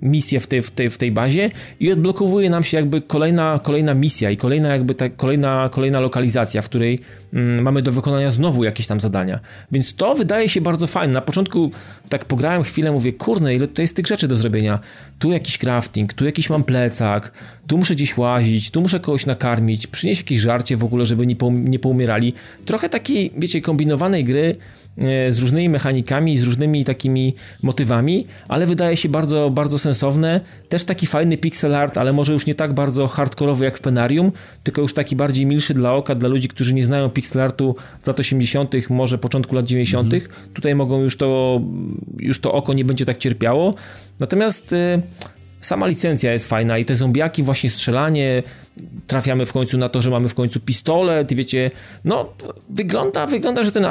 misje 0.02 0.40
w 0.40 0.46
tej, 0.46 0.62
w, 0.62 0.70
tej, 0.70 0.90
w 0.90 0.98
tej 0.98 1.12
bazie 1.12 1.50
i 1.80 1.92
odblokowuje 1.92 2.50
nam 2.50 2.62
się 2.62 2.76
jakby 2.76 3.00
kolejna, 3.00 3.60
kolejna 3.62 3.94
misja 3.94 4.30
i 4.30 4.36
kolejna 4.36 4.68
jakby 4.68 4.94
ta, 4.94 5.08
kolejna, 5.08 5.70
kolejna 5.72 6.00
lokalizacja, 6.00 6.62
w 6.62 6.68
której 6.68 7.00
yy, 7.32 7.62
mamy 7.62 7.82
do 7.82 7.92
wykonania 7.92 8.30
znowu 8.30 8.64
jakieś 8.64 8.86
tam 8.86 9.00
zadania. 9.00 9.40
Więc 9.72 9.94
to 9.94 10.14
wydaje 10.14 10.48
się 10.48 10.60
bardzo 10.60 10.86
fajne. 10.86 11.14
Na 11.14 11.20
początku 11.20 11.70
tak 12.08 12.24
pograłem 12.24 12.62
chwilę, 12.62 12.92
mówię, 12.92 13.12
kurne, 13.12 13.54
ile 13.54 13.68
to 13.68 13.82
jest 13.82 13.96
tych 13.96 14.06
rzeczy 14.06 14.28
do 14.28 14.36
zrobienia. 14.36 14.78
Tu 15.18 15.32
jakiś 15.32 15.58
crafting, 15.58 16.12
tu 16.12 16.24
jakiś 16.24 16.50
mam 16.50 16.64
plecak, 16.64 17.32
tu 17.66 17.78
muszę 17.78 17.94
gdzieś 17.94 18.16
łazić, 18.16 18.70
tu 18.70 18.80
muszę 18.80 19.00
kogoś 19.00 19.26
nakarmić, 19.26 19.86
przynieść 19.86 20.20
jakieś 20.20 20.40
żarcie 20.40 20.76
w 20.76 20.84
ogóle, 20.84 21.06
żeby 21.06 21.26
nie, 21.26 21.36
po, 21.36 21.50
nie 21.50 21.78
poumierali. 21.78 22.34
Trochę 22.64 22.88
takiej, 22.88 23.32
wiecie, 23.38 23.60
kombinowanej 23.60 24.24
gry, 24.24 24.56
z 25.28 25.38
różnymi 25.38 25.68
mechanikami, 25.68 26.38
z 26.38 26.42
różnymi 26.42 26.84
takimi 26.84 27.34
motywami, 27.62 28.26
ale 28.48 28.66
wydaje 28.66 28.96
się 28.96 29.08
bardzo, 29.08 29.50
bardzo 29.50 29.78
sensowne. 29.78 30.40
Też 30.68 30.84
taki 30.84 31.06
fajny 31.06 31.36
pixel 31.36 31.74
art, 31.74 31.98
ale 31.98 32.12
może 32.12 32.32
już 32.32 32.46
nie 32.46 32.54
tak 32.54 32.72
bardzo 32.72 33.06
hardkorowy 33.06 33.64
jak 33.64 33.78
w 33.78 33.80
Penarium, 33.80 34.32
tylko 34.62 34.82
już 34.82 34.94
taki 34.94 35.16
bardziej 35.16 35.46
milszy 35.46 35.74
dla 35.74 35.92
oka, 35.92 36.14
dla 36.14 36.28
ludzi, 36.28 36.48
którzy 36.48 36.74
nie 36.74 36.86
znają 36.86 37.10
pixel 37.10 37.42
artu 37.42 37.76
z 38.04 38.06
lat 38.06 38.20
80., 38.20 38.74
może 38.90 39.18
początku 39.18 39.54
lat 39.54 39.64
90. 39.64 40.14
Mhm. 40.14 40.32
Tutaj 40.54 40.74
mogą 40.74 41.00
już 41.00 41.16
to, 41.16 41.60
już 42.18 42.40
to 42.40 42.52
oko 42.52 42.74
nie 42.74 42.84
będzie 42.84 43.04
tak 43.06 43.18
cierpiało. 43.18 43.74
Natomiast 44.20 44.72
e, 44.72 45.02
sama 45.60 45.86
licencja 45.86 46.32
jest 46.32 46.48
fajna 46.48 46.78
i 46.78 46.84
te 46.84 46.94
zombiaki, 46.94 47.42
właśnie 47.42 47.70
strzelanie, 47.70 48.42
trafiamy 49.06 49.46
w 49.46 49.52
końcu 49.52 49.78
na 49.78 49.88
to, 49.88 50.02
że 50.02 50.10
mamy 50.10 50.28
w 50.28 50.34
końcu 50.34 50.60
pistolet 50.60 51.32
i 51.32 51.34
wiecie, 51.34 51.70
no 52.04 52.32
wygląda, 52.70 53.26
wygląda, 53.26 53.64
że 53.64 53.72
ten 53.72 53.84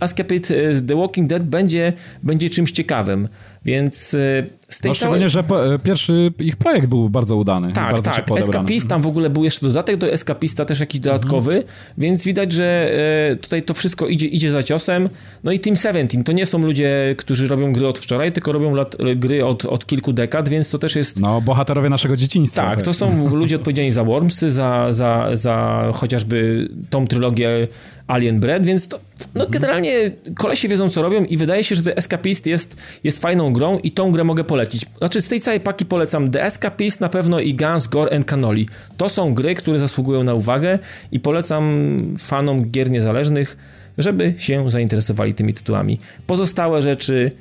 Escape 0.00 0.40
The 0.88 0.96
Walking 0.96 1.28
Dead 1.28 1.42
będzie, 1.42 1.92
będzie 2.22 2.50
czymś 2.50 2.72
ciekawym. 2.72 3.28
Więc 3.64 4.14
e, 4.14 4.44
z 4.68 4.80
tej 4.80 4.90
no, 4.90 4.94
szczególnie, 4.94 5.28
że 5.28 5.40
e, 5.40 5.78
pierwszy 5.78 6.32
ich 6.38 6.56
projekt 6.56 6.86
był 6.86 7.08
bardzo 7.08 7.36
udany. 7.36 7.72
Tak, 7.72 7.92
bardzo 7.92 8.10
tak. 8.10 8.30
Escapist, 8.38 8.88
tam 8.88 9.02
w 9.02 9.06
ogóle 9.06 9.30
był 9.30 9.44
jeszcze 9.44 9.66
dodatek 9.66 9.96
do 9.96 10.12
Escapista, 10.12 10.64
też 10.64 10.80
jakiś 10.80 11.00
dodatkowy, 11.00 11.56
mhm. 11.56 11.74
więc 11.98 12.24
widać, 12.24 12.52
że 12.52 12.90
e, 13.32 13.36
tutaj 13.36 13.62
to 13.62 13.74
wszystko 13.74 14.06
idzie, 14.06 14.26
idzie 14.26 14.50
za 14.50 14.62
ciosem. 14.62 15.08
No 15.44 15.52
i 15.52 15.60
Team 15.60 15.76
17 15.76 16.24
to 16.24 16.32
nie 16.32 16.46
są 16.46 16.58
ludzie, 16.58 17.14
którzy 17.18 17.48
robią 17.48 17.72
gry 17.72 17.88
od 17.88 17.98
wczoraj, 17.98 18.32
tylko 18.32 18.52
robią 18.52 18.74
lat, 18.74 18.96
gry 19.16 19.44
od, 19.44 19.64
od 19.64 19.86
kilku 19.86 20.12
dekad, 20.12 20.48
więc 20.48 20.70
to 20.70 20.78
też 20.78 20.96
jest... 20.96 21.20
No, 21.20 21.40
bohaterowie 21.40 21.88
naszego 21.88 22.16
dzieciństwa. 22.16 22.62
Tak, 22.62 22.82
to 22.82 22.92
są 22.92 23.28
ludzie 23.36 23.56
odpowiedzialni 23.56 23.92
za 23.92 24.04
Za, 24.34 24.92
za, 24.92 25.28
za 25.32 25.84
chociażby 25.94 26.68
tą 26.90 27.06
trylogię 27.06 27.68
Alien 28.06 28.40
Bread, 28.40 28.64
więc 28.66 28.88
to, 28.88 29.00
no 29.34 29.44
mhm. 29.44 29.50
generalnie 29.50 30.10
kolesie 30.36 30.68
wiedzą 30.68 30.90
co 30.90 31.02
robią 31.02 31.24
i 31.24 31.36
wydaje 31.36 31.64
się, 31.64 31.74
że 31.74 31.82
The 31.82 31.96
Escapist 31.96 32.46
jest, 32.46 32.76
jest 33.04 33.22
fajną 33.22 33.52
grą 33.52 33.78
i 33.78 33.92
tą 33.92 34.12
grę 34.12 34.24
mogę 34.24 34.44
polecić. 34.44 34.86
Znaczy 34.98 35.20
z 35.20 35.28
tej 35.28 35.40
całej 35.40 35.60
paki 35.60 35.86
polecam 35.86 36.30
The 36.30 36.44
Escapist 36.44 37.00
na 37.00 37.08
pewno 37.08 37.40
i 37.40 37.54
Guns, 37.54 37.86
Gore 37.86 38.16
and 38.16 38.26
Cannoli. 38.26 38.68
To 38.96 39.08
są 39.08 39.34
gry, 39.34 39.54
które 39.54 39.78
zasługują 39.78 40.24
na 40.24 40.34
uwagę 40.34 40.78
i 41.12 41.20
polecam 41.20 41.96
fanom 42.18 42.70
gier 42.70 42.90
niezależnych, 42.90 43.56
żeby 43.98 44.34
się 44.38 44.70
zainteresowali 44.70 45.34
tymi 45.34 45.54
tytułami. 45.54 45.98
Pozostałe 46.26 46.82
rzeczy 46.82 47.32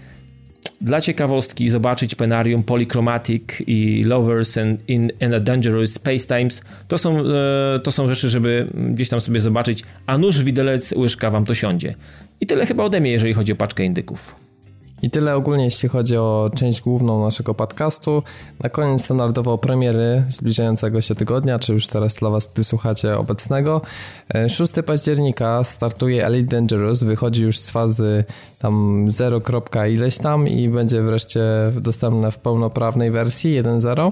dla 0.82 1.02
ciekawostki 1.02 1.70
zobaczyć 1.70 2.16
Penarium, 2.16 2.64
Polychromatic 2.64 3.44
i 3.68 4.04
Lovers 4.04 4.58
and, 4.58 4.90
in, 4.90 5.12
and 5.22 5.34
a 5.34 5.40
Dangerous 5.40 5.94
Space 5.94 6.38
Times. 6.38 6.62
To 6.88 6.98
są, 6.98 7.20
e, 7.20 7.80
to 7.84 7.92
są 7.92 8.08
rzeczy, 8.08 8.30
żeby 8.30 8.68
gdzieś 8.74 9.10
tam 9.10 9.22
sobie 9.22 9.40
zobaczyć, 9.40 9.84
a 10.08 10.18
nóż 10.18 10.44
widelec 10.44 10.92
łyżka 10.92 11.32
wam 11.32 11.46
to 11.46 11.56
siądzie. 11.56 11.96
I 12.42 12.46
tyle 12.46 12.66
chyba 12.66 12.84
ode 12.84 13.02
mnie, 13.02 13.12
jeżeli 13.12 13.34
chodzi 13.34 13.52
o 13.52 13.56
paczkę 13.56 13.86
indyków. 13.86 14.49
I 15.02 15.10
tyle 15.10 15.36
ogólnie, 15.36 15.64
jeśli 15.64 15.90
chodzi 15.90 16.18
o 16.18 16.52
część 16.56 16.82
główną 16.82 17.24
naszego 17.24 17.54
podcastu. 17.54 18.24
Na 18.64 18.70
koniec 18.70 19.06
standardowo 19.06 19.58
premiery 19.58 20.24
zbliżającego 20.30 21.02
się 21.02 21.16
tygodnia, 21.16 21.60
czy 21.60 21.74
już 21.74 21.88
teraz 21.88 22.16
dla 22.16 22.30
Was, 22.30 22.50
gdy 22.54 22.64
słuchacie 22.64 23.18
obecnego. 23.18 23.82
6 24.50 24.78
e, 24.78 24.84
października 24.84 25.64
startuje 25.64 26.26
Elite 26.26 26.56
Dangerous, 26.56 27.04
wychodzi 27.04 27.44
już 27.44 27.60
z 27.60 27.70
fazy 27.70 28.24
tam 28.60 29.06
0, 29.08 29.42
ileś 29.90 30.18
tam 30.18 30.48
i 30.48 30.70
będzie 30.70 31.02
wreszcie 31.02 31.42
dostępne 31.82 32.32
w 32.32 32.38
pełnoprawnej 32.38 33.12
wersji 33.12 33.64
1.0. 33.64 34.12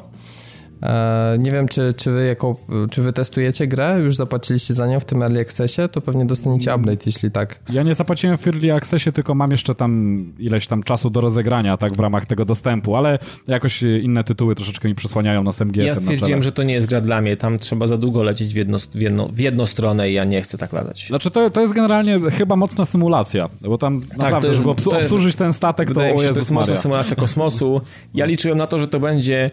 E, 0.83 1.37
nie 1.39 1.51
wiem, 1.51 1.67
czy, 1.67 1.93
czy, 1.93 2.11
wy 2.11 2.25
jako, 2.25 2.55
czy 2.91 3.01
wy 3.01 3.13
testujecie 3.13 3.67
grę, 3.67 3.99
już 3.99 4.15
zapłaciliście 4.15 4.73
za 4.73 4.87
nią 4.87 4.99
w 4.99 5.05
tym 5.05 5.23
Early 5.23 5.41
Accessie, 5.41 5.81
to 5.91 6.01
pewnie 6.01 6.25
dostaniecie 6.25 6.75
update, 6.75 7.03
jeśli 7.05 7.31
tak. 7.31 7.59
Ja 7.69 7.83
nie 7.83 7.95
zapłaciłem 7.95 8.37
w 8.37 8.47
Early 8.47 8.73
Accessie, 8.73 9.11
tylko 9.11 9.35
mam 9.35 9.51
jeszcze 9.51 9.75
tam 9.75 10.23
ileś 10.39 10.67
tam 10.67 10.83
czasu 10.83 11.09
do 11.09 11.21
rozegrania, 11.21 11.77
tak, 11.77 11.93
w 11.93 11.99
ramach 11.99 12.25
tego 12.25 12.45
dostępu, 12.45 12.95
ale 12.95 13.19
jakoś 13.47 13.81
inne 13.81 14.23
tytuły 14.23 14.55
troszeczkę 14.55 14.87
mi 14.87 14.95
przysłaniają 14.95 15.43
na 15.43 15.51
MGS. 15.65 15.87
Ja 15.87 15.95
stwierdziłem, 15.95 16.43
że 16.43 16.51
to 16.51 16.63
nie 16.63 16.73
jest 16.73 16.87
gra 16.87 17.01
dla 17.01 17.21
mnie, 17.21 17.37
tam 17.37 17.59
trzeba 17.59 17.87
za 17.87 17.97
długo 17.97 18.23
lecieć 18.23 18.53
w, 18.53 18.55
jedno, 18.55 18.79
w, 18.79 18.95
jedno, 18.95 19.27
w 19.27 19.39
jedną 19.39 19.65
stronę 19.65 20.09
i 20.11 20.13
ja 20.13 20.23
nie 20.23 20.41
chcę 20.41 20.57
tak 20.57 20.73
latać. 20.73 21.07
Znaczy 21.07 21.31
to, 21.31 21.49
to 21.49 21.61
jest 21.61 21.73
generalnie 21.73 22.19
chyba 22.31 22.55
mocna 22.55 22.85
symulacja, 22.85 23.49
bo 23.61 23.77
tam 23.77 24.01
tak, 24.01 24.17
naprawdę, 24.17 24.47
jest, 24.47 24.59
żeby 24.59 24.69
obs 24.69 24.87
obsłużyć 24.87 25.35
ten 25.35 25.53
statek, 25.53 25.93
to, 25.93 25.99
o 25.99 26.03
Jezus 26.03 26.31
to 26.31 26.39
jest 26.39 26.51
mocna 26.51 26.75
symulacja 26.75 27.15
kosmosu. 27.15 27.81
Ja 28.13 28.25
liczyłem 28.25 28.57
na 28.57 28.67
to, 28.67 28.79
że 28.79 28.87
to 28.87 28.99
będzie... 28.99 29.51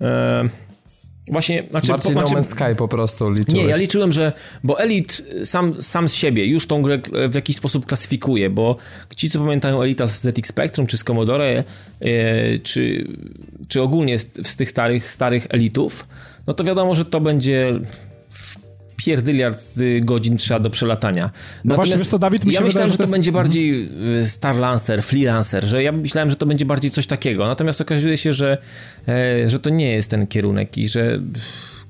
E 0.00 0.48
Właśnie, 1.28 1.64
znaczy, 1.70 1.88
Bardziej 1.88 2.14
po, 2.14 2.20
No 2.20 2.26
Man's 2.26 2.50
Sky 2.50 2.76
po 2.76 2.88
prostu 2.88 3.30
liczyłeś. 3.30 3.62
Nie, 3.62 3.70
ja 3.70 3.76
liczyłem, 3.76 4.12
że, 4.12 4.32
bo 4.64 4.80
Elite 4.80 5.14
sam, 5.44 5.82
sam 5.82 6.08
z 6.08 6.14
siebie 6.14 6.46
już 6.46 6.66
tą 6.66 6.82
grę 6.82 6.98
w 7.28 7.34
jakiś 7.34 7.56
sposób 7.56 7.86
klasyfikuje, 7.86 8.50
bo 8.50 8.76
ci, 9.16 9.30
co 9.30 9.38
pamiętają 9.38 9.82
Elita 9.82 10.06
z 10.06 10.20
ZX 10.20 10.48
Spectrum, 10.48 10.86
czy 10.86 10.96
z 10.96 11.04
Commodore, 11.04 11.64
e, 12.00 12.58
czy, 12.58 13.06
czy 13.68 13.82
ogólnie 13.82 14.18
z, 14.18 14.26
z 14.42 14.56
tych 14.56 14.70
starych, 14.70 15.10
starych 15.10 15.46
Elitów, 15.50 16.06
no 16.46 16.54
to 16.54 16.64
wiadomo, 16.64 16.94
że 16.94 17.04
to 17.04 17.20
będzie 17.20 17.80
pierdyliard 19.04 19.74
godzin 20.00 20.36
trzeba 20.36 20.60
do 20.60 20.70
przelatania. 20.70 21.30
No 21.64 21.74
właśnie, 21.74 21.96
wiesz 21.96 22.08
co, 22.08 22.18
Dawid, 22.18 22.44
mi 22.44 22.54
ja 22.54 22.60
myślałem, 22.60 22.90
że 22.90 22.96
to, 22.96 23.02
jest... 23.02 23.12
będzie 23.12 23.32
bardziej 23.32 23.90
y, 24.20 24.26
Star 24.26 24.56
Lancer, 24.56 25.02
Freelancer, 25.02 25.64
że 25.64 25.82
ja 25.82 25.92
myślałem, 25.92 26.30
że 26.30 26.36
to 26.36 26.46
będzie 26.46 26.64
bardziej 26.64 26.90
coś 26.90 27.06
takiego, 27.06 27.46
natomiast 27.46 27.80
okazuje 27.80 28.16
się, 28.16 28.32
że, 28.32 28.58
e, 29.08 29.48
że 29.50 29.60
to 29.60 29.70
nie 29.70 29.92
jest 29.92 30.10
ten 30.10 30.26
kierunek 30.26 30.78
i 30.78 30.88
że 30.88 31.20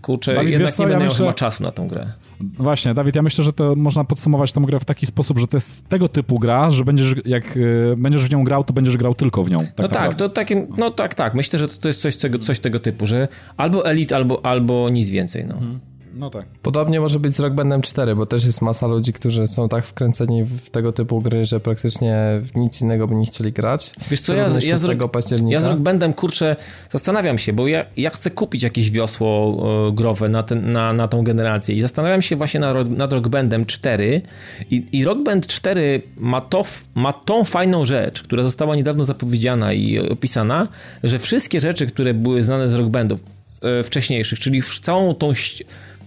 kurczę, 0.03 0.35
Dawid, 0.35 0.51
jednak 0.51 0.79
nie 0.79 0.87
będę 0.87 1.05
ja 1.05 1.11
myślę... 1.11 1.19
chyba 1.19 1.33
czasu 1.33 1.63
na 1.63 1.71
tą 1.71 1.89
grę. 1.89 2.07
Właśnie, 2.41 2.95
Dawid, 2.95 3.17
ja 3.17 3.23
myślę, 3.23 3.45
że 3.45 3.53
to 3.53 3.75
można 3.77 4.05
podsumować 4.05 4.53
tę 4.53 4.61
grę 4.61 4.81
w 4.81 4.85
taki 4.85 5.07
sposób, 5.07 5.39
że 5.39 5.47
to 5.47 5.57
jest 5.57 5.89
tego 5.89 6.09
typu 6.09 6.39
gra, 6.39 6.71
że 6.71 6.85
będziesz, 6.85 7.15
jak 7.25 7.57
y, 7.57 7.95
będziesz 7.97 8.25
w 8.25 8.31
nią 8.31 8.45
grał, 8.45 8.65
to 8.65 8.73
będziesz 8.73 8.97
grał 8.97 9.15
tylko 9.15 9.45
w 9.45 9.51
nią. 9.51 9.59
Tak 9.59 9.79
no 9.79 9.85
naprawdę. 9.85 10.11
tak, 10.11 10.19
to 10.19 10.29
takie, 10.29 10.67
no 10.79 10.91
tak, 10.91 11.15
tak. 11.15 11.35
Myślę, 11.35 11.59
że 11.59 11.69
to, 11.69 11.75
to 11.81 11.89
jest 11.89 12.01
coś, 12.01 12.17
coś 12.41 12.61
tego 12.61 12.79
typu, 12.79 13.07
że 13.07 13.29
albo 13.57 13.87
Elite, 13.87 14.17
albo, 14.17 14.47
albo 14.47 14.89
nic 14.89 15.11
więcej, 15.11 15.45
no. 15.45 15.55
Hmm. 15.55 15.94
No 16.17 16.31
tak. 16.31 16.47
Podobnie 16.63 17.01
może 17.01 17.21
być 17.21 17.35
z 17.35 17.41
Rock 17.41 17.55
Bandem 17.55 17.83
4, 17.83 18.17
bo 18.17 18.27
też 18.27 18.45
jest 18.45 18.63
masa 18.63 18.87
ludzi, 18.87 19.13
którzy 19.13 19.49
są 19.49 19.69
tak 19.69 19.87
wkręceni 19.87 20.45
w 20.45 20.71
tego 20.71 20.93
typu 20.93 21.21
gry, 21.21 21.45
że 21.45 21.61
praktycznie 21.61 22.17
w 22.41 22.57
nic 22.57 22.81
innego 22.81 23.09
by 23.09 23.15
nie 23.15 23.27
chcieli 23.27 23.53
grać. 23.53 23.93
Wiesz 24.11 24.21
co, 24.21 24.35
ja, 24.35 24.43
ja, 24.43 24.51
z 24.51 24.55
rock, 24.85 25.01
ja 25.49 25.61
z 25.61 25.65
Rock 25.65 25.81
Bandem, 25.81 26.15
kurczę, 26.15 26.57
zastanawiam 26.91 27.39
się, 27.39 27.53
bo 27.53 27.69
ja, 27.69 27.85
ja 27.97 28.11
chcę 28.11 28.31
kupić 28.31 28.63
jakieś 28.63 28.91
wiosło 28.91 29.63
e, 29.89 29.93
growe 29.93 30.29
na, 30.29 30.43
ten, 30.43 30.73
na, 30.73 30.93
na 30.93 31.09
tą 31.09 31.23
generację 31.23 31.75
i 31.75 31.81
zastanawiam 31.81 32.23
się 32.23 32.37
właśnie 32.37 32.61
nad, 32.61 32.91
nad 32.91 33.13
Rock 33.13 33.29
Bandem 33.29 33.67
4 33.67 34.23
i, 34.71 34.87
i 34.93 35.05
Rock 35.05 35.23
Band 35.23 35.47
4 35.47 36.03
ma, 36.17 36.41
to, 36.41 36.65
ma 36.95 37.13
tą 37.13 37.45
fajną 37.45 37.87
rzecz, 37.87 38.23
która 38.23 38.43
została 38.43 38.77
niedawno 38.77 39.05
zapowiedziana 39.05 39.73
i 39.73 39.99
opisana, 39.99 40.69
że 41.03 41.19
wszystkie 41.19 41.61
rzeczy, 41.61 41.87
które 41.87 42.15
były 42.15 42.43
znane 42.43 42.69
z 42.69 42.75
Rock 42.75 42.91
Bandów 42.91 43.21
e, 43.63 43.83
wcześniejszych, 43.83 44.39
czyli 44.39 44.63
całą 44.83 45.15
tą 45.15 45.33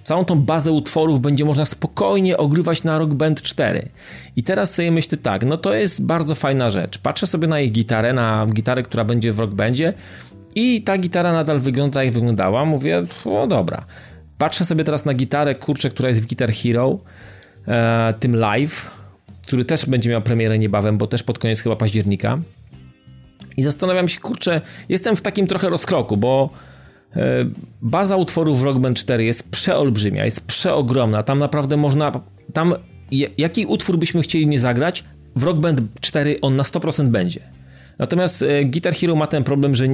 całą 0.07 0.25
tą 0.25 0.41
bazę 0.41 0.71
utworów 0.71 1.21
będzie 1.21 1.45
można 1.45 1.65
spokojnie 1.65 2.37
ogrywać 2.37 2.83
na 2.83 2.97
Rock 2.97 3.13
Band 3.13 3.41
4. 3.41 3.89
I 4.35 4.43
teraz 4.43 4.73
sobie 4.73 4.91
myślę 4.91 5.17
tak, 5.17 5.45
no 5.45 5.57
to 5.57 5.73
jest 5.73 6.03
bardzo 6.03 6.35
fajna 6.35 6.69
rzecz. 6.69 6.97
Patrzę 6.97 7.27
sobie 7.27 7.47
na 7.47 7.59
jej 7.59 7.71
gitarę, 7.71 8.13
na 8.13 8.47
gitarę, 8.53 8.83
która 8.83 9.03
będzie 9.03 9.33
w 9.33 9.39
Rock 9.39 9.53
Bandzie 9.53 9.93
i 10.55 10.81
ta 10.81 10.97
gitara 10.97 11.33
nadal 11.33 11.59
wygląda 11.59 12.03
jak 12.03 12.13
wyglądała. 12.13 12.65
Mówię, 12.65 13.03
o 13.25 13.47
dobra. 13.47 13.85
Patrzę 14.37 14.65
sobie 14.65 14.83
teraz 14.83 15.05
na 15.05 15.13
gitarę, 15.13 15.55
kurczę, 15.55 15.89
która 15.89 16.09
jest 16.09 16.21
w 16.21 16.27
Guitar 16.27 16.53
Hero, 16.53 16.99
e, 17.67 18.13
tym 18.19 18.35
live, 18.35 18.91
który 19.41 19.65
też 19.65 19.85
będzie 19.85 20.09
miał 20.09 20.21
premierę 20.21 20.59
niebawem, 20.59 20.97
bo 20.97 21.07
też 21.07 21.23
pod 21.23 21.39
koniec 21.39 21.61
chyba 21.61 21.75
października. 21.75 22.37
I 23.57 23.63
zastanawiam 23.63 24.07
się, 24.07 24.19
kurczę, 24.19 24.61
jestem 24.89 25.15
w 25.15 25.21
takim 25.21 25.47
trochę 25.47 25.69
rozkroku, 25.69 26.17
bo 26.17 26.49
baza 27.81 28.15
utworów 28.15 28.59
w 28.59 28.63
Rock 28.63 28.79
Band 28.79 28.97
4 28.97 29.23
jest 29.23 29.51
przeolbrzymia, 29.51 30.25
jest 30.25 30.41
przeogromna. 30.41 31.23
Tam 31.23 31.39
naprawdę 31.39 31.77
można. 31.77 32.11
Tam 32.53 32.73
jaki 33.37 33.65
utwór 33.65 33.97
byśmy 33.97 34.21
chcieli 34.21 34.47
nie 34.47 34.59
zagrać, 34.59 35.03
w 35.35 35.43
Rock 35.43 35.59
Band 35.59 35.81
4 36.01 36.41
on 36.41 36.55
na 36.55 36.63
100% 36.63 37.07
będzie. 37.07 37.39
Natomiast 37.99 38.41
e, 38.41 38.65
Guitar 38.65 38.93
Hero 38.93 39.15
ma 39.15 39.27
ten 39.27 39.43
problem, 39.43 39.75
że 39.75 39.87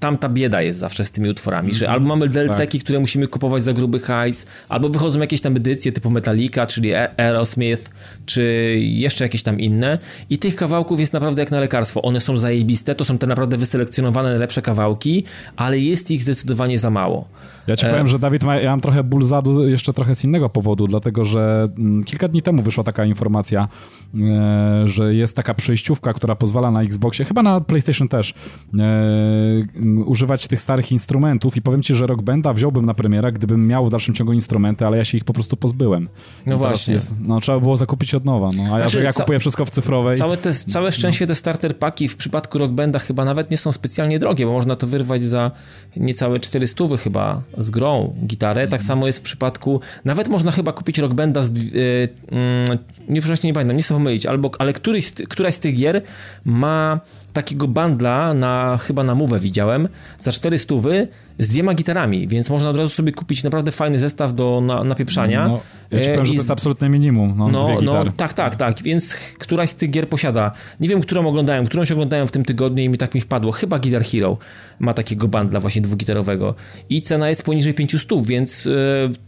tam 0.00 0.18
ta 0.18 0.28
bieda 0.28 0.62
jest 0.62 0.78
zawsze 0.78 1.04
z 1.04 1.10
tymi 1.10 1.28
utworami, 1.28 1.74
że 1.74 1.88
albo 1.88 2.06
mamy 2.08 2.28
DLC-ki, 2.28 2.78
tak. 2.78 2.84
które 2.84 3.00
musimy 3.00 3.26
kupować 3.26 3.62
za 3.62 3.72
gruby 3.72 4.00
hajs, 4.00 4.46
albo 4.68 4.88
wychodzą 4.88 5.20
jakieś 5.20 5.40
tam 5.40 5.56
edycje 5.56 5.92
typu 5.92 6.10
Metallica, 6.10 6.66
czyli 6.66 6.94
Aerosmith, 6.94 7.90
czy 8.26 8.76
jeszcze 8.80 9.24
jakieś 9.24 9.42
tam 9.42 9.60
inne 9.60 9.98
i 10.30 10.38
tych 10.38 10.56
kawałków 10.56 11.00
jest 11.00 11.12
naprawdę 11.12 11.42
jak 11.42 11.50
na 11.50 11.60
lekarstwo. 11.60 12.02
One 12.02 12.20
są 12.20 12.36
zajebiste, 12.36 12.94
to 12.94 13.04
są 13.04 13.18
te 13.18 13.26
naprawdę 13.26 13.56
wyselekcjonowane 13.56 14.28
najlepsze 14.28 14.62
kawałki, 14.62 15.24
ale 15.56 15.78
jest 15.78 16.10
ich 16.10 16.22
zdecydowanie 16.22 16.78
za 16.78 16.90
mało. 16.90 17.28
Ja 17.66 17.76
ci 17.76 17.86
e... 17.86 17.90
powiem, 17.90 18.08
że 18.08 18.18
Dawid, 18.18 18.42
ja 18.62 18.70
mam 18.70 18.80
trochę 18.80 19.04
ból 19.04 19.22
zadu 19.22 19.68
jeszcze 19.68 19.92
trochę 19.92 20.14
z 20.14 20.24
innego 20.24 20.48
powodu, 20.48 20.86
dlatego 20.86 21.24
że 21.24 21.68
mm, 21.78 22.04
kilka 22.04 22.28
dni 22.28 22.42
temu 22.42 22.62
wyszła 22.62 22.84
taka 22.84 23.04
informacja, 23.04 23.68
e, 24.14 24.88
że 24.88 25.14
jest 25.14 25.36
taka 25.36 25.54
przejściówka, 25.54 26.12
która 26.12 26.34
pozwala 26.34 26.70
na 26.70 26.82
Xboxie, 26.82 27.24
chyba 27.24 27.42
na 27.42 27.60
PlayStation 27.60 28.08
też, 28.08 28.34
e, 28.78 28.84
używać 30.06 30.48
tych 30.48 30.60
starych 30.60 30.92
instrumentów 30.92 31.56
i 31.56 31.62
powiem 31.62 31.82
ci, 31.82 31.94
że 31.94 32.06
Rock 32.06 32.22
Banda 32.22 32.52
wziąłbym 32.52 32.86
na 32.86 32.94
premiera, 32.94 33.32
gdybym 33.32 33.66
miał 33.66 33.86
w 33.86 33.90
dalszym 33.90 34.14
ciągu 34.14 34.32
instrumenty, 34.32 34.86
ale 34.86 34.96
ja 34.96 35.04
się 35.04 35.18
ich 35.18 35.24
po 35.24 35.32
prostu 35.32 35.56
pozbyłem. 35.56 36.08
No 36.46 36.58
właśnie. 36.58 36.94
Jest, 36.94 37.14
no 37.20 37.40
trzeba 37.40 37.60
było 37.60 37.76
zakupić 37.76 38.14
od 38.14 38.24
nowa, 38.24 38.50
no. 38.56 38.64
A 38.64 38.78
znaczy, 38.78 38.98
ja, 38.98 39.04
ja 39.04 39.12
kupuję 39.12 39.38
wszystko 39.38 39.64
w 39.64 39.70
cyfrowej. 39.70 40.16
Całe, 40.16 40.36
te, 40.36 40.54
całe 40.54 40.92
szczęście 40.92 41.26
te 41.26 41.34
starter 41.34 41.78
paki 41.78 42.08
w 42.08 42.16
przypadku 42.16 42.58
Rock 42.58 42.72
Banda 42.72 42.98
chyba 42.98 43.24
nawet 43.24 43.50
nie 43.50 43.56
są 43.56 43.72
specjalnie 43.72 44.18
drogie, 44.18 44.46
bo 44.46 44.52
można 44.52 44.76
to 44.76 44.86
wyrwać 44.86 45.22
za 45.22 45.50
niecałe 45.96 46.40
400 46.40 46.84
chyba 46.98 47.42
z 47.58 47.70
grą 47.70 48.14
gitarę. 48.26 48.68
Tak 48.68 48.82
samo 48.82 49.06
jest 49.06 49.18
w 49.18 49.22
przypadku, 49.22 49.80
nawet 50.04 50.28
można 50.28 50.50
chyba 50.50 50.72
kupić 50.72 50.98
Rock 50.98 51.14
Banda 51.14 51.42
z, 51.42 51.56
yy, 51.56 51.80
yy, 51.80 52.78
nie 53.08 53.22
wcześniej 53.22 53.50
nie 53.50 53.54
pamiętam, 53.54 53.76
nie 53.76 53.82
chcę 53.82 53.94
pomylić, 53.94 54.26
albo, 54.26 54.50
ale 54.58 54.72
któryś, 54.72 55.12
któraś 55.12 55.54
z 55.54 55.58
tych 55.58 55.76
gier 55.76 56.02
ma 56.44 57.00
takiego 57.34 57.68
bandla 57.68 58.34
na, 58.34 58.78
chyba 58.80 59.04
na 59.04 59.14
Move 59.14 59.40
widziałem, 59.40 59.88
za 60.18 60.32
400 60.32 60.74
z 61.38 61.48
dwiema 61.48 61.74
gitarami, 61.74 62.28
więc 62.28 62.50
można 62.50 62.70
od 62.70 62.76
razu 62.76 62.92
sobie 62.92 63.12
kupić 63.12 63.42
naprawdę 63.42 63.72
fajny 63.72 63.98
zestaw 63.98 64.32
do 64.32 64.60
na, 64.60 64.84
napieprzania. 64.84 65.48
No, 65.48 65.60
ja 65.90 66.00
ci 66.00 66.08
powiem, 66.08 66.26
że 66.26 66.32
to 66.32 66.38
jest 66.38 66.50
absolutne 66.50 66.88
minimum. 66.88 67.34
No, 67.36 67.48
no, 67.48 67.80
no, 67.82 68.04
tak, 68.16 68.32
tak, 68.32 68.56
tak, 68.56 68.82
więc 68.82 69.14
któraś 69.14 69.70
z 69.70 69.74
tych 69.74 69.90
gier 69.90 70.08
posiada. 70.08 70.52
Nie 70.80 70.88
wiem, 70.88 71.00
którą 71.00 71.26
oglądałem, 71.26 71.66
którąś 71.66 71.92
oglądałem 71.92 72.26
w 72.26 72.30
tym 72.30 72.44
tygodniu 72.44 72.84
i 72.84 72.88
mi 72.88 72.98
tak 72.98 73.14
mi 73.14 73.20
wpadło. 73.20 73.52
Chyba 73.52 73.78
Guitar 73.78 74.04
Hero 74.04 74.38
ma 74.78 74.94
takiego 74.94 75.28
bandla 75.28 75.60
właśnie 75.60 75.82
dwugitarowego 75.82 76.54
i 76.88 77.02
cena 77.02 77.28
jest 77.28 77.42
poniżej 77.42 77.74
500, 77.74 78.26
więc 78.26 78.64
yy, 78.64 78.72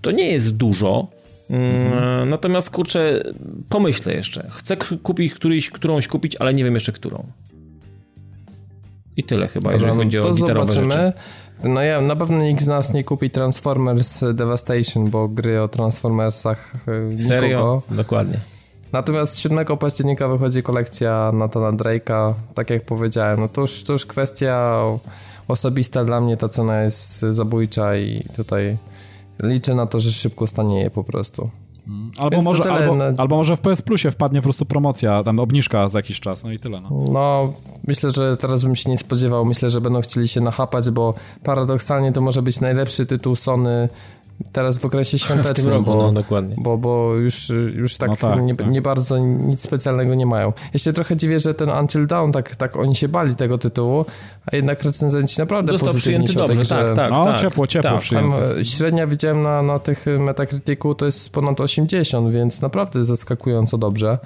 to 0.02 0.10
nie 0.10 0.30
jest 0.30 0.56
dużo. 0.56 1.08
Mhm. 1.50 2.30
Natomiast 2.30 2.70
kurczę, 2.70 3.22
pomyślę 3.68 4.14
jeszcze. 4.14 4.48
Chcę 4.50 4.76
kupić 5.02 5.34
któryś, 5.34 5.70
którąś 5.70 6.08
kupić, 6.08 6.36
ale 6.36 6.54
nie 6.54 6.64
wiem 6.64 6.74
jeszcze 6.74 6.92
którą. 6.92 7.26
I 9.16 9.24
tyle 9.24 9.48
chyba, 9.48 9.72
Dobra, 9.72 9.86
jeżeli 9.88 10.04
chodzi 10.04 10.18
o 10.18 10.34
gitarowe 10.34 10.72
zobaczymy. 10.72 10.94
rzeczy. 10.94 11.12
No 11.64 11.82
ja 11.82 12.00
na 12.00 12.16
pewno 12.16 12.42
nikt 12.42 12.62
z 12.62 12.66
nas 12.66 12.92
nie 12.92 13.04
kupi 13.04 13.30
Transformers 13.30 14.24
Devastation, 14.34 15.10
bo 15.10 15.28
gry 15.28 15.62
o 15.62 15.68
Transformersach 15.68 16.72
e, 16.88 17.00
nikogo. 17.00 17.28
Serio? 17.28 17.82
Dokładnie. 17.90 18.40
Natomiast 18.92 19.38
7 19.38 19.66
października 19.78 20.28
wychodzi 20.28 20.62
kolekcja 20.62 21.30
Nathana 21.34 21.72
Drake'a, 21.72 22.32
tak 22.54 22.70
jak 22.70 22.84
powiedziałem, 22.84 23.40
no 23.40 23.48
to 23.48 23.60
już, 23.60 23.82
to 23.82 23.92
już 23.92 24.06
kwestia 24.06 24.82
osobista 25.48 26.04
dla 26.04 26.20
mnie, 26.20 26.36
ta 26.36 26.48
cena 26.48 26.82
jest 26.82 27.20
zabójcza 27.20 27.96
i 27.96 28.24
tutaj 28.36 28.76
liczę 29.42 29.74
na 29.74 29.86
to, 29.86 30.00
że 30.00 30.12
szybko 30.12 30.46
stanieje 30.46 30.90
po 30.90 31.04
prostu. 31.04 31.50
Albo 32.18 32.42
może, 32.42 32.72
albo, 32.72 32.94
na... 32.94 33.04
albo 33.16 33.36
może 33.36 33.56
w 33.56 33.60
PS 33.60 33.82
Plusie 33.82 34.10
wpadnie 34.10 34.40
po 34.40 34.42
prostu 34.42 34.64
promocja, 34.64 35.24
tam 35.24 35.40
obniżka 35.40 35.88
za 35.88 35.98
jakiś 35.98 36.20
czas, 36.20 36.44
no 36.44 36.52
i 36.52 36.58
tyle. 36.58 36.80
No. 36.80 36.90
no, 37.12 37.52
myślę, 37.86 38.10
że 38.10 38.36
teraz 38.36 38.64
bym 38.64 38.76
się 38.76 38.90
nie 38.90 38.98
spodziewał. 38.98 39.44
Myślę, 39.44 39.70
że 39.70 39.80
będą 39.80 40.00
chcieli 40.00 40.28
się 40.28 40.40
nachapać, 40.40 40.90
bo 40.90 41.14
paradoksalnie 41.42 42.12
to 42.12 42.20
może 42.20 42.42
być 42.42 42.60
najlepszy 42.60 43.06
tytuł 43.06 43.36
Sony 43.36 43.88
teraz 44.52 44.78
w 44.78 44.84
okresie 44.84 45.18
świątecznym, 45.24 45.66
w 45.66 45.70
roku, 45.70 45.84
bo, 45.84 45.96
no, 45.96 46.12
dokładnie. 46.12 46.54
Bo, 46.58 46.78
bo 46.78 47.14
już, 47.14 47.52
już 47.74 47.96
tak, 47.96 48.10
no 48.10 48.16
tak, 48.16 48.42
nie, 48.42 48.56
tak. 48.56 48.70
nie, 48.70 48.82
bardzo 48.82 49.18
nic 49.18 49.60
specjalnego 49.60 50.14
nie 50.14 50.26
mają. 50.26 50.52
Ja 50.72 50.78
się 50.78 50.92
trochę 50.92 51.16
dziwię, 51.16 51.40
że 51.40 51.54
ten 51.54 51.70
Until 51.70 52.06
Dawn, 52.06 52.32
tak, 52.32 52.56
tak 52.56 52.76
oni 52.76 52.96
się 52.96 53.08
bali 53.08 53.36
tego 53.36 53.58
tytułu, 53.58 54.04
a 54.46 54.56
jednak 54.56 54.82
recenzenci 54.82 55.38
naprawdę 55.38 55.72
Został 55.72 55.94
przyjęty 55.94 56.34
dobrze, 56.34 56.64
tak, 56.64 56.96
tak. 56.96 57.10
No, 57.10 57.24
tak, 57.24 57.40
ciepło, 57.40 57.66
ciepło 57.66 57.90
tak. 57.90 58.00
przyjęty. 58.00 58.64
Średnia 58.64 59.06
widziałem 59.06 59.42
na, 59.42 59.62
na 59.62 59.78
tych 59.78 60.04
Metacriticu 60.18 60.94
to 60.94 61.06
jest 61.06 61.32
ponad 61.32 61.60
80, 61.60 62.32
więc 62.32 62.60
naprawdę 62.60 63.04
zaskakująco 63.04 63.78
dobrze. 63.78 64.18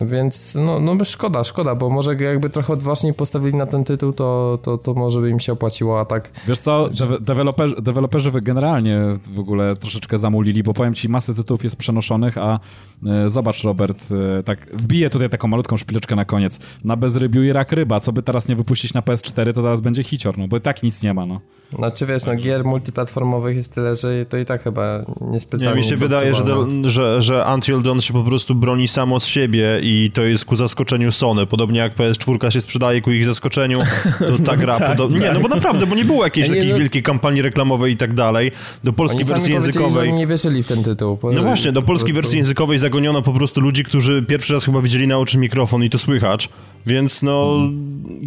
Więc 0.00 0.54
no, 0.54 0.80
no 0.80 1.04
szkoda, 1.04 1.44
szkoda, 1.44 1.74
bo 1.74 1.90
może 1.90 2.14
jakby 2.14 2.50
trochę 2.50 2.72
odważniej 2.72 3.14
postawili 3.14 3.58
na 3.58 3.66
ten 3.66 3.84
tytuł, 3.84 4.12
to, 4.12 4.58
to, 4.62 4.78
to 4.78 4.94
może 4.94 5.20
by 5.20 5.30
im 5.30 5.40
się 5.40 5.52
opłaciło, 5.52 6.00
a 6.00 6.04
tak... 6.04 6.30
Wiesz 6.48 6.58
co, 6.58 6.88
de 6.88 7.20
deweloperzy, 7.20 7.74
deweloperzy 7.82 8.30
generalnie 8.42 8.98
w 9.30 9.38
ogóle 9.38 9.76
troszeczkę 9.76 10.18
zamulili, 10.18 10.62
bo 10.62 10.74
powiem 10.74 10.94
ci, 10.94 11.08
masę 11.08 11.34
tytułów 11.34 11.64
jest 11.64 11.76
przenoszonych, 11.76 12.38
a 12.38 12.60
e, 13.06 13.28
zobacz 13.28 13.64
Robert, 13.64 14.08
e, 14.38 14.42
tak 14.42 14.76
wbiję 14.76 15.10
tutaj 15.10 15.30
taką 15.30 15.48
malutką 15.48 15.76
szpileczkę 15.76 16.16
na 16.16 16.24
koniec. 16.24 16.58
Na 16.84 16.96
bezrybiu 16.96 17.42
i 17.42 17.52
rak 17.52 17.72
ryba, 17.72 18.00
co 18.00 18.12
by 18.12 18.22
teraz 18.22 18.48
nie 18.48 18.56
wypuścić 18.56 18.94
na 18.94 19.00
PS4, 19.00 19.54
to 19.54 19.62
zaraz 19.62 19.80
będzie 19.80 20.02
hicior, 20.02 20.38
no 20.38 20.48
bo 20.48 20.56
i 20.56 20.60
tak 20.60 20.82
nic 20.82 21.02
nie 21.02 21.14
ma, 21.14 21.26
no. 21.26 21.40
Znaczy 21.72 22.06
wiesz, 22.06 22.24
no 22.24 22.34
gier 22.34 22.64
multiplatformowych 22.64 23.56
jest 23.56 23.74
tyle, 23.74 23.96
że 23.96 24.26
to 24.26 24.36
i 24.36 24.44
tak 24.44 24.62
chyba 24.62 25.02
niespecjalnie 25.20 25.80
Nie, 25.80 25.88
mi 25.88 25.94
się 25.94 26.00
wydaje, 26.00 26.34
że, 26.34 26.44
że, 26.84 27.22
że 27.22 27.44
Until 27.54 27.82
Dawn 27.82 28.00
się 28.00 28.12
po 28.12 28.24
prostu 28.24 28.54
broni 28.54 28.88
samo 28.88 29.20
z 29.20 29.26
siebie 29.26 29.80
i 29.82 30.10
to 30.14 30.22
jest 30.22 30.44
ku 30.44 30.56
zaskoczeniu 30.56 31.12
Sony. 31.12 31.46
Podobnie 31.46 31.78
jak 31.78 31.96
PS4 31.96 32.50
się 32.50 32.60
sprzedaje 32.60 33.02
ku 33.02 33.10
ich 33.10 33.24
zaskoczeniu, 33.24 33.78
to 34.18 34.38
ta 34.46 34.56
gra 34.56 34.78
tak. 34.78 34.98
Tak. 34.98 35.10
Nie, 35.10 35.32
no 35.32 35.40
bo 35.40 35.48
naprawdę, 35.48 35.86
bo 35.86 35.94
nie 35.94 36.04
było 36.04 36.24
jakiejś 36.24 36.48
takiej 36.48 36.72
no... 36.72 36.78
wielkiej 36.78 37.02
kampanii 37.02 37.42
reklamowej 37.42 37.92
i 37.92 37.96
tak 37.96 38.14
dalej. 38.14 38.52
Do 38.84 38.92
polskiej 38.92 39.22
oni 39.22 39.28
wersji 39.28 39.52
językowej... 39.52 39.92
Że 39.92 40.00
oni 40.00 40.12
nie 40.12 40.26
wierzyli 40.26 40.62
w 40.62 40.66
ten 40.66 40.84
tytuł. 40.84 41.18
No 41.22 41.42
właśnie, 41.42 41.72
do 41.72 41.82
polskiej 41.82 42.12
prostu... 42.12 42.22
wersji 42.22 42.38
językowej 42.38 42.78
zagoniono 42.78 43.22
po 43.22 43.32
prostu 43.32 43.60
ludzi, 43.60 43.84
którzy 43.84 44.22
pierwszy 44.22 44.54
raz 44.54 44.64
chyba 44.64 44.82
widzieli 44.82 45.06
na 45.06 45.18
oczy 45.18 45.38
mikrofon 45.38 45.84
i 45.84 45.90
to 45.90 45.98
słychać. 45.98 46.48
Więc 46.88 47.22
no, 47.22 47.58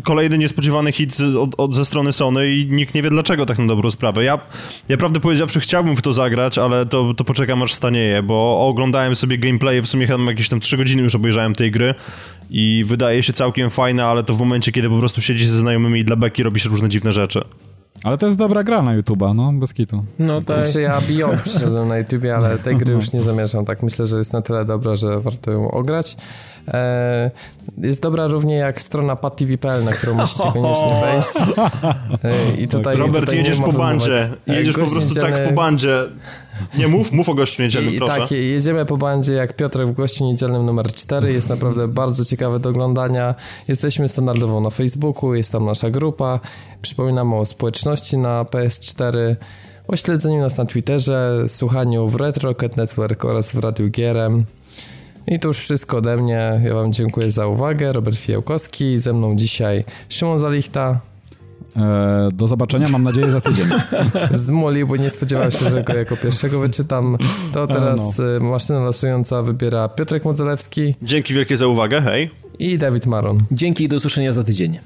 kolejny 0.04 0.38
niespodziewany 0.38 0.92
hit 0.92 1.18
od, 1.40 1.56
od, 1.58 1.76
ze 1.76 1.86
strony 1.86 2.14
Sony 2.14 2.56
i 2.56 2.66
nikt 2.72 2.96
nie 2.96 3.02
wie 3.02 3.10
dlaczego 3.10 3.46
tak 3.46 3.60
na 3.60 3.68
dobrą 3.68 3.92
sprawę. 3.92 4.24
Ja, 4.24 4.40
ja 4.90 4.98
prawdę 4.98 5.20
powiedziawszy 5.20 5.60
chciałbym 5.60 5.96
w 5.96 6.02
to 6.02 6.14
zagrać, 6.14 6.58
ale 6.58 6.86
to, 6.86 7.14
to 7.14 7.24
poczekam 7.24 7.64
aż 7.64 7.74
stanieje, 7.74 8.24
bo 8.24 8.68
oglądałem 8.68 9.16
sobie 9.16 9.38
gameplay, 9.38 9.82
w 9.82 9.88
sumie 9.88 10.08
chyba 10.08 10.24
jakieś 10.24 10.50
tam 10.50 10.60
3 10.60 10.78
godziny 10.78 11.04
już 11.04 11.16
obejrzałem 11.16 11.56
tej 11.56 11.72
gry 11.72 11.96
i 12.50 12.84
wydaje 12.88 13.24
się 13.24 13.34
całkiem 13.34 13.70
fajne, 13.70 14.06
ale 14.06 14.24
to 14.24 14.34
w 14.34 14.40
momencie, 14.40 14.72
kiedy 14.72 14.90
po 14.90 15.00
prostu 15.00 15.22
siedzisz 15.22 15.48
ze 15.48 15.60
znajomymi 15.60 16.00
i 16.00 16.06
dla 16.06 16.16
beki 16.16 16.44
robisz 16.44 16.66
różne 16.66 16.90
dziwne 16.90 17.14
rzeczy. 17.14 17.42
Ale 18.04 18.18
to 18.18 18.26
jest 18.26 18.38
dobra 18.38 18.64
gra 18.64 18.82
na 18.82 18.98
YouTube'a, 18.98 19.36
no, 19.36 19.54
bez 19.54 19.74
kitu. 19.74 20.06
No 20.20 20.42
tak. 20.42 20.66
Znaczy 20.66 20.82
ja 20.82 21.02
Beyond 21.02 21.42
przyszedłem 21.42 21.88
na 21.88 21.98
YouTubie, 21.98 22.36
ale 22.36 22.58
tej 22.58 22.76
gry 22.76 22.94
już 23.00 23.14
nie 23.14 23.24
zamierzam. 23.24 23.66
Tak 23.66 23.84
myślę, 23.84 24.06
że 24.06 24.18
jest 24.18 24.34
na 24.34 24.42
tyle 24.42 24.66
dobra, 24.66 24.96
że 24.96 25.20
warto 25.20 25.52
ją 25.52 25.72
ograć. 25.72 26.18
E, 26.68 27.32
jest 27.78 28.02
dobra 28.02 28.28
równie 28.28 28.56
jak 28.56 28.82
strona 28.82 29.16
patv.pl, 29.16 29.84
na 29.84 29.92
którą 29.92 30.14
musicie 30.14 30.52
koniecznie 30.54 30.96
wejść. 31.02 31.58
E, 32.24 32.62
I 32.62 32.68
tutaj, 32.68 32.98
Robert, 32.98 33.26
tutaj 33.26 33.38
jedziesz 33.38 33.60
po 33.60 33.74
bandzie. 33.74 34.30
Jedziesz 34.48 34.78
po 34.78 34.88
prostu 34.88 35.16
tak 35.16 35.50
po 35.50 35.54
bandzie. 35.54 36.04
Nie 36.78 36.88
mów, 36.88 37.12
mów 37.12 37.30
o 37.30 37.34
gościu 37.34 37.62
niedzielnym, 37.64 37.94
I, 37.94 37.98
proszę. 37.98 38.20
Tak, 38.20 38.32
jedziemy 38.32 38.86
po 38.86 38.98
bandzie 38.98 39.34
jak 39.34 39.56
Piotrek 39.56 39.88
w 39.88 39.92
gościu 39.92 40.26
niedzielnym 40.26 40.66
numer 40.66 40.94
4. 40.94 41.34
Jest 41.34 41.50
naprawdę 41.50 41.88
bardzo 41.88 42.26
ciekawe 42.26 42.60
do 42.60 42.70
oglądania. 42.70 43.36
Jesteśmy 43.68 44.10
standardowo 44.10 44.62
na 44.62 44.70
Facebooku, 44.70 45.34
jest 45.34 45.52
tam 45.52 45.66
nasza 45.66 45.90
grupa. 45.90 46.40
Przypominam 46.82 47.34
o 47.34 47.46
społeczności 47.46 48.18
na 48.18 48.44
PS4 48.44 49.36
o 49.88 49.96
śledzeniu 49.96 50.40
nas 50.40 50.58
na 50.58 50.66
Twitterze, 50.66 51.44
słuchaniu 51.48 52.08
w 52.08 52.16
Red 52.16 52.38
Rocket 52.38 52.78
Network 52.78 53.26
oraz 53.26 53.52
w 53.52 53.60
Radiu 53.60 53.90
Gierem. 53.90 54.46
I 55.28 55.40
to 55.40 55.48
już 55.48 55.58
wszystko 55.58 55.98
ode 55.98 56.18
mnie. 56.18 56.62
Ja 56.64 56.74
Wam 56.74 56.94
dziękuję 56.94 57.32
za 57.32 57.48
uwagę. 57.48 57.94
Robert 57.94 58.18
Fijałkowski, 58.18 59.00
ze 59.00 59.14
mną 59.14 59.36
dzisiaj 59.36 59.84
Szymon 60.10 60.40
Zalichta. 60.40 61.00
Eee, 61.76 62.34
do 62.34 62.48
zobaczenia, 62.48 62.88
mam 62.90 63.04
nadzieję, 63.04 63.32
za 63.32 63.42
tydzień. 63.42 63.66
Zmolił, 64.32 64.88
bo 64.88 64.98
nie 64.98 65.10
spodziewał 65.10 65.52
się, 65.52 65.70
że 65.70 65.84
go 65.84 65.94
jako 65.94 66.18
pierwszego 66.18 66.60
wyczytam. 66.60 67.18
To 67.54 67.68
teraz 67.68 68.18
no. 68.18 68.36
E, 68.36 68.40
maszyna 68.40 68.80
losująca 68.80 69.44
wybiera 69.44 69.90
Piotrek 69.90 70.26
Modzelewski. 70.26 70.96
Dzięki 71.02 71.34
wielkie 71.34 71.58
za 71.58 71.68
uwagę, 71.68 72.02
hej. 72.02 72.32
I 72.60 72.78
Dawid 72.78 73.06
Maron. 73.06 73.38
Dzięki 73.52 73.84
i 73.84 73.88
do 73.88 73.96
usłyszenia 73.96 74.32
za 74.32 74.44
tydzień. 74.44 74.80